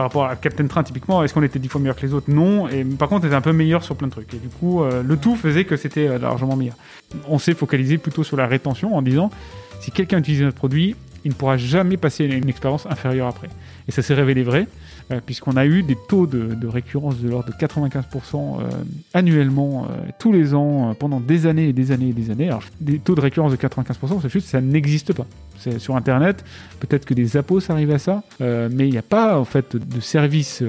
par 0.00 0.06
rapport 0.06 0.24
à 0.24 0.34
Captain 0.34 0.66
Train, 0.66 0.82
typiquement, 0.82 1.22
est-ce 1.22 1.34
qu'on 1.34 1.42
était 1.42 1.58
dix 1.58 1.68
fois 1.68 1.78
meilleur 1.78 1.94
que 1.94 2.06
les 2.06 2.14
autres? 2.14 2.30
Non. 2.30 2.68
Et 2.68 2.84
par 2.84 3.10
contre, 3.10 3.24
on 3.24 3.26
était 3.26 3.36
un 3.36 3.42
peu 3.42 3.52
meilleur 3.52 3.84
sur 3.84 3.96
plein 3.96 4.06
de 4.08 4.12
trucs. 4.12 4.32
Et 4.32 4.38
du 4.38 4.48
coup, 4.48 4.82
euh, 4.82 5.02
le 5.02 5.18
tout 5.18 5.36
faisait 5.36 5.66
que 5.66 5.76
c'était 5.76 6.08
euh, 6.08 6.18
largement 6.18 6.56
meilleur. 6.56 6.74
On 7.28 7.38
s'est 7.38 7.52
focalisé 7.52 7.98
plutôt 7.98 8.24
sur 8.24 8.38
la 8.38 8.46
rétention 8.46 8.96
en 8.96 9.02
disant 9.02 9.30
si 9.78 9.90
quelqu'un 9.90 10.20
utilise 10.20 10.40
notre 10.40 10.56
produit, 10.56 10.96
il 11.26 11.32
ne 11.32 11.34
pourra 11.34 11.58
jamais 11.58 11.98
passer 11.98 12.24
une 12.24 12.48
expérience 12.48 12.86
inférieure 12.86 13.28
après. 13.28 13.48
Et 13.88 13.92
ça 13.92 14.00
s'est 14.00 14.14
révélé 14.14 14.42
vrai. 14.42 14.68
Euh, 15.12 15.20
puisqu'on 15.24 15.58
a 15.58 15.66
eu 15.66 15.82
des 15.82 15.98
taux 16.08 16.26
de, 16.26 16.66
récurrence 16.66 17.18
de 17.18 17.28
l'ordre 17.28 17.50
de 17.50 17.52
95% 17.52 18.04
euh, 18.62 18.70
annuellement, 19.12 19.86
tous 20.18 20.32
les 20.32 20.54
ans, 20.54 20.94
pendant 20.98 21.20
des 21.20 21.44
années 21.44 21.68
et 21.68 21.72
des 21.74 21.92
années 21.92 22.08
et 22.08 22.14
des 22.14 22.30
années. 22.30 22.46
Alors, 22.46 22.62
des 22.80 23.00
taux 23.00 23.14
de 23.14 23.20
récurrence 23.20 23.52
de 23.52 23.58
95%, 23.58 24.20
c'est 24.22 24.30
juste, 24.30 24.46
ça 24.46 24.62
n'existe 24.62 25.12
pas. 25.12 25.26
Sur 25.78 25.96
Internet, 25.96 26.44
peut-être 26.80 27.04
que 27.04 27.14
des 27.14 27.36
appos 27.36 27.70
arrivent 27.70 27.92
à 27.92 27.98
ça, 27.98 28.22
mais 28.40 28.88
il 28.88 28.90
n'y 28.90 28.98
a 28.98 29.02
pas 29.02 29.38
en 29.38 29.44
fait 29.44 29.76
de 29.76 30.00
services 30.00 30.62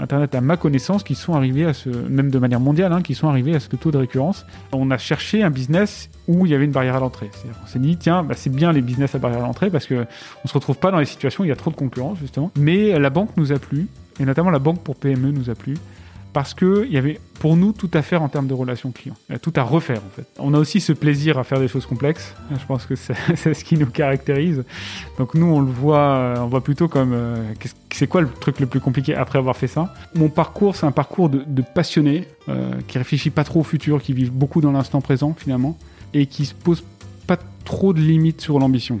Internet 0.00 0.34
à 0.34 0.40
ma 0.40 0.56
connaissance 0.56 1.02
qui 1.02 1.14
sont 1.14 1.34
arrivés 1.34 1.64
à 1.64 1.72
ce, 1.72 1.88
même 1.88 2.30
de 2.30 2.38
manière 2.38 2.60
mondiale, 2.60 2.92
hein, 2.92 3.02
qui 3.02 3.14
sont 3.14 3.28
arrivés 3.28 3.54
à 3.54 3.60
ce 3.60 3.68
taux 3.68 3.90
de 3.90 3.98
récurrence. 3.98 4.44
On 4.72 4.90
a 4.90 4.98
cherché 4.98 5.42
un 5.42 5.50
business 5.50 6.10
où 6.28 6.46
il 6.46 6.52
y 6.52 6.54
avait 6.54 6.64
une 6.64 6.72
barrière 6.72 6.96
à 6.96 7.00
l'entrée. 7.00 7.30
On 7.62 7.66
s'est 7.66 7.78
dit, 7.78 7.96
tiens, 7.96 8.22
bah, 8.22 8.34
c'est 8.36 8.50
bien 8.50 8.72
les 8.72 8.80
business 8.80 9.14
à 9.14 9.18
barrière 9.18 9.40
à 9.40 9.46
l'entrée 9.46 9.70
parce 9.70 9.86
qu'on 9.86 9.94
ne 9.94 10.48
se 10.48 10.54
retrouve 10.54 10.78
pas 10.78 10.90
dans 10.90 10.98
les 10.98 11.06
situations 11.06 11.42
où 11.42 11.44
il 11.44 11.48
y 11.48 11.52
a 11.52 11.56
trop 11.56 11.70
de 11.70 11.76
concurrence, 11.76 12.18
justement. 12.18 12.50
Mais 12.58 12.98
la 12.98 13.10
banque 13.10 13.30
nous 13.36 13.52
a 13.52 13.58
plu, 13.58 13.88
et 14.20 14.24
notamment 14.24 14.50
la 14.50 14.58
banque 14.58 14.80
pour 14.82 14.96
PME 14.96 15.30
nous 15.30 15.50
a 15.50 15.54
plu, 15.54 15.74
parce 16.32 16.54
qu'il 16.54 16.90
y 16.90 16.96
avait 16.96 17.20
pour 17.38 17.56
nous 17.56 17.72
tout 17.72 17.90
à 17.94 18.02
faire 18.02 18.22
en 18.22 18.28
termes 18.28 18.46
de 18.46 18.54
relations 18.54 18.90
clients. 18.90 19.16
Il 19.28 19.32
y 19.32 19.36
a 19.36 19.38
tout 19.38 19.52
à 19.56 19.62
refaire 19.62 19.98
en 19.98 20.10
fait. 20.14 20.26
On 20.38 20.54
a 20.54 20.58
aussi 20.58 20.80
ce 20.80 20.92
plaisir 20.92 21.38
à 21.38 21.44
faire 21.44 21.60
des 21.60 21.68
choses 21.68 21.86
complexes. 21.86 22.34
Je 22.58 22.64
pense 22.66 22.86
que 22.86 22.94
c'est 23.34 23.54
ce 23.54 23.64
qui 23.64 23.76
nous 23.76 23.86
caractérise. 23.86 24.64
Donc 25.18 25.34
nous 25.34 25.46
on 25.46 25.60
le 25.60 25.70
voit, 25.70 26.34
on 26.38 26.46
voit 26.46 26.62
plutôt 26.62 26.88
comme 26.88 27.12
euh, 27.12 27.36
c'est 27.90 28.06
quoi 28.06 28.20
le 28.20 28.28
truc 28.28 28.60
le 28.60 28.66
plus 28.66 28.80
compliqué 28.80 29.14
après 29.14 29.38
avoir 29.38 29.56
fait 29.56 29.66
ça? 29.66 29.94
Mon 30.14 30.28
parcours 30.28 30.76
c'est 30.76 30.86
un 30.86 30.92
parcours 30.92 31.28
de, 31.28 31.42
de 31.46 31.62
passionné 31.62 32.28
euh, 32.48 32.72
qui 32.88 32.98
réfléchit 32.98 33.30
pas 33.30 33.44
trop 33.44 33.60
au 33.60 33.64
futur, 33.64 34.02
qui 34.02 34.12
vit 34.12 34.30
beaucoup 34.30 34.60
dans 34.60 34.72
l'instant 34.72 35.00
présent 35.00 35.34
finalement 35.36 35.76
et 36.14 36.26
qui 36.26 36.46
se 36.46 36.54
pose 36.54 36.84
pas 37.26 37.38
trop 37.64 37.92
de 37.92 38.00
limites 38.00 38.40
sur 38.40 38.58
l'ambition. 38.58 39.00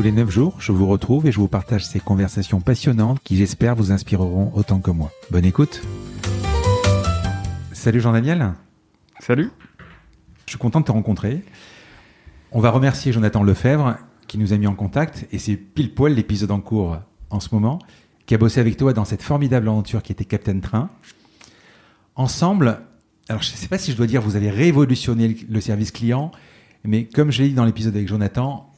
Tous 0.00 0.04
les 0.04 0.12
9 0.12 0.30
jours, 0.30 0.56
je 0.60 0.72
vous 0.72 0.86
retrouve 0.86 1.26
et 1.26 1.30
je 1.30 1.38
vous 1.38 1.46
partage 1.46 1.84
ces 1.84 2.00
conversations 2.00 2.62
passionnantes 2.62 3.20
qui 3.22 3.36
j'espère 3.36 3.74
vous 3.74 3.92
inspireront 3.92 4.50
autant 4.54 4.78
que 4.78 4.90
moi. 4.90 5.12
Bonne 5.30 5.44
écoute. 5.44 5.82
Salut 7.72 8.00
Jean-Daniel. 8.00 8.54
Salut. 9.18 9.50
Je 10.46 10.52
suis 10.52 10.58
content 10.58 10.80
de 10.80 10.86
te 10.86 10.92
rencontrer. 10.92 11.44
On 12.50 12.60
va 12.60 12.70
remercier 12.70 13.12
Jonathan 13.12 13.42
Lefebvre 13.42 13.98
qui 14.26 14.38
nous 14.38 14.54
a 14.54 14.56
mis 14.56 14.66
en 14.66 14.74
contact 14.74 15.26
et 15.32 15.38
c'est 15.38 15.56
pile 15.56 15.92
poil 15.92 16.14
l'épisode 16.14 16.50
en 16.50 16.60
cours 16.60 16.96
en 17.28 17.40
ce 17.40 17.50
moment 17.52 17.78
qui 18.24 18.34
a 18.34 18.38
bossé 18.38 18.58
avec 18.58 18.78
toi 18.78 18.94
dans 18.94 19.04
cette 19.04 19.22
formidable 19.22 19.68
aventure 19.68 20.02
qui 20.02 20.12
était 20.12 20.24
Captain 20.24 20.60
Train. 20.60 20.88
Ensemble, 22.14 22.80
alors 23.28 23.42
je 23.42 23.52
ne 23.52 23.56
sais 23.58 23.68
pas 23.68 23.76
si 23.76 23.92
je 23.92 23.98
dois 23.98 24.06
dire 24.06 24.22
vous 24.22 24.36
avez 24.36 24.48
révolutionné 24.48 25.36
le 25.46 25.60
service 25.60 25.90
client, 25.90 26.30
mais 26.84 27.04
comme 27.04 27.30
je 27.30 27.42
l'ai 27.42 27.48
dit 27.50 27.54
dans 27.54 27.66
l'épisode 27.66 27.94
avec 27.94 28.08
Jonathan, 28.08 28.69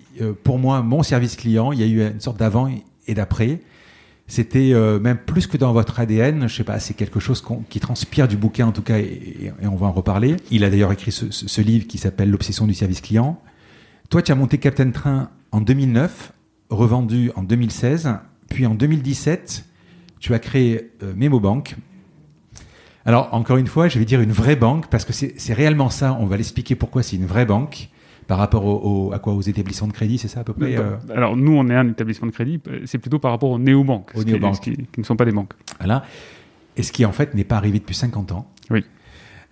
pour 0.43 0.59
moi, 0.59 0.83
mon 0.83 1.03
service 1.03 1.37
client, 1.37 1.73
il 1.73 1.81
y 1.81 1.83
a 1.83 1.87
eu 1.87 2.07
une 2.07 2.21
sorte 2.21 2.39
d'avant 2.39 2.71
et 3.07 3.15
d'après. 3.15 3.61
C'était 4.33 4.73
euh, 4.73 4.99
même 4.99 5.19
plus 5.19 5.47
que 5.47 5.59
dans 5.59 5.73
votre 5.73 6.01
ADN, 6.01 6.49
je 6.49 6.57
sais 6.57 6.65
pas, 6.65 6.79
c'est 6.79 6.95
quelque 6.95 7.21
chose 7.21 7.45
qui 7.69 7.81
transpire 7.81 8.29
du 8.29 8.37
bouquin 8.37 8.67
en 8.67 8.73
tout 8.73 8.81
cas, 8.81 8.99
et, 8.99 9.53
on 9.63 9.77
va 9.77 9.89
en 9.89 9.93
reparler. 9.93 10.37
Il 10.51 10.65
a 10.65 10.71
d'ailleurs 10.71 10.93
écrit 10.93 11.13
ce, 11.13 11.61
livre 11.61 11.87
qui 11.87 11.99
s'appelle 11.99 12.31
L'obsession 12.31 12.67
du 12.67 12.73
service 12.73 13.01
client. 13.01 13.43
Toi, 14.09 14.23
tu 14.23 14.33
as 14.33 14.35
monté 14.35 14.59
Captain 14.59 14.91
Train 14.91 15.29
en 15.51 15.61
2009, 15.61 16.33
revendu 16.71 17.31
en 17.37 17.43
2016, 17.43 18.11
puis 18.49 18.65
en 18.65 18.75
2017, 18.75 19.67
tu 20.19 20.33
as 20.33 20.39
créé 20.39 20.93
euh, 21.03 21.13
MemoBank. 21.15 21.77
Alors, 23.05 23.35
encore 23.35 23.57
une 23.57 23.67
fois, 23.67 23.89
je 23.89 23.99
vais 23.99 24.05
dire 24.07 24.21
une 24.21 24.33
vraie 24.33 24.57
banque, 24.57 24.87
parce 24.89 25.05
que 25.05 25.13
c'est 25.13 25.53
réellement 25.53 25.91
ça, 25.91 26.17
on 26.19 26.25
va 26.25 26.39
l'expliquer 26.39 26.75
pourquoi 26.75 27.03
c'est 27.03 27.17
une 27.17 27.27
vraie 27.27 27.45
banque 27.45 27.91
par 28.27 28.39
rapport 28.39 28.65
au, 28.65 29.13
à 29.13 29.19
quoi 29.19 29.35
aux 29.35 29.41
établissements 29.41 29.89
de 29.89 29.93
crédit, 29.93 30.19
c'est 30.19 30.29
ça 30.29 30.41
à 30.41 30.45
peu 30.45 30.53
près 30.53 30.77
euh? 30.77 30.97
Alors 31.15 31.37
nous, 31.37 31.53
on 31.53 31.69
est 31.69 31.75
un 31.75 31.89
établissement 31.89 32.27
de 32.27 32.33
crédit, 32.33 32.61
euh, 32.69 32.81
c'est 32.85 32.99
plutôt 32.99 33.19
par 33.19 33.31
rapport 33.31 33.51
aux 33.51 33.59
néobanques, 33.59 34.11
aux 34.15 34.25
néobanques. 34.25 34.61
Qui, 34.61 34.77
qui, 34.77 35.01
ne 35.01 35.05
sont 35.05 35.17
pas 35.17 35.25
des 35.25 35.33
banques. 35.33 35.53
Voilà. 35.79 36.05
Et 36.77 36.83
ce 36.83 36.93
qui 36.93 37.05
en 37.05 37.13
fait 37.13 37.35
n'est 37.35 37.45
pas 37.45 37.57
arrivé 37.57 37.79
depuis 37.79 37.95
50 37.95 38.33
ans. 38.33 38.49
Oui. 38.71 38.85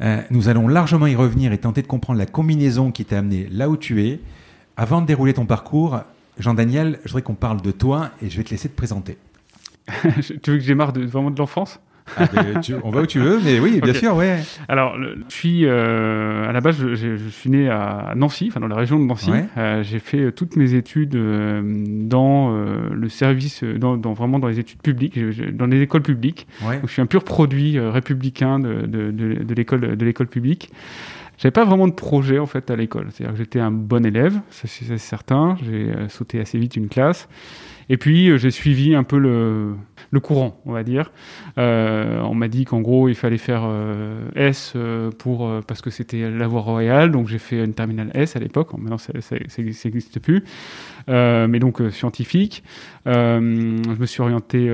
Euh, 0.00 0.22
nous 0.30 0.48
allons 0.48 0.68
largement 0.68 1.06
y 1.06 1.14
revenir 1.14 1.52
et 1.52 1.58
tenter 1.58 1.82
de 1.82 1.86
comprendre 1.86 2.18
la 2.18 2.26
combinaison 2.26 2.90
qui 2.90 3.04
t'a 3.04 3.18
amené 3.18 3.48
là 3.50 3.68
où 3.68 3.76
tu 3.76 4.02
es. 4.06 4.20
Avant 4.76 5.02
de 5.02 5.06
dérouler 5.06 5.34
ton 5.34 5.44
parcours, 5.44 6.00
Jean-Daniel, 6.38 6.98
je 7.04 7.10
voudrais 7.10 7.22
qu'on 7.22 7.34
parle 7.34 7.60
de 7.60 7.70
toi 7.70 8.10
et 8.22 8.30
je 8.30 8.36
vais 8.36 8.44
te 8.44 8.50
laisser 8.50 8.68
te 8.68 8.76
présenter. 8.76 9.18
tu 10.42 10.50
veux 10.50 10.58
que 10.58 10.60
j'ai 10.60 10.74
marre 10.74 10.92
de, 10.92 11.04
vraiment 11.04 11.30
de 11.30 11.38
l'enfance? 11.38 11.80
Ah, 12.16 12.28
on 12.82 12.90
va 12.90 13.02
où 13.02 13.06
tu 13.06 13.18
veux, 13.18 13.40
mais 13.44 13.60
oui, 13.60 13.80
bien 13.80 13.94
sûr, 13.94 14.14
ouais. 14.14 14.38
Alors, 14.68 14.96
je 15.28 15.34
suis 15.34 15.64
euh, 15.64 16.48
à 16.48 16.52
la 16.52 16.60
base, 16.60 16.76
je, 16.78 17.16
suis 17.30 17.50
né 17.50 17.68
à 17.68 18.12
Nancy, 18.16 18.46
enfin 18.50 18.60
dans 18.60 18.68
la 18.68 18.76
région 18.76 18.98
de 18.98 19.04
Nancy. 19.04 19.30
Euh, 19.56 19.82
j'ai 19.82 19.98
fait 19.98 20.32
toutes 20.32 20.56
mes 20.56 20.74
études 20.74 21.14
euh, 21.14 21.62
dans 21.64 22.50
le 22.50 23.08
service, 23.08 23.64
dans, 23.64 23.96
vraiment 24.12 24.38
dans 24.38 24.48
les 24.48 24.58
études 24.58 24.82
publiques, 24.82 25.18
dans 25.54 25.66
les 25.66 25.80
écoles 25.82 26.02
publiques. 26.02 26.46
je 26.84 26.90
suis 26.90 27.02
un 27.02 27.06
pur 27.06 27.24
produit 27.24 27.78
républicain 27.78 28.58
de, 28.58 28.86
de, 28.86 29.10
de 29.10 29.54
l'école 29.54 29.96
de 29.96 30.04
l'école 30.04 30.28
publique. 30.28 30.70
J'avais 31.38 31.52
pas 31.52 31.64
vraiment 31.64 31.88
de 31.88 31.92
projet 31.92 32.38
en 32.38 32.46
fait 32.46 32.70
à 32.70 32.76
l'école. 32.76 33.06
C'est-à-dire 33.10 33.32
que 33.32 33.38
j'étais 33.38 33.60
un 33.60 33.70
bon 33.70 34.04
élève, 34.04 34.40
ça 34.50 34.68
c'est 34.68 34.98
certain. 34.98 35.56
J'ai 35.64 35.92
sauté 36.08 36.40
assez 36.40 36.58
vite 36.58 36.76
une 36.76 36.88
classe. 36.88 37.28
Et 37.90 37.96
puis 37.96 38.38
j'ai 38.38 38.52
suivi 38.52 38.94
un 38.94 39.02
peu 39.02 39.18
le, 39.18 40.20
courant, 40.20 40.62
on 40.64 40.72
va 40.72 40.84
dire. 40.84 41.10
Euh, 41.58 42.20
on 42.20 42.36
m'a 42.36 42.46
dit 42.46 42.64
qu'en 42.64 42.80
gros, 42.80 43.08
il 43.08 43.16
fallait 43.16 43.36
faire 43.36 43.62
euh, 43.64 44.28
S 44.36 44.74
euh, 44.76 45.10
pour, 45.10 45.50
parce 45.66 45.82
que 45.82 45.90
c'était 45.90 46.30
la 46.30 46.46
voie 46.46 46.60
royale, 46.60 47.10
donc 47.10 47.26
j'ai 47.26 47.38
fait 47.38 47.64
une 47.64 47.74
terminale 47.74 48.12
S 48.14 48.36
à 48.36 48.38
l'époque, 48.38 48.72
maintenant 48.78 48.96
ça 48.96 49.12
n'existe 49.58 50.20
plus, 50.20 50.44
mais 51.08 51.58
donc 51.58 51.82
scientifique. 51.90 52.62
je 53.06 53.40
me 53.40 54.06
suis 54.06 54.22
orienté 54.22 54.68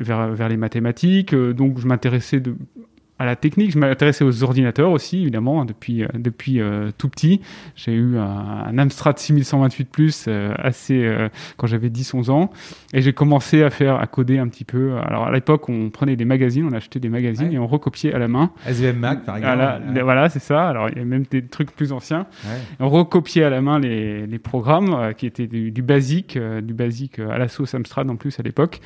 vers, 0.00 0.48
les 0.48 0.56
mathématiques, 0.56 1.34
donc 1.34 1.78
je 1.78 1.86
m'intéressais 1.86 2.40
de 2.40 2.56
à 3.18 3.24
la 3.24 3.36
technique. 3.36 3.70
Je 3.70 3.78
m'intéressais 3.78 4.24
aux 4.24 4.42
ordinateurs 4.42 4.90
aussi, 4.90 5.22
évidemment, 5.22 5.62
hein, 5.62 5.64
depuis, 5.64 6.04
euh, 6.04 6.08
depuis 6.14 6.60
euh, 6.60 6.90
tout 6.96 7.08
petit. 7.08 7.40
J'ai 7.74 7.92
eu 7.92 8.18
un, 8.18 8.78
Amstrad 8.78 9.18
6128 9.18 9.88
Plus 9.88 10.26
euh, 10.28 10.52
assez 10.58 11.08
quand 11.56 11.66
j'avais 11.66 11.88
10-11 11.88 12.30
ans. 12.30 12.50
Et 12.92 13.00
j'ai 13.00 13.12
commencé 13.12 13.62
à 13.62 13.70
faire, 13.70 13.96
à 13.96 14.06
coder 14.06 14.38
un 14.38 14.48
petit 14.48 14.64
peu. 14.64 14.96
Alors 14.98 15.26
à 15.26 15.32
l'époque, 15.32 15.68
on 15.68 15.90
prenait 15.90 16.16
des 16.16 16.24
magazines, 16.24 16.66
on 16.70 16.74
achetait 16.74 17.00
des 17.00 17.08
magazines 17.08 17.52
et 17.52 17.58
on 17.58 17.66
recopiait 17.66 18.12
à 18.12 18.18
la 18.18 18.28
main. 18.28 18.50
SVM 18.66 18.98
Mac, 18.98 19.24
par 19.24 19.36
exemple. 19.36 19.56
Voilà, 19.56 20.02
voilà 20.02 20.28
c'est 20.28 20.40
ça. 20.40 20.68
Alors 20.68 20.88
il 20.90 20.98
y 20.98 21.00
a 21.00 21.04
même 21.04 21.24
des 21.30 21.44
trucs 21.46 21.70
plus 21.70 21.92
anciens. 21.92 22.26
On 22.80 22.88
recopiait 22.88 23.44
à 23.44 23.50
la 23.50 23.60
main 23.60 23.78
les, 23.78 24.26
les 24.26 24.38
programmes 24.38 25.14
qui 25.16 25.26
étaient 25.26 25.46
du, 25.46 25.70
du 25.70 25.82
basique, 25.82 26.38
du 26.38 26.74
basique 26.74 27.18
à 27.18 27.38
la 27.38 27.48
sauce 27.48 27.74
Amstrad 27.74 28.10
en 28.10 28.16
plus 28.16 28.38
à 28.38 28.42
l'époque. 28.42 28.80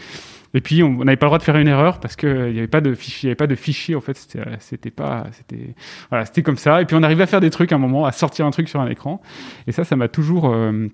Et 0.52 0.60
puis 0.60 0.82
on 0.82 1.04
n'avait 1.04 1.16
pas 1.16 1.26
le 1.26 1.28
droit 1.30 1.38
de 1.38 1.42
faire 1.44 1.56
une 1.56 1.68
erreur 1.68 2.00
parce 2.00 2.16
qu'il 2.16 2.28
n'y 2.52 2.58
avait 2.58 2.66
pas 2.66 2.80
de 2.80 2.92
fichier, 2.94 3.28
il 3.28 3.28
y 3.28 3.30
avait 3.30 3.36
pas 3.36 3.46
de 3.46 3.54
fichier 3.54 3.94
en 3.94 4.00
fait. 4.00 4.16
C'était, 4.16 4.40
c'était 4.58 4.90
pas, 4.90 5.26
c'était, 5.32 5.74
voilà, 6.10 6.24
c'était 6.26 6.42
comme 6.42 6.56
ça. 6.56 6.82
Et 6.82 6.86
puis 6.86 6.96
on 6.96 7.02
arrivait 7.02 7.22
à 7.22 7.26
faire 7.26 7.40
des 7.40 7.50
trucs 7.50 7.70
à 7.72 7.76
un 7.76 7.78
moment, 7.78 8.04
à 8.04 8.12
sortir 8.12 8.46
un 8.46 8.50
truc 8.50 8.68
sur 8.68 8.80
un 8.80 8.88
écran. 8.88 9.20
Et 9.66 9.72
ça, 9.72 9.84
ça 9.84 9.94
m'a 9.96 10.08
toujours, 10.08 10.48
euh, 10.52 10.88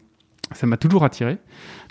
ça 0.52 0.66
m'a 0.66 0.76
toujours 0.76 1.04
attiré 1.04 1.38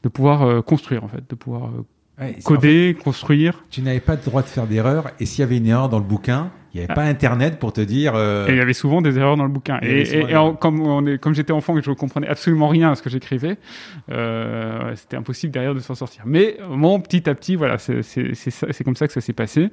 de 0.03 0.09
pouvoir 0.09 0.44
euh, 0.44 0.62
construire 0.62 1.03
en 1.03 1.07
fait, 1.07 1.23
de 1.29 1.35
pouvoir 1.35 1.65
euh, 1.65 1.85
Ouais, 2.17 2.35
c'est- 2.39 2.45
en 2.47 2.56
coder, 2.56 2.97
construire. 3.03 3.65
tu 3.69 3.81
n'avais 3.81 4.00
pas 4.00 4.13
le 4.15 4.21
droit 4.23 4.41
de 4.41 4.47
faire 4.47 4.68
d'erreur. 4.68 5.09
Et 5.19 5.25
s'il 5.25 5.41
y 5.41 5.44
avait 5.44 5.57
une 5.57 5.68
erreur 5.68 5.89
dans 5.89 5.97
le 6.00 6.06
bouquin, 6.06 6.51
il 6.75 6.80
n'y 6.80 6.83
avait 6.83 6.94
pas 6.94 7.04
Internet 7.06 7.57
pour 7.57 7.72
te 7.72 7.80
dire. 7.80 8.16
euh, 8.16 8.48
Et 8.48 8.51
il 8.51 8.57
y 8.57 8.60
avait 8.60 8.74
souvent 8.74 9.01
des 9.01 9.18
erreurs 9.18 9.38
dans 9.38 9.45
le 9.45 9.50
bouquin. 9.50 9.80
Et, 9.81 10.36
en- 10.36 10.56
comme, 10.56 10.81
on 10.81 11.06
est, 11.07 11.18
comme 11.18 11.33
j'étais 11.33 11.54
enfant 11.54 11.74
et 11.77 11.80
que 11.80 11.86
je 11.86 11.92
comprenais 11.92 12.27
absolument 12.27 12.68
rien 12.68 12.92
à 12.92 12.95
ce 12.95 13.01
que 13.01 13.10
j'écrivais, 13.10 13.56
euh, 14.12 14.92
c'était 14.95 15.16
impossible 15.16 15.54
derrière 15.54 15.74
de 15.74 15.80
s'en 15.80 15.95
sortir. 15.95 16.24
Mais 16.25 16.57
bon, 16.69 17.00
petit 17.00 17.30
à 17.30 17.33
petit, 17.33 17.56
voilà, 17.56 17.77
c'est 17.77 18.83
comme 18.83 18.98
ça 18.98 19.07
que 19.07 19.13
ça 19.13 19.22
s'est 19.22 19.31
passé. 19.33 19.69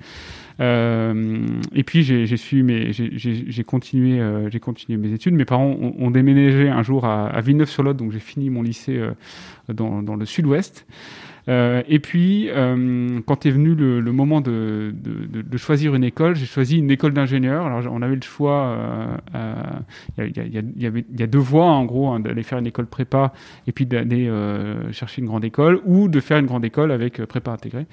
Euh, 0.60 1.44
et 1.74 1.82
puis 1.82 2.02
j'ai 2.04 2.36
su, 2.36 2.62
mais 2.62 2.92
j'ai- 2.92 3.64
continué, 3.64 4.20
j'ai 4.50 4.60
continué 4.60 4.96
mes 4.98 5.12
études. 5.12 5.34
Mes 5.34 5.44
parents 5.44 5.66
ont, 5.80 5.94
ont 5.98 6.10
déménagé 6.12 6.68
un 6.68 6.82
jour 6.82 7.04
à, 7.04 7.26
à 7.26 7.40
Villeneuve-sur-Lot, 7.40 7.94
donc 7.96 8.12
j'ai 8.12 8.20
fini 8.20 8.48
mon 8.48 8.62
lycée 8.62 9.00
dans, 9.68 10.02
dans 10.02 10.14
le 10.14 10.24
sud-ouest. 10.24 10.86
Euh, 11.48 11.82
et 11.88 11.98
puis, 11.98 12.48
euh, 12.50 13.20
quand 13.26 13.46
est 13.46 13.50
venu 13.50 13.74
le, 13.74 14.00
le 14.00 14.12
moment 14.12 14.40
de, 14.40 14.94
de- 14.94 15.42
de- 15.42 15.56
choisir 15.56 15.94
une 15.94 16.04
école, 16.04 16.36
j'ai 16.36 16.46
choisi 16.46 16.78
une 16.78 16.90
école 16.90 17.12
d'ingénieur. 17.12 17.66
Alors, 17.66 17.92
on 17.92 18.00
avait 18.02 18.14
le 18.14 18.22
choix. 18.22 18.64
euh, 18.66 19.16
euh, 19.34 19.54
Il 20.18 20.24
y, 20.26 20.40
il 20.40 20.82
y 20.82 20.86
y 20.86 21.04
il 21.14 21.20
y 21.20 21.22
a 21.22 21.26
deux 21.26 21.38
voies, 21.38 21.66
en 21.66 21.84
gros, 21.84 22.10
hein, 22.10 22.20
d'aller 22.20 22.42
faire 22.44 22.58
une 22.58 22.66
école 22.66 22.86
prépa 22.86 23.32
et 23.66 23.72
puis 23.72 23.86
d'aller 23.86 24.28
euh, 24.28 24.92
chercher 24.92 25.20
une 25.20 25.26
grande 25.26 25.44
école, 25.44 25.80
ou 25.84 26.08
de 26.08 26.20
faire 26.20 26.38
une 26.38 26.46
grande 26.46 26.64
école 26.64 26.92
avec 26.92 27.18
euh, 27.18 27.26
prépa 27.26 27.50
intégrée. 27.50 27.86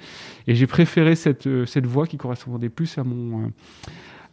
Et 0.46 0.54
j'ai 0.54 0.66
préféré 0.68 1.16
cette, 1.16 1.46
euh, 1.46 1.66
cette 1.66 1.86
voie 1.86 2.06
qui 2.06 2.18
correspondait 2.18 2.68
plus 2.68 2.98
à 2.98 3.04
mon, 3.04 3.46
euh, 3.46 3.48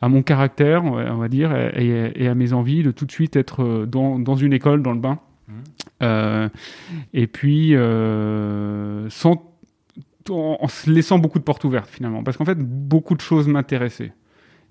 à 0.01 0.09
mon 0.09 0.21
caractère, 0.21 0.85
on 0.85 1.17
va 1.17 1.27
dire, 1.27 1.55
et, 1.55 2.11
et 2.15 2.27
à 2.27 2.35
mes 2.35 2.53
envies 2.53 2.83
de 2.83 2.91
tout 2.91 3.05
de 3.05 3.11
suite 3.11 3.35
être 3.35 3.63
euh, 3.63 3.85
dans, 3.87 4.19
dans 4.19 4.35
une 4.35 4.53
école, 4.53 4.83
dans 4.83 4.93
le 4.93 4.99
bain. 4.99 5.19
Euh, 6.03 6.49
et 7.13 7.27
puis, 7.27 7.71
euh, 7.73 9.09
en, 10.29 10.67
se 10.67 10.89
laissant 10.89 11.19
beaucoup 11.19 11.39
de 11.39 11.43
portes 11.43 11.63
ouvertes 11.63 11.89
finalement, 11.89 12.23
parce 12.23 12.37
qu'en 12.37 12.45
fait, 12.45 12.57
beaucoup 12.59 13.15
de 13.15 13.21
choses 13.21 13.47
m'intéressaient. 13.47 14.13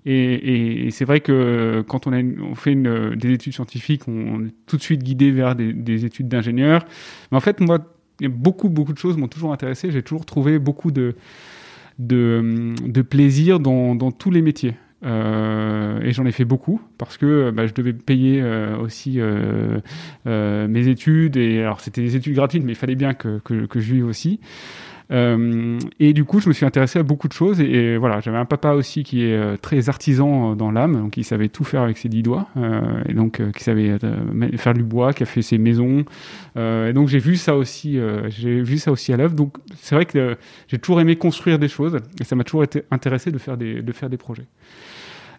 Et, 0.05 0.89
c'est 0.91 1.03
vrai 1.03 1.19
que 1.19 1.83
quand 1.87 2.07
on, 2.07 2.55
fait 2.55 2.75
des 2.75 3.31
études 3.33 3.53
scientifiques, 3.53 4.07
on, 4.07 4.45
est 4.45 4.53
tout 4.65 4.77
de 4.77 4.81
suite 4.81 5.03
guidé 5.03 5.31
vers 5.31 5.55
des, 5.55 5.73
des 5.73 6.05
études 6.05 6.29
d'ingénieur. 6.29 6.85
Mais 7.31 7.37
en 7.37 7.41
fait, 7.41 7.59
moi, 7.59 7.79
beaucoup, 8.21 8.69
beaucoup 8.69 8.93
de 8.93 8.97
choses 8.97 9.17
m'ont 9.17 9.27
toujours 9.27 9.51
intéressé. 9.51 9.91
J'ai 9.91 10.03
toujours 10.03 10.25
trouvé 10.25 10.59
beaucoup 10.59 10.91
de, 10.91 11.15
plaisir 13.09 13.59
dans 13.59 14.11
tous 14.11 14.31
les 14.31 14.41
métiers. 14.41 14.75
Euh, 15.05 15.99
et 16.01 16.11
j'en 16.11 16.25
ai 16.25 16.31
fait 16.31 16.45
beaucoup 16.45 16.81
parce 16.97 17.17
que 17.17 17.51
bah, 17.51 17.67
je 17.67 17.73
devais 17.73 17.93
payer 17.93 18.41
euh, 18.41 18.77
aussi 18.77 19.19
euh, 19.19 19.79
euh, 20.25 20.67
mes 20.67 20.87
études. 20.87 21.37
Et 21.37 21.61
alors, 21.61 21.79
c'était 21.81 22.01
des 22.01 22.15
études 22.15 22.35
gratuites, 22.35 22.63
mais 22.63 22.71
il 22.71 22.77
fallait 22.77 22.95
bien 22.95 23.13
que, 23.13 23.39
que, 23.39 23.65
que 23.65 23.79
je 23.79 23.93
vive 23.93 24.05
aussi. 24.05 24.39
Euh, 25.11 25.79
et 25.99 26.13
du 26.13 26.25
coup, 26.25 26.39
je 26.39 26.49
me 26.49 26.53
suis 26.53 26.65
intéressé 26.65 26.99
à 26.99 27.03
beaucoup 27.03 27.27
de 27.27 27.33
choses. 27.33 27.61
Et, 27.61 27.97
voilà, 27.97 28.19
j'avais 28.19 28.37
un 28.37 28.45
papa 28.45 28.73
aussi 28.73 29.03
qui 29.03 29.23
est 29.23 29.35
euh, 29.35 29.57
très 29.57 29.89
artisan 29.89 30.51
euh, 30.51 30.55
dans 30.55 30.71
l'âme, 30.71 30.93
donc 30.93 31.17
il 31.17 31.23
savait 31.23 31.49
tout 31.49 31.63
faire 31.63 31.81
avec 31.81 31.97
ses 31.97 32.09
dix 32.09 32.23
doigts, 32.23 32.47
euh, 32.57 33.01
et 33.07 33.13
donc 33.13 33.39
euh, 33.39 33.51
qui 33.51 33.63
savait 33.63 33.97
euh, 34.03 34.57
faire 34.57 34.73
du 34.73 34.83
bois, 34.83 35.13
qui 35.13 35.23
a 35.23 35.25
fait 35.25 35.41
ses 35.41 35.57
maisons. 35.57 36.03
Euh, 36.57 36.89
et 36.89 36.93
donc 36.93 37.07
j'ai 37.07 37.19
vu 37.19 37.35
ça 37.37 37.55
aussi, 37.55 37.97
euh, 37.97 38.29
j'ai 38.29 38.61
vu 38.61 38.77
ça 38.77 38.91
aussi 38.91 39.13
à 39.13 39.17
l'œuvre. 39.17 39.35
Donc 39.35 39.57
c'est 39.75 39.95
vrai 39.95 40.05
que 40.05 40.17
euh, 40.17 40.35
j'ai 40.67 40.77
toujours 40.77 40.99
aimé 40.99 41.15
construire 41.15 41.59
des 41.59 41.69
choses, 41.69 41.97
et 42.19 42.23
ça 42.23 42.35
m'a 42.35 42.43
toujours 42.43 42.63
été 42.63 42.83
intéressé 42.91 43.31
de 43.31 43.37
faire 43.37 43.57
des, 43.57 43.81
de 43.81 43.91
faire 43.93 44.09
des 44.09 44.17
projets. 44.17 44.45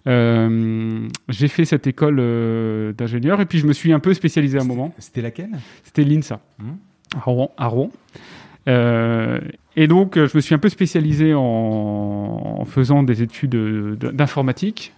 Euh, 0.08 1.06
j'ai 1.28 1.48
fait 1.48 1.64
cette 1.64 1.86
école 1.86 2.16
euh, 2.18 2.92
d'ingénieur 2.92 3.40
et 3.40 3.46
puis 3.46 3.58
je 3.58 3.66
me 3.66 3.72
suis 3.72 3.92
un 3.92 4.00
peu 4.00 4.14
spécialisé 4.14 4.58
à 4.58 4.62
un 4.62 4.64
moment. 4.64 4.94
C'était 4.98 5.20
laquelle? 5.22 5.50
C'était 5.84 6.02
l'INSA, 6.04 6.40
Mhm. 6.58 6.76
à 7.16 7.20
Rouen. 7.20 7.50
à 7.58 7.66
Rouen. 7.66 7.90
Euh, 8.68 9.40
et 9.76 9.86
donc, 9.86 10.16
euh, 10.16 10.26
je 10.28 10.36
me 10.36 10.40
suis 10.40 10.54
un 10.54 10.58
peu 10.58 10.68
spécialisé 10.68 11.34
en, 11.34 11.40
en 11.40 12.64
faisant 12.64 13.02
des 13.02 13.22
études 13.22 13.54
d'informatique, 13.98 14.92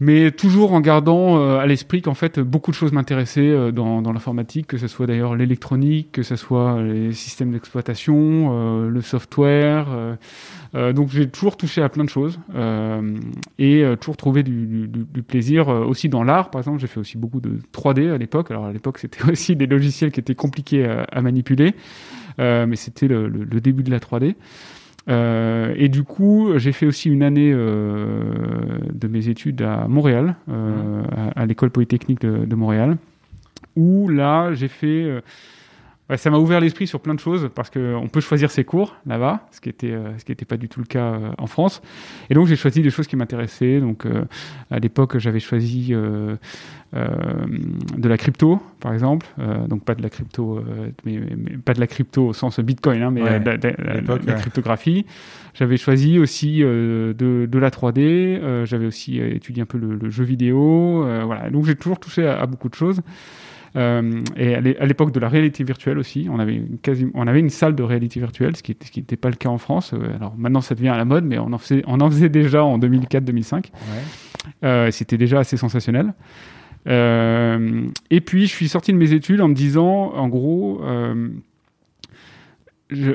mais 0.00 0.30
toujours 0.30 0.72
en 0.72 0.80
gardant 0.80 1.38
euh, 1.38 1.58
à 1.58 1.66
l'esprit 1.66 2.00
qu'en 2.00 2.14
fait, 2.14 2.40
beaucoup 2.40 2.70
de 2.70 2.76
choses 2.76 2.92
m'intéressaient 2.92 3.40
euh, 3.50 3.70
dans, 3.70 4.00
dans 4.00 4.12
l'informatique, 4.12 4.66
que 4.66 4.78
ce 4.78 4.88
soit 4.88 5.06
d'ailleurs 5.06 5.36
l'électronique, 5.36 6.10
que 6.12 6.22
ce 6.22 6.36
soit 6.36 6.80
les 6.82 7.12
systèmes 7.12 7.50
d'exploitation, 7.52 8.50
euh, 8.52 8.88
le 8.88 9.00
software. 9.02 9.86
euh, 9.90 10.16
euh, 10.74 10.92
donc, 10.92 11.10
j'ai 11.10 11.28
toujours 11.28 11.56
touché 11.56 11.82
à 11.82 11.88
plein 11.88 12.04
de 12.04 12.08
choses 12.08 12.38
euh, 12.54 13.18
et 13.58 13.84
toujours 14.00 14.16
trouvé 14.16 14.42
du, 14.42 14.66
du- 14.88 15.04
du- 15.04 15.22
plaisir 15.22 15.68
aussi 15.68 16.08
dans 16.08 16.22
l'art. 16.24 16.50
Par 16.50 16.60
exemple, 16.60 16.80
j'ai 16.80 16.86
fait 16.86 17.00
aussi 17.00 17.18
beaucoup 17.18 17.40
de 17.40 17.58
3D 17.72 18.10
à 18.10 18.18
l'époque. 18.18 18.50
Alors, 18.50 18.66
à 18.66 18.72
l'époque, 18.72 18.98
c'était 18.98 19.24
aussi 19.30 19.56
des 19.56 19.66
logiciels 19.66 20.12
qui 20.12 20.20
étaient 20.20 20.34
compliqués 20.34 20.86
à, 20.86 21.02
à 21.12 21.20
manipuler, 21.22 21.74
mais 22.38 22.76
c'était 22.76 23.08
le, 23.08 23.28
le- 23.28 23.44
le 23.44 23.60
début 23.60 23.82
de 23.82 23.90
la 23.90 23.98
3D. 24.00 24.34
Euh, 25.08 25.74
et 25.76 25.88
du 25.88 26.02
coup, 26.02 26.52
j'ai 26.56 26.72
fait 26.72 26.86
aussi 26.86 27.08
une 27.08 27.22
année 27.22 27.52
euh, 27.54 28.78
de 28.92 29.08
mes 29.08 29.28
études 29.28 29.62
à 29.62 29.88
Montréal, 29.88 30.36
euh, 30.48 31.02
à, 31.34 31.40
à 31.42 31.46
l'école 31.46 31.70
polytechnique 31.70 32.20
de, 32.20 32.44
de 32.44 32.54
Montréal, 32.54 32.96
où 33.76 34.08
là, 34.08 34.52
j'ai 34.54 34.68
fait. 34.68 35.22
Ouais, 36.10 36.16
ça 36.18 36.28
m'a 36.30 36.38
ouvert 36.38 36.60
l'esprit 36.60 36.86
sur 36.86 37.00
plein 37.00 37.14
de 37.14 37.20
choses 37.20 37.48
parce 37.54 37.70
qu'on 37.70 38.08
peut 38.12 38.20
choisir 38.20 38.50
ses 38.50 38.64
cours 38.64 38.96
là-bas, 39.06 39.46
ce 39.52 39.60
qui 39.60 39.68
était 39.70 39.92
euh, 39.92 40.18
ce 40.18 40.24
qui 40.24 40.32
n'était 40.32 40.44
pas 40.44 40.56
du 40.58 40.68
tout 40.68 40.80
le 40.80 40.86
cas 40.86 41.12
euh, 41.14 41.30
en 41.38 41.46
France. 41.46 41.80
Et 42.28 42.34
donc 42.34 42.46
j'ai 42.48 42.56
choisi 42.56 42.82
des 42.82 42.90
choses 42.90 43.06
qui 43.06 43.16
m'intéressaient. 43.16 43.80
Donc 43.80 44.04
euh, 44.04 44.24
à 44.70 44.78
l'époque, 44.78 45.16
j'avais 45.18 45.40
choisi 45.40 45.90
euh, 45.94 46.36
de 46.92 48.08
la 48.08 48.16
crypto, 48.16 48.60
par 48.80 48.92
exemple. 48.92 49.26
Donc 49.68 49.84
pas 49.84 49.94
de 49.94 50.02
la 50.02 50.10
crypto, 50.10 50.62
mais, 51.04 51.20
mais 51.36 51.56
pas 51.56 51.72
de 51.72 51.80
la 51.80 51.86
crypto 51.86 52.26
au 52.28 52.32
sens 52.32 52.58
Bitcoin, 52.60 53.02
hein, 53.02 53.10
mais 53.12 53.22
Ouais, 53.22 53.38
de 53.40 53.44
la- 53.50 53.56
la- 54.26 54.32
cryptographie. 54.34 55.06
J'avais 55.54 55.76
choisi 55.76 56.18
aussi 56.18 56.60
de, 56.60 57.14
de 57.16 57.58
la 57.58 57.70
3D. 57.70 58.00
euh, 58.42 58.66
J'avais 58.66 58.86
aussi 58.86 59.18
étudié 59.20 59.62
un 59.62 59.66
peu 59.66 59.78
le, 59.78 59.94
le 59.96 60.10
jeu 60.10 60.24
vidéo. 60.24 61.04
voilà. 61.24 61.48
Donc 61.50 61.64
j'ai 61.66 61.76
toujours 61.76 62.00
touché 62.00 62.26
à, 62.26 62.40
à 62.40 62.46
beaucoup 62.46 62.68
de 62.68 62.74
choses. 62.74 63.00
Euh, 63.76 64.20
et 64.36 64.54
à 64.54 64.60
l'é- 64.60 64.76
à 64.78 64.86
l'époque 64.86 65.12
de 65.12 65.20
la 65.20 65.28
réalité 65.28 65.62
virtuelle 65.62 65.98
aussi, 65.98 66.26
on 66.30 66.38
avait, 66.40 66.54
une 66.56 66.78
quasi, 66.78 67.06
on 67.14 67.26
avait 67.28 67.38
une 67.40 67.50
salle 67.50 67.74
de 67.76 67.82
réalité 67.84 68.18
virtuelle, 68.18 68.56
ce 68.56 68.62
qui 68.62 68.76
n'était 68.96 69.16
pas 69.16 69.30
le 69.30 69.36
cas 69.36 69.48
en 69.48 69.58
France. 69.58 69.92
Euh, 69.94 70.16
Alors 70.16 70.34
maintenant, 70.36 70.60
ça 70.60 70.74
devient 70.74 70.88
à 70.88 70.96
la 70.96 71.04
mode, 71.04 71.24
mais 71.24 71.38
on 71.38 71.52
en 71.52 71.58
faisait, 71.58 71.82
on 71.86 72.00
en 72.00 72.10
faisait 72.10 72.28
déjà 72.28 72.64
en 72.64 72.78
2004-2005. 72.78 73.52
Ouais. 73.54 73.68
Euh, 74.64 74.90
C'était 74.90 75.18
déjà 75.18 75.38
assez 75.38 75.56
sensationnel. 75.56 76.14
Euh, 76.88 77.86
et 78.10 78.20
puis, 78.20 78.42
je 78.46 78.50
suis 78.52 78.68
sorti 78.68 78.92
de 78.92 78.96
mes 78.98 79.12
études 79.12 79.40
en 79.40 79.48
me 79.48 79.54
disant, 79.54 80.12
en 80.14 80.28
gros, 80.28 80.80
je, 82.90 83.12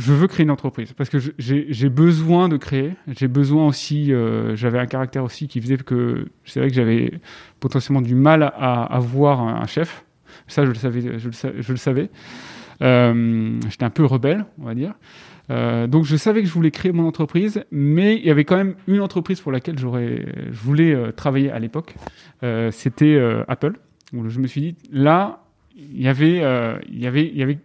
je 0.00 0.14
veux 0.14 0.26
créer 0.26 0.44
une 0.44 0.50
entreprise 0.50 0.92
parce 0.94 1.10
que 1.10 1.18
j'ai 1.38 1.88
besoin 1.88 2.48
de 2.48 2.56
créer. 2.56 2.94
J'ai 3.08 3.28
besoin 3.28 3.66
aussi, 3.66 4.12
euh, 4.12 4.56
j'avais 4.56 4.78
un 4.78 4.86
caractère 4.86 5.22
aussi 5.24 5.46
qui 5.46 5.60
faisait 5.60 5.76
que 5.76 6.28
c'est 6.44 6.60
vrai 6.60 6.70
que 6.70 6.74
j'avais 6.74 7.12
potentiellement 7.60 8.00
du 8.00 8.14
mal 8.14 8.42
à, 8.42 8.84
à 8.84 8.98
voir 8.98 9.40
un, 9.40 9.66
chef. 9.66 10.04
Ça, 10.48 10.64
je 10.64 10.70
le 10.70 10.76
savais. 10.76 11.18
Je 11.18 11.72
le, 11.72 11.76
savais. 11.76 12.10
Euh, 12.82 13.60
J'étais 13.68 13.84
un 13.84 13.90
peu 13.90 14.04
rebelle, 14.06 14.46
on 14.58 14.64
va 14.64 14.74
dire. 14.74 14.94
Euh, 15.50 15.86
donc 15.86 16.04
je 16.04 16.16
savais 16.16 16.42
que 16.42 16.48
je 16.48 16.52
voulais 16.52 16.70
créer 16.70 16.92
mon 16.92 17.06
entreprise, 17.06 17.64
mais 17.70 18.16
il 18.16 18.24
y 18.24 18.30
avait 18.30 18.44
quand 18.44 18.56
même 18.56 18.76
une 18.86 19.00
entreprise 19.00 19.40
pour 19.40 19.52
laquelle 19.52 19.78
j'aurais, 19.78 20.24
je 20.50 20.60
voulais 20.60 21.12
travailler 21.12 21.50
à 21.50 21.58
l'époque. 21.58 21.94
C'était 22.70 23.20
Apple. 23.48 23.74
Je 24.12 24.40
me 24.40 24.46
suis 24.46 24.60
dit 24.62 24.76
là, 24.90 25.44
il 25.76 26.00
y 26.00 26.08
avait, 26.08 26.42
il 26.88 26.98
y 26.98 27.06
avait, 27.06 27.26
il 27.26 27.36
y 27.36 27.42
avait 27.42 27.58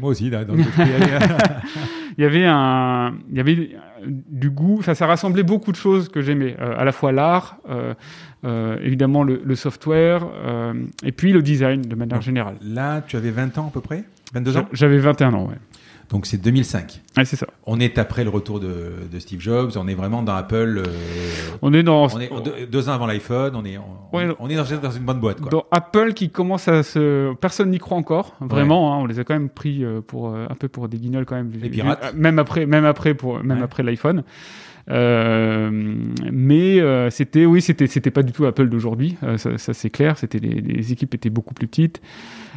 Moi 0.00 0.10
aussi, 0.10 0.30
là, 0.30 0.44
dans 0.44 0.54
le 0.54 0.62
il 2.18 2.22
y 2.22 2.24
avait 2.24 2.44
un, 2.44 3.14
il 3.30 3.36
y 3.36 3.40
avait 3.40 3.76
du 4.06 4.50
goût. 4.50 4.82
Ça 4.82 5.06
rassemblait 5.06 5.42
beaucoup 5.42 5.70
de 5.72 5.76
choses 5.76 6.08
que 6.08 6.20
j'aimais, 6.20 6.56
euh, 6.60 6.74
à 6.76 6.84
la 6.84 6.92
fois 6.92 7.12
l'art, 7.12 7.58
euh, 7.68 7.94
euh, 8.44 8.78
évidemment 8.82 9.22
le, 9.22 9.40
le 9.44 9.54
software, 9.54 10.26
et 11.04 11.12
puis 11.12 11.32
le 11.32 11.42
design 11.42 11.82
de 11.82 11.94
manière 11.94 12.18
Donc, 12.18 12.24
générale. 12.24 12.56
Là, 12.62 13.02
tu 13.06 13.16
avais 13.16 13.30
20 13.30 13.58
ans 13.58 13.68
à 13.68 13.70
peu 13.70 13.80
près? 13.80 14.04
22 14.34 14.56
ans? 14.56 14.66
J'avais 14.72 14.98
21 14.98 15.34
ans, 15.34 15.46
ouais. 15.48 15.56
Donc 16.10 16.26
c'est 16.26 16.36
2005. 16.36 17.02
Ouais, 17.16 17.24
c'est 17.24 17.36
ça. 17.36 17.46
On 17.64 17.80
est 17.80 17.98
après 17.98 18.22
le 18.22 18.30
retour 18.30 18.60
de, 18.60 18.92
de 19.10 19.18
Steve 19.18 19.40
Jobs, 19.40 19.72
on 19.76 19.88
est 19.88 19.94
vraiment 19.94 20.22
dans 20.22 20.34
Apple. 20.34 20.82
euh, 20.86 20.92
On 21.62 21.72
est 21.74 21.82
dans, 21.82 22.06
on 22.14 22.20
est 22.20 22.30
en 22.30 22.40
deux, 22.40 22.88
ans 22.88 22.92
avant 22.92 23.06
l'iPhone, 23.06 23.54
on 23.56 23.64
est, 23.64 23.76
on, 23.78 24.16
Ouais, 24.16 24.28
on 24.38 24.48
est 24.48 24.54
dans, 24.54 24.64
dans 24.80 24.90
une 24.90 25.02
bonne 25.04 25.18
boîte. 25.18 25.40
Quoi. 25.40 25.50
dans 25.50 25.66
Apple 25.72 26.12
qui 26.14 26.30
commence 26.30 26.68
à 26.68 26.82
se, 26.84 27.34
personne 27.34 27.70
n'y 27.70 27.78
croit 27.78 27.98
encore, 27.98 28.36
vraiment. 28.40 28.94
hein, 28.94 28.98
on 28.98 29.06
les 29.06 29.18
a 29.18 29.24
quand 29.24 29.34
même 29.34 29.48
pris 29.48 29.84
euh, 29.84 30.00
pour 30.00 30.28
euh, 30.28 30.46
un 30.48 30.54
peu 30.54 30.68
pour 30.68 30.88
des 30.88 30.98
guignols 30.98 31.24
quand 31.26 31.36
même. 31.36 31.50
Des 31.50 31.68
pirates. 31.68 32.14
Même 32.14 32.38
après, 32.38 32.66
même 32.66 32.84
après 32.84 33.14
pour, 33.14 33.42
même 33.42 33.62
après 33.62 33.82
l'iPhone. 33.82 34.22
Euh, 34.88 35.70
mais 36.32 36.80
euh, 36.80 37.10
c'était, 37.10 37.44
oui, 37.46 37.60
c'était, 37.60 37.86
c'était 37.86 38.10
pas 38.10 38.22
du 38.22 38.32
tout 38.32 38.46
Apple 38.46 38.68
d'aujourd'hui. 38.68 39.16
Euh, 39.22 39.36
ça, 39.36 39.58
ça, 39.58 39.74
c'est 39.74 39.90
clair. 39.90 40.16
C'était 40.18 40.38
les, 40.38 40.60
les, 40.60 40.92
équipes 40.92 41.14
étaient 41.14 41.30
beaucoup 41.30 41.54
plus 41.54 41.66
petites. 41.66 42.00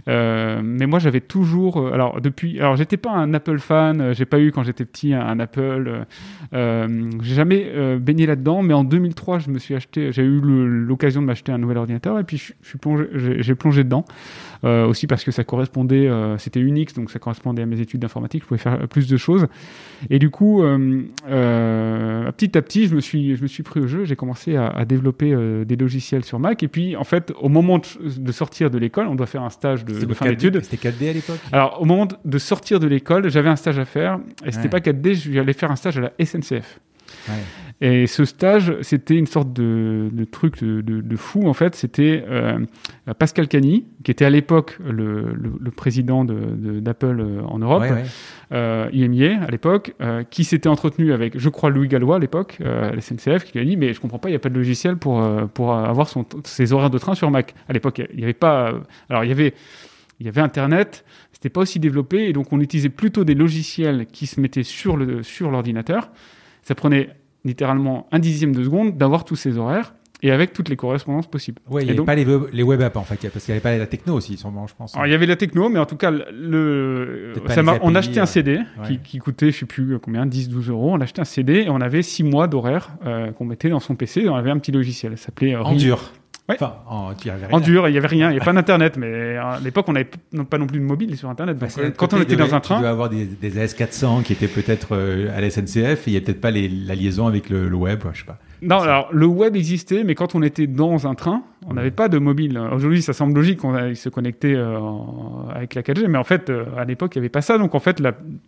Euh, 0.10 0.62
mais 0.64 0.88
moi, 0.88 1.00
j'avais 1.00 1.22
toujours, 1.22 1.78
euh, 1.78 1.94
alors 1.94 2.20
depuis, 2.20 2.60
alors 2.60 2.76
j'étais 2.76 2.98
pas 2.98 3.12
un 3.12 3.34
Apple 3.34 3.60
fan. 3.60 4.02
euh, 4.02 4.14
J'ai 4.14 4.26
pas 4.26 4.40
eu 4.40 4.52
quand 4.52 4.64
j'étais 4.64 4.84
petit 4.86 5.14
un, 5.14 5.40
Apple. 5.40 6.06
euh, 6.54 7.10
j'ai 7.22 7.36
jamais 7.36 7.98
baigné 8.00 8.26
là-dedans. 8.26 8.64
Mais 8.64 8.74
en 8.74 8.84
2003, 8.84 9.40
je 9.40 9.50
me 9.50 9.60
suis 9.60 9.76
acheté, 9.76 10.12
j'ai 10.12 10.24
eu 10.24 10.42
l'occasion 10.42 11.22
de 11.22 11.28
m'acheter 11.28 11.52
un 11.52 11.58
nouvel 11.60 11.78
ordinateur 11.78 12.20
et 12.20 12.24
puis 12.24 12.54
plongé, 12.82 13.06
j'ai 13.14 13.42
j'ai 13.44 13.56
plongé 13.56 13.84
dedans. 13.84 14.06
Euh, 14.66 14.86
aussi 14.86 15.08
parce 15.08 15.24
que 15.24 15.32
ça 15.32 15.46
correspondait, 15.46 16.10
euh, 16.10 16.38
c'était 16.38 16.60
Unix, 16.60 16.94
donc 16.94 17.12
ça 17.12 17.20
correspondait 17.20 17.62
à 17.62 17.66
mes 17.66 17.80
études 17.80 18.02
d'informatique. 18.02 18.44
Je 18.44 18.48
pouvais 18.48 18.58
faire 18.60 18.88
plus 18.90 19.08
de 19.08 19.16
choses. 19.16 19.48
Et 20.10 20.20
du 20.20 20.30
coup, 20.30 20.64
euh, 20.64 21.04
euh, 21.30 22.32
petit 22.32 22.58
à 22.58 22.62
petit, 22.62 22.88
je 22.88 22.96
me 22.96 23.00
suis, 23.02 23.36
je 23.36 23.42
me 23.42 23.48
suis 23.48 23.64
pris 23.64 23.80
au 23.80 23.88
jeu. 23.88 24.04
J'ai 24.06 24.16
commencé 24.16 24.56
à, 24.56 24.68
à 24.68 24.86
développer 24.86 25.32
euh, 25.34 25.64
des 25.66 25.76
logiciels 25.76 26.24
sur 26.26 26.40
Mac. 26.40 26.62
Et 26.64 26.68
puis, 26.68 26.96
en 26.96 27.04
fait, 27.04 27.32
au 27.40 27.50
moment 27.50 27.78
de, 27.80 27.86
de 28.20 28.32
sortir 28.32 28.70
de 28.70 28.78
l'école, 28.78 29.08
on 29.08 29.16
doit 29.16 29.28
faire 29.28 29.44
un 29.44 29.50
stage 29.50 29.86
de, 29.86 29.94
fin 30.14 30.26
4D 30.26 30.30
d'études. 30.36 30.64
C'était 30.64 30.90
4D 30.90 31.10
à 31.10 31.14
l'époque? 31.14 31.40
Alors, 31.52 31.82
au 31.82 31.86
moment 31.86 32.08
de 32.26 32.38
sortir 32.38 32.80
de 32.80 32.88
l'école, 32.88 33.30
j'avais 33.30 33.50
un 33.50 33.56
stage 33.56 33.80
à 33.80 33.86
faire. 33.86 34.20
Et 34.46 34.52
c'était 34.52 34.64
Ouais. 34.66 34.82
pas 34.82 34.92
4D, 34.92 35.14
je 35.16 35.32
vais 35.32 35.40
aller 35.40 35.54
faire 35.54 35.72
un 35.72 35.76
stage 35.76 35.98
à 35.98 36.02
la 36.02 36.12
SNCF. 36.26 36.80
Ouais. 37.28 37.36
Et 37.82 38.08
ce 38.08 38.26
stage, 38.26 38.74
c'était 38.82 39.16
une 39.16 39.26
sorte 39.26 39.54
de, 39.54 40.10
de 40.12 40.24
truc 40.26 40.62
de, 40.62 40.82
de- 40.82 41.00
de 41.00 41.16
fou, 41.16 41.48
en 41.48 41.54
fait. 41.54 41.76
C'était 41.76 42.26
euh, 42.28 42.60
Pascal 43.20 43.48
Cagny, 43.48 43.86
qui 44.04 44.12
était 44.12 44.26
à 44.26 44.30
l'époque 44.30 44.78
le, 44.86 45.34
le- 45.34 45.54
le 45.58 45.72
président 45.72 46.26
de- 46.26 46.34
de- 46.34 46.80
d'Apple 46.82 47.22
euh, 47.22 47.42
en 47.44 47.60
Europe, 47.60 47.84
Ouais, 47.84 47.92
ouais. 47.92 48.04
euh, 48.52 48.90
IMIA 48.92 49.42
à 49.44 49.50
l'époque, 49.50 49.94
euh, 50.02 50.24
qui 50.30 50.44
s'était 50.44 50.68
entretenu 50.68 51.14
avec, 51.14 51.40
je 51.40 51.48
crois, 51.48 51.70
Louis 51.70 51.88
Gallois 51.88 52.18
à 52.18 52.20
l'époque, 52.20 52.58
à 52.66 52.94
la 52.94 53.00
SNCF, 53.02 53.46
qui 53.46 53.54
lui 53.54 53.62
a 53.62 53.64
dit 53.64 53.78
Mais 53.78 53.94
je 53.94 54.02
comprends 54.02 54.20
pas, 54.20 54.28
il 54.28 54.34
n'y 54.34 54.38
a 54.38 54.40
pas 54.40 54.50
de 54.50 54.56
logiciel 54.56 54.98
pour, 54.98 55.26
pour 55.54 55.74
avoir 55.74 56.10
son, 56.10 56.26
ses 56.44 56.74
horaires 56.74 56.90
de 56.90 56.98
train 56.98 57.16
sur 57.16 57.32
Mac. 57.32 57.56
À 57.70 57.74
l'époque, 57.74 58.02
il 58.12 58.18
n'y 58.18 58.24
avait 58.24 58.34
pas. 58.34 58.74
alors, 59.10 59.24
il 59.24 59.30
y 59.30 59.32
avait. 59.32 59.54
Il 60.22 60.26
y 60.26 60.30
avait 60.30 60.42
Internet, 60.42 61.06
c'était 61.32 61.48
pas 61.48 61.62
aussi 61.62 61.80
développé, 61.80 62.28
et 62.28 62.34
donc 62.34 62.52
on 62.52 62.60
utilisait 62.60 62.90
plutôt 62.90 63.24
des 63.24 63.36
logiciels 63.36 64.06
qui 64.12 64.28
se 64.28 64.42
mettaient 64.42 64.64
sur 64.64 64.98
le 64.98 65.24
sur 65.24 65.50
l'ordinateur. 65.50 66.10
Ça 66.64 66.76
prenait 66.76 67.10
littéralement 67.46 68.08
un 68.12 68.20
dixième 68.20 68.54
de 68.54 68.64
seconde 68.64 68.98
d'avoir 68.98 69.24
tous 69.26 69.36
ces 69.36 69.58
horaires 69.58 69.94
et 70.22 70.32
avec 70.32 70.52
toutes 70.52 70.68
les 70.68 70.76
correspondances 70.76 71.28
possibles. 71.28 71.62
Ouais, 71.70 71.82
il 71.82 71.86
n'y 71.86 71.90
Et 71.90 71.92
avait 71.92 71.98
donc- 71.98 72.06
pas 72.08 72.16
les 72.16 72.26
web, 72.26 72.44
les 72.52 72.64
web 72.64 72.82
apps 72.82 72.98
en 72.98 73.04
fait, 73.04 73.16
parce 73.30 73.46
qu'il 73.46 73.54
n'y 73.54 73.58
avait 73.58 73.62
pas 73.64 73.78
la 73.78 73.88
techno 73.88 74.16
aussi, 74.16 74.36
sûrement, 74.36 74.68
je 74.68 74.76
pense. 74.76 74.94
Alors, 74.94 75.08
il 75.08 75.12
y 75.12 75.14
avait 75.14 75.26
la 75.26 75.38
techno, 75.38 75.70
mais 75.70 75.80
en 75.80 75.86
tout 75.86 75.96
cas, 75.96 76.12
le, 76.12 77.34
ça 77.48 77.62
on 77.82 77.96
achetait 77.96 78.20
un 78.20 78.26
CD 78.26 78.60
qui, 78.86 78.92
ouais. 78.94 79.00
qui 79.02 79.18
coûtait, 79.20 79.52
je 79.52 79.60
sais 79.60 79.66
plus 79.66 79.98
combien, 80.00 80.26
10, 80.26 80.50
12 80.50 80.70
euros. 80.70 80.92
On 80.92 81.00
achetait 81.00 81.22
un 81.22 81.26
CD 81.26 81.62
et 81.62 81.70
on 81.70 81.80
avait 81.80 82.02
6 82.02 82.24
mois 82.24 82.48
d'horaire 82.48 82.90
euh, 83.06 83.32
qu'on 83.32 83.46
mettait 83.46 83.70
dans 83.70 83.80
son 83.80 83.96
PC. 83.96 84.28
On 84.28 84.36
avait 84.36 84.52
un 84.52 84.60
petit 84.60 84.74
logiciel. 84.74 85.18
Ça 85.18 85.28
s'appelait 85.28 85.56
euh, 85.56 85.64
En 85.64 85.74
dur. 85.76 86.12
Ouais. 86.50 86.56
Enfin, 86.60 86.74
en, 86.88 87.12
y 87.14 87.30
En 87.30 87.58
rien. 87.58 87.60
dur, 87.60 87.88
il 87.88 87.92
n'y 87.92 87.98
avait 87.98 88.08
rien, 88.08 88.28
il 88.30 88.32
n'y 88.34 88.38
avait 88.38 88.46
pas 88.46 88.54
d'internet, 88.54 88.98
mais 88.98 89.38
à 89.38 89.60
l'époque, 89.64 89.86
on 89.88 89.94
n'avait 89.94 90.10
pas 90.50 90.58
non 90.58 90.66
plus 90.68 90.80
de 90.80 90.84
mobile 90.84 91.16
sur 91.16 91.30
internet. 91.30 91.58
Bah, 91.58 91.68
Donc, 91.68 91.78
euh, 91.86 91.92
quand 91.96 92.14
on 92.14 92.22
était 92.22 92.34
il 92.34 92.38
dans 92.38 92.46
devait- 92.46 92.56
un 92.56 92.60
train, 92.60 92.76
Tu 92.78 92.82
dois 92.82 92.90
avoir 92.90 93.10
des, 93.10 93.26
des 93.26 93.58
AS400 93.66 94.24
qui 94.24 94.34
étaient 94.34 94.48
peut-être 94.48 94.90
euh, 94.96 95.36
à 95.38 95.42
la 95.42 95.50
SNCF 95.50 96.08
et 96.08 96.12
il 96.12 96.12
n'y 96.14 96.18
a 96.18 96.22
peut-être 96.22 96.42
pas 96.42 96.52
les- 96.52 96.68
la 96.68 96.96
liaison 96.96 97.28
avec 97.28 97.50
le, 97.50 97.70
le 97.70 97.76
web, 97.76 98.04
je 98.14 98.20
sais 98.20 98.26
pas. 98.26 98.40
Non, 98.62 98.80
alors 98.80 99.08
le 99.14 99.26
web 99.26 99.56
existait, 99.56 100.04
mais 100.04 100.16
quand 100.16 100.36
on 100.36 100.42
était 100.42 100.68
dans 100.68 101.08
un 101.08 101.16
train, 101.16 101.44
on 101.70 101.74
n'avait 101.76 101.92
pas 101.92 102.10
de 102.10 102.18
mobile. 102.18 102.60
Aujourd'hui, 102.72 103.02
ça 103.02 103.14
semble 103.14 103.36
logique 103.36 103.60
qu'on 103.60 103.94
se 103.94 104.10
connecter 104.10 104.56
euh, 104.56 104.80
avec 105.54 105.76
la 105.76 105.84
4G, 105.84 106.08
mais 106.08 106.18
en 106.18 106.24
fait, 106.24 106.50
euh, 106.50 106.66
à 106.78 106.86
l'époque, 106.86 107.16
il 107.16 107.20
n'y 107.20 107.22
avait 107.22 107.30
pas 107.30 107.42
ça. 107.42 107.58
Donc, 107.58 107.76
en 107.76 107.80
fait, 107.80 108.02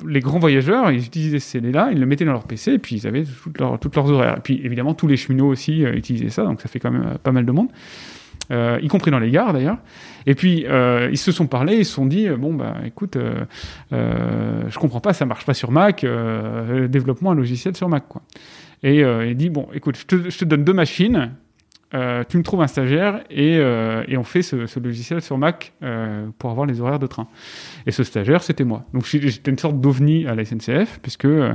les 0.07 0.19
grands 0.21 0.39
voyageurs, 0.39 0.91
ils 0.91 1.05
utilisaient 1.05 1.39
ce 1.39 1.49
CD-là, 1.51 1.89
ils 1.91 1.99
le 1.99 2.05
mettaient 2.05 2.25
dans 2.25 2.31
leur 2.31 2.45
PC, 2.45 2.73
et 2.73 2.79
puis 2.79 2.95
ils 2.95 3.07
avaient 3.07 3.23
toutes, 3.23 3.59
leurs- 3.59 4.11
horaires. 4.11 4.37
Et 4.37 4.41
puis, 4.41 4.61
évidemment, 4.63 4.93
tous 4.95 5.07
les 5.07 5.17
cheminots 5.17 5.47
aussi 5.47 5.85
euh, 5.85 5.93
utilisaient 5.93 6.29
ça, 6.29 6.43
donc 6.43 6.61
ça 6.61 6.67
fait 6.67 6.79
quand 6.79 6.91
même 6.91 7.17
pas 7.21 7.31
mal 7.31 7.45
de 7.45 7.51
monde. 7.51 7.67
Y 8.49 8.87
compris 8.89 9.11
dans 9.11 9.19
les 9.19 9.31
gares 9.31 9.53
d'ailleurs. 9.53 9.77
Et 10.27 10.35
puis 10.35 10.65
ils 10.65 11.17
se 11.17 11.31
sont 11.31 11.47
parlé, 11.47 11.75
ils 11.77 11.85
se 11.85 11.93
sont 11.93 12.05
dit 12.05 12.27
bon 12.27 12.53
bah 12.53 12.75
écoute, 12.85 13.17
je 13.91 14.77
comprends 14.77 14.99
pas, 14.99 15.13
ça 15.13 15.25
marche 15.25 15.45
pas 15.45 15.53
sur 15.53 15.71
Mac, 15.71 16.05
développe-moi 16.89 17.31
un 17.31 17.35
logiciel 17.35 17.77
sur 17.77 17.87
Mac 17.87 18.09
quoi. 18.09 18.21
Et 18.83 18.99
il 19.03 19.35
dit 19.37 19.49
bon 19.49 19.67
écoute, 19.73 20.05
te, 20.05 20.29
je 20.29 20.37
te 20.37 20.43
donne 20.43 20.65
deux 20.65 20.73
machines, 20.73 21.31
euh, 21.93 22.23
tu 22.27 22.37
me 22.37 22.43
trouves 22.43 22.61
un 22.61 22.67
stagiaire 22.67 23.21
et, 23.29 23.57
euh, 23.57 24.03
et 24.07 24.17
on 24.17 24.23
fait 24.23 24.41
ce, 24.41 24.65
ce 24.65 24.79
logiciel 24.79 25.21
sur 25.21 25.37
Mac 25.37 25.73
euh, 25.83 26.27
pour 26.37 26.49
avoir 26.49 26.65
les 26.65 26.79
horaires 26.79 26.99
de 26.99 27.07
train. 27.07 27.27
Et 27.85 27.91
ce 27.91 28.03
stagiaire 28.03 28.43
c'était 28.43 28.63
moi. 28.63 28.85
Donc 28.93 29.05
j'étais 29.05 29.51
une 29.51 29.57
sorte 29.57 29.79
d'ovni 29.81 30.25
à 30.25 30.35
la 30.35 30.45
SNCF 30.45 30.99
puisque 31.01 31.25
euh, 31.25 31.53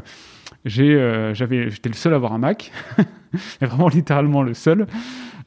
euh, 0.78 1.34
j'avais, 1.34 1.70
j'étais 1.70 1.88
le 1.88 1.94
seul 1.94 2.12
à 2.12 2.16
avoir 2.16 2.34
un 2.34 2.38
Mac, 2.38 2.70
vraiment 3.60 3.88
littéralement 3.88 4.42
le 4.42 4.52
seul. 4.52 4.86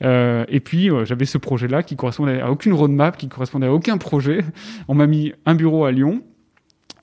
Euh, 0.01 0.45
et 0.47 0.59
puis 0.59 0.89
j'avais 1.03 1.25
ce 1.25 1.37
projet-là 1.37 1.83
qui 1.83 1.95
correspondait 1.95 2.41
à 2.41 2.49
aucune 2.49 2.73
roadmap, 2.73 3.15
qui 3.15 3.27
correspondait 3.27 3.67
à 3.67 3.73
aucun 3.73 3.97
projet. 3.97 4.39
On 4.87 4.95
m'a 4.95 5.05
mis 5.05 5.33
un 5.45 5.53
bureau 5.53 5.85
à 5.85 5.91
Lyon. 5.91 6.23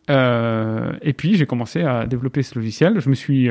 Et 0.09 1.13
puis 1.13 1.37
j'ai 1.37 1.47
commencé 1.47 1.83
à 1.83 2.07
développer 2.07 2.43
ce 2.43 2.59
logiciel. 2.59 3.01
Je 3.01 3.11
me 3.11 3.15
suis 3.15 3.49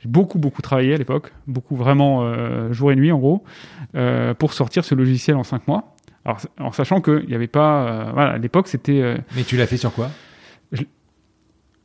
j'ai 0.00 0.08
beaucoup 0.08 0.38
beaucoup 0.38 0.62
travaillé 0.62 0.94
à 0.94 0.96
l'époque, 0.96 1.32
beaucoup 1.46 1.76
vraiment 1.76 2.24
euh, 2.24 2.72
jour 2.72 2.92
et 2.92 2.96
nuit 2.96 3.12
en 3.12 3.18
gros, 3.18 3.44
euh, 3.94 4.34
pour 4.34 4.52
sortir 4.52 4.84
ce 4.84 4.94
logiciel 4.94 5.36
en 5.36 5.44
cinq 5.44 5.66
mois. 5.68 5.94
Alors 6.24 6.38
en 6.58 6.72
sachant 6.72 7.00
qu'il 7.00 7.26
n'y 7.26 7.34
avait 7.34 7.46
pas, 7.46 7.86
euh, 8.08 8.12
voilà, 8.12 8.30
à 8.32 8.38
l'époque 8.38 8.68
c'était 8.68 9.16
Mais 9.36 9.44
tu 9.44 9.56
l'as 9.56 9.66
fait 9.66 9.76
sur 9.78 9.92
quoi 9.92 10.10
Je- 10.72 10.82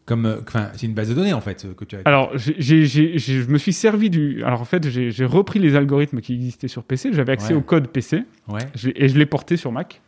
Comme, 0.06 0.40
enfin, 0.46 0.70
c'est 0.74 0.86
une 0.86 0.94
base 0.94 1.08
de 1.10 1.14
données 1.14 1.32
en 1.32 1.40
fait 1.40 1.66
que 1.78 1.86
tu 1.86 1.96
as. 1.96 2.00
Alors, 2.04 2.32
j'ai- 2.36 2.86
je 2.86 3.50
me 3.50 3.58
suis 3.58 3.72
servi 3.72 4.10
du. 4.10 4.44
Alors, 4.44 4.60
en 4.60 4.66
fait, 4.66 4.90
j'ai 4.90 5.26
repris 5.26 5.60
les 5.60 5.78
algorithmes 5.78 6.20
qui 6.20 6.34
existaient 6.34 6.68
sur 6.68 6.84
PC. 6.84 7.12
J'avais 7.14 7.32
accès 7.32 7.54
Ouais. 7.54 7.60
au 7.60 7.62
code 7.62 7.88
PC 7.88 8.24
ouais. 8.50 8.60
et 8.96 9.08
je 9.08 9.18
l'ai 9.18 9.26
porté 9.26 9.56
sur 9.56 9.72
Mac. 9.72 10.02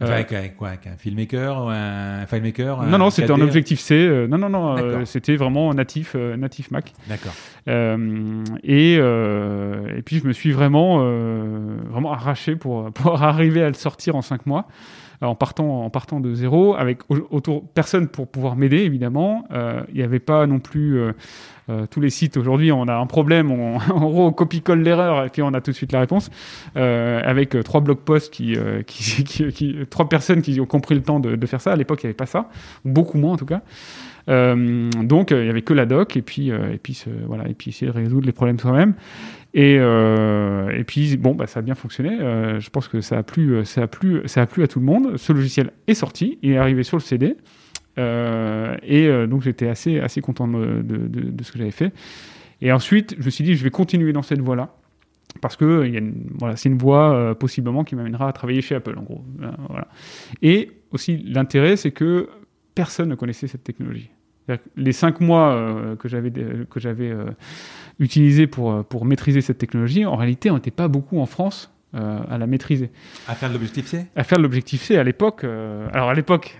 Enfin, 0.00 0.10
Euh, 0.10 0.14
avec, 0.16 0.32
avec 0.32 0.56
quoi 0.56 0.68
Avec 0.68 0.86
un 0.88 0.96
filmmaker 0.96 1.64
ou 1.64 1.68
un 1.68 2.26
filemaker 2.26 2.82
non, 2.82 2.98
non, 2.98 3.10
c'était 3.10 3.30
un 3.30 3.36
4D? 3.36 3.42
Objectif 3.42 3.78
C. 3.80 3.94
euh, 3.94 4.26
non, 4.26 4.38
non, 4.38 4.48
non, 4.48 4.76
euh, 4.76 5.04
c'était 5.04 5.36
vraiment 5.36 5.72
natif, 5.72 6.14
euh, 6.16 6.36
natif 6.36 6.70
Mac. 6.72 6.92
D'accord. 7.08 7.32
Euh, 7.68 8.42
et, 8.64 8.96
euh, 8.98 9.96
et 9.96 10.02
puis, 10.02 10.18
je 10.18 10.26
me 10.26 10.32
suis 10.32 10.50
vraiment, 10.52 10.98
vraiment 11.90 12.12
arraché 12.12 12.56
pour, 12.56 12.90
pour 12.92 13.22
arriver 13.22 13.62
à 13.62 13.68
le 13.68 13.74
sortir 13.74 14.16
en 14.16 14.22
cinq 14.22 14.46
mois. 14.46 14.66
Euh, 15.22 15.26
En 15.26 15.34
partant, 15.34 15.84
en 15.84 15.90
partant 15.90 16.20
de 16.20 16.34
zéro, 16.34 16.74
avec 16.74 16.98
au- 17.08 17.26
autour 17.30 17.66
personne 17.68 18.08
pour 18.08 18.28
pouvoir 18.28 18.56
m'aider 18.56 18.78
évidemment. 18.78 19.44
Euh, 19.52 19.82
Il 19.90 19.96
n'y 19.96 20.02
avait 20.02 20.18
pas 20.18 20.46
non 20.46 20.58
plus 20.58 20.98
euh, 20.98 21.12
tous 21.90 22.00
les 22.00 22.10
sites 22.10 22.36
aujourd'hui. 22.36 22.72
On 22.72 22.88
a 22.88 22.94
un 22.94 23.06
problème, 23.06 23.50
on, 23.50 23.76
en 23.90 24.08
gros, 24.10 24.26
on 24.26 24.32
copie-colle 24.32 24.82
l'erreur 24.82 25.24
et 25.24 25.30
puis 25.30 25.42
on 25.42 25.54
a 25.54 25.60
tout 25.60 25.70
de 25.70 25.76
suite 25.76 25.92
la 25.92 26.00
réponse. 26.00 26.30
Avec 26.74 27.56
trois 27.64 27.80
blog 27.80 27.98
posts 27.98 28.32
qui, 28.34 28.56
trois 29.90 30.08
personnes 30.08 30.42
qui 30.42 30.60
ont 30.60 30.66
compris 30.66 30.94
le 30.94 31.02
temps 31.02 31.20
de, 31.20 31.46
faire 31.46 31.60
ça. 31.60 31.72
À 31.72 31.76
l'époque, 31.76 32.02
il 32.02 32.06
n'y 32.06 32.08
avait 32.08 32.14
pas 32.14 32.26
ça, 32.26 32.48
beaucoup 32.84 33.18
moins 33.18 33.32
en 33.32 33.36
tout 33.36 33.46
cas. 33.46 33.62
Donc, 34.26 35.30
il 35.30 35.44
y 35.44 35.50
avait 35.50 35.62
que 35.62 35.74
la 35.74 35.86
doc 35.86 36.16
et 36.16 36.22
puis 36.22 36.50
voilà 37.26 37.48
et 37.48 37.54
puis 37.54 37.70
essayer 37.70 37.90
de 37.90 37.96
résoudre 37.96 38.26
les 38.26 38.32
problèmes 38.32 38.58
soi-même. 38.58 38.94
Et, 39.56 39.76
euh, 39.78 40.68
et 40.76 40.82
puis 40.82 41.16
bon, 41.16 41.34
bah, 41.34 41.46
ça 41.46 41.60
a 41.60 41.62
bien 41.62 41.76
fonctionné. 41.76 42.18
Euh, 42.20 42.58
je 42.58 42.70
pense 42.70 42.88
que 42.88 43.00
ça 43.00 43.18
a 43.18 43.22
plu, 43.22 43.54
euh, 43.54 43.64
ça 43.64 43.82
a 43.82 43.86
plu, 43.86 44.22
ça 44.26 44.42
a 44.42 44.46
plu 44.46 44.64
à 44.64 44.68
tout 44.68 44.80
le 44.80 44.84
monde. 44.84 45.16
Ce 45.16 45.32
logiciel 45.32 45.70
est 45.86 45.94
sorti, 45.94 46.38
il 46.42 46.50
est 46.52 46.58
arrivé 46.58 46.82
sur 46.82 46.96
le 46.96 47.02
CD. 47.02 47.36
Et 47.96 49.26
donc 49.28 49.42
j'étais 49.42 49.68
assez, 49.68 50.00
assez 50.00 50.20
content 50.20 50.48
de, 50.48 50.82
de- 50.82 51.44
ce 51.44 51.52
que 51.52 51.58
j'avais 51.58 51.70
fait. 51.70 51.92
Et 52.60 52.72
ensuite, 52.72 53.14
je 53.18 53.24
me 53.24 53.30
suis 53.30 53.44
dit, 53.44 53.54
je 53.54 53.62
vais 53.62 53.70
continuer 53.70 54.12
dans 54.12 54.22
cette 54.22 54.40
voie-là. 54.40 54.74
Parce 55.40 55.56
que 55.56 55.88
voilà, 56.38 56.56
c'est 56.56 56.68
une 56.68 56.78
voie 56.78 57.36
possiblement 57.38 57.84
qui 57.84 57.94
m'amènera 57.94 58.28
à 58.28 58.32
travailler 58.32 58.60
chez 58.62 58.74
Apple, 58.74 58.96
en 58.98 59.02
gros. 59.02 59.24
Et 60.42 60.72
aussi, 60.90 61.18
l'intérêt, 61.18 61.76
c'est 61.76 61.92
que 61.92 62.28
personne 62.74 63.08
ne 63.08 63.14
connaissait 63.14 63.46
cette 63.46 63.62
technologie. 63.64 64.10
Les 64.76 64.92
cinq 64.92 65.20
mois 65.20 65.50
euh, 65.52 65.96
que 65.96 66.08
j'avais 66.08 66.30
que 66.30 66.78
j'avais 66.78 67.10
euh, 67.10 67.24
utilisés 67.98 68.46
pour, 68.46 68.72
euh, 68.72 68.82
pour 68.82 69.04
maîtriser 69.04 69.40
cette 69.40 69.58
technologie, 69.58 70.04
en 70.04 70.16
réalité, 70.16 70.50
on 70.50 70.54
n'était 70.54 70.70
pas 70.70 70.88
beaucoup 70.88 71.18
en 71.18 71.26
France 71.26 71.70
euh, 71.94 72.18
à 72.28 72.36
la 72.38 72.46
maîtriser. 72.46 72.90
À 73.28 73.34
faire 73.36 73.48
de 73.48 73.54
l'objectif 73.54 73.86
C? 73.86 74.06
À 74.16 74.24
faire 74.24 74.36
de 74.38 74.42
l'objectif 74.42 74.82
C 74.82 74.98
à 74.98 75.04
l'époque. 75.04 75.44
euh, 75.44 75.86
alors 75.92 76.10
à 76.10 76.14
l'époque, 76.14 76.58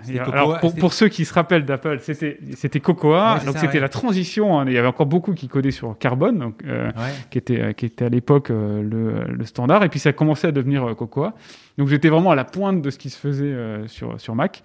pour, 0.61 0.75
pour 0.77 0.93
ceux 0.95 1.09
qui 1.09 1.25
se 1.25 1.35
rappellent 1.35 1.65
d'Apple, 1.67 1.99
c'était 2.01 2.39
c'était 2.57 2.81
Cocoa. 2.81 3.35
Ouais, 3.41 3.45
donc 3.45 3.59
c'était 3.59 3.75
ouais. 3.75 3.81
la 3.81 3.89
transition. 3.89 4.61
hein, 4.61 4.65
il 4.67 4.73
y 4.73 4.79
avait 4.79 4.87
encore 4.89 5.07
beaucoup 5.07 5.35
qui 5.35 5.49
codaient 5.49 5.73
sur 5.73 5.99
Carbone, 5.99 6.39
donc, 6.39 6.63
euh, 6.65 6.87
Ouais. 6.97 7.13
qui 7.31 7.39
était 7.39 7.75
qui 7.75 7.85
était 7.87 8.05
à 8.07 8.09
l'époque 8.09 8.49
le, 8.51 9.25
le 9.29 9.45
standard. 9.45 9.83
Et 9.85 9.89
puis 9.89 9.99
ça 9.99 10.11
a 10.11 10.13
commencé 10.13 10.47
à 10.47 10.53
devenir 10.53 10.95
Cocoa. 10.97 11.35
Donc 11.79 11.89
j'étais 11.89 12.09
vraiment 12.09 12.31
à 12.31 12.37
la 12.37 12.45
pointe 12.45 12.81
de 12.81 12.91
ce 12.91 12.99
qui 12.99 13.11
se 13.11 13.19
faisait 13.19 13.55
sur 13.89 14.19
sur 14.21 14.35
Mac. 14.37 14.63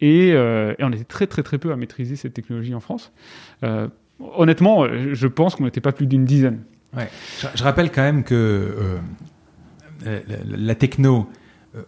Et, 0.00 0.32
euh, 0.32 0.74
et 0.78 0.84
on 0.84 0.90
était 0.92 1.04
très 1.04 1.26
très 1.26 1.42
très 1.42 1.58
peu 1.58 1.72
à 1.72 1.76
maîtriser 1.76 2.14
cette 2.16 2.34
technologie 2.34 2.74
en 2.74 2.80
France. 2.80 3.12
Euh, 3.64 3.88
honnêtement, 4.20 4.84
euh, 4.84 5.14
je 5.14 5.26
pense 5.26 5.56
qu'on 5.56 5.64
n'était 5.64 5.80
pas 5.80 5.92
plus 5.92 6.06
d'une 6.06 6.24
dizaine. 6.24 6.60
Ouais. 6.96 7.08
Je, 7.40 7.46
je 7.54 7.62
rappelle 7.64 7.90
quand 7.90 8.02
même 8.02 8.22
que 8.24 8.34
euh, 8.34 10.20
la, 10.28 10.36
la 10.56 10.74
techno 10.74 11.28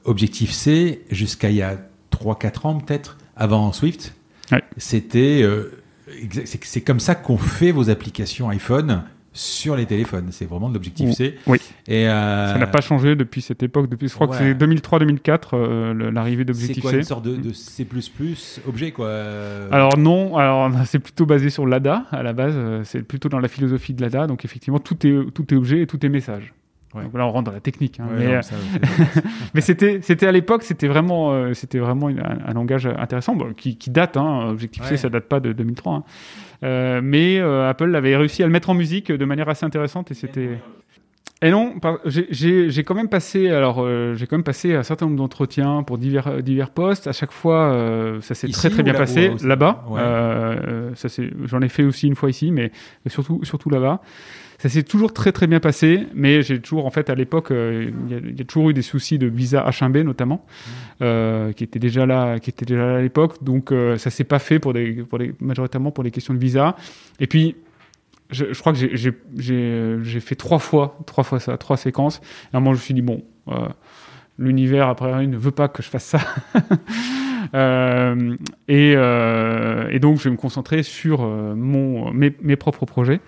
Objectif 0.05 0.51
C, 0.53 1.03
jusqu'à 1.11 1.51
il 1.51 1.57
y 1.57 1.63
a 1.63 1.79
3-4 2.13 2.67
ans 2.67 2.79
peut-être, 2.79 3.17
avant 3.37 3.73
Swift, 3.73 4.15
Ouais. 4.53 4.63
c'était 4.77 5.45
c'est 6.45 6.81
comme 6.81 6.99
ça 6.99 7.15
qu'on 7.15 7.39
fait 7.39 7.71
vos 7.71 7.89
applications 7.89 8.49
iPhone 8.49 9.05
sur 9.33 9.77
les 9.77 9.87
téléphones. 9.87 10.29
C'est 10.31 10.45
vraiment 10.47 10.69
de 10.69 10.75
l'objectif 10.75 11.13
C. 11.13 11.37
Oui. 11.47 11.59
Et 11.87 12.09
euh, 12.09 12.53
Ça 12.53 12.59
n'a 12.59 12.67
pas 12.67 12.81
changé 12.81 13.15
depuis 13.15 13.43
cette 13.43 13.63
époque. 13.63 13.89
Depuis, 13.89 14.09
je 14.09 14.15
crois 14.15 14.27
que 14.27 14.35
c'est 14.35 14.55
2003-2004 14.55 15.41
euh, 15.55 16.11
l'arrivée 16.11 16.43
C'est 16.43 16.45
d'Objective 16.47 16.83
quoi 16.83 16.91
C. 16.91 16.97
une 16.99 17.03
sorte 17.05 17.25
de, 17.25 17.37
de 17.37 17.53
C++ 17.53 17.87
objet 18.67 18.91
quoi 18.91 19.07
euh, 19.07 19.69
Alors 19.71 19.97
non, 19.97 20.37
alors 20.37 20.71
c'est 20.87 20.99
plutôt 20.99 21.27
basé 21.27 21.49
sur 21.51 21.67
l'ADA 21.67 22.07
à 22.11 22.23
la 22.23 22.33
base. 22.33 22.55
euh, 22.57 22.83
C'est 22.85 23.03
plutôt 23.03 23.29
dans 23.29 23.39
la 23.39 23.49
philosophie 23.49 23.95
de 23.95 24.03
l'ADA. 24.03 24.27
Donc 24.27 24.45
effectivement, 24.45 24.79
tout 24.81 25.07
est 25.07 25.31
tout 25.33 25.53
est 25.55 25.57
objet 25.57 25.83
et 25.83 25.87
tout 25.87 26.05
est 26.05 26.09
message. 26.09 26.53
Ouais. 26.93 27.05
Donc 27.05 27.15
là, 27.15 27.25
on 27.25 27.31
rentre 27.31 27.45
dans 27.51 27.55
la 27.55 27.61
technique. 27.61 28.01
hein, 28.01 28.07
ouais, 28.11 28.27
mais 28.27 28.35
euh, 28.35 28.41
c'est- 29.55 29.61
c'était 29.61 30.01
c'était 30.03 30.27
à 30.27 30.33
l'époque, 30.33 30.65
c'était 30.65 30.89
vraiment 30.89 31.31
euh, 31.33 31.55
c'était 31.55 31.79
vraiment 31.79 32.09
une- 32.09 32.19
un, 32.19 32.39
un 32.49 32.53
langage 32.53 32.87
intéressant 32.87 33.37
bon, 33.37 33.53
qui, 33.57 33.77
qui 33.77 33.91
date. 33.91 34.17
Hein, 34.17 34.49
Objective 34.51 34.83
C, 34.85 34.91
Ouais. 34.93 34.97
ça 34.97 35.09
date 35.09 35.27
pas 35.29 35.39
de 35.39 35.53
2003. 35.53 35.95
hein. 35.95 36.03
Euh, 36.63 37.01
mais 37.03 37.39
euh, 37.39 37.69
Apple 37.71 37.95
avait 37.95 38.17
réussi 38.17 38.43
à 38.43 38.47
le 38.47 38.53
mettre 38.53 38.71
en 38.71 38.75
musique 38.75 39.11
de 39.11 39.25
manière 39.25 39.49
assez 39.49 39.65
intéressante 39.65 40.11
et 40.11 40.15
c'était. 40.15 40.59
Et 41.43 41.51
non, 41.51 41.73
j'ai- 42.05 42.85
quand 42.85 42.95
même 42.95 43.09
passé, 43.09 43.49
alors 43.49 43.79
euh, 43.81 44.15
j'ai 44.15 44.27
quand 44.27 44.37
même 44.37 44.45
passé 44.45 44.75
un 44.75 44.83
certain 44.83 45.07
nombre 45.07 45.17
d'entretiens 45.17 45.83
pour 45.83 45.97
divers 45.97 46.43
divers 46.43 46.69
postes. 46.69 47.07
À 47.07 47.13
chaque 47.13 47.33
fois, 47.33 47.73
euh, 47.73 48.21
ça 48.21 48.35
s'est 48.35 48.49
très 48.49 48.69
très 48.69 48.83
bien 48.83 48.93
là- 48.93 48.99
passé 48.99 49.33
là-bas. 49.43 49.85
ouais. 49.89 50.01
Euh, 50.03 50.91
ça 50.97 51.09
j'en 51.47 51.63
ai 51.63 51.71
fait 51.71 51.83
aussi 51.85 52.09
une 52.09 52.15
fois 52.15 52.29
ici, 52.29 52.51
mais 52.53 52.73
surtout 53.07 53.41
surtout 53.43 53.71
là-bas. 53.71 54.03
Ça 54.63 54.69
s'est 54.69 54.83
toujours 54.83 55.15
très 55.15 55.33
très 55.33 55.47
bien 55.47 55.59
passé, 55.59 56.07
mais 56.15 56.43
j'ai 56.43 56.61
toujours 56.61 56.85
en 56.85 56.91
fait 56.91 57.09
à 57.09 57.15
l'époque, 57.15 57.51
euh, 57.51 57.91
il 58.07 58.13
y, 58.13 58.15
a- 58.15 58.19
il 58.23 58.39
y 58.39 58.43
a 58.43 58.45
toujours 58.45 58.69
eu 58.69 58.75
des 58.75 58.83
soucis 58.83 59.19
de 59.19 59.27
visa 59.27 59.65
H1B 59.67 60.03
notamment, 60.03 60.45
euh, 61.01 61.53
qui 61.53 61.65
étaient 61.65 61.79
déjà 61.79 62.05
là, 62.05 62.39
qui 62.39 62.51
étaient 62.51 62.67
déjà 62.67 62.85
là 62.87 62.97
à 62.99 63.01
l'époque. 63.01 63.43
Donc 63.43 63.73
euh, 63.73 63.97
ça 63.97 64.11
s'est 64.11 64.25
pas 64.25 64.39
fait 64.39 64.59
pour 64.59 64.75
des, 64.75 64.93
pour 65.03 65.19
des 65.19 65.33
majoritairement 65.41 65.91
pour 65.93 66.05
les 66.05 66.11
questions 66.11 66.35
de 66.35 66.39
visa. 66.39 66.77
Et 67.21 67.27
puis 67.27 67.57
je, 68.31 68.53
je 68.53 68.61
crois 68.61 68.73
que 68.75 68.79
j'ai- 68.79 68.95
j'ai- 68.95 70.21
fait 70.21 70.35
trois 70.37 70.59
fois, 70.59 70.99
trois 71.07 71.25
fois 71.25 71.41
ça, 71.41 71.57
trois 71.57 71.79
séquences. 71.79 72.21
Et 72.53 72.55
à 72.55 72.59
un 72.59 72.61
moment, 72.61 72.75
je 72.75 72.81
me 72.81 72.85
suis 72.85 72.95
dit 72.95 73.03
bon, 73.03 73.25
euh, 73.49 73.67
l'univers 74.39 74.89
après 74.89 75.27
ne 75.27 75.37
veut 75.39 75.51
pas 75.53 75.69
que 75.69 75.83
je 75.83 75.89
fasse 75.89 76.05
ça. 76.05 76.21
Euh, 77.55 78.37
et, 78.69 78.93
euh, 78.97 79.89
et 79.91 79.99
donc, 79.99 80.19
je 80.19 80.25
vais 80.25 80.31
me 80.31 80.37
concentrer 80.37 80.83
sur 80.85 81.23
euh, 81.23 81.55
mon, 81.57 82.13
mes, 82.13 82.33
mes 82.43 82.55
propres 82.55 82.87
projets. 82.87 83.21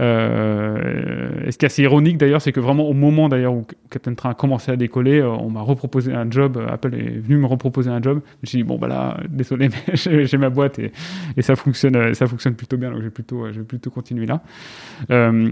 Euh, 0.00 1.46
et 1.46 1.52
ce 1.52 1.58
qui 1.58 1.64
est 1.64 1.68
assez 1.68 1.82
ironique 1.82 2.18
d'ailleurs, 2.18 2.40
c'est 2.40 2.52
que 2.52 2.60
vraiment 2.60 2.88
au 2.88 2.92
moment 2.92 3.28
d'ailleurs 3.28 3.52
où 3.52 3.66
Captain 3.90 4.14
Train 4.14 4.30
a 4.30 4.34
commencé 4.34 4.72
à 4.72 4.76
décoller, 4.76 5.20
euh, 5.20 5.28
on 5.28 5.50
m'a 5.50 5.60
reproposé 5.60 6.12
un 6.12 6.30
job. 6.30 6.62
Apple 6.68 6.94
est 6.94 7.20
venu 7.20 7.36
me 7.36 7.46
reproposer 7.46 7.90
un 7.90 8.00
job. 8.00 8.20
Suis 8.44 8.58
dit 8.58 8.64
bon 8.64 8.78
bah 8.78 8.88
là, 8.88 9.18
désolé, 9.28 9.68
mais 9.88 9.94
j'ai 9.94 10.26
j'ai 10.26 10.38
ma 10.38 10.50
boîte 10.50 10.78
et, 10.78 10.92
ça 11.42 11.56
fonctionne, 11.56 11.96
euh, 11.96 12.14
ça 12.14 12.26
fonctionne 12.26 12.54
plutôt 12.54 12.76
bien. 12.76 12.90
Donc 12.90 13.00
je 13.00 13.04
vais 13.04 13.10
plutôt, 13.10 13.44
euh, 13.44 13.52
je 13.52 13.60
plutôt 13.60 13.90
continuer 13.90 14.26
là. 14.26 14.42
Euh, 15.10 15.50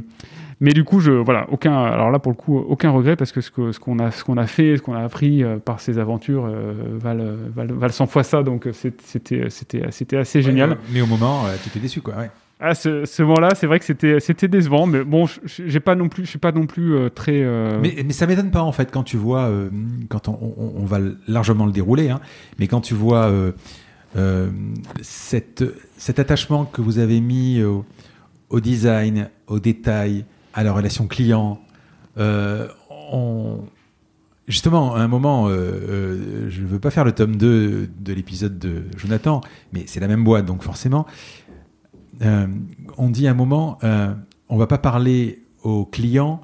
mais 0.61 0.73
du 0.73 0.85
coup, 0.85 0.99
voilà, 0.99 1.47
aucun. 1.51 1.77
Alors 1.77 2.11
là, 2.11 2.19
pour 2.19 2.33
le 2.33 2.37
coup, 2.37 2.59
aucun 2.59 2.91
regret 2.91 3.15
parce 3.15 3.31
que 3.31 3.41
ce 3.41 3.51
qu'on 3.51 3.99
a, 3.99 4.11
ce 4.11 4.25
qu'on 4.25 4.37
a 4.37 4.47
fait, 4.47 4.77
ce 4.77 4.83
qu'on 4.83 4.95
a 4.95 5.03
appris 5.03 5.45
euh, 5.45 5.59
par 5.59 5.81
ces 5.81 5.99
aventures 5.99 6.47
euh, 6.47 6.75
valent, 6.99 7.37
valent, 7.55 7.75
valent 7.75 7.93
100 7.93 8.07
fois 8.07 8.25
ça. 8.25 8.43
Donc 8.43 8.67
euh, 8.67 8.73
c'était, 8.73 9.51
c'était, 9.51 9.91
c'était 9.91 10.17
assez 10.17 10.43
génial. 10.43 10.77
Mais 10.93 11.01
au 11.01 11.07
moment, 11.07 11.47
euh, 11.47 11.55
tu 11.63 11.69
étais 11.69 11.79
déçu 11.79 12.01
quoi. 12.01 12.15
Ouais. 12.17 12.31
À 12.61 12.75
ce, 12.75 13.23
moment-là, 13.23 13.51
c'est 13.55 13.69
vrai 13.69 13.79
que 13.79 13.85
c'était, 13.85 14.19
c'était 14.19 14.49
décevant, 14.49 14.87
mais 14.87 15.05
bon, 15.05 15.27
j'ai 15.45 15.79
pas 15.79 15.95
non 15.95 16.09
plus, 16.09 16.25
je 16.25 16.31
suis 16.31 16.39
pas 16.41 16.51
non 16.51 16.67
plus 16.67 16.97
euh, 16.97 17.09
très. 17.09 17.41
euh, 17.45 17.79
Mais, 17.81 18.03
mais 18.05 18.13
ça 18.13 18.27
m'étonne 18.27 18.51
pas 18.51 18.63
en 18.63 18.73
fait 18.73 18.91
quand 18.91 19.05
tu 19.05 19.17
vois, 19.17 19.43
euh, 19.43 19.71
quand 20.09 20.29
on, 20.29 20.85
va 20.85 20.99
largement 21.29 21.67
le 21.67 21.73
dérouler, 21.73 22.11
hein, 22.11 22.21
mais 22.59 22.67
quand 22.67 22.81
tu 22.81 22.95
vois 22.95 23.33
cette, 25.03 25.65
cet 25.97 26.19
attachement 26.19 26.65
que 26.65 26.81
vous 26.81 26.99
avez 26.99 27.21
mis 27.21 27.63
au, 27.63 28.61
design, 28.61 29.31
au 29.47 29.61
détail, 29.61 30.25
à 30.53 30.65
la 30.65 30.73
relation 30.73 31.07
client, 31.07 31.61
on- 32.17 33.61
justement, 34.49 34.97
à 34.97 35.01
un 35.01 35.09
moment, 35.09 35.49
je 35.49 36.61
ne 36.61 36.67
veux 36.67 36.81
pas 36.81 36.91
faire 36.91 37.05
le 37.05 37.13
tome 37.13 37.37
2 37.37 37.89
de 38.01 38.13
l'épisode 38.13 38.59
de 38.59 38.83
Jonathan, 38.97 39.43
mais 39.73 39.85
c'est 39.87 40.01
la 40.01 40.09
même 40.09 40.25
boîte, 40.25 40.47
donc 40.47 40.63
forcément, 40.65 41.07
euh, 42.23 42.47
on 42.97 43.11
dit 43.11 43.27
à 43.29 43.31
un 43.33 43.35
moment, 43.35 43.79
euh, 43.85 44.13
on 44.49 44.57
va 44.57 44.67
pas 44.67 44.79
parler 44.79 45.43
aux 45.63 45.85
clients 45.85 46.41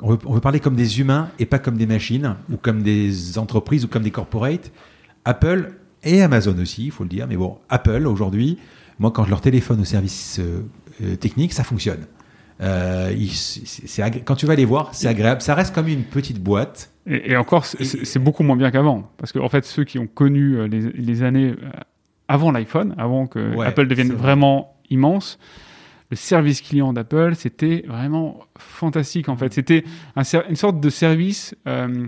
on 0.00 0.10
veut, 0.12 0.18
on 0.24 0.32
veut 0.32 0.40
parler 0.40 0.58
comme 0.58 0.74
des 0.74 1.00
humains 1.00 1.28
et 1.38 1.44
pas 1.46 1.58
comme 1.58 1.76
des 1.76 1.86
machines 1.86 2.34
ou 2.50 2.56
comme 2.56 2.82
des 2.82 3.38
entreprises 3.38 3.84
ou 3.84 3.88
comme 3.88 4.02
des 4.02 4.10
corporates. 4.10 4.72
Apple 5.26 5.74
et 6.02 6.22
Amazon 6.22 6.56
aussi, 6.58 6.86
il 6.86 6.90
faut 6.90 7.02
le 7.04 7.10
dire. 7.10 7.26
Mais 7.28 7.36
bon, 7.36 7.58
Apple 7.68 8.06
aujourd'hui, 8.06 8.58
moi 8.98 9.10
quand 9.10 9.24
je 9.24 9.30
leur 9.30 9.42
téléphone 9.42 9.80
au 9.80 9.84
service 9.84 10.40
euh, 10.40 10.62
euh, 11.02 11.16
technique, 11.16 11.52
ça 11.52 11.62
fonctionne. 11.62 12.06
Euh, 12.62 13.12
il- 13.16 13.28
c'est- 13.30 14.02
agré- 14.02 14.22
quand 14.24 14.34
tu 14.34 14.46
vas 14.46 14.54
les 14.54 14.64
voir, 14.64 14.88
c'est 14.94 15.08
agréable. 15.08 15.42
Ça 15.42 15.54
reste 15.54 15.74
comme 15.74 15.88
une 15.88 16.04
petite 16.04 16.42
boîte. 16.42 16.90
Et, 17.06 17.32
et 17.32 17.36
encore, 17.36 17.66
c'est- 17.66 18.18
beaucoup 18.18 18.42
moins 18.44 18.56
bien 18.56 18.70
qu'avant. 18.70 19.10
Parce 19.18 19.30
qu'en 19.32 19.48
fait, 19.50 19.64
ceux 19.66 19.84
qui 19.84 19.98
ont 19.98 20.06
connu 20.06 20.66
les, 20.68 20.80
les 20.92 21.22
années 21.22 21.54
avant 22.28 22.50
l'iPhone, 22.50 22.94
avant 22.98 23.26
que 23.26 23.54
Ouais, 23.56 23.66
Apple 23.66 23.86
devienne 23.88 24.08
vrai. 24.08 24.16
vraiment 24.16 24.71
immense, 24.92 25.38
le 26.10 26.16
service 26.16 26.60
client 26.60 26.92
d'Apple, 26.92 27.34
c'était 27.34 27.84
vraiment 27.88 28.40
fantastique 28.58 29.28
en 29.28 29.36
fait. 29.36 29.52
C'était 29.52 29.84
une 30.16 30.56
sorte 30.56 30.78
de 30.78 30.90
service 30.90 31.54
euh, 31.66 32.06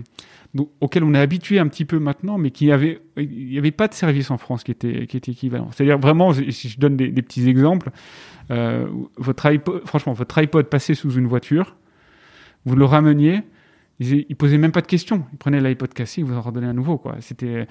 auquel 0.79 1.03
on 1.03 1.13
est 1.13 1.19
habitué 1.19 1.59
un 1.59 1.67
petit 1.67 1.85
peu 1.85 1.99
maintenant, 1.99 2.37
mais 2.37 2.51
qui 2.51 2.65
n'y 2.65 2.71
avait 2.71 3.71
pas 3.71 3.87
de 3.87 3.93
service 3.93 4.31
en 4.31 4.37
France 4.37 4.63
qui 4.63 4.71
était, 4.71 5.07
qui 5.07 5.17
était 5.17 5.31
équivalent. 5.31 5.69
C'est-à-dire 5.71 5.97
vraiment, 5.97 6.33
si 6.33 6.69
je 6.69 6.79
donne 6.79 6.95
des, 6.95 7.09
des 7.09 7.21
petits 7.21 7.49
exemples, 7.49 7.89
euh, 8.51 8.87
votre 9.17 9.45
iPod, 9.47 9.81
franchement, 9.85 10.13
votre 10.13 10.37
iPod 10.37 10.67
passait 10.67 10.93
sous 10.93 11.11
une 11.11 11.27
voiture, 11.27 11.75
vous 12.65 12.75
le 12.75 12.85
rameniez, 12.85 13.41
ils, 13.99 14.25
ils 14.29 14.35
posaient 14.35 14.57
même 14.57 14.71
pas 14.71 14.81
de 14.81 14.87
questions. 14.87 15.25
Ils 15.33 15.37
prenaient 15.37 15.61
l'iPod 15.61 15.93
cassé, 15.93 16.21
ils 16.21 16.25
vous 16.25 16.35
en 16.35 16.41
redonnaient 16.41 16.67
un 16.67 16.73
nouveau. 16.73 16.97
Quoi. 16.97 17.15
C'était, 17.19 17.67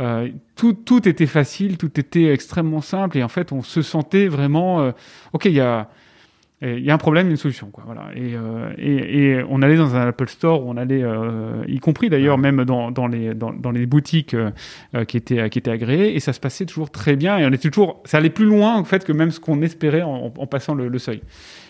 euh, 0.00 0.28
tout, 0.56 0.72
tout 0.72 1.08
était 1.08 1.26
facile, 1.26 1.78
tout 1.78 1.98
était 1.98 2.32
extrêmement 2.32 2.80
simple, 2.80 3.18
et 3.18 3.22
en 3.22 3.28
fait, 3.28 3.52
on 3.52 3.62
se 3.62 3.82
sentait 3.82 4.28
vraiment, 4.28 4.80
euh, 4.80 4.92
ok, 5.32 5.46
il 5.46 5.52
y 5.52 5.60
a, 5.60 5.88
il 6.64 6.78
y 6.84 6.90
a 6.92 6.94
un 6.94 6.98
problème, 6.98 7.26
il 7.26 7.30
y 7.30 7.32
a 7.32 7.32
une 7.32 7.36
solution. 7.38 7.70
Quoi, 7.72 7.82
voilà. 7.84 8.10
et, 8.14 8.36
euh, 8.36 8.72
et, 8.78 9.24
et 9.32 9.44
on 9.48 9.62
allait 9.62 9.76
dans 9.76 9.96
un 9.96 10.06
Apple 10.06 10.28
Store, 10.28 10.64
on 10.64 10.76
allait, 10.76 11.02
euh, 11.02 11.64
y 11.66 11.80
compris 11.80 12.08
d'ailleurs 12.08 12.38
même 12.38 12.64
dans, 12.64 12.92
dans, 12.92 13.08
les, 13.08 13.34
dans, 13.34 13.52
dans 13.52 13.72
les 13.72 13.84
boutiques 13.84 14.34
euh, 14.34 14.52
qui, 15.08 15.16
étaient, 15.16 15.50
qui 15.50 15.58
étaient 15.58 15.72
agréées, 15.72 16.14
et 16.14 16.20
ça 16.20 16.32
se 16.32 16.38
passait 16.38 16.64
toujours 16.64 16.90
très 16.90 17.16
bien, 17.16 17.36
et 17.38 17.46
on 17.46 17.50
était 17.52 17.68
toujours, 17.68 18.00
ça 18.04 18.18
allait 18.18 18.30
plus 18.30 18.44
loin 18.46 18.76
en 18.76 18.84
fait 18.84 19.04
que 19.04 19.12
même 19.12 19.32
ce 19.32 19.40
qu'on 19.40 19.60
espérait 19.60 20.02
en, 20.02 20.32
en 20.36 20.46
passant 20.46 20.74
le, 20.74 20.86
le 20.86 20.98
seuil. 21.00 21.22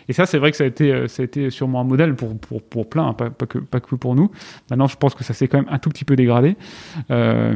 Et 0.09 0.13
ça, 0.13 0.27
c'est 0.27 0.39
vrai 0.39 0.51
que 0.51 0.57
ça 0.57 0.65
a 0.65 0.67
été, 0.67 0.93
euh, 0.93 1.09
ça 1.09 1.23
a 1.23 1.25
été 1.25 1.51
sûrement 1.51 1.81
un 1.81 1.85
modèle 1.85 2.15
pour, 2.15 2.37
pour, 2.39 2.63
pour 2.63 2.89
plein, 2.89 3.09
hein, 3.09 3.15
pas, 3.15 3.31
que, 3.31 3.59
pas 3.59 3.81
que 3.81 3.95
pour 3.95 4.15
nous. 4.15 4.31
Maintenant, 4.71 4.87
je 4.87 4.97
pense 4.97 5.15
que 5.15 5.25
ça 5.25 5.35
s'est 5.35 5.49
quand 5.49 5.59
même 5.59 5.69
un 5.71 5.79
tout 5.79 5.91
petit 5.91 6.05
peu 6.05 6.17
dégradé. 6.17 6.57
Euh, 7.11 7.55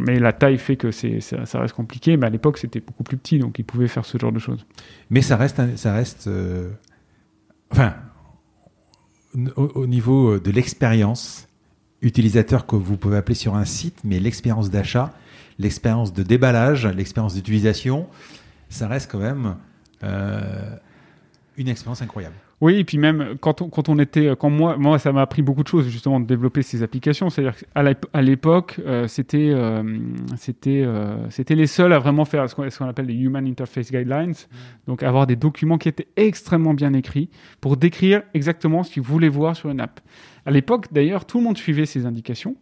mais 0.00 0.18
la 0.18 0.32
taille 0.32 0.58
fait 0.58 0.76
que 0.76 0.90
c'est, 0.90 1.20
ça, 1.20 1.60
reste 1.60 1.74
compliqué. 1.74 2.16
Mais 2.16 2.26
à 2.26 2.30
l'époque, 2.30 2.58
c'était 2.58 2.80
beaucoup 2.80 3.02
plus 3.02 3.16
petit, 3.16 3.38
donc 3.38 3.58
ils 3.58 3.64
pouvaient 3.64 3.88
faire 3.88 4.04
ce 4.04 4.18
genre 4.18 4.32
de 4.32 4.38
choses. 4.38 4.66
Mais 5.10 5.22
ça 5.22 5.36
reste, 5.36 5.60
ça 5.76 5.92
reste, 5.92 6.26
euh, 6.26 6.70
enfin, 7.70 7.94
au, 9.56 9.64
au 9.74 9.86
niveau 9.86 10.38
de 10.38 10.50
l'expérience 10.50 11.48
utilisateur 12.02 12.66
que 12.66 12.76
vous 12.76 12.96
pouvez 12.96 13.16
appeler 13.16 13.34
sur 13.34 13.54
un 13.56 13.64
site, 13.64 13.98
mais 14.04 14.20
l'expérience 14.20 14.70
d'achat, 14.70 15.12
l'expérience 15.58 16.12
de 16.12 16.22
déballage, 16.22 16.86
l'expérience 16.86 17.34
d'utilisation, 17.34 18.06
ça 18.68 18.88
reste 18.88 19.10
quand 19.10 19.18
même 19.18 19.56
une 21.56 21.68
expérience 21.68 22.02
incroyable. 22.02 22.34
Oui, 22.60 22.76
et 22.76 22.84
puis 22.84 22.96
même 22.96 23.36
quand 23.40 23.60
on, 23.60 23.68
quand 23.68 23.88
on 23.90 23.98
était, 23.98 24.34
quand 24.38 24.48
moi, 24.48 24.76
moi, 24.78 24.98
ça 24.98 25.12
m'a 25.12 25.20
appris 25.20 25.42
beaucoup 25.42 25.62
de 25.62 25.68
choses 25.68 25.88
justement 25.88 26.20
de 26.20 26.26
développer 26.26 26.62
ces 26.62 26.82
applications. 26.82 27.28
C'est-à-dire 27.28 27.54
qu'à 27.56 28.22
l'époque, 28.22 28.80
euh, 28.86 29.06
c'était, 29.08 29.50
euh, 29.50 29.82
c'était, 30.36 30.82
euh, 30.84 31.28
c'était 31.28 31.54
les 31.54 31.66
seuls 31.66 31.92
à 31.92 31.98
vraiment 31.98 32.24
faire 32.24 32.48
ce 32.48 32.54
qu'on, 32.54 32.68
ce 32.68 32.78
qu'on 32.78 32.88
appelle 32.88 33.06
les 33.06 33.14
Human 33.14 33.46
Interface 33.46 33.90
Guidelines, 33.90 34.34
donc 34.86 35.02
avoir 35.02 35.26
des 35.26 35.36
documents 35.36 35.76
qui 35.76 35.88
étaient 35.88 36.08
extrêmement 36.16 36.72
bien 36.72 36.94
écrits 36.94 37.28
pour 37.60 37.76
décrire 37.76 38.22
exactement 38.32 38.82
ce 38.82 38.92
qu'ils 38.92 39.02
voulaient 39.02 39.28
voir 39.28 39.54
sur 39.54 39.68
une 39.70 39.80
app. 39.80 40.00
À 40.46 40.50
l'époque, 40.50 40.86
d'ailleurs, 40.92 41.26
tout 41.26 41.38
le 41.38 41.44
monde 41.44 41.58
suivait 41.58 41.86
ces 41.86 42.06
indications. 42.06 42.56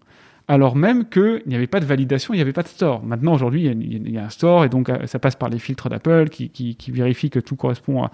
Alors 0.47 0.77
même 0.77 1.09
qu'il 1.09 1.43
n'y 1.47 1.55
avait 1.55 1.67
pas 1.67 1.81
de 1.81 1.87
validation, 1.87 2.35
il 2.35 2.37
n'y 2.37 2.43
avait 2.43 2.53
pas 2.53 2.63
de 2.63 2.69
store. 2.69 3.03
Maintenant, 3.03 3.33
aujourd'hui, 3.33 3.65
il 3.65 4.11
y 4.11 4.19
a- 4.19 4.25
un 4.25 4.29
store 4.29 4.65
et 4.65 4.69
donc 4.69 4.91
euh, 4.91 5.07
ça 5.07 5.19
passe 5.19 5.37
par 5.37 5.49
les 5.49 5.59
filtres 5.59 5.89
d'Apple 5.89 6.29
qui, 6.29 6.77
vérifient 6.89 7.31
que 7.31 7.39
tout 7.41 7.57
correspond 7.57 8.09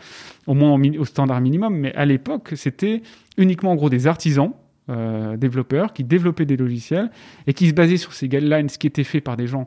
au 0.46 0.54
moins 0.54 0.80
au, 0.98 1.04
standard 1.04 1.40
minimum. 1.40 1.76
Mais 1.76 1.94
à 1.94 2.06
l'époque, 2.06 2.52
c'était 2.54 3.02
uniquement 3.36 3.72
en 3.72 3.76
gros 3.76 3.90
des 3.90 4.06
artisans, 4.06 4.52
euh, 4.90 5.36
développeurs, 5.36 5.92
qui 5.92 6.04
développaient 6.04 6.46
des 6.46 6.56
logiciels 6.56 7.10
et 7.48 7.54
qui 7.54 7.68
se 7.68 7.74
basaient 7.74 7.96
sur 7.96 8.12
ces 8.12 8.28
guidelines 8.28 8.68
qui 8.68 8.86
étaient 8.86 9.04
faits 9.04 9.24
par 9.24 9.36
des 9.36 9.48
gens 9.48 9.66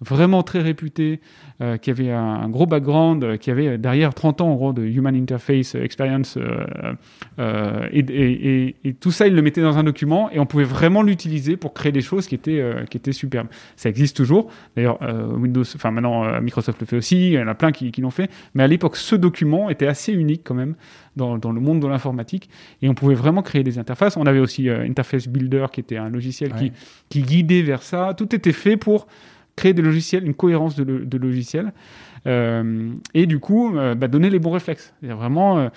vraiment 0.00 0.42
très 0.42 0.60
réputé, 0.60 1.20
euh, 1.60 1.76
qui 1.76 1.90
avait 1.90 2.10
un, 2.10 2.48
gros 2.48 2.66
background, 2.66 3.22
euh, 3.22 3.36
qui 3.36 3.50
avait 3.50 3.76
derrière 3.76 4.14
30 4.14 4.40
ans 4.40 4.48
en 4.48 4.54
gros 4.54 4.72
de 4.72 4.82
Human 4.82 5.14
Interface 5.14 5.74
Experience, 5.74 6.38
et, 7.92 8.94
tout 9.00 9.10
ça, 9.10 9.26
il 9.26 9.34
le 9.34 9.42
mettait 9.42 9.60
dans 9.60 9.78
un 9.78 9.84
document, 9.84 10.30
et 10.30 10.38
on 10.38 10.46
pouvait 10.46 10.64
vraiment 10.64 11.02
l'utiliser 11.02 11.56
pour 11.56 11.74
créer 11.74 11.92
des 11.92 12.00
choses 12.00 12.26
qui 12.26 12.34
étaient, 12.34 12.62
qui 12.90 12.96
étaient 12.96 13.12
superbes. 13.12 13.48
Ça 13.76 13.88
existe 13.88 14.16
toujours. 14.16 14.50
D'ailleurs, 14.76 14.98
Windows, 15.36 15.64
enfin 15.74 15.90
maintenant 15.90 16.40
Microsoft 16.40 16.80
le 16.80 16.86
fait 16.86 16.96
aussi, 16.96 17.28
il 17.28 17.32
y 17.32 17.38
en 17.38 17.48
a 17.48 17.54
plein 17.54 17.72
qui, 17.72 17.90
qui 17.90 18.00
l'ont 18.00 18.10
fait, 18.10 18.30
mais 18.54 18.62
à 18.62 18.66
l'époque, 18.66 18.96
ce 18.96 19.16
document 19.16 19.70
était 19.70 19.86
assez 19.86 20.12
unique 20.12 20.42
quand 20.44 20.54
même 20.54 20.74
dans, 21.16 21.38
dans 21.38 21.52
le 21.52 21.60
monde 21.60 21.80
de 21.80 21.86
l'informatique, 21.86 22.48
et 22.82 22.88
on 22.88 22.94
pouvait 22.94 23.14
vraiment 23.14 23.42
créer 23.42 23.62
des 23.62 23.78
interfaces. 23.78 24.16
On 24.16 24.24
avait 24.24 24.38
aussi 24.38 24.68
Interface 24.68 25.28
Builder, 25.28 25.66
qui 25.72 25.80
était 25.80 25.96
un 25.96 26.08
logiciel 26.08 26.52
qui, 26.54 26.72
qui 27.08 27.22
guidait 27.22 27.62
vers 27.62 27.82
ça. 27.82 28.14
Tout 28.16 28.34
était 28.34 28.52
fait 28.52 28.76
pour 28.76 29.06
créer 29.56 29.74
des 29.74 29.82
logiciels, 29.82 30.24
une 30.26 30.34
cohérence 30.34 30.76
de, 30.76 31.18
logiciels, 31.18 31.72
euh, 32.26 32.92
et 33.14 33.26
du 33.26 33.38
coup, 33.38 33.76
euh, 33.76 33.94
bah, 33.94 34.08
donner 34.08 34.30
les 34.30 34.38
bons 34.38 34.50
réflexes. 34.50 34.94
vraiment, 35.02 35.58
euh, 35.58 35.68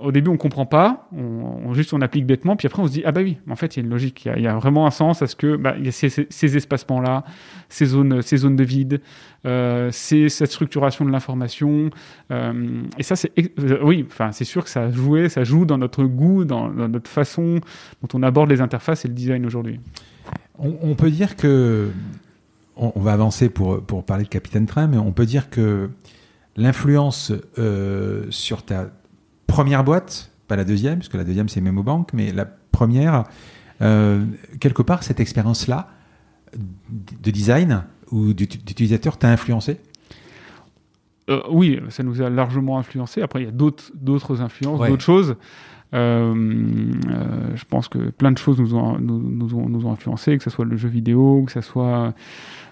au 0.00 0.12
début, 0.12 0.30
on 0.30 0.38
comprend 0.38 0.64
pas, 0.64 1.08
on, 1.12 1.74
juste 1.74 1.92
on 1.92 2.00
applique 2.00 2.24
bêtement, 2.24 2.56
puis 2.56 2.66
après 2.66 2.80
on 2.80 2.86
se 2.86 2.92
dit 2.92 3.02
ah 3.04 3.12
bah 3.12 3.20
oui, 3.22 3.36
en 3.50 3.54
fait 3.54 3.76
il 3.76 3.80
y 3.80 3.82
a 3.82 3.84
une 3.84 3.90
logique, 3.90 4.26
il 4.34 4.42
y, 4.42 4.46
a, 4.46 4.56
vraiment 4.56 4.86
un 4.86 4.90
sens 4.90 5.20
à 5.20 5.26
ce 5.26 5.36
que 5.36 5.56
bah, 5.56 5.74
il 5.78 5.84
y 5.84 5.88
a 5.88 5.92
ces, 5.92 6.56
espacements-là, 6.56 7.24
ces 7.68 7.84
zones, 7.84 8.22
ces 8.22 8.38
zones 8.38 8.56
de 8.56 8.64
vide, 8.64 9.02
cette 9.44 10.50
structuration 10.50 11.04
de 11.04 11.10
l'information, 11.10 11.90
et 12.30 13.02
ça 13.02 13.14
c'est 13.14 13.30
oui, 13.82 14.08
c'est 14.32 14.44
sûr 14.44 14.64
que 14.64 14.70
ça 14.70 14.90
joué, 14.90 15.28
ça 15.28 15.44
joue 15.44 15.66
dans 15.66 15.76
notre 15.76 16.04
goût, 16.04 16.46
dans, 16.46 16.70
notre 16.70 17.10
façon 17.10 17.60
dont 18.00 18.08
on 18.14 18.22
aborde 18.22 18.48
les 18.48 18.62
interfaces 18.62 19.04
et 19.04 19.08
le 19.08 19.14
design 19.14 19.44
aujourd'hui. 19.44 19.80
on 20.58 20.94
peut 20.94 21.10
dire 21.10 21.36
que 21.36 21.90
on, 22.78 23.00
va 23.00 23.12
avancer 23.12 23.48
pour, 23.48 23.82
pour 23.82 24.04
parler 24.04 24.24
de 24.24 24.28
Capitaine 24.28 24.66
Train, 24.66 24.86
mais 24.86 24.96
on 24.98 25.12
peut 25.12 25.26
dire 25.26 25.50
que 25.50 25.90
l'influence 26.56 27.32
euh, 27.58 28.26
sur 28.30 28.62
ta 28.62 28.90
première 29.46 29.84
boîte, 29.84 30.30
pas 30.46 30.56
la 30.56 30.64
deuxième, 30.64 30.98
parce 30.98 31.08
que 31.08 31.16
la 31.16 31.24
deuxième 31.24 31.48
c'est 31.48 31.60
MemoBank, 31.60 32.12
mais 32.12 32.32
la 32.32 32.46
première, 32.46 33.24
euh, 33.82 34.24
quelque 34.60 34.82
part, 34.82 35.02
cette 35.02 35.20
expérience-là 35.20 35.88
de 36.54 37.30
design 37.30 37.84
ou 38.10 38.32
d'utilisateur 38.32 39.18
t'a 39.18 39.28
influencé? 39.28 39.80
Euh, 41.28 41.42
Oui, 41.50 41.80
ça 41.90 42.02
nous 42.02 42.22
a 42.22 42.30
largement 42.30 42.78
influencé. 42.78 43.20
Après, 43.20 43.42
il 43.42 43.44
y 43.44 43.48
a 43.48 43.52
d'autres 43.52 44.40
influences, 44.40 44.80
d'autres 44.80 45.02
choses. 45.02 45.36
Euh, 45.94 46.34
euh, 47.10 47.50
je 47.54 47.64
pense 47.64 47.88
que 47.88 48.10
plein 48.10 48.30
de 48.30 48.38
choses 48.38 48.60
nous 48.60 48.74
ont, 48.74 48.98
nous, 48.98 49.18
nous, 49.18 49.54
ont, 49.54 49.68
nous 49.68 49.86
ont 49.86 49.92
influencé, 49.92 50.36
que 50.36 50.44
ce 50.44 50.50
soit 50.50 50.64
le 50.64 50.76
jeu 50.76 50.88
vidéo, 50.88 51.44
que 51.46 51.52
ce 51.52 51.62
soit 51.62 52.14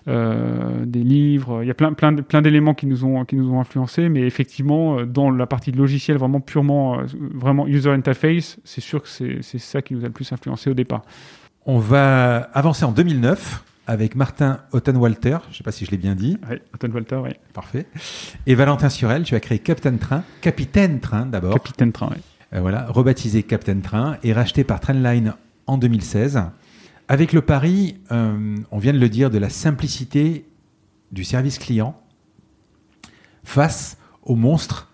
des 0.07 1.03
livres. 1.03 1.63
Il 1.63 1.67
y 1.67 1.71
a 1.71 1.75
plein, 1.75 1.93
plein, 1.93 2.15
plein 2.15 2.43
d'éléments 2.43 2.75
qui 2.75 2.87
nous 2.87 3.05
ont, 3.05 3.25
qui 3.25 3.37
nous 3.37 3.51
ont 3.51 3.61
influencé, 3.61 4.09
mais 4.09 4.21
effectivement, 4.23 5.05
dans 5.05 5.31
la 5.31 5.47
partie 5.47 5.73
de 5.73 5.79
logiciel 5.79 6.17
vraiment 6.17 6.41
purement, 6.41 7.01
vraiment 7.35 7.67
user 7.67 7.91
interface, 7.91 8.59
c'est 8.65 8.81
sûr 8.81 9.03
que 9.03 9.09
c'est 9.09 9.59
ça 9.59 9.83
qui 9.83 9.95
nous 9.95 10.05
a 10.05 10.07
le 10.07 10.13
plus 10.13 10.33
influencé 10.33 10.71
au 10.71 10.75
départ. 10.75 11.03
On 11.67 11.79
va 11.79 12.37
avancer 12.55 12.85
en 12.85 12.93
2009 12.93 13.65
avec 13.87 14.17
Martin 14.17 14.61
Ottenwalter, 14.73 15.39
je 15.47 15.51
ne 15.51 15.55
sais 15.55 15.65
pas 15.65 15.73
si 15.73 15.85
je 15.85 15.91
l'ai 15.91 15.97
bien 15.97 16.15
dit. 16.15 16.39
Oui, 16.51 16.57
Ottenwalter, 16.75 17.17
oui. 17.17 17.31
Parfait. 17.53 17.87
Et 18.47 18.55
Valentin 18.55 18.89
Surel, 18.89 19.23
tu 19.23 19.35
as 19.35 19.41
créé 19.41 19.59
Captain 19.59 19.97
Train, 19.97 20.25
Capitaine 20.41 21.01
Train 21.01 21.27
d'abord. 21.27 21.55
Capitaine 21.55 21.93
Train, 21.93 22.11
oui. 22.11 22.23
Euh, 22.55 22.61
voilà, 22.61 22.87
rebaptisé 22.89 23.43
Captain 23.43 23.81
Train 23.81 24.17
et 24.23 24.33
racheté 24.33 24.65
par 24.65 24.81
Trendline 24.81 25.35
en 25.67 25.79
2016. 25.79 26.43
Avec 27.09 27.33
le 27.33 27.41
pari, 27.41 27.99
euh, 28.11 28.57
on 28.71 28.79
vient 28.79 28.93
de 28.93 28.99
le 28.99 29.09
dire, 29.09 29.31
de 29.31 29.39
la 29.39 29.51
simplicité 29.51 30.47
du 31.13 31.25
service 31.25 31.59
client 31.59 32.01
face 33.45 33.97
au 34.25 34.35
monstre 34.35 34.93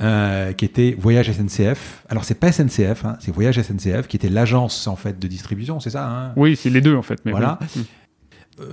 euh, 0.00 0.52
qui 0.52 0.64
était 0.64 0.94
Voyage 0.98 1.32
SNCF. 1.32 2.04
Alors 2.08 2.24
c'est 2.24 2.34
pas 2.34 2.52
SNCF, 2.52 3.04
hein, 3.04 3.16
c'est 3.20 3.32
Voyage 3.32 3.60
SNCF 3.60 4.06
qui 4.06 4.16
était 4.16 4.28
l'agence 4.28 4.86
en 4.86 4.96
fait 4.96 5.18
de 5.18 5.28
distribution, 5.28 5.80
c'est 5.80 5.90
ça 5.90 6.08
hein? 6.08 6.32
Oui, 6.36 6.56
c'est 6.56 6.70
les 6.70 6.80
deux 6.80 6.94
en 6.94 7.02
fait. 7.02 7.20
Mais 7.24 7.32
voilà. 7.32 7.58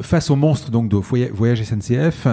Face 0.02 0.30
au 0.30 0.36
monstre 0.36 0.70
donc 0.70 0.90
de 0.90 0.98
Voyage 0.98 1.64
SNCF, 1.64 2.28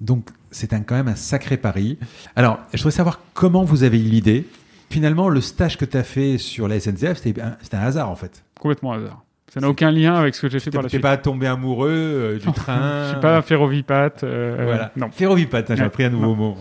donc 0.00 0.28
c'est 0.52 0.68
quand 0.68 0.94
même 0.94 1.08
un 1.08 1.16
sacré 1.16 1.56
pari. 1.56 1.98
Alors 2.36 2.60
je 2.72 2.78
voudrais 2.78 2.92
savoir 2.92 3.20
comment 3.34 3.64
vous 3.64 3.82
avez 3.82 3.98
eu 3.98 4.08
l'idée 4.08 4.46
finalement, 4.94 5.28
le 5.28 5.40
stage 5.40 5.76
que 5.76 5.84
tu 5.84 5.96
as 5.96 6.04
fait 6.04 6.38
sur 6.38 6.68
la 6.68 6.78
SNCF, 6.78 7.20
c'était 7.20 7.40
un, 7.40 7.56
un, 7.72 7.78
hasard 7.78 8.10
en 8.10 8.14
fait. 8.14 8.44
Complètement 8.60 8.92
hasard. 8.92 9.23
Ça 9.54 9.60
n'a 9.60 9.68
aucun 9.68 9.92
lien 9.92 10.16
avec 10.16 10.34
ce 10.34 10.40
que 10.42 10.48
j'ai 10.48 10.58
fait 10.58 10.72
par 10.72 10.82
la 10.82 10.88
suite. 10.88 11.00
Pas 11.00 11.16
tombé 11.16 11.46
amoureux 11.46 11.88
euh, 11.88 12.38
du 12.40 12.52
train 12.52 13.04
Je 13.04 13.10
suis 13.10 13.20
pas 13.20 13.36
un 13.36 13.42
ferrovipat. 13.42 14.10
Euh, 14.24 14.62
voilà. 14.64 14.90
Non. 14.96 15.10
Ferrovipat, 15.12 15.60
hein, 15.68 15.76
j'ai 15.76 15.84
appris 15.84 16.02
un 16.02 16.10
nouveau 16.10 16.34
mot. 16.34 16.56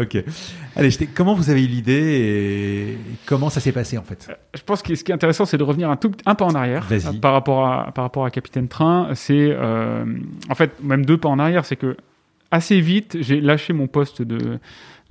ok. 0.00 0.22
Allez, 0.76 0.90
comment 1.12 1.34
vous 1.34 1.50
avez 1.50 1.64
eu 1.64 1.66
l'idée 1.66 1.92
et 1.92 2.98
comment 3.26 3.50
ça 3.50 3.58
s'est 3.58 3.72
passé 3.72 3.98
en 3.98 4.04
fait? 4.04 4.28
Je 4.54 4.62
pense 4.62 4.80
que 4.80 4.94
ce 4.94 5.02
qui 5.02 5.10
est 5.10 5.14
intéressant, 5.16 5.44
c'est 5.44 5.58
de 5.58 5.64
revenir 5.64 5.90
un 5.90 5.96
tout 5.96 6.12
un 6.24 6.36
pas 6.36 6.44
en 6.44 6.54
arrière 6.54 6.86
par 7.20 7.32
rapport 7.32 7.66
à 7.66 7.90
par 7.92 8.04
rapport 8.04 8.24
à 8.24 8.30
Capitaine 8.30 8.68
Train. 8.68 9.08
C'est 9.14 9.48
euh, 9.50 10.04
en 10.48 10.54
fait 10.54 10.70
même 10.80 11.04
deux 11.04 11.18
pas 11.18 11.28
en 11.28 11.40
arrière, 11.40 11.64
c'est 11.64 11.74
que 11.74 11.96
assez 12.52 12.80
vite, 12.80 13.16
j'ai 13.22 13.40
lâché 13.40 13.72
mon 13.72 13.88
poste 13.88 14.22
de 14.22 14.60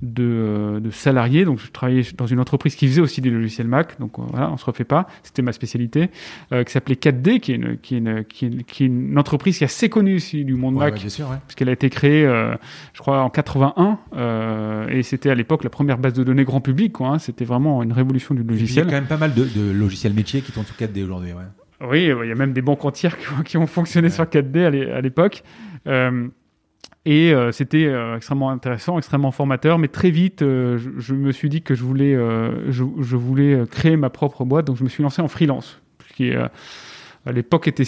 de, 0.02 0.80
de, 0.82 0.90
salariés. 0.90 1.44
Donc, 1.44 1.58
je 1.58 1.70
travaillais 1.70 2.02
dans 2.16 2.26
une 2.26 2.40
entreprise 2.40 2.74
qui 2.74 2.86
faisait 2.86 3.00
aussi 3.00 3.20
des 3.20 3.30
logiciels 3.30 3.66
Mac. 3.66 3.98
Donc, 3.98 4.18
euh, 4.18 4.22
voilà, 4.28 4.50
on 4.50 4.56
se 4.56 4.64
refait 4.64 4.84
pas. 4.84 5.06
C'était 5.22 5.42
ma 5.42 5.52
spécialité. 5.52 6.10
Euh, 6.52 6.64
qui 6.64 6.72
s'appelait 6.72 6.96
4D, 6.96 7.40
qui 7.40 7.52
est, 7.52 7.56
une, 7.56 7.78
qui, 7.78 7.94
est 7.94 7.98
une, 7.98 8.24
qui, 8.24 8.46
est 8.46 8.62
qui 8.64 8.84
est 8.84 8.86
une 8.86 9.18
entreprise 9.18 9.58
qui 9.58 9.64
est 9.64 9.66
assez 9.66 9.88
connue 9.88 10.16
aussi 10.16 10.44
du 10.44 10.54
monde 10.54 10.74
Mac. 10.74 10.94
Ouais, 10.94 11.08
sûr, 11.08 11.30
ouais. 11.30 11.36
Puisqu'elle 11.46 11.68
a 11.68 11.72
été 11.72 11.90
créée, 11.90 12.24
euh, 12.24 12.54
je 12.92 13.00
crois, 13.00 13.22
en 13.22 13.30
81. 13.30 13.98
Euh, 14.16 14.88
et 14.88 15.02
c'était 15.02 15.30
à 15.30 15.34
l'époque 15.34 15.64
la 15.64 15.70
première 15.70 15.98
base 15.98 16.12
de 16.12 16.24
données 16.24 16.44
grand 16.44 16.60
public. 16.60 16.92
Quoi, 16.92 17.08
hein. 17.08 17.18
C'était 17.18 17.44
vraiment 17.44 17.82
une 17.82 17.92
révolution 17.92 18.34
du 18.34 18.42
logiciel. 18.42 18.86
Il 18.86 18.90
y 18.90 18.94
a 18.94 18.96
quand 18.96 19.00
même 19.00 19.08
pas 19.08 19.16
mal 19.16 19.34
de, 19.34 19.44
de 19.44 19.70
logiciels 19.70 20.14
métiers 20.14 20.40
qui 20.42 20.52
sont 20.52 20.62
tout 20.62 20.74
4D 20.78 21.04
aujourd'hui. 21.04 21.32
Ouais. 21.32 21.88
Oui, 21.88 22.04
il 22.04 22.28
y 22.28 22.32
a 22.32 22.34
même 22.34 22.52
des 22.52 22.62
banques 22.62 22.84
entières 22.84 23.16
qui, 23.18 23.26
qui 23.44 23.56
ont 23.56 23.66
fonctionné 23.66 24.10
sur 24.10 24.24
4D 24.24 24.90
à 24.92 25.00
l'époque. 25.00 25.42
Euh, 25.86 26.28
et 27.06 27.32
euh, 27.32 27.52
c'était 27.52 27.86
euh, 27.86 28.16
extrêmement 28.16 28.50
intéressant, 28.50 28.98
extrêmement 28.98 29.30
formateur, 29.30 29.78
mais 29.78 29.86
très 29.86 30.10
vite, 30.10 30.42
euh, 30.42 30.76
je, 30.98 31.14
me 31.14 31.30
suis 31.30 31.48
dit 31.48 31.62
que 31.62 31.76
je 31.76 31.84
voulais, 31.84 32.14
je, 32.68 32.82
voulais 33.16 33.62
créer 33.70 33.96
ma 33.96 34.10
propre 34.10 34.44
boîte, 34.44 34.66
donc 34.66 34.76
je 34.76 34.82
me 34.82 34.88
suis 34.88 35.04
lancé 35.04 35.22
en 35.22 35.28
freelance, 35.28 35.80
ce 36.08 36.14
qui 36.14 36.32
à 36.34 37.32
l'époque 37.32 37.68
était 37.68 37.84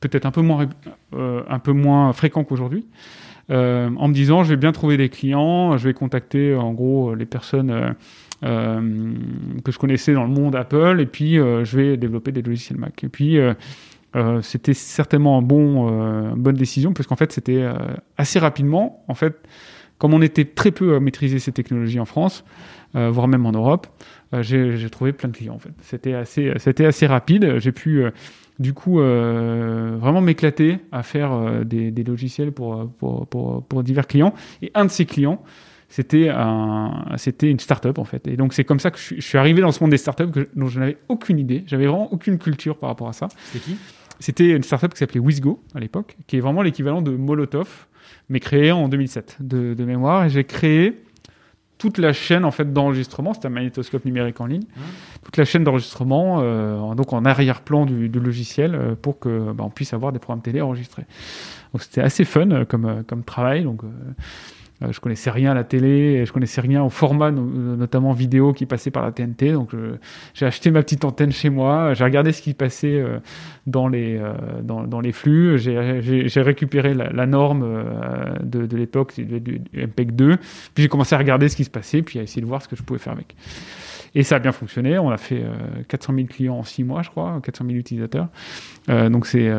peut-être 0.00 0.26
un 0.26 0.30
peu 0.30 0.42
moins, 0.42 0.68
un 1.14 1.58
peu 1.58 1.72
moins 1.72 2.12
fréquent 2.12 2.44
qu'aujourd'hui, 2.44 2.86
en 3.48 4.08
me 4.08 4.12
disant 4.12 4.44
je 4.44 4.50
vais 4.50 4.56
bien 4.56 4.72
trouver 4.72 4.98
des 4.98 5.08
clients, 5.08 5.78
je 5.78 5.88
vais 5.88 5.94
contacter 5.94 6.54
en 6.54 6.74
gros 6.74 7.14
les 7.14 7.26
personnes 7.26 7.94
que 8.42 9.72
je 9.72 9.78
connaissais 9.78 10.12
dans 10.12 10.24
le 10.24 10.30
monde 10.30 10.54
Apple, 10.56 11.00
et 11.00 11.06
puis 11.06 11.36
je 11.36 11.76
vais 11.76 11.96
développer 11.96 12.32
des 12.32 12.42
logiciels 12.42 12.78
Mac. 12.78 13.02
Et 13.02 13.08
puis 13.08 13.38
euh, 14.16 14.40
c'était 14.42 14.74
certainement 14.74 15.38
un 15.38 15.42
bon, 15.42 15.88
euh, 15.88 16.34
une 16.34 16.42
bonne 16.42 16.56
décision, 16.56 16.92
parce 16.92 17.06
qu'en 17.06 17.16
fait, 17.16 17.32
c'était 17.32 17.62
euh, 17.62 17.74
assez 18.16 18.38
rapidement, 18.38 19.04
en 19.08 19.14
fait, 19.14 19.36
comme 19.98 20.14
on 20.14 20.22
était 20.22 20.44
très 20.44 20.70
peu 20.70 20.94
à 20.94 21.00
maîtriser 21.00 21.38
ces 21.38 21.52
technologies 21.52 22.00
en 22.00 22.04
France, 22.04 22.44
voire 22.94 23.28
même 23.28 23.44
en 23.44 23.52
Europe, 23.52 23.86
j'ai 24.40 24.88
trouvé 24.90 25.12
plein 25.12 25.28
de 25.28 25.36
clients. 25.36 25.54
En 25.54 25.58
fait, 25.58 25.72
c'était 25.82 26.14
assez, 26.14 26.50
assez 26.84 27.06
rapide. 27.06 27.58
J'ai 27.58 27.72
pu 27.72 28.04
du 28.60 28.74
coup 28.74 28.98
vraiment 28.98 30.20
m'éclater 30.20 30.78
à 30.92 31.02
faire 31.02 31.64
des, 31.64 31.90
logiciels 32.04 32.52
pour, 32.52 32.88
pour, 32.92 33.26
pour, 33.26 33.82
divers 33.82 34.06
clients. 34.06 34.32
Et 34.62 34.70
un 34.74 34.84
de 34.84 34.90
ces 34.90 35.04
clients, 35.04 35.42
c'était 35.88 36.28
un, 36.28 37.16
une 37.42 37.58
start-up 37.58 37.98
en 37.98 38.04
fait. 38.04 38.28
Et 38.28 38.36
donc 38.36 38.52
c'est 38.52 38.64
comme 38.64 38.80
ça 38.80 38.90
que 38.90 38.98
je, 38.98 39.20
suis 39.20 39.38
arrivé 39.38 39.62
dans 39.62 39.72
ce 39.72 39.82
monde 39.82 39.90
des 39.90 39.96
start-up 39.96 40.30
dont 40.54 40.68
je 40.68 40.80
n'avais 40.80 40.98
aucune 41.08 41.38
idée. 41.38 41.64
J'avais 41.66 41.86
vraiment 41.86 42.12
aucune 42.12 42.38
culture 42.38 42.78
par 42.78 42.90
rapport 42.90 43.08
à 43.08 43.12
ça. 43.12 43.28
C'était 43.46 43.64
qui? 43.64 43.76
C'était 44.20 44.50
une 44.50 44.62
startup 44.62 44.92
qui 44.92 44.98
s'appelait 44.98 45.20
Wizgo 45.20 45.62
à 45.74 45.80
l'époque, 45.80 46.16
qui 46.26 46.36
est 46.36 46.40
vraiment 46.40 46.62
l'équivalent 46.62 47.02
de 47.02 47.12
Molotov, 47.12 47.86
mais 48.28 48.40
créé 48.40 48.72
en 48.72 48.88
2007 48.88 49.38
de, 49.40 49.84
mémoire. 49.84 50.24
Et 50.24 50.30
j'ai 50.30 50.44
créé 50.44 51.02
toute 51.78 51.98
la 51.98 52.12
chaîne 52.12 52.44
en 52.44 52.50
fait 52.50 52.72
d'enregistrement, 52.72 53.34
c'était 53.34 53.46
un 53.46 53.50
magnétoscope 53.50 54.04
numérique 54.04 54.40
en 54.40 54.46
ligne, 54.46 54.62
mmh. 54.62 54.80
toute 55.22 55.36
la 55.36 55.44
chaîne 55.44 55.62
d'enregistrement, 55.62 56.40
euh, 56.40 56.94
donc 56.94 57.12
en 57.12 57.24
arrière-plan 57.24 57.86
du, 57.86 58.08
logiciel, 58.08 58.74
euh, 58.74 58.94
pour 59.00 59.20
que 59.20 59.52
bah, 59.52 59.62
on 59.64 59.70
puisse 59.70 59.94
avoir 59.94 60.12
des 60.12 60.18
programmes 60.18 60.42
télé 60.42 60.60
enregistrés. 60.60 61.04
Donc 61.72 61.82
c'était 61.82 62.00
assez 62.00 62.24
fun 62.24 62.50
euh, 62.50 62.64
comme, 62.64 63.04
comme 63.06 63.22
travail. 63.22 63.62
Donc 63.62 63.82
je 64.80 65.00
connaissais 65.00 65.30
rien 65.30 65.50
à 65.50 65.54
la 65.54 65.64
télé, 65.64 66.24
je 66.24 66.32
connaissais 66.32 66.60
rien 66.60 66.82
au 66.82 66.90
format, 66.90 67.30
notamment 67.30 68.12
vidéo 68.12 68.52
qui 68.52 68.66
passait 68.66 68.90
par 68.90 69.02
la 69.02 69.12
TNT. 69.12 69.52
Donc 69.52 69.70
j'ai 70.34 70.46
acheté 70.46 70.70
ma 70.70 70.82
petite 70.82 71.04
antenne 71.04 71.32
chez 71.32 71.50
moi, 71.50 71.94
j'ai 71.94 72.04
regardé 72.04 72.32
ce 72.32 72.42
qui 72.42 72.54
passait 72.54 72.94
euh, 72.94 73.18
dans 73.66 73.88
les, 73.88 74.16
euh, 74.16 74.32
dans, 74.62 74.84
dans 74.84 75.00
les 75.00 75.12
flux, 75.12 75.58
j'ai 75.58 76.40
récupéré 76.40 76.94
la, 76.94 77.26
norme 77.26 77.84
de, 78.42 78.66
de 78.66 78.76
l'époque 78.76 79.18
du 79.18 79.60
MPEG 79.74 80.12
2, 80.12 80.36
puis 80.36 80.84
j'ai 80.84 80.88
commencé 80.88 81.14
à 81.14 81.18
regarder 81.18 81.48
ce 81.48 81.56
qui 81.56 81.64
se 81.64 81.70
passait, 81.70 82.02
puis 82.02 82.18
à 82.18 82.22
essayer 82.22 82.42
de 82.42 82.46
voir 82.46 82.62
ce 82.62 82.68
que 82.68 82.76
je 82.76 82.82
pouvais 82.82 83.00
faire 83.00 83.12
avec. 83.12 83.34
Et 84.14 84.22
ça 84.22 84.36
a 84.36 84.38
bien 84.38 84.52
fonctionné. 84.52 84.98
On 84.98 85.10
a 85.10 85.16
fait 85.16 85.44
400 85.88 86.14
000 86.14 86.26
clients 86.26 86.58
en 86.58 86.62
6 86.62 86.84
mois, 86.84 87.02
je 87.02 87.10
crois, 87.10 87.40
400 87.42 87.64
000 87.66 87.76
utilisateurs. 87.76 88.28
donc 88.88 89.26
c'est 89.26 89.50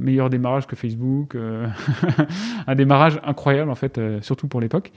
meilleur 0.00 0.30
démarrage 0.30 0.66
que 0.66 0.76
Facebook. 0.76 1.36
un 2.66 2.74
démarrage 2.74 3.20
incroyable, 3.24 3.70
en 3.70 3.74
fait, 3.74 4.00
surtout 4.22 4.48
pour 4.48 4.60
l'époque. 4.60 4.92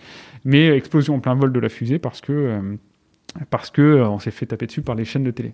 Mais 0.46 0.68
explosion 0.70 1.16
en 1.16 1.20
plein 1.20 1.36
vol 1.36 1.52
de 1.52 1.60
la 1.60 1.70
fusée 1.70 2.00
parce 2.00 2.22
que, 2.22 2.78
parce 3.50 3.70
que 3.70 4.02
on 4.04 4.20
s'est 4.20 4.32
fait 4.32 4.46
taper 4.46 4.68
dessus 4.68 4.82
par 4.82 4.96
les 4.96 5.06
chaînes 5.06 5.24
de 5.24 5.32
télé. 5.32 5.54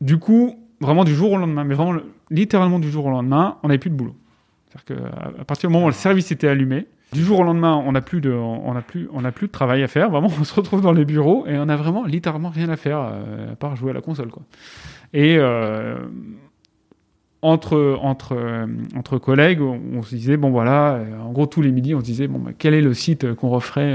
du 0.00 0.18
coup, 0.18 0.58
vraiment 0.80 1.04
du 1.04 1.14
jour 1.14 1.32
au 1.32 1.36
lendemain, 1.36 1.64
mais 1.64 1.74
vraiment 1.74 1.98
littéralement 2.30 2.78
du 2.78 2.90
jour 2.90 3.06
au 3.06 3.10
lendemain, 3.10 3.58
on 3.62 3.68
n'avait 3.68 3.78
plus 3.78 3.90
de 3.90 3.96
boulot. 3.96 4.16
C'est-à-dire 4.68 5.04
qu'à 5.36 5.44
partir 5.44 5.68
du 5.68 5.72
moment 5.72 5.86
où 5.86 5.88
le 5.88 5.94
service 5.94 6.30
était 6.32 6.48
allumé, 6.48 6.86
du 7.14 7.22
jour 7.22 7.40
au 7.40 7.42
lendemain, 7.44 7.80
on 7.86 7.92
n'a 7.92 8.00
plus 8.00 8.20
de, 8.20 8.30
on 8.32 8.76
a 8.76 8.82
plus, 8.82 9.08
on 9.12 9.24
a 9.24 9.32
plus 9.32 9.46
de 9.46 9.52
travail 9.52 9.82
à 9.82 9.88
faire. 9.88 10.10
Vraiment, 10.10 10.28
on 10.40 10.44
se 10.44 10.52
retrouve 10.54 10.82
dans 10.82 10.92
les 10.92 11.04
bureaux 11.04 11.46
et 11.46 11.56
on 11.56 11.68
a 11.68 11.76
vraiment 11.76 12.04
littéralement 12.04 12.50
rien 12.50 12.68
à 12.68 12.76
faire 12.76 12.98
euh, 13.00 13.52
à 13.52 13.56
part 13.56 13.76
jouer 13.76 13.90
à 13.90 13.94
la 13.94 14.00
console, 14.00 14.28
quoi. 14.28 14.42
Et 15.12 15.36
euh, 15.38 15.96
entre 17.40 17.96
entre 18.02 18.34
euh, 18.34 18.66
entre 18.96 19.18
collègues, 19.18 19.60
on, 19.62 20.02
se 20.02 20.14
disait 20.14 20.36
bon 20.36 20.50
voilà, 20.50 20.98
en 21.22 21.30
gros 21.30 21.46
tous 21.46 21.62
les 21.62 21.70
midis, 21.70 21.94
on 21.94 22.00
se 22.00 22.04
disait 22.04 22.26
bon 22.26 22.40
bah, 22.40 22.50
quel 22.58 22.74
est 22.74 22.80
le 22.80 22.94
site 22.94 23.32
qu'on 23.34 23.48
referait 23.48 23.94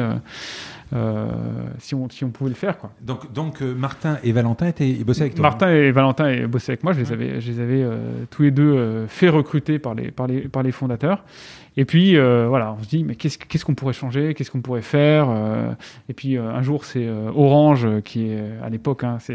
euh, 0.92 1.28
si, 1.78 1.94
on, 1.94 2.10
si 2.10 2.24
on 2.24 2.30
pouvait 2.30 2.50
le 2.50 2.56
faire. 2.56 2.78
Quoi. 2.80 2.92
Donc, 3.02 3.32
donc 3.32 3.62
Martin 3.62 4.18
et 4.24 4.32
Valentin 4.32 4.68
étaient, 4.68 4.92
bossaient 5.04 5.24
avec 5.24 5.36
toi 5.36 5.44
Martin 5.44 5.70
et 5.70 5.92
Valentin 5.92 6.48
bossaient 6.48 6.72
avec 6.72 6.84
moi. 6.84 6.94
Je 6.94 7.02
les 7.02 7.12
avais, 7.12 7.42
je 7.42 7.52
les 7.52 7.60
avais 7.60 7.84
euh, 7.84 8.26
tous 8.32 8.44
les 8.44 8.52
deux 8.52 9.06
fait 9.08 9.30
recruter 9.30 9.78
par 9.78 9.94
les, 9.94 10.10
par 10.10 10.26
les, 10.26 10.42
par 10.42 10.64
les 10.64 10.72
fondateurs. 10.72 11.24
Et 11.78 11.86
puis, 11.86 12.18
euh, 12.18 12.48
voilà, 12.48 12.76
on 12.78 12.84
se 12.84 12.90
dit, 12.90 13.04
mais 13.04 13.16
qu'est-ce 13.16 13.66
qu'on 13.66 13.76
pourrait 13.76 13.94
changer 13.94 14.34
Qu'est-ce 14.34 14.52
qu'on 14.52 14.62
pourrait 14.62 14.82
faire 14.82 15.28
euh, 15.30 15.72
Et 16.10 16.14
puis, 16.14 16.38
euh, 16.38 16.52
un 16.52 16.62
jour, 16.62 16.86
c'est 16.86 17.08
Orange 17.10 17.88
qui 18.04 18.30
est, 18.30 18.44
à 18.64 18.70
l'époque, 18.70 19.04
hein, 19.04 19.18
je, 19.28 19.34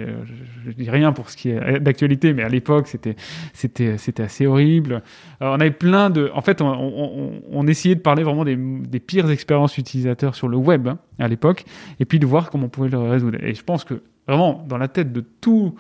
je 0.66 0.72
dis 0.72 0.90
rien 0.90 1.12
pour 1.12 1.30
ce 1.30 1.36
qui 1.36 1.50
est 1.50 1.80
d'actualité, 1.80 2.32
mais 2.32 2.42
à 2.42 2.48
l'époque, 2.48 2.88
c'était, 2.88 3.16
c'était, 3.52 3.98
c'était 3.98 4.24
assez 4.24 4.46
horrible. 4.46 5.02
on 5.40 5.60
avait 5.60 5.70
plein 5.70 6.10
de. 6.10 6.30
En 6.34 6.40
fait, 6.40 6.60
on, 6.60 7.66
essayait 7.66 7.94
de 7.94 8.00
parler 8.00 8.22
vraiment 8.22 8.44
des, 8.44 8.56
des, 8.56 9.00
pires 9.00 9.30
expériences 9.30 9.78
utilisateurs 9.78 10.34
sur 10.34 10.48
le 10.48 10.58
web 10.58 10.88
hein, 10.88 10.98
à 11.18 11.28
l'époque, 11.28 11.64
et 11.98 12.04
puis 12.04 12.18
de 12.18 12.26
voir 12.26 12.50
comment 12.50 12.66
on 12.66 12.68
pouvait 12.68 12.90
le 12.90 12.98
résoudre. 12.98 13.38
Et 13.42 13.54
je 13.54 13.62
pense 13.62 13.84
que, 13.84 14.02
vraiment, 14.28 14.64
dans 14.68 14.76
la 14.76 14.88
tête 14.88 15.12
de 15.12 15.24
tous 15.40 15.74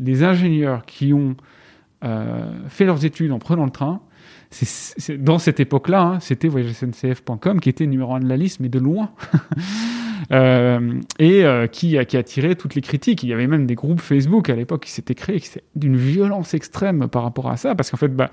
les 0.00 0.22
ingénieurs 0.22 0.86
qui 0.86 1.12
ont 1.12 1.36
fait 2.68 2.84
leurs 2.84 3.04
études 3.04 3.32
en 3.32 3.40
prenant 3.40 3.64
le 3.64 3.72
train, 3.72 4.00
dans 5.18 5.38
cette 5.38 5.60
époque-là, 5.60 6.02
hein, 6.02 6.20
c'était 6.20 6.48
voyagesncf.com 6.48 7.60
qui 7.60 7.68
était 7.68 7.86
numéro 7.86 8.14
un 8.14 8.20
de 8.20 8.28
la 8.28 8.36
liste, 8.36 8.60
mais 8.60 8.68
de 8.68 8.78
loin. 8.78 9.10
euh, 10.32 11.00
et 11.18 11.44
euh, 11.44 11.66
qui, 11.66 11.98
a, 11.98 12.04
qui 12.04 12.16
a 12.16 12.22
tiré 12.22 12.56
toutes 12.56 12.74
les 12.74 12.80
critiques. 12.80 13.22
Il 13.22 13.28
y 13.28 13.34
avait 13.34 13.46
même 13.46 13.66
des 13.66 13.74
groupes 13.74 14.00
Facebook 14.00 14.48
à 14.48 14.56
l'époque 14.56 14.84
qui 14.84 14.90
s'étaient 14.90 15.14
créés, 15.14 15.40
qui 15.40 15.50
d'une 15.76 15.96
violence 15.96 16.54
extrême 16.54 17.08
par 17.08 17.24
rapport 17.24 17.50
à 17.50 17.56
ça, 17.56 17.74
parce 17.74 17.90
qu'en 17.90 17.98
fait, 17.98 18.08
bah, 18.08 18.30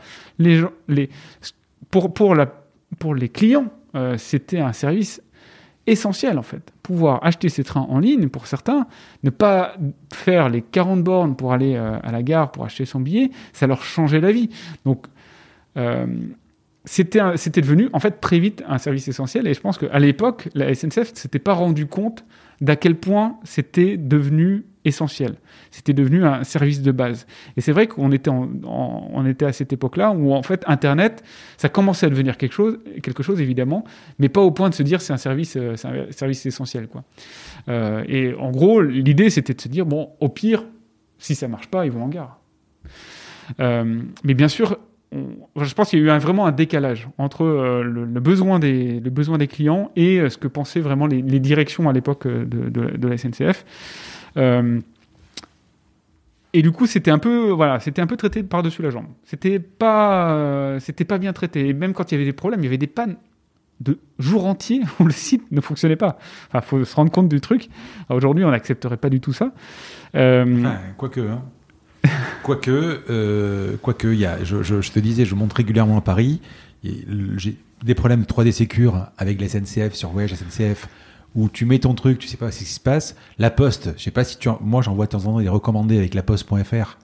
pour, 1.92 3.16
les 3.16 3.30
clients, 3.30 3.68
euh, 3.96 4.18
c'était 4.18 4.60
un 4.60 4.74
service 4.74 5.22
essentiel 5.86 6.40
en 6.40 6.44
fait. 6.44 6.74
Pouvoir 6.82 7.24
acheter 7.24 7.50
ses 7.50 7.64
trains 7.66 7.86
en 7.90 8.00
ligne 8.00 8.30
pour 8.30 8.48
certains, 8.48 8.88
ne 9.24 9.30
pas 9.30 9.76
faire 10.14 10.48
les 10.50 10.62
40 10.62 11.04
bornes 11.04 11.36
pour 11.36 11.52
aller 11.54 11.76
à 11.76 12.12
la 12.12 12.24
gare 12.24 12.52
pour 12.52 12.66
acheter 12.66 12.86
son 12.86 13.02
billet, 13.02 13.30
ça 13.54 13.68
leur 13.68 13.84
changeait 13.84 14.22
la 14.22 14.32
vie. 14.32 14.50
Donc 14.86 15.06
c'était 16.86 17.20
c'était 17.36 17.62
devenu 17.62 17.90
en 17.94 18.00
fait 18.00 18.22
très 18.22 18.40
vite 18.40 18.64
un 18.68 18.78
service 18.78 19.08
essentiel 19.08 19.48
et 19.48 19.54
je 19.54 19.60
pense 19.60 19.78
qu'à 19.78 20.00
l'époque 20.00 20.50
la 20.54 20.74
SNCF 20.74 21.12
ne 21.12 21.18
s'était 21.18 21.40
pas 21.40 21.54
rendu 21.54 21.88
compte 21.88 22.24
d'à 22.62 22.76
quel 22.76 22.96
point 22.96 23.38
c'était 23.44 23.98
devenu 23.98 24.66
essentiel. 24.86 25.36
C'était 25.72 25.94
devenu 25.94 26.24
un 26.26 26.44
service 26.44 26.82
de 26.82 26.92
base. 26.92 27.26
Et 27.58 27.62
c'est 27.62 27.72
vrai 27.72 27.88
qu'on 27.88 28.12
était, 28.12 28.30
on 28.30 29.26
était 29.26 29.46
à 29.46 29.52
cette 29.52 29.74
époque-là 29.74 30.12
où 30.12 30.34
en 30.34 30.44
fait 30.44 30.64
Internet, 30.68 31.24
ça 31.58 31.70
commençait 31.70 32.06
à 32.06 32.10
devenir 32.10 32.38
quelque 32.38 32.54
chose, 32.54 32.80
quelque 33.02 33.24
chose 33.24 33.42
évidemment, 33.42 33.84
mais 34.20 34.30
pas 34.30 34.42
au 34.42 34.52
point 34.52 34.70
de 34.70 34.76
se 34.76 34.84
dire 34.84 35.02
c'est 35.02 35.14
un 35.14 35.18
service, 35.18 35.56
euh, 35.58 35.76
c'est 35.76 35.88
un 35.88 36.12
service 36.12 36.46
essentiel 36.46 36.88
quoi. 36.88 37.04
Euh, 37.68 38.04
et 38.08 38.34
en 38.36 38.52
gros, 38.52 38.82
l'idée 38.82 39.30
c'était 39.30 39.56
de 39.56 39.62
se 39.62 39.68
dire 39.68 39.86
bon, 39.86 40.12
au 40.20 40.30
pire, 40.30 40.64
si 41.18 41.34
ça 41.36 41.48
marche 41.48 41.68
pas, 41.68 41.86
ils 41.86 41.92
vont 41.92 42.04
en 42.04 42.10
gare. 42.10 42.40
mais 43.60 44.34
bien 44.34 44.48
sûr, 44.48 44.78
je 45.56 45.74
pense 45.74 45.90
qu'il 45.90 46.00
y 46.00 46.10
a 46.10 46.16
eu 46.16 46.20
vraiment 46.20 46.46
un 46.46 46.52
décalage 46.52 47.08
entre 47.18 47.44
euh, 47.44 47.84
le, 47.84 48.06
besoin 48.20 48.60
des, 48.60 49.48
clients 49.48 49.92
et 49.96 50.20
euh, 50.20 50.30
ce 50.30 50.38
que 50.38 50.48
pensaient 50.48 50.80
vraiment 50.80 51.08
les, 51.08 51.22
directions 51.40 51.90
à 51.90 51.94
l'époque 51.94 52.26
euh, 52.26 52.46
de, 52.46 52.70
de, 52.70 53.08
la 53.08 53.18
SNCF. 53.18 53.66
et 56.54 56.62
du 56.62 56.72
coup, 56.72 56.86
c'était 56.86 57.12
un 57.12 57.20
peu, 57.20 57.50
voilà, 57.50 57.80
c'était 57.80 58.02
un 58.02 58.08
peu 58.08 58.18
traité 58.18 58.44
par-dessus 58.44 58.82
la 58.82 58.90
jambe. 58.90 59.08
C'était 59.24 59.60
pas, 59.60 60.78
c'était 60.80 61.06
pas 61.06 61.18
bien 61.18 61.34
traité. 61.34 61.68
Et 61.68 61.74
même 61.74 61.94
quand 61.94 62.12
il 62.12 62.16
y 62.16 62.18
avait 62.18 62.26
des 62.26 62.34
problèmes, 62.34 62.62
il 62.62 62.66
y 62.66 62.68
avait 62.68 62.78
des 62.78 62.88
pannes 62.88 63.18
de 63.82 64.00
jours 64.20 64.46
entiers 64.46 64.82
où 65.00 65.06
le 65.06 65.12
site 65.12 65.52
ne 65.52 65.62
fonctionnait 65.62 65.96
pas. 65.98 66.18
Enfin, 66.48 66.62
faut 66.62 66.84
se 66.84 66.96
rendre 66.96 67.12
compte 67.12 67.30
du 67.30 67.42
truc. 67.42 67.70
Aujourd'hui, 68.10 68.46
on 68.46 68.52
n'accepterait 68.52 68.98
pas 68.98 69.10
du 69.10 69.20
tout 69.20 69.34
ça. 69.34 69.52
Enfin, 70.14 70.78
quoique. 70.98 71.20
Hein. 71.20 71.44
Quoique, 72.44 73.02
euh, 73.10 73.78
quoique, 73.82 74.08
y 74.08 74.26
a, 74.26 74.44
je, 74.44 74.92
te 74.92 75.00
disais, 75.00 75.26
je 75.26 75.36
monte 75.36 75.54
régulièrement 75.54 75.98
à 75.98 76.02
Paris. 76.02 76.42
J'ai 76.84 77.58
des 77.84 77.96
problèmes 77.96 78.22
de 78.22 78.26
3D 78.26 78.52
Secure 78.52 79.08
avec 79.18 79.42
la 79.42 79.50
SNCF 79.50 79.94
sur 79.94 80.10
Voyage 80.10 80.34
SNCF 80.36 80.88
où 81.36 81.50
tu 81.50 81.66
mets 81.66 81.80
ton 81.80 81.94
truc, 81.96 82.20
tu 82.20 82.28
sais 82.28 82.38
pas 82.38 82.52
ce 82.52 82.60
qui 82.60 82.66
se 82.66 82.80
passe. 82.80 83.16
La 83.38 83.50
Poste, 83.50 83.94
je 83.98 84.04
sais 84.04 84.12
pas 84.12 84.24
si 84.24 84.38
tu, 84.38 84.48
moi 84.62 84.82
j'envoie 84.82 85.06
de 85.06 85.12
temps 85.12 85.26
en 85.26 85.34
temps 85.34 85.40
des 85.42 85.50
recommandés 85.50 85.98
avec 85.98 86.14
la 86.14 86.24
Poste.fr 86.24 86.98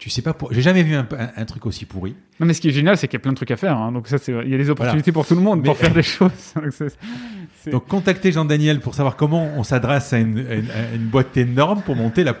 tu 0.00 0.08
sais 0.08 0.22
pas 0.22 0.32
pour... 0.32 0.50
j'ai 0.52 0.62
jamais 0.62 0.82
vu 0.82 0.94
un, 0.94 1.06
un, 1.36 1.44
truc 1.44 1.66
aussi 1.66 1.84
pourri. 1.84 2.16
Non 2.40 2.46
mais 2.46 2.54
ce 2.54 2.62
qui 2.62 2.68
est 2.68 2.72
génial 2.72 2.96
c'est 2.96 3.06
qu'il 3.06 3.18
y 3.18 3.20
a 3.20 3.22
plein 3.22 3.32
de 3.32 3.36
trucs 3.36 3.50
à 3.50 3.56
faire 3.58 3.76
hein. 3.76 3.92
donc 3.92 4.08
ça 4.08 4.16
c'est 4.16 4.32
il 4.32 4.48
y 4.48 4.54
a 4.54 4.56
des 4.56 4.70
opportunités 4.70 5.12
pour 5.12 5.26
tout 5.26 5.34
le 5.34 5.42
monde 5.42 5.62
pour 5.62 5.76
faire 5.76 5.92
des 5.92 6.02
choses. 6.02 6.30
Donc, 7.70 7.88
contactez 7.88 8.32
Jean 8.32 8.46
Daniel 8.46 8.80
pour 8.80 8.94
savoir 8.94 9.16
comment 9.16 9.50
on 9.54 9.62
s'adresse 9.64 10.14
à 10.14 10.18
une, 10.18 10.38
une, 10.38 11.06
boîte 11.08 11.36
énorme 11.36 11.82
pour 11.82 11.94
monter 11.94 12.24
la 12.24 12.34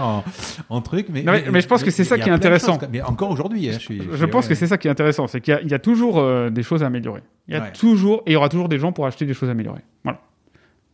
en, 0.00 0.22
en, 0.68 0.80
truc 0.80 1.08
mais, 1.10 1.24
mais, 1.50 1.60
je 1.60 1.66
pense 1.66 1.82
que 1.82 1.90
c'est 1.90 2.04
ça 2.04 2.18
qui 2.18 2.28
est 2.28 2.32
intéressant. 2.32 2.78
mais 2.92 3.02
encore 3.02 3.32
aujourd'hui 3.32 3.68
hein, 3.68 3.78
je, 3.80 4.16
je, 4.16 4.24
pense 4.26 4.46
que 4.46 4.54
c'est 4.54 4.68
ça 4.68 4.78
qui 4.78 4.86
est 4.86 4.90
intéressant 4.92 5.26
c'est 5.26 5.40
qu'il 5.40 5.58
y, 5.66 5.74
a 5.74 5.78
toujours 5.80 6.20
euh, 6.20 6.50
des 6.50 6.62
choses 6.62 6.84
à 6.84 6.86
améliorer. 6.86 7.22
Il 7.48 7.54
y 7.54 7.56
a 7.56 7.62
toujours 7.72 8.22
et 8.26 8.30
il 8.30 8.32
y 8.34 8.36
aura 8.36 8.48
toujours 8.48 8.68
des 8.68 8.78
gens 8.78 8.92
pour 8.92 9.06
acheter 9.06 9.26
des 9.26 9.34
choses 9.34 9.50
améliorées. 9.50 9.82
Voilà. 10.04 10.20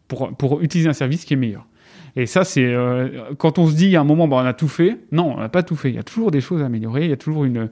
Pour, 0.09 0.35
pour 0.35 0.63
utiliser 0.63 0.89
un 0.89 0.95
service 0.95 1.27
qui 1.27 1.35
est 1.35 1.37
meilleur 1.37 1.67
et 2.17 2.27
ça, 2.27 2.45
c'est 2.45 2.65
euh, 2.65 3.35
quand 3.39 3.59
on 3.59 3.67
se 3.67 3.75
dit 3.75 3.97
à 3.97 4.01
un 4.01 4.05
moment, 4.05 4.29
bah, 4.29 4.39
on 4.43 4.47
a 4.47 4.53
tout 4.53 4.69
fait. 4.69 4.99
Non, 5.13 5.35
on 5.37 5.41
n'a 5.41 5.49
pas 5.49 5.63
tout 5.63 5.77
fait. 5.77 5.91
Il 5.91 5.95
y 5.95 5.99
a 5.99 6.03
toujours 6.03 6.31
des 6.31 6.41
choses 6.41 6.63
à 6.63 6.67
améliorer. 6.67 7.05
Il 7.05 7.11
y 7.11 7.13
a 7.13 7.17
toujours 7.17 7.45
une, 7.45 7.69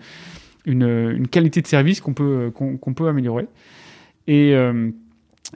une, 0.67 1.27
qualité 1.29 1.63
de 1.63 1.67
service 1.67 2.01
qu'on 2.01 2.15
peut, 2.15 2.51
qu'on 2.55 2.95
peut 2.95 3.09
améliorer. 3.09 3.47
Et, 4.27 4.55
euh, 4.55 4.91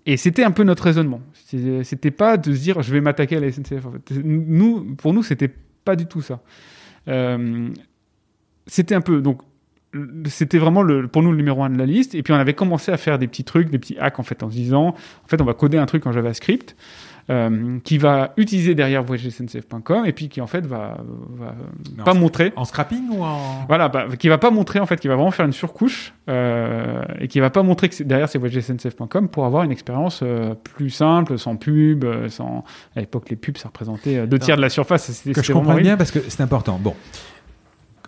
et 0.06 0.16
c'était 0.16 0.44
un 0.44 0.50
peu 0.50 0.64
notre 0.64 0.84
raisonnement. 0.84 1.20
C'était 1.82 2.10
pas 2.10 2.36
de 2.36 2.54
se 2.54 2.60
dire, 2.60 2.82
je 2.82 2.92
vais 2.92 3.00
m'attaquer 3.00 3.36
à 3.36 3.40
la 3.40 3.52
SNCF. 3.52 3.86
En. 3.86 3.92
Nous, 4.24 4.94
pour 4.96 5.12
nous, 5.12 5.22
c'était 5.22 5.50
pas 5.84 5.96
du 5.96 6.06
tout 6.06 6.22
ça. 6.22 6.40
Euh, 7.08 7.68
c'était 8.66 8.94
un 8.94 9.00
peu 9.00 9.20
donc 9.20 9.42
c'était 10.26 10.58
vraiment 10.58 10.82
le, 10.82 11.06
pour 11.06 11.22
nous 11.22 11.32
le 11.32 11.36
numéro 11.36 11.62
un 11.62 11.70
de 11.70 11.78
la 11.78 11.86
liste. 11.86 12.14
Et 12.14 12.22
puis 12.22 12.32
on 12.32 12.36
avait 12.36 12.54
commencé 12.54 12.90
à 12.90 12.96
faire 12.96 13.18
des 13.18 13.28
petits 13.28 13.44
trucs, 13.44 13.70
des 13.70 13.78
petits 13.78 13.98
hacks 13.98 14.18
en 14.18 14.22
fait, 14.22 14.42
en 14.42 14.50
se 14.50 14.54
disant, 14.54 14.88
en 14.88 15.28
fait, 15.28 15.40
on 15.40 15.44
va 15.44 15.54
coder 15.54 15.78
un 15.78 15.86
truc 15.86 16.06
en 16.06 16.12
JavaScript. 16.12 16.76
Euh, 17.30 17.78
qui 17.84 17.98
va 17.98 18.32
utiliser 18.36 18.74
derrière 18.74 19.04
voyagesncf.com 19.04 20.06
et 20.06 20.12
puis 20.12 20.28
qui 20.28 20.40
en 20.40 20.48
fait 20.48 20.66
va, 20.66 20.96
va 21.38 21.54
pas 22.04 22.14
montrer. 22.14 22.52
en 22.56 22.64
scrapping 22.64 23.10
ou 23.10 23.22
en 23.22 23.64
voilà 23.68 23.88
bah, 23.88 24.06
qui 24.18 24.28
va 24.28 24.38
pas 24.38 24.50
montrer 24.50 24.80
en 24.80 24.86
fait 24.86 24.98
qui 24.98 25.06
va 25.06 25.14
vraiment 25.14 25.30
faire 25.30 25.46
une 25.46 25.52
surcouche 25.52 26.14
euh, 26.28 27.00
et 27.20 27.28
qui 27.28 27.38
va 27.38 27.50
pas 27.50 27.62
montrer 27.62 27.88
que 27.88 28.02
derrière 28.02 28.28
c'est 28.28 28.38
voyagesncf.com 28.38 29.28
pour 29.28 29.46
avoir 29.46 29.62
une 29.62 29.70
expérience 29.70 30.18
euh, 30.24 30.54
plus 30.54 30.90
simple 30.90 31.38
sans 31.38 31.54
pub 31.54 32.04
sans 32.28 32.64
à 32.96 33.00
l'époque 33.00 33.30
les 33.30 33.36
pubs 33.36 33.56
ça 33.56 33.68
représentait 33.68 34.26
deux 34.26 34.40
tiers 34.40 34.56
de 34.56 34.62
la 34.62 34.68
surface 34.68 35.22
que 35.32 35.42
je 35.42 35.52
comprends 35.52 35.76
bien 35.76 35.96
parce 35.96 36.10
que 36.10 36.18
c'est 36.28 36.42
important. 36.42 36.78
Bon. 36.82 36.94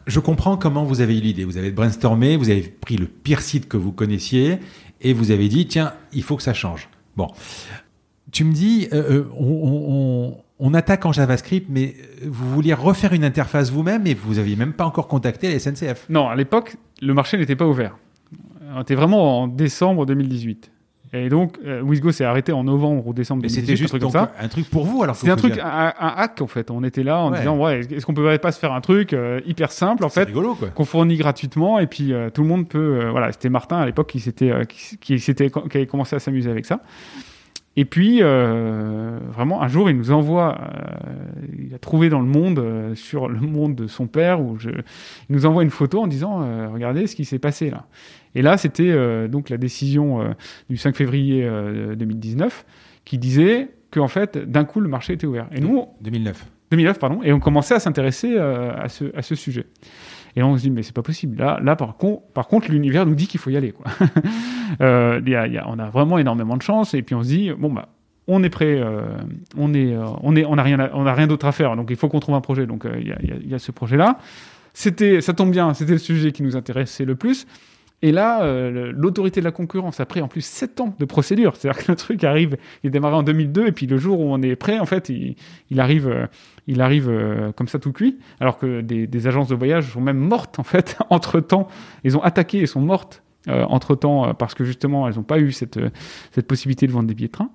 Je 0.06 0.20
comprends 0.20 0.56
comment 0.56 0.84
vous 0.84 1.00
avez 1.00 1.16
eu 1.16 1.20
l'idée. 1.20 1.44
Vous 1.44 1.56
avez 1.56 1.70
brainstormé, 1.70 2.36
vous 2.36 2.50
avez 2.50 2.62
pris 2.62 2.96
le 2.96 3.06
pire 3.06 3.40
site 3.40 3.68
que 3.68 3.76
vous 3.76 3.92
connaissiez 3.92 4.58
et 5.00 5.12
vous 5.12 5.30
avez 5.30 5.48
dit 5.48 5.66
tiens, 5.66 5.94
il 6.12 6.22
faut 6.22 6.36
que 6.36 6.42
ça 6.42 6.52
change. 6.52 6.88
Bon, 7.16 7.28
tu 8.34 8.44
me 8.44 8.52
dis, 8.52 8.88
euh, 8.92 9.24
euh, 9.40 10.30
on, 10.58 10.74
attaque 10.74 11.06
en 11.06 11.12
JavaScript, 11.12 11.68
mais 11.70 11.94
vous 12.26 12.50
vouliez 12.50 12.74
refaire 12.74 13.12
une 13.12 13.24
interface 13.24 13.70
vous-même 13.70 14.08
et 14.08 14.14
vous 14.14 14.34
n'aviez 14.34 14.56
même 14.56 14.72
pas 14.72 14.84
encore 14.84 15.06
contacté 15.06 15.52
la 15.52 15.58
SNCF. 15.60 16.06
Non, 16.10 16.28
à 16.28 16.34
l'époque, 16.34 16.76
le 17.00 17.14
marché 17.14 17.38
n'était 17.38 17.54
pas 17.54 17.66
ouvert. 17.66 17.96
On 18.74 18.82
était 18.82 18.96
vraiment 18.96 19.42
en 19.42 19.46
décembre 19.46 20.04
2018. 20.04 20.72
Et 21.12 21.28
donc, 21.28 21.58
euh, 21.64 22.10
s'est 22.10 22.24
arrêté 22.24 22.50
en 22.50 22.64
novembre 22.64 23.06
ou 23.06 23.14
décembre 23.14 23.42
2018. 23.42 23.60
C'était 23.60 23.76
juste 23.76 23.94
un 23.94 23.98
truc, 24.00 24.10
ça. 24.10 24.32
un 24.36 24.48
truc 24.48 24.68
pour 24.68 24.84
vous 24.84 25.04
alors 25.04 25.14
C'était 25.14 25.30
un 25.30 25.36
truc, 25.36 25.56
un, 25.58 25.92
hack 25.96 26.42
en 26.42 26.48
fait. 26.48 26.72
On 26.72 26.82
était 26.82 27.04
là 27.04 27.20
en 27.20 27.30
disant, 27.30 27.56
ouais, 27.56 27.82
est-ce 27.88 28.04
qu'on 28.04 28.14
peut 28.14 28.36
pas 28.38 28.50
se 28.50 28.58
faire 28.58 28.72
un 28.72 28.80
truc 28.80 29.12
euh, 29.12 29.40
hyper 29.46 29.70
simple 29.70 30.04
en 30.04 30.08
fait, 30.08 30.28
qu'on 30.74 30.84
fournit 30.84 31.16
gratuitement 31.16 31.78
et 31.78 31.86
puis 31.86 32.12
tout 32.32 32.42
le 32.42 32.48
monde 32.48 32.68
peut. 32.68 33.10
voilà, 33.10 33.30
c'était 33.30 33.48
Martin 33.48 33.76
à 33.76 33.86
l'époque 33.86 34.08
qui 34.08 34.18
s'était, 34.18 34.52
qui, 34.68 34.98
qui, 34.98 35.18
qui, 35.18 35.76
avait 35.76 35.86
commencé 35.86 36.16
à 36.16 36.18
s'amuser 36.18 36.50
avec 36.50 36.66
ça. 36.66 36.80
Et 37.76 37.84
puis, 37.84 38.18
euh, 38.22 39.18
vraiment, 39.32 39.62
un 39.62 39.68
jour, 39.68 39.90
il 39.90 39.96
nous 39.96 40.12
envoie, 40.12 40.58
euh, 40.60 41.66
il 41.66 41.74
a 41.74 41.78
trouvé 41.78 42.08
dans 42.08 42.20
le 42.20 42.26
monde, 42.26 42.60
euh, 42.60 42.94
sur 42.94 43.28
le 43.28 43.40
monde 43.40 43.74
de 43.74 43.88
son 43.88 44.06
père, 44.06 44.40
où 44.40 44.58
je, 44.58 44.70
il 44.70 45.34
nous 45.34 45.44
envoie 45.44 45.64
une 45.64 45.70
photo 45.70 46.00
en 46.00 46.06
disant, 46.06 46.70
regardez 46.72 47.06
ce 47.06 47.16
qui 47.16 47.24
s'est 47.24 47.38
passé 47.38 47.70
là. 47.70 47.86
Et 48.36 48.42
là, 48.42 48.56
c'était 48.56 49.28
donc 49.28 49.48
la 49.48 49.56
décision 49.56 50.34
du 50.68 50.76
5 50.76 50.96
février 50.96 51.44
euh, 51.44 51.94
2019 51.94 52.64
qui 53.04 53.16
disait 53.16 53.68
qu'en 53.92 54.08
fait, 54.08 54.36
d'un 54.38 54.64
coup, 54.64 54.80
le 54.80 54.88
marché 54.88 55.12
était 55.12 55.26
ouvert. 55.26 55.46
Et 55.52 55.60
nous, 55.60 55.86
2009. 56.00 56.46
2009, 56.72 56.98
pardon, 56.98 57.20
et 57.22 57.32
on 57.32 57.38
commençait 57.38 57.74
à 57.74 57.80
s'intéresser 57.80 58.36
à, 58.36 58.88
ce, 58.88 59.16
à 59.16 59.22
ce 59.22 59.36
sujet. 59.36 59.66
Et 60.36 60.42
on 60.42 60.56
se 60.56 60.62
dit, 60.62 60.70
mais 60.70 60.82
c'est 60.82 60.94
pas 60.94 61.02
possible. 61.02 61.38
Là, 61.38 61.60
là 61.62 61.76
par, 61.76 61.96
con, 61.96 62.22
par 62.34 62.48
contre, 62.48 62.70
l'univers 62.70 63.06
nous 63.06 63.14
dit 63.14 63.26
qu'il 63.28 63.40
faut 63.40 63.50
y 63.50 63.56
aller. 63.56 63.72
Euh, 64.80 65.20
on 65.66 65.78
a 65.78 65.90
vraiment 65.90 66.18
énormément 66.18 66.56
de 66.56 66.62
chance. 66.62 66.94
Et 66.94 67.02
puis 67.02 67.14
on 67.14 67.22
se 67.22 67.28
dit, 67.28 67.50
bon, 67.56 67.70
bah, 67.72 67.88
on 68.26 68.42
est 68.42 68.48
prêt, 68.48 68.80
euh, 68.80 69.02
on 69.56 69.74
est, 69.74 69.94
euh, 69.94 70.06
on 70.22 70.34
est, 70.34 70.44
on 70.46 70.56
a 70.56 70.62
rien, 70.62 70.90
on 70.94 71.06
a 71.06 71.12
rien 71.14 71.26
d'autre 71.26 71.46
à 71.46 71.52
faire. 71.52 71.76
Donc 71.76 71.88
il 71.90 71.96
faut 71.96 72.08
qu'on 72.08 72.18
trouve 72.18 72.34
un 72.34 72.40
projet. 72.40 72.66
Donc 72.66 72.84
il 72.98 73.14
y, 73.46 73.50
y 73.50 73.54
a- 73.54 73.58
ce 73.58 73.70
projet-là. 73.70 74.18
C'était, 74.72 75.20
ça 75.20 75.34
tombe 75.34 75.50
bien, 75.50 75.74
c'était 75.74 75.92
le 75.92 75.98
sujet 75.98 76.32
qui 76.32 76.42
nous 76.42 76.56
intéressait 76.56 77.04
le 77.04 77.14
plus. 77.14 77.46
Et 78.04 78.12
là, 78.12 78.44
euh, 78.44 78.92
l'autorité 78.94 79.40
de 79.40 79.46
la 79.46 79.50
concurrence 79.50 79.98
a 79.98 80.04
pris 80.04 80.20
en 80.20 80.28
plus 80.28 80.44
7 80.44 80.78
ans 80.82 80.94
de 80.98 81.04
procédure. 81.06 81.56
C'est-à-dire 81.56 81.82
que 81.82 81.90
le 81.90 81.96
truc 81.96 82.22
arrive, 82.22 82.58
il 82.82 82.88
est 82.88 82.90
démarré 82.90 83.14
en 83.14 83.22
2002, 83.22 83.66
et 83.66 83.72
puis 83.72 83.86
le 83.86 83.96
jour 83.96 84.20
où 84.20 84.24
on 84.24 84.42
est 84.42 84.56
prêt, 84.56 84.78
en 84.78 84.84
fait, 84.84 85.08
il, 85.08 85.80
arrive, 85.80 86.06
euh, 86.06 86.26
il 86.66 86.82
arrive 86.82 87.08
euh, 87.08 87.50
comme 87.52 87.66
ça 87.66 87.78
tout 87.78 87.92
cuit. 87.92 88.18
Alors 88.40 88.58
que 88.58 88.82
des, 88.82 89.26
agences 89.26 89.48
de 89.48 89.54
voyage 89.54 89.90
sont 89.90 90.02
même 90.02 90.18
mortes, 90.18 90.58
en 90.58 90.64
fait, 90.64 90.98
entre-temps. 91.08 91.66
Ils 92.04 92.14
ont 92.18 92.22
attaqué 92.22 92.58
et 92.58 92.66
sont 92.66 92.82
mortes 92.82 93.22
euh, 93.48 93.64
entre-temps, 93.64 94.28
euh, 94.28 94.32
parce 94.34 94.52
que 94.52 94.64
justement, 94.64 95.08
elles 95.08 95.14
n'ont 95.14 95.22
pas 95.22 95.38
eu 95.38 95.50
cette, 95.50 95.78
euh, 95.78 95.88
cette 96.32 96.46
possibilité 96.46 96.86
de 96.86 96.92
vendre 96.92 97.08
des 97.08 97.14
billets 97.14 97.28
de 97.28 97.32
train. 97.32 97.48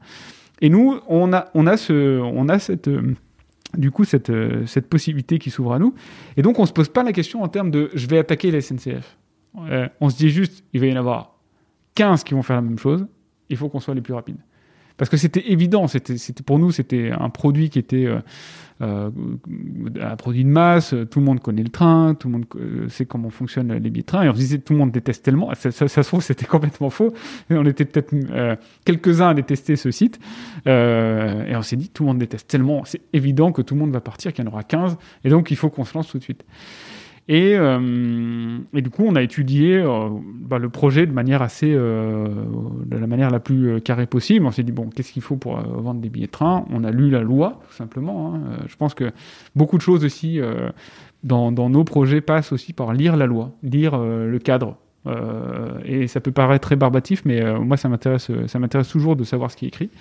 Et 0.62 0.70
nous, 0.70 1.00
on 1.08 1.32
a, 1.32 1.46
on 1.54 1.68
a, 1.68 1.78
ce, 1.78 2.20
on 2.20 2.50
a 2.50 2.58
cette, 2.58 2.88
euh, 2.88 3.14
du 3.78 3.92
coup, 3.92 4.04
cette, 4.04 4.30
euh, 4.30 4.66
cette 4.66 4.88
possibilité 4.88 5.40
qui 5.40 5.52
s'ouvre 5.52 5.74
à 5.74 5.80
nous. 5.80 5.94
Et 6.38 6.42
donc, 6.42 6.60
on 6.60 6.64
ne 6.64 6.68
se 6.68 6.74
pose 6.74 6.90
pas 6.90 7.04
la 7.04 7.14
question 7.14 7.44
en 7.44 7.48
termes 7.48 7.72
de 7.72 7.90
je 7.94 8.08
vais 8.08 8.18
attaquer 8.18 8.52
la 8.52 8.62
SNCF. 8.62 9.18
Euh, 9.70 9.88
on 10.02 10.10
se 10.10 10.18
dit 10.18 10.30
juste, 10.30 10.64
il 10.74 10.80
va 10.80 10.88
y 10.88 10.94
en 10.94 10.98
avoir 10.98 11.36
15 11.96 12.24
qui 12.24 12.34
vont 12.34 12.44
faire 12.44 12.56
la 12.58 12.62
même 12.62 12.80
chose, 12.80 13.06
il 13.50 13.58
faut 13.58 13.70
qu'on 13.70 13.80
soit 13.80 13.96
les 13.96 14.02
plus 14.02 14.14
rapides. 14.14 14.38
Parce 14.98 15.10
que 15.10 15.16
c'était 15.16 15.50
évident, 15.52 15.88
c'était, 15.88 16.16
pour 16.46 16.60
nous, 16.60 16.72
c'était 16.72 17.12
un 17.18 17.30
produit 17.30 17.70
qui 17.70 17.80
était 17.80 18.06
euh, 18.06 18.20
euh, 18.82 19.10
un 20.02 20.16
produit 20.18 20.44
de 20.44 20.50
masse, 20.50 20.94
tout 21.10 21.20
le 21.20 21.26
monde 21.26 21.40
connaît 21.40 21.64
le 21.64 21.70
train, 21.70 22.16
tout 22.16 22.28
le 22.28 22.34
monde 22.34 22.46
sait 22.90 23.06
comment 23.06 23.30
fonctionnent 23.30 23.72
les 23.74 23.90
billets 23.90 24.02
de 24.02 24.06
train, 24.08 24.24
et 24.24 24.30
on 24.30 24.34
se 24.34 24.40
disait 24.40 24.58
tout 24.58 24.74
le 24.74 24.80
monde 24.80 24.92
déteste 24.92 25.24
tellement, 25.24 25.54
ça, 25.56 25.72
ça- 25.72 25.88
ça 25.88 26.04
se 26.04 26.08
trouve 26.10 26.22
c'était 26.22 26.46
complètement 26.46 26.90
faux, 26.90 27.14
et 27.50 27.56
on 27.56 27.64
était 27.66 27.86
peut-être 27.86 28.14
quelques-uns 28.84 29.30
à 29.30 29.34
détester 29.34 29.78
ce 29.78 29.90
site, 29.90 30.20
et 30.66 31.54
on 31.56 31.62
s'est 31.62 31.78
dit 31.78 31.88
tout 31.90 32.04
le 32.04 32.08
monde 32.08 32.20
déteste 32.20 32.50
tellement, 32.50 32.84
c'est 32.84 33.02
évident 33.14 33.54
que 33.54 33.62
tout 33.62 33.76
le 33.76 33.80
monde 33.80 33.92
va 33.94 34.02
partir, 34.02 34.34
qu'il 34.34 34.44
y 34.44 34.48
en 34.48 34.52
aura 34.52 34.64
15, 34.64 34.98
et 35.24 35.30
donc 35.30 35.50
il 35.50 35.56
faut 35.56 35.70
qu'on 35.70 35.86
se 35.86 35.94
lance 35.94 36.10
tout 36.10 36.18
de 36.18 36.24
suite. 36.24 36.44
Et, 37.32 37.56
euh, 37.56 38.58
et 38.74 38.82
du 38.82 38.90
coup, 38.90 39.04
on 39.08 39.16
a 39.16 39.22
étudié 39.22 39.76
euh, 39.76 40.10
bah, 40.42 40.58
le 40.58 40.70
projet 40.70 41.06
de 41.06 41.12
manière 41.12 41.44
assez, 41.44 41.72
euh, 41.72 42.28
de 42.88 42.98
la 42.98 43.06
manière 43.06 43.30
la 43.30 43.40
plus 43.40 43.80
carrée 43.82 44.08
possible. 44.08 44.48
On 44.48 44.52
s'est 44.52 44.64
dit 44.64 44.72
bon, 44.72 44.90
qu'est-ce 44.90 45.14
qu'il 45.14 45.22
faut 45.22 45.36
pour 45.36 45.58
vendre 45.60 46.02
des 46.02 46.10
billets 46.10 46.26
de 46.26 46.32
train? 46.32 46.66
On 46.72 46.84
a 46.84 46.90
lu 46.90 47.12
la 47.12 47.22
loi, 47.22 47.62
tout 47.70 47.76
simplement. 47.76 48.34
hein. 48.34 48.42
Je 48.66 48.76
pense 48.76 48.96
que 48.96 49.12
beaucoup 49.56 49.78
de 49.78 49.84
choses 49.84 50.04
aussi 50.04 50.40
dans, 51.24 51.52
nos 51.52 51.84
projets 51.84 52.20
passent 52.20 52.52
aussi 52.52 52.74
par 52.74 52.94
lire 52.94 53.16
la 53.16 53.28
loi, 53.28 53.52
lire 53.62 53.96
le 54.00 54.40
cadre. 54.40 54.78
Et 55.86 56.08
ça 56.08 56.22
peut 56.22 56.32
paraître 56.32 56.68
très 56.68 56.76
barbatif, 56.76 57.22
mais 57.26 57.44
moi, 57.60 57.78
ça 57.78 57.90
m'intéresse, 57.90 58.32
ça 58.48 58.58
m'intéresse 58.58 58.90
toujours 58.90 59.16
de 59.16 59.24
savoir 59.24 59.52
ce 59.52 59.58
qui 59.58 59.66
est 59.66 59.68
écrit. 59.68 59.92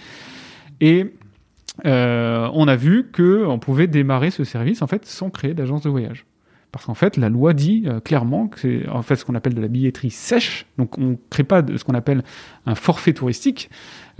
Et 0.80 1.12
on 1.84 2.68
a 2.68 2.76
vu 2.76 3.10
que 3.12 3.44
on 3.44 3.58
pouvait 3.58 3.86
démarrer 3.86 4.30
ce 4.30 4.44
service 4.44 4.80
en 4.80 4.86
fait 4.86 5.04
sans 5.04 5.28
créer 5.28 5.52
d'agence 5.52 5.82
de 5.82 5.90
voyage. 5.90 6.24
Parce 6.70 6.84
qu'en 6.84 6.94
fait, 6.94 7.16
la 7.16 7.28
loi 7.30 7.54
dit 7.54 7.84
euh, 7.86 8.00
clairement 8.00 8.48
que 8.48 8.60
c'est 8.60 8.88
en 8.88 9.02
fait 9.02 9.16
ce 9.16 9.24
qu'on 9.24 9.34
appelle 9.34 9.54
de 9.54 9.60
la 9.60 9.68
billetterie 9.68 10.10
sèche. 10.10 10.66
Donc, 10.76 10.98
on 10.98 11.10
ne 11.10 11.16
crée 11.30 11.44
pas 11.44 11.62
de 11.62 11.76
ce 11.76 11.84
qu'on 11.84 11.94
appelle 11.94 12.22
un 12.66 12.74
forfait 12.74 13.14
touristique. 13.14 13.70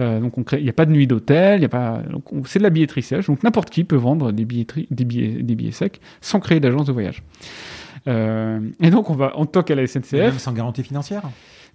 Euh, 0.01 0.21
donc, 0.21 0.35
il 0.53 0.63
n'y 0.63 0.71
a 0.71 0.73
pas 0.73 0.87
de 0.87 0.93
nuit 0.93 1.07
d'hôtel, 1.07 1.61
il 1.61 1.65
a 1.65 1.69
pas. 1.69 2.03
C'est 2.47 2.59
de 2.59 2.65
la 2.65 2.71
billetterie 2.71 3.03
sèche. 3.03 3.27
Donc, 3.27 3.43
n'importe 3.43 3.69
qui 3.69 3.85
peut 3.85 3.97
vendre 3.97 4.33
des, 4.33 4.47
billetteries, 4.47 4.87
des, 4.91 5.05
billets, 5.05 5.43
des 5.43 5.55
billets 5.55 5.73
secs 5.73 6.01
sans 6.21 6.41
créer 6.41 6.61
d'agence 6.61 6.87
de 6.87 6.93
voyage. 6.93 7.23
Euh, 8.07 8.61
et 8.81 8.91
donc, 8.91 9.11
on 9.11 9.15
va, 9.15 9.33
on 9.37 9.45
toque 9.45 9.71
à 9.71 9.75
la 9.75 9.83
Même 9.83 9.89
SNCF. 9.89 10.39
sans 10.39 10.53
garantie 10.53 10.83
financière 10.83 11.23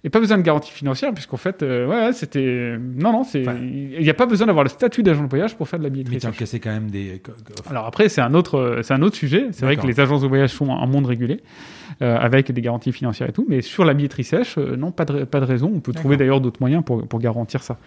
Et 0.06 0.10
pas 0.10 0.20
besoin 0.20 0.36
de 0.36 0.42
garantie 0.42 0.70
financière, 0.70 1.14
puisqu'en 1.14 1.38
fait, 1.38 1.62
euh, 1.62 1.86
ouais, 1.86 2.12
c'était. 2.12 2.76
Non, 2.78 3.10
non, 3.10 3.24
c'est. 3.24 3.40
Enfin- 3.40 3.56
Il 3.58 3.98
n'y 4.02 4.10
a 4.10 4.14
pas 4.14 4.26
besoin 4.26 4.46
d'avoir 4.46 4.62
le 4.62 4.68
statut 4.68 5.02
d'agent 5.02 5.24
de 5.24 5.30
voyage 5.30 5.56
pour 5.56 5.66
faire 5.66 5.78
de 5.78 5.84
la 5.84 5.88
billetterie 5.90 6.18
Mais 6.22 6.30
tu 6.30 6.38
cassé 6.38 6.60
quand 6.60 6.70
même 6.70 6.90
des. 6.90 7.22
Alors 7.70 7.86
après, 7.86 8.10
c'est 8.10 8.20
un 8.20 8.34
autre, 8.34 8.58
euh, 8.58 8.82
c'est 8.82 8.92
un 8.92 9.00
autre 9.00 9.16
sujet. 9.16 9.46
C'est 9.52 9.64
vrai 9.64 9.76
que 9.76 9.86
les 9.86 10.00
agences 10.00 10.20
de 10.20 10.28
voyage 10.28 10.50
sont 10.50 10.70
un 10.70 10.86
monde 10.86 11.06
régulé, 11.06 11.34
euh, 11.34 11.83
avec 12.00 12.50
des 12.52 12.60
garanties 12.60 12.92
financières 12.92 13.28
et 13.28 13.32
tout. 13.32 13.46
Mais 13.48 13.62
sur 13.62 13.84
la 13.84 13.94
billetterie 13.94 14.24
sèche, 14.24 14.58
euh, 14.58 14.76
non, 14.76 14.90
pas 14.90 15.04
de, 15.04 15.24
pas 15.24 15.40
de 15.40 15.44
raison. 15.44 15.70
On 15.74 15.80
peut 15.80 15.92
trouver 15.92 16.16
d'ailleurs 16.16 16.40
d'autres 16.40 16.60
moyens 16.60 16.84
pour, 16.84 17.06
pour 17.06 17.20
garantir 17.20 17.62
ça. 17.62 17.78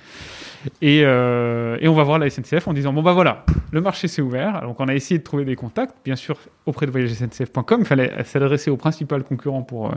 Et, 0.82 1.02
euh, 1.04 1.78
et 1.80 1.88
on 1.88 1.94
va 1.94 2.04
voir 2.04 2.20
la 2.20 2.30
SNCF 2.30 2.68
en 2.68 2.74
disant 2.74 2.94
bon 2.94 3.02
bah 3.02 3.14
voilà, 3.14 3.46
le 3.72 3.82
marché 3.82 4.08
s'est 4.08 4.22
ouvert. 4.22 4.62
Donc 4.62 4.80
on 4.80 4.88
a 4.88 4.96
essayé 4.96 5.20
de 5.20 5.24
trouver 5.24 5.46
des 5.46 5.56
contacts, 5.56 5.96
bien 6.04 6.16
sûr 6.16 6.38
auprès 6.66 6.86
de 6.86 6.92
voyagesncf.com. 6.92 7.80
Il 7.82 7.86
fallait 7.86 8.24
s'adresser 8.24 8.70
au 8.70 8.78
principal 8.78 9.24
concurrent 9.24 9.64
pour 9.64 9.88
euh, 9.88 9.96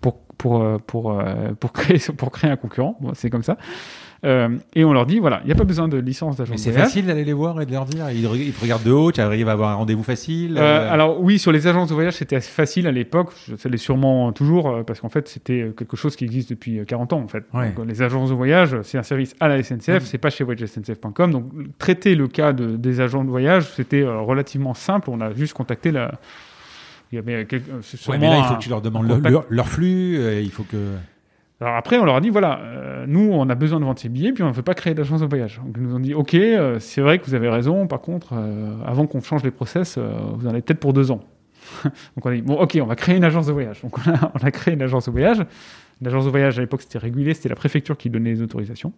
pour 0.00 0.18
pour 0.36 0.62
euh, 0.62 0.78
pour 0.86 1.12
euh, 1.12 1.52
pour 1.58 1.72
créer 1.74 1.98
pour 2.16 2.30
créer 2.30 2.50
un 2.50 2.56
concurrent. 2.56 2.96
Bon, 3.00 3.12
c'est 3.14 3.30
comme 3.30 3.42
ça. 3.42 3.56
Euh, 4.24 4.48
et 4.74 4.84
on 4.84 4.92
leur 4.92 5.06
dit 5.06 5.20
voilà, 5.20 5.40
il 5.44 5.46
n'y 5.46 5.52
a 5.52 5.54
pas 5.54 5.62
besoin 5.64 5.86
de 5.86 5.96
licence 5.96 6.36
d'agent 6.36 6.50
Mais 6.50 6.58
c'est 6.58 6.72
facile 6.72 7.06
d'aller 7.06 7.24
les 7.24 7.32
voir 7.32 7.60
et 7.62 7.66
de 7.66 7.70
leur 7.72 7.84
dire. 7.84 8.10
Ils, 8.10 8.22
te 8.52 8.60
regardent 8.60 8.82
de 8.82 8.90
haut, 8.90 9.12
tu 9.12 9.20
arrives 9.20 9.48
à 9.48 9.52
avoir 9.52 9.70
un 9.70 9.74
rendez-vous 9.74 10.02
facile. 10.02 10.58
Euh, 10.58 10.60
euh, 10.60 10.92
alors 10.92 11.20
oui, 11.22 11.38
sur 11.38 11.52
les 11.52 11.68
agences 11.68 11.88
de 11.90 11.94
voyage, 11.94 12.14
c'était 12.14 12.40
facile 12.40 12.88
à 12.88 12.92
l'époque. 12.92 13.30
Ça 13.56 13.68
l'est 13.68 13.76
sûrement 13.76 14.32
toujours 14.32 14.84
parce 14.84 15.00
qu'en 15.00 15.08
fait, 15.08 15.28
c'était 15.28 15.70
quelque 15.76 15.96
chose 15.96 16.16
qui 16.16 16.24
existe 16.24 16.50
depuis 16.50 16.80
euh, 16.80 16.84
40 16.84 17.12
ans 17.12 17.20
en 17.20 17.28
fait. 17.28 17.44
Ouais. 17.54 17.70
Donc, 17.72 17.86
les 17.86 18.02
agences 18.02 18.30
de 18.30 18.34
voyage, 18.34 18.76
c'est 18.82 18.98
un 18.98 19.02
service 19.04 19.36
à 19.38 19.46
la 19.46 19.62
SNCF, 19.62 19.88
Mhm. 19.94 20.00
c'est 20.00 20.18
pas 20.18 20.30
chez 20.30 20.42
voyagesncf.com. 20.42 21.30
Donc 21.30 21.44
traiter 21.78 22.16
le 22.16 22.26
cas 22.26 22.52
de- 22.52 22.76
des 22.76 23.00
agents 23.00 23.22
de 23.24 23.30
voyage, 23.30 23.70
c'était 23.74 24.02
relativement 24.04 24.74
simple. 24.74 25.10
On 25.10 25.20
a 25.20 25.32
juste 25.32 25.52
contacté 25.54 25.92
la. 25.92 26.12
Il 27.12 27.16
y 27.16 27.18
avait 27.18 27.46
quelque- 27.46 27.70
c'est 27.82 28.08
ouais, 28.10 28.18
mais 28.18 28.28
là, 28.28 28.38
il 28.38 28.44
faut 28.44 28.52
un- 28.54 28.56
que 28.56 28.62
tu 28.62 28.68
leur 28.68 28.82
demandes 28.82 29.06
leur, 29.06 29.16
contact. 29.18 29.32
leur- 29.32 29.44
leur 29.48 29.66
flux. 29.68 30.18
euh, 30.18 30.40
il 30.42 30.50
faut 30.50 30.64
que. 30.64 30.76
Alors 31.60 31.74
après, 31.74 31.98
on 31.98 32.04
leur 32.04 32.14
a 32.14 32.20
dit 32.20 32.30
voilà, 32.30 32.60
euh, 32.60 33.04
nous, 33.08 33.30
on 33.32 33.48
a 33.48 33.54
besoin 33.56 33.80
de 33.80 33.84
vendre 33.84 33.98
ces 33.98 34.08
billets, 34.08 34.32
puis 34.32 34.44
on 34.44 34.48
ne 34.48 34.52
veut 34.52 34.62
pas 34.62 34.74
créer 34.74 34.94
d'agence 34.94 35.20
de 35.20 35.26
voyage. 35.26 35.60
Donc 35.64 35.74
ils 35.76 35.82
nous 35.82 35.94
ont 35.94 36.00
dit 36.00 36.14
ok, 36.14 36.34
euh, 36.34 36.78
c'est 36.78 37.00
vrai 37.00 37.18
que 37.18 37.26
vous 37.26 37.34
avez 37.34 37.48
raison. 37.48 37.86
Par 37.88 38.00
contre, 38.00 38.34
euh, 38.34 38.76
avant 38.86 39.06
qu'on 39.06 39.20
change 39.20 39.42
les 39.42 39.50
process, 39.50 39.98
vous 39.98 40.46
en 40.46 40.50
avez 40.50 40.62
peut-être 40.62 40.80
pour 40.80 40.92
deux 40.92 41.10
ans. 41.10 41.20
Donc 41.84 42.24
on 42.24 42.30
a 42.30 42.34
dit 42.34 42.42
bon 42.42 42.54
ok, 42.54 42.78
on 42.80 42.86
va 42.86 42.94
créer 42.94 43.16
une 43.16 43.24
agence 43.24 43.46
de 43.46 43.52
voyage. 43.52 43.82
Donc 43.82 43.98
on 43.98 44.10
a, 44.10 44.32
on 44.34 44.46
a 44.46 44.50
créé 44.52 44.74
une 44.74 44.82
agence 44.82 45.06
de 45.06 45.10
voyage. 45.10 45.44
L'agence 46.00 46.26
de 46.26 46.30
voyage 46.30 46.58
à 46.58 46.60
l'époque 46.60 46.82
c'était 46.82 46.98
régulé, 46.98 47.34
c'était 47.34 47.48
la 47.48 47.56
préfecture 47.56 47.96
qui 47.96 48.08
donnait 48.08 48.30
les 48.30 48.42
autorisations. 48.42 48.92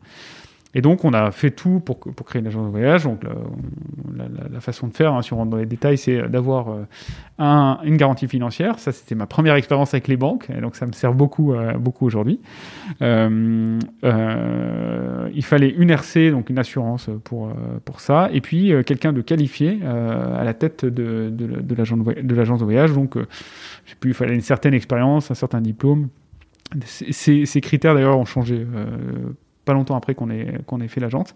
Et 0.75 0.83
donc 0.83 1.05
on 1.05 1.13
a 1.13 1.31
fait 1.33 1.51
tout 1.51 1.81
pour, 1.81 1.99
créer 1.99 2.41
une 2.41 2.47
agence 2.47 2.65
de 2.65 2.71
voyage. 2.71 3.05
Donc 3.05 3.23
la, 4.53 4.61
façon 4.61 4.89
de 4.89 4.95
faire, 4.95 5.15
hein, 5.15 5.23
si 5.23 5.33
on 5.33 5.37
rentre 5.37 5.51
dans 5.51 5.57
les 5.57 5.67
détails, 5.67 5.99
c'est 5.99 6.29
d'avoir 6.29 6.69
euh, 6.69 6.87
un- 7.39 7.79
une 7.83 7.97
garantie 7.97 8.29
financière. 8.29 8.79
Ça 8.79 8.93
c'était 8.93 9.15
ma 9.15 9.27
première 9.27 9.55
expérience 9.55 9.95
avec 9.95 10.07
les 10.07 10.17
banques, 10.17 10.49
et 10.51 10.61
donc 10.61 10.77
ça 10.77 10.87
me 10.87 10.93
sert 10.93 11.15
beaucoup, 11.15 11.55
euh, 11.55 11.73
aujourd'hui. 12.01 12.41
Euh, 13.03 13.79
il 15.35 15.45
fallait 15.45 15.71
une 15.71 15.91
RC, 15.91 16.31
donc 16.31 16.51
une 16.51 16.59
assurance 16.59 17.11
pour, 17.25 17.51
ça, 17.99 18.31
et 18.33 18.41
puis 18.41 18.73
quelqu'un 18.87 19.13
de 19.13 19.21
qualifié 19.21 19.81
à 19.85 20.45
la 20.45 20.55
tête 20.55 20.85
de, 20.85 21.33
l'agence 21.75 22.61
de 22.61 22.65
voyage. 22.65 22.93
Donc, 22.93 23.17
je 23.85 23.95
plus, 23.97 24.11
il 24.11 24.15
fallait 24.15 24.35
une 24.35 24.41
certaine 24.41 24.73
expérience, 24.73 25.31
un 25.31 25.35
certain 25.35 25.61
diplôme. 25.61 26.09
Ces, 26.85 27.61
critères 27.61 27.95
d'ailleurs 27.95 28.19
ont 28.19 28.25
changé 28.25 28.67
pas 29.65 29.73
longtemps 29.73 29.97
après 29.97 30.15
qu'on 30.15 30.31
ait, 30.31 30.47
ait 30.83 30.89
fait 30.89 31.01
l'agence. 31.01 31.35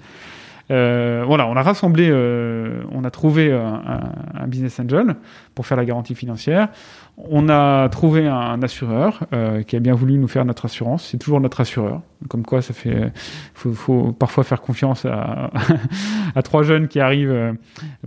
Euh, 0.70 1.24
voilà, 1.26 1.46
on 1.46 1.56
a 1.56 1.62
rassemblé, 1.62 2.08
euh, 2.10 2.82
on 2.90 3.04
a 3.04 3.10
trouvé 3.10 3.52
un, 3.52 3.82
un- 4.34 4.46
business 4.46 4.80
angel 4.80 5.16
pour 5.54 5.66
faire 5.66 5.76
la 5.76 5.84
garantie 5.84 6.14
financière. 6.14 6.68
On 7.18 7.50
a 7.50 7.88
trouvé 7.90 8.26
un 8.26 8.62
assureur 8.62 9.26
euh, 9.34 9.62
qui 9.62 9.76
a 9.76 9.80
bien 9.80 9.94
voulu 9.94 10.14
nous 10.18 10.26
faire 10.28 10.44
notre 10.46 10.64
assurance. 10.64 11.08
C'est 11.10 11.18
toujours 11.18 11.40
notre 11.40 11.60
assureur. 11.60 12.00
Comme 12.28 12.44
quoi, 12.44 12.62
ça 12.62 12.72
fait, 12.72 13.12
faut, 13.54 14.12
parfois 14.12 14.42
faire 14.42 14.62
confiance 14.62 15.04
à, 15.04 15.50
à 16.34 16.42
trois 16.42 16.62
jeunes 16.62 16.88
qui 16.88 16.98
arrivent 16.98 17.30
euh, 17.30 17.52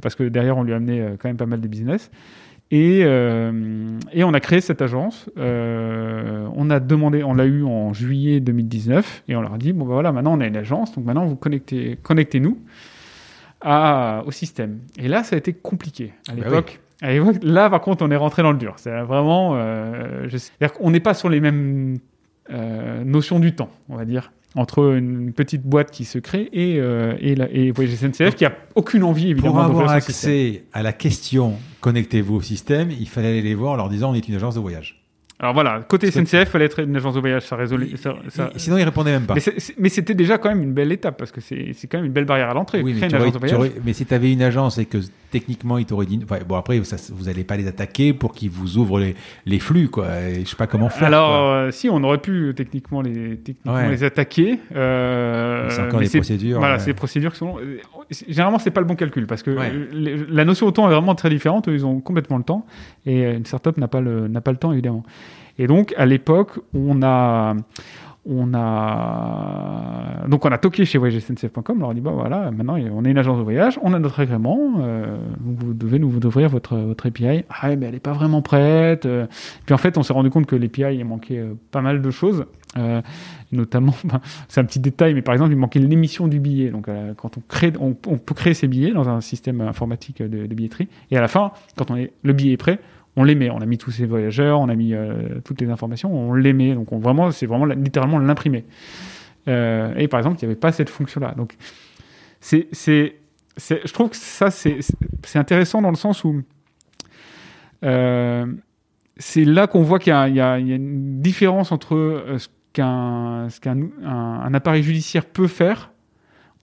parce 0.02 0.16
que 0.16 0.24
derrière 0.24 0.58
on 0.58 0.64
lui 0.64 0.74
a 0.74 0.78
amené 0.78 1.00
euh, 1.00 1.10
quand 1.20 1.30
même 1.30 1.38
pas 1.38 1.46
mal 1.46 1.62
de 1.62 1.68
business. 1.68 2.10
Et, 2.70 3.02
euh, 3.06 3.98
et 4.12 4.24
on 4.26 4.34
a 4.34 4.40
créé 4.42 4.60
cette 4.60 4.82
agence. 4.82 5.30
Euh, 5.38 6.48
on 6.56 6.70
a 6.70 6.80
demandé, 6.82 7.24
on 7.24 7.34
l'a 7.34 7.46
eu 7.46 7.64
en 7.64 7.94
juillet 7.94 8.40
2019, 8.42 9.24
et 9.30 9.36
on 9.38 9.42
leur 9.42 9.54
a 9.54 9.58
dit 9.58 9.72
bon 9.72 9.86
ben 9.86 9.94
voilà, 9.94 10.12
maintenant 10.12 10.38
on 10.38 10.42
a 10.42 10.48
une 10.48 10.58
agence, 10.58 10.94
donc 10.94 11.06
maintenant 11.06 11.26
vous 11.26 11.38
connectez, 11.38 11.98
connectez-nous 12.04 12.58
à, 13.62 14.24
au 14.26 14.32
système. 14.32 14.80
Et 15.00 15.08
là, 15.08 15.24
ça 15.24 15.36
a 15.36 15.40
été 15.40 15.54
compliqué 15.54 16.14
à 16.30 16.34
Bah 16.34 16.42
l'époque. 16.44 16.80
À 17.02 17.12
l'époque, 17.14 17.38
là, 17.42 17.70
par 17.70 17.82
contre, 17.82 18.04
on 18.06 18.12
est 18.12 18.16
rentré 18.18 18.42
dans 18.44 18.52
le 18.52 18.58
dur. 18.58 18.74
C'est 18.78 18.92
vraiment, 19.02 19.52
euh, 19.56 20.28
je- 20.28 20.68
qu'on 20.68 20.92
n'est 20.92 21.00
pas 21.00 21.14
sur 21.14 21.30
les 21.30 21.40
mêmes 21.40 21.98
notions 23.06 23.40
du 23.40 23.54
temps, 23.56 23.70
on 23.90 23.96
va 23.98 24.06
dire. 24.06 24.32
Entre 24.58 24.96
une 24.96 25.32
petite 25.34 25.64
boîte 25.64 25.92
qui 25.92 26.04
se 26.04 26.18
crée 26.20 26.50
et, 26.52 26.80
euh, 26.80 27.16
et, 27.20 27.36
la, 27.36 27.50
et 27.52 27.72
Voyage 27.72 27.96
SNCF 27.96 28.36
qui 28.36 28.44
a 28.44 28.54
aucune 28.76 29.04
envie 29.04 29.30
évidemment 29.30 29.54
Pour 29.54 29.82
avoir 29.82 29.92
accès 29.92 30.64
à 30.74 30.84
la 30.84 30.94
question 30.94 31.54
connectez-vous 31.82 32.36
au 32.36 32.42
système, 32.42 32.90
il 32.92 33.08
fallait 33.08 33.30
aller 33.30 33.42
les 33.42 33.56
voir 33.56 33.74
en 33.74 33.76
leur 33.76 33.90
disant 33.90 34.12
on 34.12 34.16
est 34.16 34.28
une 34.28 34.36
agence 34.36 34.56
de 34.56 34.60
voyage. 34.60 35.07
Alors 35.40 35.54
voilà, 35.54 35.82
côté 35.88 36.10
SNCF, 36.10 36.50
fallait 36.50 36.66
être 36.66 36.80
une 36.80 36.96
agence 36.96 37.14
de 37.14 37.20
voyage, 37.20 37.44
ça 37.44 37.56
résolait. 37.56 37.96
ça- 37.96 38.16
Sinon, 38.56 38.78
ils 38.78 38.84
répondaient 38.84 39.12
même 39.12 39.28
pas. 39.28 39.36
Mais, 39.78 39.90
c'était 39.90 40.16
déjà 40.16 40.40
quand 40.40 40.50
même 40.50 40.64
une 40.64 40.74
belle 40.74 40.92
étape 40.92 41.16
parce 41.16 41.32
que 41.32 41.42
c'est 41.42 41.76
quand 41.88 42.00
même 42.00 42.06
une 42.06 42.12
belle 42.12 42.26
barrière 42.26 42.50
à 42.50 42.56
l'entrée. 42.56 42.82
Oui, 42.82 42.96
mais, 43.00 43.08
mais 43.86 43.94
si 43.94 44.06
tu 44.08 44.14
avais 44.16 44.32
une 44.34 44.42
agence 44.42 44.80
et 44.80 44.86
que 44.86 44.98
techniquement 45.30 45.78
ils 45.78 45.86
t'auraient 45.86 46.06
dit. 46.08 46.20
enfin, 46.24 46.40
bon, 46.48 46.56
après, 46.56 46.84
ça, 46.86 46.96
vous 47.14 47.26
n'allez 47.26 47.44
pas 47.44 47.56
les 47.56 47.68
attaquer 47.68 48.14
pour 48.14 48.34
qu'ils 48.34 48.50
vous 48.50 48.78
ouvrent 48.80 49.00
les, 49.00 49.16
les 49.46 49.60
flux, 49.60 49.90
quoi. 49.90 50.08
Et 50.22 50.40
je 50.44 50.50
sais 50.50 50.56
pas 50.56 50.66
comment 50.66 50.90
faire. 50.90 51.08
Alors, 51.08 51.36
euh, 51.54 51.70
si, 51.72 51.88
on 51.88 52.02
aurait 52.04 52.18
pu 52.18 52.54
techniquement 52.56 53.02
les, 53.02 53.38
techniquement 53.38 53.76
Ouais. 53.76 53.90
les 53.92 54.04
attaquer. 54.04 54.58
euh, 54.76 55.70
c'est 55.70 55.82
encore 55.82 56.00
des 56.00 56.10
procédures. 56.10 56.58
Voilà, 56.60 56.76
ouais. 56.76 56.80
c'est 56.80 56.88
des 56.88 56.94
procédures 56.94 57.32
qui 57.34 57.38
sont. 57.38 57.58
euh, 57.60 57.78
Généralement, 58.28 58.58
c'est 58.58 58.72
pas 58.72 58.80
le 58.80 58.88
bon 58.88 58.96
calcul 58.96 59.28
parce 59.28 59.44
que 59.44 59.52
Ouais. 59.52 59.70
euh, 59.72 59.86
les- 59.92 60.16
la 60.30 60.46
notion 60.46 60.66
au 60.66 60.72
temps 60.72 60.90
est 60.90 60.94
vraiment 60.94 61.14
très 61.14 61.30
différente. 61.30 61.68
Ils 61.68 61.86
ont 61.86 62.00
complètement 62.00 62.38
le 62.38 62.44
temps 62.44 62.66
et 63.06 63.22
une 63.34 63.46
startup 63.46 63.78
n'a 63.78 63.90
pas 63.90 64.00
le 64.00 64.28
n'a 64.30 64.40
pas 64.40 64.52
le 64.52 64.58
temps 64.58 64.72
évidemment. 64.72 65.04
Et 65.60 65.68
donc, 65.68 65.94
à 65.98 66.06
l'époque, 66.06 66.60
on 66.74 67.02
a 67.04 67.56
on 68.30 68.54
a 68.54 70.28
donc 70.28 70.44
on 70.46 70.50
a 70.50 70.58
toqué 70.58 70.86
chez 70.86 70.98
voyagesncf.com. 70.98 71.78
On 71.78 71.80
leur 71.80 71.90
a 71.92 71.94
dit 71.94 72.02
bah 72.02 72.12
voilà, 72.14 72.52
maintenant 72.52 72.76
on 72.76 73.06
est 73.06 73.12
une 73.12 73.18
agence 73.18 73.38
de 73.38 73.44
voyage, 73.44 73.80
on 73.82 73.94
a 73.94 74.00
notre 74.00 74.20
agrément, 74.20 74.76
euh, 74.80 75.18
vous 75.40 75.74
devez 75.74 75.98
nous 75.98 76.14
ouvrir 76.14 76.50
votre 76.50 76.76
votre 76.76 77.08
API. 77.08 77.46
Ah 77.50 77.76
mais 77.76 77.86
elle 77.86 77.96
est 77.96 78.00
pas 78.00 78.12
vraiment 78.12 78.42
prête. 78.42 79.06
euh. 79.06 79.28
Puis 79.66 79.74
en 79.74 79.78
fait, 79.78 79.98
on 79.98 80.04
s'est 80.04 80.14
rendu 80.14 80.30
compte 80.30 80.46
que 80.46 80.56
l'API 80.56 80.98
il 80.98 81.06
manquait 81.06 81.40
euh, 81.40 81.54
pas 81.72 81.82
mal 81.82 82.02
de 82.02 82.12
choses. 82.12 82.46
Notamment, 83.52 83.94
c'est 84.50 84.62
un 84.62 84.66
petit 84.66 84.80
détail, 84.80 85.16
mais 85.16 85.24
par 85.24 85.34
exemple, 85.34 85.52
il 85.52 85.58
manquait 85.58 85.80
l'émission 85.80 86.28
du 86.28 86.40
billet. 86.40 86.70
Donc, 86.70 86.88
quand 87.16 87.38
on 87.38 87.42
crée, 87.48 87.74
on 87.80 87.94
peut 87.94 88.36
créer 88.36 88.54
ses 88.54 88.68
billets 88.68 88.92
dans 88.92 89.10
un 89.10 89.20
système 89.20 89.62
informatique 89.62 90.22
de, 90.22 90.46
de 90.46 90.54
billetterie, 90.54 90.88
et 91.10 91.18
à 91.18 91.22
la 91.22 91.28
fin, 91.28 91.54
quand 91.76 91.90
on 91.90 91.96
est, 91.96 92.12
le 92.22 92.34
billet 92.34 92.54
est 92.54 92.58
prêt, 92.58 92.80
on 93.18 93.24
les 93.24 93.36
met. 93.36 93.50
On 93.50 93.58
a 93.58 93.66
mis 93.66 93.78
tous 93.78 93.92
ces 93.92 94.06
voyageurs, 94.06 94.62
on 94.62 94.70
a 94.70 94.76
mis 94.76 94.94
euh, 94.94 95.40
toutes 95.44 95.60
les 95.60 95.70
informations, 95.70 96.14
on 96.14 96.34
les 96.34 96.54
met. 96.54 96.74
Donc, 96.74 96.94
on, 96.94 97.00
vraiment, 97.00 97.32
c'est 97.32 97.48
vraiment 97.48 97.66
littéralement 97.66 98.20
l'imprimer. 98.20 98.64
Euh, 99.50 99.94
et 99.98 100.08
par 100.08 100.20
exemple, 100.20 100.38
il 100.40 100.46
n'y 100.46 100.52
avait 100.52 100.60
pas 100.60 100.72
cette 100.72 100.90
fonction-là. 100.90 101.34
Donc, 101.36 101.56
c'est, 102.40 102.68
je 102.72 103.92
trouve 103.92 104.12
que 104.12 104.16
ça, 104.16 104.52
c'est, 104.52 104.80
intéressant 105.36 105.82
dans 105.82 105.90
le 105.90 105.96
sens 105.96 106.24
où 106.24 106.44
euh, 107.84 108.46
c'est 109.18 109.46
là 109.46 109.66
qu'on 109.66 109.82
voit 109.82 110.00
qu'il 110.00 110.14
y 110.14 110.40
a, 110.40 110.60
une 110.60 111.20
différence 111.20 111.72
entre 111.72 112.24
ce 112.38 112.48
qu'un, 112.74 113.48
un 114.06 114.54
appareil 114.54 114.84
judiciaire 114.84 115.26
peut 115.26 115.48
faire. 115.48 115.92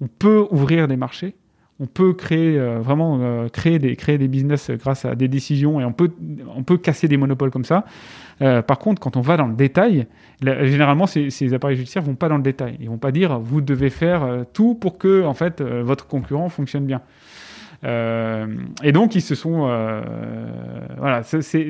On 0.00 0.06
peut 0.06 0.46
ouvrir 0.50 0.86
des 0.86 0.96
marchés, 0.96 1.34
on 1.80 1.86
peut 1.86 2.12
créer 2.12 2.58
euh, 2.58 2.78
vraiment 2.78 3.18
euh, 3.20 3.48
créer 3.48 3.78
des 3.78 3.96
créer 3.96 4.16
des 4.16 4.28
business 4.28 4.70
grâce 4.70 5.04
à 5.04 5.14
des 5.16 5.26
décisions 5.26 5.80
et 5.80 5.84
on 5.84 5.92
peut 5.92 6.10
on 6.54 6.62
peut 6.62 6.78
casser 6.78 7.08
des 7.08 7.16
monopoles 7.16 7.50
comme 7.50 7.64
ça. 7.64 7.84
Euh, 8.42 8.62
par 8.62 8.78
contre, 8.78 9.00
quand 9.00 9.16
on 9.16 9.20
va 9.20 9.36
dans 9.36 9.46
le 9.46 9.54
détail, 9.54 10.06
généralement 10.42 11.06
ces, 11.06 11.54
appareils 11.54 11.76
judiciaires 11.76 12.02
vont 12.02 12.14
pas 12.14 12.28
dans 12.28 12.36
le 12.36 12.42
détail. 12.42 12.76
Ils 12.80 12.88
vont 12.88 12.98
pas 12.98 13.12
dire 13.12 13.38
vous 13.40 13.60
devez 13.60 13.90
faire 13.90 14.44
tout 14.52 14.74
pour 14.74 14.98
que 14.98 15.24
en 15.24 15.34
fait 15.34 15.62
votre 15.62 16.06
concurrent 16.06 16.48
fonctionne 16.48 16.86
bien. 16.86 17.00
Et 17.84 18.92
donc 18.92 19.14
ils 19.14 19.20
se 19.20 19.34
sont 19.34 19.68
voilà 20.96 21.22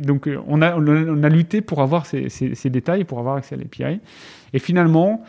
donc 0.02 0.28
on 0.46 0.62
a 0.62 0.76
on 0.76 1.22
a, 1.22 1.28
lutté 1.28 1.60
pour 1.60 1.82
avoir 1.82 2.06
ces, 2.06 2.28
ces, 2.28 2.70
détails 2.70 3.04
pour 3.04 3.18
avoir 3.18 3.36
accès 3.36 3.56
à 3.56 3.58
l'API 3.58 4.00
et 4.52 4.58
finalement 4.58 5.24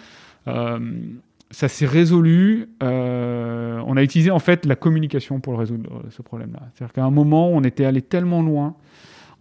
ça 1.52 1.68
s'est 1.68 1.86
résolu 1.86 2.68
euh, 2.84 3.82
on 3.86 3.98
a 3.98 4.04
utilisé 4.04 4.32
en 4.32 4.40
fait 4.40 4.66
la 4.66 4.76
communication 4.76 5.40
pour 5.40 5.54
le 5.54 5.60
résoudre 5.60 5.90
euh, 5.94 6.10
ce 6.10 6.22
problème 6.22 6.52
là 6.54 6.62
c'est 6.76 6.84
à 6.84 6.88
dire 6.88 6.94
qu'à 6.94 7.04
un 7.06 7.12
moment 7.12 7.50
on 7.50 7.62
était 7.64 7.86
allé 7.86 8.02
tellement 8.02 8.42
loin 8.42 8.76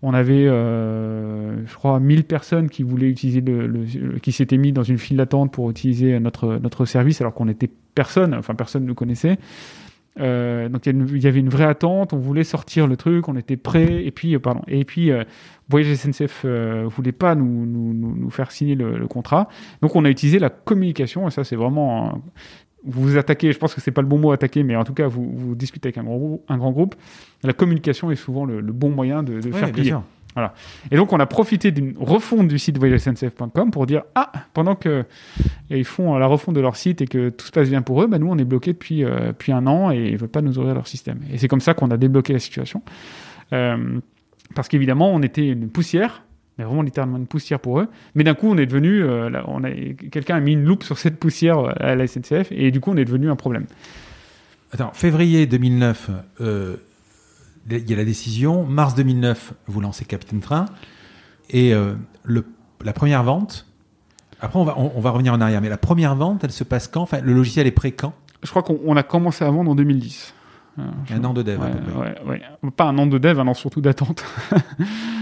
on 0.07 0.13
avait, 0.13 0.47
euh, 0.47 1.67
je 1.67 1.75
crois, 1.75 1.99
1000 1.99 2.25
personnes 2.25 2.69
qui 2.69 2.83
voulaient 2.83 3.09
utiliser 3.09 3.41
le- 3.41 4.19
qui 4.21 4.33
s'étaient 4.33 4.59
mis 4.59 4.71
dans 4.71 4.83
une 4.83 4.99
file 4.99 5.17
d'attente 5.17 5.51
pour 5.51 5.71
utiliser 5.71 6.21
notre, 6.21 6.59
notre 6.63 6.85
service 6.85 7.23
alors 7.23 7.33
qu'on 7.33 7.49
était 7.49 7.71
personne, 7.95 8.35
enfin 8.35 8.55
personne 8.55 8.83
ne 8.83 8.89
nous 8.89 8.95
connaissait. 8.95 9.39
Euh, 10.21 10.69
donc 10.69 10.87
il 10.87 11.23
y, 11.23 11.27
avait 11.27 11.41
une 11.41 11.49
vraie 11.49 11.65
attente, 11.65 12.13
on 12.13 12.19
voulait 12.19 12.45
sortir 12.45 12.87
le 12.87 12.97
truc, 12.97 13.29
on 13.29 13.37
était 13.37 13.57
prêt, 13.57 14.05
et 14.05 14.13
puis, 14.13 14.35
euh, 14.37 14.39
pardon, 14.39 14.63
et 14.69 14.85
puis 14.85 15.11
euh, 15.11 15.25
Voyage 15.69 15.93
SNCF 15.97 16.43
euh, 16.45 16.85
voulait 16.89 17.11
pas 17.11 17.35
nous, 17.35 17.67
nous, 17.67 17.93
nous- 17.93 18.31
faire 18.31 18.53
signer 18.53 18.77
le, 18.77 18.97
le 18.97 19.09
contrat. 19.09 19.49
Donc 19.83 19.97
on 19.97 20.05
a 20.05 20.11
utilisé 20.11 20.39
la 20.39 20.51
communication, 20.51 21.27
et 21.27 21.31
ça 21.33 21.43
c'est 21.43 21.57
vraiment. 21.57 22.11
un- 22.15 22.23
vous 22.87 23.01
vous 23.03 23.17
attaquez, 23.17 23.51
je 23.51 23.59
pense 23.59 23.75
que 23.75 23.81
c'est 23.81 23.91
pas 23.93 24.03
le 24.03 24.07
bon 24.09 24.19
mot 24.19 24.31
attaquer, 24.33 24.63
mais 24.63 24.77
en 24.77 24.85
tout 24.85 24.93
cas 24.93 25.09
vous, 25.09 25.33
vous 25.35 25.55
discutez 25.55 25.89
avec 25.89 25.97
un 25.99 26.05
grand, 26.05 26.39
un 26.49 26.59
grand 26.59 26.71
groupe. 26.71 26.95
La 27.43 27.55
communication 27.55 28.11
est 28.11 28.17
souvent 28.17 28.45
le, 28.45 28.61
le 28.61 28.73
bon 28.75 28.91
moyen 28.91 29.23
de, 29.23 29.41
de 29.41 29.47
Ouais, 29.49 29.59
faire 29.59 29.73
bien 29.73 29.73
plier. 29.73 29.95
Et 30.91 30.97
donc, 30.97 31.13
on 31.13 31.21
a 31.21 31.27
profité 31.27 31.71
d'une 31.71 31.95
refonte 31.99 32.49
du 32.49 32.59
site 32.59 32.79
voyagesncf.com 32.79 33.71
pour 33.71 33.87
dire 33.87 34.03
Ah, 34.15 34.33
pendant 34.53 34.75
que 34.75 35.05
et 35.71 35.79
ils 35.79 35.85
font 35.85 36.17
la 36.17 36.27
refonte 36.27 36.55
de 36.55 36.61
leur 36.61 36.77
site 36.77 37.01
et 37.03 37.07
que 37.07 37.31
tout 37.31 37.47
se 37.47 37.53
passe 37.53 37.69
bien 37.69 37.83
pour 37.83 38.03
eux, 38.03 38.07
bah, 38.07 38.19
nous, 38.19 38.29
on 38.29 38.37
est 38.39 38.45
bloqué 38.45 38.73
depuis, 38.73 39.05
euh, 39.05 39.29
depuis 39.29 39.53
un 39.53 39.67
an 39.67 39.91
et 39.91 40.07
ils 40.07 40.13
ne 40.15 40.19
veulent 40.19 40.29
pas 40.29 40.43
nous 40.43 40.59
ouvrir 40.59 40.75
leur 40.75 40.87
système. 40.87 41.21
Et 41.33 41.39
c'est 41.39 41.49
comme 41.49 41.61
ça 41.61 41.75
qu'on 41.75 41.91
a 41.91 41.97
débloqué 41.97 42.33
la 42.33 42.39
situation. 42.39 42.83
Euh, 43.53 44.01
parce 44.55 44.69
qu'évidemment, 44.69 45.13
on 45.13 45.23
était 45.23 45.49
une 45.49 45.69
poussière, 45.69 46.23
mais 46.59 46.65
vraiment 46.65 46.83
littéralement 46.83 47.17
une 47.17 47.27
poussière 47.27 47.61
pour 47.61 47.81
eux. 47.81 47.89
Mais 48.15 48.25
d'un 48.25 48.35
coup, 48.35 48.49
on 48.49 48.57
est 48.57 48.67
devenu, 48.67 49.03
euh, 49.03 49.31
quelqu'un 50.11 50.37
a 50.37 50.41
mis 50.41 50.53
une 50.53 50.65
loupe 50.65 50.85
sur 50.85 50.99
cette 50.99 51.19
poussière 51.19 51.59
euh, 51.59 51.73
à 51.79 51.95
la 51.95 52.07
SNCF 52.07 52.49
et 52.51 52.71
du 52.71 52.81
coup, 52.81 52.91
on 52.93 52.97
est 52.97 53.05
devenu 53.05 53.31
un 53.31 53.37
problème. 53.37 53.67
Attends, 54.73 54.93
février 54.93 55.47
2009, 55.47 56.11
euh, 56.41 56.77
il 57.71 57.89
y 57.91 57.93
a 57.93 57.97
la 57.97 58.05
décision. 58.05 58.65
Mars 58.65 58.95
2009, 58.95 59.55
vous 59.67 59.81
lancez 59.81 60.05
Captain 60.05 60.39
Train. 60.39 60.67
Et 61.51 61.75
euh, 61.75 61.95
le, 62.25 62.45
la 62.85 62.93
première 62.93 63.23
vente, 63.23 63.67
après 64.41 64.59
on 64.59 64.65
va, 64.65 64.75
on, 64.79 64.93
on 64.97 65.01
va 65.01 65.11
revenir 65.11 65.33
en 65.33 65.41
arrière, 65.41 65.61
mais 65.61 65.69
la 65.69 65.77
première 65.77 66.15
vente, 66.15 66.43
elle 66.45 66.53
se 66.53 66.65
passe 66.65 66.89
quand? 66.89 67.03
Enfin, 67.03 67.21
le 67.21 67.33
logiciel 67.35 67.67
est 67.67 67.71
prêt 67.73 67.93
quand? 67.93 68.13
Je 68.43 68.51
crois 68.51 68.63
qu'on 68.63 68.79
on 68.85 68.97
a 68.97 69.03
commencé 69.03 69.45
à 69.45 69.51
vendre 69.51 69.71
en 69.71 69.75
2010. 69.75 70.35
Euh, 70.79 70.83
je- 71.07 71.15
Un 71.15 71.25
an 71.25 71.33
de 71.33 71.43
dev 71.43 71.61
à 71.63 71.67
Ouais, 71.67 71.71
peu 71.71 71.79
près. 71.93 72.01
ouais, 72.27 72.41
ouais. 72.63 72.71
Pas 72.73 72.85
un 72.85 72.99
an 72.99 73.07
de 73.07 73.17
dev, 73.19 73.39
un 73.39 73.47
an 73.47 73.55
surtout 73.55 73.81
d'attente 73.81 74.25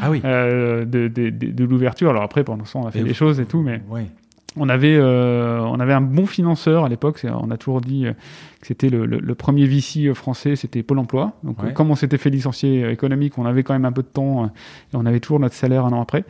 Ah 0.00 0.10
oui. 0.10 0.20
euh, 0.24 0.84
de, 0.84 1.08
de, 1.08 1.28
de, 1.30 1.50
de 1.50 1.64
l'ouverture. 1.64 2.10
Alors 2.10 2.22
après, 2.22 2.42
pendant 2.42 2.64
ce 2.64 2.72
temps, 2.72 2.82
on 2.82 2.86
a 2.86 2.90
fait 2.90 3.00
Et 3.00 3.02
des 3.02 3.08
vous- 3.10 3.14
choses 3.14 3.38
et 3.38 3.44
tout, 3.46 3.60
mais 3.62 3.82
Ouais. 3.88 4.06
On 4.56 4.68
avait, 4.68 4.96
euh, 4.96 5.60
on 5.60 5.80
avait 5.80 5.92
un 5.94 6.00
bon 6.00 6.26
financeur 6.26 6.84
à 6.84 6.88
l'époque. 6.88 7.24
On 7.24 7.50
a 7.50 7.56
toujours 7.56 7.80
dit 7.80 8.06
euh, 8.06 8.12
que 8.60 8.66
c'était 8.66 8.90
le, 8.90 9.06
le- 9.06 9.18
le 9.18 9.34
premier 9.34 9.66
VC 9.66 10.06
euh, 10.08 10.14
français, 10.14 10.56
c'était 10.56 10.82
Pôle 10.82 10.98
emploi. 10.98 11.32
Donc, 11.42 11.62
Ouais. 11.62 11.72
comme 11.72 11.90
on 11.90 11.96
s'était 11.96 12.18
fait 12.18 12.30
licencier 12.30 12.88
économique, 12.90 13.38
on 13.38 13.46
avait 13.46 13.62
quand 13.62 13.72
même 13.72 13.84
un 13.86 13.92
peu 13.92 14.02
de 14.02 14.08
temps 14.08 14.46
et 14.46 14.96
on 14.96 15.06
avait 15.06 15.20
toujours 15.20 15.40
notre 15.40 15.54
salaire 15.54 15.84
un 15.86 15.92
an 15.92 16.02
après. 16.02 16.24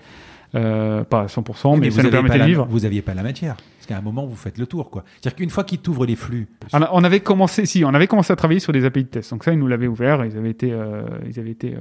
Euh, 0.54 1.02
pas 1.04 1.22
à 1.22 1.26
100%, 1.28 1.74
Oui, 1.74 1.80
mais, 1.80 1.88
vous 1.88 1.96
ça 1.96 2.02
nous 2.02 2.10
permettait 2.10 2.34
de 2.34 2.38
la- 2.40 2.46
vivre. 2.46 2.66
Vous 2.68 2.80
n'aviez 2.80 3.00
pas 3.00 3.14
la 3.14 3.22
matière. 3.22 3.56
Parce 3.56 3.86
qu'à 3.88 3.96
un 3.96 4.02
moment, 4.02 4.26
vous 4.26 4.36
faites 4.36 4.58
le 4.58 4.66
tour. 4.66 4.90
quoi. 4.90 5.02
C'est-à-dire 5.20 5.36
qu'une 5.36 5.48
fois 5.50 5.64
qu'ils 5.64 5.78
t'ouvrent 5.78 6.04
les 6.06 6.14
flux, 6.14 6.46
On, 6.74 6.82
a- 6.82 6.90
on 6.92 7.02
avait 7.04 7.20
commencé, 7.20 7.64
si, 7.64 7.84
on 7.84 7.94
avait 7.94 8.06
commencé 8.06 8.32
à 8.32 8.36
travailler 8.36 8.60
sur 8.60 8.72
des 8.72 8.84
API 8.84 9.04
de 9.04 9.08
test. 9.08 9.30
Donc 9.30 9.44
ça, 9.44 9.52
ils 9.52 9.58
nous 9.58 9.66
l'avaient 9.66 9.86
ouvert. 9.86 10.24
Ils 10.26 10.36
avaient 10.36 10.50
été, 10.50 10.70
euh, 10.72 11.02
ils 11.28 11.40
avaient 11.40 11.50
été 11.50 11.74
euh, 11.74 11.78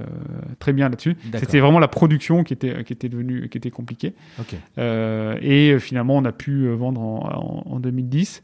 très 0.58 0.72
bien 0.72 0.88
là-dessus. 0.88 1.16
C'était 1.38 1.60
vraiment 1.60 1.78
la 1.80 1.88
production 1.88 2.44
qui 2.44 2.54
était, 2.54 2.82
qui 2.84 2.94
était 2.94 3.08
devenue, 3.10 3.48
qui 3.50 3.58
était 3.58 3.70
compliquée. 3.70 4.14
ok. 4.40 4.54
Euh, 4.78 5.36
et 5.42 5.72
euh, 5.72 5.78
finalement, 5.78 6.16
on 6.16 6.24
a 6.24 6.32
pu 6.32 6.68
vendre 6.70 7.00
en, 7.02 7.64
en- 7.68 7.74
en 7.74 7.78
2010. 7.78 8.42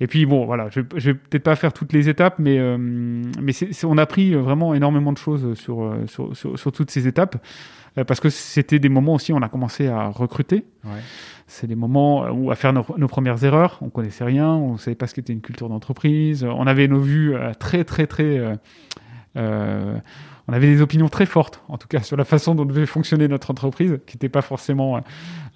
Et 0.00 0.06
puis 0.06 0.24
bon, 0.26 0.46
voilà, 0.46 0.68
je, 0.70 0.80
je 0.94 1.10
vais 1.10 1.14
peut-être 1.14 1.42
pas 1.42 1.56
faire 1.56 1.72
toutes 1.72 1.92
les 1.92 2.08
étapes, 2.08 2.36
mais, 2.38 2.56
euh, 2.60 2.78
mais 2.78 3.50
c'est- 3.52 3.72
c'est- 3.72 3.84
on 3.86 3.98
a 3.98 4.02
appris 4.02 4.32
vraiment 4.34 4.72
énormément 4.72 5.12
de 5.12 5.18
choses 5.18 5.54
sur, 5.58 5.92
sur, 6.06 6.36
sur, 6.36 6.56
sur 6.56 6.70
toutes 6.70 6.92
ces 6.92 7.08
étapes, 7.08 7.36
parce 8.04 8.20
que 8.20 8.28
c'était 8.30 8.78
des 8.78 8.88
moments 8.88 9.14
aussi 9.14 9.32
où 9.32 9.36
on 9.36 9.42
a 9.42 9.48
commencé 9.48 9.88
à 9.88 10.08
recruter. 10.08 10.64
Ouais. 10.84 11.00
C'est 11.46 11.66
des 11.66 11.76
moments 11.76 12.28
où 12.30 12.50
à 12.50 12.56
faire 12.56 12.72
nos, 12.72 12.84
nos 12.98 13.08
premières 13.08 13.42
erreurs, 13.42 13.78
on 13.80 13.88
connaissait 13.88 14.24
rien, 14.24 14.48
on 14.48 14.76
savait 14.76 14.94
pas 14.94 15.06
ce 15.06 15.14
qu'était 15.14 15.32
une 15.32 15.40
culture 15.40 15.68
d'entreprise, 15.68 16.44
on 16.44 16.66
avait 16.66 16.88
nos 16.88 17.00
vues 17.00 17.34
euh, 17.34 17.52
très 17.58 17.84
très 17.84 18.06
très, 18.06 18.38
euh, 18.38 18.54
euh, 19.36 19.96
on 20.46 20.52
avait 20.52 20.66
des 20.66 20.82
opinions 20.82 21.08
très 21.08 21.26
fortes, 21.26 21.62
en 21.68 21.78
tout 21.78 21.88
cas 21.88 22.00
sur 22.00 22.16
la 22.18 22.24
façon 22.24 22.54
dont 22.54 22.66
devait 22.66 22.86
fonctionner 22.86 23.28
notre 23.28 23.50
entreprise, 23.50 23.98
qui 24.06 24.16
n'étaient 24.16 24.28
pas 24.28 24.42
forcément 24.42 24.96
euh, 24.96 25.00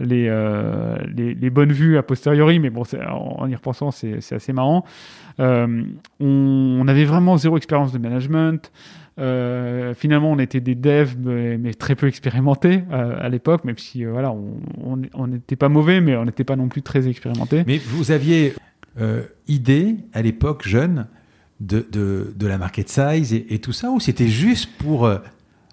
les, 0.00 0.28
euh, 0.28 0.96
les, 1.14 1.34
les 1.34 1.50
bonnes 1.50 1.72
vues 1.72 1.98
a 1.98 2.02
posteriori, 2.02 2.58
mais 2.58 2.70
bon, 2.70 2.84
en, 3.10 3.46
y 3.48 3.54
repensant, 3.54 3.90
c'est 3.90 4.22
c'est 4.22 4.36
assez 4.36 4.54
marrant. 4.54 4.84
Euh, 5.40 5.82
on, 6.20 6.78
on 6.80 6.88
avait 6.88 7.04
vraiment 7.04 7.36
zéro 7.36 7.58
expérience 7.58 7.92
de 7.92 7.98
management. 7.98 8.72
Euh, 9.18 9.94
finalement, 9.94 10.32
on 10.32 10.38
était 10.38 10.60
des 10.60 10.74
devs, 10.74 11.16
mais, 11.18 11.74
très 11.74 11.94
peu 11.94 12.06
expérimentés 12.06 12.82
euh, 12.90 13.16
à 13.20 13.28
l'époque, 13.28 13.64
même 13.64 13.78
si 13.78 14.04
euh, 14.04 14.10
voilà, 14.10 14.32
on- 14.32 15.26
n'était 15.26 15.56
pas 15.56 15.68
mauvais, 15.68 16.00
mais 16.00 16.16
on 16.16 16.24
n'était 16.24 16.44
pas 16.44 16.56
non 16.56 16.68
plus 16.68 16.82
très 16.82 17.08
expérimentés. 17.08 17.64
Mais 17.66 17.78
vous 17.78 18.10
aviez 18.10 18.54
idée, 19.48 19.96
à 20.12 20.22
l'époque, 20.22 20.66
jeune, 20.66 21.06
de, 21.60 21.86
de, 21.92 22.46
la 22.46 22.58
market 22.58 22.88
size 22.88 23.32
et, 23.32 23.58
tout 23.58 23.72
ça, 23.72 23.90
ou 23.90 24.00
c'était 24.00 24.28
juste 24.28 24.68
pour 24.78 25.10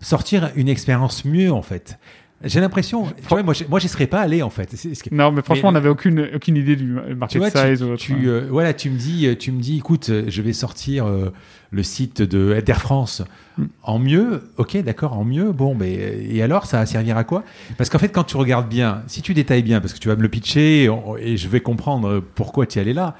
sortir 0.01 0.51
une 0.55 0.69
expérience 0.69 1.25
mieux, 1.25 1.51
en 1.51 1.61
fait? 1.61 1.97
J'ai 2.43 2.61
l'impression, 2.61 3.05
tu 3.07 3.27
vois, 3.27 3.43
moi, 3.43 3.53
j'y- 3.53 3.65
moi, 3.67 3.79
j'y 3.79 3.89
serais 3.89 4.07
pas 4.07 4.21
allé 4.21 4.41
en 4.41 4.49
fait. 4.49 4.73
Non, 5.11 5.29
mais 5.31 5.41
franchement, 5.41 5.63
Mais- 5.63 5.69
on 5.69 5.71
n'avait 5.73 5.89
aucune, 5.89 6.29
aucune 6.35 6.55
idée 6.55 6.77
du 6.77 6.95
Tu 7.07 7.15
market 7.15 7.37
vois, 7.37 7.51
tu, 7.51 7.57
size. 7.57 7.83
ou 7.83 7.87
autre. 7.91 8.01
tu, 8.01 8.29
euh, 8.29 8.47
voilà, 8.49 8.73
tu 8.73 8.89
me 8.89 8.97
dis, 8.97 9.27
euh, 9.27 9.35
tu 9.35 9.51
me 9.51 9.59
dis, 9.59 9.77
écoute, 9.77 10.07
euh, 10.09 10.23
je 10.29 10.41
vais 10.41 10.53
sortir 10.53 11.05
euh, 11.05 11.33
le 11.71 11.83
site 11.83 12.21
de 12.21 12.61
d'Air 12.61 12.79
France 12.79 13.23
Mm. 13.57 13.65
en 13.83 13.99
mieux. 13.99 14.43
Ok, 14.55 14.77
d'accord, 14.83 15.17
en 15.17 15.25
mieux. 15.25 15.51
Bon, 15.51 15.75
mais 15.75 15.97
euh, 15.99 16.27
et 16.33 16.41
alors, 16.41 16.65
ça 16.65 16.77
va 16.77 16.85
servir 16.85 17.17
à 17.17 17.25
quoi? 17.25 17.43
Parce 17.77 17.89
qu'en 17.89 17.99
fait, 17.99 18.07
quand 18.09 18.23
tu 18.23 18.37
regardes 18.37 18.69
bien, 18.69 19.03
si 19.07 19.21
tu 19.21 19.33
détailles 19.33 19.63
bien, 19.63 19.81
parce 19.81 19.93
que 19.93 19.99
tu 19.99 20.07
vas 20.07 20.15
me 20.15 20.21
le 20.21 20.29
pitcher 20.29 20.83
et, 20.85 20.89
on- 20.89 21.17
et 21.17 21.35
je 21.35 21.47
vais 21.49 21.59
comprendre 21.59 22.23
pourquoi 22.35 22.65
tu 22.67 22.79
es 22.79 22.81
allé 22.81 22.93
là. 22.93 23.17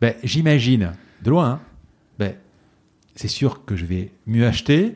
Ben, 0.00 0.14
j'imagine 0.24 0.92
de 1.22 1.30
loin. 1.30 1.46
hein, 1.46 1.60
ben, 2.18 2.32
c'est 3.16 3.28
sûr 3.28 3.66
que 3.66 3.76
je 3.76 3.84
vais 3.84 4.12
mieux 4.26 4.46
acheter. 4.46 4.94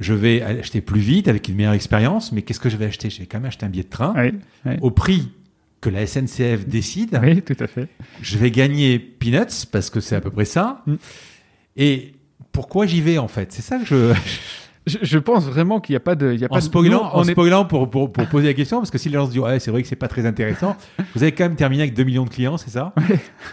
Je 0.00 0.14
vais 0.14 0.42
acheter 0.42 0.80
plus 0.80 1.00
vite 1.00 1.28
avec 1.28 1.46
une 1.48 1.54
meilleure 1.56 1.74
expérience, 1.74 2.32
mais 2.32 2.42
qu'est-ce 2.42 2.58
que 2.60 2.68
je 2.70 2.76
vais 2.76 2.86
acheter? 2.86 3.10
Je 3.10 3.20
vais 3.20 3.26
quand 3.26 3.38
même 3.38 3.46
acheter 3.46 3.66
un 3.66 3.68
billet 3.68 3.84
de 3.84 3.88
train 3.90 4.12
Oui, 4.16 4.32
oui. 4.66 4.72
au 4.80 4.90
prix 4.90 5.30
que 5.80 5.90
la 5.90 6.06
SNCF 6.06 6.66
décide 6.66 7.18
Oui, 7.22 7.40
tout 7.42 7.56
à 7.60 7.66
fait. 7.66 7.86
je 8.22 8.36
vais 8.38 8.50
gagner 8.50 8.98
peanuts 8.98 9.66
parce 9.70 9.90
que 9.90 10.00
c'est 10.00 10.16
à 10.16 10.20
peu 10.20 10.30
près 10.30 10.44
ça. 10.46 10.82
Mm. 10.86 10.94
Et 11.76 12.14
pourquoi 12.52 12.86
j'y 12.86 13.00
vais 13.00 13.18
en 13.18 13.28
fait? 13.28 13.52
C'est 13.52 13.62
ça 13.62 13.78
que 13.78 13.84
je. 13.84 14.12
Je, 14.86 14.96
je 15.02 15.18
pense 15.18 15.44
vraiment 15.44 15.78
qu'il 15.78 15.92
n'y 15.92 15.98
a 15.98 16.00
pas 16.00 16.14
de. 16.14 16.32
Il 16.32 16.40
y 16.40 16.44
a 16.44 16.46
En 16.46 16.54
pas 16.54 16.60
de- 16.60 16.64
spoilant, 16.64 17.02
en 17.12 17.20
on 17.20 17.24
est- 17.24 17.32
spoilant 17.32 17.66
pour, 17.66 17.90
pour, 17.90 18.10
pour 18.10 18.26
poser 18.28 18.46
la 18.46 18.54
question, 18.54 18.78
parce 18.78 18.90
que 18.90 18.96
si 18.96 19.10
les 19.10 19.14
gens 19.16 19.26
se 19.26 19.32
disent 19.32 19.40
ouais, 19.40 19.60
c'est 19.60 19.70
vrai 19.70 19.82
que 19.82 19.88
c'est 19.88 19.94
pas 19.94 20.08
très 20.08 20.24
intéressant, 20.24 20.74
vous 21.14 21.22
avez 21.22 21.32
quand 21.32 21.44
même 21.44 21.54
terminé 21.54 21.82
avec 21.82 21.92
2 21.94 22.02
millions 22.02 22.24
de 22.24 22.30
clients, 22.30 22.56
c'est 22.56 22.70
ça? 22.70 22.94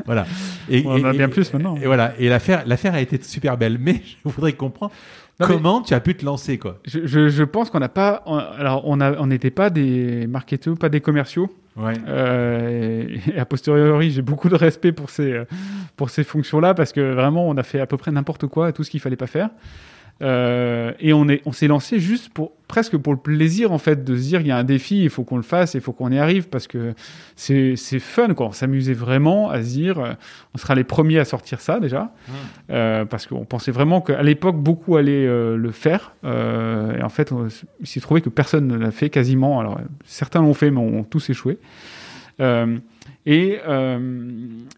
Voilà. 0.05 0.25
Et, 0.69 0.83
On 0.85 0.91
en 0.91 1.03
a 1.03 1.11
bien 1.11 1.27
plus 1.27 1.51
maintenant. 1.51 1.75
Et, 1.75 1.85
voilà. 1.85 2.13
Et 2.17 2.29
l'affaire, 2.29 2.63
l'affaire 2.65 2.93
a 2.93 3.01
été 3.01 3.21
super 3.21 3.57
belle, 3.57 3.77
mais 3.77 4.01
je 4.25 4.29
voudrais 4.31 4.53
comprendre 4.53 4.93
Non, 5.39 5.47
comment 5.47 5.81
tu 5.81 5.93
as 5.93 5.99
pu 5.99 6.15
te 6.15 6.25
lancer 6.25 6.57
quoi? 6.57 6.79
Je, 6.85 7.05
je, 7.05 7.29
je 7.29 7.43
pense 7.43 7.69
qu'on 7.69 7.79
n'a 7.79 7.89
pas. 7.89 8.23
on- 8.25 8.37
Alors, 8.37 8.87
on 8.87 9.27
n'était 9.27 9.51
pas 9.51 9.69
des 9.69 10.25
marketeurs, 10.27 10.77
pas 10.77 10.89
des 10.89 11.01
commerciaux. 11.01 11.49
Ouais. 11.75 11.93
Euh, 12.07 13.05
et, 13.27 13.35
et 13.35 13.39
a 13.39 13.45
posteriori, 13.45 14.09
j'ai 14.09 14.23
beaucoup 14.23 14.49
de 14.49 14.55
respect 14.55 14.91
pour 14.91 15.11
ces, 15.11 15.31
euh, 15.31 15.45
pour 15.95 16.09
ces 16.09 16.23
fonctions-là 16.23 16.73
parce 16.73 16.91
que 16.91 17.13
vraiment, 17.13 17.47
on 17.47 17.55
a 17.55 17.61
fait 17.63 17.79
à 17.79 17.85
peu 17.85 17.97
près 17.97 18.11
n'importe 18.11 18.47
quoi, 18.47 18.71
tout 18.71 18.83
ce 18.83 18.89
qu'il 18.89 18.99
fallait 18.99 19.15
pas 19.15 19.27
faire. 19.27 19.49
Euh, 20.23 20.93
et 20.99 21.13
on 21.13 21.27
est, 21.29 21.41
on 21.45 21.51
s'est 21.51 21.67
lancé 21.67 21.99
juste 21.99 22.29
pour 22.29 22.51
presque 22.67 22.97
pour 22.97 23.13
le 23.13 23.19
plaisir 23.19 23.71
en 23.71 23.77
fait 23.77 24.03
de 24.03 24.17
se 24.17 24.21
dire 24.23 24.41
il 24.41 24.47
y 24.47 24.51
a 24.51 24.57
un 24.57 24.63
défi, 24.63 25.03
il 25.03 25.09
faut 25.11 25.23
qu'on 25.23 25.37
le 25.37 25.43
fasse, 25.43 25.75
il 25.75 25.81
faut 25.81 25.93
qu'on 25.93 26.11
y 26.11 26.17
arrive 26.17 26.49
parce 26.49 26.65
que 26.67 26.93
c'est 27.35 27.75
c'est 27.75 27.99
fun 27.99 28.33
quoi. 28.33 28.47
On 28.47 28.51
s'amusait 28.51 28.93
vraiment 28.95 29.49
à 29.51 29.61
se 29.61 29.67
dire 29.69 29.99
euh, 29.99 30.13
on 30.55 30.57
sera 30.57 30.73
les 30.73 30.83
premiers 30.83 31.19
à 31.19 31.25
sortir 31.25 31.61
ça 31.61 31.79
déjà 31.79 32.11
euh, 32.71 33.05
parce 33.05 33.27
qu'on 33.27 33.45
pensait 33.45 33.71
vraiment 33.71 34.01
qu'à 34.01 34.23
l'époque 34.23 34.57
beaucoup 34.57 34.97
allaient 34.97 35.27
euh, 35.27 35.55
le 35.55 35.71
faire 35.71 36.13
et 36.23 37.03
en 37.03 37.09
fait 37.09 37.31
on- 37.31 37.47
il 37.79 37.87
s'est 37.87 38.01
trouvé 38.01 38.21
que 38.21 38.29
personne 38.29 38.67
ne 38.67 38.75
l'a 38.75 38.91
fait 38.91 39.09
quasiment. 39.11 39.59
Alors 39.59 39.79
certains 40.03 40.41
l'ont 40.41 40.55
fait 40.55 40.71
mais 40.71 40.79
ont 40.79 41.03
tous 41.03 41.29
échoué. 41.29 41.59
Et, 43.25 43.59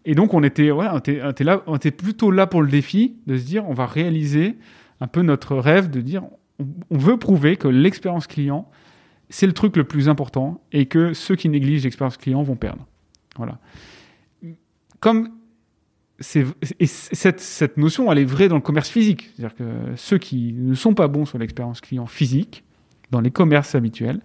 et 0.04 0.14
donc 0.14 0.34
on 0.34 0.42
était, 0.42 0.70
voilà, 0.70 0.94
on 0.94 0.98
était, 0.98 1.20
on 1.24 1.30
était 1.30 1.44
là, 1.44 1.62
on 1.66 1.76
était 1.76 1.90
plutôt 1.90 2.30
là 2.30 2.46
pour 2.46 2.62
le 2.62 2.68
défi 2.68 3.14
de 3.26 3.36
se 3.36 3.44
dire 3.44 3.64
on 3.68 3.74
va 3.74 3.86
réaliser 3.86 4.56
un 5.00 5.06
peu 5.06 5.22
notre 5.22 5.56
rêve 5.56 5.90
de 5.90 6.00
dire 6.00 6.22
on, 6.58 6.98
veut 6.98 7.16
prouver 7.16 7.56
que 7.56 7.68
l'expérience 7.68 8.26
client 8.26 8.68
c'est 9.30 9.46
le 9.46 9.52
truc 9.52 9.76
le 9.76 9.84
plus 9.84 10.08
important 10.08 10.60
et 10.72 10.86
que 10.86 11.14
ceux 11.14 11.36
qui 11.36 11.48
négligent 11.48 11.84
l'expérience 11.84 12.16
client 12.16 12.42
vont 12.42 12.56
perdre. 12.56 12.86
Voilà. 13.36 13.58
Comme 14.98 15.30
et 16.80 16.86
cette, 16.86 17.40
cette 17.40 17.78
notion 17.78 18.12
elle 18.12 18.18
est 18.18 18.24
vraie 18.24 18.48
dans 18.48 18.56
le 18.56 18.60
commerce 18.60 18.90
physique, 18.90 19.30
c'est-à-dire 19.34 19.56
que 19.56 19.64
ceux 19.96 20.18
qui 20.18 20.52
ne 20.52 20.74
sont 20.74 20.92
pas 20.92 21.08
bons 21.08 21.24
sur 21.24 21.38
l'expérience 21.38 21.80
client 21.80 22.06
physique 22.06 22.64
dans 23.10 23.20
les 23.20 23.30
commerces 23.30 23.74
habituels, 23.74 24.20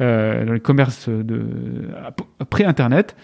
euh, 0.00 0.44
dans 0.44 0.54
les 0.54 0.60
commerces 0.60 1.08
de 1.08 1.88
pré-internet 2.48 3.14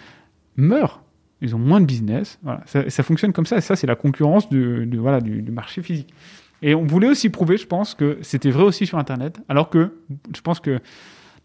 meurent. 0.56 1.02
Ils 1.40 1.54
ont 1.54 1.58
moins 1.58 1.80
de 1.80 1.86
business. 1.86 2.38
Voilà. 2.42 2.62
Ça, 2.66 3.02
fonctionne 3.02 3.32
comme 3.32 3.44
ça. 3.44 3.58
Et 3.58 3.60
ça, 3.60 3.76
c'est 3.76 3.86
la 3.86 3.94
concurrence 3.94 4.48
voilà, 4.50 5.20
du 5.20 5.50
marché 5.50 5.82
physique. 5.82 6.14
Et 6.62 6.74
on 6.74 6.84
voulait 6.84 7.08
aussi 7.08 7.28
prouver, 7.30 7.56
je 7.58 7.66
pense, 7.66 7.94
que 7.94 8.18
c'était 8.22 8.50
vrai 8.50 8.62
aussi 8.64 8.86
sur 8.86 8.98
Internet. 8.98 9.40
Alors 9.48 9.68
que 9.70 9.92
je 10.34 10.40
pense 10.40 10.60
que 10.60 10.80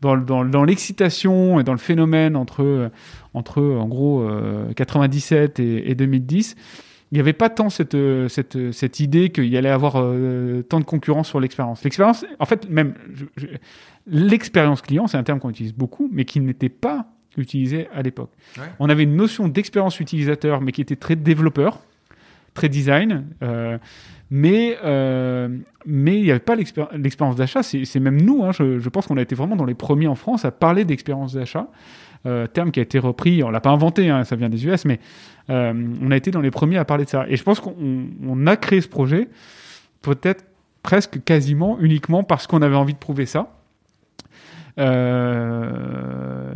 dans, 0.02 0.16
dans, 0.18 0.42
le- 0.44 0.50
dans 0.50 0.64
l'excitation 0.64 1.60
et 1.60 1.64
dans 1.64 1.74
le 1.74 1.78
phénomène 1.78 2.36
entre, 2.36 2.90
entre 3.34 3.62
en 3.62 3.88
gros, 3.88 4.22
euh, 4.22 4.72
97 4.74 5.60
et, 5.60 5.92
et 5.92 5.96
2010, 5.96 6.56
il 7.12 7.16
n'y 7.16 7.20
avait 7.20 7.34
pas 7.34 7.50
tant 7.50 7.70
cette, 7.70 7.94
euh, 7.94 8.30
cette, 8.30 8.72
cette 8.72 9.02
idée 9.02 9.30
qu'il 9.32 9.48
y 9.48 9.58
allait 9.58 9.70
avoir 9.70 9.96
euh, 9.98 10.62
tant 10.64 10.80
de 10.80 10.86
concurrence 10.86 11.28
sur 11.28 11.42
l'expérience. 11.42 11.84
L'expérience, 11.84 12.26
en 12.40 12.46
fait, 12.46 12.70
même 12.70 12.94
l'expérience 14.08 14.82
client, 14.82 15.08
c'est 15.08 15.18
un 15.18 15.24
terme 15.24 15.40
qu'on 15.40 15.50
utilise 15.50 15.74
beaucoup, 15.74 16.10
mais 16.12 16.26
qui 16.26 16.40
n'était 16.40 16.70
pas 16.70 17.06
utilisé 17.38 17.88
à 17.94 18.02
l'époque. 18.02 18.32
Ouais. 18.58 18.64
On 18.80 18.90
avait 18.90 19.04
une 19.04 19.16
notion 19.16 19.48
d'expérience 19.48 20.00
utilisateur, 20.00 20.62
mais 20.62 20.72
qui 20.72 20.82
était 20.82 20.96
très 20.96 21.16
développeur, 21.16 21.80
très 22.54 22.68
design, 22.70 23.26
euh, 23.44 23.78
mais 24.34 24.78
euh, 24.84 25.50
mais 25.86 26.18
il 26.18 26.24
n'y 26.24 26.32
avait 26.32 26.40
pas 26.40 26.56
l'expér- 26.56 26.88
l'expérience 26.98 27.36
d'achat. 27.36 27.62
C'est 27.64 28.00
même 28.00 28.22
nous, 28.22 28.46
hein, 28.46 28.52
je, 28.54 28.90
pense 28.90 29.06
qu'on 29.06 29.18
a 29.18 29.22
été 29.22 29.36
vraiment 29.36 29.58
dans 29.58 29.66
les 29.66 29.74
premiers 29.74 30.08
en 30.08 30.16
France 30.16 30.46
à 30.46 30.52
parler 30.52 30.86
d'expérience 30.86 31.34
d'achat, 31.34 31.68
euh, 32.26 32.48
terme 32.48 32.72
qui 32.72 32.80
a 32.80 32.84
été 32.84 32.98
repris. 32.98 33.44
On 33.44 33.50
l'a 33.50 33.60
pas 33.60 33.72
inventé, 33.72 34.10
hein, 34.10 34.24
ça 34.24 34.38
vient 34.38 34.48
des 34.48 34.66
US, 34.66 34.86
mais 34.86 35.02
euh, 35.50 35.74
on 36.02 36.12
a 36.12 36.16
été 36.16 36.32
dans 36.32 36.40
les 36.40 36.50
premiers 36.50 36.78
à 36.78 36.86
parler 36.86 37.04
de 37.04 37.10
ça. 37.10 37.26
Et 37.28 37.36
je 37.36 37.44
pense 37.44 37.60
qu'on 37.60 37.76
on 38.26 38.48
a 38.48 38.56
créé 38.56 38.80
ce 38.80 38.88
projet 38.88 39.28
peut-être 40.02 40.46
presque 40.82 41.22
quasiment 41.24 41.78
uniquement 41.80 42.24
parce 42.24 42.48
qu'on 42.48 42.62
avait 42.62 42.78
envie 42.78 42.94
de 42.94 43.00
prouver 43.00 43.26
ça. 43.26 43.52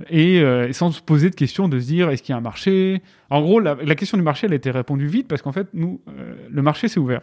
Et, 0.09 0.71
sans 0.71 0.91
se 0.91 1.01
poser 1.01 1.29
de 1.29 1.35
questions 1.35 1.67
de 1.67 1.77
se 1.79 1.85
dire 1.87 2.09
est-ce 2.09 2.23
qu'il 2.23 2.31
y 2.31 2.35
a 2.35 2.37
un 2.37 2.41
marché? 2.41 3.01
En 3.29 3.41
gros, 3.41 3.59
la, 3.59 3.75
question 3.95 4.17
du 4.17 4.23
marché, 4.23 4.47
elle 4.47 4.53
a 4.53 4.55
été 4.55 4.71
répondue 4.71 5.07
vite 5.07 5.27
parce 5.27 5.41
qu'en 5.41 5.51
fait, 5.51 5.67
nous, 5.73 5.99
le 6.49 6.61
marché 6.61 6.87
s'est 6.87 7.01
ouvert. 7.01 7.21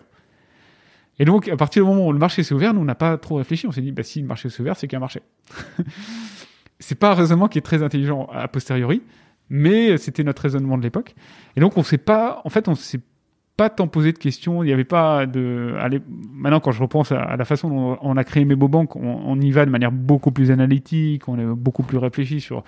Et 1.19 1.25
donc, 1.25 1.49
à 1.49 1.57
partir 1.57 1.85
du 1.85 1.91
moment 1.91 2.09
où 2.09 2.13
le 2.13 2.19
marché 2.19 2.43
s'est 2.43 2.55
ouvert, 2.55 2.75
nous, 2.75 2.81
on 2.81 2.85
n'a 2.85 2.95
pas 2.95 3.19
trop 3.19 3.37
réfléchi. 3.37 3.67
On 3.67 3.73
s'est 3.73 3.83
dit, 3.83 3.93
bah, 3.93 4.03
si 4.03 4.21
le 4.21 4.27
marché 4.27 4.49
s'est 4.49 4.61
ouvert, 4.61 4.77
c'est 4.77 4.87
qu'il 4.87 4.95
y 4.95 4.97
a 4.97 4.99
un 4.99 5.01
marché. 5.01 5.21
c'est 6.79 6.99
pas 6.99 7.13
un 7.13 7.15
raisonnement 7.15 7.49
qui 7.49 7.59
est 7.59 7.63
très 7.63 7.83
intelligent 7.83 8.29
a 8.33 8.49
posteriori, 8.49 9.03
mais 9.51 9.99
c'était 9.99 10.25
notre 10.25 10.43
raisonnement 10.43 10.79
de 10.79 10.83
l'époque. 10.83 11.15
Et 11.57 11.61
donc, 11.61 11.77
on 11.77 11.83
s'est 11.83 11.99
pas, 11.99 12.41
en 12.45 12.51
fait, 12.51 12.69
on 12.69 12.75
s'est 12.75 13.01
pas 13.57 13.69
tant 13.69 13.87
posé 13.87 14.13
de 14.13 14.19
questions. 14.19 14.63
Il 14.63 14.67
n'y 14.67 14.73
avait 14.73 14.85
pas 14.85 15.27
de. 15.27 15.75
allez, 15.79 16.01
maintenant, 16.09 16.61
quand 16.61 16.73
je 16.73 16.83
repense 16.83 17.13
à, 17.13 17.37
la 17.37 17.45
façon 17.45 17.69
dont 17.69 17.99
on 18.01 18.17
a 18.17 18.25
créé 18.25 18.45
Mebobank, 18.45 18.97
on, 18.97 19.21
on 19.25 19.41
y 19.41 19.51
va 19.51 19.67
de 19.67 19.71
manière 19.71 19.93
beaucoup 19.93 20.33
plus 20.33 20.51
analytique, 20.51 21.29
on 21.29 21.39
est 21.39 21.45
beaucoup 21.45 21.83
plus 21.83 21.99
réfléchi 21.99 22.41
sur 22.41 22.65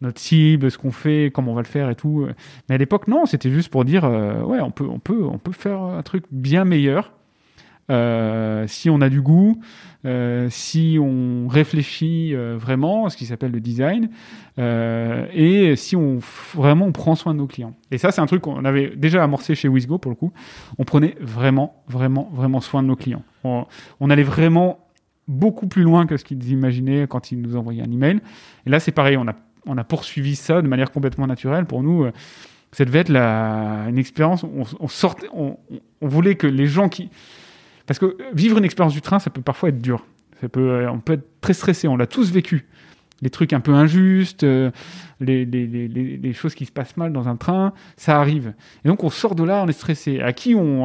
notre 0.00 0.20
cible, 0.20 0.70
ce 0.70 0.78
qu'on 0.78 0.92
fait, 0.92 1.30
comment 1.32 1.52
on 1.52 1.54
va 1.54 1.62
le 1.62 1.66
faire 1.66 1.90
et 1.90 1.94
tout. 1.94 2.26
Mais 2.68 2.74
à 2.74 2.78
l'époque, 2.78 3.08
non, 3.08 3.26
c'était 3.26 3.50
juste 3.50 3.70
pour 3.70 3.84
dire, 3.84 4.04
euh, 4.04 4.42
ouais, 4.42 4.60
on 4.60 4.70
peut, 4.70 4.86
on 4.86 4.98
peut, 4.98 5.24
on 5.24 5.38
peut 5.38 5.52
faire 5.52 5.80
un 5.80 6.02
truc 6.02 6.24
bien 6.30 6.64
meilleur. 6.64 7.12
Euh, 7.90 8.66
si 8.68 8.88
on 8.88 9.00
a 9.00 9.08
du 9.08 9.20
goût, 9.20 9.60
euh, 10.04 10.46
si 10.48 10.96
on 11.00 11.48
réfléchit 11.48 12.34
euh, 12.34 12.56
vraiment 12.56 13.06
à 13.06 13.10
ce 13.10 13.16
qui 13.16 13.26
s'appelle 13.26 13.50
le 13.50 13.60
design, 13.60 14.10
et 14.58 15.74
si 15.76 15.96
on 15.96 16.18
vraiment 16.54 16.84
on 16.84 16.92
prend 16.92 17.14
soin 17.14 17.32
de 17.32 17.38
nos 17.38 17.46
clients. 17.46 17.74
Et 17.90 17.96
ça, 17.96 18.10
c'est 18.10 18.20
un 18.20 18.26
truc 18.26 18.42
qu'on 18.42 18.64
avait 18.66 18.94
déjà 18.94 19.24
amorcé 19.24 19.54
chez 19.54 19.68
Wizgo 19.68 19.96
pour 19.96 20.10
le 20.10 20.16
coup. 20.16 20.32
On 20.78 20.84
prenait 20.84 21.16
vraiment, 21.18 21.82
vraiment, 21.88 22.30
vraiment 22.34 22.60
soin 22.60 22.82
de 22.82 22.88
nos 22.88 22.96
clients. 22.96 23.22
On, 23.42 24.10
allait 24.10 24.22
vraiment 24.22 24.86
beaucoup 25.28 25.66
plus 25.66 25.82
loin 25.82 26.06
que 26.06 26.18
ce 26.18 26.24
qu'ils 26.24 26.50
imaginaient 26.50 27.06
quand 27.08 27.32
ils 27.32 27.40
nous 27.40 27.56
envoyaient 27.56 27.82
un 27.82 27.90
email. 27.90 28.20
Et 28.66 28.70
là, 28.70 28.80
c'est 28.80 28.92
pareil, 28.92 29.16
on 29.16 29.26
a, 29.26 29.34
on 29.64 29.78
a 29.78 29.84
poursuivi 29.84 30.36
ça 30.36 30.60
de 30.60 30.68
manière 30.68 30.90
complètement 30.90 31.26
naturelle. 31.26 31.64
Pour 31.64 31.82
nous, 31.82 32.06
ça 32.72 32.84
devait 32.84 32.98
être 32.98 33.08
la, 33.08 33.86
une 33.88 33.96
expérience. 33.96 34.44
On, 34.78 34.88
sortait, 34.88 35.28
on 35.32 35.56
voulait 36.02 36.34
que 36.34 36.46
les 36.46 36.66
gens 36.66 36.90
qui, 36.90 37.08
parce 37.90 37.98
que 37.98 38.16
vivre 38.32 38.56
une 38.56 38.64
expérience 38.64 38.92
du 38.92 39.00
train, 39.00 39.18
ça 39.18 39.30
peut 39.30 39.42
parfois 39.42 39.70
être 39.70 39.82
dur. 39.82 40.06
Ça 40.40 40.48
peut, 40.48 40.60
euh, 40.60 40.92
on 40.92 41.00
peut 41.00 41.14
être 41.14 41.26
très 41.40 41.54
stressé. 41.54 41.88
On 41.88 41.96
l'a 41.96 42.06
tous 42.06 42.30
vécu. 42.30 42.68
Les 43.20 43.30
trucs 43.30 43.52
un 43.52 43.58
peu 43.58 43.72
injustes, 43.72 44.44
euh, 44.44 44.70
les, 45.18 46.32
choses 46.32 46.54
qui 46.54 46.66
se 46.66 46.70
passent 46.70 46.96
mal 46.96 47.12
dans 47.12 47.26
un 47.26 47.34
train, 47.34 47.72
ça 47.96 48.20
arrive. 48.20 48.54
Et 48.84 48.88
donc 48.88 49.02
on 49.02 49.10
sort 49.10 49.34
de 49.34 49.42
là, 49.42 49.64
on 49.64 49.66
est 49.66 49.72
stressé. 49.72 50.20
À 50.20 50.32
qui 50.32 50.54
on, 50.54 50.84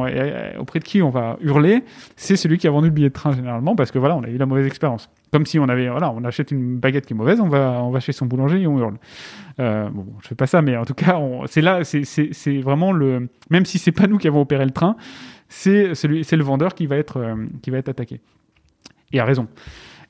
auprès 0.58 0.80
de 0.80 0.84
qui 0.84 1.00
on 1.00 1.10
va 1.10 1.36
hurler 1.40 1.84
C'est 2.16 2.34
celui 2.34 2.58
qui 2.58 2.66
a 2.66 2.72
vendu 2.72 2.88
le 2.88 2.92
billet 2.92 3.10
de 3.10 3.14
train 3.14 3.30
généralement, 3.30 3.76
parce 3.76 3.92
que 3.92 4.00
voilà, 4.00 4.16
on 4.16 4.24
a 4.24 4.28
eu 4.28 4.36
la 4.36 4.46
mauvaise 4.46 4.66
expérience. 4.66 5.08
Comme 5.32 5.46
si 5.46 5.60
on 5.60 5.68
avait, 5.68 5.88
voilà, 5.88 6.10
on 6.10 6.24
achète 6.24 6.50
une 6.50 6.76
baguette 6.80 7.06
qui 7.06 7.12
est 7.12 7.16
mauvaise, 7.16 7.38
on 7.38 7.48
va, 7.48 8.00
chez 8.00 8.12
son 8.12 8.26
boulanger 8.26 8.62
et 8.62 8.66
on 8.66 8.80
hurle. 8.80 8.96
Euh, 9.60 9.88
bon, 9.90 10.06
je 10.22 10.26
fais 10.26 10.34
pas 10.34 10.48
ça, 10.48 10.60
mais 10.60 10.76
en 10.76 10.84
tout 10.84 10.94
cas, 10.94 11.20
c'est 11.46 11.60
là, 11.62 11.84
c'est 11.84 12.60
vraiment 12.62 12.90
le, 12.90 13.28
même 13.48 13.64
si 13.64 13.78
c'est 13.78 13.92
pas 13.92 14.08
nous 14.08 14.18
qui 14.18 14.26
avons 14.26 14.40
opéré 14.40 14.64
le 14.64 14.72
train, 14.72 14.96
c'est 15.48 15.92
le 16.04 16.42
vendeur 16.42 16.74
qui 16.74 16.86
va 16.86 16.96
être, 16.96 17.18
euh, 17.18 17.46
qui 17.62 17.70
va 17.70 17.78
être 17.78 17.88
attaqué. 17.88 18.20
Et 19.12 19.20
a 19.20 19.24
raison. 19.24 19.48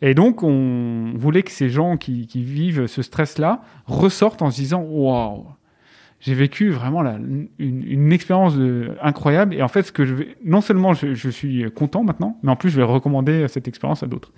Et 0.03 0.14
donc, 0.14 0.43
on 0.43 1.12
voulait 1.16 1.43
que 1.43 1.51
ces 1.51 1.68
gens 1.68 1.97
qui, 1.97 2.26
qui 2.26 2.43
vivent 2.43 2.87
ce 2.87 3.03
stress-là 3.03 3.62
ressortent 3.87 4.43
en 4.43 4.51
se 4.51 4.57
disant 4.57 4.82
Waouh, 4.82 5.47
j'ai 6.20 6.34
vécu 6.34 6.70
vraiment 6.70 7.03
une, 7.03 7.49
une 7.59 8.12
expérience 8.12 8.57
de- 8.57 8.93
incroyable. 9.03 9.55
Et 9.55 9.62
en 9.62 9.68
fait, 9.68 9.82
ce 9.84 9.93
que 9.93 10.05
je 10.05 10.14
vais, 10.14 10.37
non 10.45 10.61
seulement 10.61 10.95
je, 10.95 11.14
je 11.14 11.30
suis 11.30 11.70
content 11.72 12.03
maintenant, 12.05 12.39
mais 12.43 12.51
en 12.51 12.57
plus, 12.57 12.70
je 12.70 12.76
vais 12.76 12.82
recommander 12.82 13.49
cette 13.49 13.68
expérience 13.68 14.03
à 14.03 14.07
d'autres. 14.07 14.32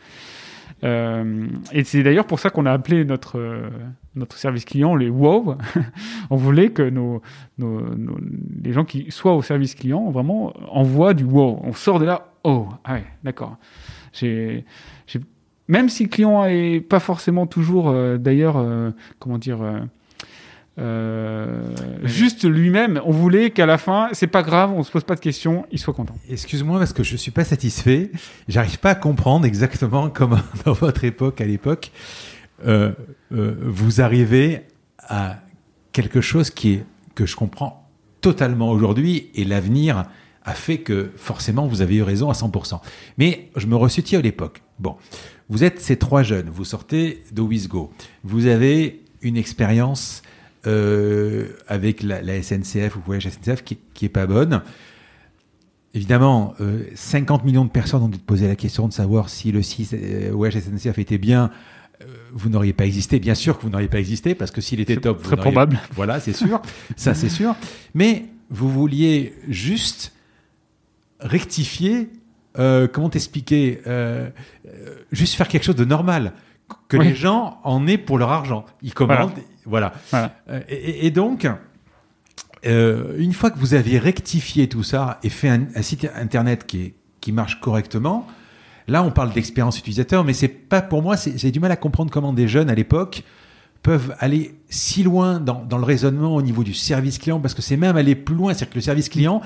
Euh, 0.85 1.49
et 1.73 1.85
c'est 1.85 2.03
d'ailleurs 2.03 2.27
pour 2.27 2.39
ça 2.39 2.51
qu'on 2.51 2.67
a 2.67 2.73
appelé 2.73 3.05
notre, 3.05 3.39
euh, 3.39 3.69
notre 4.15 4.37
service 4.37 4.65
client 4.65 4.95
les 4.95 5.09
WOW. 5.09 5.57
on 6.31 6.37
voulait 6.37 6.71
que 6.71 6.89
nos, 6.89 7.23
les 7.59 8.73
gens 8.73 8.85
qui 8.85 9.11
soient 9.11 9.35
au 9.35 9.43
service 9.43 9.75
client 9.75 10.11
vraiment 10.11 10.53
envoient 10.73 11.15
du 11.15 11.25
WOW. 11.25 11.61
On 11.63 11.73
sort 11.73 11.99
de 11.99 12.05
là, 12.05 12.29
oh, 12.45 12.69
ah 12.85 12.95
ouais, 12.95 13.05
d'accord. 13.25 13.57
Même 15.69 15.89
si 15.89 16.05
le 16.05 16.09
client 16.09 16.45
est 16.47 16.81
pas 16.81 17.01
forcément 17.01 17.47
toujours, 17.47 17.91
euh, 17.91 18.17
d'ailleurs, 18.17 18.65
comment 19.19 19.39
dire, 19.39 19.59
euh, 20.79 21.63
juste 22.05 22.45
lui-même, 22.45 23.01
on 23.05 23.11
voulait 23.11 23.51
qu'à 23.51 23.67
la 23.67 23.79
fin, 23.79 24.09
c'est 24.13 24.29
pas 24.29 24.43
grave, 24.43 24.73
on 24.73 24.85
se 24.85 24.91
pose 24.91 25.05
pas 25.05 25.17
de 25.17 25.21
questions, 25.21 25.67
il 25.73 25.79
soit 25.79 25.95
content. 25.95 26.15
Excuse-moi 26.29 26.79
parce 26.79 26.93
que 26.93 27.03
je 27.03 27.17
suis 27.17 27.31
pas 27.31 27.45
satisfait. 27.45 28.13
J'arrive 28.47 28.79
pas 28.79 28.91
à 28.91 28.95
comprendre 28.95 29.45
exactement 29.45 30.09
comment 30.15 30.39
dans 30.65 30.73
votre 30.73 31.05
époque, 31.05 31.41
à 31.41 31.47
l'époque, 31.47 31.91
euh, 32.67 32.93
euh, 33.33 33.57
vous 33.63 34.01
arrivez 34.01 34.63
à 34.99 35.37
quelque 35.93 36.21
chose 36.21 36.51
qui 36.51 36.75
est 36.75 36.85
que 37.15 37.27
je 37.27 37.35
comprends 37.35 37.89
totalement 38.21 38.71
aujourd'hui 38.71 39.31
et 39.35 39.45
l'avenir 39.45 40.05
a 40.45 40.55
fait 40.55 40.79
que 40.79 41.11
forcément 41.17 41.67
vous 41.67 41.83
avez 41.83 41.97
eu 41.97 42.03
raison 42.03 42.31
à 42.31 42.35
100%. 42.35 42.81
Mais 43.17 43.51
je 43.57 43.67
me 43.67 43.75
resitue 43.75 44.17
à 44.17 44.21
l'époque. 44.21 44.63
Bon, 44.79 44.97
vous 45.49 45.65
êtes 45.65 45.81
ces 45.81 45.97
trois 45.97 46.23
jeunes, 46.23 46.49
vous 46.51 46.65
sortez 46.65 47.25
de 47.33 47.43
Wisgo, 47.43 47.91
vous 48.23 48.47
avez 48.47 49.03
une 49.23 49.37
expérience 49.37 50.23
avec 51.69 52.03
la, 52.03 52.23
la 52.23 52.43
SNCF 52.43 52.97
ou 52.97 53.01
voyage 53.05 53.29
SNCF 53.29 53.63
qui, 53.65 53.79
qui 53.95 54.05
est 54.05 54.11
pas 54.11 54.27
bonne. 54.27 54.63
Évidemment, 55.95 56.55
euh, 56.61 56.83
50 56.95 57.45
millions 57.45 57.65
de 57.65 57.71
personnes 57.71 58.03
ont 58.03 58.09
dû 58.09 58.19
te 58.19 58.25
poser 58.25 58.47
la 58.47 58.57
question 58.57 58.87
de 58.89 58.93
savoir 58.93 59.31
si 59.31 59.51
le 59.53 59.63
6 59.63 59.95
euh, 59.95 60.31
Voyage 60.33 60.61
SNCF 60.61 60.99
était 60.99 61.17
bien. 61.19 61.51
Euh, 62.03 62.05
vous 62.33 62.51
n'auriez 62.51 62.75
pas 62.75 62.85
existé. 62.85 63.19
Bien 63.19 63.35
sûr 63.35 63.57
que 63.57 63.63
vous 63.63 63.71
n'auriez 63.71 63.89
pas 63.89 63.99
existé 63.99 64.35
parce 64.35 64.51
que 64.51 64.61
s'il 64.61 64.81
était 64.81 64.97
top, 64.99 65.17
vous 65.19 65.25
Très 65.25 65.37
probable. 65.37 65.81
Voilà, 65.95 66.21
c'est 66.21 66.35
sûr. 66.35 66.61
Ça, 66.97 67.15
c'est 67.15 67.31
sûr. 67.31 67.57
Mais 67.95 68.27
vous 68.51 68.69
vouliez 68.71 69.33
juste 69.49 70.13
rectifier. 71.21 72.11
euh, 72.59 72.87
comment 72.87 73.09
t'expliquer 73.09 73.81
euh, 73.87 74.29
euh, 74.67 74.95
Juste 75.13 75.35
faire 75.35 75.49
quelque 75.49 75.65
chose 75.65 75.77
de 75.77 75.85
normal. 75.85 76.33
Que 76.89 76.97
Oui. 76.99 77.09
les 77.09 77.15
gens 77.15 77.61
en 77.65 77.87
aient 77.87 77.99
pour 77.99 78.19
leur 78.19 78.31
argent. 78.31 78.67
Ils 78.83 78.93
commandent. 78.95 79.31
Voilà. 79.31 79.47
Voilà. 79.69 79.93
Euh, 80.51 80.61
Et, 80.69 81.11
donc, 81.11 81.47
euh, 82.67 83.15
une 83.19 83.33
fois 83.33 83.51
que 83.51 83.59
vous 83.59 83.75
avez 83.75 83.99
rectifié 83.99 84.69
tout 84.69 84.83
ça 84.83 85.19
et 85.23 85.29
fait 85.29 85.49
un, 85.49 85.67
un 85.75 85.83
site 85.83 86.09
internet 86.17 86.67
qui, 86.67 86.81
est, 86.83 86.95
qui 87.21 87.33
marche 87.33 87.61
correctement, 87.61 88.27
là 88.89 89.03
on 89.03 89.11
parle 89.11 89.33
d'expérience 89.33 89.79
utilisateur, 89.79 90.25
mais 90.25 90.33
c'est 90.33 90.49
pas 90.49 90.83
pour 90.83 91.03
moi, 91.03 91.17
j'ai 91.37 91.51
du 91.51 91.61
mal 91.61 91.71
à 91.71 91.77
comprendre 91.77 92.11
comment 92.11 92.33
des 92.33 92.49
jeunes 92.49 92.71
à 92.71 92.75
l'époque 92.75 93.23
peuvent 93.83 94.15
aller 94.19 94.57
si 94.69 95.05
loin 95.05 95.39
dans, 95.39 95.63
dans 95.65 95.79
le 95.79 95.85
raisonnement 95.85 96.35
au 96.35 96.43
niveau 96.43 96.65
du 96.65 96.75
service 96.75 97.19
client, 97.19 97.39
parce 97.39 97.55
que 97.55 97.63
c'est 97.63 97.77
même 97.77 97.97
aller 97.97 98.17
plus 98.17 98.35
loin, 98.35 98.53
c'est-à-dire 98.53 98.71
que 98.71 98.75
le 98.75 98.81
service 98.81 99.09
client, 99.09 99.41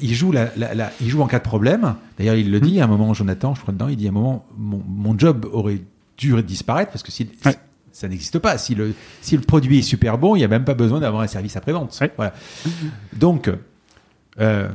il 0.00 0.14
joue, 0.14 0.30
la, 0.30 0.50
la- 0.56 0.74
la- 0.74 0.92
il 1.00 1.08
joue 1.08 1.22
en 1.22 1.26
cas 1.26 1.38
de 1.38 1.44
problème. 1.44 1.94
D'ailleurs, 2.18 2.36
il 2.36 2.50
le 2.50 2.60
dit 2.60 2.80
à 2.80 2.84
un 2.84 2.86
moment, 2.86 3.12
Jonathan, 3.14 3.54
je 3.56 3.60
crois 3.60 3.72
dedans, 3.74 3.88
il 3.88 3.96
dit 3.96 4.06
à 4.06 4.10
un 4.10 4.12
moment, 4.12 4.46
mon, 4.56 4.82
mon 4.86 5.18
job 5.18 5.46
aurait 5.52 5.80
dû 6.18 6.40
disparaître 6.42 6.92
parce 6.92 7.02
que 7.02 7.10
si, 7.10 7.28
Ouais. 7.44 7.56
Ça 7.92 8.08
n'existe 8.08 8.38
pas. 8.38 8.58
Si 8.58 8.74
le, 8.74 8.94
si 9.20 9.36
le 9.36 9.42
produit 9.42 9.78
est 9.80 9.82
super 9.82 10.18
bon, 10.18 10.34
il 10.34 10.40
n'y 10.40 10.44
a 10.44 10.48
même 10.48 10.64
pas 10.64 10.74
besoin 10.74 11.00
d'avoir 11.00 11.22
un 11.22 11.26
service 11.26 11.56
après-vente. 11.56 11.96
Ouais. 12.00 12.12
Voilà. 12.16 12.32
Donc, 13.14 13.50
euh, 14.40 14.68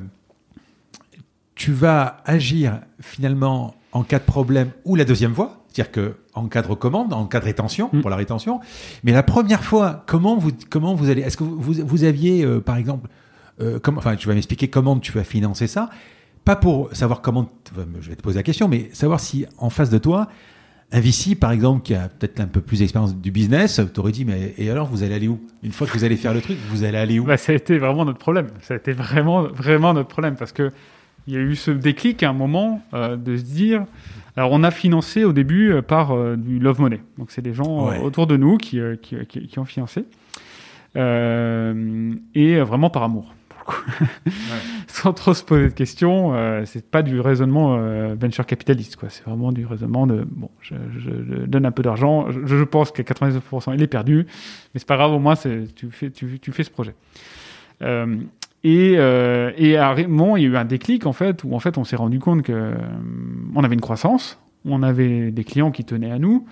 tu 1.56 1.72
vas 1.72 2.18
agir 2.26 2.80
finalement 3.02 3.76
en 3.92 4.04
cas 4.04 4.20
de 4.20 4.24
problème 4.24 4.70
ou 4.86 4.96
la 4.96 5.06
deuxième 5.06 5.34
fois, 5.34 5.64
c'est-à-dire 5.72 5.92
que 5.92 6.16
en 6.34 6.48
cas 6.48 6.62
de 6.62 6.68
recommande, 6.68 7.14
en 7.14 7.26
cas 7.26 7.40
de 7.40 7.46
rétention, 7.46 7.90
Mm. 7.92 8.02
pour 8.02 8.10
la 8.12 8.16
rétention. 8.16 8.60
Mais 9.04 9.12
la 9.12 9.24
première 9.24 9.64
fois, 9.64 10.04
comment 10.06 10.38
vous, 10.38 10.52
comment 10.70 10.94
vous 10.94 11.10
allez, 11.10 11.22
est-ce 11.22 11.38
que 11.38 11.44
vous, 11.44 11.60
vous, 11.60 11.74
vous 11.84 12.04
aviez, 12.04 12.44
euh, 12.46 12.60
par 12.62 12.78
exemple, 12.78 13.10
euh, 13.60 13.80
enfin, 13.96 14.16
tu 14.16 14.28
vas 14.28 14.36
m'expliquer 14.36 14.68
comment 14.68 15.00
tu 15.00 15.12
vas 15.12 15.24
financer 15.24 15.66
ça, 15.66 15.90
pas 16.46 16.56
pour 16.56 16.96
savoir 16.96 17.22
comment, 17.22 17.50
enfin, 17.72 17.88
je 18.00 18.10
vais 18.10 18.16
te 18.16 18.22
poser 18.22 18.38
la 18.38 18.44
question, 18.44 18.68
mais 18.68 18.90
savoir 18.94 19.20
si 19.20 19.46
en 19.58 19.72
face 19.72 19.90
de 19.90 19.98
toi, 19.98 20.28
un 20.92 21.00
VC, 21.02 21.36
par 21.36 21.52
exemple, 21.52 21.82
qui 21.84 21.94
a 21.94 22.08
peut-être 22.08 22.40
un 22.40 22.48
peu 22.48 22.62
plus 22.62 22.80
d'expérience 22.80 23.16
du 23.16 23.30
business, 23.32 23.82
t'aurais 23.94 24.12
dit, 24.14 24.24
mais 24.24 24.54
et 24.58 24.70
alors, 24.72 24.88
vous 24.88 25.04
allez 25.04 25.16
aller 25.16 25.28
où? 25.28 25.40
Une 25.64 25.72
fois 25.74 25.86
que 25.86 25.92
vous 25.94 26.04
allez 26.06 26.16
faire 26.16 26.34
le 26.34 26.40
truc, 26.42 26.58
vous 26.70 26.84
allez 26.86 26.98
aller 26.98 27.20
où? 27.20 27.26
Bah, 27.26 27.36
ça 27.38 27.52
a 27.52 27.56
été 27.56 27.78
vraiment 27.78 28.06
notre 28.06 28.20
problème. 28.20 28.48
Ça 28.62 28.74
a 28.74 28.78
été 28.78 28.94
vraiment, 28.94 29.44
vraiment 29.44 29.94
notre 29.94 30.08
problème 30.10 30.36
parce 30.36 30.54
que 30.54 30.72
il 31.28 31.34
y 31.34 31.38
a 31.38 31.42
eu 31.42 31.56
ce 31.58 31.72
déclic 31.72 32.24
à 32.24 32.30
un 32.30 32.34
moment 32.34 32.82
euh, 32.94 33.18
de 33.18 33.36
se 33.36 33.44
dire. 33.44 33.84
Alors, 34.38 34.52
on 34.54 34.64
a 34.64 34.72
financé 34.72 35.26
au 35.26 35.34
début 35.34 35.72
euh, 35.74 35.82
par 35.82 36.12
euh, 36.16 36.38
du 36.38 36.58
Love 36.58 36.80
Money. 36.80 37.02
Donc, 37.18 37.32
c'est 37.32 37.42
des 37.42 37.54
gens 37.54 37.90
Ouais. 37.90 38.00
autour 38.00 38.26
de 38.28 38.38
nous 38.38 38.56
qui, 38.58 38.80
qui, 39.02 39.18
qui- 39.28 39.46
qui 39.48 39.60
ont 39.60 39.66
financé. 39.66 40.06
Et 40.96 42.60
vraiment 42.62 42.90
par 42.90 43.04
amour. 43.04 43.34
Sans 44.88 45.14
trop 45.14 45.34
se 45.34 45.44
poser 45.44 45.70
de 45.70 45.74
questions, 45.74 46.34
euh, 46.34 46.64
c'est 46.66 46.90
pas 46.90 47.04
du 47.04 47.20
raisonnement 47.20 47.78
euh, 47.78 48.16
venture 48.20 48.46
capitaliste, 48.46 48.96
quoi. 48.96 49.10
C'est 49.10 49.24
vraiment 49.26 49.52
du 49.52 49.66
raisonnement 49.66 50.08
de 50.08 50.26
bon, 50.30 50.50
je, 50.62 50.76
donne 51.46 51.66
un 51.66 51.72
peu 51.72 51.84
d'argent, 51.84 52.30
je, 52.32 52.46
je 52.46 52.64
pense 52.64 52.92
qu'à 52.92 53.04
99% 53.04 53.74
il 53.74 53.82
est 53.82 53.88
perdu, 53.88 54.26
mais 54.74 54.80
c'est 54.80 54.88
pas 54.88 54.98
grave, 54.98 55.12
au 55.12 55.20
moins 55.20 55.36
tu 55.36 55.92
fais, 55.92 56.10
tu, 56.10 56.40
tu 56.40 56.52
fais 56.52 56.64
ce 56.64 56.72
projet. 56.72 56.96
Euh, 57.82 58.18
et, 58.64 58.96
euh, 58.98 59.52
et 59.56 59.78
à 59.78 59.96
moment, 60.08 60.36
il 60.36 60.44
y 60.44 60.46
a 60.46 60.50
eu 60.50 60.58
un 60.58 60.66
déclic 60.66 61.06
en 61.06 61.14
fait, 61.14 61.44
où 61.44 61.54
en 61.54 61.60
fait 61.60 61.78
on 61.78 61.84
s'est 61.84 61.96
rendu 61.96 62.20
compte 62.20 62.42
que 62.42 62.74
on 63.56 63.64
avait 63.64 63.76
une 63.76 63.82
croissance, 63.82 64.40
on 64.66 64.84
avait 64.84 65.32
des 65.32 65.44
clients 65.44 65.72
qui 65.72 65.86
tenaient 65.86 66.12
à 66.12 66.20
nous, 66.20 66.46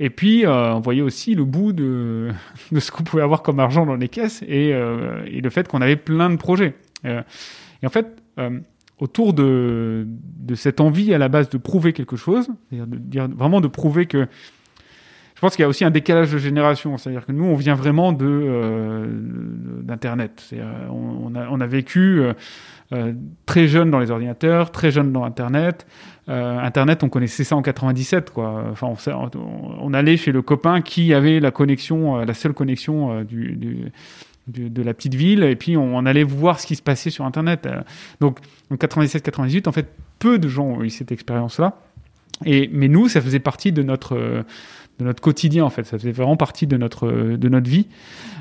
et 0.00 0.10
puis 0.10 0.46
euh, 0.46 0.74
on 0.74 0.80
voyait 0.80 1.02
aussi 1.02 1.34
le 1.34 1.44
bout 1.44 1.72
de, 1.72 2.30
de 2.72 2.80
ce 2.80 2.90
qu'on 2.90 3.02
pouvait 3.02 3.22
avoir 3.22 3.42
comme 3.42 3.60
argent 3.60 3.86
dans 3.86 3.96
les 3.96 4.08
caisses 4.08 4.42
et, 4.46 4.72
euh, 4.72 5.24
et 5.26 5.40
le 5.40 5.50
fait 5.50 5.68
qu'on 5.68 5.80
avait 5.80 5.96
plein 5.96 6.30
de 6.30 6.36
projets. 6.36 6.74
Euh, 7.04 7.22
et 7.82 7.86
en 7.86 7.90
fait, 7.90 8.06
euh, 8.38 8.58
autour 8.98 9.32
de, 9.32 10.06
de 10.06 10.54
cette 10.54 10.80
envie 10.80 11.14
à 11.14 11.18
la 11.18 11.28
base 11.28 11.48
de 11.48 11.58
prouver 11.58 11.92
quelque 11.92 12.16
chose, 12.16 12.48
c'est-à-dire 12.68 12.86
de 12.86 12.96
dire 12.96 13.28
vraiment 13.28 13.60
de 13.60 13.68
prouver 13.68 14.06
que 14.06 14.26
je 15.34 15.40
pense 15.40 15.54
qu'il 15.54 15.62
y 15.62 15.66
a 15.66 15.68
aussi 15.68 15.84
un 15.84 15.92
décalage 15.92 16.32
de 16.32 16.38
génération, 16.38 16.98
c'est-à-dire 16.98 17.24
que 17.24 17.30
nous 17.30 17.44
on 17.44 17.54
vient 17.54 17.76
vraiment 17.76 18.12
de 18.12 18.26
euh, 18.26 19.06
d'internet, 19.82 20.52
on, 20.90 21.32
on 21.32 21.34
a, 21.36 21.48
on 21.48 21.60
a 21.60 21.66
vécu 21.66 22.24
euh, 22.90 23.12
très 23.44 23.68
jeune 23.68 23.90
dans 23.90 23.98
les 23.98 24.10
ordinateurs, 24.10 24.70
très 24.72 24.90
jeune 24.90 25.12
dans 25.12 25.22
internet. 25.22 25.86
Euh, 26.28 26.58
internet, 26.58 27.02
on 27.04 27.08
connaissait 27.08 27.44
ça 27.44 27.56
en 27.56 27.62
97, 27.62 28.30
quoi. 28.30 28.64
Enfin, 28.70 28.88
on, 29.14 29.30
on- 29.80 29.94
allait 29.94 30.16
chez 30.18 30.30
le 30.32 30.42
copain 30.42 30.82
qui 30.82 31.14
avait 31.14 31.40
la 31.40 31.50
connexion, 31.50 32.18
euh, 32.18 32.24
la 32.26 32.34
seule 32.34 32.52
connexion 32.52 33.12
euh, 33.12 33.24
du, 33.24 33.52
du- 33.56 33.92
du- 34.46 34.68
de 34.70 34.82
la 34.82 34.92
petite 34.92 35.14
ville, 35.14 35.42
et 35.42 35.56
puis 35.56 35.76
on, 35.76 36.04
allait 36.06 36.24
voir 36.24 36.60
ce 36.60 36.66
qui 36.66 36.76
se 36.76 36.82
passait 36.82 37.10
sur 37.10 37.24
internet. 37.24 37.64
Euh, 37.66 37.80
donc, 38.20 38.38
en 38.70 38.74
97-98, 38.74 39.68
en 39.68 39.72
fait, 39.72 39.86
peu 40.18 40.38
de 40.38 40.48
gens 40.48 40.64
ont 40.66 40.82
eu 40.82 40.90
cette 40.90 41.12
expérience-là. 41.12 41.78
Et 42.44 42.68
mais 42.72 42.88
nous, 42.88 43.08
ça 43.08 43.20
faisait 43.20 43.40
partie 43.40 43.72
de 43.72 43.82
notre 43.82 44.14
de 44.98 45.04
notre 45.04 45.20
quotidien 45.20 45.64
en 45.64 45.70
fait. 45.70 45.84
Ça 45.84 45.98
faisait 45.98 46.12
vraiment 46.12 46.36
partie 46.36 46.66
de 46.68 46.76
notre 46.76 47.10
de 47.10 47.48
notre 47.48 47.68
vie 47.68 47.88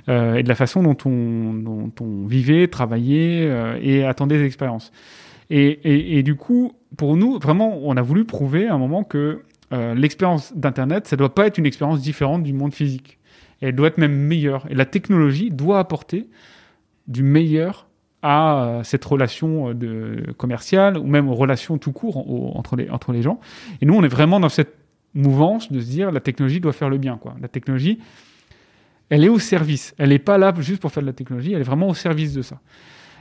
euh, 0.09 0.35
et 0.35 0.43
de 0.43 0.49
la 0.49 0.55
façon 0.55 0.83
dont 0.83 0.97
on 1.05 1.53
dont 1.53 1.91
on 2.01 2.27
vivait, 2.27 2.67
travaillait 2.67 3.45
euh, 3.47 3.79
et 3.81 4.03
attendait 4.03 4.38
des 4.38 4.45
expériences. 4.45 4.91
Et, 5.49 5.65
et, 5.83 6.17
et 6.19 6.23
du 6.23 6.35
coup, 6.35 6.73
pour 6.95 7.17
nous, 7.17 7.39
vraiment, 7.39 7.79
on 7.83 7.97
a 7.97 8.01
voulu 8.01 8.25
prouver 8.25 8.67
à 8.67 8.73
un 8.73 8.77
moment 8.77 9.03
que 9.03 9.43
euh, 9.73 9.93
l'expérience 9.93 10.55
d'Internet, 10.55 11.07
ça 11.07 11.15
doit 11.17 11.33
pas 11.33 11.47
être 11.47 11.57
une 11.57 11.65
expérience 11.65 12.01
différente 12.01 12.43
du 12.43 12.53
monde 12.53 12.73
physique. 12.73 13.17
Elle 13.59 13.75
doit 13.75 13.88
être 13.88 13.97
même 13.97 14.15
meilleure. 14.15 14.65
Et 14.69 14.75
la 14.75 14.85
technologie 14.85 15.51
doit 15.51 15.79
apporter 15.79 16.29
du 17.07 17.23
meilleur 17.23 17.88
à 18.21 18.63
euh, 18.63 18.83
cette 18.83 19.03
relation 19.03 19.73
euh, 19.81 20.33
commerciale 20.38 20.97
ou 20.97 21.05
même 21.05 21.27
aux 21.27 21.35
relations 21.35 21.77
tout 21.77 21.91
court 21.91 22.17
entre, 22.57 22.75
les, 22.75 23.21
gens. 23.21 23.39
Et 23.81 23.85
nous, 23.85 23.93
on 23.93 24.03
est 24.03 24.09
vraiment 24.09 24.39
dans 24.39 24.49
cette 24.49 24.75
mouvance 25.13 25.71
de 25.71 25.79
se 25.79 25.89
dire 25.89 26.11
la 26.11 26.19
technologie 26.19 26.59
doit 26.59 26.73
faire 26.73 26.89
le 26.89 26.97
bien. 26.97 27.19
La 27.41 27.47
technologie, 27.47 27.99
elle 29.09 29.23
est 29.23 29.29
au 29.29 29.39
service. 29.39 29.93
Elle 29.97 30.09
n'est 30.09 30.19
pas 30.19 30.38
là 30.38 30.53
juste 30.59 30.81
pour 30.81 30.91
faire 30.91 31.03
de 31.03 31.07
la 31.07 31.13
technologie, 31.13 31.53
elle 31.53 31.61
est 31.61 31.65
vraiment 31.65 31.89
au 31.89 31.93
service 31.93 32.33
de 32.33 32.41
ça. 32.41 32.59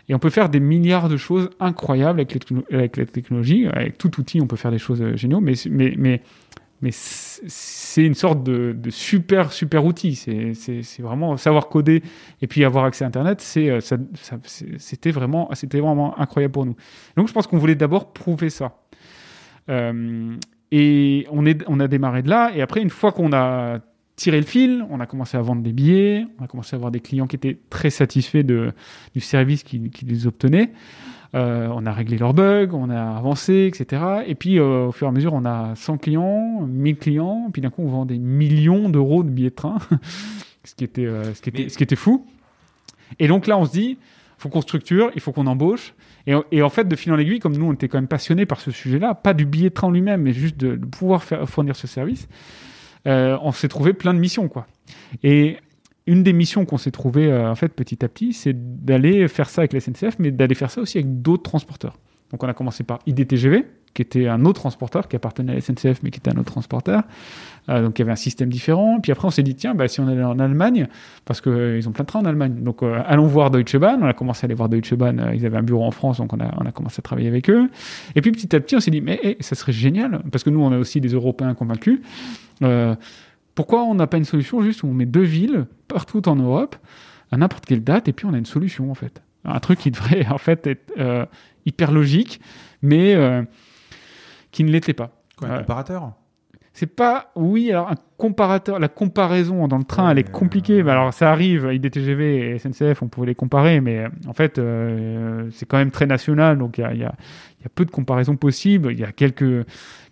Et 0.09 0.15
on 0.15 0.19
peut 0.19 0.31
faire 0.31 0.49
des 0.49 0.61
milliards 0.61 1.09
de 1.09 1.17
choses 1.17 1.51
incroyables 1.59 2.21
avec, 2.21 2.35
les 2.35 2.75
avec 2.77 2.97
la 2.97 3.07
technologie. 3.07 3.67
Avec 3.67 3.99
tout 3.99 4.21
outil, 4.21 4.41
on 4.41 4.47
peut 4.47 4.57
faire 4.57 4.71
des 4.71 4.79
choses 4.79 5.03
euh, 5.03 5.17
géniaux, 5.17 5.41
mais, 5.41 5.55
c'est 6.91 8.05
une 8.05 8.15
sorte 8.15 8.45
de, 8.45 8.77
super, 8.91 9.51
super 9.53 9.85
outil. 9.85 10.15
C'est- 10.15 11.03
vraiment 11.03 11.37
savoir 11.37 11.69
coder 11.69 12.03
et 12.43 12.47
puis 12.47 12.65
avoir 12.65 12.85
accès 12.85 13.05
à 13.05 13.09
Internet. 13.09 13.45
euh, 13.57 13.81
C'était 14.79 15.11
vraiment, 15.11 15.51
incroyable 16.21 16.53
pour 16.53 16.67
nous. 16.67 16.77
Donc 17.17 17.29
je 17.29 17.33
pense 17.33 17.47
qu'on 17.47 17.59
voulait 17.59 17.75
d'abord 17.75 18.13
prouver 18.13 18.51
ça. 18.51 18.79
Euh, 19.69 20.37
et 20.71 21.27
on 21.31 21.81
a 21.81 21.89
démarré 21.89 22.23
de 22.23 22.29
là. 22.29 22.53
Et 22.55 22.61
après, 22.63 22.81
une 22.83 22.91
fois 22.91 23.11
qu'on 23.13 23.33
a 23.33 23.81
tiré 24.17 24.41
le 24.41 24.47
fil, 24.47 24.85
on 24.91 24.99
a 25.01 25.07
commencé 25.07 25.37
à 25.37 25.43
vendre 25.43 25.63
des 25.63 25.73
billets, 25.73 26.27
on 26.41 26.45
a 26.45 26.49
commencé 26.49 26.75
à 26.75 26.79
avoir 26.79 26.91
des 26.91 27.01
clients 27.01 27.27
qui 27.27 27.37
étaient 27.37 27.59
très 27.71 27.91
satisfaits 27.91 28.43
de, 28.43 28.73
du 29.15 29.21
service 29.21 29.63
qu'ils 29.63 30.27
obtenaient. 30.27 30.73
Euh, 31.35 31.69
on 31.71 31.85
a 31.85 31.93
réglé 31.93 32.17
leurs 32.17 32.33
bugs, 32.33 32.71
on 32.73 32.89
a 32.89 33.17
avancé, 33.17 33.71
etc. 33.71 34.03
Et 34.27 34.35
puis, 34.35 34.59
euh, 34.59 34.87
au 34.87 34.93
fur 34.93 35.07
et 35.07 35.11
à 35.11 35.13
mesure, 35.13 35.35
on 35.35 35.45
a 35.45 35.75
100 35.75 35.99
clients, 35.99 36.67
1000 36.67 36.97
clients, 36.97 37.51
puis 37.53 37.61
d'un 37.61 37.69
coup, 37.69 37.83
on 37.83 37.89
vend 37.89 38.07
des 38.07 38.19
millions 38.19 38.89
d'euros 38.89 39.23
de 39.23 39.29
billets 39.29 39.51
de 39.51 39.55
train, 39.55 39.77
ce, 40.65 40.75
qui 40.75 40.85
était, 40.85 41.05
euh, 41.05 41.35
ce, 41.35 41.43
qui 41.43 41.51
était, 41.51 41.69
ce 41.69 41.77
qui 41.77 41.83
était 41.83 41.97
fou. 41.97 42.27
Et 43.19 43.29
donc 43.29 43.47
là, 43.47 43.59
on 43.59 43.67
se 43.67 43.73
dit, 43.73 43.99
faut 44.39 44.49
qu'on 44.49 44.63
structure, 44.63 45.11
il 45.15 45.21
faut 45.21 45.33
qu'on 45.33 45.47
embauche. 45.47 45.95
Et, 46.27 46.35
et 46.53 46.63
en 46.63 46.71
fait, 46.71 46.89
de 46.89 46.97
fil 46.97 47.13
en 47.13 47.19
aiguille, 47.19 47.39
comme 47.39 47.57
nous, 47.57 47.67
on 47.67 47.73
était 47.73 47.89
quand 47.89 47.99
même 47.99 48.09
passionnés 48.09 48.47
par 48.47 48.61
ce 48.61 48.71
sujet-là, 48.71 49.15
pas 49.15 49.35
du 49.35 49.45
billet 49.45 49.69
de 49.69 49.75
train 49.75 49.91
lui-même, 49.91 50.23
mais 50.23 50.33
juste 50.33 50.57
de, 50.57 50.77
de 50.77 50.87
pouvoir 50.87 51.23
faire, 51.23 51.47
fournir 51.49 51.77
ce 51.77 51.87
service, 51.87 52.29
euh, 53.07 53.39
on 53.43 53.53
s'est 53.53 53.69
trouvé 53.69 53.93
plein 53.93 54.15
de 54.15 54.19
missions, 54.19 54.49
quoi. 54.49 54.67
Et 55.23 55.59
une 56.07 56.23
des 56.23 56.33
missions 56.33 56.65
qu'on 56.65 56.79
s'est 56.79 56.91
trouvé 56.91 57.27
euh, 57.27 57.51
en 57.51 57.55
fait 57.55 57.69
petit 57.69 58.05
à 58.05 58.09
petit, 58.09 58.33
c'est 58.33 58.85
d'aller 58.85 59.27
faire 59.29 59.49
ça 59.49 59.63
avec 59.63 59.73
la 59.73 59.81
SNCF, 59.81 60.19
mais 60.19 60.31
d'aller 60.31 60.55
faire 60.55 60.71
ça 60.71 60.81
aussi 60.81 60.99
avec 60.99 61.23
d'autres 61.23 61.43
transporteurs. 61.43 61.99
Donc 62.31 62.43
on 62.43 62.49
a 62.49 62.55
commencé 62.55 62.85
par 62.85 63.01
IDTGV, 63.07 63.65
qui 63.95 64.03
était 64.03 64.29
un 64.29 64.45
autre 64.45 64.61
transporteur 64.61 65.09
qui 65.09 65.17
appartenait 65.17 65.53
à 65.53 65.55
la 65.57 65.61
SNCF, 65.61 66.03
mais 66.03 66.11
qui 66.11 66.19
était 66.19 66.31
un 66.31 66.39
autre 66.39 66.53
transporteur. 66.53 67.03
Euh, 67.69 67.83
donc 67.83 67.99
il 67.99 68.03
y 68.03 68.05
avait 68.05 68.13
un 68.13 68.17
système 68.17 68.49
différent. 68.49 69.01
Puis 69.01 69.13
après 69.13 69.27
on 69.27 69.31
s'est 69.31 69.43
dit 69.43 69.55
tiens, 69.55 69.75
bah, 69.75 69.89
si 69.89 70.01
on 70.01 70.09
allait 70.09 70.23
en 70.23 70.39
Allemagne, 70.39 70.89
parce 71.25 71.41
qu'ils 71.41 71.89
ont 71.89 71.93
plein 71.93 72.05
de 72.05 72.09
trains 72.09 72.21
en 72.21 72.25
Allemagne, 72.25 72.63
donc 72.63 72.83
euh, 72.83 73.03
allons 73.07 73.27
voir 73.27 73.51
Deutsche 73.51 73.77
Bahn. 73.77 74.03
On 74.03 74.07
a 74.07 74.13
commencé 74.13 74.45
à 74.45 74.47
aller 74.47 74.55
voir 74.55 74.69
Deutsche 74.69 74.95
Bahn. 74.95 75.21
euh, 75.21 75.35
ils 75.35 75.45
avaient 75.47 75.59
un 75.59 75.63
bureau 75.63 75.85
en 75.85 75.91
France, 75.91 76.19
donc 76.19 76.33
on 76.33 76.41
a, 76.41 76.51
on 76.61 76.67
a 76.67 76.73
commencé 76.73 77.01
à 77.01 77.03
travailler 77.03 77.29
avec 77.29 77.51
eux. 77.51 77.69
Et 78.15 78.21
puis 78.21 78.33
petit 78.33 78.55
à 78.55 78.61
petit 78.61 78.77
on 78.77 78.81
s'est 78.81 78.91
dit 78.91 79.01
mais 79.01 79.19
eh, 79.23 79.37
ça 79.41 79.55
serait 79.55 79.73
génial, 79.73 80.23
parce 80.31 80.45
que 80.45 80.51
nous 80.51 80.61
on 80.61 80.73
a 80.73 80.79
aussi 80.79 81.01
des 81.01 81.11
Européens 81.11 81.55
convaincus. 81.55 82.01
Euh, 82.63 82.95
pourquoi 83.55 83.85
on 83.85 83.95
n'a 83.95 84.07
pas 84.07 84.19
une 84.19 84.25
solution 84.25 84.63
juste 84.63 84.83
où 84.83 84.87
on 84.87 84.95
met 84.95 85.07
deux 85.07 85.23
villes 85.23 85.67
partout 85.89 86.29
en 86.29 86.37
Europe 86.37 86.77
à 87.33 87.37
n'importe 87.37 87.67
quelle 87.67 87.83
date 87.83 88.07
et 88.09 88.13
puis 88.13 88.27
on 88.27 88.35
a 88.35 88.39
une 88.39 88.47
solution 88.47 88.91
en 88.91 88.95
fait 88.95 89.23
un 89.45 89.59
truc 89.61 89.79
qui 89.79 89.91
devrait 89.91 90.27
en 90.31 90.39
fait 90.39 90.67
être 90.67 90.93
euh, 90.99 91.27
hyper 91.65 91.91
logique 91.91 92.41
mais 92.83 93.15
euh, 93.15 93.43
qui 94.53 94.65
ne 94.65 94.71
l'était 94.71 94.93
pas 94.93 95.11
Quoi, 95.37 95.49
un 95.49 95.59
comparateur? 95.59 96.13
C'est 96.77 96.95
pas 96.95 97.31
oui 97.37 97.71
alors 97.71 97.91
un 97.91 97.95
comparateur 98.19 98.79
la 98.79 98.89
comparaison 98.89 99.67
dans 99.67 99.79
le 99.79 99.85
train 99.85 100.05
Ouais, 100.05 100.13
elle 100.13 100.19
est 100.19 100.31
compliquée 100.31 100.81
euh, 100.81 100.85
Mais 100.85 100.91
alors 100.91 101.13
ça 101.15 101.33
arrive 101.33 101.71
IDTGV 101.73 102.51
et 102.51 102.59
SNCF 102.59 103.03
on 103.03 103.09
pouvait 103.09 103.29
les 103.29 103.35
comparer 103.35 103.81
mais 103.81 104.01
euh, 104.01 104.09
en 104.29 104.35
fait 104.35 104.59
euh, 104.59 105.49
c'est 105.53 105.67
quand 105.67 105.79
même 105.79 105.91
très 105.91 106.05
national 106.05 106.59
donc 106.59 106.77
il 106.77 106.83
y 106.83 106.85
a, 106.85 106.93
y 106.93 107.05
a 107.05 107.15
peu 107.75 107.85
de 107.85 107.91
comparaisons 107.91 108.37
possibles. 108.37 108.91
Il 108.93 108.99
y 108.99 109.05
a 109.05 109.13
quelques 109.13 109.67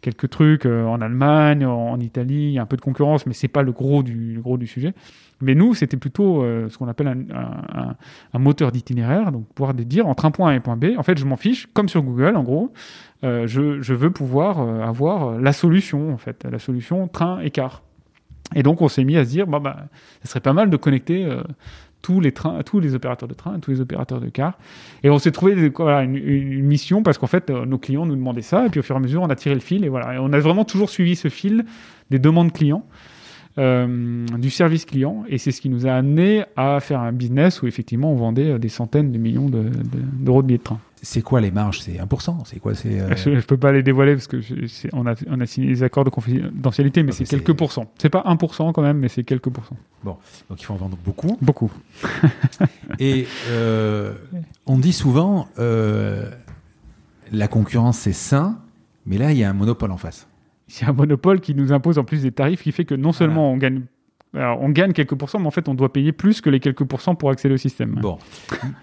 quelques 0.05 0.29
trucs 0.29 0.67
euh, 0.67 0.85
en 0.85 1.01
Allemagne 1.01 1.65
en, 1.65 1.99
Italie 1.99 2.49
il 2.49 2.53
y 2.53 2.59
a 2.59 2.63
un 2.63 2.67
peu 2.67 2.77
de 2.77 2.83
concurrence 2.83 3.25
mais 3.27 3.33
c'est 3.33 3.49
pas 3.49 3.63
le 3.63 3.73
gros 3.73 4.03
du 4.03 4.39
gros 4.41 4.59
du 4.59 4.67
sujet. 4.67 4.93
Mais 5.41 5.55
nous 5.55 5.75
c'était 5.75 5.97
plutôt 5.97 6.43
euh, 6.43 6.69
ce 6.69 6.77
qu'on 6.77 6.89
appelle 6.89 7.09
un, 7.09 8.39
moteur 8.39 8.71
d'itinéraire 8.71 9.33
donc 9.33 9.47
pouvoir 9.55 9.73
dire 9.75 10.07
entre 10.07 10.27
un 10.27 10.31
point 10.31 10.51
A 10.51 10.53
et 10.53 10.57
un 10.57 10.61
point 10.61 10.77
B 10.77 10.97
en 10.99 11.03
fait 11.03 11.19
je 11.19 11.25
m'en 11.25 11.37
fiche 11.37 11.67
comme 11.73 11.89
sur 11.89 12.03
Google 12.03 12.37
en 12.37 12.43
gros 12.43 12.73
euh, 13.25 13.47
je, 13.47 13.81
je 13.81 13.95
veux 13.95 14.11
pouvoir 14.11 14.61
avoir 14.61 15.39
la 15.39 15.55
solution, 15.55 16.13
en 16.13 16.19
fait, 16.19 16.45
la 16.45 16.59
solution 16.59 17.09
train 17.09 17.41
et 18.55 18.63
donc, 18.63 18.83
on 18.83 18.89
s'est 18.89 19.05
mis 19.05 19.17
à 19.17 19.25
se 19.25 19.31
dire, 19.31 19.47
bah, 19.47 19.59
bah, 19.59 19.87
ça 20.23 20.29
serait 20.29 20.41
pas 20.41 20.53
mal 20.53 20.69
de 20.69 20.77
connecter 20.77 21.27
tous 22.05 22.21
les 22.21 22.33
trains, 22.33 22.63
tous 22.63 22.81
les 22.81 22.95
opérateurs 22.95 23.29
de 23.29 23.35
train, 23.35 23.59
tous 23.61 23.71
les 23.71 23.81
opérateurs 23.81 24.21
de 24.21 24.29
car. 24.29 24.59
Et 25.03 25.09
on 25.11 25.19
s'est 25.19 25.33
trouvé 25.33 25.53
une, 25.55 26.63
mission 26.65 27.03
parce 27.03 27.17
qu'en 27.17 27.27
fait, 27.27 27.49
euh, 27.49 27.65
nos 27.65 27.79
clients 27.79 28.05
nous 28.05 28.15
demandaient 28.15 28.43
ça. 28.43 28.67
Et 28.67 28.69
puis, 28.69 28.79
au 28.81 28.83
fur 28.83 28.95
et 28.95 28.99
à 28.99 29.01
mesure, 29.01 29.23
on 29.23 29.31
a 29.31 29.35
tiré 29.37 29.55
le 29.55 29.61
fil. 29.63 29.85
Et 29.85 29.89
voilà. 29.89 30.23
On 30.23 30.33
a 30.35 30.39
vraiment 30.39 30.65
toujours 30.67 30.91
suivi 30.91 31.17
ce 31.17 31.29
fil 31.29 31.65
des 32.11 32.19
demandes 32.19 32.53
clients. 32.53 32.85
euh, 33.57 34.27
du 34.37 34.51
service 34.51 34.85
client 34.85 35.23
et 35.29 35.39
c'est 35.39 35.53
ce 35.53 35.61
qui 35.61 35.69
nous 35.69 35.87
a 35.87 35.93
amené 35.93 36.43
à 36.57 36.81
faire 36.81 36.99
un 37.01 37.13
business 37.13 37.63
où 37.63 37.69
effectivement 37.69 38.11
on 38.13 38.17
vendait 38.17 38.51
euh, 38.51 38.59
des 38.59 38.69
centaines 38.69 39.13
de 39.13 39.19
millions 39.19 39.49
de- 39.49 39.63
de- 39.63 40.03
d'euros 40.25 40.43
de 40.43 40.49
billets 40.49 40.59
de 40.59 40.65
train. 40.65 40.81
C'est 41.05 41.23
quoi 41.23 41.41
les 41.41 41.51
marges? 41.51 41.81
C'est 41.81 41.99
1% 41.99 42.39
C'est 42.47 42.59
quoi? 42.61 42.75
C'est 42.75 42.99
euh, 43.01 43.15
Je, 43.15 43.39
je 43.39 43.47
peux 43.47 43.57
pas 43.59 43.71
les 43.73 43.83
dévoiler 43.83 44.15
parce 44.15 44.27
que 44.27 44.41
je- 44.41 44.67
c'est- 44.67 44.89
on, 44.93 45.07
a, 45.07 45.15
on 45.29 45.41
a 45.41 45.47
signé 45.47 45.69
des 45.69 45.83
accords 45.83 46.05
de 46.05 46.11
confidentialité, 46.11 47.03
mais 47.03 47.13
c'est 47.13 47.25
quelques 47.29 47.53
pourcents. 47.53 47.91
C'est 47.99 48.09
pas 48.09 48.23
1% 48.27 48.73
quand 48.73 48.83
même, 48.83 48.99
mais 48.99 49.09
c'est 49.09 49.23
quelques 49.23 49.51
pourcents. 49.51 49.77
Donc 50.05 50.19
il 50.59 50.65
faut 50.65 50.73
en 50.75 50.79
vendre 50.79 50.99
beaucoup. 51.05 51.37
Beaucoup. 51.41 51.71
Et 52.99 53.27
euh, 53.51 54.15
on 54.67 54.79
dit 54.79 54.93
souvent 54.93 55.49
euh, 55.59 56.31
la 57.33 57.49
concurrence 57.49 57.99
c'est 57.99 58.13
sain, 58.13 58.59
mais 59.07 59.19
là 59.19 59.33
il 59.33 59.39
y 59.39 59.45
a 59.45 59.51
un 59.51 59.55
monopole 59.55 59.91
en 59.91 59.97
face. 59.97 60.27
C'est 60.67 60.87
un 60.87 60.93
monopole 60.93 61.41
qui 61.41 61.55
nous 61.55 61.73
impose 61.73 61.99
en 61.99 62.05
plus 62.05 62.23
des 62.23 62.33
tarifs 62.33 62.63
qui 62.63 62.73
fait 62.73 62.85
que 62.85 62.95
non 62.95 63.13
seulement 63.13 63.53
on 63.53 63.57
gagne. 63.59 63.83
Alors, 64.35 64.61
on 64.63 64.69
gagne 64.71 64.93
quelques 64.93 65.15
pourcents, 65.15 65.39
mais 65.39 65.47
en 65.47 65.51
fait, 65.53 65.69
on 65.69 65.75
doit 65.75 65.93
payer 65.93 66.13
plus 66.13 66.41
que 66.41 66.51
les 66.51 66.61
quelques 66.61 66.85
pourcents 66.85 67.15
pour 67.15 67.31
accéder 67.31 67.55
au 67.55 67.59
système. 67.59 67.99
Bon, 68.01 68.19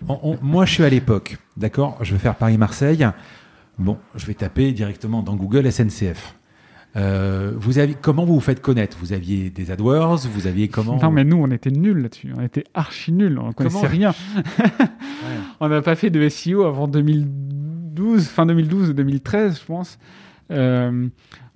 On- 0.07 0.19
on- 0.23 0.37
moi 0.41 0.65
je 0.65 0.73
suis 0.73 0.83
à 0.83 0.89
l'époque, 0.89 1.37
d'accord? 1.57 1.97
Je 2.01 2.13
veux 2.13 2.19
faire 2.19 2.35
Paris-Marseille. 2.35 3.05
Bon, 3.77 3.97
je 4.15 4.25
vais 4.25 4.33
taper 4.33 4.71
directement 4.71 5.23
dans 5.23 5.35
Google 5.35 5.65
SNCF. 5.71 6.35
Euh, 6.97 7.53
vous 7.55 7.79
avez, 7.79 7.93
comment 7.93 8.25
vous 8.25 8.33
vous 8.35 8.39
faites 8.41 8.61
connaître? 8.61 8.97
Vous 8.99 9.13
aviez 9.13 9.49
des 9.49 9.71
AdWords? 9.71 10.27
Vous 10.27 10.45
aviez 10.45 10.67
comment 10.67 10.99
Non, 11.01 11.09
mais 11.09 11.23
nous, 11.23 11.37
on 11.37 11.49
était 11.49 11.71
nuls 11.71 12.01
là-dessus. 12.01 12.33
On 12.37 12.41
était 12.41 12.65
archi 12.73 13.13
nuls. 13.13 13.39
On 13.39 13.53
connaissait 13.53 13.77
Comment 13.77 13.89
rien. 13.89 14.13
Ouais. 14.59 15.37
On 15.61 15.69
n'a 15.69 15.81
pas 15.81 15.95
fait 15.95 16.09
de 16.09 16.27
SEO 16.27 16.63
avant 16.65 16.87
2012, 16.87 18.27
fin 18.27 18.45
2012 18.45 18.89
ou 18.89 18.93
2013, 18.93 19.59
je 19.61 19.65
pense. 19.65 19.99
Euh, 20.51 21.07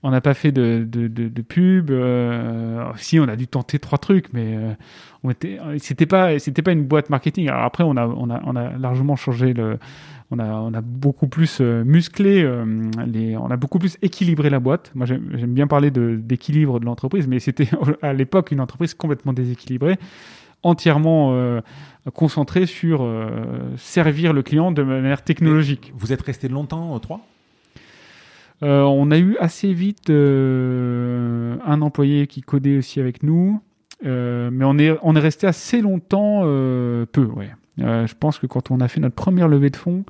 on 0.05 0.11
n'a 0.11 0.21
pas 0.21 0.35
fait 0.35 0.51
de, 0.51 0.85
de, 0.87 1.07
de, 1.07 1.29
de 1.29 1.41
pub. 1.41 1.89
euh, 1.89 2.85
si, 2.95 3.19
on 3.19 3.23
a 3.27 3.35
dû 3.35 3.47
tenter 3.47 3.79
trois 3.79 3.97
trucs, 3.97 4.31
mais 4.33 4.55
euh, 4.55 4.73
on 5.23 5.31
était, 5.31 5.57
c'était 5.79 6.05
pas, 6.05 6.37
c'était 6.37 6.61
pas 6.61 6.73
une 6.73 6.83
boîte 6.83 7.09
marketing. 7.09 7.49
Alors 7.49 7.63
après, 7.63 7.83
on 7.83 7.97
a, 7.97 8.05
on 8.05 8.29
a, 8.29 8.39
on 8.45 8.55
a 8.55 8.77
largement 8.77 9.15
changé 9.15 9.53
le. 9.53 9.79
On 10.31 10.39
a, 10.39 10.45
on 10.45 10.73
a 10.73 10.81
beaucoup 10.81 11.27
plus 11.27 11.59
euh, 11.61 11.83
musclé, 11.83 12.41
euh, 12.43 12.65
les, 13.05 13.37
on 13.37 13.47
a 13.51 13.57
beaucoup 13.57 13.77
plus 13.77 13.97
équilibré 14.01 14.49
la 14.49 14.59
boîte. 14.59 14.91
Moi, 14.95 15.05
j'aime 15.05 15.29
j'aime 15.35 15.53
bien 15.53 15.67
parler 15.67 15.91
de- 15.91 16.19
d'équilibre 16.19 16.79
de, 16.79 16.85
l'entreprise, 16.85 17.27
mais 17.27 17.39
c'était 17.39 17.67
à 18.01 18.13
l'époque 18.13 18.51
une 18.51 18.59
entreprise 18.59 18.95
complètement 18.95 19.33
déséquilibrée, 19.33 19.97
entièrement 20.63 21.33
euh, 21.33 21.61
concentrée 22.13 22.65
sur 22.65 23.03
euh, 23.03 23.29
servir 23.77 24.33
le 24.33 24.41
client 24.43 24.71
de 24.71 24.81
manière 24.83 25.23
technologique. 25.23 25.93
Vous 25.95 26.11
êtes 26.11 26.21
resté 26.23 26.47
longtemps, 26.47 26.99
trois? 26.99 27.21
Euh, 28.63 28.83
on 28.83 29.11
a 29.11 29.17
eu 29.17 29.35
assez 29.39 29.73
vite 29.73 30.09
euh, 30.09 31.57
un 31.65 31.81
employé 31.81 32.27
qui 32.27 32.41
codait 32.41 32.77
aussi 32.77 32.99
avec 32.99 33.23
nous, 33.23 33.61
euh, 34.05 34.49
mais 34.51 34.65
on 34.65 34.77
est, 34.77 34.97
on 35.01 35.15
est 35.15 35.19
resté 35.19 35.47
assez 35.47 35.81
longtemps 35.81 36.41
peu, 36.41 37.25
ouais. 37.35 37.51
Je 37.77 38.13
pense 38.17 38.39
que 38.39 38.47
quand 38.47 38.71
on 38.71 38.79
a 38.79 38.87
fait 38.87 39.01
notre 39.01 39.15
première 39.15 39.49
levée 39.49 39.69
de 39.69 39.75
fonds, 39.75 40.05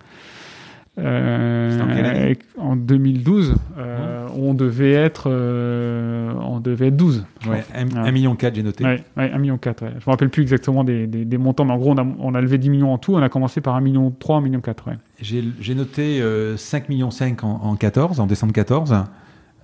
euh, 0.98 1.82
en 1.82 1.88
quelle 1.88 2.06
année? 2.06 2.38
En 2.58 2.76
2012, 2.76 3.56
euh, 3.78 4.28
on 4.36 4.54
devait 4.54 4.94
être, 4.94 5.30
euh, 5.30 6.32
on 6.40 6.60
devait 6.60 6.88
être 6.88 6.96
12. 6.96 7.26
je 7.42 7.50
Ouais, 7.50 7.64
pense. 7.64 7.96
1 7.98 8.04
Ouais. 8.04 8.12
million 8.12 8.36
quatre, 8.36 8.56
j'ai 8.56 8.64
noté. 8.64 8.84
Ouais, 8.86 9.04
ouais, 9.18 9.30
1,4 9.30 9.40
million. 9.40 9.56
Ouais. 9.66 9.74
Je 9.82 9.86
me 10.06 10.12
rappelle 10.12 10.30
plus 10.30 10.42
exactement 10.44 10.84
des, 10.84 11.06
des, 11.08 11.26
des 11.26 11.38
montants, 11.38 11.66
mais 11.66 11.74
en 11.74 11.78
gros, 11.78 11.92
on 11.92 11.98
a, 11.98 12.06
on 12.20 12.34
a 12.34 12.42
levé 12.42 12.58
10 12.58 12.70
millions 12.70 12.94
en 12.94 12.98
tout. 12.98 13.14
On 13.16 13.22
a 13.22 13.30
commencé 13.30 13.60
par 13.62 13.78
1,3 13.80 13.84
million, 13.84 14.10
1,4 14.10 14.42
million. 14.42 14.62
Ouais. 14.88 14.94
J'ai 15.22 15.76
noté 15.76 16.22
euh, 16.22 16.56
5 16.58 16.88
millions 16.90 17.12
5 17.12 17.44
en, 17.44 17.50
en 17.64 17.76
14, 17.76 18.20
en 18.20 18.28
décembre 18.28 18.54
14. 18.54 18.96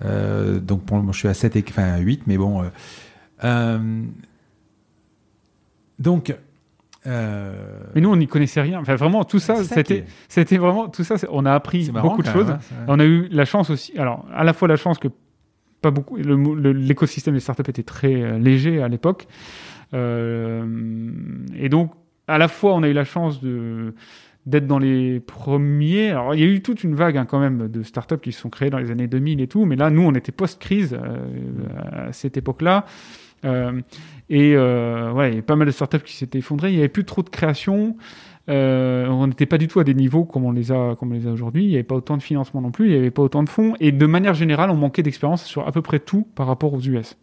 Euh, 0.04 0.60
donc 0.60 0.82
pour 0.82 0.96
moment, 0.98 1.12
je 1.12 1.18
suis 1.18 1.28
à 1.28 1.34
7 1.34 1.56
et 1.56 1.64
enfin 1.68 1.96
8, 1.98 2.22
mais 2.26 2.36
bon. 2.36 2.62
euh, 2.62 2.66
euh, 3.44 4.02
donc. 5.98 6.34
Euh, 7.06 7.52
Mais 7.94 8.00
nous, 8.00 8.10
on 8.10 8.16
n'y 8.16 8.26
connaissait 8.28 8.60
rien. 8.60 8.80
Enfin, 8.80 8.94
vraiment, 8.94 9.24
tout 9.24 9.38
ça, 9.38 9.56
c'était, 9.64 10.04
c'était 10.28 10.56
vraiment 10.58 10.88
tout 10.88 11.04
ça. 11.04 11.16
On 11.30 11.44
a 11.46 11.52
appris 11.52 11.90
marrant 11.92 12.08
beaucoup 12.08 12.22
de 12.22 12.28
même, 12.28 12.36
choses. 12.36 12.50
hein. 12.50 12.58
On 12.88 12.98
a 13.00 13.04
eu 13.04 13.28
la 13.30 13.44
chance 13.44 13.70
aussi. 13.70 13.96
Alors, 13.98 14.26
à 14.34 14.44
la 14.44 14.52
fois 14.52 14.68
la 14.68 14.76
chance 14.76 14.98
que 14.98 15.08
pas 15.80 15.90
beaucoup. 15.90 16.16
L'écosystème 16.16 17.34
des 17.34 17.40
startups 17.40 17.68
était 17.68 17.82
très 17.82 18.14
euh, 18.22 18.38
léger 18.38 18.80
à 18.82 18.88
l'époque, 18.88 19.26
Euh, 19.94 20.64
et 21.54 21.68
donc 21.68 21.92
à 22.28 22.38
la 22.38 22.48
fois 22.48 22.74
on 22.74 22.82
a 22.82 22.88
eu 22.88 22.92
la 22.94 23.04
chance 23.04 23.42
de 23.42 23.94
d'être 24.46 24.66
dans 24.66 24.78
les 24.80 25.20
premiers. 25.20 26.10
Alors, 26.10 26.34
il 26.34 26.40
y 26.40 26.44
a 26.44 26.46
eu 26.46 26.62
toute 26.62 26.82
une 26.82 26.96
vague 26.96 27.16
hein, 27.16 27.26
quand 27.26 27.38
même 27.38 27.68
de 27.68 27.82
startups 27.84 28.18
qui 28.18 28.32
se 28.32 28.40
sont 28.40 28.50
créées 28.50 28.70
dans 28.70 28.78
les 28.78 28.90
années 28.90 29.06
2000 29.06 29.40
et 29.40 29.46
tout, 29.46 29.66
mais 29.66 29.76
là, 29.76 29.88
nous, 29.88 30.02
on 30.02 30.12
était 30.14 30.32
post-crise 30.32 30.94
euh, 31.00 32.08
à 32.08 32.12
cette 32.12 32.36
époque-là. 32.36 32.84
Euh, 33.44 33.80
et 34.30 34.54
euh, 34.54 35.12
ouais, 35.12 35.32
il 35.32 35.36
y 35.36 35.38
a 35.38 35.42
pas 35.42 35.56
mal 35.56 35.66
de 35.66 35.72
startups 35.72 36.00
qui 36.00 36.16
s'étaient 36.16 36.38
effondrées. 36.38 36.70
Il 36.70 36.74
n'y 36.74 36.80
avait 36.80 36.88
plus 36.88 37.04
trop 37.04 37.22
de 37.22 37.28
création. 37.28 37.96
Euh, 38.48 39.06
on 39.06 39.26
n'était 39.26 39.46
pas 39.46 39.58
du 39.58 39.68
tout 39.68 39.78
à 39.78 39.84
des 39.84 39.94
niveaux 39.94 40.24
comme 40.24 40.44
on 40.44 40.52
les 40.52 40.72
a, 40.72 40.96
comme 40.98 41.12
les 41.12 41.26
a 41.26 41.30
aujourd'hui. 41.30 41.64
Il 41.64 41.68
n'y 41.68 41.74
avait 41.74 41.82
pas 41.84 41.94
autant 41.94 42.16
de 42.16 42.22
financement 42.22 42.60
non 42.60 42.70
plus. 42.70 42.86
Il 42.86 42.92
n'y 42.92 42.98
avait 42.98 43.10
pas 43.10 43.22
autant 43.22 43.42
de 43.42 43.48
fonds. 43.48 43.74
Et 43.80 43.92
de 43.92 44.06
manière 44.06 44.34
générale, 44.34 44.70
on 44.70 44.76
manquait 44.76 45.02
d'expérience 45.02 45.44
sur 45.44 45.66
à 45.66 45.72
peu 45.72 45.82
près 45.82 45.98
tout 45.98 46.26
par 46.34 46.46
rapport 46.46 46.72
aux 46.74 46.80
US. 46.80 47.16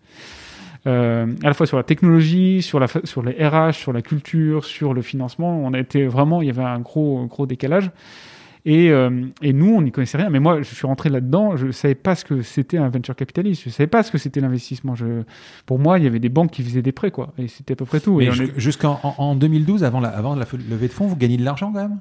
Euh, 0.88 1.28
à 1.44 1.48
la 1.48 1.54
fois 1.54 1.66
sur 1.66 1.76
la 1.76 1.84
technologie, 1.84 2.62
sur, 2.62 2.80
la, 2.80 2.88
sur 3.04 3.22
les 3.22 3.34
RH, 3.46 3.74
sur 3.74 3.92
la 3.92 4.02
culture, 4.02 4.64
sur 4.64 4.94
le 4.94 5.02
financement. 5.02 5.60
On 5.62 5.74
a 5.74 5.82
vraiment, 6.08 6.42
il 6.42 6.48
y 6.48 6.52
avait 6.52 6.64
un 6.64 6.80
gros, 6.80 7.26
gros 7.26 7.46
décalage. 7.46 7.92
Et, 8.66 8.90
euh, 8.92 9.10
et 9.42 9.54
nous, 9.54 9.74
on 9.74 9.82
n'y 9.82 9.92
connaissait 9.92 10.18
rien. 10.18 10.30
Mais 10.30 10.40
moi, 10.40 10.62
je 10.62 10.76
suis 10.76 10.86
rentré 10.86 11.10
là-dedans, 11.10 11.56
je 11.56 11.68
ne 11.68 11.72
savais 11.72 11.96
pas 11.96 12.16
ce 12.16 12.26
que 12.26 12.42
c'était 12.42 12.78
un 12.78 12.90
venture 12.90 13.16
capitaliste. 13.16 13.64
Je 13.64 13.70
ne 13.70 13.74
savais 13.74 13.88
pas 13.88 14.04
ce 14.04 14.12
que 14.12 14.18
c'était 14.18 14.42
l'investissement. 14.42 14.96
Pour 15.66 15.80
moi, 15.80 15.98
il 15.98 16.04
y 16.04 16.08
avait 16.08 16.20
des 16.20 16.30
banques 16.30 16.52
qui 16.52 16.64
faisaient 16.64 16.82
des 16.82 16.92
prêts, 16.92 17.12
quoi. 17.12 17.34
Et 17.38 17.48
c'était 17.48 17.74
à 17.74 17.76
peu 17.78 17.86
près 17.86 18.00
tout. 18.02 18.20
Jusqu'en 18.58 19.00
en, 19.04 19.16
en 19.18 19.36
2012, 19.36 19.84
avant 19.84 20.00
la, 20.02 20.10
avant 20.10 20.36
la 20.36 20.46
levée 20.70 20.88
de 20.88 20.94
fonds, 20.94 21.08
vous 21.08 21.16
gagnez 21.16 21.38
de 21.38 21.46
l'argent 21.46 21.72
quand 21.72 21.82
même? 21.82 22.00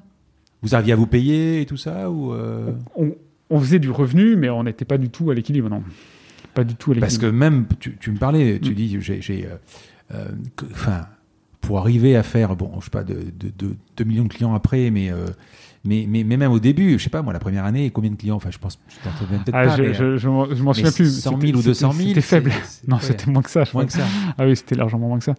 Vous 0.61 0.75
arriviez 0.75 0.91
à 0.93 0.97
vous 0.97 1.07
payer 1.07 1.61
et 1.61 1.65
tout 1.65 1.77
ça 1.77 2.11
ou 2.11 2.33
euh? 2.33 2.71
On, 2.97 3.15
on 3.49 3.59
faisait 3.59 3.79
du 3.79 3.89
revenu, 3.89 4.35
mais 4.35 4.49
on 4.49 4.63
n'était 4.63 4.83
pas 4.85 4.97
du 4.97 5.09
tout 5.09 5.31
à 5.31 5.33
l'équilibre, 5.33 5.69
non. 5.69 5.81
Pas 6.53 6.65
du 6.65 6.75
tout 6.75 6.91
à 6.91 6.95
Parce 6.95 7.17
que 7.17 7.27
l'équilibre. 7.27 7.37
même, 7.51 7.65
tu, 7.79 7.95
tu 7.97 8.11
me 8.11 8.17
parlais, 8.17 8.59
tu 8.59 8.71
Mm. 8.71 8.75
dis, 8.75 8.97
j'ai, 8.99 9.47
euh, 10.13 10.25
enfin, 10.73 11.05
pour 11.61 11.77
arriver 11.79 12.17
à 12.17 12.23
faire, 12.23 12.55
bon, 12.57 12.71
je 12.79 12.85
sais 12.85 12.89
pas, 12.91 13.03
de, 13.03 13.13
de, 13.39 13.51
de- 13.57 13.75
2 13.97 14.03
millions 14.03 14.23
de 14.25 14.29
clients 14.33 14.53
après, 14.53 14.89
mais, 14.91 15.09
mais, 15.85 16.05
mais, 16.07 16.23
mais 16.23 16.37
même 16.37 16.51
au 16.51 16.59
début, 16.59 16.97
je 16.99 17.03
sais 17.03 17.09
pas, 17.09 17.21
moi, 17.21 17.31
la 17.33 17.39
première 17.39 17.65
année, 17.65 17.89
combien 17.91 18.11
de 18.11 18.15
clients 18.15 18.35
Enfin, 18.35 18.51
je 18.51 18.57
pense, 18.57 18.79
je 18.87 18.95
t'en 19.09 19.15
souviens 19.17 19.39
peut-être 19.39 19.55
Ah, 19.55 19.65
pas. 19.67 19.75
je, 19.77 19.81
mais, 19.83 19.93
je, 19.93 20.17
je 20.17 20.29
m'en 20.29 20.45
je 20.53 20.61
m'en 20.63 20.73
souviens 20.73 20.91
plus. 20.91 21.19
100 21.21 21.29
000 21.29 21.41
C'était- 21.41 21.57
ou 21.57 21.61
200 21.61 21.91
000 21.93 22.07
C'était 22.09 22.21
faible. 22.21 22.51
Non, 22.87 22.97
ouais, 22.97 23.01
c'était 23.01 23.31
moins 23.31 23.41
que 23.41 23.49
ça, 23.49 23.63
je 23.63 23.71
moins 23.73 23.85
crois. 23.85 23.99
que 23.99 24.03
ça. 24.05 24.09
Ah 24.37 24.45
oui, 24.45 24.55
c'était 24.55 24.75
largement 24.75 25.07
moins 25.07 25.19
que 25.19 25.23
ça. 25.25 25.35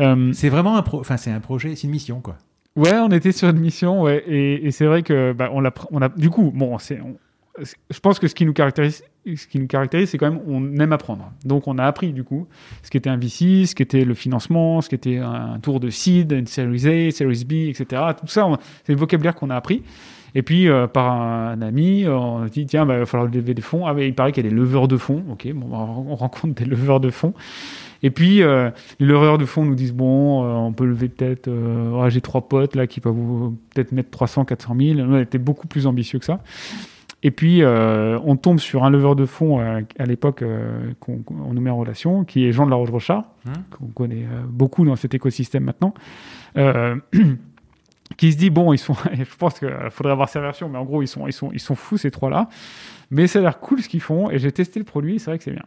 Euh, 0.00 0.32
C'est 0.32 0.48
vraiment 0.48 0.76
un, 0.76 0.82
pro, 0.82 1.02
c'est 1.04 1.30
un 1.30 1.40
projet, 1.40 1.76
c'est 1.76 1.84
une 1.84 1.90
mission, 1.92 2.20
quoi. 2.20 2.36
Ouais, 2.74 2.92
on 2.98 3.08
était 3.10 3.32
sur 3.32 3.48
une 3.48 3.58
mission, 3.60 4.02
ouais, 4.02 4.22
et, 4.26 4.66
et 4.66 4.70
c'est 4.70 4.84
vrai 4.86 5.02
que 5.02 5.32
bah, 5.32 5.48
on 5.52 5.60
l'a, 5.60 5.70
pr- 5.70 5.86
on 5.92 6.02
a, 6.02 6.08
du 6.10 6.28
coup, 6.30 6.52
bon, 6.54 6.76
c'est, 6.78 7.00
on- 7.00 7.16
c'est- 7.62 7.76
je 7.90 8.00
pense 8.00 8.18
que 8.18 8.28
ce 8.28 8.34
qui 8.34 8.44
nous 8.44 8.52
caractérise, 8.52 9.02
ce 9.34 9.46
qui 9.46 9.58
nous 9.58 9.66
caractérise, 9.66 10.10
c'est 10.10 10.18
quand 10.18 10.30
même 10.30 10.40
on 10.46 10.78
aime 10.78 10.92
apprendre. 10.92 11.32
Donc 11.44 11.66
on 11.66 11.78
a 11.78 11.84
appris 11.84 12.12
du 12.12 12.22
coup 12.22 12.46
ce 12.82 12.90
qu'était 12.90 13.10
un 13.10 13.16
VC, 13.16 13.66
ce 13.66 13.74
qu'était 13.74 14.04
le 14.04 14.14
financement, 14.14 14.80
ce 14.80 14.88
qu'était 14.88 15.18
un 15.18 15.58
tour 15.60 15.80
de 15.80 15.90
seed, 15.90 16.32
une 16.32 16.46
Series 16.46 16.86
A, 16.86 17.10
Series 17.10 17.44
B, 17.44 17.52
etc. 17.68 18.02
Tout 18.18 18.28
ça, 18.28 18.48
c'est 18.84 18.92
le 18.92 18.98
vocabulaire 18.98 19.34
qu'on 19.34 19.50
a 19.50 19.56
appris. 19.56 19.82
Et 20.34 20.42
puis 20.42 20.68
euh, 20.68 20.86
par 20.86 21.10
un, 21.12 21.62
ami, 21.62 22.04
euh, 22.04 22.14
on 22.14 22.42
a 22.42 22.48
dit 22.48 22.66
tiens, 22.66 22.84
bah, 22.84 22.94
il 22.94 22.98
va 23.00 23.06
falloir 23.06 23.30
lever 23.30 23.54
des 23.54 23.62
fonds. 23.62 23.86
Ah, 23.86 23.94
mais 23.94 24.06
il 24.06 24.14
paraît 24.14 24.32
qu'il 24.32 24.44
y 24.44 24.46
a 24.46 24.50
des 24.50 24.54
leveurs 24.54 24.86
de 24.86 24.98
fonds. 24.98 25.24
Ok, 25.30 25.50
bon, 25.52 25.66
bah, 25.66 25.78
on 25.78 26.14
rencontre 26.14 26.54
des 26.54 26.66
leveurs 26.66 27.00
de 27.00 27.10
fonds. 27.10 27.32
Et 28.02 28.10
puis, 28.10 28.42
euh, 28.42 28.70
les 29.00 29.06
leveurs 29.06 29.38
de 29.38 29.46
fonds 29.46 29.64
nous 29.64 29.74
disent 29.74 29.94
bon, 29.94 30.44
on 30.44 30.72
peut 30.72 30.84
lever 30.84 31.08
peut-être. 31.08 31.48
ouais, 31.48 32.10
J'ai 32.10 32.20
trois 32.20 32.46
potes 32.46 32.76
là 32.76 32.86
qui 32.86 33.00
peuvent 33.00 33.14
peut-être 33.74 33.92
mettre 33.92 34.10
300, 34.10 34.44
400 34.44 34.76
000. 34.78 34.98
Nous, 35.00 35.16
on 35.16 35.20
était 35.20 35.38
beaucoup 35.38 35.66
plus 35.66 35.86
ambitieux 35.86 36.18
que 36.18 36.26
ça. 36.26 36.40
Et 37.26 37.32
puis, 37.32 37.62
euh, 37.62 38.20
on 38.24 38.36
tombe 38.36 38.60
sur 38.60 38.84
un 38.84 38.90
leveur 38.90 39.16
de 39.16 39.26
fonds 39.26 39.58
euh, 39.60 39.80
à 39.98 40.04
l'époque 40.04 40.42
euh, 40.42 40.92
qu'on 41.00 41.18
nous 41.52 41.60
met 41.60 41.70
en 41.70 41.76
relation, 41.78 42.22
qui 42.24 42.46
est 42.46 42.52
Jean 42.52 42.66
de 42.66 42.70
la 42.70 42.76
Roche-Rochard, 42.76 43.24
Hum. 43.46 43.52
qu'on 43.70 43.86
connaît 43.86 44.26
euh, 44.30 44.42
beaucoup 44.48 44.84
dans 44.84 44.94
cet 44.96 45.14
écosystème 45.14 45.64
maintenant. 45.64 45.92
Qui 48.16 48.32
se 48.32 48.38
dit 48.38 48.50
bon 48.50 48.72
ils 48.72 48.78
sont 48.78 48.94
je 49.12 49.36
pense 49.36 49.58
qu'il 49.58 49.68
faudrait 49.90 50.12
avoir 50.12 50.28
sa 50.28 50.40
version 50.40 50.68
mais 50.68 50.78
en 50.78 50.84
gros 50.84 51.02
ils 51.02 51.08
sont 51.08 51.26
ils 51.26 51.32
sont 51.32 51.50
ils 51.52 51.58
sont 51.58 51.74
fous 51.74 51.98
ces 51.98 52.12
trois 52.12 52.30
là 52.30 52.48
mais 53.10 53.26
ça 53.26 53.40
a 53.40 53.42
l'air 53.42 53.58
cool 53.58 53.82
ce 53.82 53.88
qu'ils 53.88 54.00
font 54.00 54.30
et 54.30 54.38
j'ai 54.38 54.52
testé 54.52 54.78
le 54.78 54.84
produit 54.84 55.18
c'est 55.18 55.28
vrai 55.32 55.38
que 55.38 55.44
c'est 55.44 55.50
bien 55.50 55.64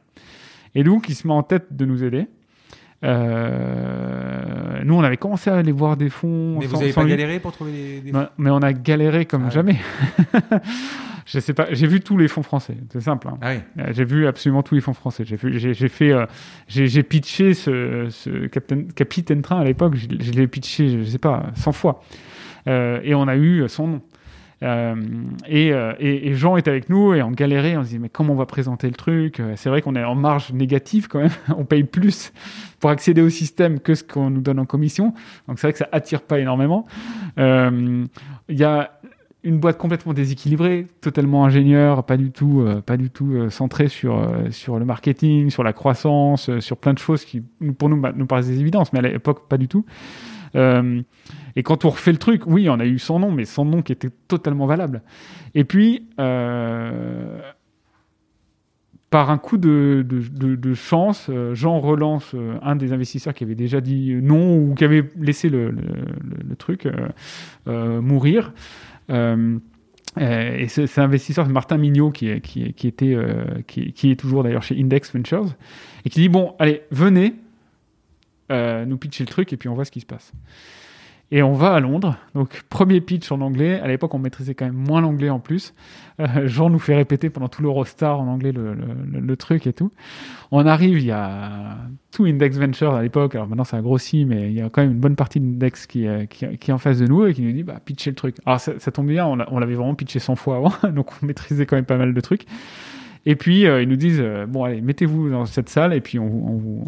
et 0.75 0.83
donc 0.85 1.09
il 1.09 1.15
se 1.15 1.27
met 1.27 1.33
en 1.33 1.43
tête 1.43 1.67
de 1.75 1.85
nous 1.85 2.01
aider 2.05 2.27
Euh, 3.03 4.79
nous 4.85 4.93
on 4.95 5.03
avait 5.03 5.17
commencé 5.17 5.49
à 5.49 5.55
aller 5.55 5.71
voir 5.73 5.97
des 5.97 6.09
fonds 6.09 6.57
Mais 6.59 6.67
sans- 6.67 6.77
vous 6.77 6.81
avez 6.83 6.91
sans 6.93 7.01
pas 7.01 7.07
galéré 7.09 7.39
pour 7.39 7.51
trouver 7.51 7.71
des, 7.73 7.99
des- 8.01 8.11
Non, 8.13 8.27
mais 8.37 8.49
on 8.49 8.59
a 8.59 8.71
galéré 8.73 9.25
comme 9.25 9.45
Ah. 9.47 9.49
jamais 9.49 9.75
je 11.31 11.39
sais 11.39 11.53
pas 11.53 11.67
j'ai 11.71 11.85
vu 11.87 12.01
tous 12.01 12.17
les 12.17 12.27
fonds 12.27 12.41
français 12.43 12.75
c'est 12.91 13.01
simple 13.01 13.27
hein. 13.27 13.37
Ah 13.41 13.51
oui. 13.53 13.59
Euh, 13.83 13.91
J'ai 13.91 14.03
vu 14.05 14.25
absolument 14.27 14.63
tous 14.63 14.75
les 14.75 14.81
fonds 14.81 14.93
français. 14.93 15.23
J'ai 15.25 15.35
vu- 15.35 15.59
j'ai 15.59 15.73
j'ai 15.73 15.87
fait, 15.87 16.11
euh, 16.11 16.25
j'ai 16.67 17.03
pitché 17.03 17.53
ce, 17.53 18.07
ce 18.09 18.47
Captain, 18.47 18.83
Capitaine 18.95 19.41
Train 19.41 19.59
à 19.59 19.63
l'époque. 19.63 19.95
Je, 19.95 20.07
je 20.19 20.31
l'ai 20.31 20.47
pitché, 20.47 20.89
je 20.89 21.03
sais 21.03 21.17
pas, 21.19 21.47
100 21.55 21.71
fois. 21.71 22.01
Euh, 22.67 22.99
et 23.03 23.13
on 23.15 23.27
a 23.27 23.37
eu 23.37 23.67
son 23.69 23.87
nom. 23.87 24.01
Euh, 24.61 24.93
et, 25.47 25.67
et, 25.99 26.27
et 26.27 26.33
Jean 26.33 26.57
était 26.57 26.69
avec 26.69 26.89
nous 26.89 27.13
et 27.13 27.21
on 27.21 27.31
galérait. 27.31 27.77
On 27.77 27.81
se 27.83 27.87
disait 27.89 27.99
mais 27.99 28.09
comment 28.09 28.33
on 28.33 28.37
va 28.37 28.45
présenter 28.45 28.87
le 28.87 28.93
truc? 28.95 29.41
C'est 29.55 29.69
vrai 29.69 29.81
qu'on 29.81 29.95
est 29.95 30.03
en 30.03 30.15
marge 30.15 30.51
négative 30.51 31.07
quand 31.07 31.19
même. 31.19 31.29
on 31.57 31.63
paye 31.63 31.83
plus 31.85 32.33
pour 32.79 32.89
accéder 32.89 33.21
au 33.21 33.29
système 33.29 33.79
que 33.79 33.93
ce 33.95 34.03
qu'on 34.03 34.29
nous 34.29 34.41
donne 34.41 34.59
en 34.59 34.65
commission. 34.65 35.13
Donc 35.47 35.59
c'est 35.59 35.67
vrai 35.67 35.71
que 35.73 35.79
ça 35.79 35.87
attire 35.91 36.21
pas 36.21 36.39
énormément. 36.39 36.85
Il 37.37 38.07
y 38.49 38.63
a 38.63 38.91
une 39.43 39.59
boîte 39.59 39.77
complètement 39.77 40.13
déséquilibrée, 40.13 40.87
totalement 41.01 41.45
ingénieur, 41.45 42.03
pas 42.03 42.17
du 42.17 42.31
tout, 42.31 42.61
euh, 42.61 42.81
pas 42.81 42.97
du 42.97 43.09
tout 43.09 43.33
euh, 43.33 43.49
sur 43.87 44.17
euh, 44.17 44.51
sur 44.51 44.79
le 44.79 44.85
marketing, 44.85 45.49
sur 45.49 45.63
la 45.63 45.71
croissance, 45.71 46.49
euh, 46.49 46.59
sur 46.59 46.77
plein 46.77 46.93
de 46.93 46.99
choses 46.99 47.23
qui 47.23 47.41
pour 47.77 47.89
nous 47.89 47.97
bah, 47.97 48.11
nous 48.13 48.25
paraissent 48.25 48.47
des 48.47 48.59
évidences, 48.59 48.91
mais 48.91 48.99
à 48.99 49.03
l'époque 49.03 49.47
pas 49.47 49.57
du 49.57 49.67
tout. 49.67 49.85
Euh, 50.55 51.01
et 51.55 51.63
quand 51.63 51.85
on 51.85 51.89
refait 51.89 52.11
le 52.11 52.17
truc, 52.17 52.43
oui, 52.47 52.69
on 52.69 52.79
a 52.79 52.85
eu 52.85 52.99
son 52.99 53.19
nom, 53.19 53.31
mais 53.31 53.45
son 53.45 53.63
nom 53.65 53.81
qui 53.81 53.93
était 53.93 54.09
totalement 54.27 54.65
valable. 54.65 55.03
Et 55.55 55.63
puis 55.63 56.05
par 59.09 59.31
un 59.31 59.39
coup 59.39 59.57
de, 59.57 60.73
chance, 60.75 61.31
Jean 61.53 61.79
relance 61.79 62.35
un 62.61 62.75
des 62.75 62.93
investisseurs 62.93 63.33
qui 63.33 63.43
avait 63.43 63.55
déjà 63.55 63.81
dit 63.81 64.13
non 64.21 64.57
ou 64.57 64.75
qui 64.75 64.83
avait 64.83 65.09
laissé 65.17 65.49
le, 65.49 65.73
truc 66.57 66.87
mourir. 67.65 68.53
Euh, 69.09 69.57
euh, 70.19 70.57
et 70.57 70.67
ce- 70.67 70.85
cet 70.85 70.99
investisseur, 70.99 71.45
c'est 71.45 71.51
Martin 71.51 71.77
Mignot, 71.77 72.11
qui, 72.11 72.29
était, 72.29 73.13
euh, 73.13 73.61
qui, 73.67 74.11
est 74.11 74.19
toujours 74.19 74.43
d'ailleurs 74.43 74.63
chez 74.63 74.79
Index 74.79 75.13
Ventures, 75.15 75.55
et 76.05 76.09
qui 76.09 76.19
dit 76.21 76.29
bon, 76.29 76.55
allez, 76.59 76.81
venez, 76.91 77.35
nous 78.49 78.97
pitcher 78.97 79.23
le 79.23 79.29
truc, 79.29 79.53
et 79.53 79.57
puis 79.57 79.69
on 79.69 79.75
voit 79.75 79.85
ce 79.85 79.91
qui 79.91 79.99
se 79.99 80.05
passe. 80.07 80.31
Et 81.31 81.43
on 81.43 81.53
va 81.53 81.73
à 81.75 81.79
Londres. 81.79 82.17
Donc, 82.33 82.63
premier 82.69 83.01
pitch 83.01 83.31
en 83.31 83.41
anglais. 83.41 83.79
À 83.79 83.87
l'époque, 83.87 84.15
on 84.15 84.19
maîtrisait 84.19 84.55
quand 84.55 84.65
même 84.65 84.73
moins 84.73 84.99
l'anglais 84.99 85.29
en 85.29 85.39
plus. 85.39 85.75
Euh, 86.19 86.47
Jean 86.47 86.71
nous 86.71 86.79
fait 86.79 86.95
répéter 86.95 87.29
pendant 87.29 87.47
tout 87.49 87.61
l'Eurostar 87.61 88.19
en 88.19 88.27
anglais 88.27 88.51
le, 88.51 88.73
le- 88.73 89.19
le- 89.19 89.37
truc 89.37 89.67
et 89.67 89.73
tout. 89.73 89.91
On 90.49 90.65
arrive, 90.65 90.97
il 90.99 91.05
y 91.05 91.11
a 91.11 91.77
tout 92.11 92.25
Index 92.25 92.57
Ventures 92.57 92.95
à 92.95 93.03
l'époque. 93.03 93.35
Alors 93.35 93.47
maintenant, 93.47 93.63
ça 93.63 93.77
a 93.77 93.81
grossi, 93.81 94.25
mais 94.25 94.49
il 94.49 94.53
y 94.53 94.61
a 94.61 94.69
quand 94.69 94.81
même 94.81 94.91
une 94.93 94.99
bonne 94.99 95.15
partie 95.15 95.39
d'Index 95.39 95.85
qui, 95.85 96.05
est- 96.05 96.27
qui, 96.27 96.57
qui 96.57 96.71
est 96.71 96.73
en 96.73 96.79
face 96.79 96.97
de 96.97 97.05
nous 97.05 97.25
et 97.27 97.33
qui 97.35 97.43
nous 97.43 97.51
dit 97.51 97.61
bah, 97.63 97.79
pitcher 97.85 98.09
le 98.09 98.15
truc. 98.15 98.35
Alors, 98.47 98.59
ça, 98.59 98.73
ça 98.79 98.91
tombe 98.91 99.07
bien, 99.07 99.27
on 99.27 99.59
l'avait 99.59 99.75
vraiment 99.75 99.93
pitché 99.93 100.17
100 100.17 100.35
fois 100.35 100.55
avant, 100.57 100.73
donc 100.91 101.11
on 101.21 101.27
maîtrisait 101.27 101.67
quand 101.67 101.75
même 101.75 101.85
pas 101.85 101.97
mal 101.97 102.15
de 102.15 102.21
trucs. 102.21 102.45
Et 103.25 103.35
puis, 103.35 103.67
euh, 103.67 103.81
ils 103.83 103.89
nous 103.89 103.95
disent 103.97 104.19
euh, 104.21 104.45
bon, 104.45 104.63
allez, 104.63 104.81
mettez-vous 104.81 105.29
dans 105.29 105.45
cette 105.45 105.69
salle 105.69 105.93
et 105.93 106.01
puis 106.01 106.17
on, 106.19 106.25
on, 106.25 106.55
vous- 106.57 106.87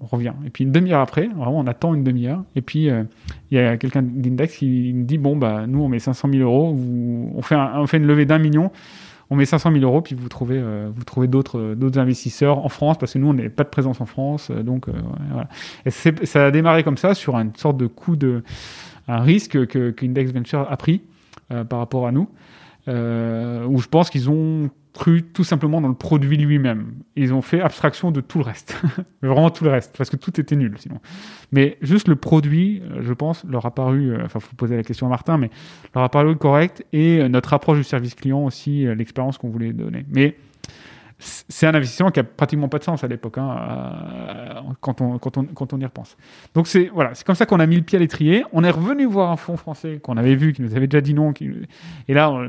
on 0.00 0.06
revient. 0.06 0.32
Et 0.46 0.50
puis, 0.50 0.64
une 0.64 0.72
demi-heure 0.72 1.00
après, 1.00 1.28
vraiment, 1.28 1.58
on 1.60 1.66
attend 1.66 1.94
une 1.94 2.02
demi-heure. 2.04 2.42
Et 2.56 2.62
puis, 2.62 2.88
euh, 2.90 3.04
il 3.50 3.58
y 3.58 3.60
a 3.60 3.76
quelqu'un 3.76 4.02
d'Index 4.02 4.56
qui 4.56 4.92
nous 4.94 5.04
dit 5.04 5.18
bon, 5.18 5.36
bah, 5.36 5.66
nous, 5.66 5.80
on 5.82 5.88
met 5.88 5.98
500 5.98 6.28
000 6.32 6.42
euros, 6.42 6.72
vous- 6.74 7.32
on, 7.36 7.42
fait 7.42 7.54
un- 7.54 7.72
on 7.78 7.86
fait 7.86 7.98
une 7.98 8.06
levée 8.06 8.24
d'un 8.26 8.38
million. 8.38 8.70
On 9.30 9.36
met 9.36 9.46
500 9.46 9.72
000 9.72 9.82
euros, 9.84 10.02
puis 10.02 10.14
vous 10.14 10.28
trouvez, 10.28 10.58
euh, 10.58 10.90
vous 10.94 11.02
trouvez 11.04 11.28
d'autres, 11.28 11.74
d'autres 11.74 11.98
investisseurs 11.98 12.58
en 12.64 12.68
France, 12.68 12.98
parce 12.98 13.14
que 13.14 13.18
nous, 13.18 13.28
on 13.28 13.32
n'a 13.34 13.48
pas 13.48 13.64
de 13.64 13.68
présence 13.70 14.00
en 14.00 14.06
France. 14.06 14.50
donc, 14.50 14.86
voilà. 15.30 15.48
Et 15.86 15.90
ça 15.90 16.46
a 16.46 16.50
démarré 16.50 16.82
comme 16.84 16.98
ça, 16.98 17.14
sur 17.14 17.34
une 17.36 17.54
sorte 17.56 17.76
de 17.78 17.86
coup 17.86 18.16
de. 18.16 18.42
un 19.08 19.20
risque 19.20 19.66
que, 19.66 19.90
qu'Index 19.90 20.32
Venture 20.32 20.66
a 20.70 20.76
pris 20.76 21.02
par 21.68 21.78
rapport 21.78 22.06
à 22.06 22.12
nous, 22.12 22.28
où 22.86 23.78
je 23.80 23.88
pense 23.88 24.10
qu'ils 24.10 24.28
ont 24.30 24.68
cru 24.94 25.22
tout 25.22 25.44
simplement 25.44 25.80
dans 25.80 25.88
le 25.88 25.94
produit 25.94 26.36
lui-même. 26.36 26.94
Ils 27.16 27.34
ont 27.34 27.42
fait 27.42 27.60
abstraction 27.60 28.12
de 28.12 28.20
tout 28.20 28.38
le 28.38 28.44
reste. 28.44 28.80
Vraiment 29.22 29.50
tout 29.50 29.64
le 29.64 29.70
reste, 29.70 29.94
parce 29.98 30.08
que 30.08 30.16
tout 30.16 30.40
était 30.40 30.56
nul 30.56 30.76
sinon. 30.78 31.00
Mais 31.52 31.76
juste 31.82 32.08
le 32.08 32.16
produit, 32.16 32.80
euh, 32.82 33.02
je 33.02 33.12
pense, 33.12 33.44
leur 33.44 33.66
a 33.66 33.74
paru, 33.74 34.12
euh, 34.12 34.24
enfin, 34.24 34.40
faut 34.40 34.54
poser 34.54 34.76
la 34.76 34.84
question 34.84 35.06
à 35.06 35.10
Martin, 35.10 35.36
mais 35.36 35.50
leur 35.94 36.04
a 36.04 36.08
paru 36.08 36.36
correct 36.36 36.86
et 36.92 37.20
euh, 37.20 37.28
notre 37.28 37.52
approche 37.52 37.78
du 37.78 37.84
service 37.84 38.14
client 38.14 38.44
aussi, 38.44 38.86
l'expérience 38.94 39.36
qu'on 39.36 39.50
voulait 39.50 39.72
donner. 39.72 40.06
Mais 40.10 40.36
c'est 41.18 41.66
un 41.66 41.74
investissement 41.74 42.10
qui 42.10 42.20
a 42.20 42.24
pratiquement 42.24 42.68
pas 42.68 42.78
de 42.78 42.84
sens 42.84 43.04
à 43.04 43.06
l'époque, 43.06 43.38
hein, 43.38 43.56
euh, 43.56 44.60
quand, 44.80 45.00
on, 45.00 45.18
quand, 45.18 45.38
on, 45.38 45.44
quand 45.44 45.72
on 45.72 45.80
y 45.80 45.84
repense. 45.84 46.16
Donc 46.54 46.66
c'est 46.66 46.90
voilà, 46.92 47.14
c'est 47.14 47.24
comme 47.24 47.34
ça 47.36 47.46
qu'on 47.46 47.60
a 47.60 47.66
mis 47.66 47.76
le 47.76 47.82
pied 47.82 47.96
à 47.96 48.00
l'étrier. 48.00 48.44
On 48.52 48.64
est 48.64 48.70
revenu 48.70 49.04
voir 49.04 49.30
un 49.30 49.36
fonds 49.36 49.56
français 49.56 50.00
qu'on 50.02 50.16
avait 50.16 50.34
vu, 50.34 50.52
qui 50.52 50.62
nous 50.62 50.74
avait 50.74 50.86
déjà 50.86 51.00
dit 51.00 51.14
non. 51.14 51.32
Et 52.08 52.14
là, 52.14 52.30
on, 52.30 52.48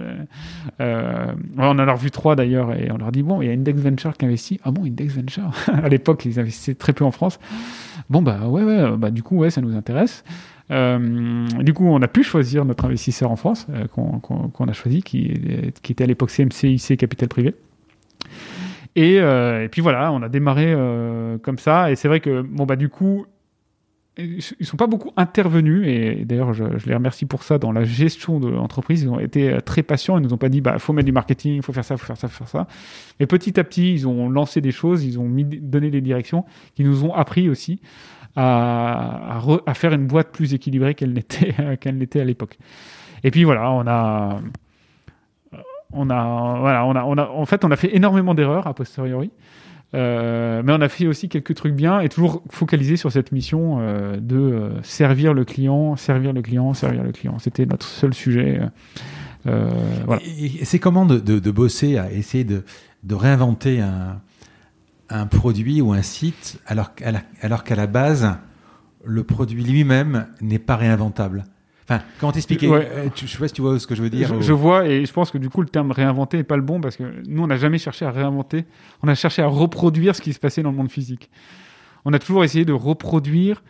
euh, 0.82 1.34
on 1.57 1.63
en 1.63 1.80
a 1.80 1.93
revu 1.93 2.11
trois 2.11 2.36
d'ailleurs, 2.36 2.74
et 2.74 2.91
on 2.91 2.97
leur 2.97 3.11
dit 3.11 3.24
bon, 3.24 3.41
il 3.41 3.47
y 3.47 3.51
a 3.51 3.53
Index 3.53 3.80
Venture 3.80 4.13
qui 4.18 4.26
investit. 4.26 4.59
Ah 4.63 4.72
bon, 4.72 4.86
Index 4.86 5.13
Venture? 5.13 5.51
À 5.86 5.89
l'époque, 5.89 6.26
ils 6.26 6.39
investissaient 6.39 6.76
très 6.76 6.93
peu 6.93 7.05
en 7.05 7.11
France. 7.11 7.39
Bon 8.09 8.22
bah 8.22 8.47
ouais, 8.47 8.63
ouais, 8.63 8.97
bah 8.97 9.11
du 9.11 9.24
coup 9.24 9.38
ouais, 9.38 9.49
ça 9.49 9.61
nous 9.61 9.76
intéresse. 9.76 10.24
Euh, 10.72 11.47
du 11.59 11.74
coup, 11.74 11.86
on 11.86 12.01
a 12.01 12.07
pu 12.07 12.24
choisir 12.24 12.66
notre 12.66 12.86
investisseur 12.86 13.30
en 13.30 13.36
France, 13.36 13.68
euh, 13.70 13.88
qu'on 13.88 14.68
a 14.68 14.74
choisi, 14.74 15.03
qui, 15.03 15.39
qui 15.84 15.91
était 15.91 16.03
à 16.03 16.07
l'époque 16.07 16.32
CMC-IC 16.32 16.97
Capital 16.97 17.30
Privé. 17.30 17.55
Et, 18.96 19.20
euh, 19.20 19.64
et 19.64 19.70
puis 19.70 19.82
voilà, 19.82 20.12
on 20.12 20.22
a 20.22 20.30
démarré 20.30 20.68
euh, 20.68 21.38
comme 21.38 21.58
ça. 21.58 21.91
Et 21.91 21.96
c'est 21.96 22.08
vrai 22.08 22.20
que, 22.20 22.41
bon, 22.41 22.66
bah, 22.66 22.76
du 22.78 22.89
coup, 22.89 23.26
ils 24.18 24.39
ils 24.60 24.66
sont 24.66 24.78
pas 24.78 24.88
beaucoup 24.88 25.12
intervenus. 25.18 25.86
Et 25.88 26.24
d'ailleurs, 26.24 26.54
je, 26.54 26.64
les 26.86 26.93
remercie 26.93 27.26
pour 27.26 27.43
ça 27.43 27.58
dans 27.58 27.74
la 27.74 27.84
gestion 27.84 28.39
de 28.39 28.48
l'entreprise. 28.48 29.04
Ils 29.04 29.10
ont 29.10 29.20
été 29.20 29.50
euh, 29.52 29.60
très 29.60 29.84
patients. 29.84 30.18
Ils 30.18 30.24
nous 30.24 30.34
ont 30.34 30.38
pas 30.38 30.50
dit, 30.50 30.62
bah, 30.62 30.80
faut 30.80 30.93
mettre 30.93 31.08
du 31.08 31.12
marketing, 31.12 31.62
faut 31.62 31.74
faire 31.74 31.84
ça, 31.84 31.98
faut 31.98 32.06
faire 32.06 32.18
ça, 32.18 32.30
faut 32.30 32.38
faire 32.46 32.48
ça. 32.48 32.68
Et 33.20 33.26
petit 33.26 33.60
à 33.60 33.64
petit, 33.66 33.93
ils 33.93 34.08
ont 34.08 34.30
lancé 34.30 34.62
des 34.62 34.72
choses, 34.72 35.04
ils 35.04 35.20
ont 35.20 35.30
donné 35.30 35.89
des 35.91 36.02
directions 36.02 36.46
qui 36.76 36.84
nous 36.86 37.04
ont 37.04 37.14
appris 37.14 37.50
aussi 37.50 37.82
à, 38.38 39.36
à, 39.36 39.39
re- 39.39 39.62
à 39.66 39.74
faire 39.74 39.93
une 39.93 40.08
boîte 40.08 40.32
plus 40.32 40.54
équilibrée 40.54 40.96
qu'elle 40.96 41.14
n'était 41.14 41.54
qu'elle 41.82 41.98
n'était 41.98 42.22
à 42.22 42.26
l'époque. 42.26 42.58
Et 43.26 43.32
puis 43.32 43.43
voilà, 43.43 43.72
on 43.72 43.86
a 43.88 44.39
on 45.96 46.10
a, 46.10 46.60
voilà, 46.60 46.86
on 46.86 46.96
a, 46.96 47.04
on 47.04 47.18
a, 47.18 47.28
en 47.28 47.46
fait, 47.46 47.66
on 47.66 47.72
a 47.72 47.76
fait 47.76 47.96
énormément 47.96 48.34
d'erreurs 48.34 48.68
a 48.68 48.74
posteriori. 48.74 49.32
Euh, 49.93 50.62
mais 50.66 50.74
on 50.74 50.82
a 50.82 50.89
fait 50.89 51.08
aussi 51.08 51.30
quelques 51.30 51.56
trucs 51.56 51.74
bien 51.74 52.02
et 52.02 52.10
toujours 52.10 52.43
focalisé 52.50 52.98
sur 52.98 53.12
cette 53.12 53.32
mission 53.32 53.78
euh, 53.80 54.18
de 54.18 54.36
euh, 54.36 54.82
servir 54.84 55.34
le 55.34 55.46
client, 55.46 55.96
servir 55.96 56.34
le 56.34 56.41
client, 56.41 56.74
servir 56.74 57.04
le 57.04 57.12
client. 57.12 57.39
C'était 57.39 57.66
notre 57.66 57.86
seul 57.86 58.14
sujet. 58.14 58.60
C'est 60.64 60.80
comment 60.80 61.06
de, 61.06 61.52
bosser 61.52 61.98
à 61.98 62.12
essayer 62.12 62.43
de, 62.43 62.64
réinventer 63.10 63.80
un, 63.80 64.20
un 65.10 65.28
produit 65.28 65.82
ou 65.82 65.93
un 65.93 66.02
site 66.02 66.60
alors, 66.66 66.91
alors 67.41 67.64
qu'à 67.64 67.76
la 67.76 67.88
base, 67.88 68.36
le 69.06 69.24
produit 69.24 69.64
lui-même 69.64 70.28
n'est 70.41 70.60
pas 70.60 70.76
réinventable? 70.76 71.46
Enfin, 71.88 72.01
comment 72.19 72.31
t'expliquer 72.31 72.67
Ouais. 72.67 72.89
Euh, 72.91 73.09
Je 73.15 73.27
sais 73.27 73.38
pas 73.38 73.47
si 73.47 73.53
tu 73.53 73.61
vois 73.61 73.77
ce 73.79 73.86
que 73.86 73.93
je 73.95 74.01
veux 74.01 74.09
dire. 74.09 74.27
Je, 74.27 74.33
ou- 74.36 74.41
je 74.41 74.53
vois 74.53 74.88
et 74.88 75.05
je 75.05 75.13
pense 75.13 75.29
que 75.29 75.38
du 75.38 75.49
coup 75.49 75.61
le 75.61 75.67
terme 75.69 75.91
réinventer 75.91 76.38
n'est 76.38 76.43
pas 76.43 76.55
le 76.55 76.63
bon 76.63 76.81
parce 76.81 76.95
que 76.97 77.03
nous 77.27 77.43
on 77.43 77.47
n'a 77.47 77.57
jamais 77.57 77.77
cherché 77.77 78.05
à 78.05 78.11
réinventer, 78.11 78.65
on 79.03 79.07
a 79.07 79.13
cherché 79.15 79.41
à 79.43 79.47
reproduire 79.47 80.15
ce 80.15 80.21
qui 80.21 80.33
se 80.33 80.39
passait 80.39 80.63
dans 80.63 80.71
le 80.71 80.77
monde 80.77 80.89
physique. 80.91 81.29
On 82.03 82.13
a 82.13 82.19
toujours 82.19 82.43
essayé 82.43 82.65
de 82.65 82.73
reproduire 82.73 83.63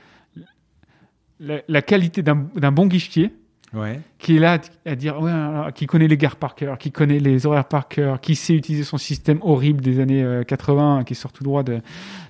la, 1.40 1.62
la 1.68 1.82
qualité 1.82 2.22
d'un 2.24 2.36
bon 2.72 2.88
guichetier 2.88 3.32
Ouais. 3.74 4.00
qui 4.20 4.38
est 4.38 4.40
là 4.40 4.58
à 4.86 4.96
dire 4.96 5.20
ouais, 5.22 5.32
alors, 5.32 5.74
qui 5.74 5.86
connaît 5.86 6.08
les 6.08 6.16
gares 6.16 6.38
par 6.38 6.56
cœur, 6.56 6.78
qui 6.78 6.94
connaît 6.94 7.20
les 7.20 7.46
horaires 7.46 7.68
par 7.68 7.90
cœur, 7.90 8.22
qui 8.22 8.36
sait 8.36 8.54
utiliser 8.54 8.86
son 8.86 8.98
système 8.98 9.40
horrible 9.42 9.82
des 9.82 10.00
années 10.00 10.24
euh, 10.24 10.44
80 10.44 11.04
qui 11.04 11.14
sort 11.14 11.34
tout 11.34 11.44
droit 11.44 11.62
de, 11.64 11.82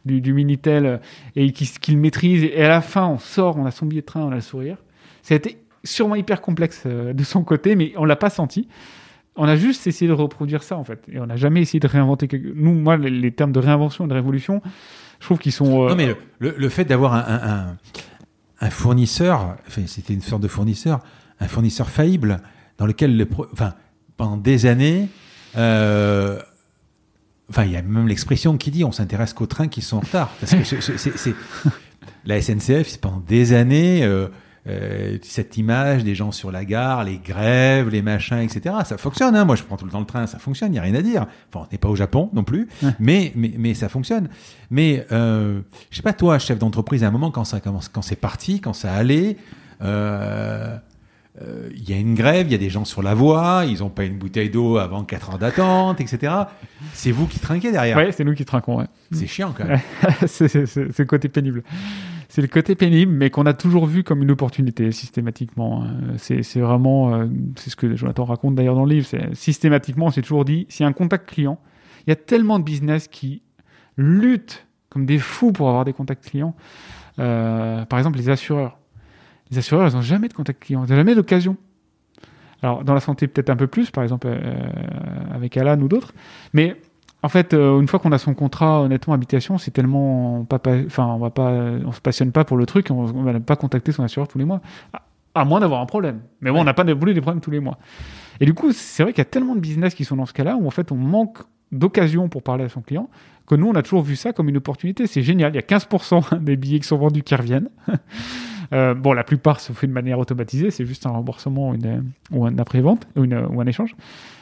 du, 0.06 0.22
du 0.22 0.34
Minitel 0.34 0.86
euh, 0.88 0.98
et 1.36 1.52
qui, 1.52 1.68
qui 1.80 1.92
le 1.92 2.00
maîtrise 2.00 2.44
et 2.44 2.64
à 2.64 2.70
la 2.70 2.82
fin 2.82 3.06
on 3.06 3.20
sort, 3.20 3.58
on 3.58 3.66
a 3.68 3.72
son 3.72 3.86
billet 3.86 4.02
de 4.02 4.08
train, 4.08 4.22
on 4.22 4.32
a 4.32 4.36
le 4.36 4.42
sourire. 4.42 4.78
Ça 5.22 5.36
a 5.36 5.38
été 5.38 5.60
sûrement 5.86 6.16
hyper 6.16 6.42
complexe 6.42 6.84
euh, 6.86 7.14
de 7.14 7.24
son 7.24 7.44
côté, 7.44 7.76
mais 7.76 7.94
on 7.98 8.06
l'a 8.06 8.16
pas 8.16 8.30
senti. 8.30 8.68
On 9.38 9.46
a 9.46 9.56
juste 9.56 9.86
essayé 9.88 10.08
de 10.08 10.14
reproduire 10.14 10.64
ça 10.64 10.78
en 10.78 10.84
fait, 10.84 11.02
et 11.12 11.20
on 11.20 11.26
n'a 11.26 11.36
jamais 11.36 11.62
essayé 11.62 11.80
de 11.80 11.88
réinventer. 11.88 12.28
Quelque... 12.28 12.54
Nous, 12.56 12.74
moi, 12.74 12.98
les, 12.98 13.32
termes 13.32 13.52
de 13.52 13.60
réinvention 13.60 14.06
et 14.06 14.08
de 14.08 14.14
révolution, 14.14 14.62
je 15.20 15.26
trouve 15.26 15.40
qu'ils 15.40 15.52
sont. 15.52 15.86
euh, 15.86 15.90
Non, 15.90 15.96
mais 15.96 16.16
le, 16.40 16.70
fait 16.70 16.86
d'avoir 16.86 17.14
un, 17.14 18.70
fournisseur, 18.70 19.58
enfin, 19.68 19.84
c'était 19.88 20.14
une 20.14 20.22
sorte 20.22 20.42
de 20.42 20.48
fournisseur, 20.48 21.00
un 21.40 21.48
fournisseur 21.48 21.90
faillible 21.90 22.40
dans 22.78 22.86
lequel, 22.86 23.18
le 23.18 23.28
enfin, 23.52 23.74
pendant 24.18 24.38
des 24.38 24.66
années, 24.66 25.10
euh, 25.58 26.40
enfin, 27.50 27.66
il 27.66 27.72
y 27.72 27.76
a 27.78 27.82
même 27.82 28.08
l'expression 28.08 28.58
qui 28.58 28.72
dit 28.72 28.84
on 28.86 28.92
s'intéresse 28.94 29.34
qu'aux 29.34 29.46
trains 29.48 29.68
qui 29.68 29.82
sont 29.82 29.98
en 29.98 30.02
retard. 30.02 30.30
Parce 30.40 30.56
que 30.56 30.64
c'est- 30.64 31.36
la 32.26 32.42
SNCF, 32.42 32.98
pendant 33.00 33.20
des 33.20 33.54
années, 33.54 34.08
euh, 34.68 35.18
cette 35.22 35.58
image 35.58 36.04
des 36.04 36.16
gens 36.16 36.32
sur 36.32 36.52
la 36.52 36.66
gare, 36.66 37.04
les 37.04 37.18
grèves, 37.18 37.90
les 37.90 38.02
machins, 38.02 38.40
etc. 38.40 38.76
Ça 38.86 38.98
fonctionne. 38.98 39.36
Hein 39.36 39.46
Moi, 39.46 39.56
je 39.56 39.64
prends 39.64 39.78
tout 39.78 39.86
le 39.86 39.92
temps 39.92 40.00
le 40.00 40.06
train, 40.06 40.26
ça 40.28 40.40
fonctionne. 40.40 40.70
Il 40.70 40.74
n'y 40.74 40.80
a 40.80 40.82
rien 40.82 40.96
à 40.96 41.02
dire. 41.02 41.28
Enfin, 41.54 41.68
on 41.70 41.72
n'est 41.72 41.78
pas 41.78 41.90
au 41.90 41.96
Japon 41.96 42.30
non 42.34 42.44
plus, 42.44 42.68
Ouais. 42.82 42.90
mais, 43.00 43.32
mais 43.36 43.54
mais 43.58 43.74
ça 43.74 43.90
fonctionne. 43.90 44.30
Mais 44.72 45.06
euh, 45.12 45.62
je 45.92 45.98
sais 45.98 46.02
pas 46.02 46.14
toi, 46.14 46.40
chef 46.40 46.58
d'entreprise, 46.60 47.04
à 47.04 47.08
un 47.08 47.12
moment 47.12 47.32
quand 47.32 47.44
ça 47.46 47.60
commence, 47.60 47.90
quand 47.90 48.02
c'est 48.02 48.16
parti, 48.16 48.60
quand 48.62 48.74
ça 48.74 48.94
allait. 48.94 49.38
euh, 49.82 50.76
euh, 50.76 50.78
il 51.76 51.90
y 51.90 51.94
a 51.94 51.98
une 51.98 52.16
grève, 52.16 52.48
il 52.48 52.52
y 52.52 52.56
a 52.56 52.58
des 52.58 52.70
gens 52.70 52.86
sur 52.86 53.02
la 53.02 53.14
voie, 53.14 53.64
ils 53.68 53.80
n'ont 53.80 53.90
pas 53.90 54.06
une 54.06 54.18
bouteille 54.18 54.50
d'eau 54.50 54.78
avant 54.78 55.04
4 55.04 55.32
heures 55.32 55.38
d'attente, 55.38 56.00
etc. 56.00 56.34
C'est 56.94 57.12
vous 57.12 57.28
qui 57.28 57.40
trinquez 57.40 57.72
derrière. 57.72 57.98
Ouais, 57.98 58.12
c'est 58.12 58.24
nous 58.24 58.34
qui 58.34 58.46
trinquons. 58.46 58.80
Ouais. 58.80 58.88
C'est 59.12 59.28
chiant 59.28 59.54
quand 59.56 59.66
même. 59.66 59.82
c'est 60.28 60.54
le 60.54 61.06
côté 61.06 61.28
pénible. 61.28 61.64
C'est 62.36 62.42
le 62.42 62.48
côté 62.48 62.76
pénible, 62.76 63.14
mais 63.14 63.30
qu'on 63.30 63.46
a 63.46 63.54
toujours 63.54 63.86
vu 63.86 64.04
comme 64.04 64.22
une 64.22 64.32
opportunité 64.32 64.92
systématiquement. 64.92 65.84
Euh, 65.84 66.16
C'est 66.18 66.60
vraiment, 66.60 67.14
euh, 67.16 67.28
c'est 67.56 67.70
ce 67.70 67.76
que 67.76 67.96
Jonathan 67.96 68.26
raconte 68.26 68.56
d'ailleurs 68.56 68.76
dans 68.76 68.86
le 68.86 68.94
livre. 68.94 69.08
Systématiquement, 69.34 70.08
on 70.08 70.12
s'est 70.12 70.22
toujours 70.22 70.44
dit, 70.44 70.66
s'il 70.70 70.84
y 70.84 70.86
a 70.86 70.90
un 70.90 70.94
contact 70.94 71.30
client, 71.30 71.60
il 72.06 72.10
y 72.10 72.14
a 72.14 72.18
tellement 72.18 72.60
de 72.60 72.64
business 72.64 73.08
qui 73.08 73.42
luttent 73.98 74.68
comme 74.90 75.06
des 75.06 75.18
fous 75.18 75.52
pour 75.52 75.70
avoir 75.70 75.86
des 75.86 75.94
contacts 75.94 76.26
clients. 76.26 76.56
Euh, 77.20 77.86
par 77.86 78.00
exemple, 78.00 78.18
les 78.18 78.30
assureurs. 78.30 78.80
Les 79.52 79.58
assureurs, 79.60 79.88
ils 79.90 79.94
n'ont 79.96 80.02
jamais 80.02 80.28
de 80.28 80.34
contact 80.34 80.64
client, 80.64 80.84
ils 80.86 80.90
n'ont 80.90 80.96
jamais 80.96 81.16
d'occasion. 81.16 81.58
Alors, 82.62 82.84
dans 82.84 82.94
la 82.94 83.00
santé, 83.00 83.28
peut-être 83.28 83.50
un 83.50 83.56
peu 83.56 83.68
plus, 83.68 83.92
par 83.92 84.04
exemple, 84.04 84.28
euh, 84.28 84.54
avec 85.34 85.56
Alan 85.58 85.80
ou 85.82 85.88
d'autres. 85.88 86.14
Mais 86.54 86.76
en 87.22 87.30
fait, 87.30 87.54
euh, 87.54 87.80
une 87.80 87.88
fois 87.88 88.00
qu'on 88.00 88.12
a 88.12 88.18
son 88.18 88.34
contrat, 88.34 88.82
honnêtement, 88.82 89.14
habitation, 89.14 89.58
c'est 89.58 89.72
tellement 89.72 90.46
pas, 90.46 90.58
pas- 90.60 90.78
enfin, 90.86 91.06
on 91.06 91.18
va 91.20 91.30
pas, 91.30 91.52
on 91.86 91.92
se 91.92 92.02
passionne 92.02 92.32
pas 92.32 92.44
pour 92.44 92.58
le 92.58 92.66
truc, 92.66 92.88
on, 92.90 92.96
on 93.06 93.24
va 93.24 93.40
pas 93.40 93.56
contacter 93.56 93.92
son 93.92 94.04
assureur 94.04 94.28
tous 94.28 94.38
les 94.38 94.46
mois, 94.46 94.62
à, 94.94 95.04
à 95.36 95.46
moins 95.46 95.60
d'avoir 95.60 95.82
un 95.82 95.86
problème. 95.86 96.22
Mais 96.42 96.50
bon, 96.52 96.62
on 96.62 96.64
n'a 96.64 96.74
pas 96.74 96.84
voulu 96.94 97.14
des 97.14 97.22
problèmes 97.22 97.42
tous 97.42 97.52
les 97.52 97.60
mois. 97.60 97.78
Et 98.40 98.46
du 98.46 98.54
coup, 98.54 98.72
c'est 98.72 99.04
vrai 99.04 99.12
qu'il 99.14 99.20
y 99.20 99.28
a 99.28 99.30
tellement 99.30 99.56
de 99.56 99.60
business 99.60 99.94
qui 99.94 100.06
sont 100.06 100.16
dans 100.16 100.26
ce 100.26 100.34
cas-là 100.34 100.56
où 100.60 100.66
en 100.66 100.72
fait, 100.72 100.92
on 100.92 100.96
manque 100.96 101.40
d'occasion 101.72 102.30
pour 102.30 102.42
parler 102.42 102.64
à 102.64 102.70
son 102.70 102.82
client 102.82 103.10
que 103.48 103.54
nous, 103.56 103.68
on 103.68 103.76
a 103.76 103.84
toujours 103.84 104.02
vu 104.02 104.16
ça 104.16 104.34
comme 104.34 104.50
une 104.50 104.58
opportunité. 104.58 105.06
C'est 105.08 105.22
génial. 105.22 105.52
Il 105.52 105.56
y 105.56 105.60
a 105.60 105.62
15% 105.62 106.40
des 106.44 106.56
billets 106.56 106.80
qui 106.80 106.88
sont 106.88 106.98
vendus 106.98 107.22
qui 107.22 107.36
reviennent. 107.36 107.70
Euh, 108.74 108.94
bon, 108.94 109.14
la 109.14 109.24
plupart 109.24 109.60
se 109.60 109.74
fait 109.74 109.88
de 109.88 109.92
manière 109.92 110.20
automatisée, 110.20 110.72
c'est 110.72 110.86
juste 110.86 111.06
un 111.06 111.12
remboursement 111.12 111.74
ou, 112.32 112.46
un 112.46 112.58
après-vente 112.58 113.08
ou, 113.16 113.24
un 113.62 113.66
échange. 113.66 113.96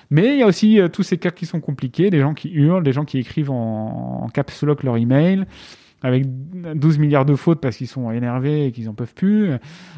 Mais 0.09 0.33
il 0.33 0.39
y 0.39 0.43
a 0.43 0.47
aussi 0.47 0.79
euh, 0.79 0.87
tous 0.89 1.03
ces 1.03 1.17
cas 1.17 1.31
qui 1.31 1.45
sont 1.45 1.59
compliqués, 1.59 2.09
des 2.09 2.19
gens 2.19 2.33
qui 2.33 2.51
hurlent, 2.51 2.83
des 2.83 2.93
gens 2.93 3.05
qui 3.05 3.17
écrivent 3.17 3.51
en, 3.51 4.23
en 4.23 4.29
caps 4.29 4.63
lock 4.63 4.83
leur 4.83 4.97
email, 4.97 5.45
avec 6.03 6.25
12 6.75 6.99
milliards 6.99 7.25
de 7.25 7.35
fautes 7.35 7.61
parce 7.61 7.77
qu'ils 7.77 7.87
sont 7.87 8.11
énervés 8.11 8.67
et 8.67 8.71
qu'ils 8.71 8.89
en 8.89 8.93
peuvent 8.93 9.13
plus, 9.13 9.51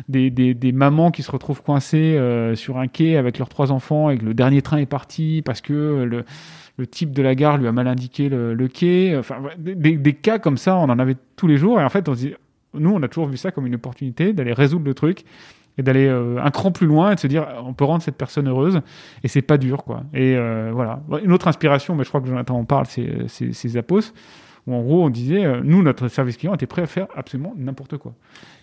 des, 0.07 0.71
mamans 0.71 1.09
qui 1.09 1.23
se 1.23 1.31
retrouvent 1.31 1.63
coincées 1.63 2.15
euh, 2.17 2.55
sur 2.55 2.77
un 2.77 2.87
quai 2.87 3.17
avec 3.17 3.39
leurs 3.39 3.49
trois 3.49 3.71
enfants 3.71 4.11
et 4.11 4.17
que 4.17 4.25
le 4.25 4.35
dernier 4.35 4.61
train 4.61 4.77
est 4.77 4.85
parti 4.85 5.41
parce 5.43 5.61
que 5.61 6.03
le, 6.03 6.23
type 6.87 7.11
de 7.11 7.23
la 7.23 7.35
gare 7.35 7.57
lui 7.57 7.67
a 7.67 7.71
mal 7.71 7.87
indiqué 7.87 8.29
le, 8.29 8.67
quai. 8.67 9.17
Enfin, 9.17 9.37
des- 9.57 9.97
des 9.97 10.13
cas 10.13 10.37
comme 10.37 10.57
ça, 10.57 10.77
on 10.77 10.83
en 10.83 10.99
avait 10.99 11.15
tous 11.35 11.47
les 11.47 11.57
jours. 11.57 11.81
Et 11.81 11.83
en 11.83 11.89
fait, 11.89 12.07
on 12.07 12.13
se 12.13 12.19
dit, 12.19 12.33
nous, 12.79 12.91
on 12.91 13.01
a 13.03 13.07
toujours 13.07 13.27
vu 13.27 13.37
ça 13.37 13.51
comme 13.51 13.65
une 13.67 13.75
opportunité 13.75 14.33
d'aller 14.33 14.53
résoudre 14.53 14.85
le 14.85 14.93
truc 14.93 15.25
et 15.77 15.83
d'aller 15.83 16.07
euh, 16.07 16.37
un 16.41 16.51
cran 16.51 16.71
plus 16.71 16.87
loin 16.87 17.11
et 17.11 17.15
de 17.15 17.19
se 17.19 17.27
dire, 17.27 17.47
on 17.63 17.73
peut 17.73 17.85
rendre 17.85 18.01
cette 18.01 18.17
personne 18.17 18.47
heureuse 18.47 18.81
et 19.23 19.27
c'est 19.27 19.41
pas 19.41 19.57
dur, 19.57 19.83
quoi. 19.83 20.03
Et 20.13 20.35
euh, 20.35 20.71
voilà. 20.73 21.01
Une 21.23 21.31
autre 21.31 21.47
inspiration, 21.47 21.95
mais 21.95 22.03
je 22.03 22.09
crois 22.09 22.21
que 22.21 22.27
Jonathan 22.27 22.57
en 22.57 22.65
parle, 22.65 22.85
c'est 22.85 23.27
c'est 23.27 23.67
Zappos. 23.67 24.13
Où 24.67 24.73
en 24.73 24.81
gros, 24.81 25.05
on 25.05 25.11
disait, 25.11 25.45
euh, 25.45 25.61
nous, 25.63 25.83
notre 25.83 26.07
service 26.07 26.37
client 26.37 26.55
était 26.55 26.65
prêt 26.65 26.81
à 26.81 26.87
faire 26.87 27.05
absolument 27.15 27.53
n'importe 27.55 27.97
quoi. 27.97 28.13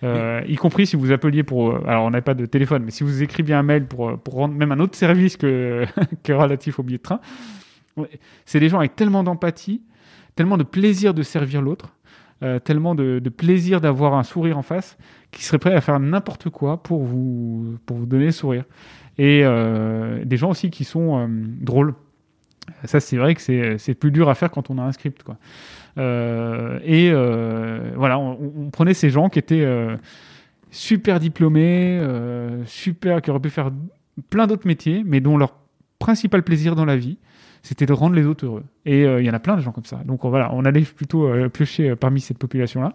Y 0.02 0.56
compris 0.56 0.86
si 0.86 0.96
vous 0.96 1.12
appeliez 1.12 1.44
pour. 1.44 1.76
alors, 1.86 2.04
on 2.04 2.10
n'avait 2.10 2.22
pas 2.22 2.34
de 2.34 2.46
téléphone, 2.46 2.82
mais 2.84 2.90
si 2.90 3.04
vous 3.04 3.22
écriviez 3.22 3.54
un 3.54 3.62
mail 3.62 3.86
pour, 3.86 4.18
pour 4.18 4.34
rendre 4.34 4.54
même 4.54 4.72
un 4.72 4.80
autre 4.80 4.96
service 4.96 5.36
que, 5.36 5.84
que 6.24 6.32
relatif 6.32 6.80
au 6.80 6.82
billet 6.82 6.98
de 6.98 7.02
train, 7.02 7.20
c'est 8.46 8.58
des 8.58 8.68
gens 8.68 8.78
avec 8.78 8.96
tellement 8.96 9.22
d'empathie, 9.22 9.82
tellement 10.34 10.56
de 10.56 10.64
plaisir 10.64 11.14
de 11.14 11.22
servir 11.22 11.62
l'autre, 11.62 11.94
euh, 12.42 12.58
tellement 12.58 12.94
de, 12.94 13.20
plaisir 13.28 13.80
d'avoir 13.80 14.14
un 14.14 14.24
sourire 14.24 14.58
en 14.58 14.62
face, 14.62 14.96
qui 15.30 15.44
seraient 15.44 15.58
prêts 15.58 15.74
à 15.74 15.80
faire 15.80 16.00
n'importe 16.00 16.50
quoi 16.50 16.82
pour 16.82 17.04
vous, 17.04 17.78
pour 17.86 17.96
vous 17.96 18.06
donner 18.06 18.26
le 18.26 18.32
sourire. 18.32 18.64
Et 19.18 19.42
euh, 19.44 20.24
des 20.24 20.36
gens 20.36 20.50
aussi 20.50 20.70
qui 20.70 20.84
sont 20.84 21.18
euh, 21.18 21.26
drôles. 21.28 21.94
Ça, 22.84 23.00
c'est 23.00 23.16
vrai 23.16 23.34
que 23.34 23.40
c'est 23.40 23.94
plus 23.94 24.10
dur 24.10 24.28
à 24.28 24.34
faire 24.34 24.50
quand 24.50 24.70
on 24.70 24.78
a 24.78 24.82
un 24.82 24.92
script. 24.92 25.22
Quoi. 25.22 25.36
Et 25.96 27.10
voilà, 27.96 28.18
on, 28.18 28.38
on 28.56 28.70
prenait 28.70 28.94
ces 28.94 29.10
gens 29.10 29.28
qui 29.28 29.38
étaient 29.38 29.66
super 30.70 31.18
diplômés, 31.18 32.00
super, 32.64 33.20
qui 33.20 33.30
auraient 33.30 33.40
pu 33.40 33.50
faire 33.50 33.72
plein 34.30 34.46
d'autres 34.46 34.66
métiers, 34.66 35.02
mais 35.04 35.20
dont 35.20 35.36
leur 35.36 35.54
principal 35.98 36.44
plaisir 36.44 36.76
dans 36.76 36.84
la 36.84 36.96
vie, 36.96 37.18
c'était 37.62 37.86
de 37.86 37.92
rendre 37.92 38.14
les 38.14 38.26
autres 38.26 38.44
heureux. 38.44 38.64
Et 38.84 39.04
euh, 39.04 39.20
il 39.20 39.26
y 39.26 39.30
en 39.30 39.34
a 39.34 39.38
plein 39.38 39.56
de 39.56 39.60
gens 39.60 39.72
comme 39.72 39.84
ça. 39.84 40.00
Donc 40.04 40.24
euh, 40.24 40.28
voilà, 40.28 40.52
on 40.52 40.64
allait 40.64 40.82
plutôt 40.82 41.26
euh, 41.26 41.48
piocher 41.48 41.94
parmi 41.96 42.20
cette 42.20 42.38
population-là. 42.38 42.94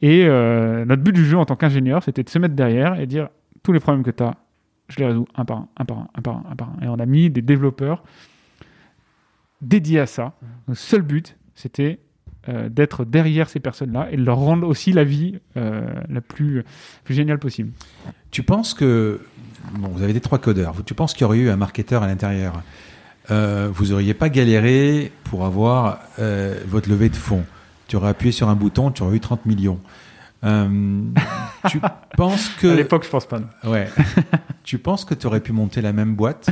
Et 0.00 0.26
notre 0.26 1.02
but 1.02 1.12
du 1.12 1.24
jeu 1.24 1.36
en 1.36 1.44
tant 1.44 1.56
qu'ingénieur, 1.56 2.02
c'était 2.02 2.22
de 2.22 2.28
se 2.28 2.38
mettre 2.38 2.54
derrière 2.54 2.98
et 3.00 3.06
dire 3.06 3.28
tous 3.62 3.72
les 3.72 3.80
problèmes 3.80 4.04
que 4.04 4.10
tu 4.10 4.22
as, 4.22 4.36
je 4.88 4.98
les 4.98 5.06
résous 5.06 5.26
un 5.34 5.44
par 5.44 5.58
un, 5.58 5.68
un 5.76 5.84
par 5.84 5.98
un, 5.98 6.08
un 6.14 6.22
par 6.22 6.36
un, 6.36 6.44
un 6.50 6.56
par 6.56 6.68
un. 6.68 6.84
Et 6.84 6.88
on 6.88 6.94
a 6.94 7.06
mis 7.06 7.30
des 7.30 7.42
développeurs 7.42 8.02
dédiés 9.60 10.00
à 10.00 10.06
ça. 10.06 10.34
Le 10.68 10.74
seul 10.74 11.02
but, 11.02 11.36
c'était 11.54 11.98
euh, 12.48 12.68
d'être 12.68 13.04
derrière 13.04 13.48
ces 13.48 13.60
personnes-là 13.60 14.08
et 14.10 14.16
de 14.16 14.24
leur 14.24 14.38
rendre 14.38 14.66
aussi 14.66 14.92
la 14.92 15.04
vie 15.04 15.40
euh, 15.56 15.82
la 16.08 16.20
plus, 16.20 16.64
plus 17.04 17.14
géniale 17.14 17.38
possible. 17.38 17.72
Tu 18.30 18.42
penses 18.44 18.72
que 18.72 19.20
bon, 19.74 19.88
vous 19.88 20.02
avez 20.02 20.12
des 20.12 20.20
trois 20.20 20.38
codeurs. 20.38 20.74
Tu 20.86 20.94
penses 20.94 21.12
qu'il 21.12 21.22
y 21.22 21.24
aurait 21.24 21.38
eu 21.38 21.50
un 21.50 21.56
marketeur 21.56 22.04
à 22.04 22.06
l'intérieur? 22.06 22.62
Euh, 23.30 23.68
Vous 23.72 23.92
auriez 23.92 24.14
pas 24.14 24.28
galéré 24.28 25.12
pour 25.24 25.44
avoir 25.44 26.00
euh, 26.18 26.58
votre 26.66 26.88
levée 26.88 27.08
de 27.08 27.16
fonds. 27.16 27.44
Tu 27.86 27.96
aurais 27.96 28.10
appuyé 28.10 28.32
sur 28.32 28.48
un 28.48 28.54
bouton, 28.54 28.90
tu 28.90 29.02
aurais 29.02 29.16
eu 29.16 29.20
30 29.20 29.46
millions. 29.46 29.78
Euh, 30.44 31.00
tu 31.68 31.80
penses 32.16 32.48
que 32.60 32.68
À 32.68 32.74
l'époque, 32.74 33.04
je 33.04 33.10
pense 33.10 33.26
pas. 33.26 33.40
non. 33.40 33.70
ouais. 33.70 33.88
tu 34.62 34.78
penses 34.78 35.04
que 35.04 35.14
tu 35.14 35.26
aurais 35.26 35.40
pu 35.40 35.52
monter 35.52 35.80
la 35.80 35.92
même 35.92 36.14
boîte? 36.14 36.50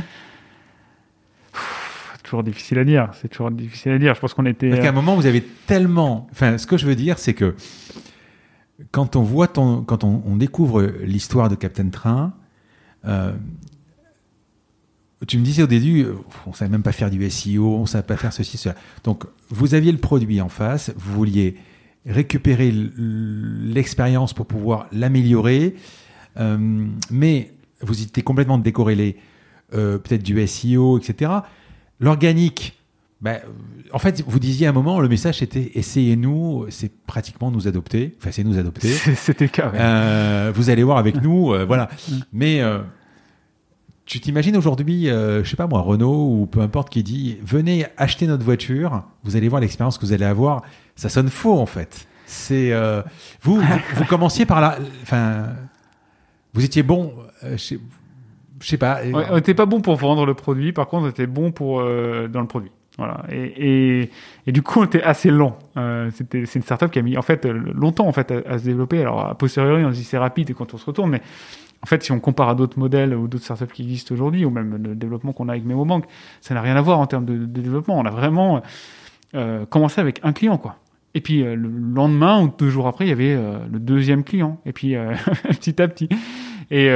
Toujours 2.23 2.43
difficile 2.43 2.79
à 2.79 2.83
dire. 2.83 3.09
C'est 3.21 3.29
toujours 3.29 3.51
difficile 3.51 3.93
à 3.93 3.99
dire. 3.99 4.13
Je 4.13 4.19
pense 4.19 4.33
qu'on 4.33 4.45
était. 4.45 4.69
Parce 4.69 4.81
qu'à 4.81 4.89
un 4.89 4.93
moment, 4.93 5.15
vous 5.15 5.27
avez 5.27 5.41
tellement. 5.65 6.27
Enfin, 6.31 6.57
ce 6.57 6.67
que 6.67 6.75
je 6.75 6.85
veux 6.85 6.95
dire, 6.95 7.19
c'est 7.19 7.33
que 7.33 7.55
quand 8.91 9.15
on 9.15 9.21
voit 9.21 9.47
ton, 9.47 9.81
quand 9.83 10.03
on, 10.03 10.21
on 10.25 10.35
découvre 10.35 10.83
l'histoire 11.03 11.47
de 11.47 11.55
Captain 11.55 11.87
Train, 11.89 12.33
euh, 13.05 13.31
tu 15.25 15.37
me 15.37 15.43
disais 15.43 15.63
au 15.63 15.67
début, 15.67 16.03
euh, 16.03 16.15
on 16.45 16.53
savait 16.53 16.69
même 16.69 16.83
pas 16.83 16.91
faire 16.91 17.09
du 17.09 17.27
SEO, 17.29 17.75
on 17.75 17.85
savait 17.85 18.05
pas 18.05 18.17
faire 18.17 18.33
ceci, 18.33 18.57
cela. 18.57 18.75
Donc, 19.03 19.23
vous 19.49 19.73
aviez 19.73 19.91
le 19.91 19.97
produit 19.97 20.41
en 20.41 20.49
face, 20.49 20.91
vous 20.95 21.13
vouliez 21.13 21.55
récupérer 22.05 22.71
l'expérience 22.71 24.33
pour 24.33 24.45
pouvoir 24.45 24.87
l'améliorer, 24.91 25.75
euh, 26.39 26.85
mais 27.09 27.51
vous 27.81 28.01
étiez 28.01 28.23
complètement 28.23 28.57
décorrélé, 28.57 29.17
euh, 29.73 29.97
peut-être 29.97 30.23
du 30.23 30.45
SEO, 30.47 30.99
etc. 30.99 31.31
L'organique, 31.99 32.77
ben, 33.19 33.39
en 33.91 33.99
fait, 33.99 34.23
vous 34.27 34.39
disiez 34.39 34.67
à 34.67 34.69
un 34.69 34.73
moment, 34.73 34.99
le 34.99 35.09
message 35.09 35.41
était 35.41 35.71
essayez-nous, 35.73 36.67
c'est 36.69 36.91
pratiquement 37.05 37.49
nous 37.49 37.67
adopter, 37.67 38.15
enfin 38.19 38.31
c'est 38.31 38.43
nous 38.43 38.59
adopter. 38.59 38.89
C'était 39.15 39.45
le 39.45 39.49
cas. 39.49 39.71
Euh, 39.73 40.51
vous 40.53 40.69
allez 40.69 40.83
voir 40.83 40.97
avec 40.97 41.21
nous, 41.21 41.51
euh, 41.51 41.65
voilà. 41.65 41.89
Mais 42.31 42.61
euh, 42.61 42.79
tu 44.07 44.21
t'imagines 44.21 44.55
aujourd'hui, 44.55 45.09
euh, 45.09 45.43
je 45.43 45.49
sais 45.49 45.57
pas 45.57 45.67
moi, 45.67 45.81
Renault 45.81 46.29
ou 46.31 46.47
peu 46.49 46.61
importe 46.61 46.89
qui 46.89 47.03
dit 47.03 47.37
venez 47.43 47.85
acheter 47.97 48.25
notre 48.25 48.43
voiture, 48.43 49.03
vous 49.23 49.35
allez 49.35 49.49
voir 49.49 49.61
l'expérience 49.61 49.97
que 49.97 50.05
vous 50.05 50.13
allez 50.13 50.25
avoir. 50.25 50.63
Ça 50.95 51.09
sonne 51.09 51.29
faux 51.29 51.59
en 51.59 51.65
fait. 51.65 52.07
C'est 52.25 52.71
euh, 52.71 53.01
vous, 53.41 53.57
vous, 53.59 53.79
vous 53.95 54.05
commenciez 54.09 54.45
par 54.45 54.61
là, 54.61 54.77
enfin, 55.03 55.47
vous 56.53 56.63
étiez 56.63 56.83
bon. 56.83 57.13
euh, 57.43 57.57
je, 57.57 57.75
sais 58.61 58.77
pas. 58.77 59.01
Ouais, 59.03 59.25
on 59.29 59.35
n'était 59.35 59.53
pas 59.53 59.65
bon 59.65 59.81
pour 59.81 59.95
vendre 59.97 60.25
le 60.25 60.33
produit, 60.33 60.71
par 60.71 60.87
contre, 60.87 61.05
on 61.05 61.09
était 61.09 61.27
bon 61.27 61.51
pour 61.51 61.81
euh, 61.81 62.29
dans 62.29 62.41
le 62.41 62.47
produit. 62.47 62.71
Voilà. 62.97 63.25
Et, 63.29 64.01
et, 64.01 64.11
et 64.47 64.51
du 64.51 64.63
coup, 64.63 64.79
on 64.79 64.85
était 64.85 65.03
assez 65.03 65.29
lent. 65.29 65.59
Euh, 65.75 66.09
c'était, 66.15 66.45
c'est 66.47 66.57
une 66.57 66.63
startup 66.63 66.89
qui 66.89 66.97
a 66.97 67.03
mis 67.03 67.15
en 67.17 67.21
fait 67.21 67.45
longtemps 67.45 68.07
en 68.07 68.11
fait 68.11 68.31
à, 68.31 68.53
à 68.53 68.57
se 68.57 68.63
développer. 68.63 69.01
Alors 69.01 69.27
a 69.27 69.35
posteriori, 69.35 69.85
on 69.85 69.91
se 69.91 69.97
dit 69.97 70.03
c'est 70.03 70.17
rapide 70.17 70.49
et 70.49 70.53
quand 70.53 70.73
on 70.73 70.77
se 70.77 70.85
retourne, 70.85 71.11
mais 71.11 71.21
en 71.81 71.85
fait, 71.85 72.03
si 72.03 72.11
on 72.11 72.19
compare 72.19 72.49
à 72.49 72.55
d'autres 72.55 72.79
modèles 72.79 73.13
ou 73.13 73.27
d'autres 73.27 73.43
startups 73.43 73.67
qui 73.67 73.83
existent 73.83 74.13
aujourd'hui, 74.13 74.45
ou 74.45 74.49
même 74.49 74.81
le 74.83 74.95
développement 74.95 75.33
qu'on 75.33 75.47
a 75.47 75.53
avec 75.53 75.65
MemoBank, 75.65 76.05
ça 76.41 76.53
n'a 76.53 76.61
rien 76.61 76.75
à 76.75 76.81
voir 76.81 76.99
en 76.99 77.07
termes 77.07 77.25
de, 77.25 77.45
développement. 77.45 77.97
On 77.97 78.05
a 78.05 78.09
vraiment 78.11 78.61
euh, 79.35 79.65
commencé 79.65 80.01
avec 80.01 80.19
un 80.23 80.33
client, 80.33 80.57
quoi. 80.57 80.77
Et 81.13 81.21
puis 81.21 81.43
euh, 81.43 81.55
le 81.55 81.69
lendemain 81.69 82.43
ou 82.43 82.51
deux 82.57 82.69
jours 82.69 82.87
après, 82.87 83.05
il 83.05 83.09
y 83.09 83.11
avait 83.11 83.33
euh, 83.33 83.59
le 83.71 83.79
deuxième 83.79 84.23
client. 84.23 84.59
Et 84.65 84.73
puis 84.73 84.95
petit 85.49 85.81
à 85.81 85.87
petit. 85.87 86.09
Et, 86.71 86.89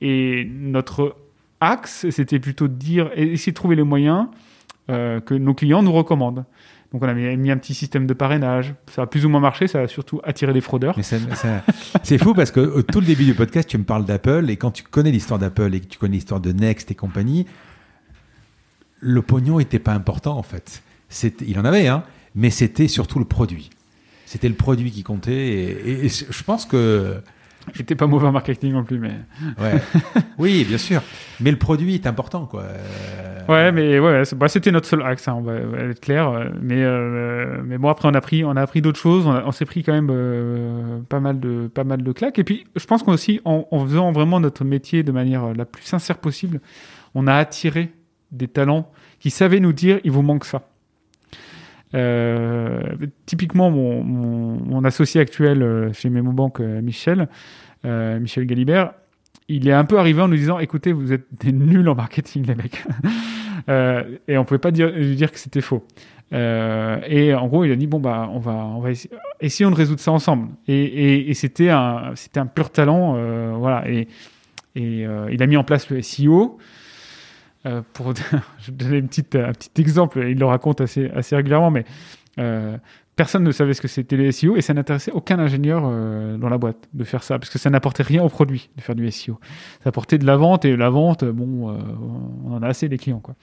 et, 0.00 0.44
notre 0.50 1.16
axe, 1.60 2.08
c'était 2.10 2.38
plutôt 2.38 2.68
de 2.68 2.74
dire, 2.74 3.10
essayer 3.16 3.52
de 3.52 3.56
trouver 3.56 3.76
les 3.76 3.82
moyens 3.82 4.28
que 4.86 5.34
nos 5.34 5.52
clients 5.52 5.82
nous 5.82 5.92
recommandent. 5.92 6.44
Donc 6.92 7.02
on 7.02 7.08
a 7.08 7.12
mis, 7.12 7.50
un 7.50 7.58
petit 7.58 7.74
système 7.74 8.06
de 8.06 8.14
parrainage. 8.14 8.74
Ça 8.90 9.02
a 9.02 9.06
plus 9.06 9.26
ou 9.26 9.28
moins 9.28 9.40
marché, 9.40 9.66
ça 9.66 9.80
a 9.80 9.88
surtout 9.88 10.20
attiré 10.24 10.54
des 10.54 10.62
fraudeurs. 10.62 10.96
Mais 10.96 11.02
c'est 12.02 12.18
fou 12.18 12.32
parce 12.34 12.50
que 12.50 12.80
tout 12.80 13.00
le 13.00 13.06
début 13.06 13.24
du 13.24 13.34
podcast, 13.34 13.68
tu 13.68 13.76
me 13.76 13.84
parles 13.84 14.06
d'Apple 14.06 14.46
et 14.48 14.56
quand 14.56 14.70
tu 14.70 14.82
connais 14.82 15.10
l'histoire 15.10 15.38
d'Apple 15.38 15.74
et 15.74 15.80
que 15.80 15.86
tu 15.86 15.98
connais 15.98 16.14
l'histoire 16.14 16.40
de 16.40 16.52
Next 16.52 16.90
et 16.90 16.94
compagnie, 16.94 17.46
le 19.00 19.20
pognon 19.20 19.60
était 19.60 19.78
pas 19.78 19.92
important 19.92 20.38
en 20.38 20.42
fait. 20.42 20.82
Il 21.46 21.58
en 21.58 21.64
avait, 21.64 21.88
hein, 21.88 22.04
mais 22.34 22.50
c'était 22.50 22.88
surtout 22.88 23.18
le 23.18 23.26
produit. 23.26 23.70
C'était 24.24 24.48
le 24.48 24.54
produit 24.54 24.90
qui 24.90 25.02
comptait 25.02 25.48
et 26.04 26.08
je 26.08 26.42
pense 26.42 26.64
que 26.64 27.22
J'étais 27.74 27.94
pas 27.94 28.06
mauvais 28.06 28.26
en 28.26 28.32
marketing 28.32 28.72
non 28.72 28.84
plus, 28.84 28.98
mais. 28.98 29.12
ouais. 29.60 29.80
oui, 30.38 30.64
bien 30.64 30.78
sûr, 30.78 31.02
mais 31.40 31.50
le 31.50 31.58
produit 31.58 31.94
est 31.94 32.06
important 32.06 32.46
quoi. 32.46 32.62
Euh, 32.62 33.38
Ouais, 33.48 33.72
mais 33.72 33.98
ouais, 33.98 34.24
bah, 34.36 34.48
c'était 34.48 34.70
notre 34.70 34.86
seul 34.86 35.00
axe, 35.00 35.26
hein, 35.26 35.36
on, 35.38 35.40
va, 35.40 35.54
être 35.54 36.00
clair. 36.00 36.50
Mais, 36.60 36.82
euh, 36.84 37.62
mais 37.64 37.78
bon, 37.78 37.88
après, 37.88 38.06
on 38.06 38.12
a 38.12 38.20
on 38.44 38.56
a 38.56 38.60
appris 38.60 38.82
d'autres 38.82 38.98
choses. 38.98 39.26
On, 39.26 39.52
s'est 39.52 39.64
pris 39.64 39.82
quand 39.82 39.94
même 39.94 40.10
euh, 40.10 41.00
pas, 41.08 41.18
mal 41.18 41.40
de, 41.40 41.66
pas 41.66 41.82
mal 41.82 42.02
de 42.02 42.12
claques. 42.12 42.38
Et 42.38 42.44
puis, 42.44 42.66
je 42.76 42.84
pense 42.84 43.02
qu'on 43.02 43.12
aussi, 43.12 43.40
en, 43.46 43.66
en 43.70 43.86
faisant 43.86 44.12
vraiment 44.12 44.38
notre 44.38 44.64
métier 44.64 45.02
de 45.02 45.12
manière 45.12 45.54
la 45.54 45.64
plus 45.64 45.82
sincère 45.82 46.18
possible, 46.18 46.60
on 47.14 47.26
a 47.26 47.34
attiré 47.34 47.90
des 48.32 48.48
talents 48.48 48.90
qui 49.18 49.30
savaient 49.30 49.60
nous 49.60 49.72
dire 49.72 49.98
il 50.04 50.10
vous 50.10 50.22
manque 50.22 50.44
ça. 50.44 50.67
Euh, 51.94 52.80
typiquement, 53.26 53.70
mon, 53.70 54.02
mon, 54.02 54.60
mon 54.64 54.84
associé 54.84 55.20
actuel 55.20 55.62
euh, 55.62 55.92
chez 55.92 56.10
MemoBank, 56.10 56.60
euh, 56.60 56.82
Michel, 56.82 57.28
Michel 57.84 58.44
Galibert, 58.44 58.92
il 59.48 59.66
est 59.66 59.72
un 59.72 59.84
peu 59.84 59.98
arrivé 59.98 60.20
en 60.20 60.28
nous 60.28 60.36
disant 60.36 60.58
écoutez, 60.58 60.92
vous 60.92 61.12
êtes 61.12 61.26
des 61.40 61.52
nuls 61.52 61.88
en 61.88 61.94
marketing, 61.94 62.46
les 62.46 62.54
mecs. 62.54 62.84
Euh, 63.68 64.16
et 64.28 64.38
on 64.38 64.46
pouvait 64.46 64.58
pas 64.58 64.70
dire, 64.70 64.90
lui 64.90 65.14
dire 65.14 65.30
que 65.30 65.38
c'était 65.38 65.60
faux. 65.60 65.84
Euh, 66.32 67.00
et 67.06 67.34
en 67.34 67.48
gros, 67.48 67.64
il 67.64 67.72
a 67.72 67.76
dit 67.76 67.86
bon 67.86 67.98
bah 68.00 68.30
on 68.32 68.38
va 68.38 68.52
on 68.52 68.80
va 68.80 68.92
essayer, 68.92 69.10
essayons 69.40 69.70
de 69.70 69.74
résoudre 69.74 70.00
ça 70.00 70.10
ensemble. 70.10 70.48
Et, 70.68 70.74
et, 70.74 71.30
et 71.30 71.34
c'était 71.34 71.68
un 71.68 72.12
c'était 72.14 72.40
un 72.40 72.46
pur 72.46 72.70
talent, 72.70 73.16
euh, 73.16 73.52
voilà. 73.58 73.86
Et, 73.90 74.08
et 74.74 75.06
il 75.30 75.42
a 75.42 75.46
mis 75.46 75.58
en 75.58 75.64
place 75.64 75.90
le 75.90 76.00
SEO. 76.00 76.56
Euh, 77.66 77.82
pour 77.92 78.14
donner 78.68 79.02
petite, 79.02 79.34
un 79.34 79.52
petit 79.52 79.80
exemple, 79.80 80.24
il 80.28 80.38
le 80.38 80.46
raconte 80.46 80.80
assez 80.80 81.10
régulièrement, 81.32 81.70
mais 81.70 81.84
euh, 82.38 82.76
personne 83.16 83.42
ne 83.42 83.50
savait 83.50 83.74
ce 83.74 83.80
que 83.80 83.88
c'était 83.88 84.16
le 84.16 84.30
SEO 84.30 84.56
et 84.56 84.60
ça 84.60 84.74
n'intéressait 84.74 85.10
aucun 85.10 85.40
ingénieur 85.40 85.82
euh, 85.84 86.36
dans 86.36 86.48
la 86.48 86.56
boîte 86.56 86.88
de 86.94 87.02
faire 87.02 87.24
ça 87.24 87.36
parce 87.36 87.50
que 87.50 87.58
ça 87.58 87.68
n'apportait 87.68 88.04
rien 88.04 88.22
au 88.22 88.28
produit 88.28 88.70
de 88.76 88.80
faire 88.80 88.94
du 88.94 89.10
SEO. 89.10 89.40
Ça 89.82 89.88
apportait 89.88 90.18
de 90.18 90.24
la 90.24 90.36
vente 90.36 90.64
et 90.64 90.76
la 90.76 90.88
vente, 90.88 91.24
bon, 91.24 91.70
euh, 91.70 91.78
on 92.44 92.52
en 92.54 92.62
a 92.62 92.68
assez 92.68 92.88
des 92.88 92.96
clients 92.96 93.18
quoi. 93.18 93.34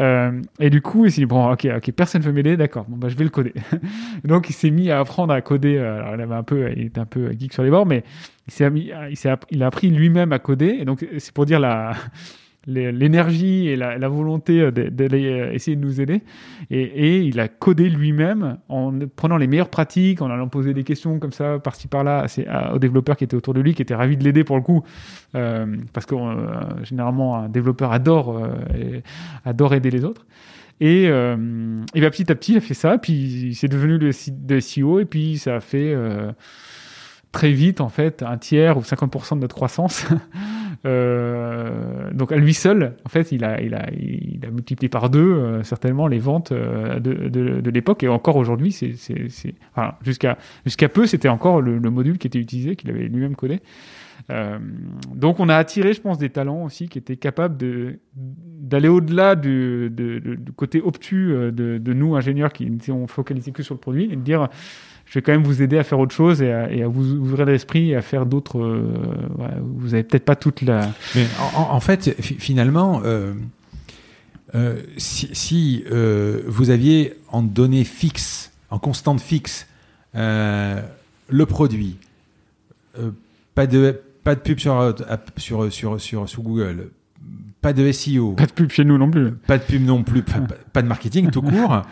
Euh, 0.00 0.40
et 0.58 0.70
du 0.70 0.80
coup, 0.80 1.04
il 1.04 1.12
s'est 1.12 1.20
dit 1.20 1.26
bon, 1.26 1.52
ok, 1.52 1.68
ok, 1.76 1.92
personne 1.92 2.22
veut 2.22 2.32
m'aider, 2.32 2.56
d'accord, 2.56 2.86
bon 2.88 2.96
bah 2.96 3.10
je 3.10 3.16
vais 3.16 3.24
le 3.24 3.30
coder. 3.30 3.52
Donc 4.24 4.48
il 4.48 4.54
s'est 4.54 4.70
mis 4.70 4.90
à 4.90 4.98
apprendre 5.00 5.34
à 5.34 5.42
coder. 5.42 5.76
euh, 5.76 5.98
Alors 5.98 6.14
il 6.14 6.20
avait 6.22 6.34
un 6.34 6.42
peu, 6.42 6.70
il 6.74 6.86
était 6.86 7.00
un 7.00 7.04
peu 7.04 7.30
geek 7.32 7.52
sur 7.52 7.62
les 7.62 7.68
bords, 7.70 7.84
mais 7.84 8.02
il 8.48 8.52
s'est 8.54 8.66
il 8.74 9.14
il 9.50 9.62
a 9.62 9.66
appris 9.66 9.90
lui-même 9.90 10.32
à 10.32 10.38
coder. 10.38 10.78
Et 10.80 10.86
donc 10.86 11.06
c'est 11.18 11.34
pour 11.34 11.44
dire 11.44 11.60
la 11.60 11.92
les- 11.92 12.41
l'énergie 12.66 13.68
et 13.68 13.76
la, 13.76 14.08
volonté 14.08 14.60
euh, 14.60 14.70
d'aller 14.70 15.26
euh, 15.26 15.52
essayer 15.52 15.76
de 15.76 15.80
nous 15.80 16.00
aider. 16.00 16.22
Et, 16.70 17.20
il 17.20 17.40
a 17.40 17.48
codé 17.48 17.88
lui-même 17.88 18.58
en 18.68 18.92
prenant 19.16 19.36
les 19.36 19.46
meilleures 19.46 19.68
pratiques, 19.68 20.22
en 20.22 20.30
allant 20.30 20.48
poser 20.48 20.74
des 20.74 20.84
questions 20.84 21.18
comme 21.18 21.32
ça, 21.32 21.58
par-ci 21.58 21.88
par-là, 21.88 22.26
aux 22.72 22.78
développeurs 22.78 23.16
qui 23.16 23.24
étaient 23.24 23.36
autour 23.36 23.54
de 23.54 23.60
lui, 23.60 23.74
qui 23.74 23.82
étaient 23.82 23.94
ravis 23.94 24.16
de 24.16 24.24
l'aider 24.24 24.44
pour 24.44 24.56
le 24.56 24.62
coup, 24.62 24.82
euh, 25.34 25.66
parce 25.92 26.06
que 26.06 26.14
généralement 26.84 27.36
un 27.36 27.48
développeur 27.48 27.92
adore, 27.92 28.40
adore 29.44 29.74
aider 29.74 29.90
les 29.90 30.04
autres. 30.04 30.26
Et, 30.80 31.04
et 31.04 32.00
petit 32.00 32.30
à 32.30 32.34
petit, 32.34 32.52
il 32.52 32.58
a 32.58 32.60
fait 32.60 32.74
ça, 32.74 32.98
puis 32.98 33.54
c'est 33.54 33.68
devenu 33.68 33.98
le 33.98 34.10
de 34.30 34.60
SEO, 34.60 35.00
et 35.00 35.04
puis 35.04 35.38
ça 35.38 35.56
a 35.56 35.60
fait 35.60 35.94
très 37.32 37.52
vite, 37.52 37.80
en 37.80 37.88
fait, 37.88 38.22
un 38.22 38.36
tiers 38.38 38.76
ou 38.78 38.82
50% 38.82 39.36
de 39.36 39.40
notre 39.40 39.54
croissance. 39.54 40.06
Euh, 40.84 42.10
donc 42.12 42.32
à 42.32 42.36
lui 42.36 42.54
seul, 42.54 42.96
en 43.04 43.08
fait, 43.08 43.30
il 43.30 43.44
a, 43.44 43.60
il 43.60 43.72
a, 43.74 43.88
il 43.92 44.40
a 44.44 44.50
multiplié 44.50 44.88
par 44.88 45.10
deux 45.10 45.20
euh, 45.20 45.62
certainement 45.62 46.08
les 46.08 46.18
ventes 46.18 46.50
euh, 46.50 46.98
de, 46.98 47.28
de, 47.28 47.60
de 47.60 47.70
l'époque 47.70 48.02
et 48.02 48.08
encore 48.08 48.34
aujourd'hui, 48.34 48.72
c'est, 48.72 48.94
c'est, 48.96 49.54
enfin, 49.76 49.94
jusqu'à 50.02 50.38
jusqu'à 50.64 50.88
peu, 50.88 51.06
c'était 51.06 51.28
encore 51.28 51.60
le, 51.60 51.78
le 51.78 51.90
module 51.90 52.18
qui 52.18 52.26
était 52.26 52.40
utilisé, 52.40 52.74
qu'il 52.74 52.90
avait 52.90 53.04
lui-même 53.04 53.36
codé. 53.36 53.60
Euh, 54.30 54.58
donc 55.14 55.38
on 55.40 55.48
a 55.48 55.56
attiré, 55.56 55.92
je 55.92 56.00
pense, 56.00 56.18
des 56.18 56.30
talents 56.30 56.64
aussi 56.64 56.88
qui 56.88 56.98
étaient 56.98 57.16
capables 57.16 57.56
de 57.56 58.00
d'aller 58.16 58.88
au-delà 58.88 59.36
du, 59.36 59.90
de- 59.90 60.18
de- 60.18 60.50
côté 60.56 60.80
obtus 60.80 61.32
euh, 61.32 61.50
de, 61.52 61.78
de 61.78 61.92
nous 61.92 62.16
ingénieurs 62.16 62.52
qui 62.52 62.68
ont 62.90 63.06
focalisé 63.06 63.52
que 63.52 63.62
sur 63.62 63.74
le 63.74 63.80
produit 63.80 64.04
et 64.04 64.16
de 64.16 64.20
dire 64.22 64.48
je 65.12 65.18
vais 65.18 65.22
quand 65.22 65.32
même 65.32 65.44
vous 65.44 65.60
aider 65.60 65.76
à 65.76 65.84
faire 65.84 65.98
autre 65.98 66.14
chose 66.14 66.40
et 66.40 66.50
à, 66.50 66.72
et 66.72 66.82
à 66.82 66.88
vous 66.88 67.12
ouvrir 67.16 67.44
l'esprit 67.44 67.90
et 67.90 67.96
à 67.96 68.00
faire 68.00 68.24
d'autres. 68.24 68.58
euh, 68.58 68.82
vous 69.62 69.92
avez 69.92 70.04
peut-être 70.04 70.24
pas 70.24 70.36
toute 70.36 70.62
la. 70.62 70.88
Mais 71.14 71.26
en, 71.54 71.80
fait, 71.80 72.16
fi- 72.18 72.36
finalement, 72.38 73.02
euh, 73.04 73.34
euh, 74.54 74.80
si, 74.96 75.28
si, 75.34 75.84
vous 76.46 76.70
aviez 76.70 77.12
en 77.28 77.42
données 77.42 77.84
fixes, 77.84 78.52
en 78.70 78.78
constante 78.78 79.20
fixe, 79.20 79.66
le 80.14 81.44
produit, 81.44 81.98
pas 83.54 83.66
de 83.66 84.00
pas 84.24 84.34
de 84.34 84.40
pub 84.40 84.58
sur 84.58 84.94
sur 85.36 85.70
sur 85.70 86.00
sur, 86.00 86.26
sur 86.26 86.42
Google, 86.42 86.88
pas 87.60 87.74
de 87.74 87.92
SEO, 87.92 88.32
Pas 88.32 88.46
de 88.46 88.52
pub 88.52 88.70
chez 88.70 88.84
nous 88.86 88.96
non 88.96 89.10
plus. 89.10 89.32
pas 89.32 89.58
de 89.58 89.62
pub 89.64 89.84
non 89.84 90.04
plus, 90.04 90.22
pas, 90.22 90.40
pas- 90.72 90.80
de 90.80 90.88
marketing 90.88 91.30
tout 91.30 91.42
court. 91.42 91.82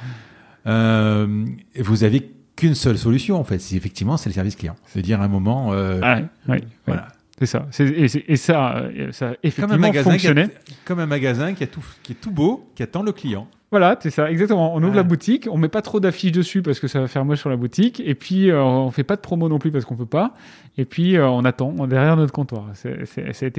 Vous 0.64 2.04
avez 2.04 2.30
qu'une 2.56 2.74
seule 2.74 2.98
solution 2.98 3.38
en 3.38 3.44
fait, 3.44 3.58
c'est 3.58 3.76
effectivement 3.76 4.16
c'est 4.16 4.28
le 4.30 4.34
service 4.34 4.56
client. 4.56 4.76
C'est-à-dire 4.86 5.20
à 5.20 5.24
un 5.24 5.28
moment, 5.28 5.72
euh, 5.72 5.98
Ah, 6.02 6.16
ouais, 6.16 6.24
ouais, 6.48 6.60
voilà. 6.86 7.08
C'est 7.38 7.46
ça. 7.46 7.66
C'est- 7.70 7.86
et, 7.86 8.06
c'est- 8.08 8.24
et 8.28 8.36
ça, 8.36 8.76
euh, 8.76 9.12
ça 9.12 9.26
Comme 9.28 9.34
un 9.34 9.36
effectivement 9.44 9.78
magasin, 9.78 10.00
a- 10.10 10.12
fonctionné. 10.12 10.46
comme 10.84 10.98
un 10.98 11.06
magasin 11.06 11.54
qui, 11.54 11.64
a 11.64 11.66
tout, 11.66 11.82
qui 12.02 12.12
est 12.12 12.16
tout 12.20 12.30
beau, 12.30 12.68
qui 12.74 12.82
attend 12.82 13.02
le 13.02 13.12
client. 13.12 13.48
Voilà, 13.70 13.96
c'est 14.02 14.10
ça, 14.10 14.28
exactement. 14.28 14.74
On 14.74 14.78
ouvre 14.78 14.88
Ouais. 14.90 14.96
la 14.96 15.02
boutique, 15.04 15.46
on 15.48 15.56
met 15.56 15.68
pas 15.68 15.80
trop 15.80 16.00
d'affiches 16.00 16.32
dessus 16.32 16.60
parce 16.60 16.80
que 16.80 16.88
ça 16.88 17.00
va 17.00 17.06
faire 17.06 17.24
moche 17.24 17.38
sur 17.38 17.50
la 17.50 17.56
boutique, 17.56 18.02
et 18.04 18.16
puis 18.16 18.50
euh, 18.50 18.60
on 18.60 18.90
fait 18.90 19.04
pas 19.04 19.14
de 19.14 19.20
promo 19.20 19.48
non 19.48 19.60
plus 19.60 19.70
parce 19.70 19.84
qu'on 19.84 19.94
peut 19.94 20.06
pas, 20.06 20.34
et 20.76 20.84
puis 20.84 21.16
euh, 21.16 21.28
on 21.28 21.44
attend 21.44 21.72
on 21.78 21.86
derrière 21.86 22.16
notre 22.16 22.32
comptoir. 22.32 22.66
C'est- 22.74 23.04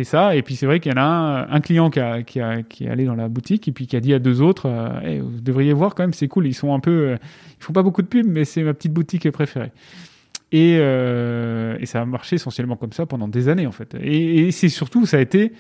Ça 0.04 0.36
et 0.36 0.42
puis 0.42 0.58
c'est 0.58 0.66
vrai 0.66 0.82
qu'il 0.82 0.92
y 0.92 0.96
en 0.96 1.02
a 1.02 1.06
un, 1.06 1.50
un 1.50 1.62
client 1.62 1.90
qui, 1.90 2.02
a, 2.02 2.24
qui, 2.24 2.42
a, 2.42 2.62
qui 2.62 2.84
est 2.86 2.90
allé 2.90 3.06
dans 3.06 3.16
la 3.16 3.30
boutique 3.30 3.70
et 3.70 3.72
puis 3.72 3.88
qui 3.88 3.96
a 3.96 4.02
dit 4.02 4.14
à 4.14 4.20
deux 4.20 4.42
autres, 4.42 4.68
euh, 4.68 5.00
Hey, 5.02 5.20
vous 5.20 5.40
devriez 5.42 5.72
voir 5.72 5.96
quand 5.96 6.04
même, 6.04 6.14
c'est 6.14 6.28
cool, 6.28 6.46
ils 6.46 6.54
sont 6.54 6.74
un 6.74 6.82
peu, 6.82 6.92
euh, 6.92 7.18
ils 7.60 7.64
font 7.64 7.72
pas 7.72 7.84
beaucoup 7.84 8.02
de 8.02 8.08
pubs, 8.08 8.28
mais 8.28 8.44
c'est 8.44 8.64
ma 8.64 8.74
petite 8.74 8.92
boutique 8.92 9.32
préférée. 9.32 9.72
Et, 10.52 10.76
euh, 10.82 11.78
et 11.80 11.86
ça 11.86 12.02
a 12.02 12.06
marché 12.06 12.36
essentiellement 12.36 12.76
comme 12.76 12.92
ça 12.92 13.06
pendant 13.06 13.30
des 13.30 13.48
années 13.48 13.66
en 13.68 13.72
fait. 13.72 13.96
Et, 14.02 14.48
et 14.48 14.52
c'est 14.52 14.68
surtout, 14.68 15.06
ça 15.06 15.16
a 15.16 15.22
été 15.22 15.54
Euh, 15.54 15.56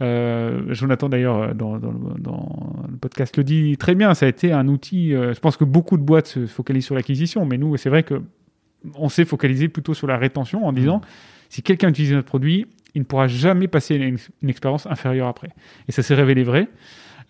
Jonathan 0.00 1.08
d'ailleurs 1.08 1.54
dans, 1.54 1.78
dans, 1.78 1.92
dans, 1.92 2.84
le 2.90 2.96
podcast 2.96 3.36
le 3.36 3.44
dit 3.44 3.76
très 3.76 3.94
bien, 3.94 4.14
ça 4.14 4.26
a 4.26 4.28
été 4.28 4.52
un 4.52 4.68
outil. 4.68 5.14
Euh, 5.14 5.34
je 5.34 5.40
pense 5.40 5.56
que 5.56 5.64
beaucoup 5.64 5.96
de 5.96 6.02
boîtes 6.02 6.26
se 6.26 6.46
focalisent 6.46 6.86
sur 6.86 6.94
l'acquisition, 6.94 7.46
mais 7.46 7.58
nous 7.58 7.76
c'est 7.76 7.90
vrai 7.90 8.02
que 8.02 8.20
on 8.96 9.08
s'est 9.08 9.24
focalisé 9.24 9.68
plutôt 9.68 9.94
sur 9.94 10.06
la 10.06 10.18
rétention 10.18 10.66
en 10.66 10.72
disant 10.72 11.00
si 11.48 11.62
quelqu'un 11.62 11.88
utilise 11.88 12.12
notre 12.12 12.26
produit, 12.26 12.66
il 12.94 13.00
ne 13.00 13.04
pourra 13.04 13.28
jamais 13.28 13.68
passer 13.68 13.94
une, 13.94 14.18
une 14.42 14.48
expérience 14.50 14.86
inférieure 14.86 15.28
après. 15.28 15.48
Et 15.88 15.92
ça 15.92 16.02
s'est 16.02 16.14
révélé 16.14 16.42
vrai. 16.42 16.68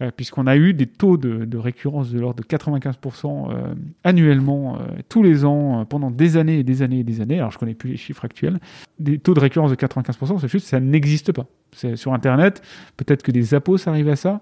Euh, 0.02 0.10
puisqu'on 0.14 0.48
a 0.48 0.56
eu 0.56 0.74
des 0.74 0.86
taux 0.86 1.16
de, 1.16 1.56
récurrence 1.56 2.10
de 2.10 2.18
l'ordre 2.18 2.42
de 2.42 2.46
95% 2.46 3.50
euh, 3.50 3.74
annuellement, 4.02 4.76
euh, 4.76 4.86
tous 5.08 5.22
les 5.22 5.44
ans, 5.44 5.84
pendant 5.84 6.10
des 6.10 6.36
années 6.36 6.58
et 6.58 6.64
des 6.64 6.82
années 6.82 7.00
et 7.00 7.04
des 7.04 7.20
années. 7.20 7.38
Alors 7.38 7.52
je 7.52 7.58
connais 7.58 7.74
plus 7.74 7.90
les 7.90 7.96
chiffres 7.96 8.24
actuels. 8.24 8.58
Des 8.98 9.18
taux 9.18 9.34
de 9.34 9.40
récurrence 9.40 9.70
de 9.70 9.76
95%, 9.76 10.40
c'est 10.40 10.48
juste 10.48 10.66
ça 10.66 10.80
n'existe 10.80 11.32
pas. 11.32 11.46
C'est 11.72 11.96
sur 11.96 12.12
Internet, 12.12 12.62
peut-être 12.96 13.22
que 13.22 13.30
des 13.30 13.54
appos 13.54 13.88
arrivent 13.88 14.08
à 14.08 14.16
ça. 14.16 14.40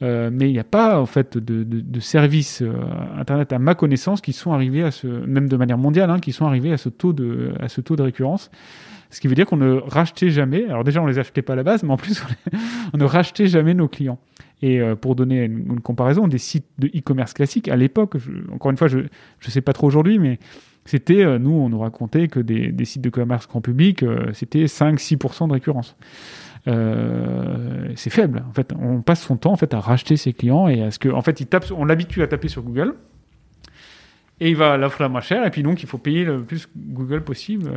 Mais 0.00 0.50
il 0.50 0.52
n'y 0.52 0.58
a 0.58 0.64
pas 0.64 1.00
en 1.00 1.06
fait 1.06 1.38
de, 1.38 1.62
de, 1.62 2.00
services 2.00 2.62
internet 3.16 3.54
à 3.54 3.58
ma 3.58 3.74
connaissance 3.74 4.20
qui 4.20 4.34
sont 4.34 4.52
arrivés 4.52 4.82
à 4.82 4.90
ce 4.90 5.06
même 5.06 5.48
de 5.48 5.56
manière 5.56 5.78
mondiale 5.78 6.10
hein, 6.10 6.18
qui 6.18 6.32
sont 6.32 6.44
arrivés 6.44 6.72
à 6.72 6.76
ce 6.76 6.90
taux 6.90 7.14
de 7.14 7.54
à 7.60 7.68
ce 7.68 7.80
taux 7.80 7.96
de 7.96 8.02
récurrence 8.02 8.50
ce 9.08 9.20
qui 9.20 9.28
veut 9.28 9.34
dire 9.34 9.46
qu'on 9.46 9.56
ne 9.56 9.76
rachetait 9.76 10.30
jamais 10.30 10.66
alors 10.66 10.84
déjà 10.84 11.00
on 11.00 11.06
les 11.06 11.18
achetait 11.18 11.40
pas 11.40 11.54
à 11.54 11.56
la 11.56 11.62
base 11.62 11.84
mais 11.84 11.92
en 11.92 11.96
plus 11.96 12.22
on 12.92 12.98
ne 12.98 13.04
rachetait 13.04 13.46
jamais 13.46 13.72
nos 13.72 13.88
clients 13.88 14.18
et 14.64 14.80
euh, 14.80 14.96
pour 14.96 15.14
donner 15.14 15.44
une, 15.44 15.80
comparaison, 15.80 16.26
des 16.26 16.38
sites 16.38 16.66
de 16.78 16.88
e-commerce 16.88 17.34
classiques, 17.34 17.68
à 17.68 17.76
l'époque, 17.76 18.16
encore 18.50 18.70
une 18.70 18.78
fois, 18.78 18.88
je 18.88 18.98
ne 18.98 19.50
sais 19.50 19.60
pas 19.60 19.74
trop 19.74 19.86
aujourd'hui, 19.86 20.18
mais 20.18 20.38
c'était, 20.86 21.22
euh, 21.22 21.38
nous, 21.38 21.52
on 21.52 21.68
nous 21.68 21.78
racontait 21.78 22.28
que 22.28 22.40
des, 22.40 22.72
sites 22.86 23.02
de 23.02 23.10
commerce 23.10 23.46
grand 23.46 23.60
public, 23.60 24.02
euh, 24.02 24.30
c'était 24.32 24.64
5-6% 24.64 25.48
de 25.48 25.52
récurrence. 25.52 25.96
Euh, 26.66 27.88
c'est 27.94 28.08
faible. 28.08 28.42
En 28.48 28.52
fait, 28.54 28.72
on 28.80 29.02
passe 29.02 29.20
son 29.20 29.36
temps 29.36 29.52
en 29.52 29.56
fait 29.56 29.74
à 29.74 29.80
racheter 29.80 30.16
ses 30.16 30.32
clients 30.32 30.66
et 30.66 30.82
à 30.82 30.90
ce 30.90 30.98
que, 30.98 31.10
en 31.10 31.20
fait, 31.20 31.40
il 31.40 31.46
tape, 31.46 31.66
on 31.76 31.84
l'habitue 31.84 32.22
à 32.22 32.26
taper 32.26 32.48
sur 32.48 32.62
Google 32.62 32.94
et 34.40 34.50
il 34.50 34.56
va 34.56 34.76
l'offrir 34.76 35.08
moins 35.10 35.20
cher 35.20 35.46
et 35.46 35.50
puis 35.50 35.62
donc 35.62 35.82
il 35.84 35.88
faut 35.88 35.98
payer 35.98 36.24
le 36.24 36.42
plus 36.42 36.66
Google 36.76 37.22
possible. 37.22 37.70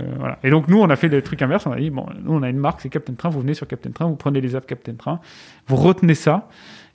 Et 0.44 0.50
donc 0.50 0.68
nous, 0.68 0.80
on 0.80 0.90
a 0.90 0.96
fait 0.96 1.08
le 1.08 1.22
truc 1.22 1.42
inverse. 1.42 1.68
On 1.68 1.72
a 1.72 1.80
dit 1.80 1.92
bon, 1.92 2.08
nous 2.24 2.34
on 2.34 2.42
a 2.42 2.50
une 2.50 2.58
marque, 2.58 2.82
c'est 2.82 2.90
Captain 2.90 3.14
Train. 3.14 3.30
Vous 3.30 3.42
venez 3.42 3.54
sur 3.54 3.68
Captain 3.68 3.92
Train, 3.92 4.08
vous 4.08 4.16
prenez 4.16 4.42
les 4.42 4.56
apps 4.56 4.66
Captain 4.66 4.96
Train, 4.96 5.20
vous 5.68 5.76
retenez 5.76 6.16
ça 6.16 6.50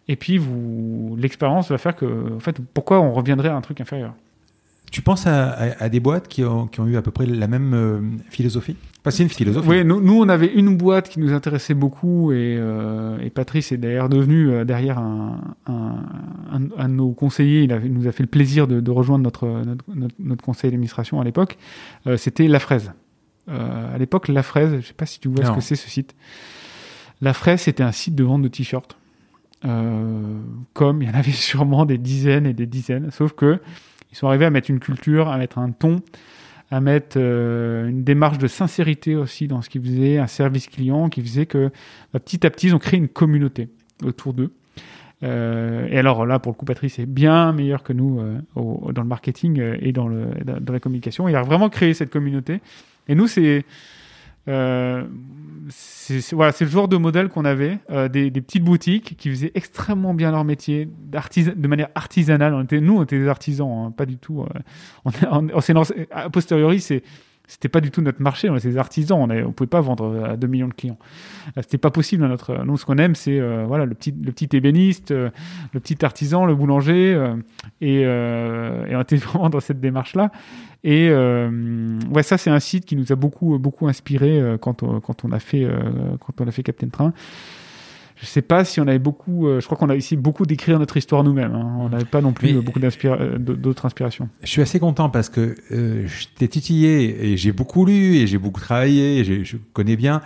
et 0.08 0.16
puis 0.16 0.38
vous, 0.38 1.16
l'expérience 1.18 1.70
va 1.70 1.78
faire 1.78 1.96
que, 1.96 2.34
en 2.36 2.40
fait, 2.40 2.56
pourquoi 2.74 3.00
on 3.00 3.12
reviendrait 3.12 3.48
à 3.48 3.56
un 3.56 3.60
truc 3.60 3.80
inférieur? 3.80 4.14
Tu 4.90 5.00
penses 5.00 5.26
à, 5.26 5.50
à, 5.52 5.84
à, 5.84 5.88
des 5.88 6.00
boîtes 6.00 6.28
qui 6.28 6.44
ont, 6.44 6.66
qui 6.66 6.80
ont 6.80 6.86
eu 6.86 6.96
à 6.96 7.02
peu 7.02 7.10
près 7.10 7.24
la 7.24 7.46
même 7.46 7.72
euh, 7.72 8.00
philosophie? 8.28 8.76
Pas 9.02 9.10
c'est 9.10 9.22
une 9.22 9.30
philosophie. 9.30 9.66
Oui, 9.66 9.84
nous, 9.86 10.02
nous, 10.02 10.20
on 10.20 10.28
avait 10.28 10.52
une 10.52 10.76
boîte 10.76 11.08
qui 11.08 11.18
nous 11.18 11.32
intéressait 11.32 11.72
beaucoup 11.72 12.30
et, 12.30 12.56
euh, 12.58 13.18
et 13.20 13.30
Patrice 13.30 13.72
est 13.72 13.78
d'ailleurs 13.78 14.10
devenu 14.10 14.50
euh, 14.50 14.64
derrière 14.66 14.98
un, 14.98 15.40
un, 15.66 15.96
un, 16.52 16.60
un, 16.76 16.88
de 16.90 16.94
nos 16.94 17.12
conseillers. 17.12 17.62
Il, 17.62 17.72
a, 17.72 17.78
il, 17.78 17.90
nous 17.90 18.06
a 18.06 18.12
fait 18.12 18.22
le 18.22 18.28
plaisir 18.28 18.68
de, 18.68 18.80
de 18.80 18.90
rejoindre 18.90 19.24
notre, 19.24 19.48
notre, 19.48 19.84
notre, 19.94 20.14
notre 20.18 20.44
conseil 20.44 20.70
d'administration 20.70 21.22
à 21.22 21.24
l'époque. 21.24 21.56
Euh, 22.06 22.18
C'était 22.18 22.46
La 22.46 22.58
Fraise. 22.58 22.92
Euh, 23.48 23.94
à 23.94 23.96
l'époque, 23.96 24.28
La 24.28 24.42
Fraise, 24.42 24.72
je 24.72 24.76
ne 24.76 24.82
sais 24.82 24.92
pas 24.92 25.06
si 25.06 25.20
tu 25.20 25.28
vois 25.28 25.42
non. 25.44 25.52
ce 25.52 25.56
que 25.56 25.62
c'est 25.62 25.74
ce 25.74 25.88
site. 25.88 26.14
La 27.22 27.32
Fraise, 27.32 27.62
c'était 27.62 27.82
un 27.82 27.92
site 27.92 28.14
de 28.14 28.24
vente 28.24 28.42
de 28.42 28.48
t-shirts. 28.48 28.98
Euh, 29.64 30.40
comme 30.72 31.02
il 31.02 31.08
y 31.08 31.10
en 31.10 31.14
avait 31.14 31.30
sûrement 31.30 31.84
des 31.84 31.98
dizaines 31.98 32.46
et 32.46 32.52
des 32.52 32.66
dizaines, 32.66 33.10
sauf 33.10 33.32
que 33.32 33.60
ils 34.10 34.16
sont 34.16 34.26
arrivés 34.26 34.44
à 34.44 34.50
mettre 34.50 34.70
une 34.70 34.80
culture, 34.80 35.28
à 35.28 35.38
mettre 35.38 35.58
un 35.58 35.70
ton, 35.70 36.02
à 36.70 36.80
mettre 36.80 37.16
euh, 37.16 37.88
une 37.88 38.04
démarche 38.04 38.38
de 38.38 38.46
sincérité 38.46 39.14
aussi 39.14 39.48
dans 39.48 39.62
ce 39.62 39.70
qu'ils 39.70 39.82
faisaient, 39.82 40.18
un 40.18 40.26
service 40.26 40.66
client 40.68 41.08
qui 41.08 41.22
faisait 41.22 41.46
que 41.46 41.70
bah, 42.12 42.20
petit 42.20 42.46
à 42.46 42.50
petit, 42.50 42.68
ils 42.68 42.74
ont 42.74 42.78
créé 42.78 42.98
une 42.98 43.08
communauté 43.08 43.68
autour 44.04 44.34
d'eux. 44.34 44.52
Euh, 45.22 45.86
et 45.88 45.98
alors 45.98 46.26
là, 46.26 46.38
pour 46.38 46.52
le 46.52 46.56
coup, 46.56 46.64
Patrice 46.64 46.98
est 46.98 47.06
bien 47.06 47.52
meilleur 47.52 47.82
que 47.82 47.92
nous 47.92 48.20
euh, 48.20 48.38
au, 48.56 48.92
dans 48.92 49.02
le 49.02 49.08
marketing 49.08 49.60
euh, 49.60 49.76
et 49.80 49.92
dans, 49.92 50.08
le, 50.08 50.26
dans 50.44 50.72
la 50.72 50.80
communication. 50.80 51.28
Il 51.28 51.36
a 51.36 51.42
vraiment 51.42 51.68
créé 51.68 51.94
cette 51.94 52.10
communauté. 52.10 52.60
Et 53.08 53.14
nous, 53.14 53.26
c'est 53.26 53.64
euh, 54.48 55.04
c'est 55.68 56.32
le 56.32 56.70
genre 56.70 56.88
de 56.88 56.96
modèle 56.96 57.28
qu'on 57.28 57.44
avait, 57.44 57.78
euh, 57.90 58.08
des, 58.08 58.30
petites 58.30 58.64
boutiques 58.64 59.16
qui 59.16 59.30
faisaient 59.30 59.52
extrêmement 59.54 60.14
bien 60.14 60.32
leur 60.32 60.44
métier, 60.44 60.86
de 60.86 61.68
manière 61.68 61.88
artisanale. 61.94 62.66
Nous, 62.72 62.96
on 62.96 63.04
était 63.04 63.18
des 63.18 63.28
artisans, 63.28 63.70
hein, 63.70 63.90
pas 63.92 64.06
du 64.06 64.18
tout. 64.18 64.42
Euh, 64.42 64.46
on, 65.04 65.48
on, 65.52 65.82
a 66.10 66.30
posteriori, 66.30 66.80
c'est 66.80 67.02
c'était 67.52 67.68
pas 67.68 67.82
du 67.82 67.90
tout 67.90 68.00
notre 68.00 68.22
marché, 68.22 68.48
on 68.48 68.56
était 68.56 68.70
des 68.70 68.78
artisans, 68.78 69.18
on, 69.20 69.26
ne 69.26 69.42
pouvait 69.48 69.68
pas 69.68 69.82
vendre 69.82 70.24
à 70.24 70.36
2 70.38 70.46
millions 70.46 70.68
de 70.68 70.72
clients. 70.72 70.96
C'était 71.56 71.76
pas 71.76 71.90
possible. 71.90 72.26
Notre, 72.26 72.64
nous, 72.64 72.78
ce 72.78 72.86
qu'on 72.86 72.96
aime, 72.96 73.14
c'est 73.14 73.38
euh, 73.38 73.66
voilà 73.68 73.84
le 73.84 73.94
petit, 73.94 74.10
le 74.10 74.32
petit 74.32 74.48
ébéniste, 74.56 75.10
euh, 75.10 75.28
le 75.74 75.80
petit 75.80 76.02
artisan, 76.02 76.46
le 76.46 76.54
boulanger, 76.54 77.14
euh, 77.14 77.36
et, 77.82 78.96
on 78.96 79.00
était 79.02 79.16
vraiment 79.16 79.50
dans 79.50 79.60
cette 79.60 79.80
démarche-là. 79.80 80.32
Et 80.82 81.10
ouais, 81.10 82.22
ça, 82.22 82.38
c'est 82.38 82.50
un 82.50 82.58
site 82.58 82.86
qui 82.86 82.96
nous 82.96 83.12
a 83.12 83.16
beaucoup, 83.16 83.58
beaucoup 83.58 83.86
inspiré 83.86 84.56
quand 84.60 84.82
quand 85.00 85.24
on 85.24 85.30
a 85.30 85.38
fait, 85.38 85.68
quand 86.20 86.40
on 86.40 86.48
a 86.48 86.50
fait 86.50 86.62
Captain 86.62 86.88
Train 86.88 87.12
je 88.22 88.26
sais 88.26 88.40
pas 88.40 88.64
si 88.64 88.80
on 88.80 88.86
avait 88.86 89.00
beaucoup. 89.00 89.48
Euh, 89.48 89.60
je 89.60 89.66
crois 89.66 89.76
qu'on 89.76 89.90
a 89.90 89.96
essayé 89.96 90.16
beaucoup 90.16 90.46
d'écrire 90.46 90.78
notre 90.78 90.96
histoire 90.96 91.24
nous-mêmes. 91.24 91.52
Hein. 91.54 91.76
On 91.80 91.88
n'avait 91.88 92.04
pas 92.04 92.20
non 92.20 92.32
plus 92.32 92.54
Mais, 92.54 92.60
beaucoup 92.60 92.78
d'inspira 92.78 93.16
d'autres 93.38 93.84
inspirations. 93.84 94.28
Je 94.42 94.48
suis 94.48 94.62
assez 94.62 94.78
content 94.78 95.10
parce 95.10 95.28
que 95.28 95.56
euh, 95.72 96.06
je 96.06 96.26
t'ai 96.36 96.48
titillé 96.48 97.32
et 97.32 97.36
j'ai 97.36 97.52
beaucoup 97.52 97.84
lu 97.84 98.16
et 98.16 98.26
j'ai 98.26 98.38
beaucoup 98.38 98.60
travaillé. 98.60 99.18
Et 99.18 99.44
je 99.44 99.56
connais 99.72 99.96
bien. 99.96 100.22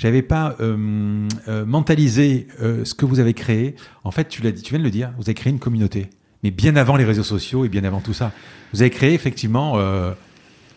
J'avais 0.00 0.22
pas 0.22 0.56
euh, 0.60 1.28
euh, 1.46 1.66
mentalisé 1.66 2.46
euh, 2.62 2.86
ce 2.86 2.94
que 2.94 3.04
vous 3.04 3.20
avez 3.20 3.34
créé. 3.34 3.74
En 4.02 4.10
fait, 4.10 4.30
tu 4.30 4.40
l'as 4.40 4.50
dit, 4.50 4.62
tu 4.62 4.70
viens 4.70 4.78
de 4.78 4.84
le 4.84 4.90
dire. 4.90 5.12
Vous 5.18 5.24
avez 5.24 5.34
créé 5.34 5.52
une 5.52 5.58
communauté, 5.58 6.08
mais 6.42 6.50
bien 6.50 6.74
avant 6.76 6.96
les 6.96 7.04
réseaux 7.04 7.22
sociaux 7.22 7.66
et 7.66 7.68
bien 7.68 7.84
avant 7.84 8.00
tout 8.00 8.14
ça. 8.14 8.32
Vous 8.72 8.80
avez 8.80 8.88
créé 8.88 9.12
effectivement 9.12 9.74
euh, 9.76 10.12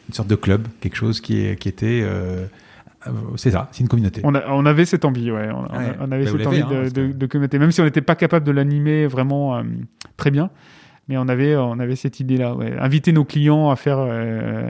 une 0.09 0.13
sorte 0.13 0.27
de 0.27 0.35
club, 0.35 0.67
quelque 0.81 0.97
chose 0.97 1.21
qui, 1.21 1.39
est, 1.39 1.57
qui 1.57 1.69
était 1.69 2.01
euh, 2.03 2.47
c'est 3.35 3.51
ça, 3.51 3.69
c'est 3.71 3.81
une 3.81 3.87
communauté. 3.87 4.21
On, 4.23 4.33
a, 4.35 4.47
on, 4.49 4.65
avait 4.65 4.85
cette 4.85 5.05
envie, 5.05 5.31
ouais. 5.31 5.49
On, 5.51 5.63
ouais. 5.63 5.93
on 5.99 6.11
avait 6.11 6.25
bah, 6.25 6.31
cette 6.31 6.47
envie 6.47 6.61
hein, 6.61 6.69
de, 6.69 6.89
de, 6.89 7.11
de, 7.11 7.25
communauté, 7.25 7.59
même 7.59 7.71
si 7.71 7.81
on 7.81 7.85
n'était 7.85 8.01
pas 8.01 8.15
capable 8.15 8.45
de 8.45 8.51
l'animer 8.51 9.07
vraiment 9.07 9.57
euh, 9.57 9.63
très 10.17 10.31
bien. 10.31 10.49
Mais 11.09 11.17
on 11.17 11.27
avait, 11.27 11.55
on 11.57 11.79
avait 11.79 11.97
cette 11.97 12.21
idée-là. 12.21 12.55
Ouais. 12.55 12.73
Inviter 12.79 13.11
nos 13.11 13.25
clients 13.25 13.69
à 13.69 13.75
faire, 13.75 13.97
euh, 13.99 14.69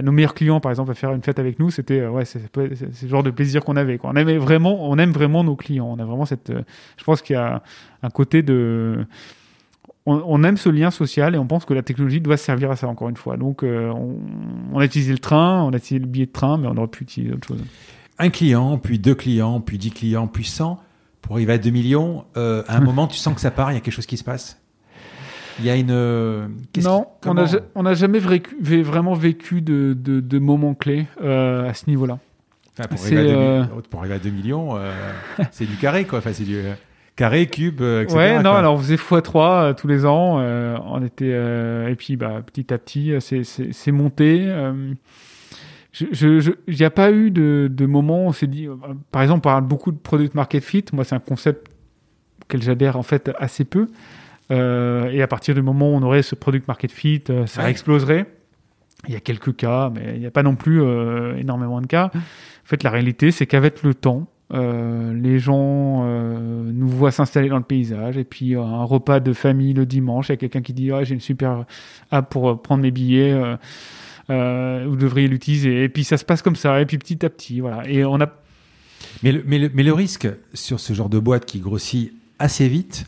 nos 0.00 0.12
meilleurs 0.12 0.34
clients, 0.34 0.60
par 0.60 0.70
exemple, 0.70 0.92
à 0.92 0.94
faire 0.94 1.12
une 1.12 1.22
fête 1.22 1.40
avec 1.40 1.58
nous, 1.58 1.70
c'était, 1.70 2.00
euh, 2.00 2.10
ouais, 2.10 2.24
c'est 2.24 2.40
le 2.56 3.08
genre 3.08 3.24
de 3.24 3.30
plaisir 3.30 3.64
qu'on 3.64 3.76
avait. 3.76 3.98
Quoi. 3.98 4.10
On 4.10 4.16
aimait 4.16 4.38
vraiment, 4.38 4.88
on 4.88 4.96
aime 4.98 5.10
vraiment 5.10 5.42
nos 5.42 5.56
clients. 5.56 5.88
On 5.90 5.98
a 5.98 6.04
vraiment 6.04 6.24
cette, 6.24 6.50
euh, 6.50 6.62
je 6.96 7.04
pense 7.04 7.20
qu'il 7.20 7.34
y 7.34 7.38
a 7.38 7.62
un 8.04 8.10
côté 8.10 8.42
de, 8.42 9.04
on, 10.06 10.22
on, 10.26 10.42
aime 10.44 10.56
ce 10.56 10.68
lien 10.68 10.90
social 10.90 11.34
et 11.34 11.38
on 11.38 11.46
pense 11.46 11.64
que 11.64 11.74
la 11.74 11.82
technologie 11.82 12.20
doit 12.20 12.36
servir 12.36 12.70
à 12.70 12.76
ça 12.76 12.88
encore 12.88 13.08
une 13.08 13.16
fois. 13.16 13.36
Donc 13.36 13.62
euh, 13.62 13.90
on, 13.90 14.16
on, 14.72 14.78
a 14.78 14.84
utilisé 14.84 15.12
le 15.12 15.18
train, 15.18 15.62
on 15.62 15.72
a 15.72 15.76
utilisé 15.76 16.00
le 16.00 16.10
billet 16.10 16.26
de 16.26 16.32
train, 16.32 16.58
mais 16.58 16.68
on 16.68 16.76
aurait 16.76 16.88
pu 16.88 17.04
utiliser 17.04 17.32
autre 17.34 17.48
chose. 17.48 17.62
Un 18.18 18.30
client, 18.30 18.78
puis 18.78 18.98
deux 18.98 19.14
clients, 19.14 19.60
puis 19.60 19.78
dix 19.78 19.90
clients, 19.90 20.26
puis 20.26 20.44
100, 20.44 20.78
pour 21.20 21.36
arriver 21.36 21.52
à 21.54 21.58
2 21.58 21.70
millions, 21.70 22.24
euh, 22.36 22.62
à 22.68 22.76
un 22.76 22.80
moment 22.84 23.06
tu 23.06 23.16
sens 23.16 23.34
que 23.34 23.40
ça 23.40 23.50
part, 23.50 23.70
il 23.72 23.74
y 23.74 23.78
a 23.78 23.80
quelque 23.80 23.94
chose 23.94 24.06
qui 24.06 24.16
se 24.16 24.24
passe? 24.24 24.58
Il 25.58 25.66
y 25.66 25.70
a 25.70 25.76
une. 25.76 25.88
Non, 25.88 27.06
qui, 27.20 27.28
on 27.28 27.34
n'a 27.34 27.44
on 27.74 27.94
jamais 27.94 28.18
vécu, 28.18 28.56
vraiment 28.82 29.12
vécu 29.12 29.60
de, 29.60 29.94
de, 29.98 30.20
de 30.20 30.38
moments 30.38 30.74
clés 30.74 31.06
euh, 31.22 31.68
à 31.68 31.74
ce 31.74 31.88
niveau-là. 31.88 32.18
Enfin, 32.72 32.88
pour, 32.88 32.98
arriver 33.04 33.32
euh... 33.34 33.64
pour, 33.90 34.00
arriver 34.00 34.14
à 34.14 34.18
2 34.18 34.30
millions, 34.30 34.76
euh, 34.76 34.90
c'est 35.50 35.66
du 35.66 35.76
carré, 35.76 36.06
quoi. 36.06 36.20
Enfin, 36.20 36.32
c'est 36.32 36.44
du 36.44 36.62
carré, 37.22 37.46
cube, 37.46 37.80
etc. 37.80 38.16
Ouais, 38.16 38.36
non, 38.36 38.50
quoi. 38.50 38.58
alors 38.58 38.74
on 38.74 38.78
faisait 38.78 38.96
x3 38.96 39.36
euh, 39.36 39.72
tous 39.74 39.88
les 39.88 40.04
ans. 40.04 40.38
Euh, 40.40 40.76
on 40.86 41.04
était, 41.04 41.30
euh, 41.32 41.88
et 41.88 41.94
puis 41.94 42.16
bah, 42.16 42.42
petit 42.44 42.72
à 42.72 42.78
petit, 42.78 43.14
c'est 43.20 43.92
monté. 43.92 44.52
il 46.00 46.74
n'y 46.74 46.84
a 46.84 46.90
pas 46.90 47.12
eu 47.12 47.30
de, 47.30 47.68
de 47.70 47.86
moment 47.86 48.24
où 48.24 48.28
on 48.28 48.32
s'est 48.32 48.46
dit, 48.46 48.68
par 49.10 49.22
exemple, 49.22 49.38
on 49.38 49.50
parle 49.50 49.64
beaucoup 49.64 49.92
de 49.92 49.98
product 49.98 50.34
market 50.34 50.64
fit. 50.64 50.84
Moi, 50.92 51.04
c'est 51.04 51.14
un 51.14 51.20
concept 51.20 51.68
auquel 52.44 52.62
j'adhère 52.62 52.96
en 52.96 53.02
fait 53.02 53.30
assez 53.38 53.64
peu. 53.64 53.88
Euh, 54.50 55.10
et 55.10 55.22
à 55.22 55.26
partir 55.26 55.54
du 55.54 55.62
moment 55.62 55.90
où 55.90 55.94
on 55.94 56.02
aurait 56.02 56.22
ce 56.22 56.34
product 56.34 56.68
market 56.68 56.90
fit, 56.90 57.24
euh, 57.30 57.46
ça 57.46 57.62
ouais. 57.62 57.70
exploserait. 57.70 58.26
Il 59.08 59.14
y 59.14 59.16
a 59.16 59.20
quelques 59.20 59.56
cas, 59.56 59.90
mais 59.92 60.14
il 60.14 60.20
n'y 60.20 60.26
a 60.26 60.30
pas 60.30 60.42
non 60.42 60.54
plus 60.54 60.80
euh, 60.80 61.36
énormément 61.36 61.80
de 61.80 61.86
cas. 61.86 62.10
En 62.14 62.20
fait, 62.64 62.82
la 62.82 62.90
réalité, 62.90 63.30
c'est 63.30 63.46
qu'avec 63.46 63.82
le 63.82 63.94
temps, 63.94 64.28
euh, 64.52 65.14
les 65.14 65.38
gens 65.38 66.04
euh, 66.04 66.70
nous 66.74 66.88
voient 66.88 67.10
s'installer 67.10 67.48
dans 67.48 67.56
le 67.56 67.62
paysage 67.62 68.18
et 68.18 68.24
puis 68.24 68.54
euh, 68.54 68.60
un 68.60 68.84
repas 68.84 69.18
de 69.18 69.32
famille 69.32 69.72
le 69.72 69.86
dimanche, 69.86 70.28
il 70.28 70.32
y 70.32 70.34
a 70.34 70.36
quelqu'un 70.36 70.60
qui 70.60 70.74
dit 70.74 70.92
ah, 70.92 71.04
j'ai 71.04 71.14
une 71.14 71.20
super 71.20 71.64
app 72.10 72.28
pour 72.28 72.60
prendre 72.60 72.82
mes 72.82 72.90
billets, 72.90 73.32
vous 74.28 74.96
devriez 74.96 75.28
l'utiliser. 75.28 75.84
Et 75.84 75.88
puis 75.88 76.04
ça 76.04 76.18
se 76.18 76.24
passe 76.24 76.42
comme 76.42 76.56
ça, 76.56 76.80
et 76.80 76.86
puis 76.86 76.98
petit 76.98 77.24
à 77.24 77.30
petit, 77.30 77.60
voilà. 77.60 77.88
Et 77.88 78.04
on 78.04 78.20
a. 78.20 78.30
Mais 79.22 79.32
le, 79.32 79.42
mais 79.46 79.82
le, 79.82 79.92
risque 79.92 80.28
sur 80.54 80.80
ce 80.80 80.92
genre 80.92 81.08
de 81.08 81.18
boîte 81.18 81.44
qui 81.44 81.60
grossit 81.60 82.12
assez 82.38 82.68
vite, 82.68 83.06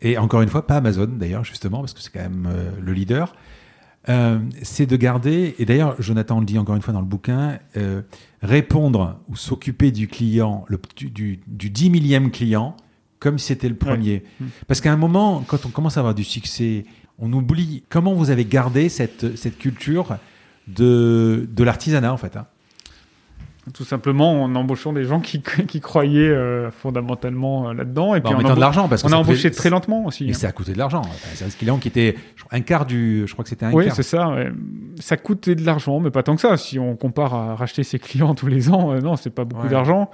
et 0.00 0.18
encore 0.18 0.42
une 0.42 0.48
fois, 0.48 0.66
pas 0.66 0.76
Amazon 0.76 1.06
d'ailleurs, 1.06 1.44
justement, 1.44 1.80
parce 1.80 1.92
que 1.92 2.00
c'est 2.00 2.10
quand 2.12 2.20
même 2.20 2.48
le 2.80 2.92
leader. 2.92 3.34
Euh, 4.08 4.38
c'est 4.62 4.86
de 4.86 4.96
garder, 4.96 5.54
et 5.58 5.64
d'ailleurs 5.64 6.00
Jonathan 6.00 6.40
le 6.40 6.46
dit 6.46 6.58
encore 6.58 6.76
une 6.76 6.82
fois 6.82 6.94
dans 6.94 7.00
le 7.00 7.06
bouquin, 7.06 7.58
euh, 7.76 8.02
répondre 8.42 9.18
ou 9.28 9.36
s'occuper 9.36 9.90
du 9.90 10.08
client, 10.08 10.64
le, 10.68 10.80
du, 10.96 11.40
10 11.46 11.90
millième 11.90 12.30
client, 12.30 12.76
comme 13.18 13.38
si 13.38 13.46
c'était 13.48 13.68
le 13.68 13.74
premier. 13.74 14.22
Mm. 14.40 14.46
Parce 14.66 14.80
qu'à 14.80 14.92
un 14.92 14.96
moment, 14.96 15.44
quand 15.46 15.66
on 15.66 15.70
commence 15.70 15.96
à 15.96 16.00
avoir 16.00 16.14
du 16.14 16.24
succès, 16.24 16.84
on 17.18 17.32
oublie 17.32 17.82
comment 17.88 18.14
vous 18.14 18.30
avez 18.30 18.44
gardé 18.44 18.88
cette, 18.88 19.36
cette 19.36 19.58
culture 19.58 20.16
de, 20.68 21.48
de 21.52 21.64
l'artisanat 21.64 22.12
en 22.12 22.16
fait. 22.16 22.36
hein. 22.36 22.46
Tout 23.74 23.84
simplement 23.84 24.42
en 24.42 24.54
embauchant 24.54 24.92
des 24.92 25.04
gens 25.04 25.20
qui, 25.20 25.42
qui 25.68 25.80
croyaient 25.80 26.28
euh, 26.28 26.70
fondamentalement 26.70 27.68
euh, 27.70 27.74
là-dedans. 27.74 28.14
Et 28.14 28.20
Bah, 28.20 28.28
puis 28.30 28.34
en 28.34 28.38
mettant 28.38 28.54
de 28.54 28.60
l'argent 28.60 28.88
parce 28.88 29.02
que 29.02 29.08
on 29.08 29.12
a 29.12 29.16
embauché 29.16 29.50
très 29.50 29.70
lentement 29.70 30.06
aussi. 30.06 30.26
Et 30.26 30.30
hein. 30.30 30.34
ça 30.34 30.48
a 30.48 30.52
coûté 30.52 30.72
de 30.72 30.78
l'argent. 30.78 31.02
C'est 31.34 31.44
un 31.44 31.48
client 31.50 31.78
qui 31.78 31.88
était 31.88 32.14
un 32.50 32.60
quart 32.60 32.86
du. 32.86 33.24
Je 33.26 33.32
crois 33.32 33.42
que 33.42 33.48
c'était 33.50 33.66
un 33.66 33.72
Oui, 33.72 33.86
quart. 33.86 33.94
c'est 33.96 34.02
ça. 34.02 34.28
ouais. 34.30 34.50
Ça 35.00 35.16
coûtait 35.16 35.54
de 35.54 35.64
l'argent, 35.66 36.00
mais 36.00 36.10
pas 36.10 36.22
tant 36.22 36.34
que 36.34 36.40
ça. 36.40 36.56
Si 36.56 36.78
on 36.78 36.96
compare 36.96 37.34
à 37.34 37.54
racheter 37.56 37.82
ses 37.84 37.98
clients 37.98 38.34
tous 38.36 38.46
les 38.46 38.70
ans, 38.70 38.92
euh, 38.92 39.00
non, 39.00 39.16
c'est 39.16 39.30
pas 39.30 39.44
beaucoup 39.44 39.64
Ouais. 39.64 39.70
d'argent. 39.70 40.10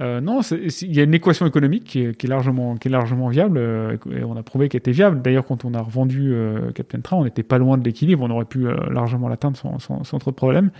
Euh, 0.00 0.20
non, 0.20 0.40
il 0.42 0.92
y 0.92 0.98
a 0.98 1.04
une 1.04 1.14
équation 1.14 1.46
économique 1.46 1.84
qui 1.84 2.00
est, 2.00 2.16
qui 2.16 2.26
est 2.26 2.28
largement, 2.28 2.74
qui 2.74 2.88
est 2.88 2.90
largement 2.90 3.28
viable. 3.28 3.58
euh, 3.58 3.96
et 4.10 4.24
on 4.24 4.36
a 4.36 4.42
prouvé 4.42 4.68
qu'elle 4.68 4.80
était 4.80 4.90
viable. 4.90 5.22
D'ailleurs, 5.22 5.44
quand 5.46 5.64
on 5.64 5.72
a 5.72 5.80
revendu 5.80 6.32
euh, 6.34 6.72
Captain 6.72 6.98
Train, 7.00 7.18
on 7.18 7.22
n'était 7.24 7.44
pas 7.44 7.58
loin 7.58 7.78
de 7.78 7.84
l'équilibre. 7.84 8.24
On 8.24 8.30
aurait 8.30 8.44
pu 8.44 8.66
largement 8.90 9.28
l'atteindre 9.28 9.56
sans, 9.56 9.78
sans, 9.78 10.02
sans 10.02 10.18
trop 10.18 10.32
de 10.32 10.36
problèmes. 10.36 10.70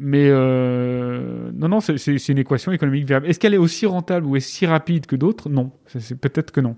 Mais 0.00 0.28
euh, 0.30 1.50
non, 1.54 1.68
non, 1.68 1.80
c'est- 1.80 2.28
une 2.28 2.38
équation 2.38 2.70
économique 2.70 3.04
viable. 3.06 3.26
Est-ce 3.26 3.40
qu'elle 3.40 3.54
est 3.54 3.58
aussi 3.58 3.84
rentable 3.84 4.26
ou 4.26 4.36
est-ce 4.36 4.48
si 4.48 4.64
rapide 4.66 5.06
que 5.06 5.16
d'autres? 5.16 5.48
Non, 5.48 5.72
peut-être 6.20 6.52
que 6.52 6.60
non. 6.60 6.76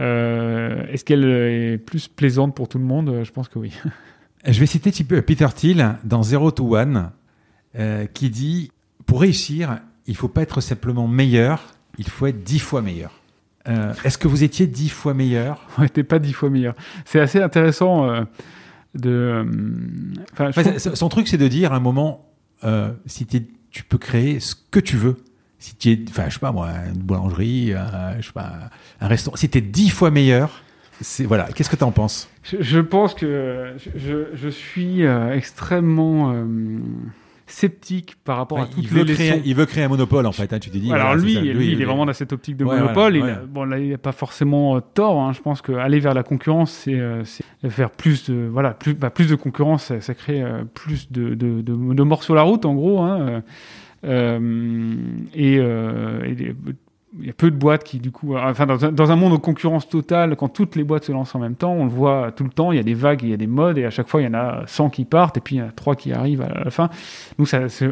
Euh, 0.00 0.86
Est-ce 0.90 1.04
qu'elle 1.04 1.24
est 1.24 1.78
plus 1.78 2.08
plaisante 2.08 2.54
pour 2.56 2.68
tout 2.68 2.78
le 2.78 2.84
monde? 2.84 3.20
Je 3.22 3.30
pense 3.32 3.48
que 3.48 3.58
oui. 3.58 3.72
Je 4.46 4.58
vais 4.60 4.66
citer 4.66 4.90
type- 4.90 5.20
Peter 5.20 5.46
Thiel 5.54 5.96
dans 6.04 6.22
Zero 6.22 6.50
to 6.50 6.76
One, 6.76 7.10
euh, 7.78 8.06
qui 8.06 8.30
dit 8.30 8.70
pour 9.06 9.20
réussir, 9.20 9.78
il 10.06 10.16
faut 10.16 10.28
pas 10.28 10.40
être 10.42 10.60
simplement 10.62 11.06
meilleur, 11.08 11.64
il 11.98 12.08
faut 12.08 12.26
être 12.26 12.42
dix 12.44 12.58
fois 12.60 12.80
meilleur. 12.82 13.20
Est-ce 14.04 14.18
que 14.18 14.28
vous 14.28 14.42
étiez 14.44 14.66
dix 14.66 14.90
fois 14.90 15.14
meilleur? 15.14 15.66
On 15.78 15.82
n'était 15.82 16.02
pas 16.04 16.18
dix 16.18 16.34
fois 16.34 16.50
meilleur. 16.50 16.74
C'est 17.06 17.20
assez 17.20 17.40
intéressant 17.42 18.06
de. 18.94 19.46
Enfin, 20.34 20.48
Enfin, 20.48 20.78
Son 20.78 21.08
truc, 21.08 21.28
c'est 21.28 21.38
de 21.38 21.48
dire 21.48 21.72
à 21.72 21.76
un 21.76 21.80
moment, 21.80 22.30
euh, 22.62 22.92
si 23.06 23.26
tu 23.26 23.82
peux 23.88 23.98
créer 23.98 24.38
ce 24.40 24.54
que 24.70 24.78
tu 24.80 24.96
veux. 24.96 25.16
Si 25.58 25.74
tu 25.76 25.90
es, 25.92 25.98
enfin, 26.08 26.24
je 26.28 26.34
sais 26.34 26.40
pas 26.40 26.52
moi, 26.52 26.70
une 26.94 27.00
boulangerie, 27.00 27.72
euh, 27.72 28.20
je 28.20 28.26
sais 28.26 28.32
pas, 28.32 28.52
un 29.00 29.08
restaurant. 29.08 29.36
Si 29.36 29.48
tu 29.48 29.58
es 29.58 29.60
dix 29.62 29.88
fois 29.90 30.10
meilleur, 30.10 30.62
c'est 31.00 31.24
voilà. 31.24 31.48
Qu'est-ce 31.54 31.70
que 31.70 31.76
tu 31.76 31.84
en 31.84 31.90
penses? 31.90 32.28
Je, 32.42 32.58
je 32.60 32.78
pense 32.80 33.14
que 33.14 33.74
je, 33.78 33.98
je- 33.98 34.36
je 34.36 34.48
suis 34.48 35.04
euh, 35.04 35.32
extrêmement 35.34 36.32
euh, 36.32 36.44
sceptique 37.46 38.16
par 38.24 38.38
rapport 38.38 38.60
à 38.60 38.66
toutes 38.66 38.82
il, 38.84 38.88
veut 38.88 39.02
les 39.04 39.12
créer, 39.14 39.30
leçons. 39.32 39.42
il 39.44 39.54
veut 39.54 39.66
créer 39.66 39.84
un 39.84 39.88
monopole 39.88 40.26
en 40.26 40.32
fait. 40.32 40.52
hein, 40.52 40.58
tu. 40.58 40.70
Alors 40.90 41.08
voilà, 41.08 41.18
c'est 41.20 41.24
lui, 41.26 41.34
ça. 41.34 41.40
lui, 41.40 41.72
il 41.72 41.82
est 41.82 41.84
vraiment 41.84 42.06
dans 42.06 42.12
cette 42.12 42.32
optique 42.32 42.56
de 42.56 42.64
Ouais, 42.64 42.78
monopole. 42.80 43.18
voilà, 43.18 43.40
il 43.42 43.48
bon, 43.48 43.64
là, 43.64 43.78
il 43.78 43.90
n'a 43.90 43.98
pas 43.98 44.12
forcément 44.12 44.76
euh, 44.76 44.80
tort. 44.94 45.20
hein. 45.20 45.32
Je 45.32 45.40
pense 45.42 45.60
qu'aller 45.60 46.00
vers 46.00 46.14
la 46.14 46.22
concurrence, 46.22 46.72
c'est 46.72 46.94
euh, 46.98 47.22
faire 47.68 47.90
plus 47.90 48.30
de 48.30 48.48
voilà, 48.50 48.70
plus, 48.70 48.94
bah, 48.94 49.10
plus 49.10 49.28
de 49.28 49.34
concurrence, 49.34 49.84
ça, 49.84 50.00
ça 50.00 50.14
crée 50.14 50.42
euh, 50.42 50.64
plus 50.64 51.12
de, 51.12 51.34
de, 51.34 51.60
de, 51.60 51.94
de 51.94 52.02
morts 52.02 52.22
sur 52.22 52.34
la 52.34 52.42
route, 52.42 52.64
en 52.64 52.74
gros. 52.74 53.00
hein. 53.02 53.42
Et 55.34 55.58
il 57.20 57.26
y 57.26 57.30
a 57.30 57.32
peu 57.32 57.50
de 57.50 57.56
boîtes 57.56 57.84
qui, 57.84 57.98
du 57.98 58.10
coup, 58.10 58.36
enfin, 58.36 58.66
dans 58.66 59.12
un, 59.12 59.16
monde 59.16 59.32
de 59.32 59.38
concurrence 59.38 59.88
totale, 59.88 60.36
quand 60.36 60.48
toutes 60.48 60.76
les 60.76 60.84
boîtes 60.84 61.04
se 61.04 61.12
lancent 61.12 61.34
en 61.34 61.38
même 61.38 61.54
temps, 61.54 61.72
on 61.72 61.84
le 61.84 61.90
voit 61.90 62.32
tout 62.32 62.44
le 62.44 62.50
temps, 62.50 62.72
il 62.72 62.76
y 62.76 62.80
a 62.80 62.84
des 62.84 62.94
vagues, 62.94 63.22
il 63.22 63.30
y 63.30 63.32
a 63.32 63.36
des 63.36 63.46
modes, 63.46 63.78
et 63.78 63.84
à 63.84 63.90
chaque 63.90 64.08
fois, 64.08 64.20
il 64.20 64.24
y 64.24 64.28
en 64.28 64.34
a 64.34 64.62
100 64.66 64.90
qui 64.90 65.04
partent, 65.04 65.36
et 65.36 65.40
puis 65.40 65.56
il 65.56 65.58
y 65.58 65.62
en 65.62 65.68
a 65.68 65.72
3 65.72 65.94
qui 65.96 66.12
arrivent 66.12 66.42
à 66.42 66.64
la 66.64 66.70
fin. 66.70 66.90
Ça, 67.44 67.68
c'est 67.68 67.86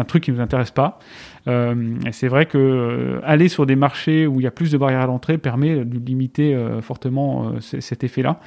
un, 0.00 0.04
truc 0.04 0.24
qui 0.24 0.32
nous 0.32 0.40
intéresse 0.40 0.70
pas. 0.70 0.98
Euh, 1.46 1.94
et 2.04 2.12
c'est 2.12 2.28
vrai 2.28 2.46
que 2.46 2.58
euh, 2.58 3.20
aller 3.24 3.48
sur 3.48 3.64
des 3.64 3.76
marchés 3.76 4.26
où 4.26 4.40
il 4.40 4.42
y 4.42 4.46
a 4.46 4.50
plus 4.50 4.72
de 4.72 4.76
barrières 4.76 5.02
à 5.02 5.06
l'entrée 5.06 5.38
permet 5.38 5.84
de 5.84 5.98
limiter 5.98 6.54
euh, 6.54 6.82
fortement 6.82 7.52
cet 7.60 8.04
effet-là. 8.04 8.40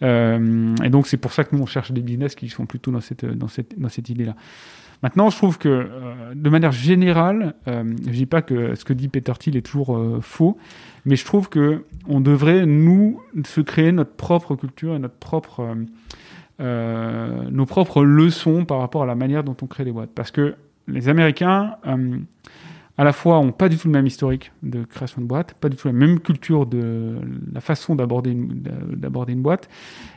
Et 0.00 0.90
donc 0.90 1.08
c'est 1.08 1.16
pour 1.16 1.32
ça 1.32 1.42
que 1.42 1.56
nous 1.56 1.62
on 1.62 1.66
cherche 1.66 1.90
des 1.90 2.02
business 2.02 2.36
qui 2.36 2.48
sont 2.48 2.66
plutôt 2.66 2.92
dans 2.92 3.00
cette 3.00 3.24
dans 3.24 3.48
cette 3.48 3.76
dans 3.80 3.88
cette 3.88 4.08
idée-là. 4.08 4.36
Maintenant, 5.02 5.30
je 5.30 5.36
trouve 5.36 5.58
que 5.58 5.68
euh, 5.68 6.34
de 6.34 6.50
manière 6.50 6.72
générale, 6.72 7.54
euh, 7.68 7.84
je 8.04 8.10
dis 8.10 8.26
pas 8.26 8.42
que 8.42 8.74
ce 8.74 8.84
que 8.84 8.92
dit 8.92 9.08
Peter 9.08 9.32
Thiel 9.38 9.56
est 9.56 9.62
toujours 9.62 9.96
euh, 9.96 10.20
faux, 10.20 10.58
mais 11.04 11.14
je 11.14 11.24
trouve 11.24 11.48
que 11.48 11.84
on 12.08 12.20
devrait 12.20 12.66
nous 12.66 13.20
se 13.44 13.60
créer 13.60 13.92
notre 13.92 14.12
propre 14.12 14.56
culture 14.56 14.94
et 14.94 14.98
notre 14.98 15.14
propre 15.14 15.76
euh, 16.60 17.48
nos 17.50 17.66
propres 17.66 18.02
leçons 18.02 18.64
par 18.64 18.80
rapport 18.80 19.04
à 19.04 19.06
la 19.06 19.14
manière 19.14 19.44
dont 19.44 19.56
on 19.62 19.66
crée 19.66 19.84
les 19.84 19.92
boîtes. 19.92 20.10
Parce 20.14 20.32
que 20.32 20.56
les 20.88 21.08
Américains, 21.08 21.76
à 22.96 23.04
la 23.04 23.12
fois, 23.12 23.38
ont 23.38 23.52
pas 23.52 23.68
du 23.68 23.76
tout 23.76 23.86
le 23.86 23.92
même 23.92 24.06
historique 24.06 24.50
de 24.64 24.82
création 24.82 25.20
de 25.20 25.26
boîte, 25.26 25.54
pas 25.54 25.68
du 25.68 25.76
tout 25.76 25.86
la 25.86 25.92
même 25.92 26.18
culture 26.18 26.66
de 26.66 27.18
la 27.52 27.60
façon 27.60 27.94
d'aborder 27.94 28.34
d'aborder 28.34 29.34
une 29.34 29.42
boîte, 29.42 29.68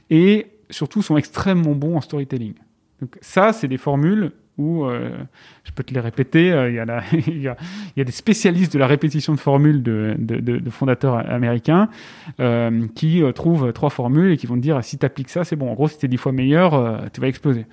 et 0.10 0.48
surtout 0.70 1.02
sont 1.02 1.18
extrêmement 1.18 1.76
bons 1.76 1.98
en 1.98 2.02
storytelling. 2.02 2.54
Donc 3.02 3.18
ça, 3.22 3.54
c'est 3.54 3.68
des 3.68 3.78
formules 3.78 4.32
où, 4.58 4.86
euh, 4.86 5.12
je 5.64 5.72
peux 5.72 5.84
te 5.84 5.94
les 5.94 6.00
répéter, 6.00 6.52
euh, 6.52 6.70
il 6.70 7.42
y, 7.42 7.48
a 7.48 7.56
des 8.04 8.12
spécialistes 8.12 8.74
de 8.74 8.80
la 8.80 8.88
répétition 8.88 9.34
de 9.34 9.40
formules 9.40 9.82
de, 9.84 10.62
fondateurs 10.70 11.18
américains 11.30 11.90
euh, 12.40 12.88
qui 12.96 13.24
trouvent 13.34 13.74
trois 13.74 13.90
formules 13.90 14.32
et 14.32 14.38
qui 14.38 14.48
vont 14.48 14.56
te 14.56 14.62
dire 14.62 14.84
si 14.84 14.98
tu 14.98 15.06
appliques 15.06 15.30
ça, 15.30 15.44
c'est 15.44 15.56
bon. 15.56 15.70
En 15.70 15.74
gros, 15.74 15.88
si 15.88 15.98
tu 15.98 16.06
es 16.06 16.10
dix 16.10 16.18
fois 16.18 16.32
meilleur, 16.32 17.02
tu 17.12 17.22
vas 17.22 17.28
exploser. 17.28 17.66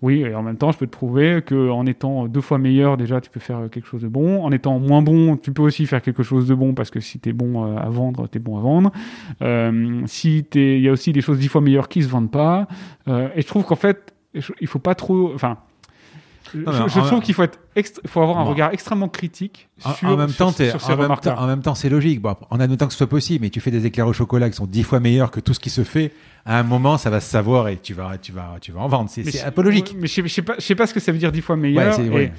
Oui, 0.00 0.20
et 0.20 0.32
en 0.32 0.44
même 0.44 0.56
temps, 0.56 0.70
je 0.70 0.78
peux 0.78 0.86
te 0.86 0.92
prouver 0.92 1.42
qu'en 1.42 1.84
étant 1.84 2.28
deux 2.28 2.40
fois 2.40 2.58
meilleur, 2.58 2.96
déjà, 2.96 3.20
tu 3.20 3.30
peux 3.30 3.40
faire 3.40 3.68
quelque 3.68 3.88
chose 3.88 4.02
de 4.02 4.08
bon. 4.08 4.44
En 4.44 4.52
étant 4.52 4.78
moins 4.78 5.02
bon, 5.02 5.36
tu 5.36 5.52
peux 5.52 5.62
aussi 5.62 5.86
faire 5.86 6.02
quelque 6.02 6.22
chose 6.22 6.46
de 6.46 6.54
bon 6.54 6.72
parce 6.72 6.90
que 6.90 7.00
si 7.00 7.18
tu 7.18 7.30
es 7.30 7.32
bon 7.32 7.76
à 7.76 7.88
vendre, 7.88 8.28
tu 8.28 8.38
es 8.38 8.40
bon 8.40 8.58
à 8.58 8.60
vendre. 8.60 8.92
Euh, 9.42 10.02
si 10.06 10.46
il 10.54 10.80
y 10.80 10.88
a 10.88 10.92
aussi 10.92 11.12
des 11.12 11.20
choses 11.20 11.40
dix 11.40 11.48
fois 11.48 11.60
meilleures 11.60 11.88
qui 11.88 12.04
se 12.04 12.08
vendent 12.08 12.30
pas. 12.30 12.68
Et 13.08 13.42
je 13.42 13.46
trouve 13.46 13.64
qu'en 13.64 13.76
fait, 13.76 14.14
il 14.34 14.66
faut 14.66 14.78
pas 14.78 14.94
trop. 14.94 15.32
Enfin, 15.34 15.58
je, 16.54 16.58
Non, 16.60 16.72
mais 16.72 16.88
je 16.88 16.98
en- 17.00 17.06
trouve 17.06 17.20
qu'il 17.20 17.34
faut 17.34 17.42
être, 17.42 17.58
faut 18.06 18.22
avoir 18.22 18.38
un 18.38 18.44
Bon. 18.44 18.50
regard 18.50 18.72
extrêmement 18.72 19.08
critique 19.08 19.68
sur, 19.78 20.08
en 20.08 20.16
même 20.16 20.32
temps, 20.32 20.50
sur 20.50 20.80
ces 20.80 20.92
en 20.92 20.96
même 20.96 21.10
en 21.10 21.46
même 21.46 21.60
temps, 21.60 21.74
c'est 21.74 21.90
logique. 21.90 22.20
Bon, 22.22 22.34
en 22.48 22.58
admettant 22.60 22.86
que 22.86 22.92
ce 22.92 22.98
soit 22.98 23.06
possible, 23.06 23.44
mais 23.44 23.50
tu 23.50 23.60
fais 23.60 23.70
des 23.70 23.84
éclairs 23.84 24.06
au 24.06 24.12
chocolat 24.14 24.48
qui 24.48 24.56
sont 24.56 24.66
dix 24.66 24.82
fois 24.82 24.98
meilleurs 25.00 25.30
que 25.30 25.40
tout 25.40 25.52
ce 25.52 25.60
qui 25.60 25.68
se 25.70 25.84
fait. 25.84 26.12
À 26.46 26.58
un 26.58 26.62
moment, 26.62 26.96
ça 26.96 27.10
va 27.10 27.20
se 27.20 27.28
savoir 27.30 27.68
et 27.68 27.76
tu 27.76 27.92
vas, 27.92 28.16
tu 28.16 28.32
vas, 28.32 28.56
tu 28.60 28.72
vas 28.72 28.80
en 28.80 28.88
vendre. 28.88 29.10
C'est 29.10 29.42
un 29.44 29.50
peu 29.50 29.62
logique. 29.62 29.94
Mais 29.98 30.06
je 30.06 30.12
sais, 30.14 30.22
je 30.22 30.28
sais 30.32 30.42
pas, 30.42 30.54
je 30.58 30.62
sais 30.64 30.74
pas 30.74 30.86
ce 30.86 30.94
que 30.94 31.00
ça 31.00 31.12
veut 31.12 31.18
dire 31.18 31.32
dix 31.32 31.42
fois 31.42 31.56
meilleur. 31.56 31.98
Ouais, 31.98 32.06
et, 32.06 32.10
ouais. 32.10 32.32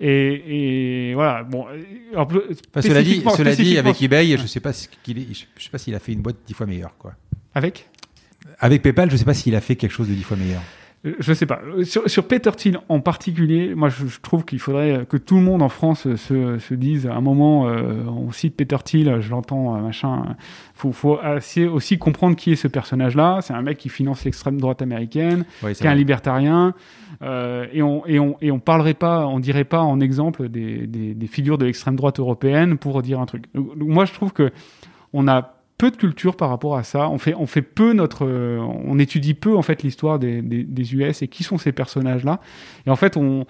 et, 0.00 1.10
et 1.10 1.14
voilà. 1.14 1.42
Bon. 1.44 1.66
Enfin, 2.16 2.80
cela 2.80 3.02
dit, 3.02 3.22
cela 3.36 3.54
dit, 3.54 3.76
avec 3.78 4.00
eBay, 4.00 4.38
je 4.38 4.46
sais 4.46 4.60
pas 4.60 4.72
ce 4.72 4.88
qu'il 5.02 5.18
est, 5.18 5.26
je 5.34 5.44
je 5.58 5.64
sais 5.64 5.70
pas 5.70 5.76
s'il 5.78 5.94
a 5.94 5.98
fait 5.98 6.12
une 6.12 6.22
boîte 6.22 6.36
dix 6.46 6.54
fois 6.54 6.64
meilleure, 6.66 6.96
quoi. 6.98 7.12
Avec? 7.54 7.88
Avec 8.58 8.80
PayPal, 8.82 9.10
je 9.10 9.16
sais 9.16 9.24
pas 9.24 9.34
s'il 9.34 9.54
a 9.54 9.60
fait 9.60 9.76
quelque 9.76 9.92
chose 9.92 10.08
de 10.08 10.14
dix 10.14 10.22
fois 10.22 10.36
meilleur. 10.38 10.62
Je 11.02 11.32
sais 11.32 11.46
pas. 11.46 11.60
Sur, 11.84 12.10
sur 12.10 12.28
Peter 12.28 12.50
Thiel 12.50 12.78
en 12.90 13.00
particulier, 13.00 13.74
moi 13.74 13.88
je, 13.88 14.06
je 14.06 14.20
trouve 14.20 14.44
qu'il 14.44 14.58
faudrait 14.58 15.06
que 15.08 15.16
tout 15.16 15.36
le 15.36 15.40
monde 15.40 15.62
en 15.62 15.70
France 15.70 16.14
se, 16.14 16.58
se 16.58 16.74
dise 16.74 17.06
à 17.06 17.14
un 17.14 17.22
moment, 17.22 17.68
euh, 17.68 18.04
on 18.06 18.30
cite 18.32 18.54
Peter 18.54 18.76
Thiel, 18.84 19.18
je 19.20 19.30
l'entends, 19.30 19.76
euh, 19.76 19.80
machin. 19.80 20.36
Faut, 20.74 20.92
faut 20.92 21.18
assez 21.22 21.66
aussi 21.66 21.96
comprendre 21.96 22.36
qui 22.36 22.52
est 22.52 22.56
ce 22.56 22.68
personnage-là. 22.68 23.38
C'est 23.40 23.54
un 23.54 23.62
mec 23.62 23.78
qui 23.78 23.88
finance 23.88 24.24
l'extrême 24.26 24.60
droite 24.60 24.82
américaine, 24.82 25.46
Ouais, 25.62 25.74
qui 25.74 25.84
est 25.84 25.88
un 25.88 25.94
libertarien, 25.94 26.74
euh, 27.22 27.66
et 27.72 27.82
on 27.82 28.06
et 28.06 28.18
on 28.18 28.36
et 28.42 28.50
on 28.50 28.58
parlerait 28.58 28.92
pas, 28.92 29.26
on 29.26 29.40
dirait 29.40 29.64
pas 29.64 29.80
en 29.80 30.00
exemple 30.00 30.50
des, 30.50 30.86
des, 30.86 31.14
des 31.14 31.26
figures 31.26 31.56
de 31.56 31.64
l'extrême 31.64 31.96
droite 31.96 32.20
européenne 32.20 32.76
pour 32.76 33.00
dire 33.00 33.20
un 33.20 33.26
truc. 33.26 33.44
Donc 33.54 33.72
moi 33.88 34.04
je 34.04 34.12
trouve 34.12 34.34
que 34.34 34.52
on 35.14 35.28
a 35.28 35.59
peu 35.80 35.90
de 35.90 35.96
culture 35.96 36.36
par 36.36 36.50
rapport 36.50 36.76
à 36.76 36.82
ça. 36.82 37.08
On 37.08 37.16
fait, 37.16 37.34
on 37.34 37.46
fait 37.46 37.62
peu 37.62 37.94
notre, 37.94 38.26
on 38.26 38.98
étudie 38.98 39.32
peu 39.32 39.56
en 39.56 39.62
fait 39.62 39.82
l'histoire 39.82 40.18
des, 40.18 40.42
des, 40.42 40.94
US 40.94 41.22
et 41.22 41.28
qui 41.28 41.42
sont 41.42 41.56
ces 41.56 41.72
personnages-là. 41.72 42.38
Et 42.86 42.90
en 42.90 42.96
fait, 42.96 43.16
on, 43.16 43.46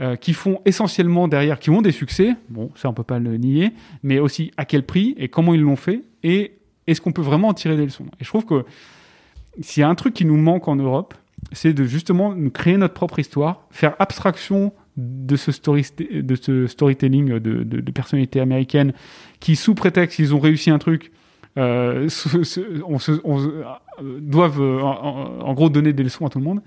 euh, 0.00 0.16
qui 0.16 0.32
font 0.32 0.62
essentiellement 0.64 1.28
derrière, 1.28 1.58
qui 1.58 1.68
ont 1.68 1.82
des 1.82 1.92
succès. 1.92 2.34
Bon, 2.48 2.70
ça 2.76 2.88
on 2.88 2.94
peut 2.94 3.02
pas 3.02 3.18
le 3.18 3.36
nier, 3.36 3.74
mais 4.02 4.18
aussi 4.18 4.52
à 4.56 4.64
quel 4.64 4.84
prix 4.84 5.14
et 5.18 5.28
comment 5.28 5.52
ils 5.52 5.60
l'ont 5.60 5.76
fait 5.76 6.02
et 6.22 6.52
est-ce 6.86 7.02
qu'on 7.02 7.12
peut 7.12 7.20
vraiment 7.20 7.48
en 7.48 7.54
tirer 7.54 7.76
des 7.76 7.84
leçons. 7.84 8.06
Et 8.20 8.24
je 8.24 8.28
trouve 8.28 8.46
que 8.46 8.64
s'il 9.60 9.82
y 9.82 9.84
a 9.84 9.88
un 9.88 9.94
truc 9.94 10.14
qui 10.14 10.24
nous 10.24 10.38
manque 10.38 10.68
en 10.68 10.76
Europe, 10.76 11.12
c'est 11.52 11.74
de 11.74 11.84
justement 11.84 12.34
nous 12.34 12.50
créer 12.50 12.78
notre 12.78 12.94
propre 12.94 13.18
histoire, 13.18 13.66
faire 13.70 13.96
abstraction 13.98 14.72
de 14.96 15.36
ce, 15.36 15.52
story, 15.52 15.84
de 15.98 16.34
ce 16.36 16.66
storytelling 16.68 17.38
de, 17.38 17.38
de, 17.38 17.80
de 17.80 17.90
personnalités 17.90 18.40
américaines 18.40 18.94
qui, 19.40 19.56
sous 19.56 19.74
prétexte 19.74 20.16
qu'ils 20.16 20.34
ont 20.34 20.40
réussi 20.40 20.70
un 20.70 20.78
truc, 20.78 21.12
euh, 21.58 22.08
on 22.86 22.98
se, 22.98 23.20
on 23.24 23.38
doivent 24.20 24.60
euh, 24.60 24.80
en- 24.82 25.40
en 25.40 25.54
gros 25.54 25.68
donner 25.70 25.92
des 25.92 26.02
leçons 26.02 26.26
à 26.26 26.28
tout 26.28 26.38
le 26.38 26.44
monde. 26.44 26.60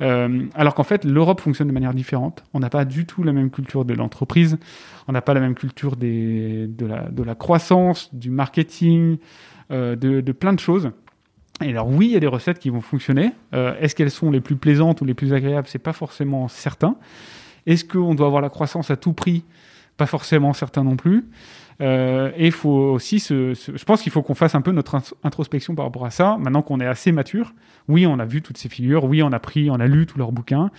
Euh, 0.00 0.46
alors 0.54 0.74
qu'en 0.74 0.82
fait, 0.82 1.04
l'Europe 1.04 1.40
fonctionne 1.40 1.68
de 1.68 1.72
manière 1.72 1.92
différente. 1.92 2.42
On 2.54 2.60
n'a 2.60 2.70
pas 2.70 2.84
du 2.86 3.04
tout 3.04 3.22
la 3.22 3.32
même 3.32 3.50
culture 3.50 3.84
de 3.84 3.92
l'entreprise. 3.92 4.58
On 5.08 5.12
n'a 5.12 5.20
pas 5.20 5.34
la 5.34 5.40
même 5.40 5.54
culture 5.54 5.96
des, 5.96 6.66
de, 6.66 6.86
la, 6.86 7.08
de 7.10 7.22
la 7.22 7.34
croissance, 7.34 8.14
du 8.14 8.30
marketing, 8.30 9.18
euh, 9.70 9.94
de, 9.96 10.20
de 10.22 10.32
plein 10.32 10.54
de 10.54 10.60
choses. 10.60 10.90
Et 11.62 11.68
alors 11.70 11.88
oui, 11.88 12.06
il 12.06 12.12
y 12.12 12.16
a 12.16 12.20
des 12.20 12.26
recettes 12.26 12.58
qui 12.58 12.70
vont 12.70 12.80
fonctionner. 12.80 13.32
Euh, 13.52 13.74
Est-ce 13.80 13.94
qu'elles 13.94 14.10
sont 14.10 14.30
les 14.30 14.40
plus 14.40 14.56
plaisantes 14.56 15.02
ou 15.02 15.04
les 15.04 15.12
plus 15.12 15.34
agréables? 15.34 15.68
C'est 15.68 15.78
pas 15.78 15.92
forcément 15.92 16.48
certain. 16.48 16.96
Est-ce 17.66 17.84
qu'on 17.84 18.14
doit 18.14 18.26
avoir 18.26 18.40
la 18.40 18.48
croissance 18.48 18.90
à 18.90 18.96
tout 18.96 19.12
prix? 19.12 19.44
Pas 19.98 20.06
forcément 20.06 20.54
certain 20.54 20.82
non 20.82 20.96
plus. 20.96 21.26
Euh, 21.80 22.30
et 22.36 22.50
faut 22.50 22.68
aussi 22.68 23.20
se, 23.20 23.54
je 23.54 23.84
pense 23.84 24.02
qu'il 24.02 24.12
faut 24.12 24.22
qu'on 24.22 24.34
fasse 24.34 24.54
un 24.54 24.60
peu 24.60 24.70
notre 24.70 24.96
int- 24.98 25.12
introspection 25.24 25.74
par 25.74 25.86
rapport 25.86 26.04
à 26.04 26.10
ça. 26.10 26.36
Maintenant 26.38 26.60
qu'on 26.62 26.78
est 26.80 26.86
assez 26.86 27.10
mature, 27.10 27.54
oui, 27.88 28.06
on 28.06 28.18
a 28.18 28.26
vu 28.26 28.42
toutes 28.42 28.58
ces 28.58 28.68
figures, 28.68 29.04
oui, 29.04 29.22
on 29.22 29.32
a 29.32 29.38
pris, 29.38 29.70
on 29.70 29.80
a 29.80 29.86
lu 29.86 30.04
tous 30.06 30.18
leurs 30.18 30.32
bouquins. 30.32 30.70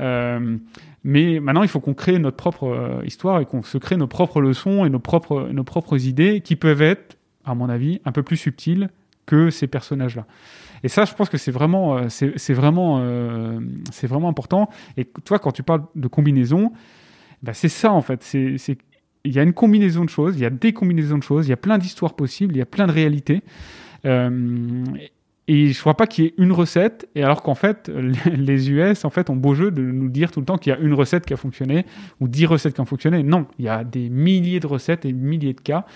Euh, 0.00 0.56
mais 1.04 1.38
maintenant, 1.40 1.62
il 1.62 1.68
faut 1.68 1.78
qu'on 1.80 1.94
crée 1.94 2.18
notre 2.18 2.36
propre 2.36 2.64
euh, 2.64 3.02
histoire 3.04 3.40
et 3.40 3.46
qu'on 3.46 3.62
se 3.62 3.78
crée 3.78 3.96
nos 3.96 4.08
propres 4.08 4.40
leçons 4.40 4.84
et 4.84 4.90
nos 4.90 4.98
propres, 4.98 5.48
nos 5.52 5.64
propres 5.64 6.04
idées 6.04 6.40
qui 6.40 6.56
peuvent 6.56 6.82
être, 6.82 7.16
à 7.44 7.54
mon 7.54 7.68
avis, 7.68 8.00
un 8.04 8.12
peu 8.12 8.22
plus 8.22 8.36
subtiles 8.36 8.90
que 9.26 9.50
ces 9.50 9.68
personnages-là. 9.68 10.26
Et 10.82 10.88
ça, 10.88 11.04
je 11.04 11.14
pense 11.14 11.28
que 11.28 11.38
c'est 11.38 11.52
vraiment, 11.52 11.96
euh, 11.96 12.04
c'est 12.08 12.54
vraiment, 12.54 13.00
c'est 13.92 14.06
vraiment 14.06 14.28
important. 14.28 14.68
Et 14.96 15.04
toi, 15.24 15.38
quand 15.38 15.52
tu 15.52 15.62
parles 15.62 15.82
de 15.94 16.08
combinaison, 16.08 16.72
bah, 17.42 17.52
c'est 17.54 17.68
ça 17.68 17.92
en 17.92 18.00
fait. 18.00 18.22
C'est- 18.22 18.56
il 19.24 19.32
y 19.32 19.38
a 19.38 19.42
une 19.42 19.52
combinaison 19.52 20.04
de 20.04 20.10
choses, 20.10 20.36
il 20.36 20.42
y 20.42 20.46
a 20.46 20.50
des 20.50 20.72
combinaisons 20.72 21.18
de 21.18 21.22
choses, 21.22 21.46
il 21.46 21.50
y 21.50 21.54
a 21.54 21.58
plein 21.58 21.78
d'histoires 21.78 22.14
possibles, 22.14 22.54
il 22.54 22.58
y 22.58 22.62
a 22.62 22.66
plein 22.66 22.86
de 22.86 22.92
réalités. 22.92 23.42
Euh, 24.04 24.84
et 25.48 25.72
je 25.72 25.80
crois 25.80 25.96
pas 25.96 26.06
qu'il 26.06 26.24
y 26.24 26.26
ait 26.28 26.34
une 26.38 26.52
recette, 26.52 27.08
et 27.14 27.24
alors 27.24 27.42
qu'en 27.42 27.54
fait, 27.54 27.90
les 28.26 28.70
US 28.70 29.04
en 29.04 29.10
fait 29.10 29.30
ont 29.30 29.36
beau 29.36 29.54
jeu 29.54 29.70
de 29.70 29.82
nous 29.82 30.08
dire 30.08 30.30
tout 30.30 30.40
le 30.40 30.46
temps 30.46 30.58
qu'il 30.58 30.72
y 30.72 30.76
a 30.76 30.78
une 30.78 30.94
recette 30.94 31.26
qui 31.26 31.34
a 31.34 31.36
fonctionné 31.36 31.84
ou 32.20 32.28
dix 32.28 32.46
recettes 32.46 32.74
qui 32.74 32.80
ont 32.80 32.86
fonctionné. 32.86 33.22
Non, 33.22 33.46
il 33.58 33.64
y 33.64 33.68
a 33.68 33.84
des 33.84 34.08
milliers 34.08 34.60
de 34.60 34.66
recettes 34.66 35.04
et 35.04 35.08
des 35.08 35.14
milliers 35.14 35.54
de 35.54 35.60
cas. 35.60 35.86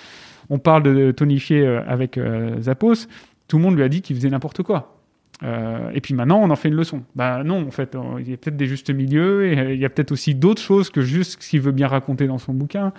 On 0.50 0.58
parle 0.58 0.82
de 0.82 1.10
tonifier 1.12 1.60
euh, 1.60 1.82
avec 1.86 2.18
euh, 2.18 2.60
Zappos, 2.60 3.06
tout 3.48 3.58
le 3.58 3.62
monde 3.62 3.76
lui 3.76 3.82
a 3.82 3.88
dit 3.88 4.02
qu'il 4.02 4.16
faisait 4.16 4.30
n'importe 4.30 4.62
quoi. 4.62 4.93
Euh, 5.42 5.90
et 5.92 6.00
puis 6.00 6.14
maintenant, 6.14 6.40
on 6.42 6.50
en 6.50 6.56
fait 6.56 6.68
une 6.68 6.74
leçon. 6.74 7.02
Bah 7.16 7.42
non, 7.44 7.66
en 7.66 7.70
fait, 7.70 7.96
il 8.20 8.30
y 8.30 8.32
a 8.32 8.36
peut-être 8.36 8.56
des 8.56 8.66
justes 8.66 8.90
milieux, 8.90 9.52
et 9.52 9.58
euh, 9.58 9.74
il 9.74 9.80
y 9.80 9.84
a 9.84 9.90
peut-être 9.90 10.12
aussi 10.12 10.34
d'autres 10.34 10.62
choses 10.62 10.90
que 10.90 11.00
juste 11.00 11.42
ce 11.42 11.48
qu'il 11.50 11.60
veut 11.60 11.72
bien 11.72 11.88
raconter 11.88 12.26
dans 12.26 12.38
son 12.38 12.54
bouquin. 12.54 12.92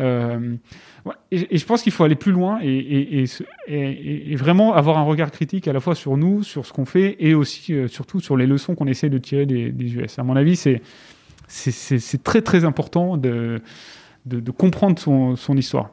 Euh, 0.00 0.56
et, 1.30 1.56
je 1.56 1.64
pense 1.64 1.82
qu'il 1.82 1.92
faut 1.92 2.04
aller 2.04 2.16
plus 2.16 2.32
loin 2.32 2.58
et, 2.62 3.24
vraiment 4.36 4.74
avoir 4.74 4.98
un 4.98 5.02
regard 5.02 5.30
critique 5.30 5.68
à 5.68 5.72
la 5.72 5.80
fois 5.80 5.94
sur 5.94 6.16
nous, 6.16 6.42
sur 6.42 6.66
ce 6.66 6.72
qu'on 6.72 6.84
fait, 6.84 7.16
et 7.20 7.34
aussi 7.34 7.74
surtout 7.88 8.20
sur 8.20 8.36
les 8.36 8.46
leçons 8.46 8.74
qu'on 8.74 8.86
essaie 8.86 9.08
de 9.08 9.18
tirer 9.18 9.46
des, 9.46 9.94
US. 9.94 10.18
À 10.18 10.24
mon 10.24 10.36
avis, 10.36 10.56
c'est 10.56 12.24
très 12.24 12.42
très 12.42 12.64
important 12.64 13.16
de, 13.16 13.62
comprendre 14.56 14.98
son 14.98 15.56
histoire. 15.56 15.92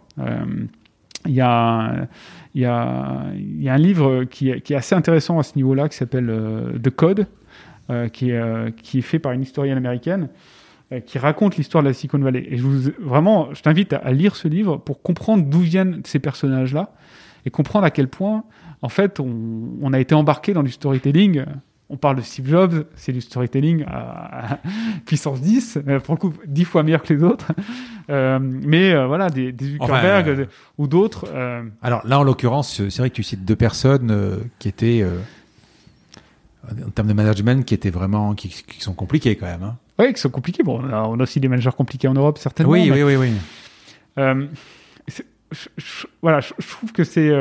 Il 1.25 1.33
y, 1.33 1.41
a, 1.41 2.07
y 2.53 2.65
a, 2.65 3.23
y 3.35 3.69
a 3.69 3.73
un 3.73 3.77
livre 3.77 4.23
qui 4.25 4.59
qui 4.61 4.73
est 4.73 4.75
assez 4.75 4.95
intéressant 4.95 5.39
à 5.39 5.43
ce 5.43 5.55
niveau-là 5.55 5.89
qui 5.89 5.97
s'appelle 5.97 6.29
euh, 6.29 6.77
The 6.79 6.89
Code, 6.89 7.27
euh, 7.89 8.07
qui, 8.09 8.31
est, 8.31 8.37
euh, 8.37 8.71
qui 8.71 8.99
est 8.99 9.01
fait 9.01 9.19
par 9.19 9.31
une 9.31 9.41
historienne 9.41 9.77
américaine 9.77 10.29
qui 11.07 11.17
raconte 11.17 11.57
l'histoire 11.57 11.83
de 11.83 11.87
la 11.87 11.93
Silicon 11.93 12.19
Valley. 12.19 12.45
Et 12.47 12.57
je 12.57 12.61
vous, 12.61 12.91
vraiment, 12.99 13.51
je 13.55 13.61
t'invite 13.63 13.91
à, 13.93 13.97
à 13.97 14.11
lire 14.11 14.35
ce 14.35 14.47
livre 14.47 14.77
pour 14.77 15.01
comprendre 15.01 15.43
d'où 15.43 15.59
viennent 15.59 16.01
ces 16.05 16.19
personnages-là 16.19 16.93
et 17.43 17.49
comprendre 17.49 17.85
à 17.85 17.89
quel 17.89 18.07
point, 18.07 18.43
en 18.83 18.89
fait, 18.89 19.19
on, 19.19 19.25
on 19.81 19.93
a 19.93 19.99
été 19.99 20.13
embarqué 20.13 20.53
dans 20.53 20.61
du 20.61 20.71
storytelling. 20.71 21.43
On 21.89 21.97
parle 21.97 22.15
de 22.15 22.21
Steve 22.21 22.49
Jobs, 22.49 22.85
c'est 22.95 23.11
du 23.11 23.21
storytelling 23.21 23.83
à, 23.87 24.53
à 24.53 24.59
puissance 25.05 25.39
10, 25.41 25.77
euh, 25.87 25.99
pour 25.99 26.15
le 26.15 26.19
coup, 26.19 26.33
10 26.47 26.65
fois 26.65 26.81
meilleur 26.83 27.03
que 27.03 27.13
les 27.13 27.23
autres. 27.23 27.51
Euh, 28.07 28.37
mais 28.39 28.93
euh, 28.93 29.07
voilà, 29.07 29.31
des, 29.31 29.51
des 29.51 29.65
Zuckerberg 29.71 30.29
Enfin, 30.29 30.39
euh, 30.41 30.45
ou 30.77 30.85
d'autres. 30.85 31.25
Alors 31.81 32.05
là, 32.05 32.19
en 32.19 32.23
l'occurrence, 32.23 32.75
c'est 32.87 32.99
vrai 32.99 33.09
que 33.09 33.15
tu 33.15 33.23
cites 33.23 33.43
deux 33.45 33.55
personnes 33.55 34.41
qui 34.59 34.67
étaient, 34.67 35.03
en 36.85 36.89
termes 36.91 37.07
de 37.07 37.13
management, 37.13 37.65
qui 37.65 37.73
étaient 37.73 37.89
vraiment, 37.89 38.35
qui, 38.35 38.49
qui 38.49 38.79
sont 38.79 38.93
compliquées 38.93 39.35
quand 39.35 39.47
même. 39.47 39.63
hein. 39.63 39.77
ouais, 39.97 40.13
qui 40.13 40.21
sont 40.21 40.29
compliqués. 40.29 40.61
Bon, 40.61 40.81
on 40.83 40.93
a, 40.93 41.01
on 41.07 41.19
a 41.19 41.23
aussi 41.23 41.39
des 41.39 41.47
managers 41.47 41.71
compliqués 41.75 42.07
en 42.07 42.13
Europe, 42.13 42.37
certainement. 42.37 42.71
Oui, 42.73 42.91
mais- 42.91 43.01
oui, 43.03 43.15
oui, 43.15 43.31
oui. 44.17 44.47
C'est- 45.07 45.25
je- 45.51 45.69
je- 45.77 46.05
voilà, 46.21 46.41
je, 46.41 46.53
je 46.59 46.67
trouve 46.67 46.91
que 46.91 47.03
c'est 47.03 47.31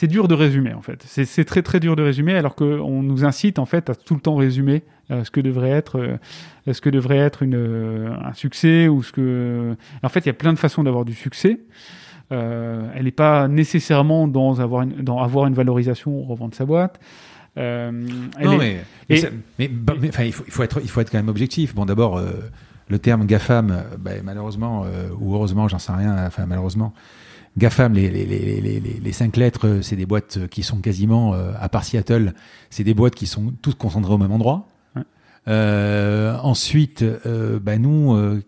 c'est 0.00 0.06
dur 0.06 0.28
de 0.28 0.34
résumer 0.34 0.72
en 0.72 0.80
fait. 0.80 1.02
C'est 1.04 1.44
très 1.44 1.60
très 1.60 1.78
dur 1.78 1.94
de 1.94 2.02
résumer 2.02 2.34
alors 2.34 2.54
qu'on 2.54 3.02
nous 3.02 3.26
incite 3.26 3.58
en 3.58 3.66
fait 3.66 3.90
à 3.90 3.94
tout 3.94 4.14
le 4.14 4.20
temps 4.20 4.34
résumer 4.34 4.82
euh, 5.10 5.24
ce 5.24 5.30
que 5.30 5.42
devrait 5.42 5.68
être 5.68 5.98
euh, 6.00 6.72
ce 6.72 6.80
que 6.80 6.88
devrait 6.88 7.18
être 7.18 7.42
une, 7.42 7.54
euh, 7.54 8.08
un 8.24 8.32
succès 8.32 8.88
ou 8.88 9.02
ce 9.02 9.12
que. 9.12 9.76
En 10.02 10.08
fait, 10.08 10.20
il 10.20 10.26
y 10.28 10.30
a 10.30 10.32
plein 10.32 10.54
de 10.54 10.58
façons 10.58 10.84
d'avoir 10.84 11.04
du 11.04 11.12
succès. 11.12 11.60
Elle 12.30 13.02
n'est 13.04 13.10
pas 13.10 13.46
nécessairement 13.46 14.26
dans 14.26 14.60
avoir 14.60 14.82
une, 14.82 15.02
dans 15.02 15.18
avoir 15.18 15.46
une 15.48 15.54
valorisation 15.54 16.12
ou 16.12 16.22
revendre 16.24 16.54
sa 16.54 16.64
boîte. 16.64 16.98
Non, 17.56 17.92
mais, 17.92 18.78
mais, 19.10 19.18
et- 19.18 19.28
mais- 19.58 19.68
bah, 19.68 19.94
mais, 20.00 20.08
il, 20.26 20.32
faut, 20.32 20.44
il, 20.46 20.52
faut 20.52 20.62
être, 20.62 20.80
il 20.82 20.88
faut 20.88 21.02
être 21.02 21.10
quand 21.10 21.18
même 21.18 21.28
objectif. 21.28 21.74
Bon, 21.74 21.84
d'abord, 21.84 22.22
le 22.88 22.98
terme 22.98 23.26
GAFAM, 23.26 23.82
bah, 23.98 24.12
malheureusement, 24.24 24.86
ou 25.20 25.34
heureusement, 25.34 25.66
j'en 25.68 25.80
sais 25.80 25.92
rien, 25.92 26.24
enfin, 26.24 26.46
malheureusement, 26.46 26.94
GAFAM, 27.60 27.92
les, 27.94 28.10
les, 28.10 29.12
cinq 29.12 29.36
lettres, 29.36 29.68
euh, 29.68 29.82
c'est 29.82 29.94
des 29.94 30.06
boîtes 30.06 30.38
euh, 30.38 30.46
qui 30.48 30.62
sont 30.62 30.78
quasiment, 30.78 31.34
euh, 31.34 31.52
à 31.60 31.68
part 31.68 31.84
Seattle, 31.84 32.34
c'est 32.70 32.82
des 32.84 32.94
boîtes 32.94 33.14
qui 33.14 33.26
sont 33.26 33.52
toutes 33.62 33.76
concentrées 33.76 34.14
au 34.14 34.18
même 34.18 34.32
endroit. 34.32 34.66
Ouais. 34.96 35.02
Euh, 35.48 36.36
ensuite, 36.42 37.04
bah, 37.62 37.78
nous, 37.78 38.40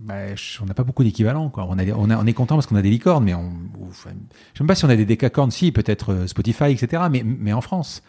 bah, 0.00 0.14
on 0.62 0.64
n'a 0.64 0.74
pas 0.74 0.84
beaucoup 0.84 1.04
d'équivalents. 1.04 1.52
On, 1.56 1.78
a 1.78 1.84
on, 1.94 2.10
a- 2.10 2.16
on 2.16 2.26
est 2.26 2.32
content 2.32 2.56
parce 2.56 2.66
qu'on 2.66 2.76
a 2.76 2.82
des 2.82 2.90
licornes, 2.90 3.24
mais 3.24 3.34
on, 3.34 3.52
enfin, 3.88 4.10
je 4.54 4.62
ne 4.62 4.66
sais 4.66 4.68
pas 4.68 4.74
si 4.74 4.84
on 4.84 4.88
a 4.88 4.96
des 4.96 5.06
décacornes, 5.06 5.50
si, 5.50 5.70
peut-être 5.70 6.26
Spotify, 6.26 6.72
etc., 6.72 7.04
mais, 7.10 7.22
mais 7.24 7.52
en 7.52 7.60
France. 7.60 8.02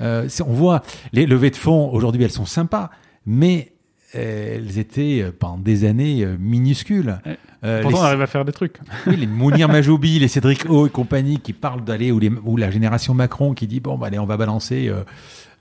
On 0.00 0.52
voit 0.52 0.82
les 1.12 1.26
levées 1.26 1.50
de 1.50 1.56
fonds, 1.56 1.90
aujourd'hui, 1.90 2.22
elles 2.22 2.30
sont 2.30 2.46
sympas, 2.46 2.90
mais 3.26 3.72
elles 4.14 4.78
étaient 4.78 5.20
euh, 5.22 5.32
pendant 5.38 5.58
des 5.58 5.84
années 5.84 6.24
euh, 6.24 6.36
minuscules. 6.38 7.18
Ouais. 7.26 7.36
Euh, 7.64 7.82
pourtant, 7.82 7.98
les- 7.98 8.02
on 8.02 8.06
arrive 8.06 8.22
à 8.22 8.26
faire 8.26 8.44
des 8.44 8.52
trucs. 8.52 8.76
oui, 9.06 9.16
les 9.16 9.26
Mounir 9.26 9.68
Majoubi, 9.68 10.18
les 10.18 10.28
Cédric 10.28 10.64
O 10.70 10.86
et 10.86 10.90
compagnie 10.90 11.38
qui 11.40 11.52
parlent 11.52 11.84
d'aller, 11.84 12.10
ou, 12.12 12.18
les, 12.18 12.30
ou 12.44 12.56
la 12.56 12.70
génération 12.70 13.14
Macron 13.14 13.52
qui 13.54 13.66
dit 13.66 13.80
bon, 13.80 13.98
bah, 13.98 14.06
allez, 14.06 14.18
on 14.18 14.26
va 14.26 14.36
balancer 14.36 14.88
euh, 14.88 15.02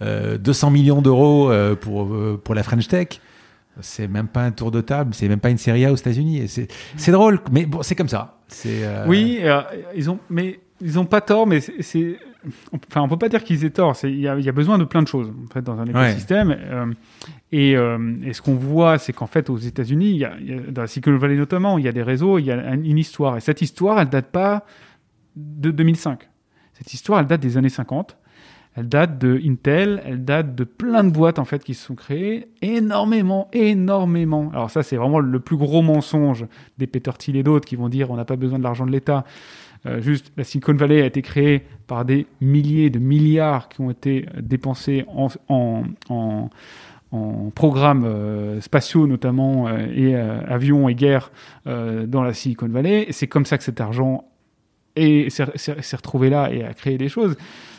euh, 0.02 0.38
200 0.38 0.72
millions 0.72 1.02
d'euros 1.02 1.52
euh, 1.52 1.76
pour, 1.76 2.06
euh, 2.14 2.40
pour 2.44 2.56
la 2.56 2.64
French 2.64 2.88
Tech. 2.88 3.08
C'est 3.82 4.08
même 4.08 4.28
pas 4.28 4.42
un 4.44 4.52
tour 4.52 4.72
de 4.72 4.82
table, 4.82 5.14
c'est 5.14 5.28
même 5.28 5.40
pas 5.40 5.50
une 5.52 5.60
série 5.60 5.86
A 5.86 5.92
aux 5.92 5.96
États-Unis. 5.96 6.48
C'est 6.98 7.12
drôle, 7.12 7.40
mais 7.52 7.66
bon, 7.68 7.84
c'est 7.84 7.94
comme 7.96 8.10
ça. 8.10 8.38
Euh, 8.66 9.06
Oui, 9.08 9.40
euh, 9.44 9.62
ils 9.96 10.10
ont, 10.10 10.18
mais 10.32 10.60
ils 10.82 10.98
ont 10.98 11.06
pas 11.06 11.22
tort, 11.22 11.46
mais 11.46 11.60
c'est- 11.60 12.18
enfin, 12.74 13.02
on 13.02 13.08
peut 13.08 13.18
pas 13.18 13.30
dire 13.30 13.44
qu'ils 13.44 13.66
aient 13.66 13.70
tort. 13.70 13.96
Il 14.04 14.20
y 14.20 14.28
a, 14.28 14.38
il 14.38 14.46
y 14.46 14.50
a 14.50 14.52
besoin 14.52 14.78
de 14.78 14.84
plein 14.84 15.02
de 15.02 15.08
choses 15.08 15.32
en 15.46 15.52
fait 15.54 15.62
dans 15.62 15.80
un 15.80 15.88
Ouais. 15.88 16.10
écosystème. 16.12 16.56
Euh, 16.60 16.86
et, 17.52 17.76
euh, 17.76 18.16
et 18.24 18.34
ce 18.34 18.42
qu'on 18.42 18.56
voit, 18.56 18.98
c'est 18.98 19.14
qu'en 19.14 19.28
fait, 19.28 19.50
aux 19.50 19.58
États-Unis, 19.58 20.24
dans 20.70 20.82
la 20.82 20.88
Silicon 20.88 21.16
Valley 21.18 21.36
notamment, 21.36 21.78
il 21.78 21.86
y 21.86 21.88
a 21.88 21.92
des 21.94 22.04
réseaux, 22.04 22.40
il 22.40 22.46
y 22.46 22.52
a 22.52 22.58
un- 22.60 22.84
une 22.84 22.98
histoire. 22.98 23.38
Et 23.38 23.40
cette 23.42 23.62
histoire, 23.62 24.00
elle 24.00 24.10
date 24.10 24.28
pas 24.32 24.66
de 25.36 25.72
2005. 25.72 26.30
Cette 26.74 26.94
histoire, 26.94 27.20
elle 27.20 27.28
date 27.28 27.42
des 27.42 27.58
années 27.58 27.70
50. 27.70 28.18
Elle 28.80 28.90
date 28.90 29.18
de 29.18 29.42
Intel, 29.44 30.04
elle 30.06 30.24
date 30.24 30.54
de 30.54 30.64
plein 30.64 31.04
de 31.04 31.10
boîtes 31.10 31.40
en 31.40 31.46
fait 31.46 31.64
qui 31.64 31.74
se 31.74 31.84
sont 31.84 31.96
créées, 31.96 32.48
énormément, 32.62 33.50
énormément. 33.52 34.52
Alors 34.54 34.70
ça, 34.70 34.84
c'est 34.84 34.98
vraiment 34.98 35.18
le 35.18 35.40
plus 35.40 35.58
gros 35.58 35.82
mensonge 35.82 36.46
des 36.78 36.86
Peter 36.86 37.10
Thiel 37.18 37.38
et 37.38 37.42
d'autres 37.44 37.66
qui 37.68 37.76
vont 37.76 37.90
dire 37.90 38.12
on 38.12 38.16
n'a 38.16 38.26
pas 38.26 38.36
besoin 38.36 38.60
de 38.60 38.64
l'argent 38.64 38.86
de 38.86 38.92
l'État. 38.92 39.24
Euh, 39.86 40.02
juste, 40.02 40.32
la 40.38 40.44
Silicon 40.44 40.74
Valley 40.74 41.02
a 41.02 41.06
été 41.06 41.22
créée 41.22 41.64
par 41.88 42.04
des 42.06 42.26
milliers 42.42 42.90
de 42.90 43.00
milliards 43.00 43.70
qui 43.70 43.82
ont 43.82 43.92
été 43.92 44.26
dépensés 44.42 45.06
en, 45.08 45.28
en, 45.50 45.84
en, 46.10 46.50
programmes 47.56 48.04
euh, 48.06 48.60
spatiaux 48.60 49.08
notamment 49.08 49.68
euh, 49.68 49.88
et 49.96 50.14
avions 50.16 50.90
et 50.90 50.96
guerres 50.96 51.32
dans 51.66 52.24
la 52.24 52.34
Silicon 52.34 52.68
Valley. 52.68 53.08
C'est 53.12 53.28
comme 53.28 53.46
ça 53.46 53.58
que 53.58 53.64
cet 53.64 53.80
argent 53.80 54.26
est- 54.96 55.30
s'est 55.30 55.46
s'est- 55.56 55.82
s'est 55.82 55.96
retrouvé 55.96 56.30
là 56.30 56.52
et 56.52 56.64
a 56.64 56.74
créé 56.74 56.98
des 56.98 57.08
choses. 57.10 57.38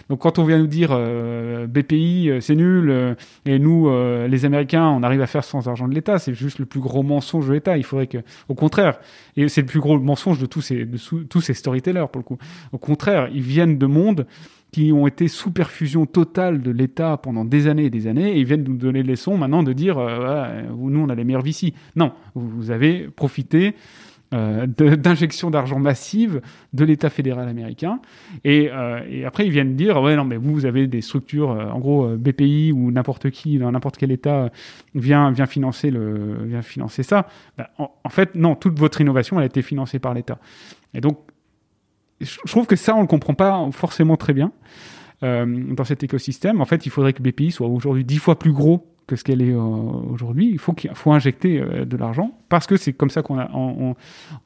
Donc 0.08 0.20
quand 0.20 0.38
on 0.38 0.44
vient 0.44 0.58
nous 0.58 0.66
dire 0.66 0.90
euh, 0.92 1.66
BPI 1.66 2.30
euh, 2.30 2.40
c'est 2.40 2.54
nul 2.54 2.90
euh, 2.90 3.14
et 3.44 3.58
nous 3.58 3.88
euh, 3.88 4.26
les 4.26 4.44
Américains 4.44 4.88
on 4.88 5.02
arrive 5.02 5.20
à 5.20 5.26
faire 5.26 5.44
sans 5.44 5.68
argent 5.68 5.86
de 5.86 5.94
l'État, 5.94 6.18
c'est 6.18 6.34
juste 6.34 6.58
le 6.58 6.66
plus 6.66 6.80
gros 6.80 7.02
mensonge 7.02 7.48
de 7.48 7.52
l'État. 7.52 7.76
Il 7.76 7.84
faudrait 7.84 8.06
que, 8.06 8.18
au 8.48 8.54
contraire, 8.54 8.98
et 9.36 9.48
c'est 9.48 9.60
le 9.60 9.66
plus 9.66 9.80
gros 9.80 9.98
mensonge 9.98 10.38
de 10.38 10.46
tous 10.46 10.62
ces 10.62 10.84
de 10.84 10.98
tous 11.24 11.40
ces 11.40 11.54
storytellers 11.54 12.06
pour 12.10 12.20
le 12.20 12.24
coup. 12.24 12.38
Au 12.72 12.78
contraire, 12.78 13.28
ils 13.32 13.42
viennent 13.42 13.78
de 13.78 13.86
mondes 13.86 14.26
qui 14.70 14.92
ont 14.92 15.06
été 15.06 15.28
sous 15.28 15.50
perfusion 15.50 16.06
totale 16.06 16.62
de 16.62 16.70
l'État 16.70 17.16
pendant 17.16 17.44
des 17.44 17.68
années 17.68 17.86
et 17.86 17.90
des 17.90 18.06
années, 18.06 18.32
et 18.32 18.38
ils 18.38 18.44
viennent 18.44 18.64
nous 18.64 18.76
donner 18.76 19.02
des 19.02 19.10
leçons 19.10 19.36
maintenant 19.38 19.62
de 19.62 19.72
dire, 19.72 19.98
euh, 19.98 20.62
nous 20.76 21.00
on 21.00 21.08
a 21.08 21.14
les 21.14 21.24
meilleurs 21.24 21.42
VC. 21.42 21.72
Non, 21.96 22.12
vous 22.34 22.70
avez 22.70 23.08
profité 23.08 23.74
euh, 24.34 24.66
d'injections 24.66 25.50
d'argent 25.50 25.78
massives 25.78 26.40
de 26.72 26.84
l'État 26.84 27.10
fédéral 27.10 27.48
américain, 27.48 28.00
et, 28.44 28.70
euh, 28.70 29.00
et 29.08 29.24
après 29.24 29.46
ils 29.46 29.52
viennent 29.52 29.74
dire, 29.74 30.00
ouais 30.02 30.16
non 30.16 30.24
mais 30.24 30.36
vous, 30.36 30.52
vous 30.52 30.66
avez 30.66 30.86
des 30.86 31.00
structures, 31.00 31.50
euh, 31.50 31.70
en 31.70 31.78
gros 31.78 32.04
euh, 32.04 32.16
BPI 32.16 32.72
ou 32.72 32.90
n'importe 32.90 33.30
qui 33.30 33.58
dans 33.58 33.72
n'importe 33.72 33.96
quel 33.96 34.12
État 34.12 34.44
euh, 34.44 34.48
vient 34.94 35.30
vient 35.30 35.46
financer 35.46 35.90
le 35.90 36.44
vient 36.44 36.62
financer 36.62 37.02
ça. 37.02 37.26
Ben, 37.56 37.66
en, 37.78 37.90
en 38.04 38.08
fait 38.10 38.34
non, 38.34 38.54
toute 38.54 38.78
votre 38.78 39.00
innovation 39.00 39.38
elle 39.38 39.44
a 39.44 39.46
été 39.46 39.62
financée 39.62 39.98
par 39.98 40.12
l'État, 40.14 40.38
et 40.94 41.00
donc 41.00 41.18
je 42.20 42.36
trouve 42.46 42.66
que 42.66 42.76
ça, 42.76 42.96
on 42.96 43.02
le 43.02 43.06
comprend 43.06 43.34
pas 43.34 43.68
forcément 43.70 44.16
très 44.16 44.32
bien 44.32 44.52
euh, 45.22 45.46
dans 45.46 45.84
cet 45.84 46.02
écosystème. 46.02 46.60
En 46.60 46.64
fait, 46.64 46.84
il 46.84 46.90
faudrait 46.90 47.12
que 47.12 47.22
BPI 47.22 47.52
soit 47.52 47.68
aujourd'hui 47.68 48.04
dix 48.04 48.18
fois 48.18 48.38
plus 48.38 48.52
gros 48.52 48.86
que 49.08 49.16
ce 49.16 49.24
qu'elle 49.24 49.42
est 49.42 49.52
euh, 49.52 49.58
aujourd'hui. 49.58 50.50
Il 50.52 50.58
faut 50.58 50.74
qu'il 50.74 50.94
faut 50.94 51.12
injecter 51.12 51.60
euh, 51.60 51.84
de 51.86 51.96
l'argent 51.96 52.30
parce 52.50 52.66
que 52.66 52.76
c'est 52.76 52.92
comme 52.92 53.08
ça 53.10 53.22
qu'on 53.22 53.96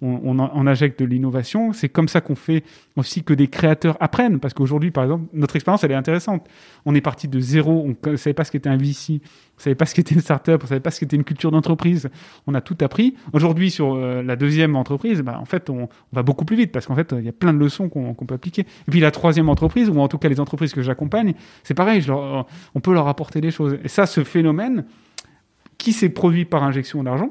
on, 0.01 0.67
injecte 0.67 1.01
de 1.01 1.05
l'innovation. 1.05 1.73
C'est 1.73 1.89
comme 1.89 2.09
ça 2.09 2.21
qu'on 2.21 2.37
fait 2.37 2.63
aussi 2.97 3.25
que 3.25 3.35
des 3.35 3.49
créateurs 3.49 3.97
apprennent. 4.01 4.39
Parce 4.39 4.55
qu'aujourd'hui, 4.55 4.93
par 4.93 5.05
exemple, 5.05 5.25
notre 5.35 5.57
expérience, 5.57 5.83
elle 5.83 5.91
est 5.91 5.97
intéressante. 5.97 6.49
On 6.87 6.95
est 6.95 7.01
parti 7.01 7.27
de 7.27 7.41
zéro. 7.41 7.85
On 7.85 8.11
ne 8.11 8.17
savait 8.17 8.35
pas 8.35 8.45
ce 8.45 8.53
qu'était 8.53 8.71
un 8.71 8.77
VC. 8.77 9.21
On 9.63 9.65
savait 9.65 9.77
pas 9.77 9.87
ce 9.87 9.95
qu'était 9.95 10.15
une 10.15 10.21
startup. 10.21 10.61
On 10.63 10.67
savait 10.67 10.81
pas 10.81 10.91
ce 10.91 11.01
qu'était 11.01 11.17
une 11.17 11.25
culture 11.25 11.51
d'entreprise. 11.51 12.11
On 12.47 12.55
a 12.55 12.61
tout 12.61 12.77
appris. 12.81 13.15
Aujourd'hui, 13.33 13.71
sur 13.71 13.95
euh, 13.95 14.23
la 14.23 14.37
deuxième 14.37 14.75
entreprise, 14.77 15.23
bah, 15.23 15.39
en 15.41 15.45
fait, 15.45 15.71
on, 15.71 15.89
va 16.13 16.23
beaucoup 16.23 16.45
plus 16.45 16.57
vite 16.57 16.73
parce 16.73 16.87
qu'en 16.87 16.97
fait, 16.97 17.15
il 17.17 17.25
y 17.25 17.29
a 17.29 17.33
plein 17.33 17.55
de 17.55 17.59
leçons 17.59 17.89
qu'on 17.89 18.15
peut 18.15 18.35
appliquer. 18.35 18.63
Et 18.63 18.91
puis 18.91 19.01
la 19.01 19.11
troisième 19.11 19.49
entreprise, 19.49 19.89
ou 19.89 20.01
en 20.01 20.09
tout 20.09 20.19
cas 20.19 20.29
les 20.29 20.41
entreprises 20.41 20.73
que 20.73 20.83
j'accompagne, 20.83 21.35
c'est 21.63 21.75
pareil. 21.75 22.05
on 22.11 22.81
peut 22.81 22.93
leur 22.93 23.09
apporter 23.09 23.41
des 23.41 23.51
choses. 23.51 23.79
Et 23.85 23.89
ça, 23.89 24.07
ce 24.07 24.25
phénomène 24.25 24.85
qui 25.79 25.93
s'est 25.93 26.09
produit 26.09 26.45
par 26.45 26.63
injection 26.65 27.03
d'argent, 27.03 27.31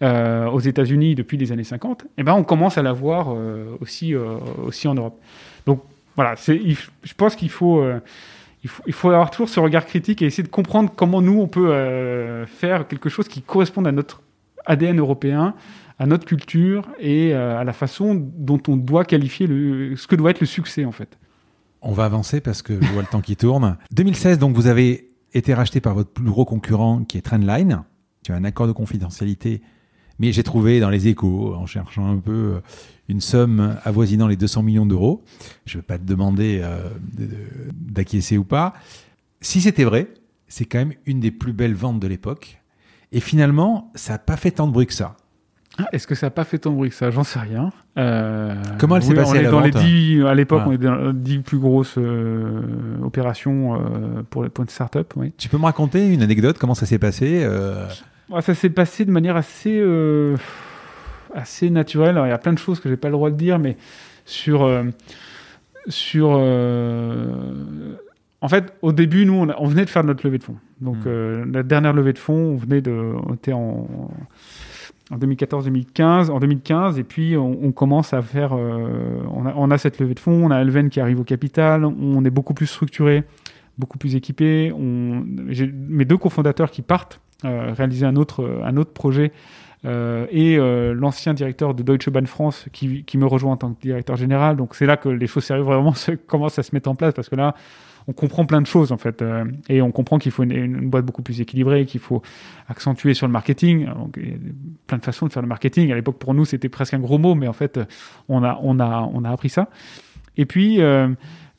euh, 0.00 0.46
aux 0.46 0.60
États-Unis 0.60 1.16
depuis 1.16 1.36
les 1.36 1.50
années 1.50 1.64
50, 1.64 2.06
eh 2.18 2.22
ben 2.22 2.32
on 2.34 2.44
commence 2.44 2.78
à 2.78 2.82
euh, 2.84 3.76
aussi, 3.80 4.14
euh, 4.14 4.36
aussi 4.64 4.86
en 4.86 4.94
Europe. 4.94 5.20
Donc 5.66 5.82
voilà, 6.14 6.36
je 6.36 7.14
pense 7.16 7.34
qu'il 7.34 7.50
faut, 7.50 7.84
il 8.64 8.92
faut, 8.92 9.10
avoir 9.10 9.30
toujours 9.30 9.48
ce 9.48 9.60
regard 9.60 9.86
critique 9.86 10.20
et 10.22 10.26
essayer 10.26 10.42
de 10.42 10.48
comprendre 10.48 10.92
comment 10.94 11.22
nous, 11.22 11.40
on 11.40 11.46
peut 11.46 12.44
faire 12.46 12.88
quelque 12.88 13.08
chose 13.08 13.28
qui 13.28 13.40
corresponde 13.40 13.86
à 13.86 13.92
notre 13.92 14.22
ADN 14.66 14.98
européen, 14.98 15.54
à 15.98 16.06
notre 16.06 16.24
culture 16.24 16.88
et 16.98 17.32
à 17.34 17.62
la 17.62 17.72
façon 17.72 18.14
dont 18.36 18.60
on 18.66 18.76
doit 18.76 19.04
qualifier 19.04 19.46
ce 19.46 20.06
que 20.08 20.16
doit 20.16 20.32
être 20.32 20.40
le 20.40 20.46
succès 20.46 20.84
en 20.84 20.92
fait. 20.92 21.18
On 21.82 21.92
va 21.92 22.04
avancer 22.04 22.40
parce 22.40 22.62
que 22.62 22.82
je 22.82 22.88
vois 22.88 23.02
le 23.02 23.08
temps 23.08 23.20
qui 23.20 23.36
tourne. 23.36 23.78
2016, 23.92 24.40
donc 24.40 24.56
vous 24.56 24.66
avez 24.66 25.12
été 25.32 25.54
racheté 25.54 25.80
par 25.80 25.94
votre 25.94 26.10
plus 26.10 26.24
gros 26.24 26.44
concurrent 26.44 27.04
qui 27.04 27.16
est 27.16 27.22
Trendline. 27.22 27.84
Tu 28.24 28.32
as 28.32 28.34
un 28.34 28.44
accord 28.44 28.66
de 28.66 28.72
confidentialité 28.72 29.62
mais 30.18 30.32
j'ai 30.32 30.42
trouvé 30.42 30.80
dans 30.80 30.90
les 30.90 31.08
échos, 31.08 31.54
en 31.54 31.66
cherchant 31.66 32.10
un 32.10 32.18
peu, 32.18 32.32
euh, 32.32 32.60
une 33.08 33.20
somme 33.20 33.76
avoisinant 33.84 34.26
les 34.26 34.36
200 34.36 34.62
millions 34.62 34.86
d'euros. 34.86 35.24
Je 35.66 35.76
ne 35.76 35.82
vais 35.82 35.86
pas 35.86 35.98
te 35.98 36.04
demander 36.04 36.60
euh, 36.62 36.88
d'acquiescer 37.72 38.38
ou 38.38 38.44
pas. 38.44 38.74
Si 39.40 39.60
c'était 39.60 39.84
vrai, 39.84 40.08
c'est 40.46 40.64
quand 40.64 40.78
même 40.78 40.94
une 41.06 41.20
des 41.20 41.30
plus 41.30 41.52
belles 41.52 41.74
ventes 41.74 42.00
de 42.00 42.06
l'époque. 42.06 42.60
Et 43.12 43.20
finalement, 43.20 43.90
ça 43.94 44.14
n'a 44.14 44.18
pas 44.18 44.36
fait 44.36 44.50
tant 44.50 44.66
de 44.66 44.72
bruit 44.72 44.86
que 44.86 44.94
ça. 44.94 45.16
Ah, 45.78 45.86
est-ce 45.92 46.06
que 46.06 46.14
ça 46.14 46.26
n'a 46.26 46.30
pas 46.30 46.44
fait 46.44 46.58
tant 46.58 46.70
de 46.70 46.74
bruit 46.74 46.90
que 46.90 46.96
ça? 46.96 47.10
J'en 47.10 47.24
sais 47.24 47.38
rien. 47.38 47.70
Euh, 47.98 48.54
Comment 48.78 48.96
elle 48.96 49.02
s'est 49.02 49.14
passée 49.14 49.44
dans 49.44 49.60
les 49.60 49.70
10, 49.70 50.24
À 50.24 50.34
l'époque, 50.34 50.62
on 50.66 50.72
est 50.72 50.78
dans 50.78 50.96
les 50.96 51.12
10 51.12 51.38
plus 51.38 51.58
grosses 51.58 51.98
opérations 53.02 53.80
pour, 54.28 54.42
les, 54.42 54.50
points 54.50 54.64
de 54.64 54.70
start-up. 54.70 55.14
Oui. 55.16 55.32
Tu 55.38 55.48
peux 55.48 55.56
me 55.56 55.64
raconter 55.64 56.08
une 56.08 56.22
anecdote? 56.22 56.58
Comment 56.58 56.74
ça 56.74 56.84
s'est 56.84 56.98
passé 56.98 57.46
ça 58.40 58.54
s'est 58.54 58.70
passé 58.70 59.04
de 59.04 59.10
manière 59.10 59.36
assez, 59.36 59.78
euh, 59.78 60.36
assez 61.34 61.70
naturelle. 61.70 62.10
Alors, 62.10 62.26
il 62.26 62.30
y 62.30 62.32
a 62.32 62.38
plein 62.38 62.52
de 62.52 62.58
choses 62.58 62.80
que 62.80 62.88
j'ai 62.88 62.96
pas 62.96 63.08
le 63.08 63.12
droit 63.12 63.30
de 63.30 63.36
dire, 63.36 63.58
mais 63.58 63.76
sur. 64.24 64.62
Euh, 64.62 64.84
sur 65.88 66.36
euh, 66.38 67.94
en 68.40 68.48
fait, 68.48 68.74
au 68.82 68.92
début, 68.92 69.24
nous, 69.24 69.34
on, 69.34 69.66
venait 69.66 69.84
de 69.84 69.90
faire 69.90 70.04
notre 70.04 70.24
levée 70.24 70.38
de 70.38 70.44
fonds. 70.44 70.58
Donc, 70.80 71.06
mmh. 71.06 71.50
la 71.52 71.62
dernière 71.62 71.92
levée 71.92 72.12
de 72.12 72.18
fonds, 72.18 72.34
on 72.34 72.56
venait 72.56 72.80
de. 72.80 73.14
On 73.26 73.34
était 73.34 73.52
en. 73.52 73.88
en 75.10 75.16
2014-2015, 75.16 76.30
en 76.30 76.38
2015, 76.38 76.98
et 76.98 77.04
puis 77.04 77.36
on, 77.36 77.72
commence 77.72 78.12
à 78.12 78.20
faire, 78.20 78.52
on, 78.52 79.46
a, 79.46 79.54
on, 79.56 79.70
a, 79.70 79.78
cette 79.78 79.98
levée 79.98 80.14
de 80.14 80.20
fonds, 80.20 80.44
on 80.44 80.50
a 80.50 80.60
Elven 80.60 80.90
qui 80.90 81.00
arrive 81.00 81.18
au 81.18 81.24
capital, 81.24 81.86
on 81.86 82.24
est 82.26 82.30
beaucoup 82.30 82.52
plus 82.52 82.66
structuré, 82.66 83.24
beaucoup 83.78 83.96
plus 83.96 84.16
équipé. 84.16 84.72
J'ai 85.48 85.66
mes 85.66 86.04
deux 86.04 86.18
cofondateurs 86.18 86.70
qui 86.70 86.82
partent, 86.82 87.20
euh, 87.44 87.72
réaliser 87.72 88.04
un 88.04 88.16
autre, 88.16 88.60
un 88.64 88.76
autre 88.76 88.92
projet. 88.92 89.32
Euh, 89.84 90.26
et 90.30 90.58
euh, 90.58 90.92
l'ancien 90.92 91.34
directeur 91.34 91.72
de 91.74 91.82
Deutsche 91.84 92.10
Bahn 92.10 92.26
France 92.26 92.66
qui, 92.72 93.04
me 93.14 93.26
rejoint 93.26 93.52
en 93.52 93.56
tant 93.56 93.72
que 93.72 93.80
directeur 93.80 94.16
général. 94.16 94.56
Donc 94.56 94.74
c'est 94.74 94.86
là 94.86 94.96
que 94.96 95.08
les 95.08 95.28
choses 95.28 95.44
sérieuses 95.44 95.66
vraiment 95.66 95.94
commencent 96.26 96.58
à 96.58 96.62
se 96.62 96.74
mettre 96.74 96.90
en 96.90 96.94
place 96.94 97.14
parce 97.14 97.28
que 97.28 97.36
là, 97.36 97.54
on 98.08 98.12
comprend 98.12 98.46
plein 98.46 98.60
de 98.62 98.66
choses 98.66 98.90
en 98.90 98.96
fait 98.96 99.20
euh, 99.22 99.44
et 99.68 99.82
on 99.82 99.92
comprend 99.92 100.18
qu'il 100.18 100.32
faut 100.32 100.42
une, 100.42 100.88
boîte 100.88 101.04
beaucoup 101.04 101.22
plus 101.22 101.40
équilibrée, 101.40 101.84
qu'il 101.84 102.00
faut 102.00 102.22
accentuer 102.68 103.14
sur 103.14 103.26
le 103.26 103.32
marketing. 103.32 103.86
Il 104.16 104.28
y 104.28 104.32
a 104.32 104.38
plein 104.86 104.98
de 104.98 105.04
façons 105.04 105.26
de 105.26 105.32
faire 105.32 105.42
le 105.42 105.48
marketing. 105.48 105.92
À 105.92 105.94
l'époque, 105.94 106.18
pour 106.18 106.34
nous, 106.34 106.44
c'était 106.44 106.68
presque 106.68 106.94
un 106.94 107.00
gros 107.00 107.18
mot, 107.18 107.34
mais 107.34 107.46
en 107.46 107.52
fait, 107.52 107.78
on 108.28 108.42
a, 108.42 108.58
on 108.62 108.80
a, 108.80 109.08
on 109.12 109.24
a 109.24 109.30
appris 109.30 109.50
ça. 109.50 109.68
Et 110.36 110.46
puis, 110.46 110.80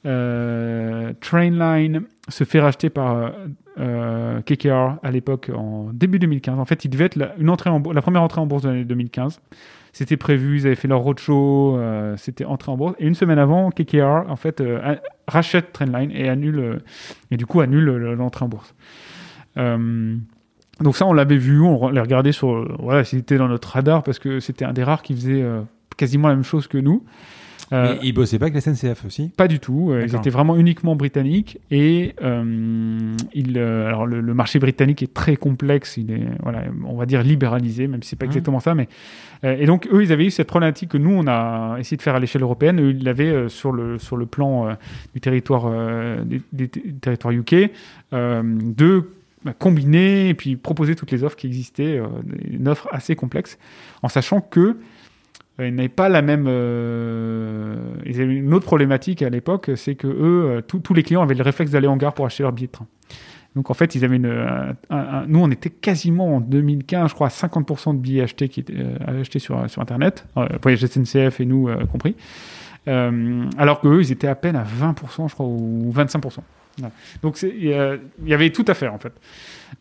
Trainline 0.03 2.01
se 2.27 2.43
fait 2.43 2.59
racheter 2.59 2.89
par 2.89 3.31
euh, 3.79 4.41
KKR 4.41 4.99
à 5.03 5.11
l'époque 5.11 5.51
en 5.55 5.89
début 5.93 6.19
2015. 6.19 6.59
En 6.59 6.65
fait, 6.65 6.85
il 6.85 6.89
devait 6.89 7.05
être 7.05 7.15
la, 7.15 7.35
une 7.37 7.49
entrée 7.49 7.69
en, 7.69 7.81
la 7.91 8.01
première 8.01 8.21
entrée 8.21 8.41
en 8.41 8.45
bourse 8.45 8.63
de 8.63 8.69
l'année 8.69 8.85
2015. 8.85 9.39
C'était 9.91 10.17
prévu, 10.17 10.57
ils 10.59 10.67
avaient 10.67 10.75
fait 10.75 10.87
leur 10.87 10.99
roadshow, 10.99 11.77
euh, 11.77 12.15
c'était 12.17 12.45
entré 12.45 12.71
en 12.71 12.77
bourse. 12.77 12.95
Et 12.99 13.07
une 13.07 13.15
semaine 13.15 13.39
avant, 13.39 13.71
KKR 13.71 14.29
en 14.29 14.35
fait 14.35 14.61
euh, 14.61 14.95
rachète 15.27 15.73
Trendline 15.73 16.11
et 16.11 16.29
annule 16.29 16.59
euh, 16.59 16.77
et 17.31 17.37
du 17.37 17.45
coup 17.45 17.61
annule 17.61 17.85
l'entrée 17.85 18.45
en 18.45 18.49
bourse. 18.49 18.75
donc 19.55 20.95
ça, 20.95 21.05
on 21.05 21.13
l'avait 21.13 21.37
vu, 21.37 21.61
on 21.61 21.89
l'a 21.89 22.01
regardé 22.01 22.31
sur 22.31 22.77
voilà, 22.81 23.03
c'était 23.03 23.37
dans 23.37 23.47
notre 23.47 23.69
radar 23.69 24.03
parce 24.03 24.19
que 24.19 24.39
c'était 24.39 24.65
un 24.65 24.73
des 24.73 24.83
rares 24.83 25.01
qui 25.01 25.15
faisait 25.15 25.43
quasiment 25.97 26.27
la 26.27 26.35
même 26.35 26.43
chose 26.43 26.67
que 26.67 26.77
nous. 26.77 27.03
Euh, 27.71 27.97
ils 28.01 28.13
bossaient 28.13 28.39
pas 28.39 28.45
avec 28.47 28.55
la 28.55 28.61
SNCF 28.61 29.05
aussi? 29.05 29.29
Pas 29.29 29.47
du 29.47 29.59
tout. 29.59 29.91
Euh, 29.91 30.05
ils 30.05 30.15
étaient 30.15 30.29
vraiment 30.29 30.55
uniquement 30.55 30.95
britanniques. 30.95 31.59
Et 31.69 32.15
euh, 32.23 33.15
il, 33.33 33.57
euh, 33.57 33.87
alors 33.87 34.05
le, 34.07 34.33
marché 34.33 34.59
britannique 34.59 35.03
est 35.03 35.13
très 35.13 35.35
complexe. 35.35 35.97
Il 35.97 36.11
est, 36.11 36.27
voilà, 36.41 36.63
on 36.85 36.95
va 36.95 37.05
dire 37.05 37.21
libéralisé, 37.21 37.87
même 37.87 38.01
si 38.01 38.09
c'est 38.09 38.15
pas 38.15 38.25
mmh. 38.25 38.29
exactement 38.29 38.59
ça. 38.59 38.75
Mais 38.75 38.87
et 39.43 39.65
donc 39.65 39.87
eux, 39.91 40.03
ils 40.03 40.11
avaient 40.11 40.25
eu 40.25 40.31
cette 40.31 40.47
problématique 40.47 40.89
que 40.89 40.97
nous, 40.97 41.11
on 41.11 41.25
a 41.27 41.77
essayé 41.79 41.95
de 41.95 42.01
faire 42.01 42.15
à 42.15 42.19
l'échelle 42.19 42.41
européenne. 42.41 42.81
Eux, 42.81 42.89
ils 42.89 43.03
l'avaient 43.03 43.47
sur 43.47 43.71
le 43.71 43.97
sur 43.97 44.17
le 44.17 44.25
plan 44.25 44.75
du 45.13 45.21
territoire 45.21 45.71
des, 46.25 46.67
territoires 46.67 47.33
UK 47.33 47.71
de 48.11 49.09
bah, 49.45 49.53
combiner 49.57 50.27
et 50.27 50.33
puis 50.33 50.57
proposer 50.57 50.95
toutes 50.95 51.11
les 51.11 51.23
offres 51.23 51.37
qui 51.37 51.47
existaient, 51.47 52.01
une 52.51 52.67
offre 52.67 52.89
assez 52.91 53.15
complexe, 53.15 53.57
en 54.03 54.09
sachant 54.09 54.41
que 54.41 54.59
euh, 54.59 54.75
ils 55.67 55.75
n'avaient 55.75 55.89
pas 55.89 56.09
la 56.09 56.21
même. 56.21 56.45
Euh, 56.47 57.75
ils 58.05 58.21
avaient 58.21 58.35
une 58.35 58.53
autre 58.53 58.65
problématique 58.65 59.21
à 59.21 59.29
l'époque, 59.29 59.71
c'est 59.75 59.95
que 59.95 60.07
eux, 60.07 60.45
euh, 60.57 60.61
tous 60.61 60.93
les 60.93 61.03
clients 61.03 61.21
avaient 61.21 61.35
le 61.35 61.43
réflexe 61.43 61.71
d'aller 61.71 61.87
en 61.87 61.97
gare 61.97 62.13
pour 62.13 62.25
acheter 62.25 62.43
leur 62.43 62.51
billet 62.51 62.67
de 62.67 62.71
train. 62.71 62.87
Donc 63.55 63.69
en 63.69 63.73
fait, 63.73 63.95
ils 63.95 64.05
avaient 64.05 64.17
une. 64.17 64.75
nous, 65.27 65.39
on 65.39 65.49
était 65.49 65.69
quasiment 65.71 66.35
en 66.35 66.39
2015, 66.39 67.09
je 67.09 67.15
crois, 67.15 67.27
à 67.27 67.29
50% 67.29 67.95
de 67.95 67.99
billets 67.99 68.21
achetés 68.21 68.47
qui 68.47 68.59
étaient 68.59 68.85
achetés 69.07 69.39
sur, 69.39 69.69
sur 69.69 69.81
Internet, 69.81 70.25
pour 70.61 70.69
les 70.69 70.77
SNCF 70.77 71.39
et 71.39 71.45
nous 71.45 71.67
compris. 71.91 72.15
alors 72.85 73.81
qu'eux, 73.81 74.01
ils 74.01 74.11
étaient 74.11 74.27
à 74.27 74.35
peine 74.35 74.55
à 74.55 74.63
20%, 74.63 75.29
je 75.29 75.33
crois, 75.33 75.47
ou 75.47 75.91
25%. 75.91 76.37
Donc 77.23 77.41
il 77.41 77.65
y, 78.23 78.33
avait 78.33 78.51
tout 78.51 78.65
à 78.67 78.75
faire 78.75 78.93
en 78.93 78.99
fait. 78.99 79.13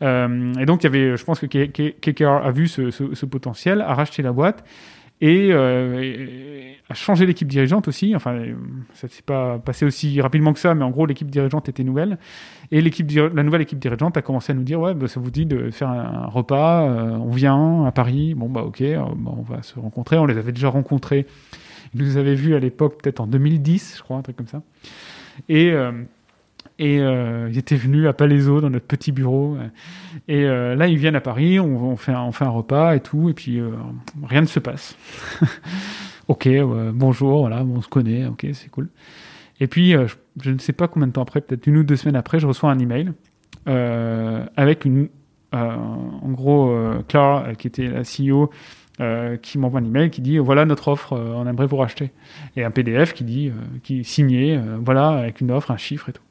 et 0.00 0.66
donc 0.66 0.82
il 0.82 0.84
y 0.84 0.86
avait, 0.86 1.16
je 1.18 1.24
pense 1.24 1.38
que 1.38 1.46
KKR 1.46 2.46
a 2.46 2.50
vu 2.50 2.68
ce 2.68 3.26
potentiel, 3.26 3.82
a 3.82 3.92
racheté 3.92 4.22
la 4.22 4.32
boîte 4.32 4.64
et, 5.20 5.48
euh, 5.50 6.72
a 6.88 6.94
changé 6.94 7.26
l'équipe 7.26 7.48
dirigeante 7.48 7.88
aussi. 7.88 8.14
Enfin, 8.14 8.40
ça 8.94 9.06
ne 9.06 9.12
s'est 9.12 9.22
pas 9.22 9.58
passé 9.58 9.84
aussi 9.84 10.20
rapidement 10.20 10.52
que 10.52 10.60
ça, 10.60 10.74
mais 10.74 10.84
en 10.84 10.90
gros, 10.90 11.06
l'équipe 11.06 11.30
dirigeante 11.30 11.68
était 11.68 11.84
nouvelle. 11.84 12.18
Et 12.70 12.80
l'équipe, 12.80 13.10
la 13.10 13.42
nouvelle 13.42 13.62
équipe 13.62 13.78
dirigeante 13.78 14.16
a 14.16 14.22
commencé 14.22 14.52
à 14.52 14.54
nous 14.54 14.62
dire 14.62 14.80
Ouais, 14.80 14.94
bah, 14.94 15.08
ça 15.08 15.20
vous 15.20 15.30
dit 15.30 15.44
de 15.44 15.70
faire 15.70 15.88
un, 15.88 16.26
repas, 16.26 16.88
euh, 16.88 17.16
on 17.16 17.30
vient 17.30 17.84
à 17.84 17.92
Paris. 17.92 18.34
Bon, 18.34 18.48
bah, 18.48 18.62
ok, 18.62 18.80
euh, 18.80 18.98
bah, 19.16 19.32
on 19.36 19.42
va 19.42 19.62
se 19.62 19.78
rencontrer. 19.78 20.18
On 20.18 20.26
les 20.26 20.38
avait 20.38 20.52
déjà 20.52 20.68
rencontrés. 20.68 21.26
Ils 21.94 22.02
nous 22.02 22.16
avaient 22.16 22.34
vus 22.34 22.54
à 22.54 22.58
l'époque, 22.58 23.02
peut-être 23.02 23.20
en 23.20 23.26
2010, 23.26 23.96
je 23.98 24.02
crois, 24.02 24.16
un 24.18 24.22
truc 24.22 24.36
comme 24.36 24.46
ça. 24.46 24.62
Et. 25.48 25.72
Euh, 26.80 26.84
et 26.84 27.00
euh, 27.00 27.48
ils 27.50 27.58
étaient 27.58 27.76
venus 27.76 28.06
à 28.06 28.12
Palaiso 28.12 28.60
dans 28.60 28.70
notre 28.70 28.86
petit 28.86 29.12
bureau. 29.12 29.56
Et 30.28 30.44
euh, 30.44 30.74
là, 30.74 30.86
ils 30.86 30.98
viennent 30.98 31.16
à 31.16 31.20
Paris, 31.20 31.58
on, 31.60 31.96
fait 31.96 32.12
un, 32.12 32.48
repas 32.48 32.94
et 32.94 33.00
tout, 33.00 33.28
et 33.28 33.34
puis 33.34 33.58
euh, 33.58 33.70
rien 34.22 34.40
ne 34.40 34.46
se 34.46 34.60
passe. 34.60 34.96
ok, 36.28 36.48
bonjour, 36.92 37.40
voilà, 37.40 37.62
on 37.62 37.82
se 37.82 37.88
connaît, 37.88 38.26
ok, 38.26 38.46
c'est 38.52 38.70
cool. 38.70 38.88
Et 39.60 39.66
puis, 39.66 39.94
je, 40.40 40.50
ne 40.50 40.58
sais 40.58 40.72
pas 40.72 40.86
combien 40.86 41.08
de 41.08 41.12
temps 41.12 41.22
après, 41.22 41.40
peut-être 41.40 41.66
une 41.66 41.78
ou 41.78 41.82
deux 41.82 41.96
semaines 41.96 42.16
après, 42.16 42.38
je 42.38 42.46
reçois 42.46 42.70
un 42.70 42.78
email 42.78 43.12
avec 43.66 44.84
une, 44.84 45.08
en 45.52 46.30
gros, 46.30 46.72
Clara, 47.08 47.54
qui 47.56 47.66
était 47.66 47.88
la 47.88 48.02
CEO, 48.02 48.50
qui 49.42 49.58
m'envoie 49.58 49.80
un 49.80 49.84
email 49.84 50.10
qui 50.10 50.20
dit 50.20 50.38
voilà 50.38 50.64
notre 50.64 50.88
offre, 50.88 51.12
on 51.12 51.46
aimerait 51.46 51.66
vous 51.66 51.76
racheter. 51.76 52.12
Et 52.56 52.62
un 52.62 52.70
PDF 52.70 53.14
qui 53.14 53.24
dit, 53.24 53.50
qui 53.82 54.04
signé, 54.04 54.60
voilà, 54.80 55.08
avec 55.08 55.40
une 55.40 55.50
offre, 55.50 55.72
un 55.72 55.76
chiffre 55.76 56.08
et 56.08 56.12
tout. 56.12 56.22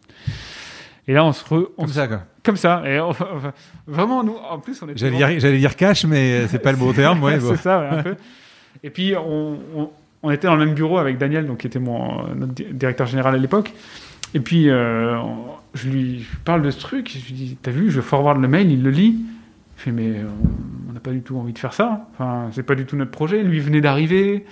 Et 1.07 1.13
là, 1.13 1.23
on 1.23 1.31
se 1.31 1.43
re, 1.45 1.69
comme 1.77 1.87
ça, 1.87 2.07
quoi. 2.07 2.23
Comme 2.43 2.57
ça. 2.57 2.83
Et 2.85 2.99
vraiment, 3.87 4.23
nous, 4.23 4.35
en 4.49 4.59
plus, 4.59 4.81
on 4.81 4.89
est. 4.89 4.97
J'allais 4.97 5.15
dire, 5.17 5.39
j'allais 5.39 5.57
dire 5.59 5.75
cash, 5.75 6.05
mais 6.05 6.47
c'est 6.47 6.59
pas 6.59 6.71
le 6.71 6.77
bon 6.77 6.91
terme, 6.93 7.23
ouais. 7.23 7.39
c'est 7.41 7.55
ça, 7.57 7.89
un 7.91 8.03
peu. 8.03 8.15
Et 8.83 8.89
puis, 8.89 9.13
on, 9.15 9.57
on, 9.75 9.89
on 10.23 10.31
était 10.31 10.47
dans 10.47 10.55
le 10.55 10.65
même 10.65 10.75
bureau 10.75 10.97
avec 10.97 11.17
Daniel, 11.17 11.47
donc 11.47 11.59
qui 11.59 11.67
était 11.67 11.79
mon 11.79 12.27
notre 12.35 12.53
di- 12.53 12.65
directeur 12.71 13.07
général 13.07 13.35
à 13.35 13.37
l'époque. 13.37 13.73
Et 14.33 14.41
puis 14.41 14.69
euh, 14.69 15.17
je 15.73 15.87
lui 15.89 16.25
parle 16.43 16.61
de 16.61 16.69
ce 16.69 16.79
truc, 16.79 17.09
je 17.09 17.25
lui 17.27 17.33
dis 17.33 17.57
T'as 17.61 17.71
vu, 17.71 17.89
je 17.89 18.01
forward 18.01 18.41
le 18.41 18.47
mail, 18.49 18.69
il 18.69 18.83
le 18.83 18.89
lit. 18.91 19.15
Je 19.77 19.83
fais 19.83 19.91
Mais 19.91 20.15
on- 20.23 20.89
on 20.89 20.93
n'a 20.93 20.99
pas 20.99 21.11
du 21.11 21.21
tout 21.21 21.37
envie 21.37 21.53
de 21.53 21.59
faire 21.59 21.71
ça. 21.73 22.07
Enfin, 22.13 22.49
c'est 22.51 22.63
pas 22.63 22.75
du 22.75 22.85
tout 22.85 22.97
notre 22.97 23.11
projet. 23.11 23.41
Lui 23.41 23.59
venait 23.61 23.79
d'arriver. 23.81 24.45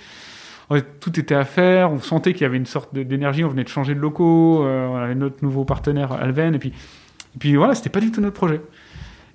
Tout 1.00 1.20
était 1.20 1.34
à 1.34 1.44
faire. 1.44 1.92
On 1.92 1.98
sentait 2.00 2.32
qu'il 2.32 2.42
y 2.42 2.44
avait 2.44 2.56
une 2.56 2.66
sorte 2.66 2.92
d'énergie. 2.94 3.44
On 3.44 3.48
venait 3.48 3.64
de 3.64 3.68
changer 3.68 3.94
de 3.94 4.00
locaux. 4.00 4.64
euh, 4.64 4.86
on 4.88 4.96
avait 4.96 5.14
notre 5.14 5.44
nouveau 5.44 5.64
partenaire 5.64 6.12
Alven. 6.12 6.54
Et 6.54 6.58
puis, 6.58 6.70
et 6.70 7.38
puis 7.38 7.54
voilà, 7.56 7.74
c'était 7.74 7.90
pas 7.90 8.00
du 8.00 8.10
tout 8.10 8.20
notre 8.20 8.34
projet. 8.36 8.60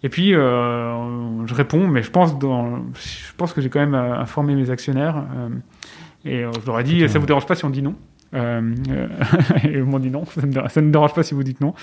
Et 0.04 0.10
puis 0.10 0.34
euh, 0.34 1.46
je 1.46 1.54
réponds, 1.54 1.88
mais 1.88 2.02
je 2.04 2.10
pense, 2.12 2.38
dans, 2.40 2.78
je 2.96 3.34
pense 3.38 3.54
que 3.54 3.62
j'ai 3.62 3.70
quand 3.70 3.80
même 3.80 3.94
euh, 3.94 4.18
informé 4.20 4.56
mes 4.56 4.70
actionnaires. 4.72 5.24
et 6.26 6.40
je 6.42 6.66
leur 6.66 6.80
ai 6.80 6.84
dit, 6.84 7.08
ça 7.08 7.20
vous 7.20 7.26
dérange 7.28 7.46
pas 7.46 7.56
si 7.56 7.66
on 7.66 7.70
dit 7.70 7.82
non? 7.84 7.96
Euh, 8.34 8.74
euh, 8.90 9.08
Et 9.64 9.74
ils 9.74 9.84
m'ont 9.84 10.00
dit 10.00 10.10
non, 10.10 10.26
ça 10.26 10.42
ne 10.42 10.48
me, 10.48 10.68
ça 10.70 10.82
ne 10.82 10.88
me 10.88 10.92
dérange 10.92 11.14
pas 11.14 11.22
si 11.24 11.34
vous 11.34 11.44
dites 11.44 11.62
non. 11.62 11.74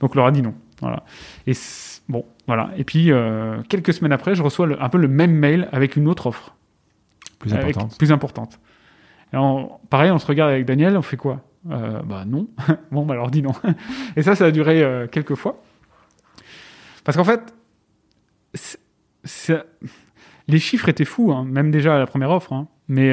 Donc 0.00 0.12
on 0.14 0.18
leur 0.18 0.26
a 0.26 0.30
dit 0.30 0.42
non. 0.42 0.54
Voilà. 0.80 1.02
Et 1.46 1.52
bon, 2.08 2.24
voilà. 2.46 2.70
Et 2.76 2.84
puis 2.84 3.10
euh, 3.10 3.60
quelques 3.68 3.92
semaines 3.92 4.12
après, 4.12 4.34
je 4.34 4.42
reçois 4.42 4.66
le- 4.66 4.80
un 4.82 4.88
peu 4.88 4.98
le 4.98 5.08
même 5.08 5.32
mail 5.32 5.68
avec 5.72 5.96
une 5.96 6.06
autre 6.08 6.26
offre 6.26 6.54
Plus 7.40 7.52
avec- 7.54 7.70
importante. 7.76 7.98
plus 7.98 8.12
importante. 8.12 8.60
Pareil, 9.90 10.10
on 10.10 10.18
se 10.18 10.26
regarde 10.26 10.50
avec 10.52 10.64
Daniel, 10.66 10.96
on 10.96 11.02
fait 11.02 11.16
quoi? 11.16 11.40
Euh, 11.70 12.00
Bah 12.02 12.24
non. 12.26 12.48
bon, 12.90 13.04
bah 13.06 13.14
alors 13.14 13.30
dis 13.30 13.42
non. 13.42 13.52
Et 14.16 14.22
ça, 14.22 14.34
ça 14.34 14.46
a 14.46 14.50
duré 14.50 14.82
euh, 14.82 15.06
quelques 15.06 15.34
fois. 15.34 15.62
Parce 17.04 17.16
qu'en 17.16 17.24
fait, 17.24 17.54
les 20.48 20.58
chiffres 20.58 20.88
étaient 20.88 21.04
fous, 21.04 21.32
hein, 21.32 21.44
même 21.44 21.70
déjà 21.70 21.96
à 21.96 21.98
la 21.98 22.06
première 22.06 22.30
offre. 22.30 22.52
hein. 22.52 22.68
mais 22.88 23.12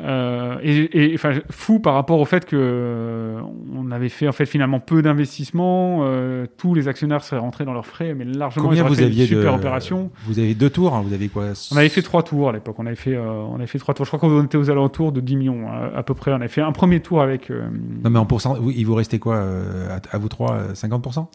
euh, 0.00 0.58
et, 0.62 1.10
et, 1.10 1.14
enfin 1.14 1.32
fou 1.50 1.80
par 1.80 1.94
rapport 1.94 2.20
au 2.20 2.24
fait 2.24 2.44
que 2.44 2.56
euh, 2.56 3.40
on 3.76 3.90
avait 3.90 4.08
fait 4.08 4.28
en 4.28 4.32
fait 4.32 4.46
finalement 4.46 4.78
peu 4.78 5.02
d'investissements, 5.02 6.00
euh, 6.02 6.46
tous 6.56 6.74
les 6.74 6.86
actionnaires 6.86 7.24
seraient 7.24 7.40
rentrés 7.40 7.64
dans 7.64 7.72
leurs 7.72 7.86
frais, 7.86 8.14
mais 8.14 8.24
largement 8.24 8.68
Combien 8.68 8.78
ils 8.78 8.80
auraient 8.82 8.90
vous 8.90 8.94
fait 8.96 9.02
une 9.02 9.08
aviez 9.08 9.26
super 9.26 9.52
de 9.52 9.58
opération. 9.58 10.10
Vous 10.26 10.38
avez 10.38 10.54
deux 10.54 10.70
tours, 10.70 10.94
hein, 10.94 11.02
vous 11.04 11.12
avez 11.12 11.28
quoi? 11.28 11.46
On 11.72 11.76
avait 11.76 11.88
fait 11.88 12.02
trois 12.02 12.22
tours 12.22 12.50
à 12.50 12.52
l'époque. 12.52 12.76
On 12.78 12.86
avait 12.86 12.94
fait, 12.94 13.18
on 13.18 13.56
avait 13.56 13.66
fait 13.66 13.78
trois 13.78 13.94
tours. 13.94 14.04
Je 14.04 14.10
crois 14.10 14.20
qu'on 14.20 14.44
était 14.44 14.58
aux 14.58 14.70
alentours 14.70 15.10
de 15.10 15.20
10 15.20 15.36
millions 15.36 15.68
à, 15.68 15.98
à 15.98 16.02
peu 16.02 16.14
près. 16.14 16.32
On 16.32 16.36
avait 16.36 16.48
fait 16.48 16.60
un 16.60 16.72
premier 16.72 17.00
tour 17.00 17.20
avec. 17.20 17.50
Non 17.50 18.10
mais 18.10 18.18
en 18.18 18.26
pourcent, 18.26 18.56
il 18.74 18.86
vous 18.86 18.94
restait 18.94 19.18
quoi 19.18 19.42
à, 19.88 20.00
à 20.14 20.18
vous 20.18 20.28
trois, 20.28 20.52
euh, 20.52 20.72
50% 20.74 21.26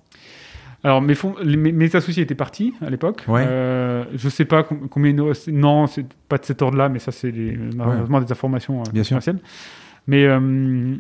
Alors 0.84 1.02
mes, 1.02 1.16
fonds, 1.16 1.36
les- 1.42 1.56
mes, 1.58 1.72
mes 1.72 1.96
associés 1.96 2.24
étaient 2.24 2.36
partis 2.36 2.74
à 2.86 2.90
l'époque. 2.90 3.24
Ouais. 3.28 3.46
Euh, 3.48 4.04
je 4.16 4.28
sais 4.30 4.46
pas 4.46 4.64
com- 4.64 4.88
combien. 4.90 5.14
Non, 5.48 5.88
c'est 5.88 6.06
pas 6.28 6.38
de 6.38 6.46
cet 6.46 6.62
ordre-là, 6.62 6.90
mais 6.90 7.00
ça 7.00 7.12
c'est 7.12 7.32
malheureusement 7.76 8.20
des 8.20 8.32
informations 8.32 8.82
euh, 8.82 8.92
Bien 8.92 9.04
sûr. 9.04 9.20
Mais 10.08 10.26
euh, 10.26 10.96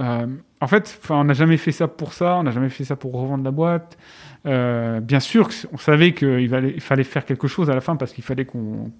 euh, 0.00 0.26
en 0.60 0.66
fait, 0.68 1.00
on 1.10 1.24
n'a 1.24 1.34
jamais 1.34 1.56
fait 1.56 1.72
ça 1.72 1.88
pour 1.88 2.12
ça. 2.12 2.36
On 2.36 2.44
n'a 2.44 2.52
jamais 2.52 2.68
fait 2.68 2.84
ça 2.84 2.94
pour 2.96 3.12
revendre 3.12 3.42
la 3.44 3.50
boîte. 3.50 3.98
Euh, 4.46 5.00
bien 5.00 5.20
sûr, 5.20 5.48
on 5.72 5.78
savait 5.78 6.12
qu'il 6.12 6.48
fallait, 6.80 7.04
faire 7.04 7.24
quelque 7.24 7.48
chose 7.48 7.70
à 7.70 7.74
la 7.74 7.80
fin 7.80 7.96
parce 7.96 8.12
qu'il 8.12 8.24
fallait 8.24 8.44
qu'on 8.44 8.90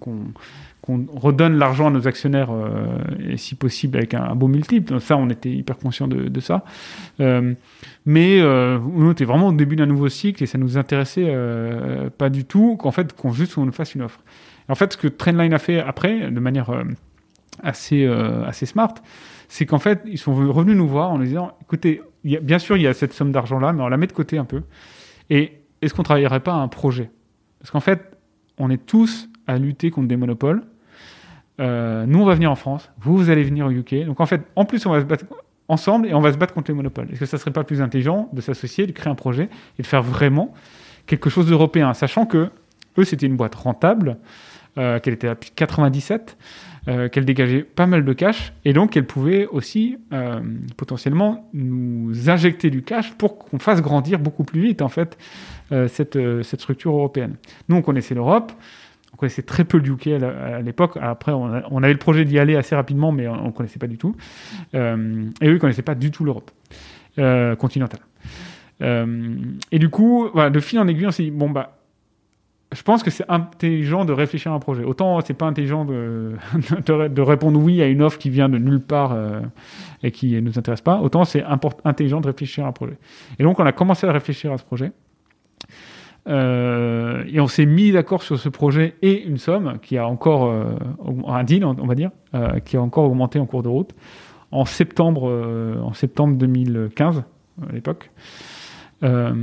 redonne 1.13 1.57
l'argent 1.57 1.87
à 1.87 1.91
nos 1.91 2.07
actionnaires 2.07 2.49
euh, 2.51 2.97
et 3.29 3.37
si 3.37 3.53
possible 3.53 3.97
avec 3.97 4.15
un, 4.15 4.23
un 4.23 4.35
beau 4.35 4.47
multiple. 4.47 4.99
Ça, 4.99 5.17
on 5.17 5.29
était 5.29 5.51
hyper 5.51 5.77
conscient 5.77 6.07
de, 6.07 6.39
ça. 6.39 6.63
Euh, 7.19 7.53
mais 8.05 8.39
euh, 8.39 8.79
on 8.95 9.11
était 9.11 9.25
vraiment 9.25 9.49
au 9.49 9.53
début 9.53 9.75
d'un 9.75 9.85
nouveau 9.85 10.09
cycle 10.09 10.43
et 10.43 10.47
ça 10.47 10.57
nous 10.57 10.77
intéressait 10.77 11.31
pas 12.17 12.29
du 12.29 12.45
tout 12.45 12.75
qu'en 12.77 12.91
fait 12.91 13.13
qu'on 13.13 13.31
juste 13.31 13.57
on 13.57 13.65
nous 13.65 13.71
fasse 13.71 13.93
une 13.93 14.01
offre. 14.01 14.21
En 14.67 14.75
fait, 14.75 14.93
ce 14.93 14.97
que 14.97 15.07
Trendline 15.07 15.53
a 15.53 15.59
fait 15.59 15.79
après, 15.79 16.31
de 16.31 16.39
manière 16.39 16.71
assez 17.61 18.05
assez 18.47 18.65
smart, 18.65 18.95
c'est 19.47 19.67
qu'en 19.67 19.79
fait 19.79 20.01
ils 20.05 20.17
sont 20.17 20.33
revenus 20.33 20.75
nous 20.75 20.87
voir 20.87 21.11
en 21.11 21.19
nous 21.19 21.25
disant, 21.25 21.51
écoutez, 21.61 22.01
bien 22.23 22.57
sûr 22.57 22.77
il 22.77 22.83
y 22.83 22.87
a 22.87 22.93
cette 22.93 23.13
somme 23.13 23.31
d'argent 23.31 23.59
là, 23.59 23.73
mais 23.73 23.83
on 23.83 23.87
la 23.87 23.97
met 23.97 24.07
de 24.07 24.13
côté 24.13 24.39
un 24.39 24.45
peu. 24.45 24.63
Et 25.29 25.53
est-ce 25.81 25.93
qu'on 25.93 26.03
travaillerait 26.03 26.39
pas 26.39 26.53
à 26.53 26.57
un 26.57 26.67
projet? 26.67 27.09
Parce 27.59 27.71
qu'en 27.71 27.79
fait, 27.79 28.17
on 28.57 28.69
est 28.69 28.85
tous 28.85 29.29
à 29.47 29.57
lutter 29.57 29.91
contre 29.91 30.07
des 30.07 30.17
monopoles. 30.17 30.63
Euh, 31.59 32.05
nous, 32.05 32.21
on 32.21 32.25
va 32.25 32.35
venir 32.35 32.51
en 32.51 32.55
France. 32.55 32.91
Vous, 32.99 33.17
vous 33.17 33.29
allez 33.29 33.43
venir 33.43 33.65
au 33.67 33.71
UK. 33.71 34.05
Donc, 34.05 34.19
en 34.19 34.25
fait, 34.25 34.41
en 34.55 34.65
plus, 34.65 34.85
on 34.85 34.91
va 34.91 34.99
se 34.99 35.05
battre 35.05 35.25
ensemble 35.67 36.07
et 36.07 36.13
on 36.13 36.21
va 36.21 36.31
se 36.31 36.37
battre 36.37 36.53
contre 36.53 36.71
les 36.71 36.75
monopoles. 36.75 37.09
Est-ce 37.11 37.19
que 37.19 37.25
ça 37.25 37.37
serait 37.37 37.51
pas 37.51 37.63
plus 37.63 37.81
intelligent 37.81 38.29
de 38.33 38.41
s'associer, 38.41 38.85
de 38.85 38.91
créer 38.91 39.11
un 39.11 39.15
projet 39.15 39.49
et 39.79 39.81
de 39.81 39.87
faire 39.87 40.03
vraiment 40.03 40.53
quelque 41.05 41.29
chose 41.29 41.47
d'européen, 41.47 41.93
sachant 41.93 42.25
que 42.25 42.49
eux, 42.97 43.03
c'était 43.03 43.25
une 43.25 43.35
boîte 43.35 43.55
rentable, 43.55 44.17
euh, 44.77 44.99
qu'elle 44.99 45.13
était 45.13 45.29
depuis 45.29 45.51
97, 45.51 46.37
euh, 46.87 47.09
qu'elle 47.09 47.25
dégageait 47.25 47.63
pas 47.63 47.87
mal 47.87 48.05
de 48.05 48.13
cash 48.13 48.53
et 48.63 48.73
donc 48.73 48.91
qu'elle 48.91 49.07
pouvait 49.07 49.47
aussi 49.47 49.97
euh, 50.13 50.39
potentiellement 50.77 51.49
nous 51.53 52.29
injecter 52.29 52.69
du 52.69 52.83
cash 52.83 53.13
pour 53.13 53.37
qu'on 53.37 53.59
fasse 53.59 53.81
grandir 53.81 54.19
beaucoup 54.19 54.43
plus 54.43 54.61
vite 54.61 54.81
en 54.81 54.89
fait 54.89 55.17
euh, 55.71 55.87
cette, 55.87 56.15
euh, 56.15 56.43
cette 56.43 56.61
structure 56.61 56.91
européenne. 56.91 57.37
Nous, 57.69 57.75
on 57.75 57.81
connaissait 57.81 58.13
l'Europe. 58.13 58.51
On 59.13 59.17
connaissait 59.17 59.41
très 59.41 59.63
peu 59.63 59.79
le 59.79 59.93
UK 59.93 60.07
à 60.07 60.61
l'époque. 60.61 60.99
Après, 61.01 61.31
on, 61.31 61.81
avait 61.81 61.93
le 61.93 61.97
projet 61.97 62.23
d'y 62.23 62.37
aller 62.37 62.55
assez 62.55 62.75
rapidement, 62.75 63.11
mais 63.11 63.27
on 63.27 63.45
ne 63.45 63.51
connaissait 63.51 63.79
pas 63.79 63.87
du 63.87 63.97
tout. 63.97 64.15
Euh, 64.75 65.25
et 65.41 65.47
eux, 65.47 65.53
ils 65.53 65.59
connaissaient 65.59 65.81
pas 65.81 65.95
du 65.95 66.11
tout 66.11 66.25
l'Europe 66.25 66.51
euh, 67.17 67.55
continentale. 67.55 68.01
Et 68.81 69.79
du 69.79 69.89
coup, 69.89 70.27
voilà, 70.33 70.49
de 70.49 70.59
fil 70.59 70.77
en 70.79 70.87
aiguille, 70.87 71.07
on 71.07 71.11
s'est 71.11 71.23
dit, 71.23 71.31
bon, 71.31 71.49
bah, 71.49 71.77
je 72.73 72.81
pense 72.81 73.03
que 73.03 73.11
c'est 73.11 73.23
intelligent 73.29 74.05
de 74.05 74.11
réfléchir 74.13 74.51
à 74.51 74.55
un 74.55 74.59
projet. 74.59 74.83
Autant 74.83 75.21
c'est 75.21 75.33
pas 75.33 75.45
intelligent 75.45 75.85
de, 75.85 76.33
de, 76.85 76.93
ré- 76.93 77.09
de 77.09 77.21
répondre 77.21 77.59
oui 77.59 77.81
à 77.81 77.87
une 77.87 78.01
offre 78.01 78.17
qui 78.17 78.29
vient 78.29 78.49
de 78.49 78.57
nulle 78.57 78.81
part 78.81 79.13
euh, 79.13 79.39
et 80.03 80.11
qui 80.11 80.33
ne 80.33 80.39
nous 80.41 80.57
intéresse 80.59 80.81
pas, 80.81 80.99
autant 80.99 81.23
c'est 81.25 81.43
intelligent 81.83 82.21
de 82.21 82.27
réfléchir 82.27 82.65
à 82.65 82.69
un 82.69 82.71
projet. 82.71 82.97
Et 83.39 83.43
donc 83.43 83.59
on 83.59 83.65
a 83.65 83.71
commencé 83.71 84.07
à 84.07 84.11
réfléchir 84.11 84.51
à 84.51 84.57
ce 84.57 84.63
projet. 84.63 84.91
Euh, 86.27 87.23
et 87.31 87.39
on 87.39 87.47
s'est 87.47 87.67
mis 87.67 87.91
d'accord 87.91 88.23
sur 88.23 88.39
ce 88.39 88.49
projet 88.49 88.95
et 89.03 89.23
une 89.25 89.37
somme 89.37 89.77
qui 89.81 89.97
a 89.97 90.07
encore, 90.07 90.45
euh, 90.45 90.73
un 91.27 91.43
deal, 91.43 91.63
on 91.65 91.73
va 91.85 91.93
dire, 91.95 92.09
qui 92.65 92.77
a 92.77 92.81
encore 92.81 93.05
augmenté 93.05 93.39
en 93.39 93.45
cours 93.45 93.61
de 93.63 93.69
route 93.69 93.91
en 94.51 94.65
septembre, 94.65 95.31
en 95.81 95.93
septembre 95.93 96.35
2015 96.37 97.23
à 97.69 97.71
l'époque. 97.73 98.09
Euh, 99.05 99.33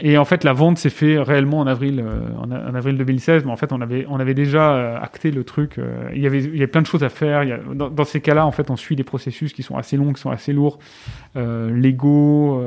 et 0.00 0.18
en 0.18 0.24
fait, 0.24 0.42
la 0.44 0.52
vente 0.52 0.78
s'est 0.78 0.90
fait 0.90 1.18
réellement 1.18 1.60
en 1.60 1.66
avril, 1.66 2.02
euh, 2.04 2.20
en, 2.38 2.50
avril 2.74 2.98
2016. 2.98 3.44
Mais 3.44 3.52
en 3.52 3.56
fait, 3.56 3.72
on 3.72 3.80
avait, 3.80 4.34
déjà 4.34 4.74
euh, 4.74 4.98
acté 5.00 5.30
le 5.30 5.44
truc. 5.44 5.80
il 6.14 6.20
y 6.20 6.26
avait, 6.26 6.66
plein 6.66 6.82
de 6.82 6.86
choses 6.86 7.04
à 7.04 7.08
faire. 7.08 7.44
Dans, 7.74 8.04
ces 8.04 8.20
cas-là, 8.20 8.44
en 8.46 8.52
fait, 8.52 8.70
on 8.70 8.76
suit 8.76 8.96
des 8.96 9.04
processus 9.04 9.52
qui 9.52 9.62
sont 9.62 9.76
assez 9.76 9.96
longs, 9.96 10.12
qui 10.12 10.20
sont 10.20 10.30
assez 10.30 10.52
lourds, 10.52 10.78
légaux. 11.36 12.62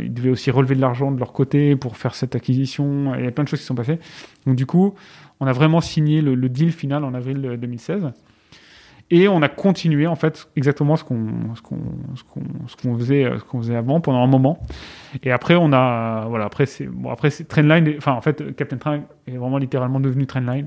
ils 0.00 0.12
devaient 0.12 0.30
aussi 0.30 0.50
relever 0.50 0.74
de 0.74 0.80
l'argent 0.80 1.12
de 1.12 1.18
leur 1.18 1.32
côté 1.32 1.76
pour 1.76 1.96
faire 1.96 2.14
cette 2.14 2.34
acquisition. 2.34 3.14
Il 3.16 3.24
y 3.24 3.28
a 3.28 3.30
plein 3.30 3.44
de 3.44 3.48
choses 3.48 3.60
qui 3.60 3.66
sont 3.66 3.74
passées. 3.74 3.98
Donc, 4.46 4.56
du 4.56 4.66
coup, 4.66 4.94
on 5.40 5.46
a 5.46 5.52
vraiment 5.52 5.80
signé 5.80 6.20
le, 6.20 6.48
deal 6.48 6.72
final 6.72 7.04
en 7.04 7.14
avril 7.14 7.44
euh, 7.44 7.56
2016. 7.56 8.12
Et 9.10 9.28
on 9.28 9.40
a 9.42 9.48
continué 9.48 10.08
en 10.08 10.16
fait 10.16 10.48
exactement 10.56 10.96
ce 10.96 11.04
qu'on 11.04 11.54
ce 11.54 11.62
qu'on 11.62 11.78
ce 12.16 12.24
qu'on 12.24 12.42
ce 12.66 12.76
qu'on 12.76 12.98
faisait 12.98 13.24
euh, 13.24 13.38
ce 13.38 13.44
qu'on 13.44 13.58
faisait 13.58 13.76
avant 13.76 14.00
pendant 14.00 14.18
un 14.18 14.26
moment. 14.26 14.58
Et 15.22 15.30
après 15.30 15.54
on 15.54 15.72
a 15.72 16.26
voilà 16.28 16.46
après 16.46 16.66
c'est 16.66 16.86
bon 16.86 17.10
après 17.10 17.30
c'est 17.30 17.44
Trendline 17.44 17.94
enfin 17.98 18.12
en 18.12 18.20
fait 18.20 18.56
Captain 18.56 18.78
Train 18.78 19.02
est 19.28 19.36
vraiment 19.36 19.58
littéralement 19.58 20.00
devenu 20.00 20.26
Trendline. 20.26 20.66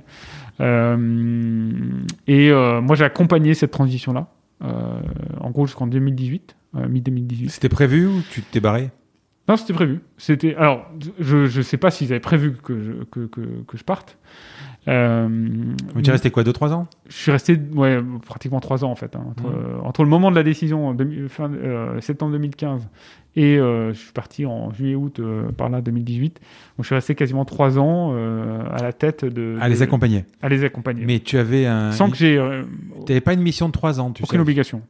Euh, 0.62 1.82
et 2.28 2.50
euh, 2.50 2.80
moi 2.80 2.96
j'ai 2.96 3.04
accompagné 3.04 3.54
cette 3.54 3.72
transition 3.72 4.14
là 4.14 4.28
en 5.42 5.52
gros 5.52 5.66
jusqu'en 5.66 5.88
2018 5.88 6.56
mi 6.88 7.02
2018. 7.02 7.50
C'était 7.50 7.70
prévu 7.70 8.08
ou 8.08 8.22
tu 8.32 8.42
t'es 8.42 8.60
barré? 8.60 8.92
Non, 9.50 9.58
c'était 9.58 9.74
prévu. 9.74 10.02
C'était 10.18 10.54
alors, 10.56 10.86
je 11.18 11.48
je 11.48 11.62
sais 11.64 11.78
pas 11.78 11.90
s'ils 11.90 12.12
avaient 12.12 12.20
prévu 12.20 12.54
que 12.54 12.80
je 12.80 12.92
que 13.06 13.26
que, 13.26 13.42
que 13.68 13.78
je 13.78 13.84
parte. 13.84 14.20
Euh, 14.90 15.28
Tu 16.02 16.10
es 16.10 16.12
resté 16.12 16.32
quoi, 16.32 16.44
2-3 16.44 16.72
ans? 16.74 16.88
Je 17.08 17.16
suis 17.16 17.32
resté 17.32 17.60
ouais, 17.76 18.00
pratiquement 18.26 18.60
trois 18.60 18.84
ans 18.84 18.92
en 18.92 18.96
fait. 18.96 19.16
hein, 19.16 19.24
entre, 19.30 19.44
Mmh. 19.44 19.54
euh, 19.56 19.82
entre 19.84 20.04
le 20.04 20.10
moment 20.10 20.32
de 20.32 20.36
la 20.36 20.44
décision, 20.44 20.96
fin, 21.30 21.52
euh, 21.54 22.02
septembre 22.02 22.32
2015, 22.34 22.88
et 23.36 23.58
euh, 23.58 23.94
je 23.94 24.00
suis 24.00 24.12
parti 24.12 24.46
en 24.46 24.72
juillet-aut 24.74 25.12
euh, 25.20 25.50
par 25.52 25.70
là 25.70 25.82
2018. 25.82 26.34
Donc 26.40 26.42
je 26.80 26.86
suis 26.88 26.96
resté 26.96 27.14
quasiment 27.16 27.46
trois 27.46 27.78
ans 27.78 28.12
euh, 28.14 28.64
à 28.72 28.82
la 28.82 28.92
tête 28.94 29.24
de, 29.26 29.58
À 29.62 29.66
de- 29.68 29.72
les 29.74 29.82
accompagner. 29.82 30.26
à 30.42 30.50
les 30.50 30.64
accompagner. 30.64 31.04
Mais 31.06 31.20
tu 31.20 31.38
avais 31.38 31.66
un. 31.68 31.92
Sans 31.92 32.10
que 32.10 32.18
j'ai 32.18 32.38
euh, 32.38 32.64
T'avais 33.06 33.22
pas 33.22 33.34
une 33.34 33.42
mission 33.42 33.68
de 33.68 33.72
3 33.74 34.00
ans, 34.00 34.12
tu 34.12 34.24
aucune 34.24 34.38
sais. 34.38 34.42
obligation. 34.42 34.82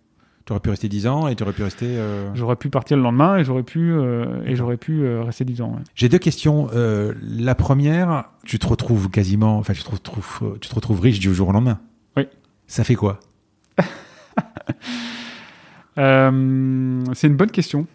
Tu 0.49 0.53
aurais 0.53 0.61
pu 0.61 0.71
rester 0.71 0.89
10 0.89 1.05
ans 1.05 1.27
et 1.27 1.35
tu 1.35 1.43
aurais 1.43 1.53
pu 1.53 1.61
rester. 1.61 1.85
euh, 1.85 2.33
J'aurais 2.33 2.55
pu 2.55 2.69
partir 2.71 2.97
le 2.97 3.03
lendemain 3.03 3.37
et 3.37 3.43
j'aurais 3.43 3.61
pu 3.61 3.91
euh, 3.91 4.41
et 4.47 4.55
j'aurais 4.55 4.77
pu 4.77 5.03
euh, 5.03 5.21
rester 5.21 5.45
dix 5.45 5.61
ans. 5.61 5.73
ouais. 5.73 5.83
J'ai 5.93 6.09
deux 6.09 6.17
questions. 6.17 6.67
La 6.73 7.53
première, 7.53 8.23
tu 8.45 8.57
te 8.57 8.65
retrouves 8.65 9.11
quasiment, 9.11 9.59
enfin, 9.59 9.73
tu 9.73 9.83
te 9.83 9.91
retrouves, 9.91 10.57
tu 10.59 10.67
te 10.67 10.73
retrouves 10.73 11.01
riche 11.01 11.19
du 11.19 11.31
jour 11.35 11.49
au 11.49 11.51
lendemain. 11.51 11.77
Oui. 12.17 12.27
Ça 12.65 12.83
fait 12.83 12.95
quoi? 12.95 13.19
C'est 15.95 17.27
une 17.27 17.35
bonne 17.35 17.51
question. 17.51 17.85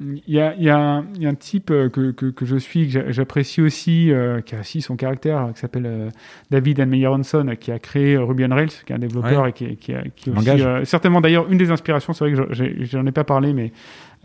Euh, 0.00 0.16
il 0.26 0.34
y 0.34 0.40
a, 0.40 0.54
y, 0.56 0.68
a, 0.70 1.02
y 1.18 1.26
a, 1.26 1.28
un 1.30 1.34
type 1.34 1.70
euh, 1.70 1.88
que, 1.88 2.12
que, 2.12 2.26
que 2.26 2.46
je 2.46 2.56
suis, 2.56 2.88
que 2.88 3.10
j'apprécie 3.12 3.60
aussi, 3.60 4.12
euh, 4.12 4.40
qui 4.40 4.54
a 4.54 4.60
aussi 4.60 4.80
son 4.80 4.96
caractère, 4.96 5.50
qui 5.54 5.60
s'appelle 5.60 5.86
euh, 5.86 6.10
David 6.50 6.80
Anmeyer 6.80 7.08
Hanson, 7.08 7.56
qui 7.58 7.72
a 7.72 7.78
créé 7.78 8.16
Ruby 8.16 8.44
on 8.44 8.54
Rails, 8.54 8.68
qui 8.68 8.92
est 8.92 8.96
un 8.96 8.98
développeur 9.00 9.42
Ouais. 9.42 9.50
et 9.50 9.52
qui, 9.52 9.76
qui, 9.76 9.94
a- 9.94 10.02
qui 10.14 10.30
est 10.30 10.36
aussi, 10.38 10.48
euh, 10.62 10.84
certainement 10.84 11.20
d'ailleurs 11.20 11.50
une 11.50 11.58
des 11.58 11.70
inspirations, 11.70 12.12
c'est 12.12 12.28
vrai 12.30 12.32
que 12.46 12.54
je- 12.54 12.84
j'en 12.84 13.04
ai 13.06 13.12
pas 13.12 13.24
parlé, 13.24 13.52
mais 13.52 13.72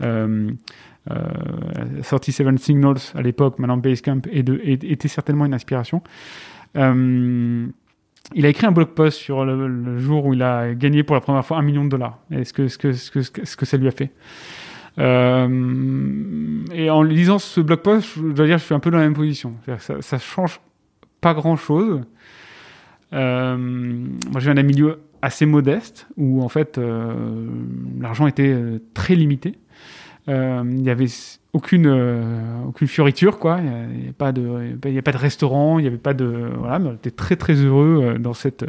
euh, 0.02 0.50
euh, 1.10 1.14
37 2.02 2.58
Signals 2.58 2.96
à 3.14 3.22
l'époque, 3.22 3.58
maintenant 3.58 3.76
Basecamp, 3.76 4.20
de- 4.32 4.60
était 4.64 5.08
certainement 5.08 5.44
une 5.44 5.54
inspiration. 5.54 6.02
Euh, 6.76 7.66
il 8.34 8.46
a 8.46 8.48
écrit 8.48 8.66
un 8.66 8.72
blog 8.72 8.88
post 8.88 9.18
sur 9.18 9.44
le, 9.44 9.68
le 9.68 9.98
jour 9.98 10.24
où 10.26 10.34
il 10.34 10.42
a 10.42 10.72
gagné 10.74 11.02
pour 11.02 11.14
la 11.14 11.20
première 11.20 11.44
fois 11.44 11.58
un 11.58 11.62
million 11.62 11.84
de 11.84 11.90
dollars. 11.90 12.18
Et 12.30 12.44
ce 12.44 12.52
que, 12.52 12.68
ce 12.68 12.78
que, 12.78 12.92
ce 12.92 13.10
que, 13.10 13.22
ce 13.22 13.30
que, 13.30 13.44
ce 13.44 13.56
que 13.56 13.66
ça 13.66 13.76
lui 13.76 13.86
a 13.86 13.90
fait? 13.90 14.10
Euh, 14.98 16.64
et 16.72 16.90
en 16.90 17.02
lisant 17.02 17.38
ce 17.38 17.60
blog 17.60 17.80
post, 17.80 18.08
je 18.16 18.32
dois 18.32 18.46
dire, 18.46 18.58
je 18.58 18.64
suis 18.64 18.74
un 18.74 18.80
peu 18.80 18.90
dans 18.90 18.98
la 18.98 19.04
même 19.04 19.14
position. 19.14 19.54
Ça, 19.78 20.00
ça 20.00 20.18
change 20.18 20.60
pas 21.20 21.34
grand-chose. 21.34 22.02
Euh, 23.12 23.56
moi, 23.56 24.40
je 24.40 24.44
viens 24.44 24.54
d'un 24.54 24.62
milieu 24.62 25.00
assez 25.22 25.46
modeste 25.46 26.06
où 26.16 26.42
en 26.42 26.48
fait 26.48 26.76
euh, 26.76 27.14
l'argent 28.00 28.26
était 28.26 28.56
très 28.92 29.14
limité. 29.14 29.58
Il 30.26 30.64
n'y 30.64 30.88
avait 30.88 31.06
aucune 31.52 31.86
aucune 32.66 32.88
fioriture 32.88 33.38
quoi. 33.38 33.58
Il 33.58 33.64
n'y 33.64 34.02
avait 34.04 34.12
pas 34.12 34.32
de 34.32 34.74
il 34.82 34.88
avait 34.88 35.02
pas 35.02 35.12
de 35.12 35.18
restaurant, 35.18 35.78
il 35.78 35.82
n'y 35.82 35.88
avait 35.88 35.98
pas 35.98 36.14
de 36.14 36.50
voilà. 36.56 36.78
Mais 36.78 36.88
on 36.88 36.94
était 36.94 37.10
très 37.10 37.36
très 37.36 37.54
heureux 37.54 38.16
dans 38.18 38.32
cette 38.32 38.64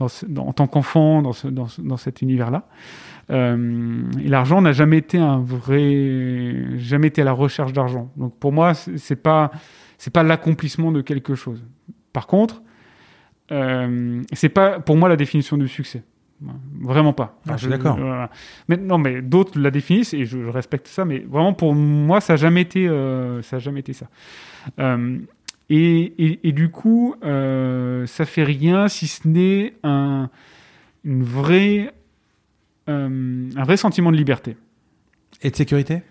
en 0.00 0.52
tant 0.52 0.66
qu'enfant 0.66 1.22
dans 1.22 1.32
ce, 1.32 1.48
dans, 1.48 1.68
dans 1.78 1.96
cet 1.96 2.20
univers 2.20 2.50
là. 2.50 2.66
Euh, 3.32 4.02
et 4.22 4.28
l'argent 4.28 4.60
n'a 4.60 4.72
jamais 4.72 4.98
été 4.98 5.18
un 5.18 5.38
vrai, 5.38 6.76
jamais 6.76 7.08
été 7.08 7.22
à 7.22 7.24
la 7.24 7.32
recherche 7.32 7.72
d'argent. 7.72 8.10
Donc 8.16 8.38
pour 8.38 8.52
moi, 8.52 8.74
c'est 8.74 9.16
pas, 9.16 9.50
c'est 9.98 10.12
pas 10.12 10.22
l'accomplissement 10.22 10.92
de 10.92 11.00
quelque 11.00 11.34
chose. 11.34 11.64
Par 12.12 12.26
contre, 12.26 12.62
euh, 13.50 14.22
c'est 14.32 14.48
pas 14.48 14.80
pour 14.80 14.96
moi 14.96 15.08
la 15.08 15.16
définition 15.16 15.56
du 15.56 15.68
succès. 15.68 16.04
Vraiment 16.80 17.12
pas. 17.12 17.38
Ah, 17.48 17.52
je 17.52 17.62
suis 17.62 17.68
d'accord. 17.68 17.96
voilà. 17.96 18.28
Mais 18.68 18.76
non, 18.76 18.98
mais 18.98 19.22
d'autres 19.22 19.58
la 19.58 19.70
définissent 19.70 20.12
et 20.12 20.24
je, 20.24 20.42
je 20.42 20.48
respecte 20.48 20.88
ça. 20.88 21.04
Mais 21.04 21.20
vraiment 21.20 21.52
pour 21.52 21.74
moi, 21.74 22.20
ça 22.20 22.34
a 22.34 22.36
jamais 22.36 22.62
été, 22.62 22.88
euh, 22.88 23.42
ça 23.42 23.56
a 23.56 23.58
jamais 23.58 23.80
été 23.80 23.92
ça. 23.92 24.08
Euh, 24.78 25.18
et, 25.70 26.12
et, 26.18 26.48
et 26.48 26.52
du 26.52 26.70
coup, 26.70 27.14
euh, 27.24 28.06
ça 28.06 28.24
fait 28.24 28.42
rien 28.42 28.88
si 28.88 29.06
ce 29.06 29.26
n'est 29.28 29.74
un, 29.84 30.28
une 31.04 31.22
vraie 31.22 31.92
euh, 32.88 33.48
un 33.56 33.64
vrai 33.64 33.76
sentiment 33.76 34.10
de 34.12 34.16
liberté. 34.16 34.56
Et 35.42 35.50
de 35.50 35.56
sécurité? 35.56 36.02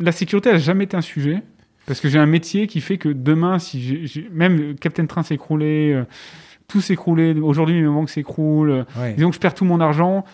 La 0.00 0.12
sécurité 0.12 0.52
n'a 0.52 0.58
jamais 0.58 0.84
été 0.84 0.96
un 0.96 1.00
sujet, 1.02 1.42
parce 1.86 2.00
que 2.00 2.08
j'ai 2.08 2.18
un 2.18 2.26
métier 2.26 2.66
qui 2.66 2.80
fait 2.80 2.98
que 2.98 3.08
demain, 3.08 3.58
si 3.58 4.28
même 4.32 4.76
Captain 4.76 5.06
Train 5.06 5.22
s'écroulait, 5.24 5.92
euh, 5.94 6.04
tout 6.68 6.80
s'écroulait, 6.80 7.34
aujourd'hui 7.34 7.80
mes 7.80 7.88
banques 7.88 8.10
s'écroulent, 8.10 8.70
euh, 8.70 8.84
Ouais. 9.00 9.14
disons 9.14 9.30
que 9.30 9.34
je 9.34 9.40
perds 9.40 9.54
tout 9.54 9.64
mon 9.64 9.80
argent, 9.80 10.24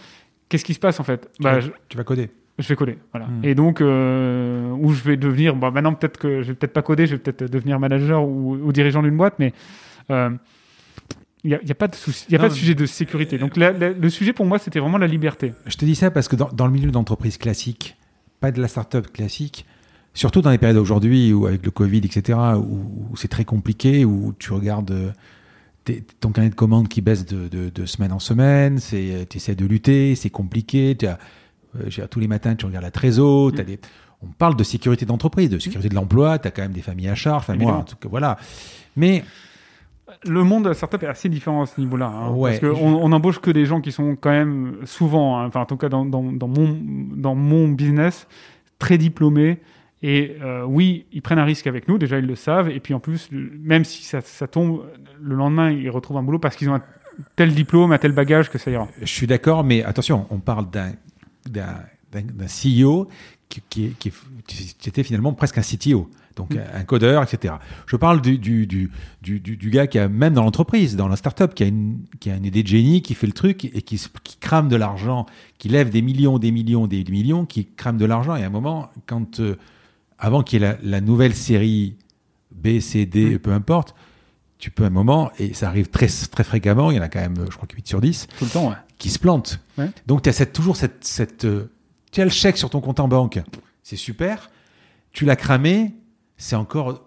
qu'est-ce 0.48 0.64
qui 0.64 0.74
se 0.74 0.81
passe 0.81 1.01
en 1.01 1.05
fait? 1.05 1.31
Bah, 1.40 1.52
vas- 1.55 1.60
je, 1.60 1.70
Tu 1.89 1.97
vas 1.97 2.05
coder. 2.05 2.28
je 2.59 2.68
vais 2.68 2.76
coder. 2.76 2.98
Voilà. 3.12 3.26
Hmm. 3.26 3.40
Et 3.44 3.55
donc, 3.55 3.81
euh, 3.81 4.70
où 4.72 4.93
je 4.93 5.02
vais 5.05 5.16
devenir, 5.16 5.56
bah, 5.56 5.70
maintenant 5.70 5.94
peut-être 5.94 6.18
que 6.18 6.43
je 6.43 6.48
vais 6.48 6.55
peut-être 6.55 6.72
pas 6.74 6.82
coder, 6.82 7.06
je 7.06 7.12
vais 7.14 7.22
peut-être 7.22 7.51
devenir 7.51 7.78
manager 7.81 8.22
ou, 8.26 8.55
ou 8.56 8.72
dirigeant 8.72 9.02
d'une 9.02 9.16
boîte, 9.16 9.36
mais 9.39 9.55
euh, 10.10 10.28
il 11.44 11.48
n'y 11.48 11.54
a, 11.54 11.60
il 11.62 11.68
y 11.68 11.72
a 11.72 11.74
pas 11.74 11.88
de 11.88 11.94
souci, 11.94 12.24
il 12.28 12.32
y 12.32 12.36
a 12.36 12.38
Non, 12.38 12.44
pas 12.44 12.48
de 12.48 12.54
sujet 12.54 12.74
de 12.74 12.86
sécurité. 12.86 13.38
Donc 13.38 13.56
la- 13.56 13.72
la- 13.72 13.90
le 13.90 14.10
sujet 14.10 14.32
pour 14.32 14.46
moi, 14.46 14.58
c'était 14.58 14.80
vraiment 14.80 14.98
la 14.98 15.06
liberté. 15.06 15.52
Je 15.66 15.76
te 15.76 15.84
dis 15.84 15.94
ça 15.94 16.10
parce 16.10 16.26
que 16.28 16.36
dans, 16.36 16.48
dans 16.52 16.66
le 16.66 16.72
milieu 16.72 16.90
d'entreprise 16.90 17.36
classique, 17.38 17.96
pas 18.40 18.50
de 18.50 18.60
la 18.60 18.68
start-up 18.68 19.08
classique, 19.12 19.66
surtout 20.14 20.40
dans 20.42 20.50
les 20.50 20.58
périodes 20.58 20.76
aujourd'hui 20.78 21.32
où 21.32 21.46
avec 21.46 21.64
le 21.64 21.70
Covid, 21.70 21.98
etc., 21.98 22.38
où, 22.56 23.10
où 23.12 23.16
c'est 23.16 23.28
très 23.28 23.44
compliqué, 23.44 24.04
où 24.04 24.34
tu 24.38 24.52
regardes 24.52 24.90
euh, 24.90 25.10
tes- 25.84 26.02
ton 26.20 26.30
carnet 26.30 26.50
de 26.50 26.54
commandes 26.54 26.88
qui 26.88 27.00
baisse 27.00 27.26
de, 27.26 27.48
de- 27.48 27.68
de 27.70 27.86
semaine 27.86 28.12
en 28.12 28.18
semaine, 28.20 28.78
c'est, 28.78 29.26
tu 29.28 29.36
essaies 29.36 29.54
de 29.54 29.66
lutter, 29.66 30.14
c'est 30.14 30.30
compliqué, 30.30 30.96
as, 31.02 31.18
euh, 31.78 32.06
tous 32.10 32.20
les 32.20 32.28
matins 32.28 32.54
tu 32.54 32.64
regardes 32.66 32.84
la 32.84 32.90
trésor, 32.90 33.48
Mm. 33.52 33.62
des, 33.64 33.78
on 34.22 34.28
parle 34.28 34.56
de 34.56 34.64
sécurité 34.64 35.04
d'entreprise, 35.04 35.50
de 35.50 35.58
sécurité 35.58 35.90
de 35.90 35.94
l'emploi, 35.94 36.38
tu 36.38 36.48
as 36.48 36.50
quand 36.50 36.62
même 36.62 36.72
des 36.72 36.80
familles 36.80 37.08
à 37.08 37.14
charge, 37.14 37.42
enfin 37.42 37.56
moi 37.56 37.74
en 37.76 37.82
tout 37.82 37.96
cas, 37.96 38.08
voilà. 38.08 38.38
Mais 38.96 39.22
Le 40.26 40.44
monde 40.44 40.72
startup 40.74 41.02
est 41.02 41.06
assez 41.06 41.28
différent 41.28 41.62
à 41.62 41.66
ce 41.66 41.81
niveau-là. 41.81 42.06
hein, 42.06 42.31
Ouais. 42.32 42.59
Parce 42.59 42.74
qu'on 42.78 42.94
on 42.94 43.12
embauche 43.12 43.39
que 43.40 43.51
des 43.51 43.64
gens 43.66 43.81
qui 43.81 43.90
sont 43.93 44.16
quand 44.20 44.31
même 44.31 44.76
souvent, 44.85 45.39
hein, 45.39 45.47
enfin 45.47 45.60
en 45.62 45.66
tout 45.66 45.76
cas 45.78 45.89
dans, 45.89 46.05
dans, 46.05 46.22
dans 46.32 46.48
mon, 46.48 46.78
dans 47.16 47.35
mon 47.35 47.68
business, 47.68 48.26
très 48.78 48.98
diplômés. 48.98 49.60
Et 50.02 50.36
euh, 50.43 50.64
oui, 50.66 51.06
ils 51.12 51.22
prennent 51.22 51.39
un 51.39 51.44
risque 51.44 51.66
avec 51.66 51.89
nous, 51.89 51.97
déjà 51.97 52.18
ils 52.18 52.26
le 52.26 52.35
savent. 52.35 52.68
Et 52.68 52.81
puis 52.81 52.93
en 52.93 53.01
plus, 53.01 53.31
même 53.32 53.85
si 53.85 54.05
ça, 54.05 54.20
ça 54.20 54.47
tombe, 54.47 54.82
le 55.22 55.35
lendemain, 55.35 55.70
ils 55.70 55.89
retrouvent 55.89 56.18
un 56.18 56.22
boulot 56.22 56.39
parce 56.39 56.56
qu'ils 56.56 56.68
ont 56.68 56.74
un 56.74 56.82
tel 57.36 57.55
diplôme, 57.55 57.93
un 57.93 57.98
tel 57.98 58.12
bagage 58.12 58.51
que 58.51 58.59
ça 58.59 58.70
ira. 58.70 58.86
Je 59.01 59.06
suis 59.06 59.26
d'accord, 59.26 59.64
mais 59.64 59.82
attention, 59.82 60.26
on 60.31 60.39
parle 60.39 60.66
d'un 60.70 60.93
d'un 61.48 62.47
CEO 62.47 63.09
qui, 63.48 63.62
qui, 63.68 63.85
est- 63.86 63.98
qui, 63.98 64.09
est- 64.09 64.78
qui 64.78 64.89
était 64.89 65.02
finalement 65.02 65.32
presque 65.32 65.59
un 65.59 65.62
CTO, 65.62 66.09
donc 66.36 66.55
Mm. 66.55 66.61
un 66.74 66.85
codeur, 66.85 67.23
etc. 67.23 67.55
Je 67.86 67.97
parle 67.97 68.20
du, 68.20 68.39
du, 68.39 68.66
du, 68.66 68.90
du, 69.23 69.40
du- 69.40 69.70
gars 69.70 69.86
qui 69.86 69.98
a, 69.98 70.09
même 70.09 70.35
dans 70.35 70.43
l'entreprise, 70.43 70.97
dans 70.97 71.09
la 71.09 71.16
startup, 71.16 71.55
qui 71.55 71.62
a, 71.62 71.66
une, 71.66 71.98
qui 72.20 72.31
a 72.31 72.36
une 72.36 72.44
idée 72.44 72.62
de 72.62 72.69
génie, 72.69 73.02
qui 73.02 73.15
fait 73.15 73.27
le 73.27 73.32
truc 73.32 73.65
et 73.65 73.82
qui, 73.82 74.01
crame 74.40 74.69
de 74.69 74.77
l'argent, 74.77 75.27
qui 75.59 75.69
lève 75.69 75.90
des 75.90 76.02
millions, 76.02 76.39
des 76.39 76.51
millions, 76.51 76.86
des 76.86 77.05
millions, 77.05 77.47
qui 77.47 77.66
crame 77.66 77.97
de 77.98 78.05
l'argent. 78.05 78.35
Et 78.36 78.43
à 78.43 78.47
un 78.47 78.51
moment, 78.51 78.90
quand, 79.06 79.40
euh, 79.40 79.56
avant 80.19 80.43
qu'il 80.43 80.61
y 80.61 80.65
ait 80.65 80.69
la, 80.69 80.78
la 80.82 81.01
nouvelle 81.01 81.35
série 81.35 81.97
B, 82.52 82.81
C, 82.81 83.06
D, 83.06 83.35
Mm. 83.35 83.39
peu 83.39 83.52
importe, 83.52 83.94
tu 84.59 84.70
peux 84.70 84.85
à 84.85 84.86
un 84.86 84.90
moment, 84.90 85.31
et 85.39 85.52
ça 85.55 85.69
arrive 85.69 85.89
très, 85.89 86.06
très 86.06 86.44
fréquemment, 86.44 86.90
il 86.90 86.97
y 86.97 87.01
en 87.01 87.02
a 87.02 87.09
quand 87.09 87.20
même, 87.20 87.36
je 87.51 87.55
crois 87.56 87.66
que 87.69 87.74
8 87.77 87.86
sur 87.86 88.01
10, 88.01 88.28
Tout 88.39 88.44
le 88.44 88.51
temps, 88.51 88.69
ouais. 88.70 88.77
qui 88.98 89.11
se 89.11 89.19
plante. 89.19 89.61
Ouais. 89.77 89.90
Donc 90.06 90.23
tu 90.23 90.28
as 90.31 90.32
cette, 90.32 90.52
toujours 90.52 90.77
cette, 90.77 91.05
cette 91.05 91.44
euh, 91.44 91.70
tu 92.12 92.20
as 92.20 92.24
le 92.24 92.31
chèque 92.31 92.56
sur 92.56 92.70
ton 92.70 92.81
compte 92.81 93.01
en 93.01 93.09
banque, 93.09 93.40
c'est 93.82 93.97
super. 93.97 94.51
Tu 95.12 95.24
l'as 95.27 95.36
cramé, 95.36 95.94
c'est 96.44 96.56
encore 96.56 97.00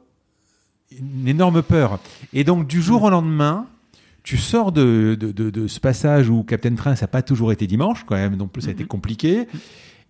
une 0.99 1.27
énorme 1.27 1.61
peur. 1.61 1.99
Et 2.33 2.43
donc 2.43 2.65
du 2.67 2.81
jour 2.81 3.03
au 3.03 3.09
lendemain, 3.09 3.67
tu 4.23 4.35
sors 4.37 4.71
de, 4.71 5.15
de, 5.19 5.31
de- 5.31 5.49
de 5.49 5.67
ce 5.67 5.79
passage 5.79 6.29
où 6.29 6.43
Captain 6.43 6.73
Train, 6.75 6.95
ça 6.95 7.03
n'a 7.03 7.07
pas 7.09 7.21
toujours 7.21 7.51
été 7.51 7.67
dimanche 7.67 8.03
quand 8.05 8.15
même, 8.15 8.35
non 8.35 8.47
plus 8.47 8.63
ça 8.63 8.69
a 8.69 8.71
été 8.71 8.83
Mhm. 8.83 8.87
compliqué. 8.89 9.47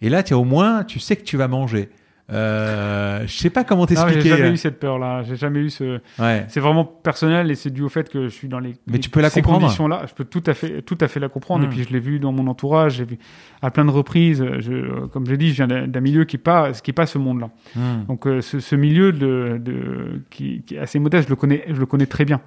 Et 0.02 0.10
là, 0.10 0.24
tu 0.24 0.34
as 0.34 0.38
au 0.38 0.44
moins, 0.46 0.84
tu 0.84 1.00
sais 1.00 1.16
que 1.16 1.24
tu 1.24 1.38
vas 1.38 1.48
manger. 1.48 1.90
Euh, 2.30 3.22
je 3.26 3.32
sais 3.38 3.50
pas 3.50 3.64
comment 3.64 3.84
Non, 3.84 3.88
j'ai 3.90 3.96
t'expliquer. 3.96 4.30
jamais 4.30 4.52
eu 4.52 4.58
cette 4.58 4.80
peur-là. 4.82 5.24
J'ai 5.24 5.38
jamais 5.38 5.60
eu 5.60 5.70
ce. 5.70 6.00
Ouais. 6.20 6.46
C'est 6.50 6.60
vraiment 6.60 6.84
personnel 6.84 7.50
et 7.50 7.56
c'est 7.56 7.70
dû 7.70 7.84
au 7.84 7.90
fait 7.90 8.10
que 8.10 8.24
je 8.24 8.34
suis 8.34 8.50
dans 8.50 8.60
les. 8.60 8.74
Mais 8.88 8.94
les- 8.94 9.00
tu 9.00 9.10
peux 9.10 9.22
la 9.22 9.30
ces 9.30 9.42
comprendre. 9.42 9.62
conditions-là, 9.62 10.04
je 10.10 10.14
peux 10.14 10.26
tout 10.26 10.44
à 10.46 10.54
fait, 10.54 10.82
tout 10.82 10.98
à 11.00 11.08
fait 11.08 11.22
la 11.22 11.30
comprendre. 11.30 11.64
Et 11.64 11.70
puis 11.70 11.84
je 11.84 11.90
l'ai 11.94 12.00
vu 12.02 12.20
dans 12.20 12.34
mon 12.34 12.48
entourage, 12.48 12.96
j'ai 12.96 13.06
vu 13.06 13.18
à 13.62 13.72
plein 13.72 13.86
de 13.86 13.92
reprises. 13.92 14.44
Je, 14.60 15.06
comme 15.08 15.26
j'ai 15.26 15.38
dit, 15.38 15.54
je 15.54 15.64
viens 15.64 15.88
d'un 15.88 16.02
milieu 16.02 16.26
qui 16.26 16.36
est 16.36 16.40
pas, 16.40 16.74
qui 16.74 16.92
est 16.92 16.94
pas 16.94 17.06
ce 17.06 17.18
monde-là. 17.18 17.50
Hmm. 17.78 18.04
Donc 18.10 18.28
euh, 18.28 18.42
ce, 18.42 18.60
ce 18.60 18.76
milieu 18.76 19.14
de, 19.14 19.58
de- 19.64 20.22
qui, 20.30 20.64
qui 20.64 20.76
est 20.76 20.80
assez 20.80 21.00
modeste, 21.00 21.26
je 21.26 21.30
le 21.30 21.38
connais, 21.38 21.64
je 21.70 21.80
le 21.80 21.86
connais 21.86 22.08
très 22.08 22.26
bien. 22.26 22.42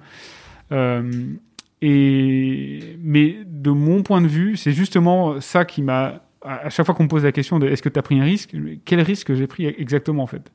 Euh, 0.71 1.11
et 1.81 2.97
mais 3.01 3.37
de 3.47 3.71
mon 3.71 4.03
point 4.03 4.21
de 4.21 4.27
vue, 4.27 4.55
c'est 4.57 4.71
justement 4.73 5.41
ça 5.41 5.65
qui 5.65 5.81
m'a 5.81 6.21
à 6.43 6.65
à 6.65 6.69
chaque 6.69 6.85
fois 6.85 6.95
qu'on 6.95 7.03
me 7.03 7.09
pose 7.09 7.23
la 7.23 7.31
question 7.31 7.59
de 7.59 7.67
est-ce 7.67 7.81
que 7.81 7.89
tu 7.89 7.99
as 7.99 8.01
pris 8.01 8.19
un 8.19 8.23
risque, 8.23 8.55
quel 8.85 9.01
risque 9.01 9.33
j'ai 9.33 9.47
pris 9.47 9.65
exactement 9.65 10.23
en 10.23 10.27
fait? 10.27 10.51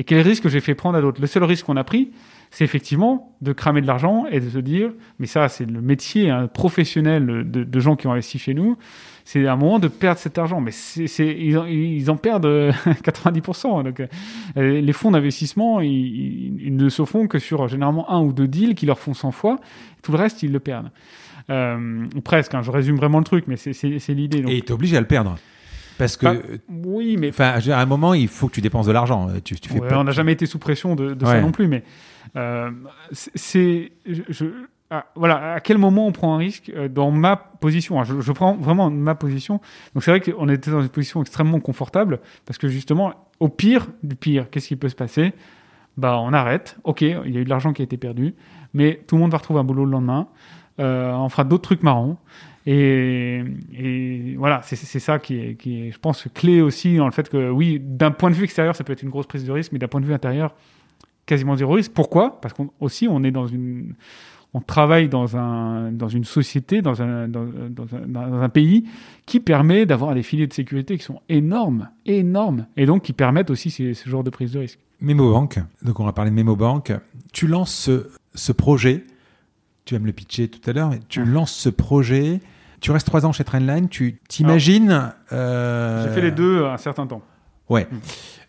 Et 0.00 0.04
quel 0.04 0.20
risque 0.20 0.48
j'ai 0.48 0.60
fait 0.60 0.76
prendre 0.76 0.96
à 0.96 1.00
d'autres? 1.00 1.20
Le 1.20 1.26
seul 1.26 1.42
risque 1.42 1.66
qu'on 1.66 1.76
a 1.76 1.82
pris, 1.82 2.12
c'est 2.50 2.62
effectivement 2.62 3.36
de 3.40 3.52
cramer 3.52 3.80
de 3.80 3.86
l'argent 3.86 4.26
et 4.30 4.38
de 4.38 4.48
se 4.48 4.58
dire, 4.58 4.92
mais 5.18 5.26
ça 5.26 5.48
c'est 5.48 5.68
le 5.68 5.80
métier 5.80 6.30
hein, 6.30 6.46
professionnel 6.46 7.44
de, 7.50 7.80
gens 7.80 7.96
qui 7.96 8.06
ont 8.06 8.12
investi 8.12 8.38
chez 8.38 8.54
nous, 8.54 8.76
c'est 9.24 9.46
un 9.46 9.56
moment 9.56 9.78
de 9.78 9.88
perdre 9.88 10.20
cet 10.20 10.38
argent. 10.38 10.60
Mais 10.60 10.70
ils, 11.18 12.10
en, 12.10 12.16
perdent 12.16 12.46
euh, 12.46 12.72
90%. 12.86 13.84
Donc, 13.84 14.00
euh, 14.00 14.80
les 14.80 14.92
fonds 14.94 15.10
d'investissement, 15.10 15.80
ils, 15.80 16.74
ne 16.74 16.88
se 16.88 17.04
font 17.04 17.26
que 17.26 17.38
sur 17.38 17.64
euh, 17.64 17.68
généralement 17.68 18.10
un 18.10 18.22
ou 18.22 18.32
deux 18.32 18.48
deals 18.48 18.74
qui 18.74 18.86
leur 18.86 18.98
font 18.98 19.12
100 19.12 19.32
fois. 19.32 19.60
Tout 20.00 20.12
le 20.12 20.18
reste, 20.18 20.42
ils 20.42 20.50
le 20.50 20.60
perdent. 20.60 20.90
Euh, 21.50 22.04
presque, 22.24 22.54
hein, 22.54 22.62
je 22.62 22.70
résume 22.70 22.96
vraiment 22.96 23.18
le 23.18 23.24
truc, 23.24 23.44
mais 23.46 23.56
c'est, 23.56 23.72
l'idée. 24.08 24.44
Et 24.48 24.60
tu 24.62 24.68
es 24.68 24.72
obligé 24.72 24.96
à 24.96 25.00
le 25.00 25.06
perdre. 25.06 25.36
Parce 25.96 26.16
que, 26.16 26.26
Enfin, 26.26 26.38
oui, 26.68 27.16
mais 27.18 27.30
enfin, 27.30 27.54
à 27.70 27.80
un 27.80 27.86
moment, 27.86 28.14
il 28.14 28.28
faut 28.28 28.48
que 28.48 28.52
tu 28.54 28.60
dépenses 28.60 28.86
de 28.86 28.92
l'argent. 28.92 29.28
Tu, 29.44 29.56
tu 29.56 29.68
fais 29.68 29.80
Ouais, 29.80 29.88
pas- 29.88 29.98
on 29.98 30.04
n'a 30.04 30.12
jamais 30.12 30.32
été 30.32 30.46
sous 30.46 30.58
pression 30.58 30.94
de, 30.94 31.14
de 31.14 31.24
Ouais. 31.24 31.32
ça 31.32 31.40
non 31.40 31.50
plus, 31.50 31.66
mais 31.66 31.82
euh, 32.36 32.70
c'est- 33.10 33.32
c'est 33.34 33.92
je, 34.06 34.22
je- 34.28 34.44
ah, 34.90 35.06
voilà 35.16 35.54
à 35.54 35.60
quel 35.60 35.76
moment 35.78 36.06
on 36.06 36.12
prend 36.12 36.34
un 36.34 36.38
risque 36.38 36.70
euh, 36.76 36.88
dans 36.88 37.10
ma 37.10 37.36
position? 37.36 38.00
hein, 38.00 38.04
je, 38.04 38.20
je 38.20 38.32
prends 38.32 38.54
vraiment 38.54 38.90
ma 38.90 39.16
position. 39.16 39.60
Donc 39.94 40.04
c'est 40.04 40.12
vrai 40.12 40.20
qu'on 40.20 40.48
était 40.48 40.70
dans 40.70 40.82
une 40.82 40.88
position 40.88 41.20
extrêmement 41.20 41.58
confortable 41.58 42.20
parce 42.46 42.58
que 42.58 42.68
justement, 42.68 43.12
au 43.40 43.48
pire 43.48 43.88
du 44.04 44.14
pire, 44.14 44.50
qu'est-ce 44.50 44.68
qui 44.68 44.76
peut 44.76 44.88
se 44.88 44.94
passer? 44.94 45.32
Bah, 45.96 46.20
on 46.20 46.32
arrête. 46.32 46.76
Ok, 46.84 47.00
il 47.00 47.08
y 47.10 47.12
a 47.38 47.40
eu 47.40 47.44
de 47.44 47.48
l'argent 47.50 47.72
qui 47.72 47.82
a 47.82 47.84
été 47.84 47.96
perdu, 47.96 48.34
mais 48.72 49.00
tout 49.08 49.16
le 49.16 49.22
monde 49.22 49.32
va 49.32 49.38
retrouver 49.38 49.58
un 49.58 49.64
boulot 49.64 49.84
le 49.84 49.90
lendemain. 49.90 50.28
Euh, 50.80 51.12
on 51.12 51.28
fera 51.28 51.44
d'autres 51.44 51.62
trucs 51.62 51.82
marrants. 51.82 52.18
Et, 52.66 53.44
voilà, 54.36 54.60
c'est 54.62 54.76
ça 54.98 55.18
qui 55.18 55.36
est, 55.36 55.90
je 55.90 55.98
pense, 55.98 56.26
clé 56.34 56.60
aussi 56.60 56.96
dans 56.96 57.06
le 57.06 57.12
fait 57.12 57.28
que, 57.28 57.50
oui, 57.50 57.80
d'un 57.82 58.10
point 58.10 58.30
de 58.30 58.34
vue 58.34 58.44
extérieur, 58.44 58.76
ça 58.76 58.84
peut 58.84 58.92
être 58.92 59.02
une 59.02 59.08
grosse 59.08 59.26
prise 59.26 59.44
de 59.44 59.52
risque, 59.52 59.72
mais 59.72 59.78
d'un 59.78 59.88
point 59.88 60.02
de 60.02 60.06
vue 60.06 60.12
intérieur, 60.12 60.54
quasiment 61.24 61.56
zéro 61.56 61.74
risque. 61.74 61.92
Pourquoi? 61.92 62.40
Parce 62.42 62.52
qu'on 62.52 62.70
aussi, 62.78 63.08
on 63.08 63.24
est 63.24 63.30
dans 63.30 63.46
une, 63.46 63.94
on 64.54 64.60
travaille 64.60 65.08
dans 65.08 65.36
un, 65.36 65.92
dans 65.92 66.08
une 66.08 66.24
société, 66.24 66.82
dans 66.82 67.00
un, 67.02 67.28
dans, 67.28 67.46
un, 67.46 68.06
dans 68.06 68.42
un 68.42 68.48
pays 68.48 68.84
qui 69.26 69.40
permet 69.40 69.86
d'avoir 69.86 70.14
des 70.14 70.22
filets 70.22 70.46
de 70.46 70.52
sécurité 70.52 70.96
qui 70.98 71.04
sont 71.04 71.20
énormes, 71.28 71.88
énormes, 72.06 72.66
et 72.76 72.86
donc 72.86 73.02
qui 73.02 73.12
permettent 73.12 73.50
aussi 73.50 73.70
ce 73.70 74.08
genre 74.08 74.24
de 74.24 74.30
prise 74.30 74.52
de 74.52 74.58
risque. 74.58 74.78
MemoBank, 75.00 75.60
donc 75.82 76.00
on 76.00 76.04
va 76.04 76.12
parler 76.12 76.30
de 76.30 76.36
MemoBank. 76.36 76.92
Tu 77.32 77.46
lances 77.46 77.74
ce, 77.74 78.08
ce 78.34 78.52
projet, 78.52 79.04
tu 79.88 79.94
vas 79.94 80.00
me 80.00 80.06
le 80.06 80.12
pitcher 80.12 80.48
tout 80.48 80.60
à 80.68 80.74
l'heure, 80.74 80.90
mais 80.90 81.00
tu 81.08 81.20
Ouais. 81.20 81.26
lances 81.26 81.54
ce 81.54 81.70
projet, 81.70 82.40
tu 82.82 82.90
restes 82.90 83.06
trois 83.06 83.24
ans 83.24 83.32
chez 83.32 83.42
Trendline, 83.42 83.88
tu 83.88 84.18
t'imagines... 84.28 85.12
euh, 85.32 86.04
J'ai 86.06 86.14
fait 86.14 86.20
les 86.20 86.30
deux 86.30 86.66
un 86.66 86.76
certain 86.76 87.06
temps. 87.06 87.22
Ouais. 87.70 87.88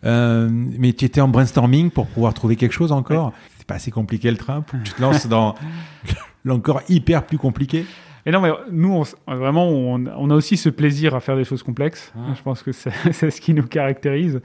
Euh, 0.03 0.49
mais 0.51 0.91
tu 0.91 1.05
étais 1.05 1.21
en 1.21 1.29
brainstorming 1.29 1.91
pour 1.91 2.07
pouvoir 2.07 2.33
trouver 2.33 2.57
quelque 2.57 2.73
chose 2.73 2.91
encore 2.91 3.31
C'est 3.57 3.65
pas 3.67 3.75
assez 3.75 3.89
compliqué 3.91 4.29
le 4.31 4.35
train 4.37 4.59
pour 4.61 4.79
que 4.79 4.83
tu 4.83 4.93
te 4.93 5.01
lances 5.01 5.27
dans 5.27 5.55
l'encore 6.43 6.81
hyper 6.89 7.25
plus 7.25 7.37
compliqué 7.37 7.85
Et 8.25 8.31
non, 8.31 8.41
mais 8.41 8.51
nous, 8.71 8.93
on 9.27 9.35
vraiment, 9.35 9.67
on, 9.69 10.05
on 10.07 10.29
a 10.29 10.35
aussi 10.35 10.57
ce 10.57 10.67
plaisir 10.69 11.15
à 11.15 11.21
faire 11.21 11.37
des 11.37 11.45
choses 11.45 11.63
complexes. 11.63 12.11
Ah. 12.17 12.33
Je 12.35 12.41
pense 12.41 12.63
que 12.63 12.71
c'est 12.73 12.91
ce 13.31 13.39
qui 13.41 13.53
nous 13.53 13.63
caractérise. 13.65 14.41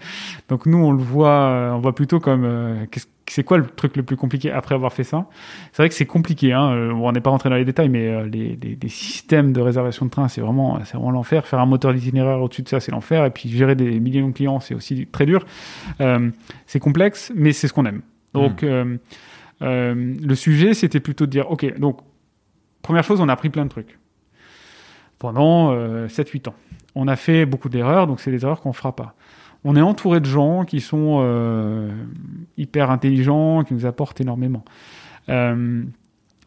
Donc 0.48 0.66
nous, 0.66 0.78
on 0.78 0.92
le 0.92 1.02
voit, 1.02 1.28
euh, 1.50 1.70
on 1.72 1.80
voit 1.80 1.94
plutôt 1.94 2.20
comme 2.20 2.44
euh, 2.44 2.84
qu'est-ce- 2.90 3.06
c'est 3.32 3.44
quoi 3.44 3.56
le 3.58 3.66
truc 3.66 3.96
le 3.96 4.02
plus 4.02 4.16
compliqué 4.16 4.50
après 4.50 4.74
avoir 4.74 4.92
fait 4.92 5.04
ça? 5.04 5.26
C'est 5.72 5.82
vrai 5.82 5.88
que 5.88 5.94
c'est 5.94 6.06
compliqué. 6.06 6.52
Hein. 6.52 6.70
euh, 6.72 6.92
on 6.92 7.10
n'est 7.12 7.20
pas 7.20 7.30
rentré 7.30 7.48
dans 7.48 7.56
les 7.56 7.64
détails, 7.64 7.88
mais 7.88 8.08
euh, 8.08 8.26
les, 8.26 8.56
les- 8.60 8.78
les 8.80 8.88
systèmes 8.88 9.52
de 9.52 9.60
réservation 9.60 10.04
de 10.06 10.10
train, 10.10 10.28
c'est 10.28 10.40
vraiment, 10.40 10.78
c'est 10.84 10.96
vraiment 10.96 11.10
l'enfer. 11.10 11.46
Faire 11.46 11.60
un 11.60 11.66
moteur 11.66 11.94
d'itinéraire 11.94 12.40
au-dessus 12.42 12.62
de 12.62 12.68
ça, 12.68 12.80
c'est 12.80 12.92
l'enfer. 12.92 13.24
Et 13.24 13.30
puis 13.30 13.48
gérer 13.48 13.74
des 13.74 13.98
millions 14.00 14.28
de 14.28 14.32
clients, 14.34 14.60
c'est 14.60 14.74
aussi 14.74 15.06
très 15.06 15.26
dur. 15.26 15.44
Euh, 16.00 16.30
c'est 16.66 16.80
complexe, 16.80 17.32
mais 17.34 17.52
c'est 17.52 17.66
ce 17.68 17.72
qu'on 17.72 17.86
aime. 17.86 18.02
Donc 18.34 18.62
euh, 18.62 18.96
euh, 19.62 20.14
le 20.22 20.34
sujet, 20.34 20.74
c'était 20.74 21.00
plutôt 21.00 21.26
de 21.26 21.30
dire, 21.30 21.50
ok, 21.50 21.78
donc 21.78 22.00
première 22.82 23.04
chose, 23.04 23.20
on 23.20 23.28
a 23.28 23.32
appris 23.32 23.48
plein 23.48 23.64
de 23.64 23.70
trucs 23.70 23.98
pendant 25.18 25.72
euh, 25.72 26.08
7-8 26.08 26.48
ans. 26.48 26.54
On 26.94 27.08
a 27.08 27.16
fait 27.16 27.46
beaucoup 27.46 27.68
d'erreurs, 27.68 28.06
donc 28.06 28.20
c'est 28.20 28.30
des 28.30 28.44
erreurs 28.44 28.60
qu'on 28.60 28.72
fera 28.72 28.94
pas. 28.94 29.14
On 29.64 29.76
est 29.76 29.80
entouré 29.80 30.20
de 30.20 30.26
gens 30.26 30.64
qui 30.64 30.80
sont 30.80 31.20
euh, 31.22 31.90
hyper 32.56 32.90
intelligents, 32.90 33.64
qui 33.64 33.74
nous 33.74 33.86
apportent 33.86 34.20
énormément. 34.20 34.64
Euh, 35.30 35.82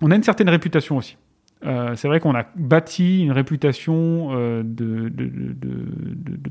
on 0.02 0.12
a 0.12 0.16
une 0.16 0.24
certaine 0.24 0.50
réputation 0.50 0.98
aussi. 0.98 1.18
Euh, 1.66 1.96
c'est 1.96 2.08
vrai 2.08 2.20
qu'on 2.20 2.36
a 2.36 2.46
bâti 2.56 3.24
une 3.24 3.32
réputation 3.32 4.62
de, 4.64 5.12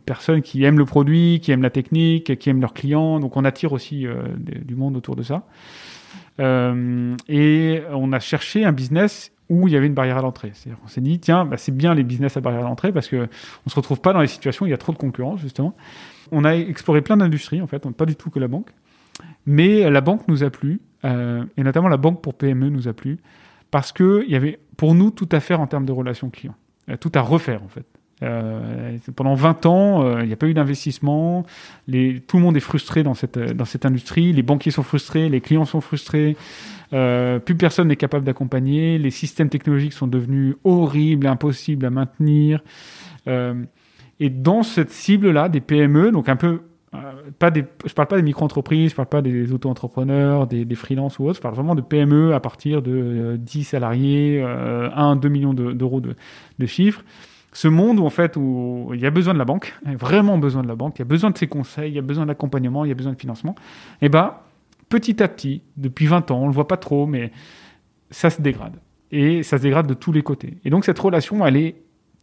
personnes 0.05 0.43
qui 0.43 0.65
aiment 0.65 0.79
le 0.79 0.85
produit, 0.85 1.39
qui 1.41 1.53
aiment 1.53 1.63
la 1.63 1.71
technique, 1.71 2.37
qui 2.39 2.51
aiment 2.51 2.61
leurs 2.61 2.75
clients. 2.75 3.21
Donc 3.21 3.37
on 3.37 3.45
attire 3.45 3.73
aussi 3.73 4.05
du 4.37 4.75
monde 4.75 4.97
autour 4.97 5.15
de 5.15 5.23
ça. 5.23 5.45
Et 6.41 7.83
on 7.93 8.13
a 8.13 8.19
cherché 8.19 8.65
un 8.65 8.73
business 8.73 9.31
où 9.49 9.69
il 9.69 9.75
y 9.75 9.77
avait 9.77 9.87
une 9.87 9.95
barrière 9.95 10.19
à 10.19 10.23
l'entrée. 10.23 10.51
C'est-à-dire 10.55 10.81
qu'on 10.81 10.89
s'est 10.89 11.01
dit, 11.01 11.21
tiens, 11.21 11.45
bah, 11.45 11.57
c'est 11.57 11.71
bien 11.71 11.95
les 11.95 12.03
business 12.03 12.37
à 12.37 12.41
barrière 12.41 12.63
à 12.63 12.69
l'entrée 12.69 12.91
parce 12.91 13.07
que 13.07 13.29
on 13.65 13.71
se 13.71 13.77
retrouve 13.77 14.01
pas 14.01 14.13
dans 14.13 14.21
les 14.21 14.27
situations 14.27 14.65
où 14.65 14.67
il 14.67 14.73
y 14.73 14.75
a 14.75 14.79
trop 14.79 14.93
de 14.93 14.99
concurrence, 14.99 15.41
justement. 15.41 15.77
On 16.33 16.45
a 16.45 16.55
exploré 16.55 17.03
plein 17.03 17.17
d'industries, 17.17 17.61
en 17.63 17.67
fait, 17.67 17.89
pas 17.91 18.07
du 18.07 18.17
tout 18.17 18.31
que 18.31 18.39
la 18.39 18.49
banque. 18.49 18.71
Mais 19.47 19.89
la 19.91 20.01
banque 20.01 20.27
nous 20.29 20.43
a 20.43 20.51
plu, 20.51 20.81
euh, 21.05 21.45
et 21.57 21.63
notamment 21.63 21.89
la 21.89 21.97
banque 21.97 22.23
pour 22.23 22.35
PME 22.35 22.69
nous 22.69 22.89
a 22.89 22.93
plu, 22.93 23.19
parce 23.71 23.93
qu'il 23.93 24.29
y 24.29 24.37
avait 24.37 24.59
pour 24.77 24.95
nous 24.95 25.11
tout 25.11 25.29
à 25.33 25.41
faire 25.41 25.61
en 25.61 25.67
termes 25.67 25.87
de 25.87 25.93
relations 25.93 26.31
clients. 26.31 26.57
Tout 27.01 27.13
à 27.15 27.21
refaire, 27.21 27.63
en 27.63 27.69
fait. 27.69 27.87
Euh, 28.23 28.97
pendant 29.15 29.35
20 29.35 29.67
ans, 29.67 30.03
euh, 30.03 30.23
il 30.23 30.27
n'y 30.27 30.33
a 30.33 30.37
pas 30.37 30.47
eu 30.47 30.55
d'investissement. 30.55 31.43
Tout 31.43 32.37
le 32.37 32.41
monde 32.41 32.57
est 32.57 32.61
frustré 32.61 33.03
dans 33.03 33.15
cette, 33.15 33.37
industrie. 33.85 34.33
Les 34.33 34.43
banquiers 34.43 34.71
sont 34.71 34.85
frustrés, 34.85 35.29
les 35.29 35.41
clients 35.41 35.65
sont 35.65 35.81
frustrés. 35.81 36.37
Plus 36.91 37.57
personne 37.57 37.89
n'est 37.89 37.97
capable 37.97 38.25
d'accompagner. 38.25 38.99
Les 38.99 39.11
systèmes 39.11 39.49
technologiques 39.49 39.93
sont 39.93 40.07
devenus 40.07 40.55
horribles, 40.65 41.27
impossibles 41.27 41.85
à 41.85 41.91
maintenir. 41.91 42.63
Euh, 44.21 44.25
et 44.25 44.31
dans 44.31 44.63
cette 44.63 44.91
cible-là, 44.91 45.49
des 45.49 45.61
PME, 45.61 46.11
donc 46.13 46.29
un 46.29 46.37
peu, 46.37 46.61
euh, 46.95 46.99
pas 47.39 47.51
des, 47.51 47.65
je 47.85 47.93
parle 47.93 48.09
pas 48.09 48.17
des 48.17 48.23
micro-entreprises, 48.23 48.91
je 48.91 48.97
parle 48.97 49.09
pas 49.09 49.23
des 49.23 49.53
auto-entrepreneurs, 49.53 50.47
des, 50.47 50.65
des 50.65 50.75
freelances 50.75 51.19
ou 51.19 51.25
autres, 51.25 51.37
je 51.37 51.43
parle 51.43 51.55
vraiment 51.55 51.75
de 51.75 51.83
PME 51.83 52.35
à 52.35 52.41
partir 52.41 52.83
de 52.83 52.93
euh, 52.93 53.37
10 53.37 53.65
salariés, 53.65 54.41
euh, 54.43 54.89
1, 54.95 55.17
2 55.17 55.29
millions 55.29 55.55
de- 55.55 55.73
d'euros 55.73 56.01
de, 56.01 56.17
de 56.59 56.67
chiffres. 56.67 57.05
Ce 57.53 57.69
monde 57.69 57.99
où 58.01 58.05
en 58.05 58.11
fait 58.11 58.37
où 58.37 58.91
il 58.93 59.01
y 59.01 59.07
a 59.07 59.11
besoin 59.11 59.33
de 59.33 59.39
la 59.39 59.47
banque, 59.47 59.75
vraiment 59.99 60.37
besoin 60.37 60.63
de 60.63 60.69
la 60.69 60.75
banque, 60.77 60.97
il 60.99 60.99
y 60.99 61.03
a 61.03 61.07
besoin 61.07 61.31
de 61.31 61.39
ses 61.39 61.47
conseils, 61.47 61.91
il 61.91 61.95
y 61.95 61.99
a 61.99 62.03
besoin 62.03 62.27
d'accompagnement, 62.27 62.85
il 62.85 62.89
y 62.89 62.93
a 62.93 62.95
besoin 62.95 63.13
de 63.15 63.19
financement. 63.19 63.55
Et 64.03 64.11
ben 64.11 64.35
petit 64.91 65.23
à 65.23 65.29
petit, 65.29 65.63
depuis 65.79 66.07
20 66.07 66.31
ans, 66.31 66.41
on 66.43 66.47
le 66.49 66.53
voit 66.53 66.69
pas 66.69 66.77
trop, 66.77 67.07
mais 67.07 67.33
ça 68.11 68.29
se 68.29 68.43
dégrade. 68.43 68.77
Et 69.11 69.43
ça 69.43 69.57
se 69.57 69.63
dégrade 69.63 69.87
de 69.87 69.95
tous 69.95 70.13
les 70.13 70.21
côtés. 70.23 70.59
Et 70.67 70.71
donc 70.71 70.85
cette 70.85 70.99
relation, 70.99 71.47
elle 71.47 71.57
est 71.57 71.77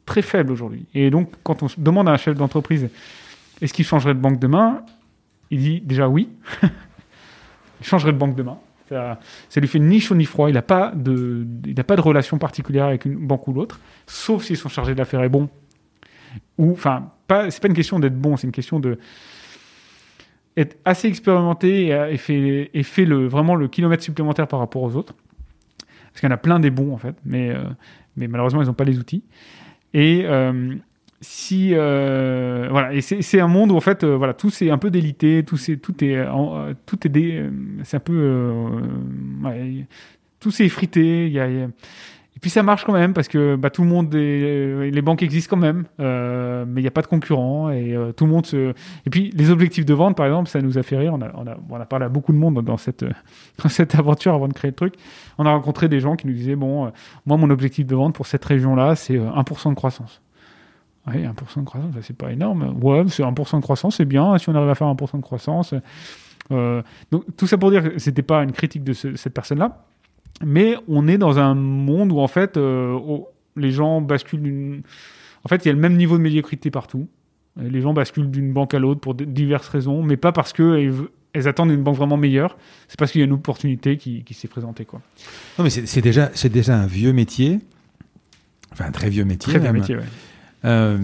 très 0.05 0.21
faible 0.21 0.51
aujourd'hui. 0.51 0.85
Et 0.93 1.09
donc 1.09 1.31
quand 1.43 1.63
on 1.63 1.67
demande 1.77 2.09
à 2.09 2.11
un 2.11 2.17
chef 2.17 2.35
d'entreprise, 2.35 2.89
est-ce 3.61 3.73
qu'il 3.73 3.85
changerait 3.85 4.13
de 4.13 4.19
banque 4.19 4.39
demain 4.39 4.83
Il 5.51 5.59
dit 5.59 5.81
déjà 5.81 6.07
oui. 6.07 6.29
il 6.63 7.85
changerait 7.85 8.13
de 8.13 8.17
banque 8.17 8.35
demain. 8.35 8.57
Ça, 8.89 9.19
ça 9.49 9.59
lui 9.61 9.67
fait 9.67 9.79
ni 9.79 9.99
chaud 9.99 10.15
ni 10.15 10.25
froid. 10.25 10.49
Il 10.49 10.53
n'a 10.53 10.61
pas 10.61 10.91
de, 10.95 11.45
pas 11.87 11.95
de 11.95 12.01
relation 12.01 12.37
particulière 12.37 12.85
avec 12.85 13.05
une 13.05 13.15
banque 13.15 13.47
ou 13.47 13.53
l'autre, 13.53 13.79
sauf 14.07 14.43
si 14.43 14.55
son 14.55 14.69
chargé 14.69 14.93
d'affaires 14.95 15.23
est 15.23 15.29
bon. 15.29 15.49
Ou, 16.57 16.71
enfin, 16.71 17.11
pas, 17.27 17.49
c'est 17.51 17.61
pas 17.61 17.67
une 17.67 17.73
question 17.73 17.99
d'être 17.99 18.19
bon, 18.19 18.37
c'est 18.37 18.47
une 18.47 18.53
question 18.53 18.79
de 18.79 18.97
être 20.55 20.77
assez 20.85 21.07
expérimenté 21.07 21.87
et, 21.87 22.13
et 22.13 22.17
fait, 22.17 22.69
et 22.73 22.83
fait 22.83 23.05
le, 23.05 23.27
vraiment 23.27 23.55
le 23.55 23.67
kilomètre 23.67 24.03
supplémentaire 24.03 24.47
par 24.47 24.59
rapport 24.59 24.83
aux 24.83 24.95
autres. 24.95 25.15
Parce 26.13 26.19
qu'il 26.19 26.29
y 26.29 26.31
en 26.31 26.35
a 26.35 26.37
plein 26.37 26.59
des 26.59 26.69
bons, 26.69 26.93
en 26.93 26.97
fait, 26.97 27.15
mais, 27.25 27.49
euh, 27.49 27.63
mais 28.17 28.27
malheureusement, 28.27 28.61
ils 28.61 28.67
n'ont 28.67 28.73
pas 28.73 28.83
les 28.83 28.99
outils. 28.99 29.23
Et 29.93 30.23
euh, 30.25 30.75
si 31.21 31.71
euh, 31.73 32.67
voilà, 32.71 32.93
et 32.93 33.01
c'est 33.01 33.39
un 33.39 33.47
monde 33.47 33.71
où 33.71 33.75
en 33.75 33.81
fait, 33.81 34.03
euh, 34.03 34.15
voilà, 34.17 34.33
tout 34.33 34.49
c'est 34.49 34.69
un 34.71 34.77
peu 34.77 34.89
délité, 34.91 35.43
tout 35.45 35.57
c'est 35.57 35.77
tout 35.77 36.03
est 36.03 36.25
en- 36.27 36.57
euh, 36.57 36.73
tout 36.85 37.05
est 37.07 37.11
euh, 37.17 37.49
c'est 37.83 37.97
un 37.97 37.99
peu 38.01 38.13
euh, 38.15 38.69
ouais, 39.43 39.85
tout 40.39 40.51
c'est 40.51 40.65
effrité. 40.65 41.27
Il 41.27 41.33
y 41.33 41.39
a, 41.39 41.49
y 41.49 41.61
a- 41.63 41.69
puis 42.43 42.49
ça 42.51 42.61
marche 42.61 42.83
quand 42.85 42.93
même 42.93 43.13
parce 43.13 43.27
que 43.29 43.55
bah, 43.55 43.69
tout 43.71 43.81
le 43.83 43.87
monde, 43.87 44.13
est- 44.13 44.91
les 44.91 45.01
banques 45.01 45.23
existent 45.23 45.55
quand 45.55 45.61
même, 45.61 45.85
euh, 46.01 46.65
mais 46.67 46.81
il 46.81 46.83
n'y 46.83 46.87
a 46.87 46.91
pas 46.91 47.01
de 47.01 47.07
concurrents 47.07 47.69
et 47.71 47.95
euh, 47.95 48.11
tout 48.11 48.25
le 48.25 48.31
monde 48.31 48.45
se. 48.45 48.71
Et 49.05 49.09
puis 49.09 49.31
les 49.33 49.49
objectifs 49.49 49.85
de 49.85 49.93
vente, 49.93 50.17
par 50.17 50.25
exemple, 50.25 50.49
ça 50.49 50.61
nous 50.61 50.77
a 50.77 50.83
fait 50.83 50.97
rire. 50.97 51.13
On 51.15 51.21
a, 51.21 51.31
on 51.35 51.47
a, 51.47 51.55
on 51.69 51.75
a 51.79 51.85
parlé 51.85 52.05
à 52.05 52.09
beaucoup 52.09 52.33
de 52.33 52.37
monde 52.37 52.61
dans 52.63 52.75
cette, 52.77 53.03
dans 53.63 53.69
cette 53.69 53.95
aventure 53.95 54.33
avant 54.35 54.47
de 54.49 54.53
créer 54.53 54.71
le 54.71 54.75
truc. 54.75 54.95
On 55.37 55.45
a 55.45 55.51
rencontré 55.51 55.87
des 55.89 55.99
gens 56.01 56.15
qui 56.17 56.27
nous 56.27 56.33
disaient 56.33 56.55
bon, 56.57 56.85
euh, 56.85 56.89
moi 57.25 57.37
mon 57.37 57.49
objectif 57.49 57.87
de 57.87 57.95
vente 57.95 58.13
pour 58.13 58.27
cette 58.27 58.43
région-là, 58.43 58.95
c'est 58.95 59.17
euh, 59.17 59.29
1% 59.31 59.69
de 59.69 59.75
croissance. 59.75 60.21
Oui, 61.07 61.23
1% 61.23 61.59
de 61.61 61.65
croissance, 61.65 61.91
c'est 62.01 62.17
pas 62.17 62.31
énorme. 62.31 62.75
Ouais, 62.81 63.03
c'est 63.07 63.23
1% 63.23 63.57
de 63.57 63.61
croissance, 63.61 63.95
c'est 63.97 64.05
bien. 64.05 64.37
Si 64.37 64.49
on 64.49 64.55
arrive 64.55 64.69
à 64.69 64.75
faire 64.75 64.87
1% 64.87 65.17
de 65.17 65.21
croissance. 65.21 65.73
Euh, 66.51 66.81
donc, 67.11 67.23
tout 67.37 67.47
ça 67.47 67.57
pour 67.57 67.71
dire 67.71 67.83
que 67.83 67.99
c'était 67.99 68.21
pas 68.21 68.43
une 68.43 68.51
critique 68.51 68.83
de 68.83 68.91
ce- 68.93 69.15
cette 69.15 69.33
personne-là. 69.33 69.85
Mais 70.41 70.75
on 70.87 71.07
est 71.07 71.17
dans 71.17 71.39
un 71.39 71.55
monde 71.55 72.11
où, 72.11 72.19
en 72.19 72.27
fait, 72.27 72.57
euh, 72.57 72.97
les 73.55 73.71
gens 73.71 74.01
basculent 74.01 74.41
d'une. 74.41 74.81
En 75.43 75.49
fait, 75.49 75.65
il 75.65 75.67
y 75.67 75.69
a 75.69 75.73
le 75.73 75.79
même 75.79 75.95
niveau 75.97 76.17
de 76.17 76.23
médiocrité 76.23 76.71
partout. 76.71 77.07
Les 77.57 77.81
gens 77.81 77.93
basculent 77.93 78.31
d'une 78.31 78.51
banque 78.51 78.73
à 78.73 78.79
l'autre 78.79 78.99
pour 78.99 79.13
diverses 79.13 79.67
raisons, 79.67 80.01
mais 80.01 80.17
pas 80.17 80.31
parce 80.31 80.53
qu'elles 80.53 80.93
elles 81.33 81.47
attendent 81.47 81.71
une 81.71 81.83
banque 81.83 81.97
vraiment 81.97 82.17
meilleure. 82.17 82.57
C'est 82.87 82.97
parce 82.97 83.11
qu'il 83.11 83.19
y 83.19 83.23
a 83.23 83.25
une 83.25 83.33
opportunité 83.33 83.97
qui, 83.97 84.23
qui 84.23 84.33
s'est 84.33 84.47
présentée. 84.47 84.85
Quoi. 84.85 85.01
Non, 85.57 85.63
mais 85.63 85.69
c'est 85.69 86.01
déjà, 86.01 86.31
déjà 86.45 86.79
un 86.79 86.87
vieux 86.87 87.13
métier, 87.13 87.59
enfin 88.71 88.85
un 88.85 88.91
très 88.91 89.09
vieux 89.09 89.25
métier, 89.25 89.53
Très 89.53 89.61
même, 89.61 89.73
métier, 89.73 89.97
ouais. 89.97 90.03
euh, 90.65 90.97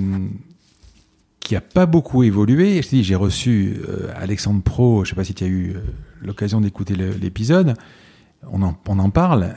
qui 1.40 1.56
a 1.56 1.62
pas 1.62 1.86
beaucoup 1.86 2.24
évolué. 2.24 2.82
Je 2.82 2.90
te 2.90 2.96
dis, 2.96 3.04
j'ai 3.04 3.16
reçu 3.16 3.78
euh, 3.88 4.12
Alexandre 4.16 4.62
Pro, 4.62 5.04
je 5.04 5.10
sais 5.10 5.16
pas 5.16 5.24
si 5.24 5.34
tu 5.34 5.44
as 5.44 5.48
eu 5.48 5.72
euh, 5.76 5.80
l'occasion 6.22 6.62
d'écouter 6.62 6.96
l'épisode, 6.96 7.74
on 8.48 8.61
en, 8.61 8.78
on 8.88 8.99
en 8.99 9.10
parle, 9.10 9.44
euh, 9.44 9.53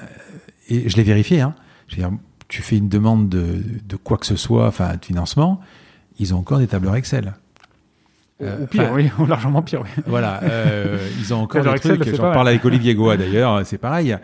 et 0.69 0.89
je 0.89 0.97
l'ai 0.97 1.03
vérifié. 1.03 1.41
Hein. 1.41 1.55
Je 1.89 1.97
veux 1.97 2.03
dire, 2.03 2.13
tu 2.49 2.63
fais 2.63 2.77
une 2.77 2.89
demande 2.89 3.29
de, 3.29 3.63
de 3.85 3.97
quoi 3.97 4.19
que 4.19 4.27
ce 4.27 4.37
soit, 4.37 4.67
enfin 4.67 4.97
de 4.97 5.05
financement, 5.05 5.61
ils 6.19 6.35
ont 6.35 6.39
encore 6.39 6.59
des 6.59 6.67
tableurs 6.67 6.97
Excel. 6.97 7.35
Euh, 8.43 8.63
Ou 8.63 8.67
pire, 8.67 8.83
enfin, 8.85 8.95
oui, 8.95 9.11
ou 9.19 9.27
largement 9.27 9.63
pire. 9.63 9.83
Oui. 9.83 10.03
Voilà, 10.07 10.43
euh, 10.43 11.09
ils 11.19 11.33
ont 11.33 11.39
encore 11.43 11.63
des 11.63 11.71
Excel, 11.71 11.99
trucs. 11.99 12.15
J'en 12.15 12.33
parle 12.33 12.49
avec 12.49 12.65
Olivier 12.65 12.95
Goa 12.97 13.17
d'ailleurs, 13.17 13.65
c'est 13.67 13.79
pareil. 13.79 14.17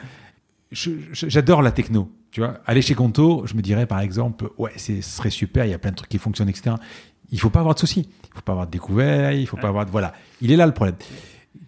J'adore 0.71 1.63
la 1.63 1.73
techno. 1.73 2.11
Tu 2.31 2.41
vois, 2.41 2.59
aller 2.67 2.83
chez 2.83 2.95
Conto, 2.95 3.45
je 3.47 3.55
me 3.55 3.63
dirais 3.63 3.87
par 3.87 4.01
exemple, 4.01 4.51
ouais, 4.59 4.73
ce 4.77 5.01
serait 5.01 5.31
super, 5.31 5.65
il 5.65 5.71
y 5.71 5.75
a 5.75 5.79
plein 5.79 5.93
de 5.93 5.97
trucs 5.97 6.11
qui 6.11 6.19
fonctionnent, 6.19 6.51
etc. 6.51 6.77
Il 7.31 7.41
faut 7.41 7.49
pas 7.49 7.61
avoir 7.61 7.75
de 7.75 7.81
soucis, 7.81 8.07
il 8.25 8.35
faut 8.35 8.43
pas 8.43 8.53
avoir 8.53 8.67
de 8.67 8.71
découvert, 8.71 9.33
il 9.33 9.47
faut 9.47 9.57
pas 9.57 9.69
avoir 9.69 9.87
de 9.87 9.91
voilà. 9.91 10.13
Il 10.43 10.53
est 10.53 10.57
là 10.57 10.67
le 10.67 10.73
problème. 10.73 10.97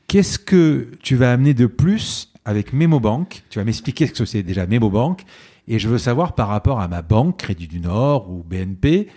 Qu'est-ce 0.07 0.39
que 0.39 0.91
tu 1.03 1.17
vas 1.17 1.33
amener 1.33 1.55
de 1.55 1.67
plus 1.67 2.30
avec 2.45 2.73
MemoBank 2.73 3.43
Tu 3.51 3.59
vas 3.59 3.65
m'expliquer 3.65 4.07
ce 4.07 4.13
que 4.13 4.25
c'est 4.25 4.43
déjà 4.43 4.67
MemoBank 4.67 5.23
Et 5.69 5.79
je 5.79 5.89
veux 5.89 5.99
savoir 5.99 6.35
par 6.35 6.49
rapport 6.49 6.81
à 6.81 6.89
ma 6.89 7.03
banque, 7.03 7.39
Crédit 7.39 7.69
du 7.69 7.81
Nord 7.81 8.31
ou 8.31 8.43
BNP, 8.43 9.09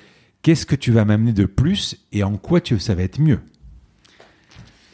qu'est-ce 0.42 0.66
que 0.66 0.76
tu 0.76 0.92
vas 0.92 1.06
m'amener 1.06 1.34
de 1.34 1.46
plus 1.46 1.98
et 2.12 2.24
en 2.24 2.38
quoi 2.38 2.62
tu, 2.62 2.80
ça 2.80 2.96
va 2.96 3.04
être 3.04 3.20
mieux? 3.20 3.40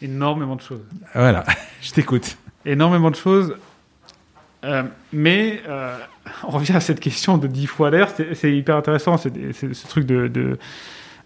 Énormément 0.01 0.55
de 0.55 0.61
choses. 0.61 0.85
Voilà, 1.13 1.43
je 1.81 1.91
t'écoute. 1.91 2.37
Énormément 2.65 3.11
de 3.11 3.15
choses. 3.15 3.55
Euh, 4.63 4.83
mais 5.13 5.61
euh, 5.67 5.97
on 6.43 6.49
revient 6.49 6.73
à 6.73 6.79
cette 6.79 6.99
question 6.99 7.37
de 7.37 7.47
10 7.47 7.67
fois 7.67 7.89
l'air. 7.89 8.09
C'est 8.33 8.55
hyper 8.55 8.77
intéressant, 8.77 9.17
c'est 9.17 9.53
ce 9.53 9.87
truc 9.87 10.05
de. 10.05 10.27
de 10.27 10.57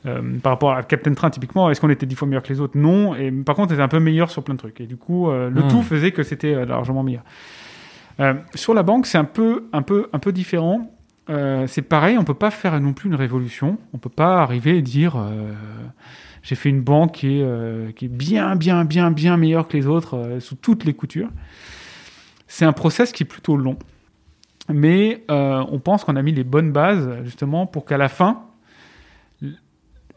euh, 0.05 0.21
par 0.41 0.53
rapport 0.53 0.73
à 0.73 0.83
Captain 0.83 1.13
Train, 1.13 1.29
typiquement, 1.29 1.69
est-ce 1.69 1.79
qu'on 1.81 1.89
était 1.89 2.05
10 2.05 2.15
fois 2.15 2.27
meilleur 2.27 2.43
que 2.43 2.49
les 2.51 2.59
autres? 2.59 2.77
Non. 2.77 3.15
Et 3.15 3.31
par 3.31 3.55
contre, 3.55 3.71
on 3.71 3.73
était 3.73 3.83
un 3.83 3.87
peu 3.87 3.99
meilleur 3.99 4.29
sur 4.31 4.43
plein 4.43 4.55
de 4.55 4.59
trucs. 4.59 4.81
Et 4.81 4.85
du 4.87 4.97
coup, 4.97 5.29
le 5.31 5.49
Hmm. 5.49 5.67
tout 5.69 5.81
faisait 5.81 6.11
que 6.11 6.23
c'était 6.23 6.65
largement 6.65 7.03
meilleur. 7.03 7.23
Euh, 8.19 8.33
sur 8.53 8.73
la 8.73 8.83
banque, 8.83 9.07
c'est 9.07 9.17
un 9.17 9.23
peu, 9.23 9.65
un 9.73 9.81
peu, 9.81 10.07
un 10.13 10.19
peu 10.19 10.31
différent. 10.31 10.91
Euh, 11.29 11.65
c'est 11.67 11.81
pareil, 11.81 12.17
on 12.17 12.23
peut 12.25 12.33
pas 12.33 12.51
faire 12.51 12.79
non 12.79 12.93
plus 12.93 13.07
une 13.09 13.15
révolution. 13.15 13.77
On 13.93 13.97
peut 13.97 14.09
pas 14.09 14.41
arriver 14.41 14.77
et 14.77 14.81
dire 14.81 15.15
euh, 15.15 15.51
j'ai 16.43 16.55
fait 16.55 16.69
une 16.69 16.81
banque 16.81 17.13
qui 17.13 17.39
est, 17.39 17.43
euh, 17.43 17.91
qui 17.91 18.05
est 18.05 18.09
bien, 18.09 18.55
bien, 18.55 18.83
bien, 18.85 19.09
bien 19.09 19.37
meilleure 19.37 19.67
que 19.67 19.77
les 19.77 19.87
autres 19.87 20.17
euh, 20.17 20.39
sous 20.39 20.55
toutes 20.55 20.83
les 20.83 20.93
coutures. 20.93 21.29
C'est 22.47 22.65
un 22.65 22.73
process 22.73 23.11
qui 23.13 23.23
est 23.23 23.25
plutôt 23.25 23.55
long, 23.57 23.77
mais 24.69 25.23
euh, 25.31 25.63
on 25.71 25.79
pense 25.79 26.03
qu'on 26.03 26.15
a 26.17 26.21
mis 26.21 26.33
les 26.33 26.43
bonnes 26.43 26.71
bases 26.71 27.09
justement 27.23 27.65
pour 27.65 27.85
qu'à 27.85 27.97
la 27.97 28.09
fin 28.09 28.43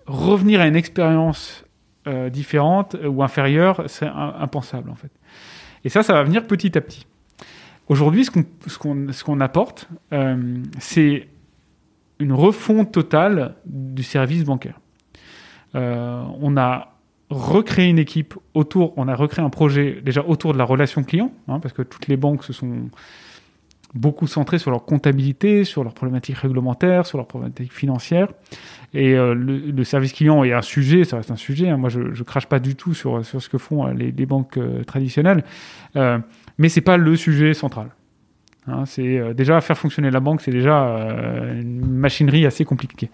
revenir 0.06 0.60
à 0.60 0.66
une 0.66 0.76
expérience 0.76 1.64
euh, 2.06 2.30
différente 2.30 2.96
ou 3.04 3.22
inférieure, 3.22 3.82
c'est 3.86 4.06
impensable 4.06 4.90
en 4.90 4.94
fait. 4.94 5.10
Et 5.84 5.88
ça, 5.88 6.02
ça 6.02 6.12
va 6.12 6.22
venir 6.22 6.46
petit 6.46 6.76
à 6.76 6.80
petit. 6.80 7.06
Aujourd'hui, 7.88 8.24
ce 8.24 9.24
qu'on 9.24 9.40
apporte, 9.40 9.88
euh, 10.12 10.62
c'est 10.78 11.28
une 12.18 12.32
refonte 12.32 12.92
totale 12.92 13.54
du 13.64 14.02
service 14.02 14.44
bancaire. 14.44 14.80
Euh, 15.74 16.24
on 16.40 16.56
a 16.56 16.92
recréé 17.30 17.88
une 17.88 17.98
équipe 17.98 18.34
autour, 18.54 18.92
on 18.96 19.08
a 19.08 19.14
recréé 19.14 19.44
un 19.44 19.50
projet 19.50 20.00
déjà 20.02 20.24
autour 20.24 20.52
de 20.52 20.58
la 20.58 20.64
relation 20.64 21.04
client, 21.04 21.32
hein, 21.48 21.60
parce 21.60 21.74
que 21.74 21.82
toutes 21.82 22.08
les 22.08 22.16
banques 22.16 22.44
se 22.44 22.52
sont 22.52 22.88
beaucoup 23.96 24.26
centrées 24.26 24.58
sur 24.58 24.70
leur 24.70 24.84
comptabilité, 24.84 25.64
sur 25.64 25.82
leurs 25.82 25.94
problématiques 25.94 26.36
réglementaires, 26.36 27.06
sur 27.06 27.18
leurs 27.18 27.26
problématiques 27.26 27.72
financières. 27.72 28.28
Et 28.94 29.14
euh, 29.14 29.34
le, 29.34 29.84
service 29.84 30.12
client 30.12 30.44
est 30.44 30.52
un 30.52 30.62
sujet, 30.62 31.04
ça 31.04 31.16
reste 31.16 31.30
un 31.30 31.36
sujet. 31.36 31.68
hein. 31.68 31.76
Moi, 31.76 31.88
je 31.88 32.00
ne 32.00 32.22
crache 32.22 32.46
pas 32.46 32.58
du 32.58 32.76
tout 32.76 32.94
sur, 32.94 33.24
sur 33.24 33.42
ce 33.42 33.48
que 33.48 33.58
font 33.58 33.86
euh, 33.86 33.92
les, 33.92 34.26
banques 34.26 34.58
euh, 34.58 34.84
traditionnelles. 34.84 35.44
Euh, 35.96 36.18
mais 36.58 36.68
c'est 36.68 36.80
pas 36.80 36.96
le 36.96 37.16
sujet 37.16 37.54
central. 37.54 37.88
Hein, 38.68 38.84
c'est 38.86 39.34
déjà 39.34 39.60
faire 39.60 39.78
fonctionner 39.78 40.10
la 40.10 40.20
banque, 40.20 40.40
c'est 40.40 40.50
déjà 40.50 40.74
une 41.54 41.86
machinerie 41.86 42.46
assez 42.46 42.64
compliquée. 42.64 43.10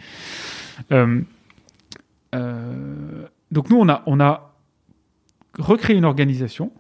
Donc 0.90 1.28
nous, 3.68 3.76
on 3.76 3.88
a, 3.90 4.02
on 4.06 4.18
a 4.18 4.54
recréé 5.58 5.98
une 5.98 6.06
organisation 6.06 6.72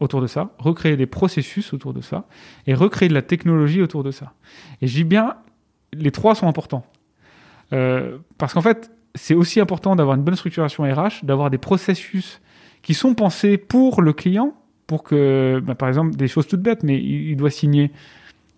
autour 0.00 0.20
de 0.20 0.26
ça, 0.26 0.50
recréé 0.58 0.96
des 0.96 1.06
processus 1.06 1.72
autour 1.72 1.94
de 1.94 2.00
ça, 2.00 2.26
et 2.66 2.74
recréé 2.74 3.08
de 3.08 3.14
la 3.14 3.22
technologie 3.22 3.82
autour 3.82 4.02
de 4.04 4.10
ça. 4.10 4.32
Et 4.82 4.86
je 4.86 4.94
dis 4.94 5.04
bien, 5.04 5.36
les 5.92 6.10
trois 6.10 6.34
sont 6.34 6.48
importants. 6.48 6.84
Euh, 7.72 8.18
parce 8.38 8.52
qu'en 8.54 8.60
fait, 8.60 8.90
c'est 9.14 9.34
aussi 9.34 9.60
important 9.60 9.96
d'avoir 9.96 10.16
une 10.16 10.22
bonne 10.22 10.36
structuration 10.36 10.84
RH, 10.84 11.24
d'avoir 11.24 11.50
des 11.50 11.58
processus 11.58 12.40
qui 12.82 12.94
sont 12.94 13.14
pensés 13.14 13.56
pour 13.56 14.02
le 14.02 14.12
client, 14.12 14.54
pour 14.86 15.02
que, 15.02 15.60
bah, 15.64 15.74
par 15.74 15.88
exemple, 15.88 16.14
des 16.16 16.28
choses 16.28 16.46
toutes 16.46 16.62
bêtes, 16.62 16.82
mais 16.82 16.96
il, 16.98 17.36
doit 17.36 17.50
signer. 17.50 17.90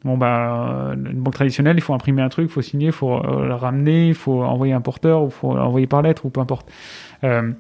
Bon, 0.04 0.18
bah, 0.18 0.92
une 0.94 1.20
banque 1.20 1.34
traditionnelle, 1.34 1.76
il 1.76 1.80
faut 1.80 1.94
imprimer 1.94 2.22
un 2.22 2.28
truc, 2.28 2.48
il 2.50 2.52
faut 2.52 2.62
signer, 2.62 2.86
il 2.86 2.92
faut 2.92 3.14
euh, 3.14 3.46
le 3.46 3.54
ramener, 3.54 4.08
il 4.08 4.14
faut 4.14 4.42
envoyer 4.42 4.72
un 4.72 4.80
porteur, 4.80 5.24
il 5.24 5.30
faut 5.30 5.56
l'envoyer 5.56 5.86
par 5.86 6.02
lettre, 6.02 6.26
ou 6.26 6.30
peu 6.30 6.40
importe. 6.40 6.70
Euh, 7.24 7.52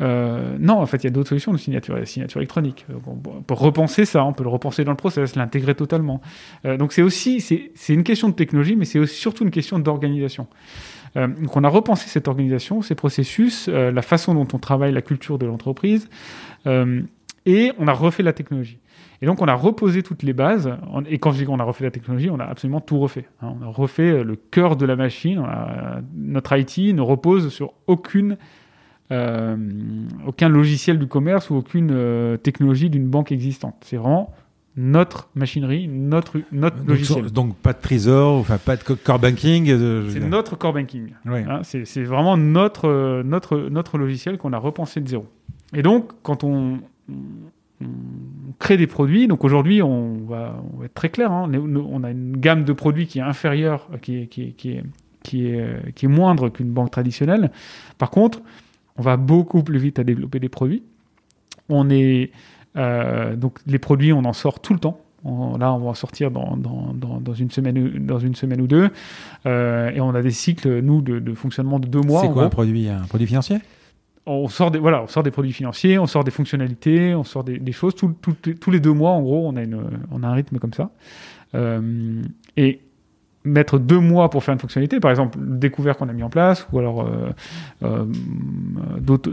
euh, 0.00 0.56
non, 0.58 0.78
en 0.78 0.86
fait, 0.86 0.98
il 0.98 1.04
y 1.04 1.06
a 1.08 1.10
d'autres 1.10 1.28
solutions 1.28 1.52
de 1.52 1.58
signature, 1.58 1.96
la 1.96 2.06
signature 2.06 2.40
électronique. 2.40 2.86
Euh, 2.90 2.94
on 3.06 3.42
peut 3.42 3.54
repenser 3.54 4.04
ça, 4.04 4.24
on 4.24 4.32
peut 4.32 4.44
le 4.44 4.48
repenser 4.48 4.84
dans 4.84 4.92
le 4.92 4.96
process, 4.96 5.36
l'intégrer 5.36 5.74
totalement. 5.74 6.20
Euh, 6.64 6.76
donc 6.76 6.92
c'est 6.92 7.02
aussi, 7.02 7.40
c'est 7.40 7.92
une 7.92 8.04
question 8.04 8.28
de 8.28 8.34
technologie, 8.34 8.76
mais 8.76 8.84
c'est 8.84 9.04
surtout 9.06 9.44
une 9.44 9.50
question 9.50 9.78
d'organisation. 9.78 10.46
Euh, 11.16 11.26
donc 11.26 11.56
on 11.56 11.64
a 11.64 11.68
repensé 11.68 12.08
cette 12.08 12.28
organisation, 12.28 12.82
ces 12.82 12.94
processus, 12.94 13.68
la 13.68 14.02
façon 14.02 14.34
dont 14.34 14.48
on 14.52 14.58
travaille, 14.58 14.92
la 14.92 15.02
culture 15.02 15.38
de 15.38 15.46
l'entreprise, 15.46 16.08
et 16.66 17.72
on 17.78 17.88
a 17.88 17.92
refait 17.92 18.22
la 18.22 18.32
technologie. 18.32 18.78
Et 19.22 19.26
donc 19.26 19.42
on 19.42 19.48
a 19.48 19.54
reposé 19.54 20.02
toutes 20.02 20.22
les 20.22 20.32
bases. 20.32 20.70
Et 21.08 21.18
quand 21.18 21.32
je 21.32 21.38
dis 21.38 21.44
qu'on 21.44 21.58
a 21.58 21.64
refait 21.64 21.84
la 21.84 21.90
technologie, 21.90 22.30
on 22.30 22.38
a 22.38 22.44
absolument 22.44 22.80
tout 22.80 22.98
refait. 22.98 23.26
hein. 23.42 23.54
On 23.60 23.66
a 23.66 23.68
refait 23.68 24.24
le 24.24 24.36
cœur 24.36 24.76
de 24.76 24.86
la 24.86 24.96
machine. 24.96 25.42
Notre 26.16 26.56
IT 26.56 26.94
ne 26.94 27.02
repose 27.02 27.52
sur 27.52 27.74
aucune 27.86 28.38
euh, 29.12 29.56
aucun 30.26 30.48
logiciel 30.48 30.98
du 30.98 31.06
commerce 31.06 31.50
ou 31.50 31.56
aucune 31.56 31.90
euh, 31.92 32.36
technologie 32.36 32.90
d'une 32.90 33.08
banque 33.08 33.32
existante. 33.32 33.74
C'est 33.82 33.96
vraiment 33.96 34.32
notre 34.76 35.28
machinerie, 35.34 35.88
notre, 35.88 36.38
notre 36.52 36.76
Donc, 36.76 36.88
logiciel. 36.88 37.30
donc 37.32 37.56
pas 37.56 37.72
de 37.72 37.80
trésor, 37.80 38.38
enfin 38.38 38.56
pas 38.58 38.76
de 38.76 38.84
co- 38.84 38.94
core 38.96 39.18
banking. 39.18 39.68
euh, 39.68 40.08
C'est 40.10 40.20
notre 40.20 40.56
core 40.56 40.72
banking. 40.74 41.08
Hein, 41.26 41.60
c'est 41.62 42.02
vraiment 42.04 42.36
notre, 42.36 43.22
notre, 43.24 43.58
notre 43.68 43.98
logiciel 43.98 44.38
qu'on 44.38 44.52
a 44.52 44.58
repensé 44.58 45.00
de 45.00 45.08
zéro. 45.08 45.26
Et 45.74 45.82
donc, 45.82 46.12
quand 46.22 46.44
on, 46.44 46.78
crée 48.58 48.76
des 48.76 48.86
produits, 48.86 49.26
donc 49.26 49.42
aujourd'hui, 49.44 49.82
on 49.82 50.14
va, 50.28 50.62
on 50.74 50.78
va 50.80 50.84
être 50.86 50.94
très 50.94 51.08
clair, 51.08 51.32
hein, 51.32 51.50
on 51.52 52.04
a 52.04 52.10
une 52.10 52.36
gamme 52.36 52.64
de 52.64 52.72
produits 52.72 53.06
qui 53.06 53.18
est 53.18 53.22
inférieure, 53.22 53.88
qui 54.02 54.18
est, 54.22 54.26
qui 54.26 54.42
est, 54.42 54.50
qui 54.52 54.70
est, 54.72 54.82
qui 55.22 55.46
est, 55.46 55.92
qui 55.94 56.04
est 56.06 56.08
moindre 56.08 56.48
qu'une 56.48 56.70
banque 56.70 56.90
traditionnelle. 56.90 57.50
Par 57.98 58.10
contre, 58.10 58.40
on 59.00 59.02
va 59.02 59.16
beaucoup 59.16 59.62
plus 59.62 59.78
vite 59.78 59.98
à 59.98 60.04
développer 60.04 60.38
des 60.40 60.50
produits. 60.50 60.82
On 61.70 61.88
est, 61.88 62.32
euh, 62.76 63.34
donc 63.34 63.58
les 63.66 63.78
produits, 63.78 64.12
on 64.12 64.24
en 64.26 64.34
sort 64.34 64.60
tout 64.60 64.74
le 64.74 64.78
temps. 64.78 65.00
On- 65.24 65.56
là, 65.56 65.72
on 65.72 65.78
va 65.78 65.88
en 65.88 65.94
sortir 65.94 66.30
dans, 66.30 66.54
dans, 66.58 66.92
dans, 66.94 67.18
dans 67.18 67.32
une, 67.32 67.50
semaine, 67.50 67.78
ou- 67.78 67.98
dans 67.98 68.18
une 68.18 68.34
semaine 68.34 68.60
ou 68.60 68.66
deux. 68.66 68.90
Euh, 69.46 69.90
et 69.90 70.02
on 70.02 70.10
a 70.14 70.20
des 70.20 70.30
cycles, 70.32 70.80
nous, 70.80 71.00
de, 71.00 71.18
de 71.18 71.32
fonctionnement 71.34 71.78
de 71.78 71.86
deux 71.88 72.02
mois. 72.02 72.20
C'est 72.20 72.30
quoi 72.30 72.44
un 72.44 72.50
produit 72.50 72.88
Un 72.90 73.06
produit 73.08 73.26
financier? 73.26 73.56
On 74.26 74.48
sort 74.48 74.70
des 74.70 74.78
voilà, 74.78 75.02
on 75.02 75.06
sort 75.06 75.22
des 75.22 75.30
produits 75.30 75.52
financiers, 75.54 75.98
on 75.98 76.06
sort 76.06 76.24
des 76.24 76.30
fonctionnalités, 76.30 77.14
on 77.14 77.24
sort 77.24 77.42
des, 77.42 77.58
des 77.58 77.72
choses. 77.72 77.94
Tout- 77.94 78.14
tout- 78.20 78.34
tous 78.54 78.70
les 78.70 78.80
deux 78.80 78.92
mois, 78.92 79.12
en 79.12 79.22
gros, 79.22 79.48
on 79.48 79.56
a, 79.56 79.62
une, 79.62 79.80
on 80.10 80.22
a 80.22 80.28
un 80.28 80.34
rythme 80.34 80.58
comme 80.58 80.74
ça. 80.74 80.90
Euh, 81.54 82.20
et 82.58 82.80
mettre 83.44 83.78
deux 83.78 83.98
mois 83.98 84.28
pour 84.28 84.44
faire 84.44 84.52
une 84.52 84.60
fonctionnalité, 84.60 85.00
par 85.00 85.10
exemple, 85.10 85.38
le 85.38 85.56
découvert 85.56 85.96
qu'on 85.96 86.08
a 86.08 86.12
mis 86.12 86.22
en 86.22 86.28
place, 86.28 86.66
ou 86.72 86.78
alors 86.78 87.06
euh, 87.06 87.30
euh, 87.82 88.04
d'autres 89.00 89.32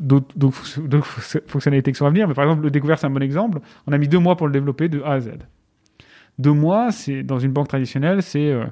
fonctionnalités 1.47 1.91
qui 1.91 1.97
sont 1.97 2.05
à 2.05 2.09
venir. 2.09 2.27
Mais 2.27 2.33
par 2.33 2.45
exemple, 2.45 2.63
le 2.63 2.71
découvert, 2.71 2.97
c'est 2.99 3.07
un 3.07 3.11
bon 3.11 3.21
exemple. 3.21 3.59
On 3.85 3.91
a 3.91 3.97
mis 3.97 4.07
deux 4.07 4.19
mois 4.19 4.37
pour 4.37 4.47
le 4.47 4.53
développer 4.53 4.87
de 4.87 5.01
A 5.01 5.13
à 5.13 5.19
Z. 5.19 5.31
Deux 6.39 6.53
mois, 6.53 6.91
c'est 6.91 7.23
dans 7.23 7.39
une 7.39 7.51
banque 7.51 7.67
traditionnelle, 7.67 8.21
c'est 8.21 8.51
euh, 8.51 8.65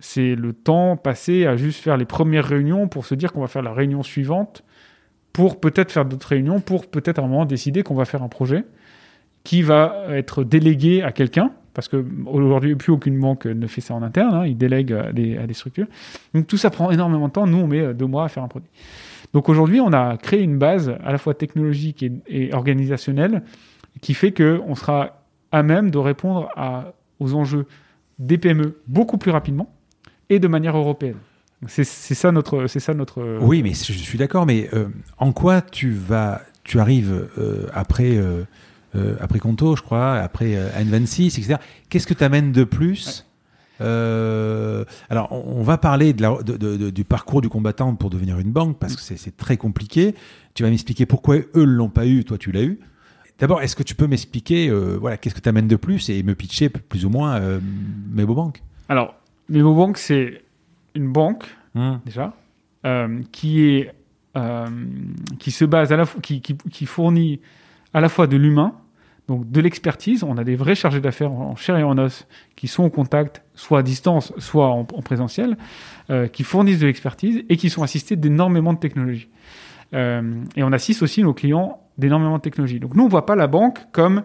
c'est 0.00 0.34
le 0.34 0.52
temps 0.52 0.96
passé 0.96 1.46
à 1.46 1.56
juste 1.56 1.80
faire 1.80 1.96
les 1.96 2.04
premières 2.04 2.44
réunions 2.44 2.86
pour 2.86 3.04
se 3.04 3.14
dire 3.14 3.32
qu'on 3.32 3.40
va 3.40 3.48
faire 3.48 3.62
la 3.62 3.72
réunion 3.72 4.02
suivante 4.02 4.62
pour 5.32 5.60
peut-être 5.60 5.90
faire 5.90 6.04
d'autres 6.04 6.28
réunions, 6.28 6.60
pour 6.60 6.86
peut-être 6.86 7.18
à 7.18 7.22
un 7.22 7.26
moment 7.26 7.44
décider 7.44 7.82
qu'on 7.82 7.94
va 7.94 8.04
faire 8.04 8.22
un 8.22 8.28
projet 8.28 8.64
qui 9.44 9.62
va 9.62 10.04
être 10.10 10.44
délégué 10.44 11.02
à 11.02 11.12
quelqu'un, 11.12 11.52
parce 11.78 11.86
que 11.86 12.04
aujourd'hui 12.26 12.74
plus 12.74 12.90
aucune 12.90 13.20
banque 13.20 13.46
ne 13.46 13.68
fait 13.68 13.80
ça 13.80 13.94
en 13.94 14.02
interne, 14.02 14.34
hein, 14.34 14.44
ils 14.44 14.58
délèguent 14.58 14.94
à 14.94 15.12
des, 15.12 15.54
structures. 15.54 15.86
Donc 16.34 16.48
tout 16.48 16.56
ça 16.56 16.70
prend 16.70 16.90
énormément 16.90 17.28
de 17.28 17.32
temps. 17.32 17.46
Nous, 17.46 17.56
on 17.56 17.68
met 17.68 17.78
euh, 17.78 17.94
deux 17.94 18.06
mois 18.06 18.24
à 18.24 18.28
faire 18.28 18.42
un 18.42 18.48
produit. 18.48 18.68
Donc 19.32 19.48
aujourd'hui, 19.48 19.80
on 19.80 19.92
a 19.92 20.16
créé 20.16 20.42
une 20.42 20.58
base 20.58 20.92
à 21.04 21.12
la 21.12 21.18
fois 21.18 21.34
technologique 21.34 22.04
et, 22.26 22.52
organisationnelle 22.52 23.44
qui 24.00 24.14
fait 24.14 24.32
que 24.32 24.60
on 24.66 24.74
sera 24.74 25.22
à 25.52 25.62
même 25.62 25.92
de 25.92 25.98
répondre 25.98 26.48
aux 27.20 27.34
enjeux 27.34 27.66
des 28.18 28.38
PME 28.38 28.80
beaucoup 28.88 29.16
plus 29.16 29.30
rapidement 29.30 29.72
et 30.30 30.40
de 30.40 30.48
manière 30.48 30.76
européenne. 30.76 31.18
C'est 31.68 31.84
ça 31.84 32.32
notre, 32.32 32.66
c'est 32.66 32.80
ça 32.80 32.92
notre. 32.92 33.38
Oui, 33.40 33.62
mais 33.62 33.70
je 33.70 33.92
suis 33.92 34.18
d'accord, 34.18 34.46
mais 34.46 34.68
euh, 34.72 34.88
en 35.18 35.30
quoi 35.30 35.60
tu 35.60 35.92
vas, 35.92 36.42
tu 36.64 36.80
arrives 36.80 37.28
euh, 37.38 37.68
après, 37.72 38.16
euh, 38.16 38.42
euh, 38.94 39.16
après 39.20 39.38
Conto, 39.38 39.76
je 39.76 39.82
crois, 39.82 40.14
après 40.16 40.56
euh, 40.56 40.68
N26, 40.80 41.26
etc. 41.38 41.56
Qu'est-ce 41.88 42.06
que 42.06 42.14
tu 42.14 42.24
amènes 42.24 42.52
de 42.52 42.64
plus 42.64 43.24
Euh, 43.80 44.84
alors, 45.08 45.28
on, 45.30 45.60
on 45.60 45.62
va 45.62 45.78
parler 45.78 46.12
de 46.12 46.22
la- 46.22 46.42
de- 46.42 46.56
de- 46.56 46.76
de- 46.76 46.90
du 46.90 47.04
parcours 47.04 47.40
du 47.40 47.48
combattant 47.48 47.94
pour 47.94 48.10
devenir 48.10 48.38
une 48.40 48.50
banque, 48.50 48.76
parce 48.78 48.96
que 48.96 49.02
c'est- 49.02 49.36
très 49.36 49.56
compliqué. 49.56 50.16
Tu 50.54 50.64
vas 50.64 50.70
m'expliquer 50.70 51.06
pourquoi 51.06 51.36
eux 51.36 51.48
ne 51.54 51.62
l'ont 51.64 51.88
pas 51.88 52.04
eu, 52.06 52.24
toi 52.24 52.38
tu 52.38 52.50
l'as 52.50 52.64
eu. 52.64 52.80
D'abord, 53.38 53.62
est-ce 53.62 53.76
que 53.76 53.84
tu 53.84 53.94
peux 53.94 54.08
m'expliquer, 54.08 54.68
euh, 54.68 54.96
voilà, 55.00 55.16
qu'est-ce 55.16 55.34
que 55.36 55.40
tu 55.40 55.48
amènes 55.48 55.68
de 55.68 55.76
plus 55.76 56.08
et 56.10 56.24
me 56.24 56.34
pitcher 56.34 56.68
plus 56.70 57.04
ou 57.04 57.08
moins 57.10 57.36
euh, 57.40 57.60
Alors, 58.88 59.14
Memobank, 59.48 59.96
c'est 59.96 60.42
une 60.96 61.12
banque 61.12 61.44
Hum. 61.76 62.00
déjà 62.04 62.34
qui 63.32 63.60
est 63.64 63.92
qui 65.38 65.50
se 65.50 65.64
base 65.64 65.92
à 65.92 65.96
la 65.96 66.04
fois 66.06 66.20
qui, 66.20 66.40
qui, 66.40 66.56
qui 66.56 66.86
fournit 66.86 67.40
à 67.98 68.00
la 68.00 68.08
fois 68.08 68.28
de 68.28 68.36
l'humain 68.36 68.74
donc 69.26 69.50
de 69.50 69.60
l'expertise. 69.60 70.24
On 70.24 70.38
a 70.38 70.44
des 70.44 70.56
vrais 70.56 70.76
chargés 70.76 71.00
d'affaires 71.00 71.32
en 71.32 71.56
chair 71.56 71.76
et 71.76 71.82
en 71.82 71.98
os 71.98 72.26
qui 72.56 72.68
sont 72.68 72.84
en 72.84 72.90
contact, 72.90 73.42
soit 73.54 73.80
à 73.80 73.82
distance, 73.82 74.32
soit 74.38 74.68
en, 74.68 74.84
présentiel, 74.84 75.58
euh, 76.10 76.28
qui 76.28 76.44
fournissent 76.44 76.78
de 76.78 76.86
l'expertise 76.86 77.44
et 77.48 77.56
qui 77.56 77.70
sont 77.70 77.82
assistés 77.82 78.16
d'énormément 78.16 78.72
de 78.72 78.78
technologies. 78.78 79.28
Euh, 79.94 80.22
et 80.56 80.62
on 80.62 80.72
assiste 80.72 81.02
aussi 81.02 81.22
nos 81.22 81.34
clients 81.34 81.80
d'énormément 81.98 82.36
de 82.36 82.42
technologies. 82.42 82.80
Donc 82.80 82.94
nous, 82.94 83.04
on 83.04 83.08
voit 83.08 83.26
pas 83.26 83.36
la 83.36 83.48
banque 83.48 83.80
comme 83.90 84.22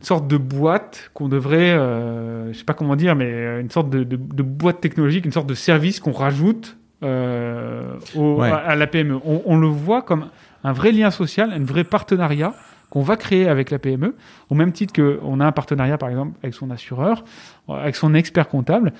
une 0.00 0.06
sorte 0.06 0.28
de 0.28 0.36
boîte 0.36 1.10
qu'on 1.14 1.28
devrait, 1.28 1.72
euh, 1.72 2.52
je 2.52 2.58
sais 2.58 2.64
pas 2.64 2.74
comment 2.74 2.96
dire, 2.96 3.16
mais 3.16 3.60
une 3.60 3.70
sorte 3.70 3.90
de, 3.90 4.16
boîte 4.42 4.80
technologique, 4.80 5.24
une 5.24 5.32
sorte 5.32 5.48
de 5.48 5.54
service 5.54 5.98
qu'on 5.98 6.12
rajoute 6.12 6.78
au, 7.02 8.40
à, 8.40 8.74
la 8.76 8.86
PME. 8.86 9.18
On, 9.24 9.42
on, 9.44 9.56
le 9.58 9.66
voit 9.66 10.02
comme 10.02 10.28
un 10.64 10.72
vrai 10.72 10.92
lien 10.92 11.10
social, 11.10 11.52
un 11.52 11.64
vrai 11.64 11.84
partenariat 11.84 12.54
qu'on 12.90 13.02
va 13.02 13.16
créer 13.16 13.48
avec 13.48 13.70
la 13.70 13.78
PME, 13.78 14.14
au 14.48 14.54
même 14.54 14.72
titre 14.72 14.92
qu'on 14.94 15.40
a 15.40 15.46
un 15.46 15.52
partenariat, 15.52 15.98
par 15.98 16.08
exemple, 16.08 16.38
avec 16.42 16.54
son 16.54 16.70
assureur, 16.70 17.24
avec 17.68 17.96
son 17.96 18.14
expert 18.14 18.48
comptable. 18.48 18.92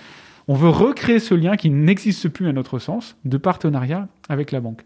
On 0.48 0.54
veut 0.54 0.68
recréer 0.68 1.18
ce 1.18 1.34
lien 1.34 1.56
qui 1.56 1.70
n'existe 1.70 2.28
plus 2.28 2.48
à 2.48 2.52
notre 2.52 2.78
sens, 2.78 3.16
de 3.24 3.36
partenariat 3.36 4.08
avec 4.28 4.52
la 4.52 4.60
banque. 4.60 4.82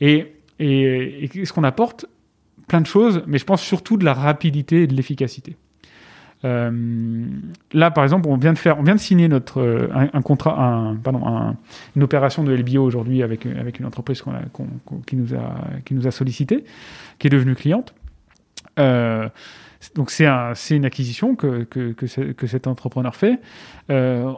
Et, 0.00 0.32
et, 0.58 1.28
ce 1.44 1.52
qu'on 1.52 1.64
apporte 1.64 2.06
Plein 2.68 2.80
de 2.80 2.86
choses, 2.86 3.24
mais 3.26 3.38
je 3.38 3.44
pense 3.44 3.62
surtout 3.62 3.96
de 3.96 4.04
la 4.04 4.14
rapidité 4.14 4.82
et 4.82 4.86
de 4.86 4.94
l'efficacité. 4.94 5.56
Euh, 6.44 7.26
là, 7.72 7.90
par 7.90 8.04
exemple, 8.04 8.28
on 8.28 8.36
vient 8.36 8.52
de 8.52 8.98
signer 8.98 9.28
notre 9.28 9.90
un, 9.92 10.22
contrat, 10.22 10.58
un, 10.58 10.96
pardon, 10.96 11.56
une 11.96 12.02
opération 12.02 12.44
de 12.44 12.52
LBO 12.54 12.82
aujourd'hui 12.82 13.22
avec 13.22 13.44
avec 13.46 13.78
une 13.78 13.86
entreprise 13.86 14.22
qui 15.06 15.16
nous 15.16 15.34
a 15.34 15.54
qui 15.84 15.94
nous 15.94 16.06
a 16.06 16.10
sollicité, 16.10 16.64
qui 17.18 17.26
est 17.26 17.30
devenue 17.30 17.54
cliente. 17.54 17.94
Euh, 18.78 19.28
donc 19.94 20.10
c'est 20.10 20.26
un, 20.26 20.52
une 20.70 20.84
acquisition 20.84 21.34
que, 21.34 21.64
que, 21.64 21.92
que, 21.92 22.46
cet 22.46 22.66
entrepreneur 22.66 23.14
fait. 23.14 23.40
Euh, 23.90 24.32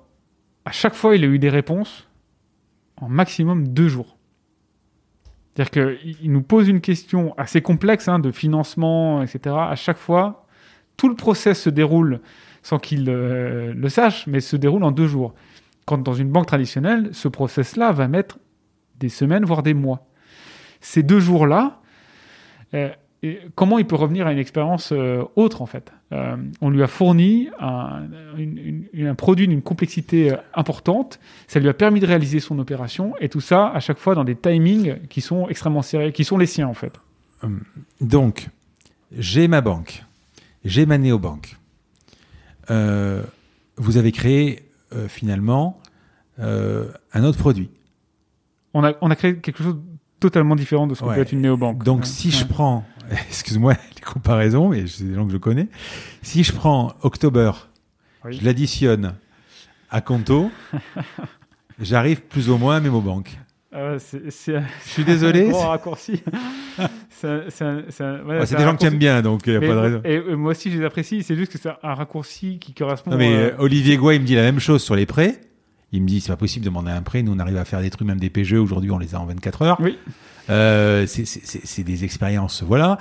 à 0.65 0.71
chaque 0.71 0.95
fois, 0.95 1.17
il 1.17 1.25
a 1.25 1.27
eu 1.27 1.39
des 1.39 1.49
réponses 1.49 2.09
en 3.01 3.09
maximum 3.09 3.69
deux 3.69 3.89
jours. 3.89 4.17
C'est-à-dire 5.55 5.99
qu'il 5.99 6.33
nous 6.33 6.43
pose 6.43 6.69
une 6.69 6.81
question 6.81 7.35
assez 7.37 7.61
complexe 7.61 8.09
hein, 8.09 8.19
de 8.19 8.31
financement, 8.31 9.23
etc. 9.23 9.55
À 9.59 9.75
chaque 9.75 9.99
fois, 9.99 10.42
tout 10.97 11.09
le 11.09 11.15
process 11.15 11.61
se 11.61 11.71
déroule 11.71 12.21
sans 12.63 12.79
qu'il 12.79 13.07
euh, 13.09 13.75
le 13.75 13.89
sache, 13.89 14.27
mais 14.27 14.41
se 14.41 14.57
déroule 14.57 14.85
en 14.85 14.93
deux 14.93 15.09
jours. 15.09 15.35
Quand 15.85 15.99
dans 15.99 16.15
une 16.15 16.31
banque 16.31 16.47
traditionnelle, 16.47 17.11
ce 17.13 17.29
process-là 17.29 17.93
va 17.93 18.07
mettre 18.07 18.39
des 19.01 19.09
semaines, 19.09 19.45
voire 19.45 19.63
des 19.63 19.75
mois. 19.75 20.07
Ces 20.81 21.03
deux 21.03 21.19
jours-là, 21.19 21.81
comment 23.55 23.79
il 23.79 23.87
peut 23.87 23.97
revenir 23.97 24.27
à 24.27 24.33
une 24.33 24.39
expérience 24.39 24.91
euh, 24.93 25.23
autre 25.37 25.63
en 25.63 25.67
fait? 25.67 25.93
Euh, 26.13 26.37
On 26.61 26.71
lui 26.71 26.83
a 26.83 26.87
fourni 26.87 27.49
un, 27.59 28.09
produit 29.17 29.49
d'une 29.49 29.63
complexité 29.63 30.33
euh, 30.33 30.37
importante, 30.55 31.21
ça 31.47 31.61
lui 31.61 31.69
a 31.69 31.75
permis 31.75 32.01
de 32.01 32.07
réaliser 32.07 32.41
son 32.41 32.59
opération 32.59 33.15
et 33.21 33.29
tout 33.29 33.41
ça 33.41 33.69
à 33.69 33.81
chaque 33.81 33.99
fois 33.99 34.15
dans 34.15 34.25
des 34.25 34.35
timings 34.35 34.97
qui 35.09 35.21
sont 35.21 35.49
extrêmement 35.49 35.83
serrés, 35.83 36.13
qui 36.13 36.25
sont 36.25 36.39
les 36.39 36.47
siens 36.47 36.69
en 36.69 36.75
fait. 36.75 37.01
Hum, 37.43 37.63
donc, 38.01 38.49
j'ai 39.17 39.49
ma 39.49 39.61
banque, 39.61 40.05
j'ai 40.65 40.87
ma 40.87 40.99
néobanque. 40.99 41.57
vous 42.69 43.97
avez 43.97 44.13
créé 44.13 44.69
finalement 45.09 45.81
un 46.39 47.25
autre 47.25 47.39
produit. 47.39 47.71
On 48.75 48.85
a, 48.85 48.95
on 49.01 49.11
a 49.11 49.17
créé 49.17 49.37
quelque 49.37 49.63
chose 49.63 49.77
totalement 50.21 50.57
différent 50.57 50.87
de 50.87 50.95
ce 50.95 51.01
que 51.01 51.07
peut 51.07 51.21
être 51.21 51.33
une 51.33 51.43
néobanque. 51.43 51.85
Donc, 51.85 52.07
si 52.07 52.31
je 52.31 52.45
prends 52.45 52.85
excuse-moi 53.29 53.75
les 53.95 54.01
comparaisons, 54.01 54.69
mais 54.69 54.87
c'est 54.87 55.05
des 55.05 55.15
gens 55.15 55.27
que 55.27 55.33
je 55.33 55.39
connais. 55.39 55.69
Si 56.23 56.45
je 56.45 56.53
prends 56.53 56.95
October, 57.03 57.53
je 58.29 58.45
l'additionne 58.45 59.15
à 59.91 60.01
Conto, 60.01 60.51
j'arrive 61.81 62.23
plus 62.23 62.49
ou 62.51 62.57
moins 62.57 62.77
à 62.77 62.81
Memobank. 62.81 63.39
Euh, 63.75 63.99
je 64.13 64.31
suis 64.85 65.05
désolé. 65.05 65.51
C'est 65.51 65.63
un 65.63 65.69
raccourci. 65.69 66.23
c'est 67.11 68.57
des 68.57 68.65
gens 68.65 68.77
que 68.77 68.89
tu 68.89 68.97
bien, 68.97 69.23
donc 69.23 69.43
il 69.47 69.59
n'y 69.59 69.65
a 69.65 69.69
pas 69.69 69.75
de 69.75 69.79
raison. 69.79 70.01
Et, 70.05 70.21
moi 70.37 70.51
aussi, 70.51 70.71
je 70.71 70.79
les 70.79 70.85
apprécie. 70.85 71.23
C'est 71.23 71.37
juste 71.37 71.53
que 71.53 71.59
c'est 71.59 71.71
un 71.71 71.95
raccourci 71.95 72.59
qui 72.59 72.75
correspond. 72.75 73.13
Non, 73.13 73.17
mais 73.17 73.35
euh, 73.35 73.51
Olivier 73.59 73.97
Gouin, 73.97 74.15
il 74.15 74.21
me 74.21 74.27
dit 74.27 74.35
la 74.35 74.43
même 74.43 74.61
chose 74.61 74.83
sur 74.83 74.95
les 74.95 75.07
prêts. 75.07 75.41
Il 75.93 76.03
me 76.03 76.07
dit 76.07 76.21
c'est 76.21 76.33
pas 76.33 76.37
possible 76.37 76.65
de 76.65 76.71
demander 76.71 76.91
un 76.91 77.03
prêt. 77.03 77.23
Nous, 77.23 77.33
on 77.33 77.39
arrive 77.39 77.57
à 77.57 77.65
faire 77.65 77.81
des 77.81 77.91
trucs, 77.91 78.07
même 78.07 78.21
des 78.21 78.31
PGE. 78.31 78.55
Aujourd'hui, 78.55 78.91
on 78.91 78.99
les 78.99 79.15
a 79.15 79.21
en 79.21 79.27
24 79.27 79.63
heures. 79.63 79.81
Oui. 79.81 79.99
Euh, 80.51 81.07
c'est 81.07 81.85
des 81.85 82.05
expériences, 82.05 82.63
voilà. 82.63 82.99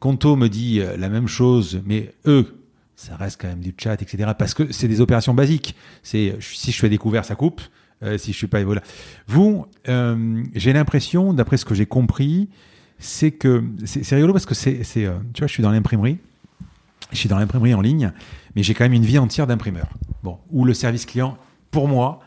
Conto 0.00 0.36
me 0.36 0.48
dit 0.48 0.80
euh, 0.80 0.96
la 0.96 1.08
même 1.08 1.26
chose, 1.26 1.80
mais 1.84 2.12
eux, 2.26 2.62
ça 2.94 3.16
reste 3.16 3.40
quand 3.40 3.48
même 3.48 3.60
du 3.60 3.74
chat, 3.76 4.00
etc. 4.00 4.32
Parce 4.38 4.54
que 4.54 4.72
c'est 4.72 4.88
des 4.88 5.00
opérations 5.00 5.34
basiques. 5.34 5.74
C'est 6.02 6.36
si 6.40 6.72
je 6.72 6.78
fais 6.78 6.88
découvert, 6.88 7.24
ça 7.24 7.34
coupe. 7.34 7.60
Euh, 8.02 8.18
si 8.18 8.32
je 8.32 8.36
suis 8.36 8.46
pas 8.46 8.62
voilà. 8.62 8.82
Vous, 9.26 9.66
j'ai 10.54 10.72
l'impression, 10.72 11.32
d'après 11.32 11.56
ce 11.56 11.64
que 11.64 11.74
j'ai 11.74 11.86
compris, 11.86 12.48
c'est 12.98 13.30
que 13.30 13.64
c'est 13.84 14.14
rigolo 14.14 14.32
parce 14.32 14.46
que 14.46 14.54
c'est, 14.54 14.82
tu 14.84 15.06
vois, 15.06 15.46
je 15.46 15.52
suis 15.52 15.62
dans 15.62 15.70
l'imprimerie, 15.70 16.18
je 17.12 17.18
suis 17.18 17.28
dans 17.28 17.38
l'imprimerie 17.38 17.74
en 17.74 17.80
ligne, 17.80 18.12
mais 18.54 18.62
j'ai 18.62 18.74
quand 18.74 18.84
même 18.84 18.92
une 18.94 19.04
vie 19.04 19.18
entière 19.18 19.46
d'imprimeur. 19.46 19.88
Bon, 20.22 20.38
où 20.50 20.64
le 20.64 20.74
service 20.74 21.06
client, 21.06 21.38
pour 21.70 21.88
moi, 21.88 22.20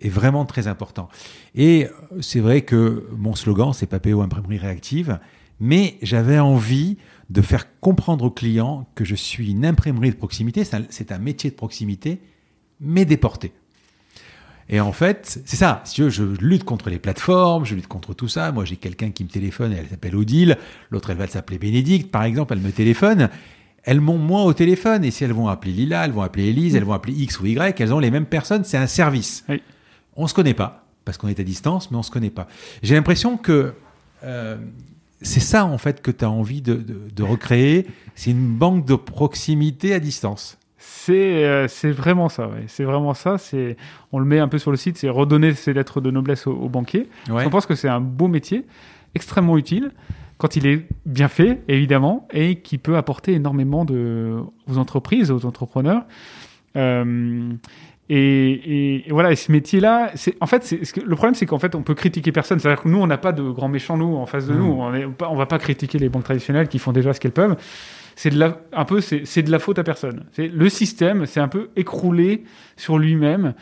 est 0.00 0.08
vraiment 0.08 0.44
très 0.44 0.68
important. 0.68 1.08
Et 1.54 1.88
c'est 2.20 2.40
vrai 2.40 2.62
que 2.62 3.08
mon 3.16 3.34
slogan, 3.34 3.72
c'est 3.72 3.86
Papéo 3.86 4.22
Imprimerie 4.22 4.58
Réactive, 4.58 5.18
mais 5.60 5.98
j'avais 6.02 6.38
envie 6.38 6.98
de 7.30 7.42
faire 7.42 7.66
comprendre 7.80 8.24
aux 8.24 8.30
clients 8.30 8.86
que 8.94 9.04
je 9.04 9.14
suis 9.14 9.50
une 9.50 9.66
imprimerie 9.66 10.10
de 10.10 10.16
proximité, 10.16 10.64
c'est 10.64 11.12
un 11.12 11.18
métier 11.18 11.50
de 11.50 11.56
proximité, 11.56 12.20
mais 12.80 13.04
déporté. 13.04 13.52
Et 14.68 14.80
en 14.80 14.92
fait, 14.92 15.40
c'est 15.44 15.56
ça. 15.56 15.80
Si 15.84 16.02
je, 16.02 16.10
je 16.10 16.24
lutte 16.40 16.64
contre 16.64 16.90
les 16.90 16.98
plateformes, 16.98 17.64
je 17.64 17.74
lutte 17.74 17.86
contre 17.86 18.12
tout 18.14 18.28
ça. 18.28 18.52
Moi, 18.52 18.64
j'ai 18.64 18.76
quelqu'un 18.76 19.10
qui 19.10 19.24
me 19.24 19.28
téléphone, 19.28 19.72
elle 19.72 19.88
s'appelle 19.88 20.14
Odile. 20.14 20.58
L'autre, 20.90 21.10
elle 21.10 21.16
va 21.16 21.26
s'appeler 21.26 21.58
Bénédicte, 21.58 22.10
par 22.10 22.24
exemple. 22.24 22.52
Elle 22.52 22.60
me 22.60 22.72
téléphone. 22.72 23.30
Elles 23.84 24.00
m'ont 24.00 24.18
moi 24.18 24.42
au 24.42 24.52
téléphone. 24.52 25.04
Et 25.04 25.10
si 25.10 25.24
elles 25.24 25.32
vont 25.32 25.48
appeler 25.48 25.72
Lila, 25.72 26.04
elles 26.04 26.12
vont 26.12 26.22
appeler 26.22 26.48
Elise, 26.48 26.76
elles 26.76 26.84
vont 26.84 26.92
appeler 26.92 27.14
X 27.14 27.40
ou 27.40 27.46
Y, 27.46 27.80
elles 27.80 27.94
ont 27.94 27.98
les 27.98 28.10
mêmes 28.10 28.26
personnes. 28.26 28.64
C'est 28.64 28.76
un 28.76 28.86
service. 28.86 29.44
Oui 29.48 29.62
on 30.18 30.26
se 30.26 30.34
connaît 30.34 30.54
pas 30.54 30.84
parce 31.06 31.16
qu'on 31.16 31.28
est 31.28 31.40
à 31.40 31.44
distance, 31.44 31.90
mais 31.90 31.96
on 31.96 32.02
se 32.02 32.10
connaît 32.10 32.28
pas. 32.28 32.48
J'ai 32.82 32.94
l'impression 32.94 33.38
que 33.38 33.72
euh, 34.24 34.58
c'est 35.22 35.40
ça 35.40 35.64
en 35.64 35.78
fait 35.78 36.02
que 36.02 36.10
tu 36.10 36.24
as 36.24 36.30
envie 36.30 36.60
de, 36.60 37.22
recréer. 37.22 37.86
C'est 38.14 38.32
une 38.32 38.54
banque 38.54 38.84
de 38.84 38.96
proximité 38.96 39.94
à 39.94 40.00
distance. 40.00 40.58
C'est 41.04 41.44
euh, 41.44 41.66
vraiment 41.84 42.28
ça. 42.28 42.50
C'est 42.66 42.84
vraiment 42.84 43.14
ça. 43.14 43.38
C'est 43.38 43.76
on 44.10 44.18
le 44.18 44.24
met 44.24 44.40
un 44.40 44.48
peu 44.48 44.58
sur 44.58 44.72
le 44.72 44.76
site. 44.76 44.98
C'est 44.98 45.08
redonner 45.08 45.54
ces 45.54 45.72
lettres 45.72 46.00
de 46.00 46.10
noblesse 46.10 46.46
aux, 46.46 46.68
banquiers. 46.68 47.08
On 47.30 47.50
pense 47.50 47.66
que 47.66 47.76
c'est 47.76 47.88
un 47.88 48.00
beau 48.00 48.26
métier, 48.26 48.64
extrêmement 49.14 49.56
utile 49.56 49.92
quand 50.38 50.54
il 50.54 50.66
est 50.66 50.86
bien 51.04 51.26
fait, 51.26 51.62
évidemment, 51.66 52.28
et 52.32 52.56
qui 52.56 52.78
peut 52.78 52.96
apporter 52.96 53.32
énormément 53.32 53.84
de, 53.84 54.36
aux 54.68 54.78
entreprises, 54.78 55.32
aux 55.32 55.46
entrepreneurs. 55.46 56.02
Euh, 56.76 57.52
et, 58.08 59.00
et, 59.08 59.10
voilà, 59.10 59.32
et 59.32 59.36
ce 59.36 59.50
métier-là, 59.50 60.12
c'est 60.14 60.36
en 60.40 60.46
fait, 60.46 60.62
c'est, 60.62 60.96
le 60.96 61.16
problème, 61.16 61.34
c'est 61.34 61.46
qu'en 61.46 61.58
fait, 61.58 61.74
on 61.74 61.82
peut 61.82 61.94
critiquer 61.94 62.30
personne. 62.30 62.60
C'est-à-dire 62.60 62.82
que 62.82 62.88
nous, 62.88 62.98
on 62.98 63.06
n'a 63.06 63.18
pas 63.18 63.32
de 63.32 63.42
grands 63.50 63.68
méchants 63.68 63.96
nous 63.96 64.16
en 64.16 64.26
face 64.26 64.46
de 64.46 64.54
mmh. 64.54 64.58
nous. 64.58 64.78
On, 64.80 65.26
on 65.28 65.36
va 65.36 65.46
pas 65.46 65.58
critiquer 65.58 65.98
les 65.98 66.08
banques 66.08 66.24
traditionnelles 66.24 66.68
qui 66.68 66.78
font 66.78 66.92
déjà 66.92 67.12
ce 67.12 67.20
qu'elles 67.20 67.32
peuvent. 67.32 67.56
C'est 68.18 68.30
de 68.30 68.38
la, 68.40 68.58
un 68.72 68.84
peu, 68.84 69.00
c'est, 69.00 69.42
de 69.42 69.50
la 69.52 69.60
faute 69.60 69.78
à 69.78 69.84
personne. 69.84 70.24
C'est 70.32 70.48
le 70.48 70.68
système, 70.68 71.24
c'est 71.24 71.38
un 71.38 71.46
peu 71.46 71.70
écroulé 71.76 72.42
sur 72.76 72.98
lui-même. 72.98 73.54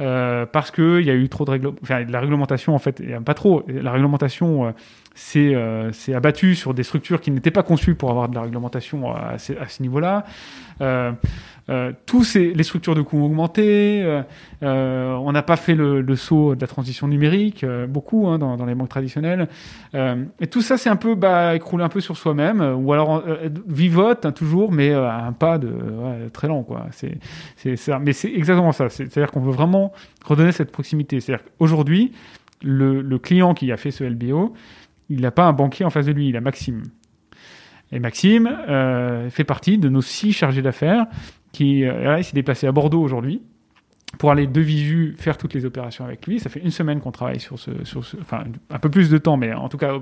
Euh, 0.00 0.46
parce 0.46 0.70
qu'il 0.70 1.02
y 1.02 1.10
a 1.10 1.14
eu 1.14 1.28
trop 1.28 1.44
de 1.44 1.50
réglementation, 1.50 1.82
enfin, 1.82 2.04
la 2.08 2.20
réglementation 2.20 2.74
en 2.74 2.78
fait, 2.78 3.02
pas 3.22 3.34
trop. 3.34 3.64
La 3.68 3.92
réglementation 3.92 4.68
euh, 4.68 4.70
s'est 5.14 5.52
euh, 5.54 5.90
abattue 6.14 6.54
sur 6.54 6.72
des 6.72 6.84
structures 6.84 7.20
qui 7.20 7.30
n'étaient 7.30 7.50
pas 7.50 7.62
conçues 7.62 7.96
pour 7.96 8.08
avoir 8.10 8.30
de 8.30 8.34
la 8.34 8.42
réglementation 8.42 9.14
à, 9.14 9.36
ce, 9.36 9.52
à 9.52 9.68
ce 9.68 9.82
niveau-là. 9.82 10.24
Euh, 11.70 11.78
euh, 11.78 11.92
tous 12.06 12.34
les 12.34 12.62
structures 12.62 12.94
de 12.94 13.02
coûts 13.02 13.18
ont 13.18 13.26
augmenté. 13.26 14.02
Euh, 14.02 14.22
euh, 14.62 15.12
on 15.14 15.32
n'a 15.32 15.42
pas 15.42 15.56
fait 15.56 15.74
le, 15.74 16.16
saut 16.16 16.54
de 16.54 16.60
la 16.60 16.66
transition 16.66 17.08
numérique, 17.08 17.64
beaucoup 17.88 18.28
hein, 18.28 18.38
dans, 18.38 18.64
les 18.64 18.74
banques 18.74 18.88
traditionnelles. 18.88 19.48
et 19.94 20.46
tout 20.46 20.62
ça, 20.62 20.76
c'est 20.76 20.88
un 20.88 20.96
peu 20.96 21.14
bah, 21.14 21.54
écroulé 21.54 21.84
un 21.84 21.88
peu 21.88 22.00
sur 22.00 22.16
soi-même, 22.16 22.60
ou 22.60 22.92
alors 22.92 23.22
vivote 23.66 24.26
hein, 24.26 24.32
toujours, 24.32 24.72
mais 24.72 24.92
à 24.92 25.24
un 25.24 25.32
pas 25.32 25.58
de 25.58 25.70
très 26.32 26.48
lent, 26.48 26.62
quoi. 26.62 26.86
C'est 27.56 27.76
ça. 27.76 27.98
Mais 27.98 28.12
c'est 28.12 28.32
exactement 28.32 28.72
ça. 28.72 28.88
C'est-à-dire 28.88 29.30
qu'on 29.30 29.40
veut 29.40 29.52
vraiment 29.52 29.92
redonner 30.24 30.52
cette 30.52 30.72
proximité. 30.72 31.20
C'est-à-dire 31.20 31.44
qu'aujourd'hui, 31.58 32.12
le, 32.62 33.02
le 33.02 33.18
client 33.18 33.54
qui 33.54 33.70
a 33.70 33.76
fait 33.76 33.90
ce 33.90 34.04
LBO, 34.04 34.54
il 35.08 35.20
n'a 35.20 35.30
pas 35.30 35.44
un 35.44 35.52
banquier 35.52 35.84
en 35.84 35.90
face 35.90 36.06
de 36.06 36.12
lui, 36.12 36.28
il 36.28 36.36
a 36.36 36.40
Maxime. 36.40 36.82
Et 37.90 38.00
Maxime 38.00 38.46
euh, 38.68 39.30
fait 39.30 39.44
partie 39.44 39.78
de 39.78 39.88
nos 39.88 40.02
six 40.02 40.32
chargés 40.32 40.62
d'affaires 40.62 41.06
qui 41.52 41.84
euh, 41.84 42.22
s'est 42.22 42.34
déplacé 42.34 42.66
à 42.66 42.72
Bordeaux 42.72 43.02
aujourd'hui. 43.02 43.42
pour 44.16 44.30
aller 44.30 44.46
de 44.46 44.60
visu 44.62 45.14
faire 45.18 45.36
toutes 45.36 45.52
les 45.52 45.66
opérations 45.66 46.02
avec 46.02 46.26
lui. 46.26 46.40
Ça 46.40 46.48
fait 46.48 46.60
une 46.60 46.70
semaine 46.70 46.98
qu'on 46.98 47.12
travaille 47.12 47.40
sur 47.40 47.58
ce, 47.58 47.70
sur 47.84 48.02
ce, 48.02 48.16
enfin 48.18 48.44
un 48.70 48.78
peu 48.78 48.88
plus 48.88 49.10
de 49.10 49.18
temps, 49.18 49.36
mais 49.36 49.52
en 49.52 49.68
tout 49.68 49.76
cas 49.76 49.92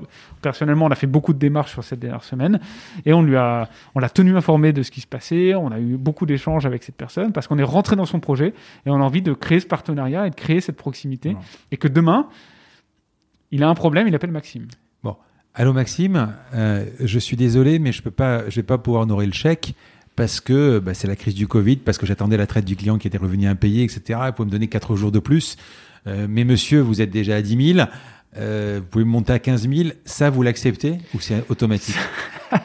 personnellement, 0.42 0.86
on 0.86 0.90
a 0.90 0.94
fait 0.94 1.08
beaucoup 1.08 1.32
de 1.32 1.40
démarches 1.40 1.72
sur 1.72 1.82
cette 1.82 1.98
dernière 1.98 2.22
semaine 2.22 2.60
et 3.04 3.12
on 3.12 3.22
lui 3.22 3.34
a, 3.34 3.68
on 3.96 3.98
l'a 3.98 4.08
tenu 4.08 4.36
informé 4.36 4.72
de 4.72 4.84
ce 4.84 4.92
qui 4.92 5.00
se 5.00 5.08
passait. 5.08 5.56
On 5.56 5.72
a 5.72 5.80
eu 5.80 5.96
beaucoup 5.96 6.24
d'échanges 6.24 6.66
avec 6.66 6.84
cette 6.84 6.94
personne 6.94 7.32
parce 7.32 7.48
qu'on 7.48 7.58
est 7.58 7.64
rentré 7.64 7.96
dans 7.96 8.06
son 8.06 8.20
projet 8.20 8.54
et 8.86 8.90
on 8.90 8.94
a 8.94 9.04
envie 9.04 9.22
de 9.22 9.32
créer 9.32 9.58
ce 9.58 9.66
partenariat 9.66 10.24
et 10.28 10.30
de 10.30 10.36
créer 10.36 10.60
cette 10.60 10.76
proximité 10.76 11.36
et 11.72 11.76
que 11.76 11.88
demain, 11.88 12.28
il 13.50 13.64
a 13.64 13.68
un 13.68 13.74
problème, 13.74 14.06
il 14.06 14.14
appelle 14.14 14.30
Maxime. 14.30 14.68
Bon, 15.02 15.16
allô 15.52 15.72
Maxime, 15.72 16.32
Euh, 16.54 16.84
je 17.00 17.18
suis 17.18 17.36
désolé, 17.36 17.80
mais 17.80 17.90
je 17.90 18.02
peux 18.02 18.12
pas, 18.12 18.48
je 18.48 18.54
vais 18.56 18.62
pas 18.66 18.78
pouvoir 18.78 19.02
honorer 19.02 19.26
le 19.26 19.32
chèque 19.32 19.74
parce 20.16 20.40
que 20.40 20.78
bah, 20.78 20.94
c'est 20.94 21.06
la 21.06 21.16
crise 21.16 21.34
du 21.34 21.46
Covid, 21.46 21.76
parce 21.76 21.98
que 21.98 22.06
j'attendais 22.06 22.36
la 22.36 22.46
traite 22.46 22.64
du 22.64 22.74
client 22.76 22.98
qui 22.98 23.06
était 23.06 23.18
revenu 23.18 23.46
impayé, 23.46 23.84
etc. 23.84 24.18
Vous 24.26 24.32
pouvez 24.32 24.46
me 24.46 24.50
donner 24.50 24.68
4 24.68 24.96
jours 24.96 25.12
de 25.12 25.18
plus. 25.18 25.56
Euh, 26.06 26.26
mais 26.28 26.44
monsieur, 26.44 26.80
vous 26.80 27.00
êtes 27.00 27.10
déjà 27.10 27.36
à 27.36 27.42
10 27.42 27.74
000. 27.74 27.88
Euh, 28.38 28.78
vous 28.80 28.86
pouvez 28.86 29.04
monter 29.04 29.32
à 29.32 29.38
15 29.38 29.68
000. 29.68 29.90
Ça, 30.04 30.30
vous 30.30 30.42
l'acceptez 30.42 30.98
ou 31.14 31.20
c'est 31.20 31.44
automatique 31.48 31.96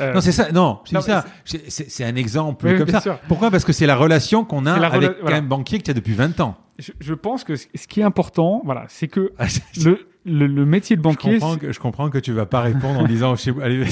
Euh, 0.00 0.14
Non, 0.14 0.20
c'est 0.20 0.30
ça. 0.32 0.52
Non, 0.52 0.78
c'est 0.84 0.94
non, 0.94 1.00
ça. 1.00 1.24
C'est- 1.44 2.04
un 2.04 2.14
exemple 2.14 2.66
Oui, 2.68 2.78
comme 2.78 2.88
ça. 2.88 3.00
sûr. 3.00 3.18
Pourquoi? 3.26 3.50
Parce 3.50 3.64
que 3.64 3.72
c'est 3.72 3.86
la 3.86 3.96
relation 3.96 4.44
qu'on 4.44 4.66
a 4.66 4.74
avec 4.74 5.10
rela- 5.10 5.16
voilà. 5.20 5.36
un 5.38 5.42
banquier 5.42 5.78
que 5.78 5.82
tu 5.84 5.90
as 5.90 5.94
depuis 5.94 6.12
20 6.14 6.38
ans. 6.40 6.56
je, 6.78 6.92
je 7.00 7.12
pense 7.14 7.42
que 7.42 7.56
ce 7.56 7.66
qui 7.88 7.98
est 8.00 8.04
important, 8.04 8.62
voilà, 8.64 8.84
c'est 8.88 9.08
que 9.08 9.32
Ah, 9.36 9.46
le, 9.84 10.06
le, 10.26 10.46
le 10.46 10.64
métier 10.66 10.96
de 10.96 11.00
banquier, 11.02 11.38
comprends 11.38 11.56
que, 11.56 11.72
je 11.72 11.80
comprends 11.80 12.10
que 12.10 12.18
tu 12.18 12.32
vas 12.32 12.46
pas 12.46 12.60
répondre 12.60 13.00
en 13.00 13.04
disant 13.06 13.34
chez 13.36 13.50
vous, 13.50 13.60
allez, 13.60 13.84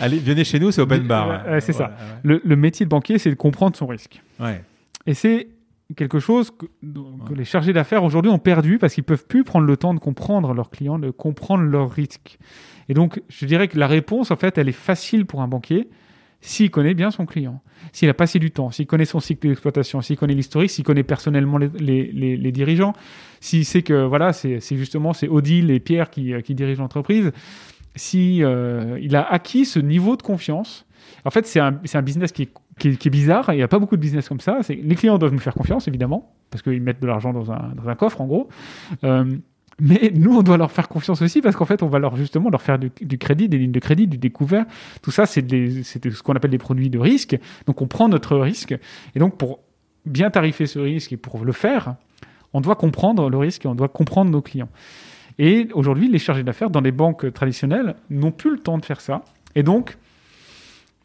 allez, 0.00 0.18
venez 0.18 0.44
chez 0.44 0.58
nous, 0.60 0.70
c'est 0.70 0.80
open 0.82 1.06
bar. 1.06 1.44
Euh, 1.46 1.60
c'est 1.60 1.72
ça. 1.72 1.96
Le, 2.22 2.40
le 2.44 2.56
métier 2.56 2.84
de 2.86 2.90
banquier, 2.90 3.18
c'est 3.18 3.30
de 3.30 3.34
comprendre 3.34 3.76
son 3.76 3.86
risque. 3.86 4.20
ouais. 4.40 4.62
Et 5.06 5.14
c'est 5.14 5.48
quelque 5.96 6.20
chose 6.20 6.50
que, 6.50 6.66
que 7.28 7.34
les 7.34 7.44
chargés 7.44 7.72
d'affaires 7.72 8.04
aujourd'hui 8.04 8.30
ont 8.30 8.38
perdu 8.38 8.78
parce 8.78 8.94
qu'ils 8.94 9.04
peuvent 9.04 9.26
plus 9.26 9.44
prendre 9.44 9.66
le 9.66 9.76
temps 9.76 9.94
de 9.94 9.98
comprendre 10.00 10.54
leurs 10.54 10.70
clients, 10.70 10.98
de 10.98 11.10
comprendre 11.10 11.64
leurs 11.64 11.90
risques. 11.90 12.38
Et 12.88 12.94
donc, 12.94 13.20
je 13.28 13.46
dirais 13.46 13.68
que 13.68 13.78
la 13.78 13.86
réponse, 13.86 14.30
en 14.30 14.36
fait, 14.36 14.58
elle 14.58 14.68
est 14.68 14.72
facile 14.72 15.26
pour 15.26 15.42
un 15.42 15.48
banquier 15.48 15.88
s'il 16.40 16.70
connaît 16.70 16.94
bien 16.94 17.10
son 17.12 17.24
client, 17.26 17.62
s'il 17.92 18.08
a 18.08 18.14
passé 18.14 18.38
du 18.40 18.50
temps, 18.50 18.70
s'il 18.72 18.86
connaît 18.86 19.04
son 19.04 19.20
cycle 19.20 19.46
d'exploitation, 19.48 20.00
s'il 20.02 20.16
connaît 20.16 20.34
l'historique, 20.34 20.70
s'il 20.70 20.82
connaît 20.84 21.04
personnellement 21.04 21.56
les, 21.58 21.68
les- 21.78 22.10
les- 22.10 22.36
les 22.36 22.52
dirigeants, 22.52 22.94
s'il 23.42 23.64
sait 23.64 23.82
que 23.82 24.04
voilà, 24.04 24.32
c'est 24.32 24.60
justement 24.76 25.12
c'est 25.12 25.28
Odile 25.28 25.72
et 25.72 25.80
Pierre 25.80 26.10
qui, 26.10 26.32
euh, 26.32 26.40
qui 26.40 26.54
dirigent 26.54 26.80
l'entreprise, 26.80 27.32
si 27.96 28.42
euh, 28.42 28.98
il 29.02 29.16
a 29.16 29.22
acquis 29.22 29.64
ce 29.64 29.80
niveau 29.80 30.16
de 30.16 30.22
confiance. 30.22 30.86
En 31.24 31.30
fait, 31.30 31.44
c'est 31.46 31.58
un, 31.58 31.80
un 31.92 32.02
business 32.02 32.30
qui 32.30 32.42
est, 32.42 32.96
qui, 32.96 33.10
bizarre. 33.10 33.52
Il 33.52 33.56
n'y 33.56 33.62
a 33.62 33.68
pas 33.68 33.80
beaucoup 33.80 33.96
de 33.96 34.00
business 34.00 34.28
comme 34.28 34.38
ça. 34.38 34.60
Les 34.68 34.94
clients 34.94 35.18
doivent 35.18 35.32
nous 35.32 35.40
faire 35.40 35.54
confiance, 35.54 35.88
évidemment, 35.88 36.32
parce 36.50 36.62
qu'ils 36.62 36.80
mettent 36.80 37.02
de 37.02 37.06
l'argent 37.06 37.32
dans 37.32 37.50
un, 37.50 37.94
coffre, 37.96 38.20
en 38.20 38.26
gros. 38.26 38.48
Euh, 39.02 39.24
mais 39.80 40.12
nous, 40.14 40.36
on 40.36 40.42
doit 40.42 40.56
leur 40.56 40.70
faire 40.70 40.88
confiance 40.88 41.20
aussi 41.20 41.40
parce 41.40 41.56
qu'en 41.56 41.64
fait, 41.64 41.82
on 41.82 41.88
va 41.88 41.98
leur 41.98 42.16
justement 42.16 42.48
leur 42.48 42.62
faire 42.62 42.78
du, 42.78 42.92
du 43.00 43.18
crédit, 43.18 43.48
des 43.48 43.58
lignes 43.58 43.72
de 43.72 43.80
crédit, 43.80 44.06
du 44.06 44.18
découvert. 44.18 44.66
Tout 45.02 45.10
ça, 45.10 45.26
c'est 45.26 45.42
ce 45.50 46.22
qu'on 46.22 46.34
appelle 46.34 46.52
des 46.52 46.58
produits 46.58 46.90
de 46.90 46.98
risque. 47.00 47.36
Donc, 47.66 47.82
on 47.82 47.88
prend 47.88 48.08
notre 48.08 48.36
risque. 48.36 48.72
Et 49.16 49.18
donc, 49.18 49.36
pour 49.36 49.58
bien 50.06 50.30
tarifer 50.30 50.66
ce 50.66 50.78
risque 50.78 51.12
et 51.12 51.16
pour 51.16 51.44
le 51.44 51.52
faire, 51.52 51.96
on 52.54 52.60
doit 52.60 52.76
comprendre 52.76 53.30
le 53.30 53.38
risque 53.38 53.64
et 53.64 53.68
on 53.68 53.74
doit 53.74 53.88
comprendre 53.88 54.30
nos 54.30 54.42
clients. 54.42 54.68
Et 55.38 55.68
aujourd'hui, 55.74 56.08
les 56.08 56.18
chargés 56.18 56.42
d'affaires 56.42 56.70
dans 56.70 56.80
les 56.80 56.92
banques 56.92 57.32
traditionnelles 57.32 57.94
n'ont 58.10 58.32
plus 58.32 58.50
le 58.50 58.58
temps 58.58 58.78
de 58.78 58.84
faire 58.84 59.00
ça. 59.00 59.22
Et 59.54 59.62
donc, 59.62 59.96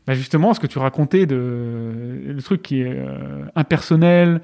bah 0.08 0.14
justement, 0.14 0.54
ce 0.54 0.62
que 0.62 0.68
tu 0.68 0.80
racontais 0.80 1.26
de 1.26 1.92
le 2.26 2.42
truc 2.42 2.62
qui 2.62 2.82
est 2.82 2.88
euh, 2.88 3.44
impersonnel, 3.56 4.40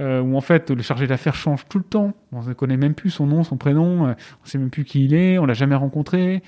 euh, 0.00 0.22
où 0.22 0.38
en 0.38 0.40
fait 0.40 0.70
le 0.70 0.80
chargé 0.80 1.06
d'affaires 1.06 1.34
change 1.34 1.66
tout 1.68 1.76
le 1.76 1.84
temps. 1.84 2.14
On 2.32 2.42
ne 2.42 2.54
connaît 2.54 2.78
même 2.78 2.94
plus 2.94 3.10
son 3.10 3.26
nom, 3.26 3.44
son 3.44 3.58
prénom, 3.58 4.06
euh, 4.06 4.12
on 4.12 4.44
ne 4.44 4.48
sait 4.48 4.56
même 4.56 4.70
plus 4.70 4.84
qui 4.84 5.04
il 5.04 5.12
est, 5.12 5.36
on 5.36 5.44
l'a 5.44 5.52
jamais 5.52 5.74
rencontré. 5.74 6.42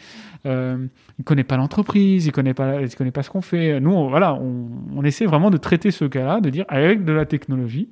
Il 0.46 0.50
ne 0.50 0.88
connaît 1.24 1.44
pas 1.44 1.58
l'entreprise, 1.58 2.24
il 2.24 2.28
ne 2.28 2.32
connaît 2.32 2.54
pas, 2.54 2.80
il 2.80 2.94
connaît 2.94 3.10
pas 3.10 3.22
ce 3.22 3.28
qu'on 3.28 3.42
fait. 3.42 3.80
Nous, 3.80 3.92
on, 3.92 4.08
voilà, 4.08 4.34
on 4.34 5.04
essaie 5.04 5.26
vraiment 5.26 5.50
de 5.50 5.58
traiter 5.58 5.90
ce 5.90 6.06
cas-là, 6.06 6.40
de 6.40 6.48
dire 6.48 6.64
avec 6.68 7.04
de 7.04 7.12
la 7.12 7.26
technologie, 7.26 7.88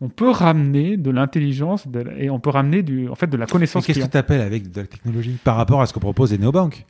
on 0.00 0.08
peut 0.08 0.30
ramener 0.30 0.96
de 0.96 1.10
l'intelligence 1.10 1.86
et 2.18 2.28
on 2.30 2.38
peut 2.38 2.50
ramener 2.50 2.82
du, 2.82 3.08
en 3.08 3.14
fait, 3.14 3.28
de 3.28 3.36
la 3.36 3.46
connaissance 3.46 3.86
Qu'est-ce 3.86 4.00
que 4.00 4.04
tu 4.10 4.16
appelles 4.18 4.42
avec 4.42 4.70
de 4.70 4.80
la 4.82 4.86
technologie 4.86 5.36
par 5.42 5.56
rapport 5.56 5.80
à 5.80 5.86
ce 5.86 5.92
que 5.94 5.98
proposent 5.98 6.32
les 6.32 6.38
néobanques 6.38 6.84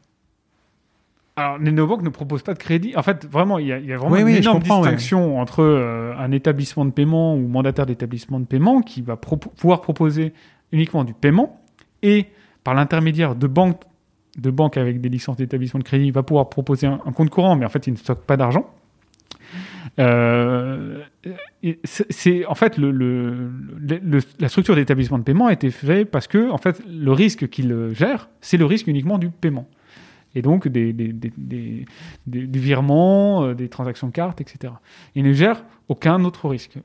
Alors, 1.36 1.58
les 1.58 1.70
néobanques 1.70 2.02
ne 2.02 2.08
proposent 2.08 2.42
pas 2.42 2.54
de 2.54 2.58
crédit. 2.58 2.96
En 2.96 3.02
fait, 3.02 3.26
vraiment, 3.30 3.58
il 3.58 3.66
y 3.68 3.72
a, 3.72 3.78
il 3.78 3.86
y 3.86 3.92
a 3.92 3.96
vraiment 3.96 4.12
Oui, 4.14 4.20
une 4.20 4.26
oui, 4.26 4.32
je 4.34 4.38
énorme 4.38 4.58
comprends, 4.60 4.76
ouais. 4.82 4.88
distinction 4.88 5.38
entre 5.38 5.62
euh, 5.62 6.14
un 6.18 6.32
établissement 6.32 6.84
de 6.84 6.90
paiement 6.90 7.34
ou 7.36 7.46
mandataire 7.46 7.86
d'établissement 7.86 8.40
de 8.40 8.46
paiement 8.46 8.80
qui 8.80 9.02
va 9.02 9.16
pro- 9.16 9.36
pouvoir 9.36 9.82
proposer 9.82 10.32
uniquement 10.72 11.04
du 11.04 11.14
paiement 11.14 11.60
et 12.02 12.26
par 12.64 12.74
l'intermédiaire 12.74 13.36
de 13.36 13.46
banques, 13.46 13.82
de 14.36 14.50
banques 14.50 14.76
avec 14.78 15.00
des 15.00 15.08
licences 15.08 15.36
d'établissement 15.36 15.78
de 15.78 15.84
crédit, 15.84 16.10
va 16.10 16.22
pouvoir 16.24 16.48
proposer 16.48 16.86
un, 16.88 17.00
un 17.06 17.12
compte 17.12 17.30
courant, 17.30 17.54
mais 17.54 17.64
en 17.66 17.68
fait, 17.68 17.86
il 17.86 17.92
ne 17.92 17.98
stocke 17.98 18.22
pas 18.24 18.36
d'argent. 18.36 18.68
Euh, 19.98 21.00
c'est 21.84 22.46
en 22.46 22.54
fait 22.54 22.78
le, 22.78 22.90
le- 22.90 23.50
le- 23.78 24.20
la 24.38 24.48
structure 24.48 24.74
d'établissement 24.74 25.18
de 25.18 25.24
paiement 25.24 25.46
a 25.46 25.52
été 25.52 25.70
faite 25.70 26.10
parce 26.10 26.26
que 26.26 26.50
en 26.50 26.58
fait 26.58 26.82
le 26.88 27.12
risque 27.12 27.48
qu'il 27.48 27.74
gère 27.92 28.28
c'est 28.40 28.56
le 28.56 28.64
risque 28.64 28.86
uniquement 28.86 29.18
du 29.18 29.30
paiement 29.30 29.68
et 30.34 30.42
donc 30.42 30.68
des, 30.68 30.92
des, 30.92 31.12
des, 31.14 31.32
des, 31.36 31.84
des- 32.26 32.46
du 32.46 32.58
virement, 32.58 33.44
euh, 33.44 33.54
des 33.54 33.68
transactions 33.70 34.06
de 34.08 34.12
cartes, 34.12 34.40
etc. 34.42 34.74
Il 35.14 35.24
ne 35.24 35.32
gère 35.32 35.64
aucun 35.88 36.22
autre 36.24 36.46
risque. 36.50 36.76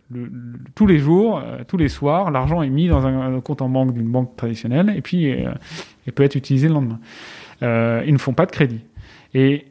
Tous 0.74 0.88
les 0.88 1.00
jours, 1.00 1.40
euh, 1.44 1.60
tous 1.68 1.76
les 1.76 1.90
soirs, 1.90 2.32
l'argent 2.32 2.62
est 2.62 2.70
mis 2.70 2.88
dans 2.88 3.06
un, 3.06 3.42
compte 3.42 3.62
en 3.62 3.68
banque 3.68 3.94
d'une 3.94 4.10
banque 4.10 4.38
traditionnelle 4.38 4.94
et 4.96 5.02
puis 5.02 5.34
il 6.08 6.14
peut 6.14 6.24
être 6.24 6.36
utilisé 6.36 6.70
le 6.70 6.76
lendemain. 6.76 7.00
Euh, 7.62 8.04
ils 8.08 8.14
ne 8.14 8.18
font 8.20 8.34
pas 8.34 8.46
de 8.46 8.52
crédit. 8.52 8.80
Et 9.34 9.66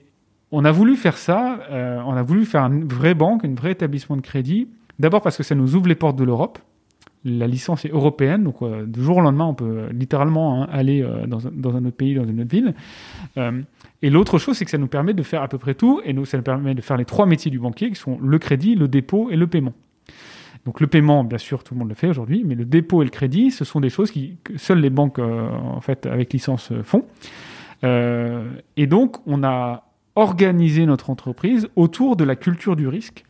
on 0.53 0.65
a 0.65 0.73
voulu 0.73 0.97
faire 0.97 1.17
ça, 1.17 1.61
euh, 1.71 2.01
on 2.07 2.13
a 2.13 2.23
voulu 2.23 2.45
faire 2.45 2.63
une 2.65 2.85
vraie 2.85 3.15
banque, 3.15 3.45
un 3.45 3.55
vrai 3.55 3.73
établissement 3.73 4.17
de 4.17 4.23
crédit, 4.23 4.69
d'abord 4.99 5.23
parce 5.23 5.37
que 5.37 5.43
ça 5.43 5.55
nous 5.55 5.77
ouvre 5.77 5.89
les 5.89 5.95
portes 5.95 6.17
de 6.17 6.25
l'Europe. 6.25 6.59
La 7.25 7.47
licence 7.47 7.85
est 7.85 7.91
européenne, 7.91 8.45
donc 8.45 8.63
euh, 8.63 8.87
du 8.87 9.03
jour 9.03 9.19
au 9.19 9.21
lendemain, 9.21 9.45
on 9.45 9.55
peut 9.55 9.89
littéralement 9.93 10.63
hein, 10.63 10.69
aller 10.73 11.03
euh, 11.03 11.27
dans, 11.27 11.47
un, 11.77 11.85
autre 11.85 11.97
pays, 11.97 12.15
dans 12.15 12.27
une 12.27 12.41
autre 12.41 12.51
ville. 12.51 12.75
Euh, 13.37 13.61
et 14.01 14.09
l'autre 14.09 14.39
chose, 14.39 14.57
c'est 14.57 14.65
que 14.65 14.71
ça 14.71 14.79
nous 14.79 14.87
permet 14.87 15.13
de 15.13 15.23
faire 15.23 15.43
à 15.43 15.49
peu 15.49 15.59
près 15.59 15.75
tout, 15.75 16.01
et 16.05 16.15
nous, 16.15 16.25
ça 16.25 16.39
nous 16.39 16.43
permet 16.43 16.75
de 16.75 16.81
faire 16.81 16.97
les 16.97 17.05
trois 17.05 17.27
métiers 17.27 17.51
du 17.51 17.59
banquier, 17.59 17.91
qui 17.91 17.97
sont 17.97 18.19
le 18.23 18.39
crédit, 18.39 18.75
le 18.75 18.89
dépôt 18.89 19.29
et 19.31 19.37
le 19.37 19.47
paiement. 19.47 19.75
Donc 20.65 20.81
le 20.81 20.87
paiement, 20.87 21.23
bien 21.23 21.37
sûr, 21.37 21.63
tout 21.63 21.75
le 21.75 21.81
monde 21.81 21.91
le 21.91 21.95
fait 21.95 22.09
aujourd'hui, 22.09 22.43
mais 22.47 22.55
le 22.55 22.65
dépôt 22.65 23.03
et 23.03 23.05
le 23.05 23.11
crédit, 23.11 23.51
ce 23.51 23.67
sont 23.67 23.81
des 23.81 23.91
choses 23.91 24.11
qui, 24.11 24.39
que 24.43 24.57
seules 24.57 24.81
les 24.81 24.91
banques, 24.91 25.19
en 25.19 25.81
fait, 25.83 26.07
avec 26.07 26.33
licence, 26.33 26.73
font. 26.85 27.05
Et 27.83 28.87
donc, 28.87 29.17
on 29.27 29.43
a 29.43 29.90
organisé 30.21 30.87
notre 30.87 31.11
entreprise 31.11 31.69
autour 31.77 32.15
de 32.17 32.25
la 32.25 32.37
culture 32.37 32.77
du 32.77 32.87
risque, 32.89 33.25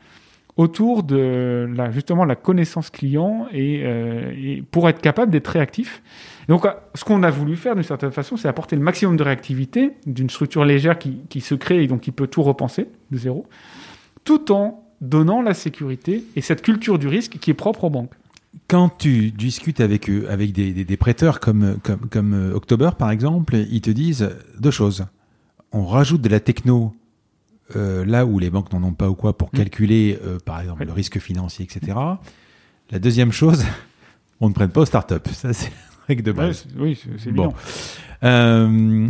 autour 0.57 1.03
de 1.05 1.67
la, 1.75 1.91
justement 1.91 2.25
la 2.25 2.35
connaissance 2.37 2.91
client 2.91 3.47
et, 3.53 3.83
euh, 3.85 4.61
pour 4.71 4.89
être 4.89 5.01
capable 5.01 5.31
d'être 5.33 5.49
réactif. 5.49 6.03
Donc, 6.49 6.67
euh, 6.67 6.71
ce 6.95 7.05
qu'on 7.05 7.23
a 7.23 7.31
voulu 7.31 7.57
faire 7.57 7.75
d'une 7.75 7.85
certaine 7.85 8.11
façon, 8.13 8.37
c'est 8.37 8.49
apporter 8.49 8.77
le 8.77 8.83
maximum 8.83 9.17
de 9.17 9.23
réactivité 9.23 9.93
d'une 10.07 10.29
structure 10.29 10.65
légère 10.65 10.99
qui, 10.99 11.41
se 11.41 11.55
crée 11.55 11.83
et 11.85 11.87
donc 11.87 12.01
qui 12.03 12.11
peut 12.13 12.27
tout 12.27 12.43
repenser 12.43 12.89
de 13.11 13.17
zéro, 13.17 13.47
tout 14.25 14.53
en 14.53 14.85
donnant 15.01 15.41
la 15.41 15.55
sécurité 15.55 16.25
et 16.37 16.41
cette 16.43 16.61
culture 16.63 16.99
du 16.99 17.09
risque 17.09 17.39
qui 17.41 17.51
est 17.51 17.55
propre 17.55 17.85
aux 17.85 17.91
banques. 17.91 18.13
Quand 18.67 18.89
tu 18.99 19.31
discutes 19.31 19.81
avec 19.81 20.11
eux, 20.11 20.27
avec 20.29 20.53
des, 20.53 20.73
des- 20.73 20.85
des 20.85 20.97
prêteurs 20.97 21.39
comme, 21.41 21.77
comme, 21.85 22.01
comme 22.11 22.35
euh, 22.35 22.55
October 22.55 22.91
par 22.99 23.11
exemple, 23.13 23.55
ils 23.57 23.81
te 23.81 23.91
disent 23.91 24.29
deux 24.59 24.73
choses. 24.73 25.07
On 25.73 25.85
rajoute 25.87 26.21
de 26.21 26.29
la 26.29 26.41
techno 26.41 26.93
euh, 27.77 28.05
là 28.05 28.27
où 28.27 28.39
les 28.39 28.51
banques 28.51 28.73
n'en 28.73 28.83
ont 28.83 28.93
pas 28.93 29.09
ou 29.09 29.15
quoi 29.15 29.37
pour 29.39 29.49
Mm. 29.53 29.57
calculer 29.57 30.19
euh, 30.25 30.39
par 30.45 30.61
exemple 30.61 30.85
le 30.85 30.93
risque 30.93 31.19
financier, 31.21 31.65
etc. 31.65 31.97
La 32.91 32.99
deuxième 32.99 33.31
chose, 33.33 33.65
on 34.41 34.49
ne 34.49 34.55
prenne 34.55 34.71
pas 34.71 34.81
aux 34.81 34.87
startups. 34.87 35.31
Ça 35.33 35.53
c'est 35.53 35.69
une 35.69 35.73
règle 36.09 36.23
de 36.25 36.33
base. 36.33 36.67
oui, 36.79 37.01
c'est 37.19 37.31
Bon. 37.31 37.53
Euh, 38.25 39.09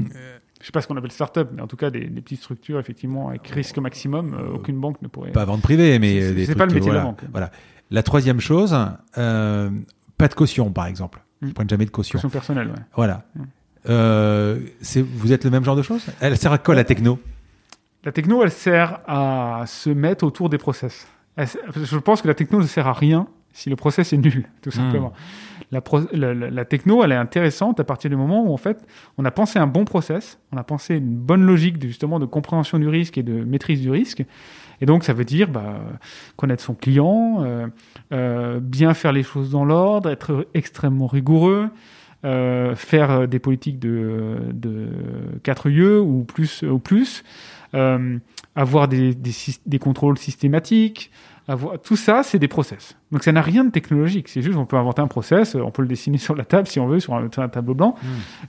Je 0.61 0.67
sais 0.67 0.73
pas 0.73 0.83
ce 0.83 0.87
qu'on 0.89 0.97
appelle 0.99 1.11
start-up, 1.13 1.51
mais 1.55 1.63
en 1.63 1.67
tout 1.67 1.77
cas, 1.77 1.89
des, 1.89 2.07
des 2.07 2.21
petites 2.21 2.41
structures, 2.41 2.79
effectivement, 2.79 3.31
avec 3.31 3.47
risque 3.49 3.79
maximum, 3.79 4.37
aucune 4.55 4.79
banque 4.79 5.01
ne 5.01 5.09
pourrait. 5.09 5.33
pas 5.33 5.47
vente 5.47 5.63
privée, 5.63 5.99
mais 5.99 6.21
C'est- 6.21 6.35
des 6.35 6.41
c'est 6.41 6.47
trucs 6.49 6.59
pas 6.59 6.67
le 6.67 6.75
métier 6.75 6.91
de 6.91 6.97
la 6.97 7.03
banque. 7.03 7.23
Voilà. 7.33 7.51
La 7.91 8.03
troisième 8.03 8.41
chose, 8.41 8.77
pas 9.15 10.29
de 10.29 10.35
caution 10.35 10.71
par 10.71 10.87
exemple. 10.87 11.23
Ils 11.43 11.49
Mm. 11.49 11.53
prennent 11.55 11.71
jamais 11.71 11.87
de 11.87 11.91
caution. 11.91 12.19
Question 12.19 12.29
personnelle, 12.29 12.69
ouais. 12.69 12.75
Voilà. 12.95 13.25
Mm. 13.35 13.43
Euh, 13.89 14.59
vous 15.15 15.33
êtes 15.33 15.45
le 15.45 15.51
même 15.51 15.65
genre 15.65 15.77
de 15.77 15.83
choses? 15.83 16.05
Elle 16.21 16.37
sert 16.37 16.53
à 16.53 16.59
quoi 16.59 16.75
la 16.75 16.85
techno? 16.85 17.19
La 18.05 18.13
techno, 18.13 18.43
elle 18.43 18.51
sert 18.51 19.01
à 19.07 19.65
se 19.67 19.91
mettre 19.91 20.25
autour 20.25 20.49
des 20.49 20.59
process. 20.59 21.07
Elle 21.37 21.49
Je 21.77 21.97
pense 21.99 22.23
que 22.23 22.29
la 22.29 22.35
techno 22.35 22.59
ne 22.61 22.67
sert 22.67 22.87
à 22.87 22.93
rien 22.93 23.27
si 23.53 23.69
le 23.69 23.77
process 23.77 24.13
est 24.13 24.17
nul, 24.17 24.49
tout 24.63 24.71
simplement. 24.71 25.13
La, 25.73 25.81
pro- 25.81 26.01
la- 26.13 26.35
la- 26.35 26.51
la 26.51 26.65
techno, 26.65 27.03
elle 27.03 27.13
est 27.13 27.17
intéressante 27.17 27.81
à 27.81 27.85
partir 27.85 28.09
du 28.11 28.17
moment 28.17 28.45
où, 28.45 28.53
en 28.53 28.57
fait, 28.57 28.79
on 29.19 29.25
a 29.25 29.31
pensé 29.31 29.59
un 29.59 29.67
bon 29.67 29.85
process, 29.85 30.39
on 30.53 30.57
a 30.57 30.63
pensé 30.65 30.97
une 30.97 31.17
bonne 31.17 31.45
logique 31.45 31.79
de, 31.79 31.89
justement 31.89 32.19
de 32.19 32.27
compréhension 32.27 32.79
du 32.79 32.89
risque 32.89 33.19
et 33.19 33.23
de 33.23 33.33
maîtrise 33.45 33.81
du 33.81 33.91
risque. 33.91 34.25
Et 34.81 34.87
donc, 34.87 35.05
ça 35.05 35.13
veut 35.13 35.25
dire 35.25 35.49
bah, 35.49 35.81
connaître 36.37 36.63
son 36.63 36.75
client, 36.75 37.39
euh, 37.45 37.67
euh, 38.13 38.61
bien 38.61 38.95
faire 38.95 39.13
les 39.13 39.23
choses 39.25 39.51
dans 39.51 39.65
l'ordre, 39.65 40.09
être 40.11 40.47
extrêmement 40.55 41.07
rigoureux, 41.09 41.69
euh, 42.25 42.75
faire 42.75 43.11
euh, 43.11 43.27
des 43.27 43.39
politiques 43.39 43.79
de, 43.79 44.37
de 44.53 44.89
4 45.43 45.69
lieux 45.69 46.01
ou 46.01 46.25
plus, 46.25 46.63
ou 46.63 46.79
plus 46.79 47.25
euh, 47.75 48.19
avoir 48.55 48.89
des, 48.89 49.15
des, 49.15 49.31
syst- 49.31 49.63
des 49.67 49.79
contrôles 49.79 50.19
systématiques. 50.19 51.11
Avoir... 51.49 51.81
Tout 51.81 51.97
ça, 51.97 52.23
c'est 52.23 52.39
des 52.39 52.49
process. 52.49 52.97
Donc 53.11 53.23
ça 53.25 53.33
n'a 53.33 53.43
rien 53.43 53.65
de 53.65 53.71
technologique. 53.71 54.29
C'est 54.29 54.43
juste, 54.43 54.57
on 54.59 54.67
peut 54.67 54.77
inventer 54.77 55.03
un 55.03 55.09
process, 55.09 55.55
on 55.55 55.71
peut 55.71 55.83
le 55.83 55.89
dessiner 55.89 56.19
sur 56.19 56.35
la 56.37 56.45
table 56.45 56.67
si 56.69 56.79
on 56.79 56.87
veut, 56.87 57.01
sur 57.01 57.15
un, 57.15 57.29
sur 57.33 57.43
un 57.43 57.49
tableau 57.49 57.75
blanc. 57.75 57.95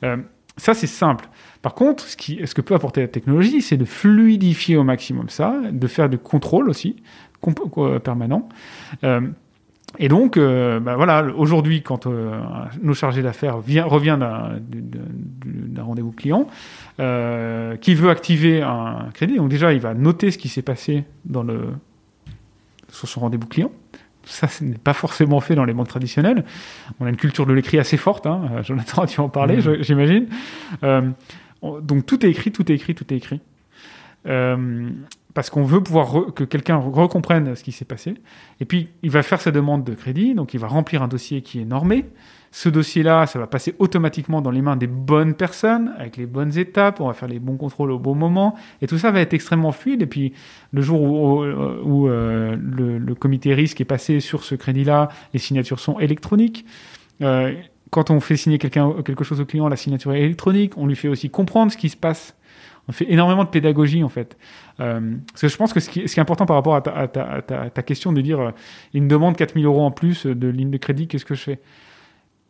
Euh, 0.03 0.17
ça, 0.57 0.73
c'est 0.73 0.85
simple. 0.87 1.29
Par 1.61 1.73
contre, 1.73 2.03
ce, 2.03 2.17
qui, 2.17 2.41
ce 2.45 2.53
que 2.53 2.61
peut 2.61 2.75
apporter 2.75 3.01
la 3.01 3.07
technologie, 3.07 3.61
c'est 3.61 3.77
de 3.77 3.85
fluidifier 3.85 4.75
au 4.75 4.83
maximum 4.83 5.29
ça, 5.29 5.55
de 5.71 5.87
faire 5.87 6.09
du 6.09 6.17
contrôle 6.17 6.69
aussi, 6.69 6.97
permanent. 8.03 8.49
Euh, 9.03 9.21
et 9.99 10.07
donc, 10.07 10.37
euh, 10.37 10.79
bah 10.79 10.95
voilà, 10.95 11.25
aujourd'hui, 11.35 11.81
quand 11.81 12.07
euh, 12.07 12.39
nos 12.81 12.93
chargés 12.93 13.21
d'affaires 13.21 13.59
vient- 13.59 13.85
revient 13.85 14.17
d'un 14.19 14.57
du- 14.59 14.81
du- 14.81 14.99
d'un 15.69 15.83
rendez-vous 15.83 16.11
client, 16.11 16.47
euh, 16.99 17.75
qui 17.77 17.93
veut 17.95 18.09
activer 18.09 18.61
un 18.61 19.09
crédit, 19.13 19.35
donc 19.37 19.49
déjà, 19.49 19.73
il 19.73 19.79
va 19.79 19.93
noter 19.93 20.31
ce 20.31 20.37
qui 20.37 20.47
s'est 20.49 20.61
passé 20.61 21.03
dans 21.25 21.43
le, 21.43 21.69
sur 22.89 23.07
son 23.07 23.19
rendez-vous 23.21 23.47
client. 23.47 23.71
Ça, 24.23 24.47
ce 24.47 24.63
n'est 24.63 24.77
pas 24.77 24.93
forcément 24.93 25.39
fait 25.39 25.55
dans 25.55 25.65
les 25.65 25.73
banques 25.73 25.87
traditionnelles. 25.87 26.45
On 26.99 27.05
a 27.05 27.09
une 27.09 27.15
culture 27.17 27.45
de 27.47 27.53
l'écrit 27.53 27.79
assez 27.79 27.97
forte. 27.97 28.27
Hein. 28.27 28.61
Jonathan, 28.63 29.05
tu 29.07 29.19
en 29.19 29.29
parlais, 29.29 29.55
Mhm. 29.55 29.61
je- 29.61 29.81
j'imagine. 29.83 30.27
On- 31.63 31.79
donc 31.79 32.05
tout 32.05 32.25
est 32.25 32.29
écrit, 32.29 32.51
tout 32.51 32.71
est 32.71 32.75
écrit, 32.75 32.93
tout 32.95 33.11
est 33.13 33.17
écrit. 33.17 33.39
Parce 35.33 35.49
qu'on 35.49 35.63
veut 35.63 35.81
pouvoir 35.81 36.33
que 36.33 36.43
quelqu'un 36.43 36.75
recomprenne 36.75 37.55
ce 37.55 37.63
qui 37.63 37.71
s'est 37.71 37.85
passé. 37.85 38.15
Et 38.59 38.65
puis, 38.65 38.89
il 39.01 39.09
va 39.09 39.23
faire 39.23 39.39
sa 39.39 39.51
demande 39.51 39.83
de 39.83 39.93
crédit, 39.93 40.35
donc 40.35 40.53
il 40.53 40.59
va 40.59 40.67
remplir 40.67 41.01
un 41.03 41.07
dossier 41.07 41.41
qui 41.41 41.61
est 41.61 41.65
normé. 41.65 42.05
Ce 42.51 42.67
dossier-là, 42.67 43.27
ça 43.27 43.39
va 43.39 43.47
passer 43.47 43.75
automatiquement 43.79 44.41
dans 44.41 44.51
les 44.51 44.61
mains 44.61 44.75
des 44.75 44.87
bonnes 44.87 45.35
personnes, 45.35 45.93
avec 45.97 46.17
les 46.17 46.25
bonnes 46.25 46.57
étapes, 46.57 46.99
on 46.99 47.07
va 47.07 47.13
faire 47.13 47.29
les 47.29 47.39
bons 47.39 47.55
contrôles 47.55 47.91
au 47.91 47.99
bon 47.99 48.13
moment, 48.13 48.55
et 48.81 48.87
tout 48.87 48.97
ça 48.97 49.11
va 49.11 49.21
être 49.21 49.33
extrêmement 49.33 49.71
fluide. 49.71 50.01
Et 50.01 50.05
puis, 50.05 50.33
le 50.73 50.81
jour 50.81 51.01
où, 51.01 52.07
euh, 52.09 52.57
le, 52.57 53.15
comité 53.15 53.53
risque 53.53 53.79
est 53.79 53.85
passé 53.85 54.19
sur 54.19 54.43
ce 54.43 54.55
crédit-là, 54.55 55.07
les 55.33 55.39
signatures 55.39 55.79
sont 55.79 55.97
électroniques. 55.99 56.65
Euh, 57.21 57.53
quand 57.91 58.09
on 58.09 58.19
fait 58.19 58.37
signer 58.37 58.57
quelque 58.57 59.23
chose 59.23 59.41
au 59.41 59.45
client, 59.45 59.67
la 59.67 59.75
signature 59.75 60.13
est 60.13 60.21
électronique. 60.21 60.77
On 60.77 60.87
lui 60.87 60.95
fait 60.95 61.09
aussi 61.09 61.29
comprendre 61.29 61.71
ce 61.71 61.77
qui 61.77 61.89
se 61.89 61.97
passe. 61.97 62.35
On 62.87 62.91
fait 62.91 63.11
énormément 63.11 63.43
de 63.43 63.49
pédagogie 63.49 64.03
en 64.03 64.09
fait. 64.09 64.37
Euh, 64.79 65.15
parce 65.31 65.41
que 65.41 65.47
je 65.47 65.57
pense 65.57 65.73
que 65.73 65.79
ce 65.79 65.89
qui, 65.89 65.99
est 66.01 66.19
important 66.19 66.45
par 66.45 66.55
rapport 66.55 66.75
à 66.75 66.81
ta, 66.81 67.83
question 67.83 68.11
de 68.11 68.21
dire 68.21 68.39
euh, 68.39 68.51
il 68.93 69.03
me 69.03 69.07
demande 69.07 69.35
4000 69.35 69.65
euros 69.65 69.83
en 69.83 69.91
plus 69.91 70.25
de 70.25 70.47
ligne 70.47 70.71
de 70.71 70.77
crédit, 70.77 71.07
qu'est-ce 71.07 71.25
que 71.25 71.35
je 71.35 71.43
fais? 71.43 71.59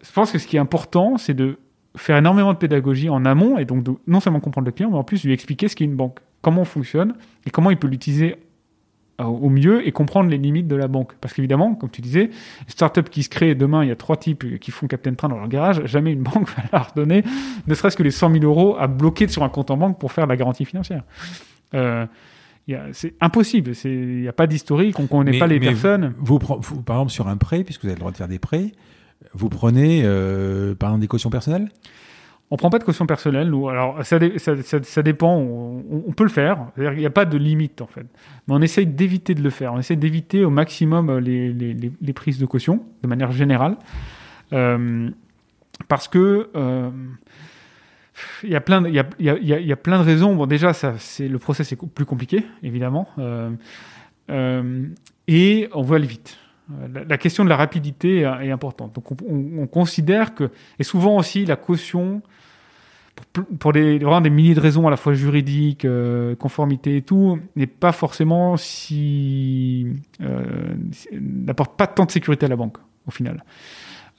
Je 0.03 0.11
pense 0.11 0.31
que 0.31 0.39
ce 0.39 0.47
qui 0.47 0.55
est 0.55 0.59
important, 0.59 1.17
c'est 1.17 1.33
de 1.33 1.59
faire 1.95 2.17
énormément 2.17 2.53
de 2.53 2.57
pédagogie 2.57 3.09
en 3.09 3.25
amont 3.25 3.57
et 3.57 3.65
donc 3.65 3.83
de 3.83 3.93
non 4.07 4.19
seulement 4.19 4.39
comprendre 4.39 4.65
le 4.65 4.71
client, 4.71 4.89
mais 4.89 4.97
en 4.97 5.03
plus 5.03 5.23
lui 5.23 5.33
expliquer 5.33 5.67
ce 5.67 5.75
qu'est 5.75 5.83
une 5.85 5.95
banque, 5.95 6.19
comment 6.41 6.61
on 6.61 6.65
fonctionne 6.65 7.13
et 7.45 7.49
comment 7.49 7.69
il 7.69 7.77
peut 7.77 7.87
l'utiliser 7.87 8.37
au 9.29 9.49
mieux 9.49 9.85
et 9.87 9.91
comprendre 9.91 10.29
les 10.29 10.37
limites 10.37 10.67
de 10.67 10.75
la 10.75 10.87
banque. 10.87 11.13
Parce 11.21 11.33
qu'évidemment, 11.33 11.75
comme 11.75 11.89
tu 11.89 12.01
disais, 12.01 12.29
start-up 12.67 13.09
qui 13.09 13.23
se 13.23 13.29
crée 13.29 13.55
demain, 13.55 13.83
il 13.83 13.89
y 13.89 13.91
a 13.91 13.95
trois 13.95 14.17
types 14.17 14.59
qui 14.59 14.71
font 14.71 14.87
Captain 14.87 15.13
Train 15.13 15.29
dans 15.29 15.37
leur 15.37 15.47
garage, 15.47 15.85
jamais 15.85 16.11
une 16.13 16.23
banque 16.23 16.47
va 16.49 16.63
leur 16.73 16.91
donner 16.95 17.23
ne 17.67 17.73
serait-ce 17.75 17.97
que 17.97 18.03
les 18.03 18.11
100 18.11 18.31
000 18.33 18.43
euros 18.45 18.75
à 18.79 18.87
bloquer 18.87 19.27
sur 19.27 19.43
un 19.43 19.49
compte 19.49 19.71
en 19.71 19.77
banque 19.77 19.99
pour 19.99 20.11
faire 20.11 20.25
de 20.25 20.29
la 20.29 20.37
garantie 20.37 20.65
financière. 20.65 21.03
Euh, 21.73 22.05
c'est 22.93 23.15
impossible, 23.19 23.71
il 23.83 24.21
n'y 24.21 24.27
a 24.27 24.33
pas 24.33 24.47
d'historique, 24.47 24.97
on 24.99 25.03
ne 25.03 25.07
connaît 25.07 25.31
Mais- 25.31 25.39
pas 25.39 25.47
les 25.47 25.59
personnes. 25.59 26.13
Vous- 26.19 26.39
par 26.39 26.95
exemple, 26.97 27.11
sur 27.11 27.27
un 27.27 27.35
prêt, 27.37 27.63
puisque 27.63 27.81
vous 27.81 27.87
avez 27.87 27.95
le 27.95 27.99
droit 27.99 28.11
de 28.11 28.17
faire 28.17 28.27
des 28.29 28.39
prêts, 28.39 28.71
vous 29.33 29.49
prenez, 29.49 30.01
euh, 30.05 30.73
par 30.75 30.89
exemple, 30.89 31.01
des 31.01 31.07
cautions 31.07 31.29
personnelles? 31.29 31.69
On 32.53 32.57
prend 32.57 32.69
pas 32.69 32.79
de 32.79 32.83
caution 32.83 33.05
personnelle. 33.05 33.47
Alors, 33.47 34.05
ça, 34.05 34.19
dé- 34.19 34.37
ça, 34.37 34.61
ça- 34.61 34.83
ça 34.83 35.01
dépend, 35.01 35.37
on, 35.37 36.11
peut 36.11 36.25
le 36.25 36.29
faire. 36.29 36.67
Qu'il 36.75 36.97
n'y 36.97 37.05
a 37.05 37.09
pas 37.09 37.23
de 37.23 37.37
limite, 37.37 37.81
en 37.81 37.87
fait. 37.87 38.05
Mais 38.47 38.53
on 38.53 38.61
essaye 38.61 38.85
d'éviter 38.85 39.33
de 39.33 39.41
le 39.41 39.49
faire. 39.49 39.73
On 39.73 39.79
essaye 39.79 39.95
d'éviter 39.95 40.43
au 40.43 40.49
maximum 40.49 41.09
euh, 41.09 41.19
les, 41.21 42.13
prises 42.13 42.39
de 42.39 42.45
caution, 42.45 42.83
de 43.03 43.07
manière 43.07 43.31
générale. 43.31 43.77
Euh, 44.51 45.09
parce 45.87 46.09
que. 46.09 46.49
il 48.43 48.49
y, 48.49 48.55
a 48.55 48.61
plein 48.61 48.81
de, 48.81 48.89
il, 48.89 49.03
il 49.19 49.37
il 49.41 49.77
il 49.87 49.93
raisons. 49.93 50.35
Bon, 50.35 50.45
déjà, 50.45 50.73
le 51.19 51.37
process 51.37 51.71
est 51.71 51.77
plus 51.95 52.05
compliqué, 52.05 52.45
évidemment. 52.63 53.07
Euh, 54.29 54.85
et 55.27 55.69
on 55.73 55.83
veut 55.83 55.95
aller 55.95 56.07
vite. 56.07 56.37
La, 57.07 57.17
question 57.17 57.43
de 57.43 57.49
la 57.49 57.57
rapidité 57.57 58.19
est, 58.19 58.51
importante. 58.51 58.95
Donc, 58.95 59.11
on, 59.11 59.17
on- 59.27 59.63
on 59.63 59.67
considère 59.67 60.35
que. 60.35 60.51
Et 60.79 60.83
souvent 60.83 61.17
aussi, 61.17 61.45
la 61.45 61.55
caution, 61.55 62.21
pour, 63.59 63.73
des, 63.73 63.99
vraiment 63.99 64.21
des 64.21 64.29
milliers 64.29 64.55
de 64.55 64.59
raisons, 64.59 64.87
à 64.87 64.89
la 64.89 64.97
fois 64.97 65.13
juridiques, 65.13 65.85
euh, 65.85 66.35
conformité 66.35 66.97
et 66.97 67.01
tout, 67.01 67.39
n'est 67.55 67.67
pas 67.67 67.91
forcément 67.91 68.53
euh, 68.53 68.57
si- 68.57 69.87
n'apporte 71.21 71.77
pas 71.77 71.87
tant 71.87 72.05
de 72.05 72.11
sécurité 72.11 72.45
à 72.45 72.49
la 72.49 72.55
banque, 72.55 72.77
au 73.07 73.11
final. 73.11 73.43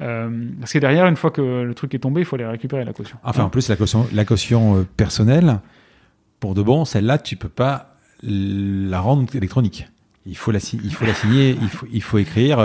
Euh, 0.00 0.46
parce 0.60 0.72
que 0.72 0.78
derrière, 0.78 1.06
une 1.06 1.16
fois 1.16 1.30
que 1.30 1.62
le 1.62 1.74
truc 1.74 1.94
est 1.94 1.98
tombé, 1.98 2.22
il 2.22 2.24
faut 2.24 2.36
aller 2.36 2.46
récupérer 2.46 2.84
la 2.84 2.92
caution. 2.92 3.18
Enfin, 3.22 3.44
en 3.44 3.50
plus, 3.50 3.68
la 3.68 3.76
caution, 3.76 4.06
la 4.12 4.24
caution 4.24 4.86
personnelle, 4.96 5.60
pour 6.40 6.54
de 6.54 6.62
bon, 6.62 6.84
celle-là, 6.84 7.18
tu 7.18 7.36
peux 7.36 7.48
pas 7.48 7.96
la 8.22 9.00
rendre 9.00 9.24
électronique. 9.34 9.88
Il 10.24 10.36
faut 10.36 10.52
la, 10.52 10.60
il 10.72 10.94
faut 10.94 11.04
la 11.04 11.14
signer, 11.14 11.56
il 11.60 11.68
faut, 11.68 11.86
il 11.92 12.02
faut 12.02 12.18
écrire 12.18 12.58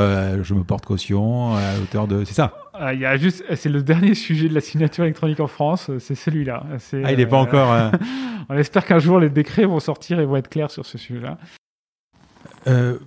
je 0.43 0.53
me 0.53 0.63
porte 0.63 0.85
caution 0.85 1.55
à 1.55 1.61
hauteur 1.81 2.07
de. 2.07 2.23
C'est 2.23 2.35
ça. 2.35 2.53
Ah, 2.79 2.93
il 2.93 2.99
y 2.99 3.05
a 3.05 3.17
juste, 3.17 3.43
c'est 3.55 3.69
le 3.69 3.81
dernier 3.81 4.13
sujet 4.13 4.47
de 4.49 4.53
la 4.53 4.61
signature 4.61 5.03
électronique 5.03 5.39
en 5.39 5.47
France, 5.47 5.89
c'est 5.99 6.15
celui-là. 6.15 6.63
Ah, 7.03 7.11
il 7.11 7.17
n'est 7.17 7.25
pas 7.25 7.37
euh, 7.37 7.41
encore. 7.41 7.71
euh, 7.73 7.89
On 8.49 8.55
espère 8.55 8.85
qu'un 8.85 8.99
jour 8.99 9.19
les 9.19 9.29
décrets 9.29 9.65
vont 9.65 9.79
sortir 9.79 10.19
et 10.19 10.25
vont 10.25 10.35
être 10.37 10.47
clairs 10.49 10.71
sur 10.71 10.85
ce 10.85 10.97
sujet-là. 10.97 11.37
euh, 12.67 12.97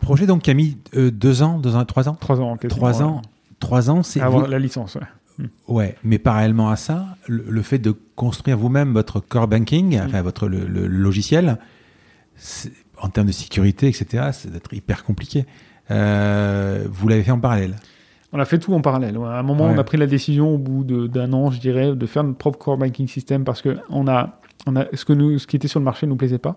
projet 0.00 0.26
donc 0.26 0.42
qui 0.42 0.50
a 0.50 0.54
mis 0.54 0.76
euh, 0.96 1.10
deux 1.10 1.42
ans, 1.42 1.58
deux 1.58 1.76
ans, 1.76 1.84
trois 1.84 2.08
ans, 2.08 2.14
Trois 2.14 2.40
ans, 2.40 2.56
trois 2.68 3.02
ans, 3.02 3.22
trois 3.60 3.90
ans, 3.90 4.02
c'est 4.02 4.20
Avoir 4.20 4.44
vous- 4.44 4.50
la 4.50 4.58
licence. 4.58 4.96
ouais. 4.96 5.46
Ouais, 5.66 5.96
mais 6.04 6.18
parallèlement 6.18 6.68
à 6.70 6.76
ça, 6.76 7.16
le, 7.26 7.44
le 7.48 7.62
fait 7.62 7.78
de 7.78 7.90
construire 8.14 8.56
vous-même 8.56 8.92
votre 8.92 9.18
core 9.20 9.48
banking, 9.48 9.98
Mm. 9.98 10.06
enfin 10.06 10.22
votre 10.22 10.46
le, 10.48 10.66
le 10.66 10.86
logiciel, 10.86 11.58
en 13.00 13.08
termes 13.08 13.26
de 13.28 13.32
sécurité, 13.32 13.88
etc., 13.88 14.28
c'est 14.32 14.50
d'être 14.52 14.72
hyper 14.74 15.04
compliqué. 15.04 15.44
Euh, 15.90 16.86
vous 16.90 17.08
l'avez 17.08 17.22
fait 17.24 17.30
en 17.32 17.40
parallèle? 17.40 17.74
On 18.34 18.38
a 18.40 18.44
fait 18.44 18.58
tout 18.58 18.74
en 18.74 18.80
parallèle. 18.80 19.16
À 19.16 19.38
un 19.38 19.42
moment, 19.42 19.64
Ouais. 19.66 19.72
on 19.74 19.78
a 19.78 19.84
pris 19.84 19.96
la 19.96 20.06
décision, 20.06 20.54
au 20.54 20.58
bout 20.58 20.82
d'un 20.84 21.32
an, 21.32 21.50
je 21.52 21.60
dirais, 21.60 21.94
de 21.94 22.06
faire 22.06 22.24
notre 22.24 22.36
propre 22.36 22.58
core 22.58 22.76
banking 22.76 23.06
system 23.06 23.44
parce 23.44 23.62
que 23.62 23.76
on 23.88 24.06
a, 24.08 24.40
on 24.66 24.74
a, 24.76 24.86
ce, 24.92 25.04
que 25.04 25.12
nous, 25.12 25.38
ce 25.38 25.46
qui 25.46 25.54
était 25.56 25.68
sur 25.68 25.78
le 25.80 25.84
marché 25.84 26.06
ne 26.06 26.10
nous 26.10 26.16
plaisait 26.16 26.38
pas. 26.38 26.56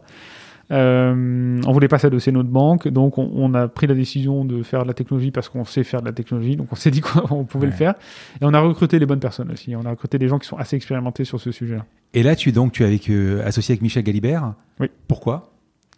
Euh, 0.71 1.61
on 1.65 1.71
voulait 1.71 1.87
pas 1.87 1.97
s'adosser 1.97 2.31
notre 2.33 2.49
banque, 2.49 2.89
donc 2.89 3.17
on, 3.17 3.31
on 3.33 3.53
a 3.53 3.69
pris 3.69 3.87
la 3.87 3.93
décision 3.93 4.43
de 4.43 4.63
faire 4.63 4.83
de 4.83 4.87
la 4.89 4.93
technologie 4.93 5.31
parce 5.31 5.47
qu'on 5.47 5.63
sait 5.63 5.83
faire 5.85 6.01
de 6.01 6.07
la 6.07 6.11
technologie, 6.11 6.57
donc 6.57 6.67
on 6.71 6.75
s'est 6.75 6.91
dit 6.91 6.99
qu'on 6.99 7.43
pouvait 7.45 7.67
Ouais. 7.67 7.71
le 7.71 7.77
faire. 7.77 7.93
Et 8.41 8.43
on 8.43 8.53
a 8.53 8.59
recruté 8.59 8.99
les 8.99 9.05
bonnes 9.05 9.21
personnes 9.21 9.49
aussi. 9.51 9.75
On 9.77 9.85
a 9.85 9.91
recruté 9.91 10.17
des 10.19 10.27
gens 10.27 10.39
qui 10.39 10.47
sont 10.47 10.57
assez 10.57 10.75
expérimentés 10.75 11.23
sur 11.23 11.39
ce 11.39 11.51
sujet-là. 11.51 11.85
Et 12.13 12.21
là, 12.23 12.35
tu 12.35 12.51
donc 12.51 12.73
tu 12.73 12.83
es 12.83 12.85
avec, 12.85 13.09
euh, 13.09 13.45
associé 13.45 13.73
avec 13.73 13.81
Michel 13.81 14.03
Galibert. 14.03 14.55
Oui. 14.81 14.87
Pourquoi? 15.07 15.51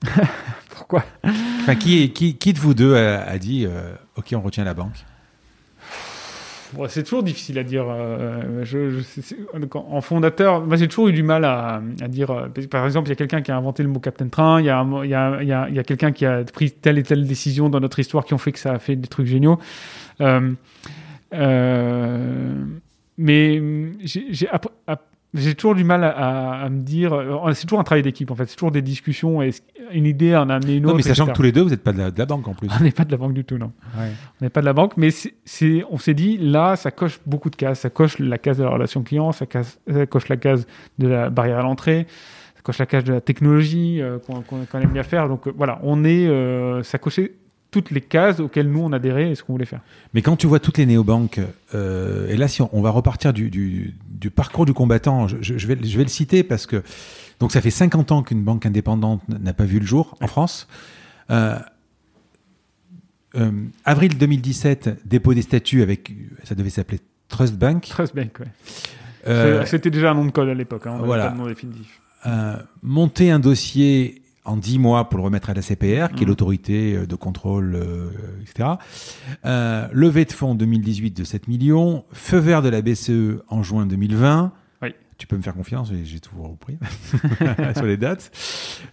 Pourquoi? 0.70 1.04
Enfin, 1.24 1.76
qui, 1.76 2.12
qui, 2.12 2.36
qui 2.38 2.54
de 2.54 2.60
vous 2.60 2.74
deux 2.74 2.96
a, 2.96 3.24
a 3.24 3.38
dit 3.40 3.66
euh, 3.66 3.94
OK, 4.18 4.34
on 4.36 4.42
retient 4.42 4.64
la 4.64 4.74
banque? 4.74 5.04
C'est 6.88 7.04
toujours 7.04 7.24
difficile 7.24 7.58
à 7.60 7.64
dire. 7.64 7.86
euh, 7.90 8.64
en 9.74 10.02
fondateur, 10.02 10.66
moi 10.66 10.78
j'ai 10.78 10.88
toujours 10.88 11.08
eu 11.08 11.14
du 11.14 11.24
mal 11.24 11.46
à, 11.46 11.82
dire. 12.08 12.32
euh, 12.32 12.48
Par 12.70 12.86
exemple, 12.86 13.08
il 13.08 13.12
y 13.12 13.14
a 13.14 13.16
quelqu'un 13.16 13.42
qui 13.42 13.52
a 13.52 13.58
inventé 13.58 13.84
le 13.84 13.90
mot 13.90 14.00
Captain 14.00 14.28
Train, 14.28 14.62
il 14.62 14.66
y 14.66 14.70
a, 14.70 15.84
quelqu'un 15.84 16.12
qui 16.12 16.26
a 16.26 16.44
pris 16.44 16.72
telle 16.72 16.98
et 16.98 17.04
telle 17.04 17.26
décision 17.28 17.70
dans 17.70 17.80
notre 17.80 18.00
histoire 18.00 18.26
qui 18.26 18.34
ont 18.34 18.38
fait 18.38 18.52
que 18.52 18.60
ça 18.60 18.74
a 18.74 18.80
fait 18.80 18.96
des 18.96 19.08
trucs 19.08 19.28
géniaux. 19.28 19.60
Euh, 20.22 20.54
mais 23.18 23.62
j'ai 24.04 24.48
j'ai 25.34 25.54
toujours 25.54 25.76
du 25.76 25.84
mal 25.84 26.04
à, 26.04 26.62
à- 26.64 26.70
me 26.70 26.82
dire. 26.82 27.14
euh, 27.14 27.52
C'est 27.54 27.66
toujours 27.68 27.80
un 27.80 27.84
travail 27.84 28.02
d'équipe 28.04 28.32
en 28.32 28.36
fait. 28.36 28.48
C'est 28.48 28.56
toujours 28.56 28.72
des 28.72 28.82
discussions 28.82 29.42
et 29.44 29.52
une 29.92 30.06
idée 30.06 30.36
en 30.36 30.50
a 30.50 30.56
amené 30.56 30.76
une 30.78 30.84
Non, 30.84 30.90
autre. 30.90 30.98
mais 30.98 31.04
sachant 31.04 31.24
etc. 31.26 31.32
que 31.34 31.38
tous 31.38 31.44
les 31.44 31.52
deux, 31.52 31.62
vous 31.62 31.70
n'êtes 31.70 31.84
pas 31.84 31.94
de 31.94 32.00
la, 32.00 32.12
de 32.12 32.18
la 32.18 32.26
banque 32.26 32.48
en 32.48 32.54
plus. 32.54 32.68
On 32.80 32.84
n'est 32.84 32.92
pas 32.92 33.06
de 33.06 33.12
la 33.12 33.18
banque 33.18 33.34
du 33.34 33.44
tout, 33.46 33.58
non. 33.58 33.72
On 33.98 34.02
n'est 34.46 34.50
pas 34.50 34.62
de 34.62 34.66
la 34.66 34.74
banque, 34.74 34.94
mais 34.98 35.10
c'est- 35.12 35.84
on 35.92 35.98
s'est 35.98 36.14
dit, 36.14 36.38
là, 36.40 36.76
ça 36.76 36.92
coche 36.92 37.20
beaucoup 37.26 37.50
de 37.50 37.56
cases. 37.56 37.82
Ça 37.82 37.90
coche 37.90 38.18
la 38.20 38.38
case 38.38 38.58
de 38.58 38.64
la 38.64 38.70
relation 38.72 39.04
client, 39.04 39.32
ça, 39.32 39.46
coche 39.46 40.28
la 40.30 40.38
case 40.38 40.66
de 40.98 41.08
la 41.08 41.30
barrière 41.30 41.60
à 41.60 41.64
l'entrée, 41.64 42.08
ça 42.56 42.62
coche 42.64 42.80
la 42.80 42.86
case 42.88 43.04
de 43.04 43.14
la 43.14 43.22
technologie 43.22 44.02
euh, 44.02 44.18
qu'on 44.20 44.80
aime 44.82 44.90
bien 44.92 45.04
faire. 45.04 45.28
Donc 45.30 45.48
euh, 45.48 45.54
voilà, 45.56 45.80
on 45.84 46.04
est, 46.06 46.28
euh, 46.28 46.82
ça 46.84 46.98
cochait 46.98 47.34
toutes 47.72 47.92
les 47.92 48.02
cases 48.02 48.40
auxquelles 48.40 48.70
nous 48.70 48.82
on 48.82 48.92
adhérait 48.92 49.32
et 49.32 49.36
ce 49.36 49.44
qu'on 49.44 49.54
voulait 49.54 49.66
faire. 49.66 49.82
Mais 50.14 50.22
quand 50.22 50.36
tu 50.36 50.48
vois 50.48 50.60
toutes 50.60 50.78
les 50.78 50.86
néobanques, 50.86 51.40
euh, 51.76 52.28
et 52.30 52.38
là, 52.38 52.48
si 52.48 52.62
on, 52.62 52.70
on 52.74 52.82
va 52.82 52.90
repartir 52.90 53.32
du, 53.34 53.50
du, 53.50 53.96
du 54.10 54.32
parcours 54.32 54.66
du 54.66 54.74
combattant, 54.74 55.28
je, 55.28 55.68
vais, 55.68 55.78
je 55.82 55.98
vais 55.98 56.04
le 56.04 56.10
citer 56.10 56.44
parce 56.44 56.66
que 56.66 56.84
donc 57.40 57.52
ça 57.52 57.62
fait 57.62 57.70
50 57.72 58.12
ans 58.12 58.24
qu'une 58.24 58.44
banque 58.44 58.66
indépendante 58.66 59.22
n'a 59.30 59.54
pas 59.54 59.66
vu 59.66 59.80
le 59.80 59.86
jour 59.86 60.18
en 60.22 60.28
France. 60.28 60.68
Euh, 61.30 61.58
euh, 63.36 63.52
avril 63.86 64.18
2017, 64.18 65.06
dépôt 65.06 65.34
des 65.34 65.44
statuts 65.44 65.84
avec, 65.84 66.12
ça 66.44 66.56
devait 66.56 66.72
s'appeler 66.72 67.00
Trust 67.28 67.54
Bank. 67.56 67.86
Trust 67.88 68.16
Bank, 68.16 68.40
ouais. 68.40 68.48
Euh, 69.28 69.66
C'était 69.66 69.92
déjà 69.92 70.12
un 70.12 70.16
nom 70.16 70.26
de 70.26 70.32
code 70.32 70.50
à 70.50 70.54
l'époque, 70.54 70.88
hein, 70.88 70.98
voilà. 71.04 71.28
pas 71.28 71.34
de 71.34 71.38
nom 71.38 71.48
définitif. 71.48 72.02
monter 72.82 73.30
un 73.30 73.40
dossier 73.40 74.24
en 74.50 74.58
10 74.58 74.80
mois 74.80 75.10
pour 75.10 75.18
le 75.20 75.24
remettre 75.26 75.50
à 75.50 75.54
la 75.54 75.62
CPR, 75.62 76.10
qui 76.14 76.22
est 76.24 76.26
Mhm. 76.26 76.28
l'autorité 76.28 76.96
euh, 76.96 77.06
de 77.06 77.16
contrôle, 77.16 77.76
euh, 77.76 78.10
etc. 78.42 78.70
Euh, 79.46 79.88
levée 79.94 80.26
de 80.26 80.32
fonds 80.32 80.56
2018 80.56 81.16
de 81.16 81.24
7 81.24 81.48
millions, 81.48 82.04
feu 82.12 82.38
vert 82.38 82.62
de 82.62 82.70
la 82.70 82.82
BCE 82.82 83.42
en 83.48 83.64
juin 83.64 83.86
2020. 83.86 84.52
Oui. 84.82 84.90
Tu 85.18 85.28
peux 85.28 85.38
me 85.38 85.42
faire 85.42 85.54
confiance, 85.54 85.92
j'ai- 86.04 86.20
tout 86.20 86.32
repris 86.42 86.78
sur 87.76 87.86
les 87.86 87.98
dates. 87.98 88.32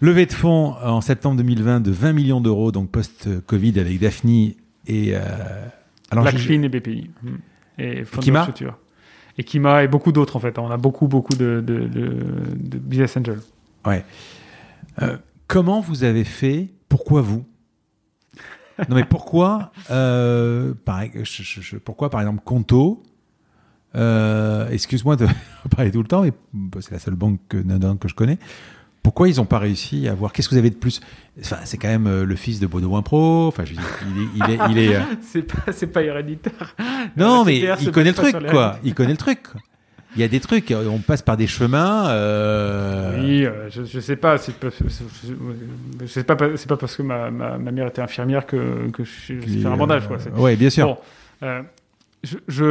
Levée 0.01 0.27
de 0.27 0.33
fonds 0.33 0.75
en 0.83 1.01
septembre 1.01 1.37
2020 1.39 1.81
de 1.81 1.91
20 1.91 2.13
millions 2.13 2.41
d'euros, 2.41 2.73
donc 2.73 2.91
post-Covid 2.91 3.79
avec 3.81 3.99
Daphne 4.01 4.53
et... 4.87 5.17
euh, 5.17 5.21
alors, 6.11 6.23
Blackfin 6.25 6.63
et 6.63 6.69
BPI. 6.69 7.11
Mm. 7.23 7.29
Et 7.79 8.03
Kima. 8.21 8.49
Et 9.39 9.45
Kima 9.45 9.85
et 9.85 9.89
beaucoup 9.89 10.13
d'autres 10.13 10.37
en 10.37 10.41
fait. 10.41 10.59
On 10.59 10.71
a 10.71 10.77
beaucoup, 10.77 11.09
beaucoup 11.09 11.35
de, 11.35 11.63
de, 11.67 11.81
de, 11.87 12.17
de 12.55 12.79
business 12.79 13.17
angels. 13.17 13.41
Euh, 15.03 15.17
comment 15.47 15.81
vous 15.81 16.05
avez 16.05 16.25
fait? 16.25 16.69
Pourquoi 16.89 17.21
vous? 17.21 17.45
Non 18.91 18.97
mais 18.97 19.05
pourquoi 19.05 19.73
euh, 19.91 20.75
par, 20.85 21.03
je- 21.15 21.43
je- 21.43 21.61
je- 21.63 21.77
Pourquoi 21.77 22.11
par 22.11 22.21
exemple 22.21 22.43
Conto 22.45 23.03
euh, 23.95 24.69
Excuse-moi 24.69 25.17
de 25.17 25.27
parler 25.75 25.91
tout 25.91 26.03
le 26.03 26.09
temps, 26.09 26.23
mais 26.23 26.33
c'est 26.81 26.91
la 26.93 26.99
seule 26.99 27.15
banque 27.15 27.41
que, 27.49 27.63
je 28.09 28.15
connais. 28.15 28.39
Pourquoi 29.03 29.29
ils 29.29 29.37
n'ont 29.37 29.45
pas 29.47 29.61
réussi 29.61 30.09
à 30.09 30.13
avoir 30.13 30.33
Qu'est-ce 30.33 30.49
que 30.49 30.55
vous 30.55 30.59
avez 30.59 30.69
de 30.71 30.75
plus? 30.75 31.01
Enfin, 31.41 31.57
C'est 31.65 31.79
quand 31.79 31.89
même 31.89 32.07
euh, 32.09 32.25
le 32.25 32.35
fils 32.37 32.59
de 32.61 32.67
Baudouin 32.67 33.03
Pro. 33.03 33.47
Enfin, 33.47 33.65
je 33.65 33.71
veux 33.71 33.77
dire, 33.77 33.87
il 34.05 34.21
est, 34.23 34.29
il 34.35 34.51
est, 34.51 34.59
il 34.73 34.79
est, 34.79 34.97
euh, 34.97 35.01
C'est 35.73 35.87
pas, 35.87 36.03
héréditaire. 36.03 36.75
non, 37.17 37.45
mais 37.45 37.59
il 37.81 37.93
connaît 37.93 38.11
le 38.11 38.15
truc, 38.17 38.37
quoi. 38.51 38.79
Il 38.85 38.95
connaît 38.95 39.13
le 39.13 39.17
truc. 39.17 39.45
Il 40.17 40.21
y 40.21 40.25
a 40.25 40.29
des 40.29 40.41
trucs. 40.41 40.73
On 40.73 40.99
passe 40.99 41.23
par 41.23 41.37
des 41.37 41.47
chemins. 41.47 42.09
euh, 42.09 43.21
Oui, 43.23 43.45
euh, 43.45 43.69
je, 43.71 43.85
je 43.85 44.01
sais 44.01 44.17
pas. 44.17 44.39
C'est 44.39 44.59
pas, 44.59 44.71
pas. 46.37 46.77
Parce 46.77 46.97
que 46.97 47.03
ma, 47.03 47.31
ma, 47.31 47.59
ma 47.59 47.71
mère 47.71 47.87
était 47.89 48.03
infirmière 48.03 48.47
que, 48.47 48.89
que 48.91 49.05
je, 49.05 49.35
je 49.41 49.59
faire 49.61 49.73
un 49.73 49.77
bandage. 49.77 50.07
Quoi. 50.09 50.19
C'est- 50.19 50.31
Ouais, 50.33 50.57
bien 50.57 50.71
sûr. 50.71 50.87
Bon, 50.87 50.97
euh, 51.43 51.63
je, 52.25 52.37
je, 52.49 52.65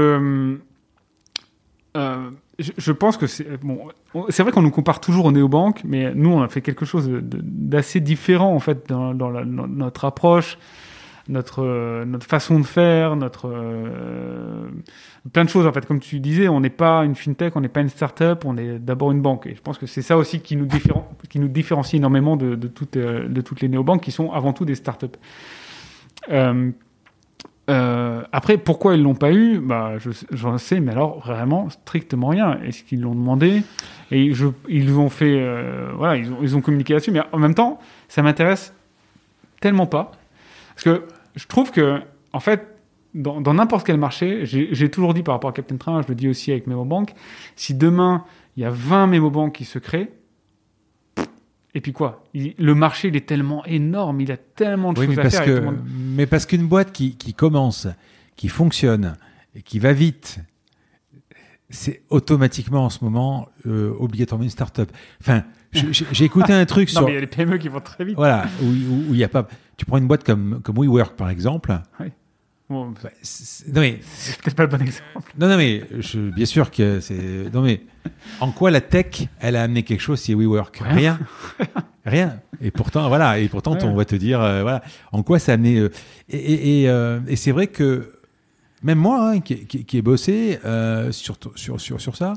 euh, 1.98 2.92
pense 3.00 3.18
que 3.18 3.28
c'est 3.28 3.58
bon. 3.64 3.80
on- 4.14 4.26
C'est 4.30 4.44
vrai 4.44 4.52
qu'on 4.52 4.62
nous 4.62 4.72
compare 4.72 5.00
toujours 5.00 5.26
aux 5.26 5.32
néobanques, 5.32 5.82
mais 5.86 6.14
nous, 6.16 6.32
on 6.32 6.42
a 6.42 6.48
fait 6.48 6.62
quelque 6.62 6.86
chose 6.86 7.10
d'assez 7.22 8.00
différent 8.00 8.54
en 8.54 8.60
fait 8.60 8.88
dans, 8.90 9.14
dans 9.14 9.30
la- 9.30 9.46
dans 9.46 9.68
notre 9.68 10.06
approche, 10.06 10.58
notre 11.28 11.64
euh, 11.64 12.06
notre 12.06 12.26
façon 12.28 12.60
de 12.60 12.66
faire, 12.66 13.16
notre 13.16 13.50
euh, 13.52 14.68
plein 15.34 15.44
de 15.44 15.50
choses 15.50 15.66
en 15.66 15.72
fait. 15.74 15.86
Comme 15.86 16.00
tu 16.00 16.20
disais, 16.20 16.48
on 16.48 16.60
n'est 16.60 16.70
pas 16.70 17.04
une 17.04 17.16
fintech, 17.16 17.56
on 17.56 17.62
n'est 17.62 17.68
pas 17.68 17.82
une 17.82 17.90
startup, 17.90 18.46
on 18.46 18.58
est 18.58 18.78
d'abord 18.80 19.12
une 19.12 19.22
banque. 19.22 19.48
Et 19.48 19.56
je 19.56 19.62
pense 19.62 19.78
que 19.78 19.88
c'est 19.88 20.02
ça 20.04 20.18
aussi 20.18 20.40
qui 20.42 20.56
nous 20.56 20.68
différencie 21.48 21.96
énormément 21.96 22.38
de, 22.38 22.56
toutes 22.68 22.98
euh, 22.98 23.28
de 23.28 23.42
toutes 23.42 23.62
les 23.62 23.70
néobanques 23.70 24.02
qui 24.04 24.12
sont 24.12 24.32
avant 24.32 24.54
tout 24.54 24.66
des 24.66 24.76
startups. 24.76 25.08
Euh, 27.68 28.22
après, 28.32 28.58
pourquoi 28.60 28.94
ils 28.96 29.02
l'ont 29.02 29.16
pas 29.16 29.32
eu? 29.34 29.60
Bah, 29.60 29.98
je- 29.98 30.12
J'en 30.32 30.58
sais, 30.60 30.80
mais 30.80 30.92
alors 30.92 31.20
vraiment 31.20 31.70
strictement 31.72 32.28
rien. 32.28 32.60
Est-ce 32.64 32.84
qu'ils 32.84 33.02
l'ont 33.02 33.16
demandé 33.16 33.64
Et 34.12 34.34
je, 34.36 34.46
ils 34.70 34.94
ont 35.00 35.10
fait, 35.10 35.44
voilà, 35.96 36.16
ils 36.18 36.32
ont, 36.32 36.38
ils 36.44 36.56
ont 36.56 36.62
communiqué 36.62 36.94
là-dessus. 36.94 37.10
Mais 37.12 37.22
en 37.32 37.40
même 37.40 37.56
temps, 37.56 37.80
ça 38.08 38.22
m'intéresse 38.22 38.72
tellement 39.62 39.88
pas 39.88 40.12
parce 40.76 40.84
que 40.84 41.04
je 41.36 41.46
trouve 41.48 41.72
que, 41.72 42.00
en 42.34 42.40
fait, 42.40 42.68
dans 43.14 43.54
n'importe 43.54 43.86
quel 43.88 43.98
marché, 43.98 44.42
j'ai 44.46 44.92
toujours 44.92 45.14
dit 45.14 45.24
par 45.24 45.36
rapport 45.36 45.50
à 45.50 45.54
Captain 45.54 45.78
Train, 45.78 46.02
je 46.02 46.08
le 46.10 46.16
dis 46.16 46.28
aussi 46.28 46.52
avec 46.52 46.68
MemoBank, 46.68 47.14
si 47.56 47.74
demain 47.74 48.26
il 48.58 48.64
y 48.64 48.66
a 48.66 48.70
20 48.70 49.08
MemoBank 49.08 49.54
qui 49.54 49.64
se 49.66 49.80
créent, 49.80 50.12
et 51.74 51.82
puis 51.82 51.92
quoi 51.94 52.24
Il- 52.34 52.54
Le 52.58 52.76
marché, 52.76 53.08
il 53.10 53.16
est 53.16 53.26
tellement 53.26 53.66
énorme, 53.66 54.22
il 54.22 54.32
a 54.32 54.38
tellement 54.38 54.94
de 54.94 55.00
Oui, 55.00 55.08
mais 55.08 55.16
choses 55.16 55.20
à 55.20 55.22
parce 55.24 55.36
faire. 55.38 55.46
que, 55.46 55.60
monde- 55.66 55.80
mais 56.16 56.26
parce 56.26 56.46
qu'une 56.46 56.68
boîte 56.68 56.92
qui, 56.92 57.16
qui 57.16 57.34
commence, 57.34 57.88
qui 58.36 58.48
fonctionne 58.50 59.16
et 59.56 59.62
qui 59.62 59.80
va 59.80 59.94
vite, 59.94 60.40
c'est 61.70 62.02
automatiquement 62.10 62.86
en 62.86 62.90
ce 62.90 63.04
moment 63.04 63.50
euh, 63.66 63.94
obligatoirement 64.00 64.44
une 64.44 64.50
start-up. 64.50 64.90
Enfin, 65.22 65.44
j'ai 65.72 66.24
écouté 66.26 66.54
un 66.54 66.66
truc 66.66 66.90
Non, 66.94 67.00
sur 67.00 67.06
mais 67.06 67.12
il 67.12 67.16
y 67.16 67.18
a 67.18 67.22
les 67.22 67.28
PME 67.28 67.58
qui 67.58 67.68
vont 67.70 67.80
très 67.82 68.06
vite. 68.06 68.16
voilà 68.16 68.46
où 68.62 68.68
il 69.14 69.18
y 69.18 69.24
a 69.24 69.28
pas. 69.30 69.48
Tu 69.78 69.86
prends 69.86 69.98
une 69.98 70.08
boîte 70.08 70.24
comme 70.24 70.62
comme 70.64 70.78
WeWork 70.78 71.16
par 71.16 71.30
exemple. 71.30 71.78
Bon, 72.68 72.94
bah, 73.04 73.10
c'est- 73.22 73.68
non 73.72 73.82
mais 73.82 74.00
c'est 74.02 74.42
peut-être 74.42 74.56
pas 74.56 74.64
le 74.64 74.70
bon 74.70 74.82
exemple. 74.82 75.32
non 75.38 75.48
non 75.48 75.56
mais 75.58 75.84
je, 76.00 76.32
bien 76.32 76.46
sûr 76.48 76.72
que 76.72 77.00
c'est 77.00 77.52
non 77.54 77.62
mais 77.62 77.82
en 78.40 78.52
quoi 78.52 78.72
la 78.72 78.82
tech 78.82 79.28
elle 79.40 79.56
a 79.56 79.62
amené 79.62 79.84
quelque 79.84 80.00
chose 80.02 80.20
si 80.20 80.34
WeWork? 80.34 80.82
Rien. 80.84 81.20
rien 82.06 82.40
et 82.62 82.72
pourtant 82.72 83.08
voilà 83.08 83.38
et 83.38 83.48
pourtant 83.50 83.74
Ouais. 83.74 83.84
on 83.84 83.94
va 83.96 84.06
te 84.06 84.16
dire 84.16 84.42
euh, 84.42 84.64
voilà 84.64 84.82
en 85.12 85.22
quoi 85.22 85.38
ça 85.38 85.52
a 85.52 85.56
amené 85.56 85.78
euh, 85.78 85.90
et, 86.30 86.38
et, 86.38 86.82
et, 86.82 86.90
euh, 86.90 87.20
et 87.28 87.36
c'est 87.36 87.52
vrai 87.52 87.68
que 87.68 88.14
même 88.82 88.98
moi 88.98 89.30
hein, 89.32 89.42
qui, 89.42 89.66
qui, 89.68 89.86
qui 89.86 89.98
ai 89.98 90.02
bossé 90.02 90.60
sur, 91.12 91.38
sur 91.56 91.80
sur 91.80 92.02
sur 92.02 92.16
ça 92.16 92.34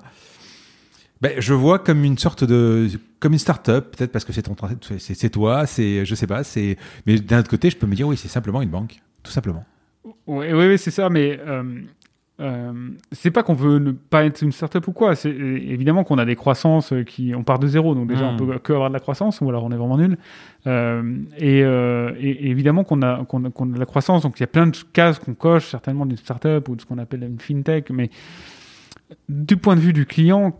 ben, 1.20 1.32
je 1.39 1.55
vois 1.55 1.78
comme 1.78 2.05
une 2.05 2.19
sorte 2.19 2.45
de 2.45 2.89
comme 3.20 3.32
une 3.32 3.39
start-up 3.39 3.97
peut-être 3.97 4.12
parce 4.12 4.24
que 4.24 4.32
c'est 4.32 4.43
ton 4.43 4.55
c'est 4.99 5.31
toi 5.31 5.66
c'est 5.66 6.05
je 6.05 6.15
sais 6.15 6.27
pas 6.28 6.45
c'est 6.45 6.77
mais 7.07 7.19
d'un 7.19 7.40
autre 7.40 7.51
côté 7.51 7.70
je 7.70 7.77
peux 7.77 7.86
me 7.89 7.95
dire 7.97 8.07
oui 8.07 8.16
c'est 8.16 8.28
simplement 8.28 8.62
une 8.62 8.70
banque 8.70 9.01
tout 9.24 9.32
simplement 9.32 9.65
Oui, 10.27 10.47
oui, 10.53 10.69
oui, 10.69 10.78
c'est 10.78 10.93
ça, 10.93 11.11
mais 11.11 11.39
euh, 11.47 11.65
euh, 12.40 12.73
c'est 13.12 13.32
pas 13.32 13.43
qu'on 13.43 13.55
veut 13.55 13.78
ne 13.81 13.90
pas 13.90 14.24
être 14.24 14.40
une 14.43 14.53
startup 14.53 14.86
ou 14.86 14.93
quoi. 14.93 15.16
C'est 15.16 15.28
évidemment 15.31 16.05
qu'on 16.05 16.19
a 16.19 16.24
des 16.24 16.36
croissances 16.36 16.95
qui. 17.07 17.35
On 17.35 17.43
part 17.43 17.59
de 17.59 17.66
zéro, 17.66 17.95
donc 17.97 18.09
déjà 18.09 18.31
Mm. 18.31 18.35
on 18.35 18.36
peut 18.36 18.59
que 18.59 18.73
avoir 18.73 18.89
de 18.89 18.95
la 18.95 19.01
croissance, 19.01 19.40
ou 19.40 19.49
alors 19.49 19.65
on 19.65 19.73
est 19.73 19.77
vraiment 19.77 19.99
nul. 19.99 20.16
Euh, 20.66 21.03
et, 21.36 21.62
euh, 21.65 22.12
et- 22.20 22.49
évidemment 22.49 22.85
qu'on 22.85 23.03
a, 23.03 23.24
qu'on 23.24 23.45
a, 23.45 23.51
qu'on 23.51 23.69
a 23.70 23.74
de 23.74 23.78
la 23.81 23.86
croissance, 23.86 24.23
donc 24.23 24.39
il 24.39 24.43
y 24.43 24.45
a 24.45 24.47
plein 24.47 24.69
de 24.69 24.77
cases 24.93 25.19
qu'on 25.19 25.35
coche, 25.35 25.66
certainement 25.69 26.07
d'une 26.07 26.16
startup 26.16 26.69
ou 26.69 26.77
de 26.77 26.81
ce 26.81 26.86
qu'on 26.86 26.99
appelle 26.99 27.24
une 27.24 27.40
fintech, 27.40 27.90
mais 27.90 28.09
du 29.28 29.57
point 29.57 29.74
de 29.74 29.81
vue 29.81 29.93
du 29.93 30.07
client. 30.07 30.59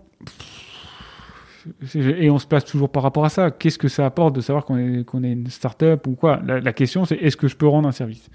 Et 1.95 2.31
on 2.31 2.39
se 2.39 2.47
place 2.47 2.65
toujours 2.65 2.90
par 2.90 3.03
rapport 3.03 3.24
à 3.24 3.28
ça. 3.28 3.51
Qu'est-ce 3.51 3.78
que 3.78 3.89
ça 3.89 4.07
apporte 4.07 4.35
de 4.35 4.40
savoir 4.40 4.65
qu'on 4.65 4.78
est, 4.78 5.05
qu'on 5.05 5.23
est 5.23 5.32
une 5.32 5.49
start-up 5.49 6.07
ou 6.07 6.15
quoi? 6.15 6.40
La, 6.47 6.73
question, 6.73 7.05
c'est 7.05 7.16
est-ce 7.16 7.36
que 7.36 7.49
je 7.49 7.57
peux 7.57 7.66
rendre 7.66 7.89
un 7.89 7.93
service? 7.93 8.31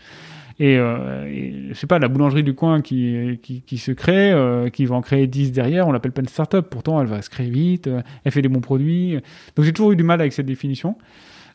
Et, 0.60 0.78
euh, 0.78 1.26
et, 1.28 1.74
sais 1.74 1.88
pas, 1.88 1.98
la 1.98 2.08
boulangerie 2.08 2.44
du 2.44 2.54
coin 2.54 2.82
qui, 2.82 3.40
qui, 3.42 3.78
se 3.78 3.92
crée, 3.92 4.32
euh, 4.32 4.70
qui 4.70 4.86
va 4.86 4.96
en 4.96 5.02
créer 5.02 5.26
10 5.26 5.52
derrière, 5.52 5.88
on 5.88 5.92
l'appelle 5.92 6.12
pas 6.12 6.22
une 6.22 6.28
start-up. 6.28 6.68
Pourtant, 6.70 7.02
elle 7.02 7.08
va 7.08 7.22
se 7.22 7.30
créer 7.30 7.50
vite, 7.50 7.88
euh, 7.88 8.02
elle 8.24 8.32
fait 8.32 8.44
des 8.44 8.50
bons 8.50 8.62
produits. 8.62 9.20
Donc 9.56 9.66
j'ai 9.66 9.74
toujours 9.74 9.94
eu 9.94 9.96
du 9.96 10.04
mal 10.04 10.22
avec 10.22 10.34
cette 10.34 10.46
définition. 10.46 10.96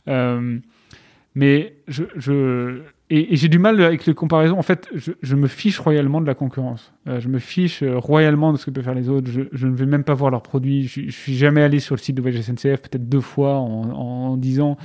Euh, 0.09 0.59
mais 1.35 1.75
je 1.87 2.83
et, 3.11 3.37
j'ai 3.37 3.49
du 3.49 3.59
mal 3.59 3.81
avec 3.81 4.05
les 4.07 4.15
comparaisons. 4.15 4.59
En 4.59 4.63
fait, 4.63 4.89
je, 4.95 5.37
me 5.37 5.47
fiche 5.47 5.79
royalement 5.79 6.21
de 6.21 6.27
la 6.27 6.35
concurrence. 6.35 6.93
Euh, 7.07 7.21
je 7.21 7.29
me 7.29 7.39
fiche 7.39 7.83
euh, 7.83 7.99
royalement 7.99 8.53
de 8.53 8.59
ce 8.59 8.67
que 8.67 8.71
peuvent 8.71 8.85
faire 8.85 8.95
les 8.95 9.09
autres. 9.09 9.31
Je, 9.31 9.67
ne 9.67 9.75
vais 9.75 9.87
même 9.87 10.05
pas 10.05 10.15
voir 10.15 10.31
leurs 10.31 10.43
produits. 10.43 10.87
Je, 10.87 11.03
je 11.07 11.11
suis 11.11 11.37
jamais 11.37 11.63
allé 11.63 11.81
sur 11.81 11.95
le 11.95 12.01
site 12.01 12.17
de 12.17 12.23
Voyage 12.23 12.43
SNCF, 12.43 12.83
peut-être 12.83 13.09
deux 13.09 13.21
fois 13.21 13.57
en, 13.57 13.91
en, 13.91 14.37
10 14.37 14.61
ans. 14.61 14.77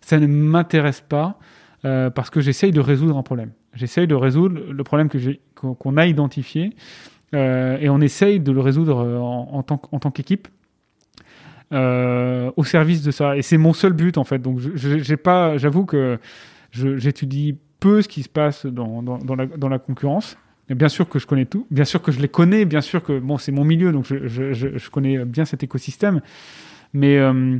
Ça 0.00 0.18
ne 0.18 0.26
m'intéresse 0.26 1.02
pas 1.02 1.38
euh, 1.84 2.08
parce 2.08 2.30
que 2.30 2.40
j'essaye 2.40 2.72
de 2.72 2.80
résoudre 2.80 3.16
un 3.18 3.22
problème. 3.22 3.50
J'essaye 3.74 4.06
de 4.06 4.14
résoudre 4.14 4.58
le 4.70 4.84
problème 4.84 5.08
que 5.08 5.18
qu'on 5.54 5.96
a 5.98 6.06
identifié 6.06 6.74
et 7.32 7.88
on 7.88 8.00
essaye 8.00 8.40
de 8.40 8.50
le 8.50 8.60
résoudre 8.60 9.06
en, 9.06 9.62
tant, 9.62 10.10
qu'équipe. 10.10 10.48
Au 11.70 12.64
service 12.64 13.02
de 13.02 13.12
ça 13.12 13.36
et 13.36 13.42
c'est 13.42 13.58
mon 13.58 13.72
seul 13.72 13.92
but 13.92 14.18
en 14.18 14.24
fait 14.24 14.40
donc 14.40 14.58
j'ai 14.74 15.16
pas 15.16 15.56
j'avoue 15.56 15.84
que 15.84 16.18
j'étudie 16.72 17.56
peu 17.80 18.02
ce 18.02 18.08
qui 18.08 18.22
se 18.22 18.28
passe 18.28 18.66
dans, 18.66 19.02
dans, 19.02 19.34
la, 19.34 19.46
dans 19.46 19.68
la 19.68 19.78
concurrence 19.78 20.36
mais 20.68 20.74
bien 20.74 20.88
sûr 20.88 21.08
que 21.08 21.18
je 21.18 21.26
connais 21.26 21.46
tout 21.46 21.66
bien 21.70 21.84
sûr 21.84 22.02
que 22.02 22.12
je 22.12 22.20
les 22.20 22.28
connais 22.28 22.64
bien 22.64 22.80
sûr 22.80 23.02
que 23.02 23.18
bon 23.18 23.38
c'est 23.38 23.52
mon 23.52 23.64
milieu 23.64 23.90
donc 23.92 24.04
je, 24.04 24.28
je, 24.28 24.52
je, 24.52 24.90
connais 24.90 25.24
bien 25.24 25.44
cet 25.44 25.62
écosystème 25.62 26.20
mais 26.92 27.16
euh, 27.18 27.58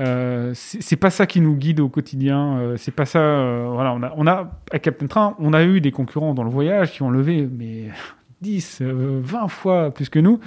euh, 0.00 0.50
c'est 0.54 0.96
pas 0.96 1.10
ça 1.10 1.26
qui 1.26 1.40
nous 1.40 1.54
guide 1.54 1.80
au 1.80 1.88
quotidien. 1.88 2.58
euh, 2.58 2.76
c'est 2.76 2.90
pas 2.90 3.06
ça. 3.06 3.20
euh, 3.20 3.68
voilà, 3.72 3.92
on 3.94 4.02
a, 4.02 4.12
on 4.16 4.26
a 4.26 4.50
à 4.72 4.78
Captain 4.80 5.06
Train, 5.06 5.36
on 5.38 5.52
a 5.52 5.62
eu 5.64 5.80
des 5.80 5.92
concurrents 5.92 6.34
dans 6.34 6.42
le 6.42 6.50
voyage 6.50 6.92
qui 6.92 7.02
ont 7.02 7.10
levé 7.10 7.48
mais 7.50 7.90
10, 8.42 8.78
euh, 8.82 9.20
20 9.22 9.48
fois 9.48 9.90
plus 9.92 10.08
que 10.08 10.18
nous 10.18 10.40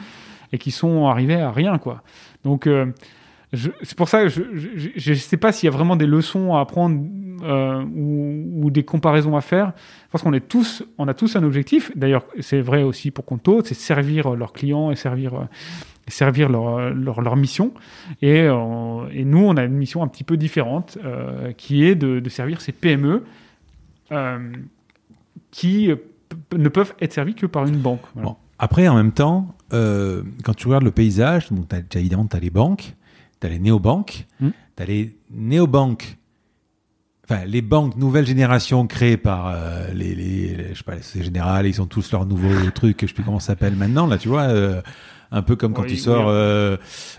et 0.51 0.57
qui 0.57 0.71
sont 0.71 1.07
arrivés 1.07 1.39
à 1.41 1.51
rien 1.51 1.77
quoi. 1.77 2.03
Donc 2.43 2.67
euh, 2.67 2.87
c'est 3.53 3.95
pour 3.95 4.09
ça 4.09 4.23
que 4.23 4.29
je 4.29 5.09
ne 5.09 5.15
sais 5.15 5.37
pas 5.37 5.51
s'il 5.51 5.67
y 5.67 5.73
a 5.73 5.75
vraiment 5.75 5.95
des 5.95 6.05
leçons 6.05 6.55
à 6.55 6.59
apprendre 6.59 7.01
euh, 7.43 7.83
ou, 7.95 8.69
des 8.71 8.83
comparaisons 8.83 9.37
à 9.37 9.41
faire. 9.41 9.73
Parce 10.11 10.23
qu'on 10.23 10.33
a 10.33 10.39
tous 10.39 10.83
un 10.97 11.43
objectif. 11.43 11.91
D'ailleurs, 11.95 12.25
c'est 12.41 12.61
vrai 12.61 12.83
aussi 12.83 13.11
pour 13.11 13.25
Conto, 13.25 13.61
c'est 13.63 13.73
servir 13.73 14.35
leurs 14.35 14.51
clients 14.51 14.91
et 14.91 14.95
servir, 14.95 15.33
euh, 15.33 16.93
leur, 16.93 17.35
mission. 17.37 17.73
Et, 18.21 18.41
euh, 18.41 18.55
nous, 19.13 19.45
on 19.45 19.55
a 19.55 19.63
une 19.63 19.77
mission 19.77 20.03
un 20.03 20.07
petit 20.07 20.25
peu 20.25 20.35
différente, 20.35 20.97
euh, 21.05 21.53
qui 21.53 21.85
est 21.85 21.95
de, 21.95 22.27
servir 22.27 22.59
ces 22.59 22.73
PME 22.73 23.23
euh, 24.11 24.53
qui 25.51 25.91
euh, 25.91 25.95
ne 26.55 26.69
peuvent 26.69 26.93
être 26.99 27.13
servis 27.13 27.35
que 27.35 27.45
par 27.45 27.65
une 27.65 27.77
banque. 27.77 28.01
Après, 28.59 28.87
en 28.87 28.95
même 28.95 29.11
temps, 29.11 29.55
euh, 29.73 30.23
quand 30.43 30.53
tu 30.53 30.67
regardes 30.67 30.83
le 30.83 30.91
paysage, 30.91 31.51
donc 31.51 31.67
t'as 31.67 31.99
évidemment, 31.99 32.25
tu 32.25 32.35
as 32.35 32.39
les 32.39 32.49
banques, 32.49 32.95
tu 33.39 33.47
as 33.47 33.49
les 33.49 33.59
néobanques, 33.59 34.25
Hmm. 34.39 34.49
tu 34.75 34.83
as 34.83 34.85
les 34.85 35.17
néobanques, 35.31 36.17
enfin, 37.29 37.45
les 37.45 37.61
banques 37.61 37.95
nouvelle 37.97 38.25
génération 38.25 38.87
créées 38.87 39.17
par 39.17 39.47
euh, 39.47 39.91
les, 39.93 40.15
les, 40.15 40.55
les- 40.55 40.69
je 40.73 40.77
sais 40.77 40.83
pas, 40.83 40.95
les 40.95 41.01
Société 41.01 41.25
Générale, 41.25 41.67
ils 41.67 41.81
ont 41.81 41.85
tous 41.85 42.11
leurs 42.11 42.25
nouveaux 42.25 42.71
trucs, 42.75 43.01
je 43.01 43.07
sais 43.07 43.13
plus 43.13 43.23
comment 43.23 43.39
ça 43.39 43.47
s'appelle 43.47 43.75
maintenant, 43.75 44.07
là, 44.07 44.17
tu 44.17 44.27
vois, 44.29 44.43
euh, 44.43 44.81
un 45.29 45.41
peu 45.41 45.57
comme 45.57 45.73
quand 45.73 45.81
Oui, 45.83 45.89
tu 45.89 45.97
sors. 45.97 46.25
oui. 46.27 46.31
euh, 46.33 46.77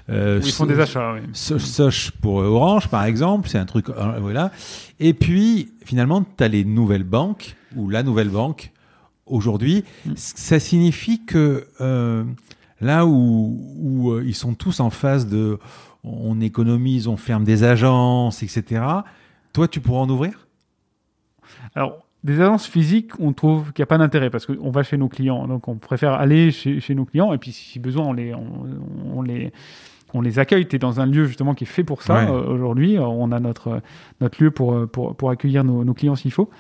euh, 0.09 0.41
ils 0.43 0.51
font 0.53 0.65
des 0.67 0.81
achats. 0.81 1.13
oui. 1.15 1.21
So- 1.35 1.59
Soch 1.59 2.11
pour 2.23 2.37
Orange, 2.37 2.89
par 2.89 3.05
exemple, 3.05 3.49
c'est 3.51 3.59
un 3.59 3.67
truc, 3.67 3.87
voilà. 4.21 4.51
Et 4.99 5.13
puis, 5.13 5.73
finalement, 5.85 6.25
tu 6.25 6.43
as 6.43 6.49
les 6.49 6.65
nouvelles 6.65 7.05
banques, 7.05 7.55
ou 7.77 7.91
la 7.91 8.03
nouvelle 8.03 8.31
banque, 8.31 8.73
aujourd'hui. 9.27 9.85
Mm. 10.07 10.13
C- 10.17 10.33
Ça 10.37 10.59
signifie 10.59 11.27
que 11.27 11.67
euh, 11.83 12.25
là 12.81 13.05
où, 13.05 13.61
où 13.79 14.19
ils 14.21 14.35
sont 14.35 14.55
tous 14.55 14.81
en 14.81 14.89
phase 14.89 15.27
de 15.29 15.59
on 16.23 16.41
économise, 16.41 17.09
on 17.09 17.17
ferme 17.17 17.45
des 17.45 17.65
agences, 17.65 18.43
etc., 18.43 18.83
toi, 19.53 19.67
tu 19.67 19.81
pourras 19.81 20.01
en 20.01 20.09
ouvrir? 20.09 20.47
Alors, 21.75 22.05
des 22.23 22.41
agences 22.41 22.67
physiques, 22.67 23.19
on 23.19 23.33
trouve 23.33 23.73
qu'il 23.73 23.83
n'y 23.83 23.85
a 23.85 23.87
pas 23.87 23.99
d'intérêt 23.99 24.31
parce 24.31 24.47
qu'on 24.47 24.71
va 24.71 24.83
chez 24.83 24.97
nos 24.97 25.09
clients. 25.09 25.47
Donc, 25.49 25.69
on 25.69 25.77
préfère 25.77 26.13
aller 26.13 26.51
chez, 26.51 26.81
chez 26.81 26.95
nos 26.95 27.05
clients 27.05 27.33
et 27.33 27.39
puis, 27.39 27.53
si 27.53 27.79
besoin, 27.79 28.07
on 28.07 28.13
les, 28.13 28.35
on, 28.35 28.67
on 29.15 29.23
les, 29.23 29.53
on 30.15 30.21
les 30.21 30.39
accueille. 30.39 30.67
Tu 30.67 30.77
es 30.77 30.79
dans 30.79 31.01
un 31.01 31.07
lieu 31.07 31.27
justement 31.27 31.55
qui 31.55 31.65
est 31.65 31.69
fait 31.69 31.85
pour 31.85 32.03
ça. 32.03 32.25
Ouais. 32.25 32.31
Euh, 32.31 32.53
Aujourd'hui, 32.53 32.99
euh, 32.99 33.03
on 33.07 33.33
a 33.33 33.41
notre, 33.41 33.81
notre 34.21 34.43
lieu 34.43 34.51
pour, 34.51 34.75
euh, 34.75 34.87
pour, 34.87 35.17
pour 35.17 35.31
accueillir 35.31 35.65
nos, 35.65 35.85
nos 35.85 35.95
clients 35.95 36.17
s'il 36.17 36.33
faut. 36.33 36.51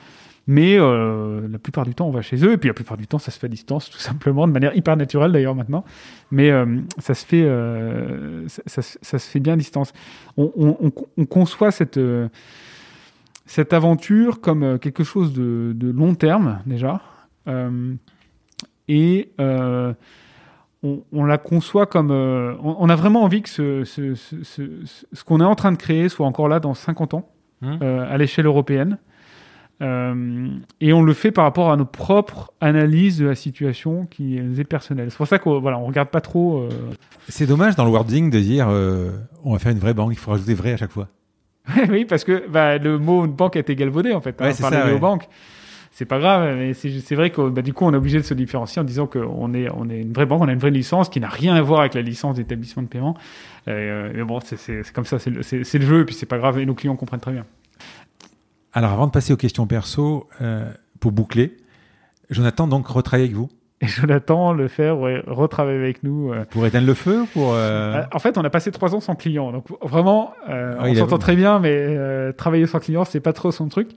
Mais 0.50 0.76
euh, 0.78 1.46
la 1.46 1.58
plupart 1.58 1.84
du 1.84 1.94
temps, 1.94 2.08
on 2.08 2.10
va 2.10 2.22
chez 2.22 2.42
eux. 2.44 2.52
Et 2.52 2.56
puis, 2.56 2.68
la 2.68 2.74
plupart 2.74 2.96
du 2.96 3.06
temps, 3.06 3.18
ça 3.18 3.30
se 3.30 3.38
fait 3.38 3.46
à 3.46 3.50
distance, 3.50 3.90
tout 3.90 3.98
simplement, 3.98 4.48
de 4.48 4.52
manière 4.52 4.74
hyper 4.74 4.96
naturelle 4.96 5.30
d'ailleurs 5.30 5.54
maintenant. 5.54 5.84
Mais 6.30 6.50
euh, 6.50 6.64
ça, 6.98 7.12
se 7.14 7.26
fait, 7.26 7.42
euh, 7.44 8.48
ça, 8.48 8.62
ça 8.66 8.80
se- 8.82 8.98
ça 9.02 9.18
se 9.18 9.28
fait 9.30 9.40
bien 9.40 9.52
à 9.52 9.56
distance. 9.56 9.92
On, 10.38 10.50
on, 10.56 10.76
on, 10.80 10.92
on 11.18 11.26
conçoit 11.26 11.70
cette. 11.70 12.00
cette 13.46 13.72
aventure 13.72 14.40
comme 14.40 14.78
quelque 14.78 15.04
chose 15.04 15.32
de, 15.34 15.72
de 15.76 15.90
long 15.90 16.14
terme 16.14 16.60
déjà. 16.66 17.00
Et 18.88 19.30
on, 20.82 21.02
on 21.12 21.24
la 21.24 21.38
conçoit 21.38 21.86
comme... 21.86 22.10
euh, 22.10 22.54
on, 22.62 22.76
on 22.78 22.88
a 22.88 22.94
vraiment 22.96 23.22
envie 23.24 23.42
que 23.42 23.48
ce, 23.48 23.84
ce, 23.84 24.14
ce, 24.14 24.42
ce- 25.12 25.24
qu'on 25.24 25.40
est 25.40 25.44
en 25.44 25.54
train 25.56 25.72
de 25.72 25.76
créer 25.76 26.08
soit 26.08 26.26
encore 26.26 26.48
là 26.48 26.60
dans 26.60 26.74
50 26.74 27.14
ans 27.14 27.28
euh, 27.82 28.06
à 28.08 28.16
l'échelle 28.18 28.46
européenne. 28.46 28.98
Euh, 29.80 30.48
et 30.80 30.92
on 30.92 31.02
le 31.02 31.12
fait 31.12 31.30
par 31.30 31.44
rapport 31.44 31.70
à 31.70 31.76
nos 31.76 31.84
propres 31.84 32.52
analyses 32.60 33.18
de 33.18 33.26
la 33.26 33.34
situation 33.36 34.06
qui 34.06 34.36
est 34.36 34.64
personnelle. 34.64 35.10
C'est 35.10 35.16
pour 35.16 35.28
ça 35.28 35.38
qu'on 35.38 35.60
voilà, 35.60 35.78
on 35.78 35.86
regarde 35.86 36.09
pas 36.09 36.20
trop... 36.20 36.59
euh, 36.62 36.68
C'est 37.28 37.46
dommage 37.46 37.76
dans 37.76 37.84
le 37.84 37.90
wording 37.92 38.28
de 38.30 38.40
dire 38.40 38.66
euh, 38.70 39.12
on 39.44 39.52
va 39.52 39.59
faire 39.60 39.70
une 39.72 39.78
vraie 39.78 39.94
banque, 39.94 40.10
il 40.12 40.18
faut 40.18 40.32
rajouter 40.32 40.55
vrai 40.55 40.72
à 40.72 40.76
chaque 40.76 40.90
fois. 40.90 41.09
oui, 41.90 42.05
parce 42.06 42.24
que 42.24 42.48
bah, 42.48 42.78
le 42.78 42.98
mot 42.98 43.26
banque 43.26 43.55
a 43.56 43.60
été 43.60 43.76
galvaudé 43.76 44.12
en 44.12 44.20
fait 44.20 44.40
Ouais, 44.40 44.48
hein, 44.48 44.52
c'est 44.52 44.62
ça, 44.62 44.70
ouais. 44.70 44.90
néobanques. 44.90 45.28
C'est 45.92 46.05
pas 46.06 46.18
grave, 46.20 46.56
mais 46.56 46.74
c'est 46.74 47.14
vrai 47.16 47.30
que 47.30 47.48
bah, 47.48 47.60
du 47.62 47.72
coup 47.72 47.84
on 47.84 47.92
est 47.92 47.96
obligé 47.96 48.18
de 48.18 48.22
se 48.24 48.32
différencier 48.34 48.80
en 48.80 48.84
disant 48.84 49.06
qu'on 49.09 49.52
est, 49.55 49.68
on 49.76 49.90
est 49.90 50.00
une 50.00 50.12
vraie 50.12 50.26
banque, 50.26 50.42
on 50.42 50.48
a 50.48 50.52
une 50.52 50.59
vraie 50.60 50.70
licence 50.70 51.09
qui 51.09 51.18
n'a 51.20 51.28
rien 51.28 51.55
à 51.56 51.62
voir 51.62 51.80
avec 51.80 51.94
la 51.94 52.02
licence 52.02 52.36
d'établissement 52.36 52.82
de 52.84 52.88
paiement. 52.88 53.16
Mais 53.66 54.22
bon, 54.24 54.38
c'est- 54.40 54.92
comme 54.92 55.05
ça, 55.05 55.18
c'est 55.18 55.30
le, 55.30 55.42
c'est- 55.42 55.64
c'est 55.64 55.78
le 55.78 55.86
jeu, 55.86 56.00
et 56.00 56.05
puis 56.05 56.14
c'est 56.14 56.26
pas 56.26 56.38
grave, 56.38 56.59
et 56.60 56.66
nos 56.66 56.74
clients 56.74 56.94
comprennent 56.96 57.18
très 57.20 57.32
bien. 57.32 57.44
Alors, 58.73 58.93
avant 58.93 59.07
de 59.07 59.12
passer 59.12 59.32
aux 59.32 59.36
questions 59.36 59.66
perso, 59.66 60.28
euh, 60.40 60.70
pour 61.01 61.12
boucler, 61.12 61.57
Jonathan, 62.31 62.66
donc, 62.66 62.86
retravaille 62.89 63.24
avec 63.27 63.35
vous 63.36 63.49
Et 63.81 63.86
Jonathan, 63.86 64.53
le 64.53 64.69
faire, 64.69 64.99
ouais, 64.99 65.23
retravaille 65.27 65.77
avec 65.77 66.03
nous. 66.03 66.32
euh. 66.32 66.45
pour 66.51 66.66
éteindre 66.66 66.86
le 66.86 66.95
feu 66.95 67.24
pour, 67.32 67.55
euh, 67.55 68.03
En 68.12 68.19
fait, 68.19 68.36
on 68.36 68.43
a 68.45 68.51
passé 68.51 68.70
trois 68.70 68.95
ans 68.95 69.01
sans 69.01 69.15
client, 69.15 69.53
donc 69.53 69.65
vraiment, 69.82 70.32
euh, 70.49 70.77
Ah, 70.78 70.85
on 70.89 70.95
s'entend 70.95 71.19
très 71.19 71.36
bien, 71.36 71.59
mais 71.59 72.32
travailler 72.35 72.66
sans 72.66 72.81
client, 72.81 73.05
c'est 73.05 73.20
pas 73.20 73.32
trop 73.32 73.51
son 73.53 73.69
truc. 73.69 73.90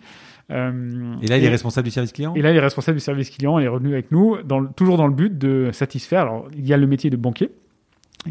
Et 0.50 1.28
là, 1.28 1.38
il 1.38 1.44
est 1.46 1.50
responsable 1.50 1.86
du 1.86 1.92
service 1.92 2.12
client? 2.12 2.34
Et 2.36 2.42
là, 2.42 2.52
il 2.52 2.58
est 2.58 2.62
responsable 2.62 2.98
du 2.98 3.04
service 3.04 3.30
client, 3.30 3.58
il 3.60 3.66
est 3.66 3.70
revenu 3.70 3.94
avec 3.94 4.12
nous, 4.12 4.38
dans 4.44 4.66
toujours 4.66 4.98
dans 4.98 5.08
le 5.08 5.14
but 5.14 5.38
de 5.38 5.70
satisfaire. 5.72 6.22
Alors, 6.24 6.48
il 6.58 6.68
y 6.68 6.74
a 6.74 6.78
le 6.78 6.88
métier 6.88 7.10
de 7.10 7.16
banquier, 7.16 7.52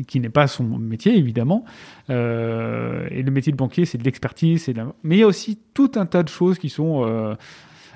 qui 0.07 0.21
n'est 0.21 0.29
pas 0.31 0.47
son 0.47 0.65
métier, 0.65 1.17
évidemment. 1.17 1.65
Euh, 2.11 3.09
et 3.11 3.23
le 3.23 3.31
métier 3.31 3.53
de 3.53 3.57
banquier, 3.57 3.85
c'est 3.85 3.99
de 3.99 4.05
l'expertise. 4.05 4.71
Mais 5.03 5.17
il 5.17 5.21
y 5.21 5.23
a 5.23 5.27
aussi 5.27 5.59
tout 5.75 5.93
un 5.97 6.07
tas 6.07 6.23
de 6.23 6.29
choses 6.29 6.59
qui 6.59 6.69
sont 6.69 7.05
euh, 7.05 7.35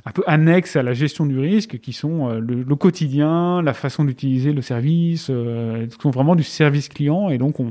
un 0.05 0.11
peu 0.11 0.23
annexes 0.27 0.77
à 0.77 0.83
la 0.83 0.93
gestion 0.93 1.27
du 1.27 1.39
risque, 1.39 1.79
qui 1.79 1.93
sont 1.93 2.31
euh, 2.31 2.41
le, 2.41 2.77
quotidien, 2.77 3.63
la 3.63 3.75
façon 3.75 4.05
d'utiliser 4.05 4.53
le 4.53 4.63
service, 4.63 5.27
qui 5.27 5.97
sont 6.01 6.11
vraiment 6.11 6.35
du 6.35 6.43
service 6.43 6.89
client. 6.89 7.31
Et 7.31 7.39
donc, 7.39 7.61
on, 7.61 7.71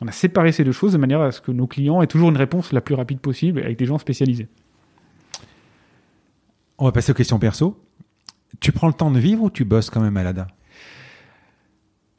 on 0.00 0.08
a 0.08 0.12
séparé 0.12 0.52
ces 0.52 0.64
deux 0.64 0.72
choses 0.72 0.92
de 0.92 0.98
manière 0.98 1.20
à 1.20 1.30
ce 1.30 1.40
que 1.40 1.52
nos 1.52 1.66
clients 1.66 2.02
aient 2.02 2.06
toujours 2.06 2.30
une 2.30 2.36
réponse 2.36 2.72
la 2.72 2.80
plus 2.80 2.94
rapide 2.94 3.20
possible 3.20 3.60
avec 3.60 3.78
des 3.78 3.86
gens 3.86 3.98
spécialisés. 3.98 4.48
On 6.78 6.86
va 6.86 6.92
passer 6.92 7.12
aux 7.12 7.14
questions 7.14 7.38
perso. 7.38 7.78
Tu 8.58 8.72
prends 8.72 8.88
le 8.88 8.94
temps 8.94 9.10
de 9.10 9.18
vivre 9.18 9.44
ou 9.44 9.50
tu 9.50 9.64
bosses 9.64 9.90
quand 9.90 10.00
même 10.00 10.16
à 10.16 10.22
l'ADA 10.22 10.48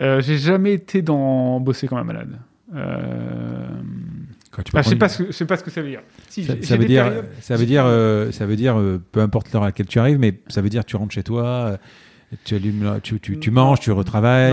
Euh, 0.01 0.19
j'ai 0.21 0.37
jamais 0.37 0.73
été 0.73 1.01
dans 1.01 1.59
bosser 1.59 1.87
comme 1.87 1.99
un 1.99 2.03
malade. 2.03 2.39
Euh... 2.75 3.67
Quand 4.51 4.63
tu 4.63 4.71
je 4.75 4.81
sais 4.81 4.95
pas 4.97 5.07
ce 5.09 5.19
que 5.23 5.27
je 5.27 5.31
sais 5.31 5.45
pas 5.45 5.55
ce 5.57 5.63
que 5.63 5.69
ça 5.71 5.81
veut 5.81 5.89
dire. 5.89 6.01
Si, 6.27 6.43
Ça, 6.43 6.53
veut 6.75 6.85
dire, 6.85 7.05
périodes- 7.05 7.25
ça 7.39 7.55
veut 7.55 7.65
dire, 7.65 7.83
euh, 7.85 8.31
ça 8.31 8.45
veut 8.45 8.55
dire, 8.57 8.77
peu 9.11 9.21
importe 9.21 9.51
l'heure 9.53 9.63
à 9.63 9.67
laquelle 9.67 9.85
tu 9.85 9.99
arrives, 9.99 10.19
mais 10.19 10.39
ça 10.49 10.61
veut 10.61 10.69
dire 10.69 10.83
tu 10.83 10.95
rentres 10.97 11.13
chez 11.13 11.23
toi, 11.23 11.77
tu 12.43 12.55
allumes, 12.55 12.99
tu, 13.03 13.19
tu, 13.21 13.39
tu 13.39 13.51
manges, 13.51 13.79
tu 13.79 13.91
retravailles. 13.91 14.51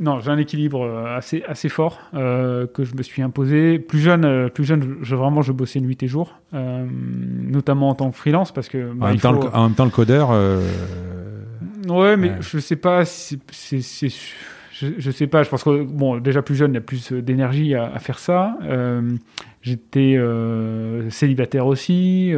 Non, 0.00 0.20
j'ai 0.20 0.30
un 0.30 0.38
équilibre 0.38 0.88
assez 1.14 1.42
assez 1.46 1.68
fort 1.68 2.00
que 2.12 2.84
je 2.84 2.94
me 2.94 3.02
suis 3.02 3.20
imposé. 3.22 3.78
Plus 3.78 3.98
jeune, 4.00 4.48
plus 4.50 4.64
jeune, 4.64 4.96
je, 5.02 5.14
vraiment 5.14 5.42
je 5.42 5.52
bossais 5.52 5.80
nuit 5.80 5.98
et 6.02 6.08
jour, 6.08 6.38
notamment 6.52 7.90
en 7.90 7.94
tant 7.94 8.10
que 8.10 8.16
freelance 8.16 8.52
parce 8.52 8.68
que 8.70 8.90
en, 8.92 8.94
bah, 8.94 9.06
même 9.08 9.16
il 9.16 9.20
temps, 9.20 9.34
faut- 9.34 9.48
le, 9.48 9.54
en 9.54 9.64
même 9.64 9.74
temps, 9.74 9.84
le 9.84 9.90
codeur. 9.90 10.30
Ouais, 11.88 12.16
mais 12.16 12.30
Ouais. 12.30 12.36
je 12.40 12.58
sais 12.58 12.76
pas 12.76 13.04
c'est- 13.04 13.38
je, 14.80 15.10
sais 15.10 15.26
pas. 15.26 15.42
Je 15.42 15.48
pense 15.48 15.64
que 15.64 15.82
bon, 15.82 16.18
déjà 16.18 16.42
plus 16.42 16.54
jeune, 16.54 16.72
il 16.72 16.74
y 16.74 16.78
a 16.78 16.82
plus 16.82 17.12
euh, 17.12 17.22
d'énergie 17.22 17.74
à, 17.74 17.92
à 17.92 17.98
faire 17.98 18.18
ça. 18.18 18.58
Euh, 18.62 19.16
j'étais 19.62 20.16
euh, 20.16 21.08
célibataire 21.10 21.66
aussi. 21.66 22.32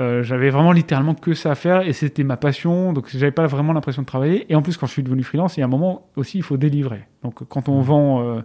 Euh, 0.00 0.22
j'avais 0.22 0.50
vraiment 0.50 0.72
littéralement 0.72 1.14
que 1.14 1.34
ça 1.34 1.50
à 1.50 1.54
faire 1.54 1.82
et 1.86 1.92
c'était 1.92 2.24
ma 2.24 2.36
passion. 2.36 2.92
Donc 2.92 3.08
j'avais 3.10 3.30
pas 3.30 3.46
vraiment 3.46 3.72
l'impression 3.72 4.02
de 4.02 4.06
travailler. 4.06 4.50
Et 4.50 4.54
en 4.56 4.62
plus, 4.62 4.76
quand 4.76 4.86
je 4.86 4.92
suis 4.92 5.02
devenu 5.02 5.22
freelance, 5.22 5.56
il 5.56 5.60
y 5.60 5.62
a 5.62 5.66
un 5.66 5.68
moment 5.68 6.08
aussi, 6.16 6.38
il 6.38 6.42
faut 6.42 6.56
délivrer. 6.56 7.02
Donc 7.22 7.46
quand 7.48 7.68
on 7.68 7.80
vend 7.82 8.22
euh, 8.22 8.40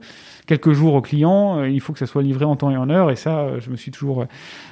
quelques 0.48 0.73
jours 0.73 0.94
aux 0.95 1.02
clients, 1.02 1.60
euh, 1.60 1.69
il 1.69 1.80
faut 1.80 1.94
que 1.94 1.99
ça 1.99 2.06
soit 2.06 2.22
livré 2.23 2.45
en 2.45 2.56
temps 2.56 2.69
et 2.72 2.77
en 2.77 2.90
heure. 2.90 3.10
Et 3.10 3.15
ça, 3.15 3.57
je 3.60 3.69
me 3.72 3.76
suis 3.77 3.91
toujours 3.91 4.26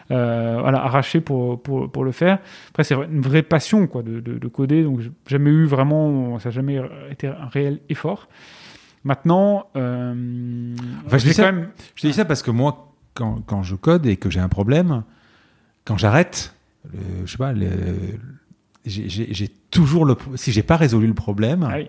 voilà, 0.09 0.83
arraché 0.83 1.21
pour, 1.21 1.61
pour, 1.63 1.89
pour 1.91 2.03
le 2.03 2.11
faire. 2.11 2.37
Après, 2.69 2.83
c'est 2.83 2.93
une 2.95 3.21
vraie 3.21 3.41
passion 3.43 3.87
quoi, 3.87 4.03
de, 4.03 4.19
de, 4.19 4.37
de 4.37 4.47
coder, 4.47 4.83
donc 4.83 4.99
j'ai 4.99 5.11
jamais 5.27 5.49
eu 5.49 5.65
vraiment, 5.65 6.37
ça 6.39 6.49
n'a 6.49 6.53
jamais 6.53 6.79
été 7.09 7.27
un 7.27 7.47
réel 7.51 7.79
effort. 7.89 8.27
Maintenant, 9.05 9.67
Enfin, 9.73 11.17
je 11.17 11.25
dis 11.25 11.33
ça- 11.33 11.43
quand 11.47 11.53
même. 11.53 11.69
Je 11.95 12.01
te 12.03 12.07
dis 12.07 12.13
ça 12.13 12.25
parce 12.25 12.41
que 12.43 12.51
moi, 12.51 12.91
quand, 13.13 13.41
quand 13.45 13.63
je 13.63 13.75
code 13.75 14.05
et 14.05 14.17
que 14.17 14.29
j'ai 14.29 14.39
un 14.39 14.49
problème, 14.49 15.03
quand 15.85 15.97
j'arrête, 15.97 16.53
le- 16.91 17.25
je 17.25 17.31
sais 17.31 17.37
pas, 17.37 17.53
j'ai- 18.85 19.51
toujours 19.71 20.05
le. 20.05 20.15
Si 20.35 20.51
j'ai 20.51 20.63
pas 20.63 20.77
résolu 20.77 21.07
le 21.07 21.13
problème, 21.13 21.67
Ah 21.69 21.75
oui. 21.77 21.87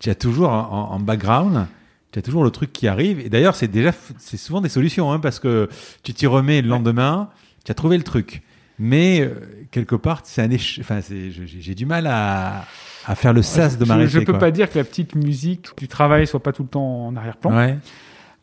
tu 0.00 0.10
as 0.10 0.14
toujours 0.14 0.50
en, 0.50 0.98
background, 0.98 1.66
tu 2.12 2.18
as 2.18 2.22
toujours 2.22 2.42
le 2.44 2.50
truc 2.50 2.72
qui 2.72 2.88
arrive. 2.88 3.20
Et 3.20 3.28
d'ailleurs, 3.28 3.54
c'est 3.54 3.68
déjà, 3.68 3.92
c'est 4.18 4.36
souvent 4.36 4.60
des 4.60 4.68
solutions, 4.68 5.12
hein, 5.12 5.20
parce 5.20 5.38
que 5.38 5.68
tu 6.02 6.12
t'y 6.14 6.26
remets 6.26 6.62
le 6.62 6.68
lendemain, 6.68 7.28
tu 7.64 7.70
as 7.70 7.74
trouvé 7.74 7.96
le 7.96 8.02
truc. 8.02 8.42
Mais 8.80 9.20
euh, 9.20 9.34
quelque 9.70 9.94
part, 9.94 10.22
c'est 10.24 10.42
un 10.42 10.50
Enfin, 10.80 10.98
j'ai 11.00 11.74
du 11.76 11.86
mal 11.86 12.08
à, 12.08 12.64
à 13.06 13.14
faire 13.14 13.32
le 13.32 13.42
sas 13.42 13.78
de 13.78 13.84
je, 13.84 13.88
m'arrêter. 13.88 14.10
je 14.10 14.18
peux 14.20 14.32
quoi. 14.32 14.38
pas 14.40 14.50
dire 14.50 14.68
que 14.68 14.78
la 14.78 14.84
petite 14.84 15.14
musique 15.14 15.68
du 15.78 15.86
travail 15.86 16.26
soit 16.26 16.42
pas 16.42 16.52
tout 16.52 16.64
le 16.64 16.68
temps 16.68 17.06
en 17.06 17.14
arrière-plan. 17.14 17.56
Ouais. 17.56 17.78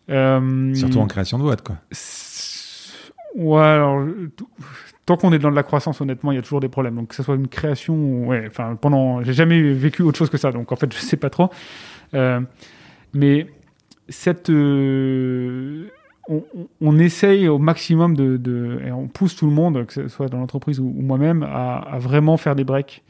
Euh, 0.10 0.74
Surtout 0.74 1.00
en 1.00 1.08
création 1.08 1.38
de 1.38 1.44
boîte, 1.44 1.64
quoi. 1.64 1.76
Ouais, 3.36 3.62
alors, 3.62 4.06
tant 5.06 5.18
qu'on 5.18 5.34
est 5.34 5.40
dans 5.40 5.50
de 5.52 5.56
la 5.56 5.64
croissance, 5.64 6.00
honnêtement, 6.02 6.32
il 6.32 6.36
y 6.36 6.38
a 6.38 6.42
toujours 6.42 6.60
des 6.60 6.70
problèmes. 6.70 6.96
Donc, 6.96 7.10
que 7.10 7.16
ce 7.16 7.24
soit 7.24 7.36
une 7.36 7.48
création, 7.48 7.96
ou- 7.96 8.28
ouais, 8.28 8.46
enfin, 8.48 8.76
pendant, 8.80 9.24
j'ai 9.24 9.34
jamais 9.34 9.62
vécu 9.74 10.04
autre 10.04 10.18
chose 10.18 10.30
que 10.30 10.38
ça. 10.38 10.52
Donc, 10.52 10.72
en 10.72 10.76
fait, 10.76 10.94
je 10.94 11.00
sais 11.00 11.18
pas 11.18 11.30
trop. 11.30 11.50
Euh, 12.14 12.40
mais 13.14 13.48
cette, 14.10 14.50
euh, 14.50 15.88
on, 16.28 16.44
on- 16.82 17.00
essaye 17.00 17.48
au 17.48 17.58
maximum 17.58 18.16
de, 18.16 18.38
de- 18.38 18.80
et 18.86 18.92
on 18.92 19.08
pousse 19.08 19.36
tout 19.36 19.46
le 19.48 19.52
monde, 19.54 19.86
que 19.86 19.94
ce 19.94 20.08
soit 20.08 20.28
dans 20.28 20.38
l'entreprise 20.38 20.80
ou, 20.80 20.86
moi-même, 20.86 21.44
à, 21.44 21.78
à 21.80 21.98
vraiment 22.00 22.38
faire 22.38 22.56
des 22.56 22.64
breaks 22.64 23.04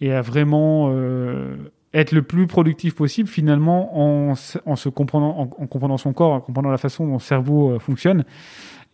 et 0.00 0.12
à 0.12 0.22
vraiment 0.22 0.88
euh, 0.92 1.56
être 1.92 2.12
le 2.12 2.22
plus 2.22 2.46
productif 2.46 2.94
possible 2.94 3.28
finalement 3.28 4.30
en, 4.30 4.34
en 4.66 4.76
se 4.76 4.88
comprenant, 4.88 5.38
en, 5.38 5.42
en 5.42 5.66
comprenant 5.66 5.98
son 5.98 6.12
corps, 6.12 6.32
en 6.32 6.40
comprenant 6.40 6.70
la 6.70 6.78
façon 6.78 7.06
dont 7.06 7.14
le 7.14 7.18
cerveau 7.18 7.72
euh, 7.72 7.78
fonctionne 7.78 8.24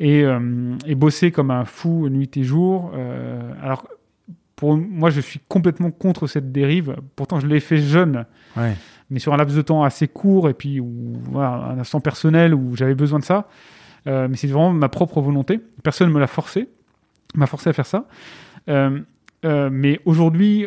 et, 0.01 0.23
euh, 0.25 0.75
et 0.87 0.95
bosser 0.95 1.31
comme 1.31 1.51
un 1.51 1.65
fou 1.65 2.09
nuit 2.09 2.31
et 2.37 2.43
jour. 2.45 2.93
euh, 2.95 3.41
alors 3.63 3.87
pour 4.57 4.77
moi, 4.77 5.11
je 5.11 5.21
suis 5.21 5.41
complètement 5.49 5.91
contre 5.91 6.27
cette 6.29 6.53
dérive. 6.53 6.95
Pourtant, 7.17 7.41
je 7.41 7.47
l'ai 7.49 7.59
fait 7.61 7.79
jeune 7.79 8.25
Ouais. 8.57 8.75
mais 9.11 9.19
sur 9.19 9.35
un 9.35 9.37
laps 9.37 9.57
de 9.57 9.63
temps 9.63 9.83
assez 9.83 10.07
court 10.07 10.49
et 10.49 10.55
puis 10.55 10.79
où, 10.79 11.15
voilà, 11.31 11.51
un 11.73 11.79
instant 11.81 12.01
personnel 12.01 12.55
où 12.55 12.77
j'avais 12.77 12.95
besoin 12.95 13.19
de 13.19 13.25
ça. 13.25 13.49
Euh, 14.07 14.29
mais 14.29 14.37
c'est 14.37 14.47
vraiment 14.47 14.73
ma 14.73 14.89
propre 14.89 15.21
volonté. 15.21 15.61
Personne 15.83 16.09
ne 16.09 16.15
me 16.15 16.21
l'a 16.21 16.29
forcé, 16.29 16.69
m'a 17.35 17.47
forcé 17.47 17.71
à 17.71 17.73
faire 17.73 17.87
ça. 17.87 18.07
Euh, 18.69 19.01
euh, 19.45 19.71
mais 19.73 20.01
aujourd'hui, 20.05 20.67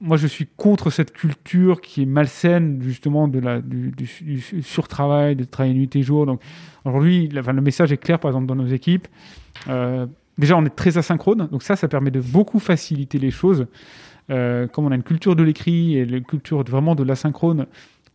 moi, 0.00 0.16
je 0.16 0.26
suis 0.26 0.46
contre 0.56 0.90
cette 0.90 1.12
culture 1.12 1.80
qui 1.80 2.02
est 2.02 2.06
malsaine 2.06 2.82
justement 2.82 3.28
de 3.28 3.38
la 3.38 3.60
du, 3.60 3.92
du- 3.92 4.08
du 4.24 4.62
surtravail, 4.62 5.36
de 5.36 5.44
travailler 5.44 5.74
nuit 5.74 5.90
et 5.94 6.02
jour. 6.02 6.26
Donc 6.26 6.42
aujourd'hui, 6.84 7.30
enfin, 7.38 7.52
le 7.52 7.62
message 7.62 7.92
est 7.92 7.96
clair, 7.96 8.18
par 8.18 8.30
exemple, 8.30 8.46
dans 8.46 8.56
nos 8.56 8.66
équipes. 8.66 9.08
Euh, 9.68 10.06
déjà, 10.36 10.56
on 10.56 10.64
est 10.66 10.76
très 10.76 10.98
asynchrone, 10.98 11.48
donc 11.50 11.62
ça, 11.62 11.76
ça 11.76 11.88
permet 11.88 12.10
de 12.10 12.20
beaucoup 12.20 12.58
faciliter 12.58 13.18
les 13.18 13.30
choses. 13.30 13.66
Euh, 14.28 14.66
comme 14.66 14.84
on 14.86 14.90
a 14.90 14.96
une 14.96 15.02
culture 15.02 15.36
de 15.36 15.42
l'écrit 15.42 15.96
et 15.96 16.02
une 16.02 16.24
culture 16.24 16.62
vraiment 16.64 16.94
de 16.94 17.02
l'asynchrone, 17.04 17.66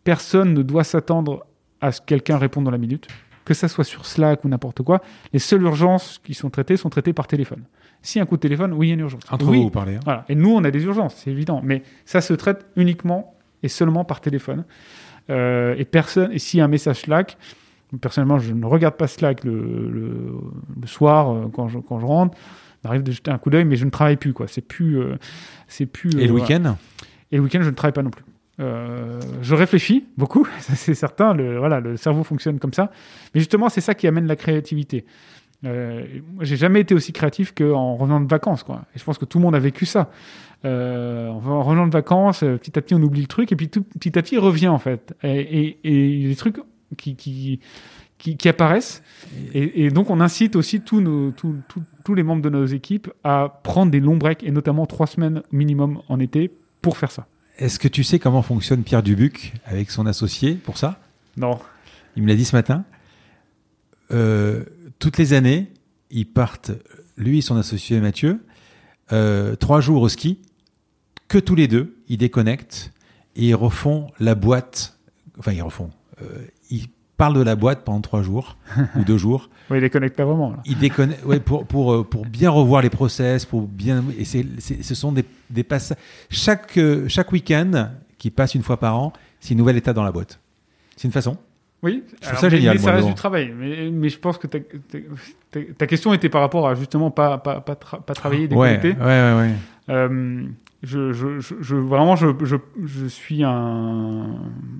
personne 0.04 0.54
ne 0.54 0.62
doit 0.62 0.84
s'attendre 0.84 1.46
à 1.80 1.92
ce 1.92 2.00
que 2.02 2.06
quelqu'un 2.06 2.38
réponde 2.38 2.66
dans 2.66 2.72
la 2.72 2.78
minute, 2.78 3.08
que 3.44 3.54
ça 3.54 3.68
soit 3.68 3.86
sur 3.86 4.06
Slack 4.06 4.46
ou 4.46 4.50
n'importe 4.50 4.84
quoi. 4.84 5.02
Les 5.34 5.40
seules 5.40 5.64
urgences 5.64 6.20
qui 6.24 6.34
sont 6.36 6.50
traitées 6.52 6.78
sont 6.78 6.90
traitées 6.90 7.14
par 7.14 7.28
téléphone. 7.28 7.64
Si 8.02 8.20
un 8.20 8.26
coup 8.26 8.36
de 8.36 8.42
téléphone, 8.42 8.74
oui, 8.74 8.88
il 8.88 8.90
y 8.90 8.92
a 8.92 8.96
une 8.96 9.02
urgence. 9.02 9.22
Entre 9.30 9.48
oui, 9.48 9.58
vous, 9.58 9.64
vous 9.64 9.70
parlez. 9.70 9.96
hein. 9.96 10.00
voilà. 10.06 10.26
Et 10.30 10.36
nous, 10.36 10.50
on 10.52 10.64
a 10.64 10.72
des 10.72 10.84
urgences, 10.84 11.16
c'est 11.18 11.32
évident. 11.32 11.62
Mais 11.64 11.84
ça 12.06 12.22
se 12.22 12.34
traite 12.34 12.66
uniquement 12.76 13.36
et 13.64 13.68
seulement 13.68 14.04
par 14.06 14.22
téléphone. 14.22 14.64
Euh, 15.30 15.76
et 15.78 15.86
personne. 15.86 16.32
Et 16.32 16.40
s'il 16.40 16.58
y 16.58 16.62
a 16.62 16.66
un 16.66 16.68
message 16.68 17.02
Slack, 17.02 17.38
personnellement, 18.02 18.40
je 18.40 18.54
ne 18.54 18.66
regarde 18.66 18.96
pas 18.96 19.08
Slack 19.08 19.44
le, 19.44 19.54
le- 19.90 20.34
le 20.82 20.88
soir 20.88 21.32
euh, 21.32 21.46
quand 21.54 21.68
je, 21.68 21.78
quand 21.80 22.00
je 22.00 22.06
rentre. 22.06 22.38
Il 22.84 22.88
m'arrive 22.88 23.04
de 23.04 23.12
jeter 23.12 23.30
un 23.30 23.38
coup 23.38 23.52
d'œil, 23.52 23.66
mais 23.66 23.76
je 23.76 23.86
ne 23.86 23.92
travaille 23.92 24.18
plus. 24.18 24.34
Quoi. 24.34 24.48
C'est 24.48 24.62
plus. 24.62 25.00
euh, 25.00 25.18
c'est 25.68 25.86
plus. 25.86 26.10
Et 26.20 26.26
le 26.26 26.34
week-end? 26.34 26.76
Et 27.32 27.38
le 27.38 27.44
week-end, 27.44 27.60
je 27.62 27.70
ne 27.70 27.76
travaille 27.76 27.94
pas 27.94 28.02
non 28.04 28.10
plus. 28.10 28.24
Euh, 28.60 29.20
je 29.42 29.56
réfléchis 29.56 30.06
beaucoup, 30.18 30.48
c'est 30.60 30.96
certain. 30.96 31.34
Le, 31.34 31.58
voilà, 31.60 31.80
le 31.80 31.98
cerveau 31.98 32.24
fonctionne 32.24 32.58
comme 32.60 32.74
ça. 32.74 32.92
Mais 33.34 33.40
justement, 33.42 33.70
c'est 33.70 33.82
ça 33.82 33.94
qui 33.94 34.08
amène 34.08 34.26
la 34.26 34.36
créativité. 34.36 35.06
Euh, 35.64 36.06
j'ai 36.42 36.58
jamais 36.58 36.82
été 36.82 36.96
aussi 36.96 37.14
créatif 37.14 37.54
qu'en 37.54 37.96
revenant 37.96 38.20
de 38.20 38.28
vacances, 38.28 38.64
quoi. 38.64 38.86
Et 38.96 39.00
je 39.00 39.04
pense 39.04 39.18
que 39.18 39.26
tout 39.26 39.38
le 39.38 39.44
monde 39.44 39.56
a 39.56 39.60
vécu 39.60 39.86
ça. 39.86 40.10
Euh, 40.66 41.28
en 41.30 41.64
revenant 41.64 41.88
de 41.88 41.92
vacances, 41.92 42.44
euh, 42.44 42.58
petit 42.58 42.78
à 42.78 42.82
petit, 42.82 42.94
on 42.94 43.02
oublie 43.02 43.22
le 43.22 43.28
truc, 43.28 43.52
et 43.52 43.56
puis 43.56 43.70
tout, 43.70 43.84
petit 43.84 44.18
à 44.18 44.22
petit, 44.22 44.36
il 44.36 44.40
revient 44.40 44.68
en 44.68 44.80
fait. 44.80 45.16
Et, 45.24 45.78
il 45.84 46.22
y 46.22 46.26
a 46.26 46.30
des 46.30 46.36
trucs 46.36 46.58
qui, 46.98 47.16
qui, 47.16 47.60
qui, 48.18 48.38
qui 48.38 48.50
apparaissent. 48.50 49.04
Et, 49.54 49.86
et 49.86 49.90
donc, 49.90 50.10
on 50.10 50.20
incite 50.20 50.56
aussi 50.56 50.82
tous, 50.82 51.02
nos, 51.02 51.32
tous, 51.32 51.56
tous, 51.68 51.82
tous 52.04 52.16
les 52.16 52.24
membres 52.24 52.42
de 52.42 52.50
nos 52.50 52.66
équipes 52.66 53.10
à 53.24 53.60
prendre 53.64 53.92
des 53.92 54.00
longs 54.00 54.18
breaks, 54.18 54.44
et 54.44 54.52
notamment 54.52 54.86
trois 54.86 55.08
semaines 55.08 55.42
minimum 55.52 56.02
en 56.10 56.20
été, 56.20 56.52
pour 56.82 56.98
faire 56.98 57.12
ça. 57.12 57.28
Est-ce 57.58 57.78
que 57.78 57.88
tu 57.88 58.04
sais 58.04 58.18
comment 58.18 58.42
fonctionne 58.42 58.82
Pierre 58.82 59.04
Dubuc 59.04 59.54
avec 59.66 59.92
son 59.92 60.08
associé 60.08 60.56
pour 60.56 60.78
ça? 60.78 61.00
Non. 61.38 61.60
Il 62.16 62.24
me 62.24 62.28
l'a 62.28 62.36
dit 62.36 62.46
ce 62.46 62.56
matin. 62.56 62.84
Euh, 64.12 64.66
toutes 65.02 65.18
les 65.18 65.34
années, 65.34 65.68
ils 66.12 66.26
partent, 66.26 66.72
lui 67.18 67.40
et 67.40 67.42
son 67.42 67.58
associé 67.58 68.00
Mathieu, 68.00 68.40
euh, 69.12 69.56
trois 69.56 69.82
jours 69.82 70.02
au 70.02 70.10
ski, 70.10 70.40
que 71.28 71.38
tous 71.38 71.56
les 71.56 71.68
deux, 71.68 71.98
ils 72.08 72.18
déconnectent 72.18 72.94
et 73.36 73.48
ils 73.50 73.56
refont 73.56 74.08
la 74.20 74.36
boîte. 74.36 74.98
Enfin, 75.40 75.52
ils 75.54 75.62
refont. 75.62 75.90
euh, 76.22 76.26
ils 76.70 76.88
parlent 77.18 77.36
de 77.38 77.42
la 77.44 77.56
boîte 77.56 77.84
pendant 77.84 78.02
trois 78.02 78.22
jours 78.24 78.58
ou 78.96 79.04
deux 79.04 79.18
jours. 79.18 79.50
Oui, 79.70 79.78
il 79.78 79.82
les 79.82 79.90
connecte 79.90 80.16
pas 80.18 80.26
vraiment. 80.26 80.52
Là. 80.52 80.58
Ils 80.66 80.78
déconnectent 80.78 81.26
ouais, 81.26 81.40
pour, 81.40 81.66
pour, 81.66 81.94
euh, 81.94 82.04
pour 82.04 82.26
bien 82.26 82.50
revoir 82.50 82.82
les 82.82 82.90
process, 82.90 83.46
pour 83.46 83.68
bien. 83.68 84.04
Et 84.18 84.26
c'est, 84.26 84.46
c'est- 84.60 84.82
ce 84.84 84.96
sont 84.96 85.12
des, 85.12 85.26
des 85.50 85.64
passages. 85.64 85.98
Chaque, 86.30 86.80
chaque 87.08 87.32
week-end 87.32 87.90
qui 88.18 88.30
passe 88.32 88.56
une 88.56 88.64
fois 88.64 88.78
par 88.80 88.98
an, 89.00 89.14
c'est 89.40 89.52
une 89.52 89.58
nouvelle 89.60 89.78
étape 89.78 89.96
dans 89.96 90.04
la 90.04 90.12
boîte. 90.12 90.40
C'est 90.96 91.08
une 91.08 91.12
façon. 91.14 91.38
Oui, 91.84 92.04
Je 92.22 92.28
ça 92.28 92.36
mais, 92.44 92.50
génial, 92.52 92.76
mais 92.76 92.82
ça 92.82 92.92
reste 92.92 93.08
du 93.08 93.16
travail. 93.16 93.52
Mais, 93.58 93.90
mais 93.92 94.10
je 94.10 94.20
pense 94.20 94.38
que 94.38 94.46
ta, 94.48 94.60
ta- 94.60 94.98
ta- 95.52 95.60
ta 95.78 95.88
question 95.88 96.14
était 96.14 96.30
par 96.30 96.42
rapport 96.42 96.68
à 96.68 96.76
justement 96.76 97.10
pas, 97.12 97.38
pas, 97.40 97.60
pas, 97.60 97.74
tra- 97.74 98.02
pas 98.02 98.14
travailler, 98.14 98.48
Ouais, 98.54 98.78
déconnecter. 98.78 99.02
ouais, 99.04 99.06
ouais, 99.08 99.38
ouais. 99.40 99.52
Euh, 99.90 100.44
je, 100.84 101.12
je, 101.12 101.40
je, 101.40 101.56
je- 101.60 101.76
vraiment, 101.76 102.16
je, 102.16 102.28
je, 102.44 102.56
je 102.86 103.06
suis 103.08 103.44
un, 103.44 104.28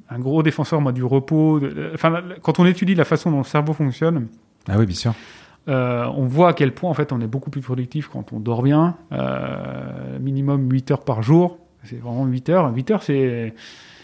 un 0.10 0.20
gros 0.20 0.44
défenseur 0.44 0.80
moi 0.80 0.92
du 0.92 1.04
repos. 1.04 1.60
de- 1.60 1.92
enfin, 1.96 2.22
quand 2.44 2.60
on 2.60 2.66
étudie 2.66 2.94
la 2.96 3.06
façon 3.06 3.32
dont 3.32 3.40
le 3.40 3.44
cerveau 3.46 3.74
fonctionne, 3.74 4.28
Ah 4.70 4.76
oui, 4.78 4.86
bien 4.86 4.96
sûr. 4.96 5.14
euh, 5.70 6.06
on 6.16 6.26
voit 6.28 6.50
à 6.50 6.54
quel 6.54 6.72
point 6.72 6.90
en 6.92 6.94
fait 6.94 7.12
on 7.12 7.20
est 7.20 7.28
beaucoup 7.28 7.50
plus 7.50 7.62
productif 7.62 8.10
quand 8.14 8.32
on 8.32 8.40
dort 8.40 8.62
bien, 8.62 8.96
euh, 9.12 10.20
minimum 10.20 10.70
8 10.72 10.92
heures 10.92 11.04
par 11.04 11.24
jour. 11.24 11.58
C'est 11.84 12.00
vraiment 12.00 12.26
8 12.28 12.48
heures. 12.50 12.72
8 12.76 12.92
heures, 12.92 13.02
c'est 13.04 13.56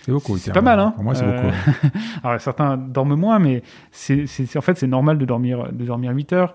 C'est 0.08 0.14
beaucoup. 0.14 0.38
C'est 0.38 0.54
pas 0.54 0.62
mal, 0.62 0.80
hein. 0.80 0.94
Pour 0.96 1.04
moi, 1.04 1.16
c'est 1.16 1.26
Euh, 1.26 1.42
beaucoup. 1.42 1.98
Alors, 2.24 2.40
certains 2.40 2.78
dorment 2.78 3.18
moins, 3.18 3.40
mais 3.40 3.62
c'est, 3.92 4.24
en 4.56 4.62
fait, 4.62 4.78
c'est 4.78 4.88
normal 4.88 5.18
de 5.18 5.26
dormir, 5.26 5.68
de 5.74 5.84
dormir 5.84 6.14
8 6.14 6.32
heures, 6.32 6.54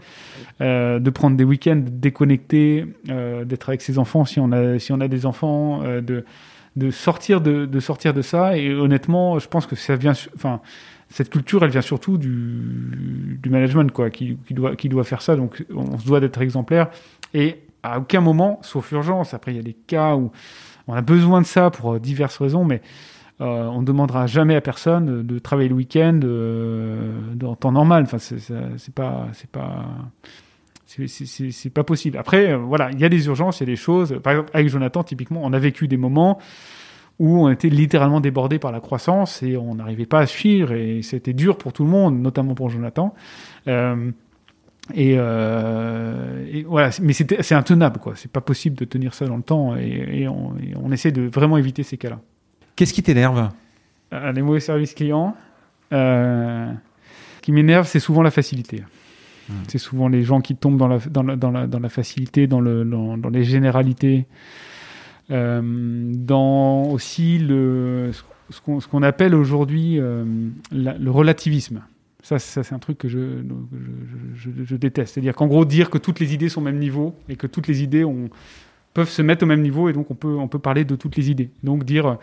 euh, 0.63 0.99
de 0.99 1.11
prendre 1.11 1.37
des 1.37 1.45
week-ends, 1.45 1.77
de 1.77 1.91
déconnecter, 1.91 2.87
euh, 3.11 3.45
d'être 3.45 3.69
avec 3.69 3.83
ses 3.83 3.99
enfants 3.99 4.25
si 4.25 4.41
on 4.41 4.53
a, 4.53 4.79
si 4.79 4.91
on 4.91 5.01
a 5.03 5.09
des 5.09 5.27
enfants, 5.27 5.83
de, 5.83 6.25
de, 6.77 6.91
sortir 6.91 7.43
de, 7.43 7.67
de 7.67 7.81
sortir 7.81 8.15
de 8.15 8.23
ça. 8.23 8.57
Et 8.57 8.73
honnêtement, 8.73 9.39
je 9.39 9.49
pense 9.49 9.67
que 9.67 9.77
ça 9.77 9.97
vient. 9.97 10.15
Enfin, 10.35 10.61
cette 11.11 11.29
culture, 11.29 11.63
elle 11.63 11.71
vient 11.71 11.83
surtout 11.83 12.17
du, 12.17 13.39
du 13.43 13.51
management, 13.51 13.93
quoi, 13.93 14.09
qui, 14.09 14.39
qui, 14.49 14.55
doit, 14.55 14.77
qui 14.77 14.89
doit 14.89 15.05
faire 15.05 15.21
ça. 15.21 15.37
Donc, 15.37 15.63
on 15.75 15.99
se 15.99 16.07
doit 16.07 16.21
d'être 16.21 16.41
exemplaire. 16.41 16.89
Et 17.35 17.59
à 17.83 17.99
aucun 17.99 18.23
moment, 18.23 18.61
sauf 18.63 18.91
urgence, 18.93 19.35
après, 19.35 19.53
il 19.53 19.57
y 19.57 19.61
a 19.61 19.63
des 19.63 19.77
cas 19.87 20.17
où 20.17 20.33
on 20.89 20.95
a 20.95 21.03
besoin 21.03 21.43
de 21.43 21.47
ça 21.47 21.71
pour 21.71 22.01
diverses 22.01 22.39
raisons, 22.39 22.65
mais 22.65 22.81
euh, 23.43 23.67
on 23.67 23.81
ne 23.81 23.87
demandera 23.87 24.27
jamais 24.27 24.55
à 24.55 24.61
personne 24.61 25.27
de, 25.27 25.39
travailler 25.41 25.69
le 25.69 25.75
week-end 25.75 26.21
euh, 26.23 27.35
en 27.43 27.57
temps 27.57 27.73
normal. 27.73 28.05
Enfin, 28.05 28.19
c'est 28.19 28.95
pas, 28.95 29.29
c'est 29.33 29.51
pas, 29.51 29.85
c'est- 30.87 31.71
pas 31.71 31.83
possible. 31.83 32.19
Après, 32.19 32.53
euh, 32.53 32.59
voilà, 32.59 32.91
il 32.93 33.01
y 33.01 33.05
a 33.05 33.09
des 33.09 33.27
urgences, 33.27 33.59
il 33.59 33.65
y 33.65 33.71
a 33.71 33.73
des 33.73 33.77
choses. 33.77 34.21
Par 34.23 34.33
exemple, 34.35 34.51
avec 34.55 34.69
Jonathan, 34.69 35.03
typiquement, 35.03 35.41
on 35.43 35.53
a 35.53 35.59
vécu 35.59 35.89
des 35.89 35.97
moments 35.97 36.39
où 37.19 37.45
on 37.45 37.51
était 37.51 37.69
littéralement 37.69 38.21
débordé 38.21 38.61
par 38.61 38.71
la 38.71 38.81
croissance 38.81 39.43
et 39.43 39.57
on 39.57 39.75
n'arrivait 39.75 40.07
pas 40.07 40.21
à 40.21 40.27
suivre 40.27 40.73
et 40.73 41.03
c'était 41.03 41.33
dur 41.33 41.59
pour 41.59 41.73
tout 41.73 41.83
le 41.85 41.91
monde, 41.91 42.21
notamment 42.21 42.55
pour 42.55 42.71
Jonathan. 42.71 43.13
Euh, 43.67 44.11
et, 44.95 45.15
euh, 45.17 46.63
voilà, 46.67 46.91
mais 47.03 47.13
c'est 47.13 47.53
intenable, 47.53 47.99
quoi. 47.99 48.15
C'est 48.15 48.31
pas 48.31 48.41
possible 48.41 48.77
de 48.77 48.85
tenir 48.85 49.15
ça 49.15 49.27
dans 49.27 49.37
le 49.37 49.43
temps 49.43 49.77
et 49.77 50.29
on 50.29 50.93
essaie 50.93 51.13
de 51.13 51.23
vraiment 51.23 51.57
éviter 51.59 51.83
ces 51.83 51.97
cas-là. 51.97 52.21
Qu'est-ce 52.77 52.93
qui 52.93 53.03
t'énerve 53.03 53.51
Euh, 54.13 54.33
les 54.33 54.43
mauvais 54.43 54.61
services 54.61 54.95
clients. 54.95 55.35
Euh, 55.93 56.71
ce 57.37 57.41
qui 57.43 57.53
m'énerve, 57.53 57.87
c'est 57.87 58.01
souvent 58.01 58.23
la 58.23 58.31
facilité. 58.31 58.83
C'est 59.69 59.79
souvent 59.79 60.09
les 60.09 60.23
gens 60.23 60.41
qui 60.41 60.57
tombent 60.57 60.79
dans 60.79 60.89
la, 60.89 60.99
dans 60.99 61.23
la, 61.23 61.37
dans 61.37 61.51
la, 61.51 61.67
dans 61.67 61.79
la 61.81 61.89
facilité, 61.91 62.47
dans, 62.47 62.61
le, 62.61 62.85
dans, 62.85 63.19
dans 63.19 63.29
les 63.29 63.45
généralités. 63.45 64.27
Euh, 65.31 65.61
dans 66.15 66.85
aussi 66.85 67.39
le, 67.39 68.11
ce 68.51 68.61
qu'on 68.89 69.03
appelle 69.03 69.35
aujourd'hui 69.35 69.99
euh, 70.01 70.25
le 70.73 71.11
relativisme. 71.11 71.83
Ça, 72.23 72.39
ça 72.39 72.63
c'est 72.63 72.75
un 72.75 72.79
truc 72.79 72.99
que 72.99 73.09
je, 73.09 73.19
je, 74.37 74.51
je- 74.57 74.65
je 74.65 74.77
déteste. 74.77 75.15
C'est-à-dire 75.15 75.35
qu'en 75.35 75.49
gros, 75.49 75.65
dire 75.65 75.91
que 75.91 75.99
toutes 75.99 76.21
les 76.21 76.33
idées 76.35 76.49
sont 76.49 76.61
au 76.61 76.65
même 76.65 76.79
niveau 76.79 77.15
et 77.29 77.37
que 77.37 77.47
toutes 77.47 77.67
les 77.67 77.83
idées 77.83 78.05
ont, 78.05 78.31
peuvent 78.95 79.09
se 79.11 79.23
mettre 79.23 79.43
au 79.43 79.47
même 79.47 79.63
niveau 79.63 79.89
et 79.89 79.93
donc 79.93 80.11
on 80.11 80.15
peut, 80.15 80.37
on 80.37 80.49
peut 80.49 80.59
parler 80.61 80.85
de 80.85 80.95
toutes 80.97 81.17
les 81.17 81.31
idées. 81.31 81.51
Donc 81.63 81.85
dire, 81.85 82.17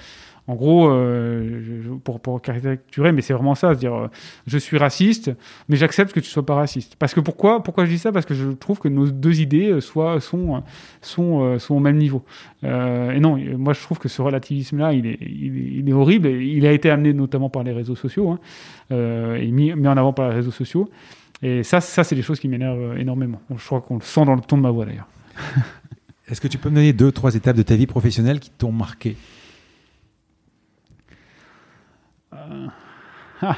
en 0.49 0.55
gros, 0.55 0.89
euh, 0.89 1.95
pour, 2.03 2.41
caricaturer, 2.41 3.11
mais 3.11 3.21
c'est 3.21 3.33
vraiment 3.33 3.53
ça, 3.53 3.75
se 3.75 3.79
dire, 3.79 3.93
euh, 3.93 4.07
je 4.47 4.57
suis 4.57 4.79
raciste, 4.79 5.31
mais 5.67 5.75
j'accepte 5.75 6.11
que 6.11 6.19
tu 6.19 6.27
sois 6.27 6.43
pas 6.43 6.55
raciste. 6.55 6.95
Parce 6.97 7.13
que 7.13 7.19
pourquoi, 7.19 7.61
pourquoi 7.61 7.85
je 7.85 7.91
dis 7.91 7.99
ça? 7.99 8.11
Parce 8.11 8.25
que 8.25 8.33
je 8.33 8.49
trouve 8.49 8.79
que 8.79 8.87
nos 8.87 9.05
deux 9.05 9.41
idées 9.41 9.69
euh, 9.69 9.79
soient, 9.79 10.19
sont, 10.19 10.63
sont, 11.01 11.59
au 11.69 11.79
même 11.79 11.97
niveau. 11.97 12.23
Et 12.63 13.19
non, 13.19 13.37
moi 13.59 13.73
je 13.73 13.81
trouve 13.81 13.99
que 13.99 14.09
ce 14.09 14.23
relativisme-là, 14.23 14.93
il 14.93 15.05
est, 15.05 15.19
il, 15.21 15.87
est, 15.87 15.93
horrible. 15.93 16.27
Il 16.27 16.65
a 16.65 16.71
été 16.71 16.89
amené 16.89 17.13
notamment 17.13 17.51
par 17.51 17.61
les 17.61 17.71
réseaux 17.71 17.95
sociaux, 17.95 18.31
hein, 18.31 19.35
et 19.35 19.51
mis, 19.51 19.71
mis 19.75 19.87
en 19.87 19.97
avant 19.97 20.13
par 20.13 20.29
les 20.29 20.35
réseaux 20.35 20.49
sociaux. 20.49 20.89
Et 21.43 21.61
ça, 21.61 21.79
ça 21.79 22.03
c'est 22.03 22.15
des 22.15 22.23
choses 22.23 22.39
qui 22.39 22.47
m'énervent 22.47 22.97
énormément. 22.97 23.39
Je 23.55 23.63
crois 23.63 23.81
qu'on 23.81 23.97
le 23.97 24.01
sent 24.01 24.25
dans 24.25 24.33
le 24.33 24.41
ton 24.41 24.57
de 24.57 24.63
ma 24.63 24.71
voix 24.71 24.85
d'ailleurs. 24.85 25.07
Est-ce 26.27 26.41
que 26.41 26.47
tu 26.47 26.57
peux 26.57 26.69
me 26.69 26.75
donner 26.75 26.93
deux, 26.93 27.11
trois 27.11 27.35
étapes 27.35 27.55
de 27.55 27.61
ta 27.61 27.75
vie 27.75 27.87
professionnelle 27.87 28.39
qui 28.39 28.49
t'ont 28.49 28.71
marqué? 28.71 29.15
Ah, 33.41 33.57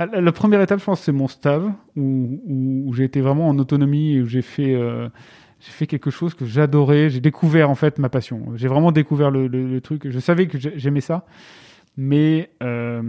La, 0.00 0.20
la 0.20 0.32
première 0.32 0.60
étape, 0.62 0.78
je 0.80 0.84
pense, 0.84 1.00
c'est 1.00 1.12
mon 1.12 1.28
stav, 1.28 1.70
où, 1.96 2.40
où- 2.46 2.84
où 2.86 2.94
j'ai 2.94 3.04
été 3.04 3.20
vraiment 3.20 3.48
en 3.48 3.58
autonomie, 3.58 4.14
et 4.14 4.22
où 4.22 4.26
j'ai 4.26 4.42
fait, 4.42 4.74
euh, 4.74 5.08
j'ai 5.60 5.70
fait 5.72 5.86
quelque 5.86 6.10
chose 6.10 6.34
que 6.34 6.46
j'adorais. 6.46 7.10
J'ai 7.10 7.20
découvert 7.20 7.68
en 7.68 7.74
fait 7.74 7.98
ma 7.98 8.08
passion. 8.08 8.46
J'ai 8.54 8.68
vraiment 8.68 8.92
découvert 8.92 9.30
le, 9.30 9.48
le- 9.48 9.66
le 9.68 9.80
truc. 9.80 10.08
Je 10.08 10.18
savais 10.20 10.46
que 10.46 10.56
j'ai- 10.58 10.72
j'aimais 10.76 11.00
ça, 11.02 11.26
mais 11.96 12.48
euh, 12.62 13.02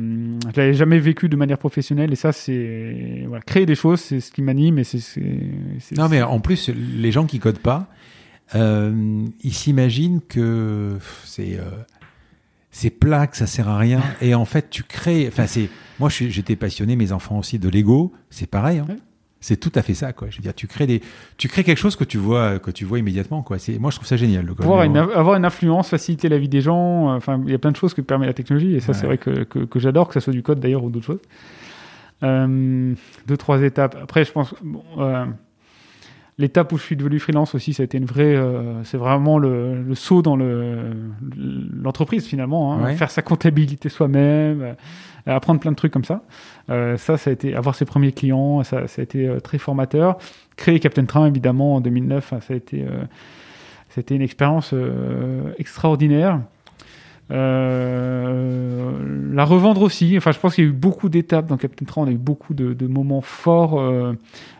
je 0.53 0.59
l'avais 0.59 0.74
jamais 0.74 0.98
vécu 0.99 1.30
de 1.30 1.35
manière 1.38 1.59
professionnelle. 1.59 2.11
Et 2.11 2.16
ça, 2.16 2.32
c'est 2.32 3.24
voilà, 3.27 3.43
créer 3.43 3.66
des 3.67 3.75
choses, 3.75 3.99
c'est 4.01 4.19
ce 4.19 4.32
qui 4.32 4.41
m'anime. 4.41 4.80
Et 4.80 4.83
c'est, 4.83 4.99
c'est, 4.99 5.40
c'est- 5.80 5.95
Non, 5.95 6.09
mais 6.09 6.22
en 6.24 6.40
plus, 6.40 6.69
les 6.69 7.11
gens 7.11 7.25
qui 7.27 7.38
codent 7.40 7.59
pas, 7.59 7.88
euh, 8.56 9.24
ils 9.43 9.53
s'imaginent 9.53 10.22
que 10.27 10.98
c'est 11.24 11.58
euh, 11.59 11.69
c'est 12.72 12.89
plat, 12.89 13.27
que 13.27 13.38
ça 13.38 13.48
sert 13.48 13.67
à 13.67 13.77
rien. 13.77 14.01
Et 14.22 14.35
en 14.35 14.45
fait, 14.45 14.69
tu 14.69 14.83
crées. 14.83 15.27
Enfin, 15.27 15.48
c'est. 15.48 15.69
Moi, 15.99 16.09
j'étais 16.09 16.56
passionné, 16.56 16.95
mes 16.95 17.11
enfants 17.11 17.39
aussi, 17.39 17.59
de 17.59 17.67
Lego. 17.69 18.14
C'est 18.30 18.49
pareil. 18.49 18.80
hein. 18.80 18.85
Ouais. 18.89 18.95
C'est 19.41 19.56
tout 19.57 19.72
à 19.75 19.81
fait 19.81 19.93
ça, 19.93 20.11
quoi. 20.11 20.30
Je 20.30 20.35
veux 20.35 20.41
dire, 20.41 20.53
tu 20.53 20.67
crées 20.67 20.85
des, 20.85 21.01
tu 21.38 21.48
crées 21.48 21.64
quelque 21.64 21.77
chose 21.77 21.95
que 21.95 22.03
tu 22.03 22.17
vois, 22.17 22.59
que 22.59 22.72
tu 22.72 22.83
vois 22.83 22.99
immédiatement, 22.99 23.41
quoi. 23.41 23.57
C'est, 23.57 23.80
moi, 23.80 23.89
je 23.89 23.95
trouve 23.95 24.07
ça 24.07 24.17
génial. 24.17 24.45
Le 24.45 24.53
Mais 24.59 24.85
une- 24.85 24.98
avoir 24.98 25.35
une 25.35 25.45
influence, 25.45 25.88
faciliter 25.89 26.27
la 26.27 26.38
vie 26.38 26.49
des 26.49 26.59
gens. 26.59 27.11
euh, 27.14 27.15
Enfin, 27.15 27.41
il 27.45 27.51
y 27.51 27.56
a 27.56 27.57
plein 27.57 27.72
de 27.72 27.77
choses 27.77 27.93
que 27.93 28.01
permet 28.01 28.25
la 28.25 28.33
technologie, 28.33 28.75
et 28.75 28.81
ça, 28.81 28.93
c'est 28.93 29.06
vrai 29.06 29.17
que, 29.17 29.43
que, 29.45 29.59
que 29.59 29.80
j'adore, 29.80 30.09
que 30.09 30.14
ce 30.14 30.19
soit 30.19 30.33
du 30.33 30.43
code 30.43 30.59
d'ailleurs 30.59 30.83
ou 30.83 30.89
d'autres 30.89 31.06
choses. 31.06 31.22
Euh, 32.23 32.93
deux, 33.27 33.38
trois 33.38 33.61
étapes. 33.61 33.95
Après, 34.01 34.25
je 34.25 34.31
pense. 34.33 34.53
bon, 34.61 34.83
euh, 34.98 35.25
L'étape 36.40 36.72
où 36.72 36.77
je 36.77 36.84
suis 36.84 36.95
devenu 36.95 37.19
freelance 37.19 37.53
aussi, 37.53 37.74
ça 37.74 37.84
a 37.84 37.85
été 37.85 37.98
une 38.00 38.06
vraie. 38.06 38.34
euh, 38.35 38.82
c'est 38.85 38.98
vraiment 38.98 39.38
le, 39.38 39.84
le 39.84 39.93
saut 39.93 40.22
dans 40.24 40.35
le, 40.38 40.93
l'entreprise 41.84 42.26
finalement. 42.26 42.74
hein. 42.74 42.84
Ouais. 42.84 42.95
Faire 42.95 43.11
sa 43.11 43.22
comptabilité 43.22 43.90
soi-même, 43.90 44.61
euh, 44.61 44.74
apprendre 45.27 45.59
plein 45.59 45.72
de 45.72 45.76
trucs 45.76 45.92
comme 45.92 46.06
ça. 46.06 46.24
Euh, 46.69 46.95
ça, 46.98 47.18
ça 47.18 47.30
a 47.30 47.34
été 47.34 47.53
avoir 47.53 47.76
ses 47.76 47.84
premiers 47.85 48.14
clients, 48.14 48.64
ça, 48.64 48.88
ça 48.88 49.01
a 49.01 49.03
été 49.03 49.30
très 49.43 49.58
formateur. 49.58 50.18
Créer 50.56 50.80
Captain 50.80 51.06
Train 51.06 51.27
évidemment 51.27 51.76
en 51.76 51.82
2009, 51.82 52.34
hein, 52.34 52.40
ça 52.42 52.53
a 52.53 52.58
été. 52.58 52.85
c'était 53.90 54.16
une 54.16 54.22
expérience 54.22 54.74
extraordinaire. 55.58 56.40
Euh, 57.32 58.92
la 59.34 59.45
revendre 59.45 59.82
aussi. 59.82 60.16
Enfin, 60.18 60.32
je 60.32 60.40
pense 60.40 60.56
qu'il 60.56 60.64
y 60.64 60.68
a 60.68 60.69
eu 60.69 60.74
beaucoup 60.74 61.09
d'étapes 61.09 61.48
dans 61.48 61.58
Captain 61.58 61.85
Train. 61.85 62.01
On 62.03 62.08
a 62.08 62.11
eu 62.11 62.18
beaucoup 62.18 62.53
de, 62.53 62.74
de 62.74 62.88
moments 62.88 63.22
forts, 63.22 63.80
euh, 63.80 64.14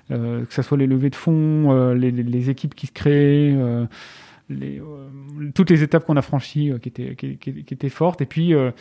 que 0.10 0.54
ce 0.54 0.62
soit 0.62 0.78
les 0.78 0.88
levées 0.88 1.10
de 1.10 1.16
fonds, 1.16 1.72
euh, 1.72 1.94
les, 1.94 2.12
les- 2.12 2.50
équipes 2.50 2.76
qui 2.76 2.88
se 2.88 2.92
créent, 2.92 3.54
euh, 3.56 3.86
les, 4.50 4.80
euh, 4.80 5.08
toutes 5.54 5.70
les 5.70 5.84
étapes 5.84 6.06
qu'on 6.06 6.18
a 6.18 6.22
franchies 6.22 6.72
euh, 6.72 6.80
qui, 6.80 6.90
étaient, 6.90 7.16
qui, 7.16 7.38
qui- 7.38 7.64
qui 7.64 7.74
étaient 7.74 7.90
fortes. 7.90 8.22
Et 8.22 8.26
puis, 8.26 8.54
euh, 8.56 8.72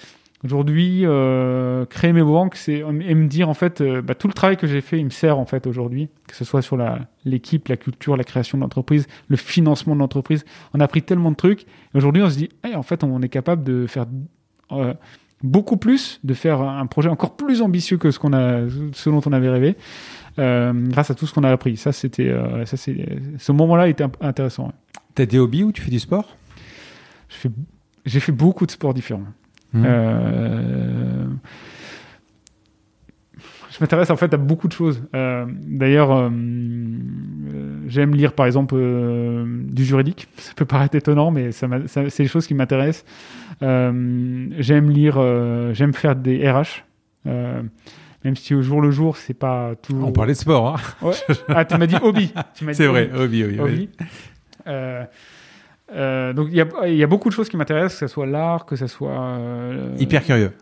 aujourd'hui, 0.45 1.01
euh, 1.05 1.85
créer 1.87 2.13
mes 2.13 2.23
banques, 2.23 2.55
c'est 2.57 2.79
et 2.79 3.15
me 3.15 3.27
dire 3.27 3.49
en 3.49 3.55
fait, 3.55 3.81
euh, 3.81 4.01
bah, 4.01 4.15
tout 4.15 4.29
le 4.29 4.33
travail 4.33 4.57
que 4.57 4.67
j'ai 4.67 4.81
fait, 4.81 4.99
il 4.99 5.05
me 5.05 5.11
sert 5.11 5.39
en 5.39 5.45
fait 5.47 5.67
aujourd'hui, 5.67 6.09
que 6.29 6.35
ce 6.37 6.45
soit 6.45 6.63
sur 6.63 6.79
l'équipe, 7.25 7.69
la 7.69 7.77
culture, 7.77 8.17
la 8.17 8.25
création 8.25 8.57
de 8.57 8.63
l'entreprise, 8.63 9.07
le 9.29 9.37
financement 9.37 9.95
de 9.95 10.01
l'entreprise. 10.01 10.45
On 10.75 10.81
a 10.81 10.85
appris 10.85 11.03
tellement 11.03 11.31
de 11.33 11.37
trucs. 11.37 11.67
Aujourd'hui, 11.95 12.23
on 12.23 12.31
se 12.31 12.39
dit, 12.39 12.49
hey, 12.65 12.75
en 12.75 12.83
fait, 12.83 13.05
on 13.05 13.21
est 13.21 13.29
capable 13.29 13.65
de 13.65 13.87
faire 13.87 14.07
euh, 14.73 14.95
beaucoup 15.43 15.77
plus, 15.77 16.21
de 16.25 16.35
faire 16.35 16.61
un 16.63 16.87
projet 16.87 17.09
encore 17.09 17.37
plus 17.37 17.61
ambitieux 17.63 17.97
que 17.99 18.11
ce 18.11 18.19
qu'on 18.19 18.33
a, 18.33 18.63
ce 18.93 19.11
dont 19.11 19.21
on 19.27 19.33
avait 19.33 19.49
rêvé, 19.51 19.69
euh, 19.71 19.75
grâce 20.39 21.11
à 21.11 21.15
tout 21.15 21.27
ce 21.27 21.35
qu'on 21.35 21.45
a 21.45 21.51
appris. 21.51 21.77
Ça, 21.77 21.93
c'était, 21.93 22.29
euh, 22.29 22.65
ça, 22.65 22.77
c'est, 22.77 22.97
ce 23.39 23.53
moment-là 23.53 23.89
était 23.89 24.05
intéressant. 24.21 24.67
ouais. 24.67 24.73
T'as 25.15 25.27
des 25.27 25.39
hobbies 25.39 25.65
ou 25.65 25.73
tu 25.73 25.83
fais 25.83 25.91
du 25.91 25.99
sport? 25.99 26.37
J'ai 28.07 28.21
fait 28.21 28.33
beaucoup 28.33 28.65
de 28.67 28.71
sports 28.71 28.95
différents. 28.95 29.25
Mhm. 29.73 29.83
Euh, 29.87 31.25
je 33.71 33.77
m'intéresse 33.81 34.11
en 34.11 34.17
fait 34.17 34.33
à 34.33 34.37
beaucoup 34.39 34.67
de 34.69 34.73
choses. 34.73 35.03
Euh, 35.15 35.45
d'ailleurs, 35.49 36.11
euh, 36.11 36.31
euh, 36.31 37.81
j'aime 37.87 38.15
lire 38.15 38.33
par 38.33 38.47
exemple 38.47 38.75
euh, 38.77 39.45
du 39.65 39.85
juridique. 39.85 40.29
Ça 40.37 40.53
peut 40.55 40.65
paraître 40.65 40.95
étonnant, 40.97 41.31
mais 41.31 41.53
ça 41.53 41.69
m'a- 41.69 41.87
ça- 41.87 42.09
c'est 42.11 42.23
des 42.25 42.29
choses 42.29 42.47
qui 42.47 42.55
m'intéressent. 42.55 43.05
Euh, 43.63 44.49
j'aime 44.59 44.91
lire, 44.91 45.17
euh, 45.19 45.75
j'aime 45.75 45.93
faire 45.93 46.17
des 46.17 46.49
RH. 46.51 46.85
Même 48.25 48.37
si 48.37 48.55
au 48.55 48.63
jour 48.63 48.81
le 48.81 48.91
jour, 48.91 49.17
c'est 49.17 49.35
pas 49.35 49.75
toujours. 49.83 50.09
On 50.09 50.13
parlait 50.13 50.33
de 50.33 50.39
sport, 50.39 50.77
hein 50.77 50.81
Ouais. 51.07 51.15
Ah, 51.49 51.65
tu 51.65 51.77
m'as 51.77 51.87
dit 51.87 51.97
hobby. 52.03 52.33
C'est 52.73 52.87
vrai, 52.87 53.11
hobby. 53.15 53.45
hobby. 53.45 53.59
Hobby. 53.61 53.89
Euh, 54.67 55.05
euh, 55.93 56.33
donc 56.33 56.49
il 56.51 56.57
y 56.57 56.61
a, 56.61 56.67
il 56.87 56.97
y 56.97 57.03
a 57.03 57.07
beaucoup 57.07 57.29
de 57.29 57.35
choses 57.35 57.49
qui 57.49 57.57
m'intéressent, 57.57 58.01
que 58.01 58.07
ce 58.07 58.13
soit 58.13 58.27
l'art, 58.27 58.67
que 58.67 58.77
ce 58.77 58.87
soit. 58.87 59.11
euh, 59.39 59.95
Hyper 59.99 60.23
curieux. 60.25 60.53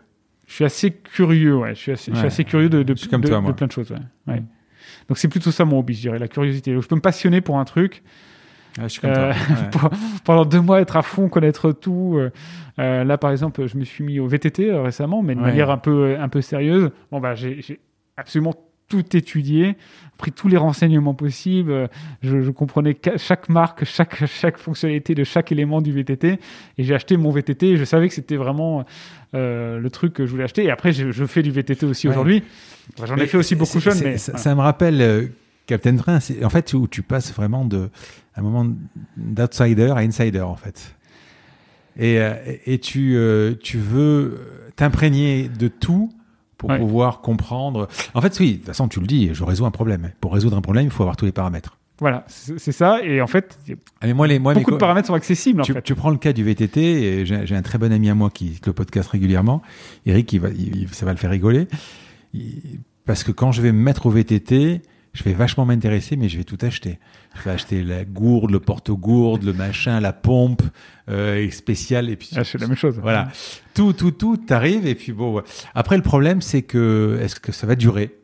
Je 0.45 0.53
suis 0.53 0.63
assez 0.65 0.91
curieux, 0.91 1.55
ouais. 1.57 1.75
Je 1.75 1.79
suis 1.79 1.91
assez, 1.91 2.11
je 2.11 2.15
suis 2.15 2.21
Ouais. 2.21 2.27
assez 2.27 2.43
curieux 2.45 2.69
de, 2.69 2.83
de, 2.83 2.93
Je 2.95 2.99
suis 3.01 3.09
comme 3.09 3.21
de- 3.21 3.27
toi, 3.27 3.41
de 3.41 3.51
plein 3.51 3.67
de 3.67 3.71
choses, 3.73 3.91
ouais. 3.91 3.97
Ouais. 4.33 4.43
Donc 5.09 5.17
c'est 5.17 5.27
plutôt 5.27 5.51
ça 5.51 5.65
mon 5.65 5.79
hobby, 5.79 5.93
je 5.93 6.01
dirais, 6.01 6.19
la 6.19 6.27
curiosité. 6.29 6.73
Donc, 6.73 6.83
je 6.83 6.87
peux 6.87 6.95
me 6.95 7.01
passionner 7.01 7.41
pour 7.41 7.59
un 7.59 7.65
truc, 7.65 8.03
Ouais, 8.77 8.83
je 8.83 8.87
suis 8.89 9.01
comme 9.01 9.09
Euh, 9.11 9.15
toi. 9.15 9.55
Ouais. 9.55 9.69
pour- 9.71 9.89
pendant 10.23 10.45
deux 10.45 10.61
mois 10.61 10.81
être 10.81 10.95
à 10.97 11.01
fond, 11.01 11.29
connaître 11.29 11.71
tout. 11.71 12.15
euh, 12.17 12.31
euh, 12.79 13.03
là, 13.03 13.17
par 13.17 13.31
exemple, 13.31 13.65
je 13.67 13.77
me 13.77 13.83
suis 13.83 14.03
mis 14.03 14.19
au 14.19 14.27
VTT 14.27 14.71
récemment, 14.73 15.23
mais 15.23 15.33
de 15.35 15.39
Ouais. 15.41 15.47
manière 15.47 15.69
un 15.71 15.77
peu, 15.77 16.15
un 16.19 16.29
peu 16.29 16.41
sérieuse. 16.41 16.91
Bon, 17.11 17.19
bah, 17.19 17.33
j'ai 17.35 17.79
absolument 18.17 18.53
tout 18.89 19.17
étudié, 19.17 19.75
pris 20.17 20.31
tous 20.31 20.47
les 20.47 20.55
renseignements 20.55 21.13
possibles. 21.13 21.89
Je, 22.21 22.39
je 22.41 22.51
comprenais 22.51 22.95
chaque 23.17 23.49
marque, 23.49 23.83
chaque, 23.83 24.25
chaque 24.25 24.57
fonctionnalité 24.57 25.13
de 25.13 25.25
chaque 25.25 25.51
élément 25.51 25.81
du 25.81 25.91
VTT. 25.91 26.39
Et 26.77 26.83
j'ai 26.83 26.95
acheté 26.95 27.17
mon 27.17 27.31
VTT. 27.31 27.71
Et 27.71 27.77
je 27.77 27.83
savais 27.83 28.07
que 28.07 28.13
c'était 28.13 28.37
vraiment 28.37 28.85
euh, 29.33 29.77
le 29.79 29.89
truc 29.89 30.13
que 30.13 30.25
je 30.25 30.31
voulais 30.31 30.45
acheter. 30.45 30.63
Et 30.63 30.71
après, 30.71 30.93
je, 30.93 31.11
je 31.11 31.25
fais 31.25 31.41
du 31.43 31.51
VTT 31.51 31.85
aussi 31.85 32.07
Ouais. 32.07 32.13
aujourd'hui. 32.13 32.43
Enfin, 32.97 33.07
J'en 33.07 33.17
ai 33.21 33.25
fait 33.27 33.37
aussi 33.37 33.55
beaucoup 33.55 33.81
jeune, 33.81 33.99
mais 34.01 34.17
ça, 34.17 34.31
voilà. 34.31 34.43
ça 34.43 34.55
me 34.55 34.61
rappelle 34.61 35.01
Captain 35.67 35.95
Train. 35.97 36.19
C'est 36.19 36.43
en 36.43 36.49
fait 36.49 36.73
où 36.73 36.87
tu 36.87 37.03
passes 37.03 37.31
vraiment 37.33 37.63
de 37.65 37.89
un 38.35 38.41
moment 38.41 38.65
d'outsider 39.15 39.91
à 39.91 39.97
insider 39.97 40.41
en 40.41 40.55
fait. 40.55 40.95
Et, 41.99 42.19
euh, 42.19 42.33
et 42.65 42.79
tu 42.79 43.15
euh, 43.15 43.55
tu 43.61 43.77
veux 43.77 44.39
t'imprégner 44.75 45.49
de 45.49 45.67
tout 45.67 46.11
pour 46.57 46.69
Ouais. 46.71 46.79
pouvoir 46.79 47.21
comprendre. 47.21 47.87
En 48.15 48.21
fait, 48.21 48.39
oui. 48.39 48.53
De 48.53 48.57
toute 48.57 48.65
façon, 48.67 48.87
tu 48.87 48.99
le 48.99 49.05
dis. 49.07 49.29
Je 49.33 49.43
résous 49.43 49.65
un 49.65 49.71
problème. 49.71 50.11
Pour 50.21 50.33
résoudre 50.33 50.57
un 50.57 50.61
problème, 50.61 50.85
il 50.85 50.91
faut 50.91 51.03
avoir 51.03 51.15
tous 51.17 51.25
les 51.25 51.31
paramètres. 51.31 51.77
voilà, 51.99 52.25
c'est 52.27 52.71
ça. 52.71 52.99
Et 53.03 53.21
en 53.21 53.27
fait, 53.27 53.57
Ah, 54.01 54.05
mais 54.07 54.13
moi, 54.13 54.27
les 54.27 54.37
moi, 54.39 54.53
beaucoup 54.53 54.69
de 54.71 54.77
paramètres 54.77 55.07
sont 55.07 55.13
accessibles. 55.15 55.61
En 55.61 55.63
tu, 55.63 55.73
fait. 55.73 55.81
tu 55.81 55.95
prends 55.95 56.11
le 56.11 56.17
cas 56.17 56.31
du 56.33 56.43
VTT, 56.43 57.25
j'ai 57.25 57.55
un 57.55 57.61
très 57.63 57.77
bon 57.79 57.91
ami 57.91 58.09
à 58.09 58.15
moi 58.15 58.29
qui 58.29 58.59
le 58.65 58.73
podcast 58.73 59.09
régulièrement. 59.09 59.61
Eric, 60.05 60.31
il 60.33 60.39
va, 60.39 60.49
il- 60.49 60.75
il- 60.83 60.89
ça 60.89 61.05
va 61.07 61.11
le 61.13 61.17
faire 61.17 61.31
rigoler. 61.31 61.67
Il- 62.35 62.79
parce 63.05 63.23
que 63.23 63.31
quand 63.31 63.51
je 63.51 63.61
vais 63.63 63.71
me 63.71 63.81
mettre 63.81 64.05
au 64.05 64.11
VTT, 64.11 64.81
je 65.17 65.23
vais 65.23 65.33
vachement 65.33 65.65
m'intéresser, 65.65 66.15
mais 66.15 66.29
je 66.29 66.37
vais 66.37 66.43
tout 66.43 66.57
acheter. 66.61 66.99
Je 67.35 67.41
vais 67.43 67.51
acheter 67.51 67.83
la 67.83 68.05
gourde, 68.05 68.51
le 68.51 68.59
porte-gourde, 68.59 69.43
le 69.43 69.53
machin, 69.53 69.99
la 69.99 70.13
pompe 70.13 70.61
euh, 71.09 71.49
spéciale, 71.49 72.09
et 72.09 72.15
puis 72.15 72.29
Ah, 72.35 72.43
fais 72.43 72.57
la 72.59 72.67
même 72.67 72.77
chose. 72.77 72.99
voilà, 73.01 73.29
tout, 73.73 73.93
tout, 73.93 74.11
tout 74.11 74.37
t'arrive, 74.37 74.85
et 74.85 74.93
puis 74.95 75.13
bon. 75.13 75.33
ouais. 75.33 75.43
Après, 75.73 75.97
le 75.97 76.03
problème, 76.03 76.41
c'est 76.41 76.61
que 76.61 77.17
est-ce 77.21 77.39
que 77.39 77.51
ça 77.51 77.65
va 77.65 77.75
durer? 77.75 78.15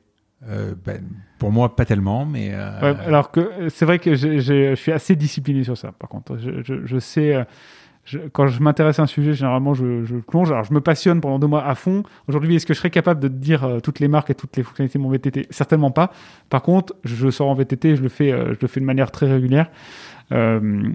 Euh, 0.47 0.75
ben, 0.85 1.01
Pour 1.39 1.51
moi, 1.51 1.75
pas 1.75 1.85
tellement, 1.85 2.25
mais 2.25 2.51
euh, 2.53 2.81
Ouais, 2.93 2.99
alors 3.07 3.31
que 3.31 3.69
c'est 3.69 3.85
vrai 3.85 3.97
que 3.97 4.13
je 4.15 4.75
suis 4.75 4.91
assez 4.91 5.15
discipliné 5.15 5.63
sur 5.63 5.77
ça. 5.77 5.91
Par 5.93 6.09
contre, 6.09 6.38
je, 6.38 6.61
je- 6.63 6.85
je 6.85 6.99
sais, 6.99 7.45
quand 8.33 8.48
je 8.48 8.61
m'intéresse 8.61 8.99
à 8.99 9.03
un 9.03 9.07
sujet, 9.07 9.33
généralement, 9.33 9.73
je, 9.73 10.03
je 10.03 10.17
plonge. 10.17 10.51
Alors, 10.51 10.65
je 10.65 10.73
me 10.73 10.82
passionne 10.82 11.22
pendant 11.22 11.40
deux 11.40 11.48
mois 11.48 11.65
à 11.65 11.73
fond. 11.73 12.03
Aujourd'hui, 12.27 12.56
est-ce 12.56 12.65
que 12.65 12.73
je 12.73 12.80
serais 12.80 12.90
capable 12.90 13.22
de 13.22 13.30
dire 13.30 13.64
euh, 13.64 13.80
toutes 13.80 13.99
les 13.99 14.09
marques 14.09 14.30
et 14.30 14.35
toutes 14.35 14.57
les 14.57 14.64
fonctionnalités 14.64 14.99
de 14.99 15.03
mon 15.03 15.09
VTT 15.09 15.48
Certainement 15.51 15.91
pas. 15.91 16.11
Par 16.49 16.61
contre, 16.61 16.93
je 17.06 17.30
sors 17.30 17.48
en 17.48 17.53
VTT, 17.53 17.95
je 17.95 18.01
le 18.01 18.09
fais, 18.09 18.32
euh, 18.32 18.53
je 18.53 18.59
le 18.61 18.67
fais 18.67 18.82
de 18.82 18.85
manière 18.85 19.09
très 19.09 19.32
régulière. 19.32 19.69
Euh, 20.33 20.91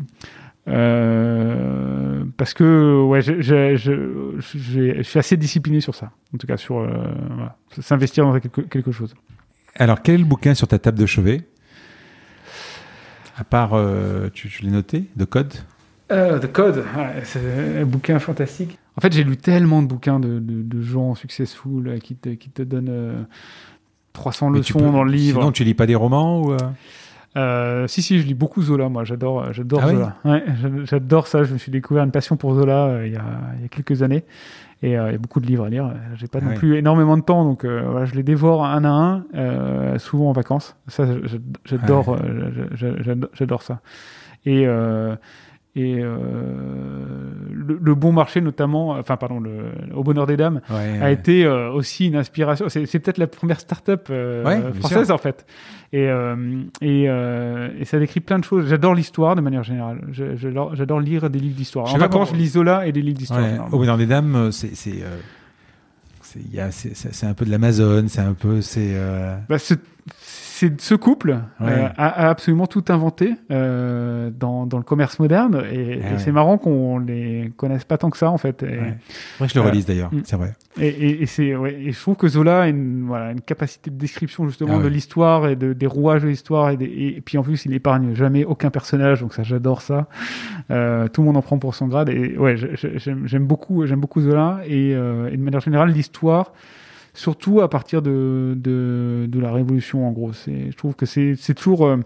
parce 2.37 2.53
que 2.53 3.03
ouais, 3.03 3.23
je, 3.23 4.41
suis 5.03 5.19
assez 5.19 5.39
discipliné 5.39 5.81
sur 5.81 5.95
ça. 5.95 6.11
En 6.35 6.37
tout 6.37 6.47
cas, 6.47 6.59
sur 6.59 6.87
s'investir 7.81 8.27
dans 8.27 8.39
quelque, 8.39 8.93
chose. 8.93 9.15
Alors, 9.77 10.03
quel 10.03 10.17
est 10.17 10.19
le 10.19 10.25
bouquin 10.25 10.53
sur 10.53 10.69
ta 10.69 10.79
table 10.79 10.99
de 10.99 11.07
chevet? 11.07 11.41
À 13.39 13.45
part, 13.45 13.71
tu 14.35 14.51
l'as 14.63 14.71
noté, 14.71 15.07
de 15.17 15.25
code? 15.25 15.55
Euh, 16.11 16.39
The 16.39 16.51
Code, 16.53 16.77
ouais, 16.97 17.21
c'est 17.25 17.41
un 17.81 17.85
bouquin 17.85 18.19
fantastique. 18.19 18.79
En 18.97 19.01
fait, 19.01 19.13
j'ai 19.13 19.25
lu 19.25 19.37
tellement 19.37 19.83
de 19.83 19.87
bouquins 19.89 20.19
de, 20.19 20.39
de, 20.39 20.63
de 20.63 20.83
gens 20.83 21.15
successful 21.15 21.87
euh, 21.89 21.99
qui 21.99 22.15
te, 22.17 22.31
qui 22.31 22.49
te 22.49 22.63
donnent 22.63 22.89
euh, 22.89 23.23
300 24.15 24.51
Mais 24.51 24.61
tu 24.61 24.73
leçons 24.73 24.87
peux- 24.87 24.93
dans 24.93 25.05
le 25.05 25.13
livre. 25.13 25.41
Sinon, 25.41 25.53
tu 25.53 25.65
lis 25.65 25.75
pas 25.75 25.87
des 25.87 25.95
romans 25.95 26.41
ou 26.43 26.53
euh 26.53 26.59
Euh, 27.37 27.87
si, 27.87 28.01
si, 28.03 28.19
je 28.19 28.27
lis 28.27 28.35
beaucoup 28.35 28.63
Zola, 28.63 28.89
moi. 28.89 29.05
J'adore, 29.05 29.43
euh, 29.43 29.53
j'adore 29.53 29.81
Ah 29.83 29.87
oui 29.89 29.95
Zola. 29.95 30.17
Ouais, 30.25 30.45
j'adore 30.85 31.27
ça. 31.27 31.45
Je 31.45 31.53
me 31.53 31.59
suis 31.59 31.71
découvert 31.71 32.03
une 32.03 32.11
passion 32.11 32.37
pour 32.37 32.55
Zola 32.55 32.87
euh, 32.87 33.07
il, 33.07 33.13
y 33.13 33.17
a, 33.17 33.25
il 33.57 33.63
y 33.63 33.65
a 33.67 33.69
quelques 33.69 34.03
années. 34.03 34.25
Et 34.83 34.99
euh, 34.99 35.11
il 35.11 35.13
y 35.13 35.15
a 35.15 35.19
beaucoup 35.19 35.41
de 35.41 35.47
livres 35.47 35.65
à 35.67 35.69
lire. 35.69 35.93
J'ai 36.17 36.27
pas 36.27 36.39
Ah 36.41 36.45
non 36.47 36.51
oui. 36.53 36.57
plus 36.57 36.77
énormément 36.79 37.17
de 37.19 37.23
temps, 37.23 37.45
donc 37.45 37.65
euh, 37.65 37.83
voilà, 37.89 38.07
je 38.07 38.15
les 38.15 38.23
dévore 38.23 38.65
un 38.65 38.83
à 38.85 38.89
un, 38.89 39.25
euh, 39.35 39.99
souvent 39.99 40.31
en 40.31 40.33
vacances. 40.33 40.75
Ça, 40.89 41.05
j'adore, 41.67 42.17
j'a- 42.17 42.75
j'a- 42.75 43.03
j'adore, 43.03 43.31
j'adore 43.35 43.63
ça. 43.63 43.81
Et, 44.47 44.67
euh, 44.67 45.15
et 45.77 45.99
euh, 46.01 46.17
le, 47.53 47.79
le 47.81 47.95
bon 47.95 48.13
marché, 48.13 48.41
notamment, 48.41 48.91
enfin, 48.91 49.17
pardon, 49.17 49.39
le, 49.39 49.67
au 49.95 50.03
bonheur 50.03 50.27
des 50.27 50.37
dames, 50.37 50.61
Ouais, 50.71 50.99
a 51.01 51.05
ouais. 51.05 51.13
été 51.13 51.45
euh, 51.45 51.71
aussi 51.71 52.07
une 52.09 52.17
inspiration. 52.17 52.69
C'est 52.69 52.99
peut-être 52.99 53.19
la 53.19 53.27
première 53.27 53.61
start-up 53.61 54.09
euh, 54.11 54.45
Ouais, 54.45 54.73
française, 54.81 55.11
en 55.11 55.19
fait. 55.19 55.47
Et, 55.93 56.09
et, 56.83 57.03
et 57.05 57.85
ça 57.85 57.99
décrit 57.99 58.21
plein 58.21 58.39
de 58.39 58.45
choses. 58.45 58.67
J'adore 58.69 58.95
l'histoire 58.95 59.37
de 59.37 59.41
manière 59.41 59.63
générale. 59.63 60.01
J'adore 60.13 61.01
lire 61.01 61.31
des 61.31 61.39
livres 61.39 61.57
d'histoire. 61.57 61.87
Je 61.87 61.95
En 61.95 61.99
vacances, 61.99 62.31
je 62.33 62.37
lis 62.37 62.49
Zola 62.49 62.87
et 62.87 62.93
des 62.93 63.03
livres 63.03 63.19
d'histoire. 63.19 63.43
Au 63.73 63.79
bonheur 63.79 63.97
des 63.99 64.07
dames, 64.07 64.51
c'est 64.53 64.75
c'est 64.75 65.03
c'est 66.21 66.41
il 66.41 66.55
y 66.55 66.61
a- 66.61 66.71
c'est- 66.71 66.95
c'est- 66.95 67.15
c'est 67.15 67.27
un 67.27 67.33
peu 67.33 67.47
de 67.47 67.51
l'Amazon, 67.51 68.05
c'est 68.09 68.21
un 68.21 68.35
peu 68.35 68.61
c'est 68.61 68.91
euh, 68.93 69.35
Bah, 69.49 69.57
ce, 70.59 70.67
c'est- 70.67 70.81
ce 70.81 70.95
couple 70.95 71.39
Ouais. 71.61 71.67
euh, 71.71 71.89
a, 71.97 72.27
a 72.27 72.29
absolument 72.29 72.67
tout 72.67 72.85
inventé 72.89 73.35
euh, 73.51 74.31
dans, 74.31 74.67
dans 74.67 74.79
le 74.79 74.85
commerce 74.85 75.19
moderne 75.19 75.63
et, 75.73 75.97
ouais. 75.99 76.03
c'est 76.19 76.33
marrant 76.33 76.59
qu'on 76.59 76.99
les 76.99 77.53
connaisse 77.57 77.85
pas 77.85 77.99
tant 77.99 78.11
que 78.11 78.17
ça 78.19 78.31
en 78.31 78.39
fait. 78.39 78.63
Et, 78.63 78.79
Ouais. 78.79 79.47
Je 79.49 79.55
le 79.55 79.61
Euh, 79.65 79.69
relise 79.69 79.87
d'ailleurs, 79.87 80.13
mm. 80.13 80.21
c'est 80.25 80.37
vrai. 80.37 80.55
et, 80.81 80.89
et- 80.89 81.23
et 81.23 81.27
c'est 81.27 81.55
ouais, 81.57 81.75
et 81.75 81.93
je 81.93 82.01
trouve 82.01 82.17
que 82.17 82.29
Zola 82.29 82.63
a 82.63 82.69
une, 82.69 83.05
voilà, 83.07 83.33
une 83.33 83.41
capacité 83.41 83.91
de 83.91 83.97
description 83.97 84.47
justement 84.47 84.75
Ah 84.77 84.79
de 84.79 84.85
ouais. 84.85 84.91
l'histoire 84.91 85.49
et 85.49 85.57
de, 85.57 85.73
des 85.73 85.87
rouages 85.87 86.23
de 86.23 86.29
l'histoire 86.29 86.71
et, 86.71 86.77
des- 86.77 86.87
et 87.17 87.21
puis 87.25 87.39
en 87.39 87.43
plus 87.43 87.65
il 87.67 87.73
épargne 87.75 88.15
jamais 88.15 88.45
aucun 88.45 88.71
personnage 88.71 89.21
donc 89.21 89.35
ça 89.35 89.43
j'adore 89.43 89.83
ça. 89.83 90.07
Euh, 90.71 91.09
tout 91.09 91.21
le 91.23 91.27
monde 91.27 91.37
en 91.37 91.43
prend 91.43 91.59
pour 91.59 91.75
son 91.75 91.87
grade 91.89 92.09
et 92.11 92.37
ouais 92.37 92.57
j'aime 92.57 93.47
beaucoup 93.47 93.87
j'aime 93.87 94.01
beaucoup 94.01 94.21
Zola 94.21 94.61
et, 94.67 94.95
euh, 94.95 95.31
et 95.33 95.37
de 95.37 95.43
manière 95.43 95.61
générale 95.61 95.91
l'histoire 95.91 96.53
surtout 97.19 97.61
à 97.61 97.69
partir 97.69 98.01
de, 98.01 98.55
de, 98.57 99.41
la 99.41 99.53
Révolution, 99.53 100.07
en 100.07 100.13
gros. 100.13 100.33
Je 100.33 100.77
trouve 100.77 100.95
que 100.95 101.05
c'est, 101.05 101.37
toujours 101.55 101.87
euh, 101.87 101.97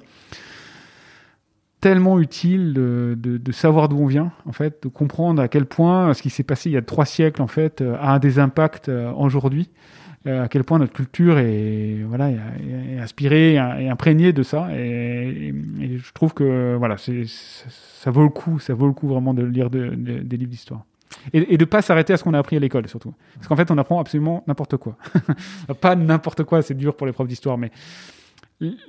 tellement 1.80 2.18
utile 2.18 2.72
de, 2.72 3.18
de, 3.18 3.52
savoir 3.52 3.88
d'où 3.88 3.98
on 3.98 4.06
vient, 4.06 4.32
en 4.46 4.52
fait, 4.52 4.82
de 4.84 4.88
comprendre 4.88 5.42
à 5.42 5.48
quel 5.48 5.66
point 5.66 6.14
ce 6.14 6.22
qui 6.22 6.30
s'est 6.30 6.44
passé 6.44 6.70
il 6.70 6.72
y 6.72 6.76
a 6.76 6.82
trois 6.82 7.04
siècles, 7.04 7.42
en 7.42 7.46
fait, 7.46 7.82
euh, 7.82 7.96
a 8.00 8.18
des 8.18 8.38
impacts 8.38 8.88
euh, 8.88 9.12
aujourd'hui, 9.12 9.68
euh, 10.26 10.44
à 10.44 10.48
quel 10.48 10.64
point 10.64 10.78
notre 10.78 10.92
culture 10.92 11.38
est, 11.38 11.98
voilà, 12.06 12.30
inspirée 12.98 13.54
et 13.54 13.88
imprégnée 13.90 14.32
de 14.32 14.42
ça. 14.42 14.68
Et, 14.74 15.52
je 15.78 16.12
trouve 16.14 16.32
que 16.32 16.74
voilà, 16.78 16.96
ça 16.96 18.10
vaut 18.10 18.22
le 18.22 18.30
coup, 18.30 18.58
ça 18.60 18.72
vaut 18.72 18.86
le 18.86 18.94
coup 18.94 19.08
vraiment 19.08 19.34
de 19.34 19.42
lire 19.42 19.68
de, 19.68 19.88
de, 19.88 20.20
des 20.20 20.36
livres 20.38 20.50
d'histoire. 20.50 20.84
Et, 21.32 21.54
et 21.54 21.58
de 21.58 21.64
pas 21.64 21.82
s'arrêter 21.82 22.12
à 22.12 22.16
ce 22.16 22.24
qu'on 22.24 22.34
a 22.34 22.38
appris 22.38 22.56
à 22.56 22.60
l'école 22.60 22.88
surtout. 22.88 23.14
Parce 23.34 23.48
qu'en 23.48 23.56
fait, 23.56 23.70
on 23.70 23.78
apprend 23.78 24.00
absolument 24.00 24.42
n'importe 24.46 24.76
quoi. 24.76 24.96
pas 25.80 25.94
n'importe 25.96 26.44
quoi, 26.44 26.62
c'est 26.62 26.74
dur 26.74 26.96
pour 26.96 27.06
les 27.06 27.12
profs 27.12 27.28
d'histoire, 27.28 27.58
mais 27.58 27.70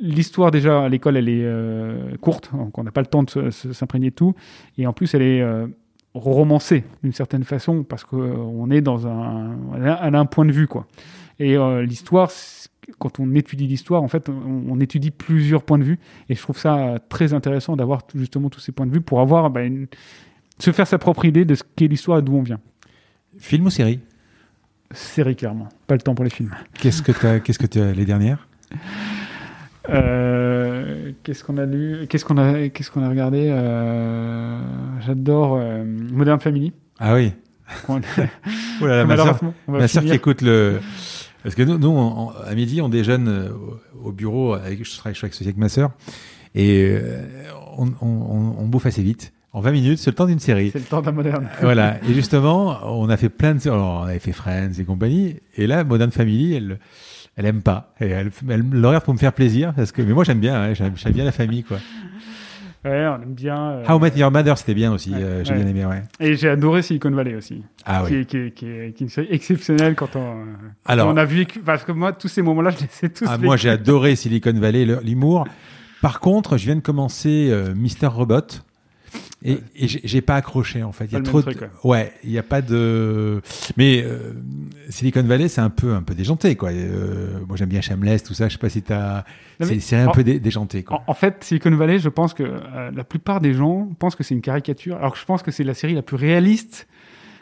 l'histoire 0.01 0.51
déjà 0.51 0.83
à 0.83 0.89
l'école, 0.89 1.17
elle 1.17 1.29
est 1.29 1.43
euh, 1.43 2.15
courte, 2.21 2.51
donc 2.53 2.77
on 2.77 2.83
n'a 2.83 2.91
pas 2.91 3.01
le 3.01 3.07
temps 3.07 3.23
de 3.23 3.49
s'imprégner 3.49 4.09
de 4.11 4.15
tout. 4.15 4.35
Et 4.77 4.85
en 4.87 4.93
plus, 4.93 5.13
elle 5.15 5.21
est 5.23 5.41
euh, 5.41 5.67
romancée 6.13 6.83
d'une 7.03 7.13
certaine 7.13 7.43
façon 7.43 7.83
parce 7.83 8.03
qu'on 8.03 8.69
est 8.71 8.81
dans 8.81 9.07
un, 9.07 9.57
elle 9.75 9.87
a 10.15 10.19
un 10.19 10.25
point 10.25 10.45
de 10.45 10.51
vue 10.51 10.67
quoi. 10.67 10.85
Et 11.39 11.57
euh, 11.57 11.81
l'histoire, 11.81 12.29
quand 12.99 13.19
on 13.19 13.33
étudie 13.33 13.65
l'histoire, 13.65 14.03
en 14.03 14.07
fait, 14.07 14.29
on, 14.29 14.63
on 14.69 14.79
étudie 14.79 15.09
plusieurs 15.09 15.63
points 15.63 15.79
de 15.79 15.83
vue. 15.83 15.99
Et 16.29 16.35
je 16.35 16.41
trouve 16.41 16.59
ça 16.59 16.99
très 17.09 17.33
intéressant 17.33 17.75
d'avoir 17.75 18.01
justement 18.13 18.49
tous 18.49 18.59
ces 18.59 18.71
points 18.71 18.85
de 18.85 18.91
vue 18.91 19.01
pour 19.01 19.19
avoir 19.19 19.49
bah, 19.49 19.63
une- 19.63 19.87
se 20.59 20.71
faire 20.71 20.87
sa 20.87 20.97
propre 20.97 21.25
idée 21.25 21.45
de 21.45 21.55
ce 21.55 21.63
qu'est 21.75 21.87
l'histoire 21.87 22.19
et 22.19 22.21
d'où 22.21 22.35
on 22.35 22.43
vient. 22.43 22.59
Film 23.39 23.65
ou 23.65 23.69
série? 23.69 23.99
Série, 24.91 25.35
clairement. 25.35 25.69
Pas 25.87 25.95
le 25.95 26.01
temps 26.01 26.13
pour 26.15 26.23
les 26.23 26.29
films. 26.29 26.51
Qu'est-ce 26.79 27.01
que 27.01 27.11
tu 27.11 27.25
as 27.25 27.39
qu'est-ce 27.39 27.57
que 27.59 27.79
as 27.79 27.93
les 27.93 28.05
dernières? 28.05 28.47
Euh, 29.89 31.11
qu'est-ce 31.23 31.43
qu'on 31.43 31.57
a 31.57 31.65
lu? 31.65 32.05
Qu'est-ce 32.07 32.23
qu'on 32.25 32.37
a, 32.37 32.69
qu'est-ce 32.69 32.89
qu'on 32.91 33.03
a 33.03 33.09
regardé? 33.09 33.47
Euh, 33.49 34.59
J'adore 35.05 35.57
euh, 35.59 35.83
Modern 35.83 36.39
Family. 36.39 36.71
Ah 36.99 37.15
oui. 37.15 37.33
Oh 37.87 37.97
là 38.85 38.97
là, 38.97 39.05
ma 39.05 39.15
va 39.15 39.39
ma 39.67 39.87
sœur 39.87 40.03
qui 40.03 40.11
écoute 40.11 40.41
le 40.41 40.79
parce 41.43 41.55
que 41.55 41.63
nous, 41.63 41.77
nous 41.77 41.87
on- 41.89 42.27
on- 42.27 42.29
à 42.29 42.53
midi 42.55 42.81
on 42.81 42.89
déjeune 42.89 43.49
au, 43.51 44.07
au 44.09 44.11
bureau 44.11 44.53
avec 44.53 44.85
je 44.85 44.91
travaille 44.97 45.13
je 45.13 45.19
suis 45.19 45.27
associé 45.27 45.47
avec 45.47 45.57
ma 45.57 45.69
sœur 45.69 45.91
et 46.55 46.97
on 47.77 48.65
bouffe 48.67 48.85
assez 48.85 49.01
vite. 49.01 49.32
En 49.53 49.61
20 49.61 49.71
minutes, 49.71 49.99
c'est 49.99 50.09
le 50.09 50.15
temps 50.15 50.25
d'une 50.25 50.39
série. 50.39 50.71
C'est 50.71 50.79
le 50.79 50.85
temps 50.85 51.01
d'un 51.01 51.11
moderne. 51.11 51.47
voilà. 51.61 51.97
Et 52.09 52.13
justement, 52.13 52.79
on 52.85 53.07
a 53.09 53.17
fait 53.17 53.29
plein 53.29 53.53
de. 53.53 53.61
Alors, 53.69 54.01
on 54.01 54.05
avait 54.05 54.17
fait 54.19 54.31
Friends 54.31 54.71
et 54.79 54.83
compagnie. 54.83 55.35
Et 55.57 55.67
là, 55.67 55.83
Modern 55.83 56.09
Family, 56.11 56.55
elle, 56.55 56.79
elle 57.37 57.45
aime 57.45 57.61
pas. 57.61 57.93
Et 58.01 58.07
elle, 58.07 58.31
elle 58.49 58.61
le 58.67 58.87
regarde 58.87 59.03
pour 59.03 59.13
me 59.13 59.19
faire 59.19 59.33
plaisir. 59.33 59.73
Parce 59.75 59.91
que, 59.91 60.01
mais 60.01 60.13
moi, 60.13 60.23
j'aime 60.23 60.39
bien. 60.39 60.55
hein, 60.59 60.73
j'aime, 60.73 60.93
bien 61.13 61.23
la 61.23 61.31
famille, 61.31 61.63
quoi. 61.63 61.77
Ouais, 62.83 63.05
on 63.07 63.21
aime 63.21 63.33
bien. 63.35 63.57
euh, 63.57 63.83
How 63.87 63.99
Met 63.99 64.11
Your 64.17 64.31
Mother, 64.31 64.57
c'était 64.57 64.73
bien 64.73 64.91
aussi. 64.91 65.11
Ouais, 65.11 65.17
euh, 65.21 65.43
j'ai 65.45 65.51
ouais. 65.53 65.59
bien 65.59 65.67
aimé, 65.67 65.85
ouais. 65.85 66.01
Et 66.19 66.35
j'ai 66.35 66.49
adoré 66.49 66.81
Silicon 66.81 67.11
Valley 67.11 67.35
aussi. 67.35 67.63
Ah 67.85 68.03
qui, 68.07 68.13
oui. 68.15 68.19
est, 68.21 68.25
qui, 68.25 68.37
est, 68.37 68.51
qui, 68.51 68.65
est, 68.65 68.91
qui 68.93 69.03
est 69.03 69.05
une 69.05 69.09
série 69.09 69.27
exceptionnelle 69.29 69.93
quand 69.95 70.15
on, 70.15 70.31
euh, 70.41 70.43
Alors- 70.85 71.07
quand 71.07 71.13
on 71.13 71.17
a 71.17 71.25
vécu. 71.25 71.59
Parce 71.59 71.83
que 71.85 71.91
moi, 71.93 72.11
tous 72.11 72.27
ces 72.27 72.41
moments-là, 72.41 72.71
je 72.71 72.79
les 72.79 73.07
ai 73.07 73.09
tous 73.13 73.25
Ah, 73.29 73.37
moi, 73.37 73.55
j'ai 73.55 73.69
adoré 73.69 74.15
Silicon 74.17 74.51
Valley, 74.53 74.83
le- 74.83 74.99
l'humour. 75.03 75.47
Par 76.01 76.19
contre, 76.19 76.57
je 76.57 76.65
viens 76.65 76.75
de 76.75 76.81
commencer 76.81 77.49
euh, 77.51 77.73
Mister 77.75 78.07
Robot. 78.07 78.41
Et, 79.45 79.57
et 79.75 79.87
j'ai, 79.87 80.21
pas 80.21 80.35
accroché 80.35 80.83
en 80.83 80.93
fait. 80.93 81.05
Il 81.05 81.13
y 81.13 81.15
a 81.17 81.21
trop 81.21 81.41
de... 81.41 81.53
ouais, 81.83 82.13
il 82.23 82.31
y 82.31 82.37
a 82.37 82.43
pas 82.43 82.61
de. 82.61 83.41
Mais 83.75 84.01
euh, 84.01 84.31
Silicon 84.89 85.23
Valley, 85.23 85.49
c'est 85.49 85.59
un 85.59 85.69
peu 85.69 85.93
un 85.93 86.01
peu 86.01 86.15
déjanté 86.15 86.55
quoi. 86.55 86.69
Euh, 86.71 87.39
moi, 87.47 87.57
j'aime 87.57 87.67
bien 87.69 87.81
Shameless, 87.81 88.23
tout 88.23 88.33
ça. 88.33 88.47
Je 88.47 88.53
sais 88.53 88.57
pas 88.59 88.69
si 88.69 88.81
t'as. 88.81 89.25
C'est, 89.61 89.97
un 89.97 90.07
en- 90.07 90.11
peu 90.11 90.23
dé- 90.23 90.39
déjanté 90.39 90.83
quoi. 90.83 91.03
En, 91.07 91.11
en 91.11 91.13
fait, 91.13 91.43
Silicon 91.43 91.71
Valley, 91.75 91.99
je 91.99 92.07
pense 92.09 92.33
que 92.33 92.43
euh, 92.43 92.91
la 92.95 93.03
plupart 93.03 93.41
des 93.41 93.53
gens 93.53 93.89
pensent 93.99 94.15
que 94.15 94.23
c'est 94.23 94.33
une 94.33 94.41
caricature, 94.41 94.95
alors 94.95 95.13
que 95.13 95.19
je 95.19 95.25
pense 95.25 95.43
que 95.43 95.51
c'est 95.51 95.63
la 95.65 95.73
série 95.73 95.93
la 95.93 96.03
plus 96.03 96.15
réaliste 96.17 96.87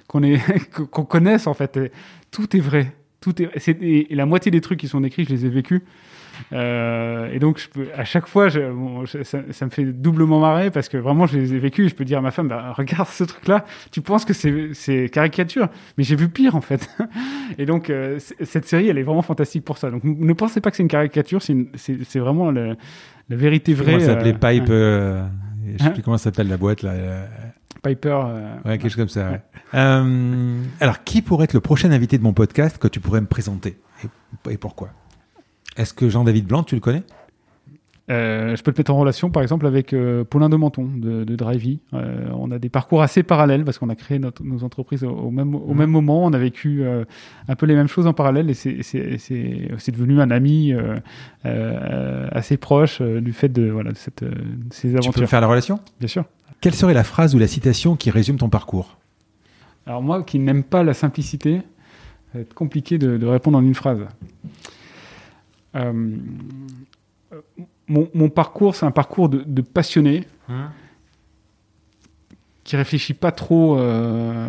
qu'on 0.07 0.21
qu'on 0.91 1.05
connaisse 1.05 1.45
en 1.45 1.53
fait. 1.53 1.79
Tout 2.31 2.57
est 2.57 2.61
vrai. 2.61 2.93
Tout 3.19 3.39
est, 3.43 3.51
et, 3.67 4.11
et 4.11 4.15
la 4.15 4.25
moitié 4.25 4.49
des 4.49 4.61
trucs 4.61 4.79
qui 4.79 4.87
sont 4.87 5.03
écrits, 5.03 5.25
je 5.25 5.29
les 5.29 5.45
ai 5.45 5.49
vécus. 5.49 5.81
Euh, 6.53 7.29
et 7.31 7.39
donc, 7.39 7.59
je 7.59 7.69
peux, 7.69 7.87
à 7.95 8.03
chaque 8.03 8.27
fois, 8.27 8.49
je, 8.49 8.59
bon, 8.71 9.05
je- 9.05 9.23
ça, 9.23 9.39
ça 9.51 9.65
me 9.65 9.69
fait 9.71 9.85
doublement 9.85 10.39
marrer 10.39 10.71
parce 10.71 10.89
que 10.89 10.97
vraiment, 10.97 11.25
je 11.27 11.37
les 11.37 11.53
ai 11.53 11.59
vécus. 11.59 11.89
Je 11.89 11.95
peux 11.95 12.05
dire 12.05 12.17
à 12.19 12.21
ma 12.21 12.31
femme, 12.31 12.47
bah, 12.47 12.73
regarde 12.77 13.07
ce 13.07 13.23
truc-là, 13.23 13.65
tu 13.91 14.01
penses 14.01 14.25
que 14.25 14.33
c'est, 14.33 15.09
caricature, 15.09 15.67
mais 15.97 16.03
j'ai 16.03 16.15
vu 16.15 16.29
pire 16.29 16.55
en 16.55 16.61
fait. 16.61 16.89
et 17.57 17.65
donc, 17.65 17.89
euh, 17.89 18.19
cette 18.41 18.65
série, 18.65 18.87
elle 18.89 18.97
est 18.97 19.03
vraiment 19.03 19.21
fantastique 19.21 19.63
pour 19.65 19.77
ça. 19.77 19.89
Donc, 19.91 20.03
ne 20.03 20.33
pensez 20.33 20.61
pas 20.61 20.71
que 20.71 20.77
c'est 20.77 20.83
une 20.83 20.89
caricature, 20.89 21.41
c'est, 21.41 22.19
vraiment 22.19 22.51
le- 22.51 22.75
la 23.29 23.35
vérité 23.35 23.73
vraie. 23.73 23.93
Comment 23.93 23.99
ça 23.99 24.13
s'appelait 24.13 24.33
euh, 24.33 24.33
Pipe 24.59 24.63
hein, 24.69 24.71
euh, 24.73 25.27
Je 25.73 25.77
sais 25.83 25.89
Hein 25.89 25.91
plus 25.91 26.01
comment 26.03 26.17
ça 26.17 26.25
s'appelle 26.25 26.47
la 26.49 26.57
boîte 26.57 26.81
là. 26.81 26.93
Piper. 27.83 28.19
Ouais, 28.65 28.77
quelque 28.77 28.89
chose 28.89 28.95
comme 28.95 29.07
ça. 29.09 29.31
ouais. 29.31 29.41
Alors, 30.79 31.03
qui 31.03 31.21
pourrait 31.21 31.45
être 31.45 31.53
le 31.53 31.61
prochain 31.61 31.91
invité 31.91 32.17
de 32.17 32.23
mon 32.23 32.33
podcast 32.33 32.77
que 32.77 32.87
tu 32.87 32.99
pourrais 32.99 33.21
me 33.21 33.25
présenter? 33.27 33.77
Et, 34.03 34.53
et 34.53 34.57
pourquoi? 34.57 34.89
Est-ce 35.77 35.93
que 35.93 36.09
Jean-David 36.09 36.45
Blanc, 36.47 36.63
tu 36.63 36.75
le 36.75 36.81
connais? 36.81 37.03
Euh, 38.09 38.57
je 38.57 38.63
peux 38.63 38.73
te 38.73 38.79
mettre 38.79 38.91
en 38.91 38.97
relation, 38.97 39.29
par 39.29 39.41
exemple, 39.41 39.65
avec 39.65 39.93
euh, 39.93 40.25
Paulin 40.25 40.49
de 40.49 40.57
Menton 40.57 40.89
de, 40.97 41.23
de 41.23 41.35
Drivey. 41.37 41.79
Euh, 41.93 42.27
on 42.35 42.51
a 42.51 42.59
des 42.59 42.67
parcours 42.67 43.01
assez 43.01 43.23
parallèles 43.23 43.63
parce 43.63 43.77
qu'on 43.77 43.87
a 43.89 43.95
créé 43.95 44.19
notre- 44.19 44.43
nos 44.43 44.65
entreprises 44.65 45.05
au, 45.05 45.11
au 45.11 45.31
même, 45.31 45.55
au 45.55 45.73
même 45.73 45.91
moment. 45.91 46.25
On 46.25 46.33
a 46.33 46.37
vécu 46.37 46.83
un 47.47 47.55
peu 47.55 47.65
les 47.67 47.75
mêmes 47.75 47.87
choses 47.87 48.07
en 48.07 48.13
parallèle 48.13 48.49
et 48.49 48.53
c'est- 48.53 49.91
devenu 49.91 50.19
un 50.19 50.29
ami 50.29 50.73
assez 51.43 52.57
proche 52.57 53.01
du 53.01 53.31
fait 53.31 53.49
de, 53.49 53.69
voilà, 53.69 53.91
de, 53.91 53.97
cette, 53.97 54.25
ces 54.71 54.89
Tu 54.89 54.93
peux 54.93 54.97
aventures. 54.99 55.29
faire 55.29 55.41
la 55.41 55.47
relation? 55.47 55.79
Bien 55.99 56.09
sûr. 56.09 56.25
Quelle 56.59 56.73
serait 56.75 56.93
la 56.93 57.03
phrase 57.05 57.33
ou 57.33 57.39
la 57.39 57.47
citation 57.47 57.95
qui 57.95 58.09
résume 58.11 58.37
ton 58.37 58.49
parcours? 58.49 58.97
Alors 59.85 60.01
moi 60.01 60.21
qui 60.23 60.37
n'aime 60.37 60.63
pas 60.63 60.83
la 60.83 60.93
simplicité, 60.93 61.57
ça 61.57 62.37
va 62.37 62.39
être 62.41 62.53
compliqué 62.53 62.97
de, 62.97 63.17
de 63.17 63.25
répondre 63.25 63.57
en 63.57 63.61
une 63.63 63.73
phrase. 63.73 63.99
Euh, 65.75 66.15
mon, 67.87 68.09
mon 68.13 68.29
parcours, 68.29 68.75
c'est 68.75 68.85
un 68.85 68.91
parcours 68.91 69.29
de, 69.29 69.43
de 69.45 69.61
passionné 69.61 70.25
qui 72.63 72.75
réfléchit 72.75 73.13
pas 73.13 73.31
trop, 73.31 73.77
euh, 73.77 74.47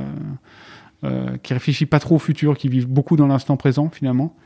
euh, 1.05 1.37
qui 1.43 1.53
réfléchit 1.55 1.87
pas 1.87 1.99
trop 1.99 2.17
au 2.17 2.19
futur, 2.19 2.57
qui 2.57 2.69
vit 2.69 2.85
beaucoup 2.85 3.17
dans 3.17 3.27
l'instant 3.27 3.57
présent 3.57 3.89
finalement, 3.91 4.37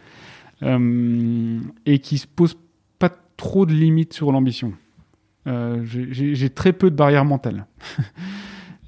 euh, 0.62 1.58
et 1.84 1.98
qui 1.98 2.18
se 2.18 2.26
pose 2.26 2.56
pas 2.98 3.10
trop 3.36 3.66
de 3.66 3.72
limites 3.72 4.12
sur 4.12 4.32
l'ambition. 4.32 4.72
Euh, 5.46 5.82
j'ai- 5.84 6.50
très 6.50 6.72
peu 6.72 6.90
de 6.90 6.96
barrières 6.96 7.24
mentales. 7.24 7.66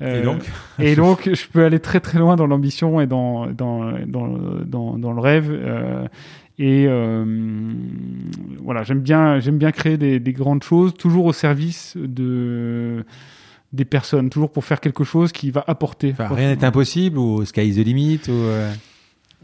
Et 0.00 0.04
Euh, 0.04 0.22
donc 0.24 0.48
et 0.78 0.94
donc, 0.94 1.28
je 1.34 1.48
peux 1.48 1.64
aller 1.64 1.80
très 1.80 1.98
très 1.98 2.20
loin 2.20 2.36
dans 2.36 2.46
l'ambition 2.46 3.00
et 3.00 3.08
dans, 3.08 3.48
dans, 3.48 3.98
dans, 4.06 4.28
dans, 4.64 4.96
dans 4.96 5.12
le 5.12 5.20
rêve. 5.20 5.50
euh, 5.50 6.06
et 6.58 6.86
euh, 6.88 7.24
voilà, 8.62 8.82
j'aime 8.82 9.00
bien, 9.00 9.38
j'aime 9.38 9.58
bien 9.58 9.70
créer 9.72 9.96
des, 9.96 10.18
des 10.20 10.32
grandes 10.32 10.62
choses, 10.62 10.94
toujours 10.94 11.26
au 11.26 11.32
service 11.32 11.96
de, 11.96 13.04
des 13.72 13.84
personnes, 13.84 14.28
toujours 14.30 14.50
pour 14.50 14.64
faire 14.64 14.80
quelque 14.80 15.04
chose 15.04 15.30
qui 15.32 15.50
va 15.50 15.62
apporter. 15.66 16.10
Enfin, 16.12 16.28
Rien 16.34 16.54
n'est 16.54 16.64
impossible 16.64 17.18
ou 17.18 17.44
Sky 17.44 17.68
is 17.68 17.74
the 17.82 17.86
limit 17.86 18.20
ou 18.28 18.32
euh, 18.32 18.72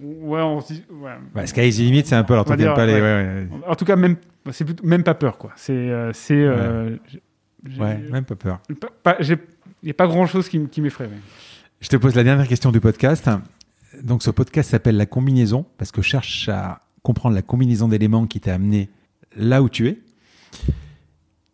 Ouais, 0.02 0.40
on 0.42 0.60
se 0.60 0.72
dit. 0.72 0.82
ouais. 0.90 1.12
bah, 1.34 1.46
Sky 1.46 1.68
is 1.68 1.76
the 1.76 1.80
limit, 1.80 2.02
c'est 2.04 2.16
un 2.16 2.24
peu. 2.24 2.32
Alors, 2.34 2.46
On 2.46 2.50
va 2.50 2.56
toi, 2.56 2.64
t'aimes 2.64 2.66
dire, 2.66 2.74
pas 2.74 2.86
les. 2.86 2.94
ouais. 2.94 3.00
Ouais, 3.00 3.46
ouais, 3.52 3.68
En 3.68 3.74
tout 3.76 3.84
cas, 3.84 3.94
même, 3.94 4.16
c'est 4.50 4.82
même 4.82 5.04
pas 5.04 5.14
peur, 5.14 5.38
quoi. 5.38 5.52
C'est, 5.54 5.72
euh, 5.72 6.12
c'est. 6.12 6.34
euh, 6.34 6.96
ouais, 7.78 7.98
même 8.10 8.24
pas 8.24 8.34
peur. 8.34 8.60
Il 9.20 9.38
n'y 9.84 9.90
a 9.90 9.94
pas 9.94 10.06
grand 10.08 10.26
chose 10.26 10.48
qui, 10.48 10.80
m'effraie. 10.80 11.08
Je 11.80 11.88
te 11.88 11.96
pose 11.96 12.16
la 12.16 12.24
dernière 12.24 12.48
question 12.48 12.72
du 12.72 12.80
podcast. 12.80 13.30
Donc 14.02 14.24
ce 14.24 14.30
podcast 14.30 14.70
s'appelle 14.70 14.96
La 14.96 15.06
combinaison 15.06 15.64
parce 15.78 15.92
que 15.92 16.02
je 16.02 16.08
cherche 16.08 16.48
à 16.48 16.80
comprendre 17.04 17.36
la 17.36 17.42
combinaison 17.42 17.86
d'éléments 17.86 18.26
qui 18.26 18.40
t'a 18.40 18.54
amené 18.54 18.88
là 19.36 19.62
où 19.62 19.68
tu 19.68 19.86
es. 19.86 19.98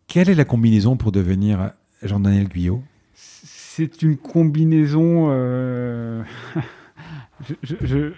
Quelle 0.07 0.29
est 0.29 0.35
la 0.35 0.45
combinaison 0.45 0.97
pour 0.97 1.11
devenir 1.11 1.71
Jean-Daniel 2.01 2.47
Guyot? 2.47 2.81
C'est 3.13 4.01
une 4.01 4.17
combinaison. 4.17 5.27
euh, 5.29 6.23
je- 7.63 8.13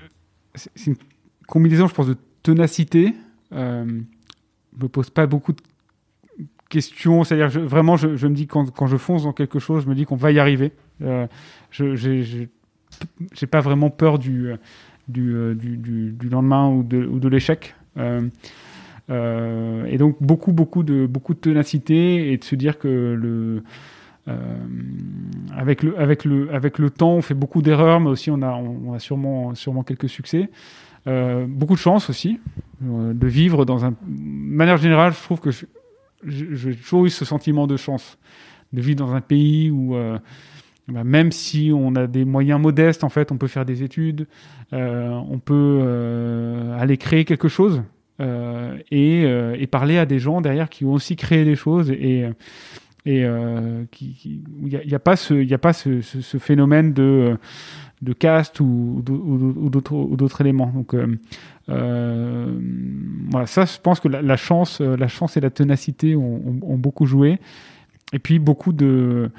c'est 0.56 0.86
une 0.88 0.95
combinaison, 1.48 1.88
je 1.88 1.94
pense, 1.94 2.08
de 2.08 2.18
ténacité. 2.44 3.14
Euh, 3.52 4.02
je 4.78 4.84
me 4.84 4.88
pose 4.88 5.10
pas 5.10 5.26
beaucoup 5.26 5.53
de 5.53 5.62
questions. 6.70 7.24
C'est-à-dire, 7.24 7.62
vraiment, 7.68 7.98
je, 7.98 8.28
me 8.28 8.36
dis 8.36 8.45
quand, 8.48 8.86
je 8.88 8.98
fonce 8.98 9.24
dans 9.24 9.34
quelque 9.34 9.58
chose, 9.60 9.84
je 9.84 9.90
me 9.90 9.95
dis 9.95 10.06
qu'on 10.06 10.16
va 10.16 10.32
y 10.32 10.40
arriver. 10.40 10.72
Euh, 11.02 11.28
je 11.72 11.95
j'ai 13.34 13.48
pas 13.48 13.62
vraiment 13.62 13.90
peur 13.90 14.20
du, 14.20 14.52
du, 15.07 15.33
euh, 15.35 15.53
du, 15.53 15.77
du- 15.77 16.30
lendemain 16.30 16.69
ou 16.69 16.83
de, 16.83 17.06
ou 17.06 17.19
de 17.19 17.27
l'échec. 17.27 17.75
Euh, 17.98 18.22
euh, 19.09 19.85
et 19.85 19.98
donc 19.98 20.17
beaucoup, 20.22 20.53
beaucoup 20.53 20.83
de, 20.83 21.06
beaucoup 21.06 21.33
de 21.33 21.40
ténacité 21.40 22.32
et 22.32 22.38
de 22.38 22.43
se 22.43 22.56
dire 22.56 22.80
que 22.80 22.88
le, 22.88 23.64
avec, 25.56 25.83
le, 25.83 25.99
avec, 25.99 26.23
le, 26.23 26.53
avec 26.53 26.80
le 26.80 26.90
temps, 26.90 27.15
on 27.15 27.22
fait 27.22 27.33
beaucoup 27.33 27.61
d'erreurs, 27.61 27.99
mais 27.99 28.09
aussi 28.09 28.32
on 28.32 28.41
a, 28.41 28.53
on 28.53 28.93
a 28.93 28.99
sûrement, 28.99 29.53
sûrement 29.56 29.83
quelques 29.83 30.07
succès. 30.07 30.49
Beaucoup 31.06 31.73
de 31.73 31.80
chance 31.80 32.09
aussi 32.09 32.40
de 32.80 33.27
vivre 33.27 33.65
dans 33.65 33.83
un. 33.83 33.91
De 33.91 33.98
manière 34.07 34.77
générale, 34.77 35.11
je 35.11 35.22
trouve 35.22 35.41
que 35.41 35.49
j'ai 36.25 36.75
toujours 36.77 37.06
eu 37.06 37.09
ce 37.09 37.25
sentiment 37.25 37.67
de 37.67 37.75
chance 37.75 38.17
de 38.72 38.80
vivre 38.80 38.99
dans 38.99 39.14
un 39.14 39.19
pays 39.19 39.69
où. 39.69 39.93
Euh, 40.90 40.94
bah, 40.94 41.03
même 41.03 41.32
si 41.32 41.72
on 41.74 41.95
a 41.95 42.08
des 42.08 42.26
moyens 42.26 42.60
modestes, 42.60 43.03
en 43.03 43.10
fait, 43.10 43.32
on 43.32 43.38
peut 43.38 43.48
faire 43.48 43.66
des 43.66 43.84
études, 43.84 44.28
euh, 44.74 45.10
on 45.30 45.40
peut 45.40 45.80
euh, 45.82 46.78
aller 46.78 46.98
créer 46.98 47.26
quelque 47.26 47.48
chose 47.48 47.84
euh, 48.22 48.78
et, 48.92 49.68
parler 49.68 49.98
à 49.98 50.06
des 50.06 50.20
gens 50.20 50.42
derrière 50.42 50.70
qui 50.70 50.86
ont 50.86 50.94
aussi 50.94 51.16
créé 51.16 51.45
des 51.45 51.56
choses 51.56 51.90
et, 51.90 52.30
qui, 53.06 54.42
il 54.66 54.82
n'y 54.88 54.94
a, 54.94 55.00
pas 55.00 55.16
ce, 55.16 56.38
phénomène 56.40 56.94
de, 56.94 57.38
caste 58.20 58.60
ou, 58.60 59.02
d'autres 59.03 60.42
éléments. 60.42 60.72
Donc 60.74 60.95
voilà, 61.68 63.48
ça, 63.48 63.66
je 63.66 63.80
pense 63.82 64.00
que 64.00 64.08
la, 64.08 64.38
chance, 64.38 64.80
la 64.80 65.08
chance 65.08 65.38
et 65.38 65.42
la 65.42 65.50
ténacité 65.50 66.16
ont- 66.16 66.60
ont 66.62 66.78
beaucoup 66.78 67.06
joué. 67.06 67.40
Et 68.14 68.20
puis 68.20 68.38
beaucoup 68.38 68.74
de 68.74 69.32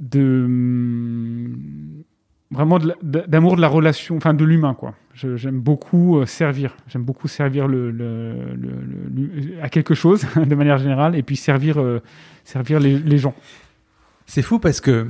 de 0.00 0.44
hum, 0.46 2.02
vraiment 2.50 2.78
d'amour 3.02 3.54
de 3.56 3.60
la 3.60 3.68
relation, 3.68 4.16
enfin 4.16 4.34
de 4.34 4.44
l'humain 4.44 4.74
quoi. 4.74 4.94
J'aime 5.14 5.60
beaucoup 5.60 6.18
euh, 6.18 6.26
servir, 6.26 6.74
j'aime 6.88 7.02
beaucoup 7.04 7.28
servir 7.28 7.68
le, 7.68 7.90
le- 7.90 8.54
le- 8.54 8.82
le- 9.14 9.62
à 9.62 9.68
quelque 9.68 9.94
chose 9.94 10.24
de 10.36 10.54
manière 10.54 10.78
générale, 10.78 11.14
et 11.14 11.22
puis 11.22 11.36
servir 11.36 11.78
euh, 11.78 12.00
servir 12.44 12.80
les, 12.80 12.98
les 12.98 13.18
gens. 13.18 13.34
C'est 14.26 14.42
fou 14.42 14.58
parce 14.58 14.80
que 14.80 15.08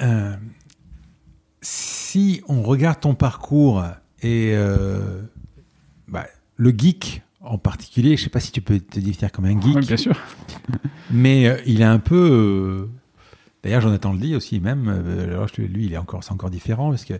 euh, 0.00 0.32
si 1.60 2.42
on 2.48 2.62
regarde 2.62 3.00
ton 3.00 3.14
parcours 3.14 3.84
et 4.22 4.52
euh, 4.54 5.22
bah, 6.08 6.26
le 6.56 6.70
geek 6.76 7.22
en 7.40 7.58
particulier, 7.58 8.16
je 8.16 8.22
sais 8.24 8.30
pas 8.30 8.40
si 8.40 8.52
tu 8.52 8.62
peux 8.62 8.78
te 8.80 8.98
définir 8.98 9.30
comme 9.30 9.44
un 9.44 9.60
geek, 9.60 9.74
Ouais, 9.74 9.80
bien 9.82 9.96
sûr. 9.98 10.16
mais 11.10 11.60
il 11.66 11.82
est 11.82 11.84
un 11.84 11.98
peu. 11.98 12.88
D'ailleurs, 13.64 13.80
Jonathan 13.80 14.12
le 14.12 14.18
dit 14.20 14.36
aussi 14.36 14.60
même. 14.60 14.88
euh, 14.88 15.24
alors, 15.34 15.48
lui, 15.58 15.86
il 15.86 15.92
est 15.92 15.96
encore, 15.96 16.22
c'est 16.22 16.32
encore 16.32 16.50
différent 16.50 16.90
parce 16.90 17.04
que 17.04 17.14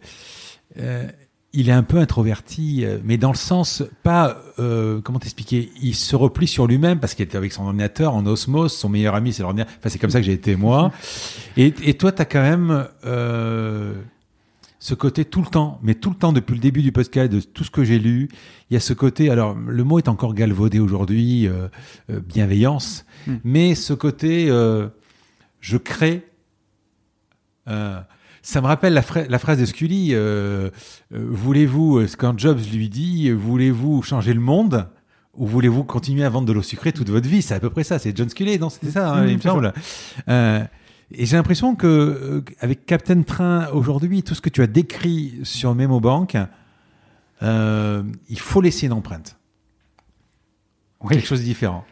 euh, 0.79 1.07
il 1.57 1.69
est 1.69 1.73
un 1.73 1.83
peu 1.85 1.99
introverti, 1.99 2.85
euh, 2.85 2.99
mais 3.05 3.17
dans 3.17 3.31
le 3.31 3.37
sens 3.37 3.83
pas. 4.03 4.43
euh, 4.59 5.01
comment 5.01 5.19
t'expliquer 5.19 5.71
Il 5.81 5.95
se 5.95 6.15
replie 6.17 6.47
sur 6.49 6.67
lui-même 6.67 7.01
parce 7.01 7.15
qu'il 7.15 7.25
était 7.25 7.37
avec 7.39 7.53
son 7.53 7.65
ordinateur 7.65 8.15
en 8.15 8.27
osmose. 8.27 8.73
Son 8.73 8.89
meilleur 8.89 9.15
ami, 9.15 9.33
c'est 9.33 9.43
l'ordinateur. 9.43 9.73
Enfin, 9.79 9.89
c'est 9.89 9.99
comme 9.99 10.11
ça 10.11 10.21
que 10.21 10.27
j'ai 10.27 10.33
été 10.33 10.55
moi. 10.57 10.93
Et, 11.57 11.73
et 11.85 11.95
toi, 11.95 12.13
t'as 12.13 12.25
quand 12.25 12.43
même. 12.43 12.87
euh, 13.05 13.95
ce 14.81 14.93
côté 14.93 15.25
tout 15.25 15.41
le 15.41 15.47
temps, 15.47 15.79
mais 15.83 15.95
tout 15.95 16.11
le 16.11 16.17
temps 16.17 16.35
depuis 16.35 16.53
le 16.53 16.61
début 16.61 16.83
du 16.83 16.93
podcast, 16.93 17.33
de 17.33 17.41
tout 17.41 17.65
ce 17.65 17.71
que 17.71 17.85
j'ai 17.85 17.99
lu, 17.99 18.29
il 18.69 18.75
y 18.75 18.77
a 18.77 18.81
ce 18.81 18.93
côté, 18.93 19.31
alors 19.31 19.55
le 19.55 19.83
mot 19.83 19.97
est 19.99 20.09
encore 20.09 20.35
galvaudé 20.35 20.79
aujourd'hui, 20.79 21.47
euh, 21.49 21.69
euh, 22.11 22.21
bienveillance, 22.21 23.07
Mm. 23.27 23.37
mais 23.45 23.75
ce 23.77 23.95
côté, 23.95 24.51
euh, 24.51 24.89
je 25.61 25.79
crée, 25.79 26.27
euh, 27.69 28.01
ça 28.43 28.61
me 28.61 28.67
rappelle 28.67 28.93
la, 28.93 29.03
phrase 29.39 29.59
de 29.59 29.65
Scully, 29.65 30.11
euh, 30.13 30.69
euh, 31.15 31.27
voulez-vous, 31.31 32.05
quand 32.19 32.39
Jobs 32.39 32.61
lui 32.73 32.89
dit, 32.91 33.31
voulez-vous 33.31 34.03
changer 34.03 34.35
le 34.35 34.41
monde 34.41 34.89
ou 35.35 35.47
voulez-vous 35.47 35.83
continuer 35.85 36.25
à 36.25 36.29
vendre 36.29 36.47
de 36.47 36.53
l'eau 36.53 36.63
sucrée 36.63 36.93
toute 36.93 37.09
votre 37.09 37.29
vie? 37.29 37.41
C'est 37.43 37.55
à 37.55 37.61
peu 37.61 37.71
près 37.71 37.85
ça, 37.85 37.99
c'est 37.99 38.17
John 38.17 38.29
Scully, 38.29 38.59
non 38.59 38.69
C'était 38.69 38.91
ça, 38.91 39.13
hein, 39.15 39.25
Mm, 39.25 39.29
il 39.29 39.35
me 39.37 39.41
c'est 39.41 39.49
ça. 39.49 39.55
semble. 39.55 39.73
Et 41.17 41.27
j'ai 41.27 41.37
l'impression 41.37 41.75
que 41.75 42.43
avec 42.61 42.87
Captain 42.87 43.23
Train 43.23 43.69
aujourd'hui, 43.73 44.23
tout 44.23 44.35
ce 44.35 44.41
que 44.41 44.49
tu 44.49 44.63
as 44.63 44.67
décrit 44.67 45.35
sur 45.43 45.75
Memo 45.75 46.01
Bank, 46.01 46.37
il 47.43 48.39
faut 48.39 48.61
laisser 48.61 48.87
une 48.87 48.93
empreinte, 48.93 49.37
Oui. 51.03 51.15
quelque 51.15 51.27
chose 51.27 51.41
de 51.41 51.45
différent. 51.45 51.85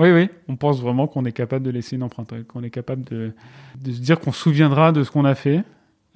Oui, 0.00 0.10
oui, 0.10 0.28
on 0.48 0.56
pense 0.56 0.80
vraiment 0.80 1.06
qu'on 1.06 1.24
est 1.26 1.32
capable 1.32 1.64
de 1.64 1.70
laisser 1.70 1.94
une 1.96 2.02
empreinte, 2.02 2.32
qu'on 2.48 2.62
est 2.62 2.70
capable 2.70 3.04
de, 3.04 3.32
de 3.80 3.92
se 3.92 4.00
dire 4.00 4.18
qu'on 4.18 4.32
se 4.32 4.40
souviendra 4.40 4.90
de 4.92 5.04
ce 5.04 5.10
qu'on 5.10 5.24
a 5.26 5.34
fait 5.34 5.62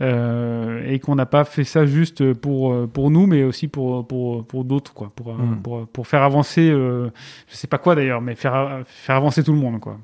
euh, 0.01 0.83
et 0.91 0.99
qu'on 0.99 1.15
n'a 1.15 1.27
pas 1.27 1.45
fait 1.45 1.65
ça 1.65 1.85
juste 1.87 2.33
pour, 2.33 2.73
euh, 2.73 2.87
pour 2.87 3.11
nous, 3.11 3.27
mais 3.27 3.45
aussi 3.45 3.69
pour, 3.69 4.07
pour, 4.09 4.45
pour 4.47 4.65
d'autres, 4.65 4.93
quoi, 4.95 5.13
pour, 5.15 5.29
euh, 5.31 5.35
Mm. 5.37 5.63
pour, 5.63 5.87
pour 5.87 6.07
faire 6.07 6.23
avancer, 6.23 6.69
euh, 6.71 7.11
je 7.49 7.57
sais 7.57 7.67
pas 7.69 7.79
quoi 7.79 7.95
d'ailleurs, 7.95 8.21
mais 8.23 8.35
faire, 8.35 8.83
faire 8.87 9.17
avancer 9.17 9.45
tout 9.45 9.53
le 9.53 9.59
monde, 9.59 9.79
quoi. 9.81 9.99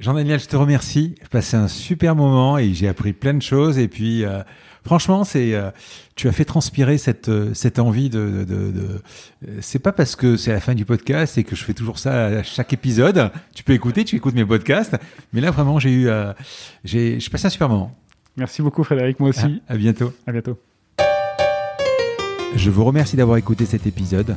Jean-Daniel, 0.00 0.40
je 0.40 0.48
te 0.48 0.56
remercie. 0.56 1.14
J'ai 1.22 1.28
passé 1.28 1.56
un 1.56 1.68
super 1.68 2.16
moment 2.16 2.58
et 2.58 2.72
j'ai 2.74 2.88
appris 2.88 3.12
plein 3.12 3.34
de 3.34 3.42
choses. 3.42 3.78
Et 3.78 3.86
puis, 3.86 4.24
euh, 4.24 4.40
franchement, 4.84 5.24
c'est, 5.24 5.54
euh, 5.54 5.70
tu 6.16 6.28
as 6.28 6.32
fait 6.32 6.44
transpirer 6.44 6.98
cette, 6.98 7.28
euh, 7.28 7.52
cette 7.54 7.78
envie 7.78 8.10
de. 8.10 8.18
de, 8.20 8.44
de- 8.44 8.70
de- 8.72 9.00
c'est 9.60 9.78
pas 9.78 9.92
parce 9.92 10.16
que 10.16 10.36
c'est 10.36 10.52
la 10.52 10.60
fin 10.60 10.74
du 10.74 10.84
podcast 10.84 11.36
et 11.38 11.44
que 11.44 11.54
je 11.56 11.64
fais 11.64 11.74
toujours 11.74 11.98
ça 11.98 12.26
à 12.26 12.42
chaque 12.42 12.72
épisode. 12.72 13.30
Tu 13.54 13.62
peux 13.64 13.72
écouter, 13.72 14.04
tu 14.04 14.16
écoutes 14.16 14.34
mes 14.34 14.44
podcasts. 14.44 14.96
Mais 15.32 15.40
là, 15.40 15.50
vraiment, 15.50 15.78
j'ai 15.78 15.90
eu, 15.90 16.08
euh, 16.08 16.32
j'ai, 16.84 17.20
j'ai 17.20 17.30
passé 17.30 17.46
un 17.46 17.50
super 17.50 17.68
moment. 17.68 17.94
Merci 18.36 18.62
beaucoup 18.62 18.82
Frédéric, 18.84 19.20
moi 19.20 19.28
aussi. 19.28 19.62
À, 19.68 19.74
à 19.74 19.76
bientôt. 19.76 20.12
À 20.26 20.32
bientôt. 20.32 20.58
Je 22.56 22.70
vous 22.70 22.84
remercie 22.84 23.16
d'avoir 23.16 23.36
écouté 23.36 23.66
cet 23.66 23.86
épisode. 23.86 24.36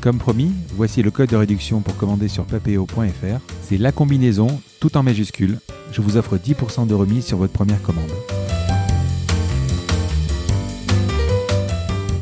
Comme 0.00 0.18
promis, 0.18 0.52
voici 0.74 1.02
le 1.02 1.10
code 1.10 1.28
de 1.30 1.36
réduction 1.36 1.80
pour 1.80 1.96
commander 1.96 2.28
sur 2.28 2.44
papéo.fr. 2.44 3.40
C'est 3.62 3.78
la 3.78 3.92
combinaison, 3.92 4.60
tout 4.80 4.96
en 4.96 5.02
majuscule. 5.02 5.58
Je 5.92 6.00
vous 6.00 6.16
offre 6.16 6.36
10% 6.38 6.86
de 6.86 6.94
remise 6.94 7.26
sur 7.26 7.36
votre 7.38 7.52
première 7.52 7.82
commande. 7.82 8.10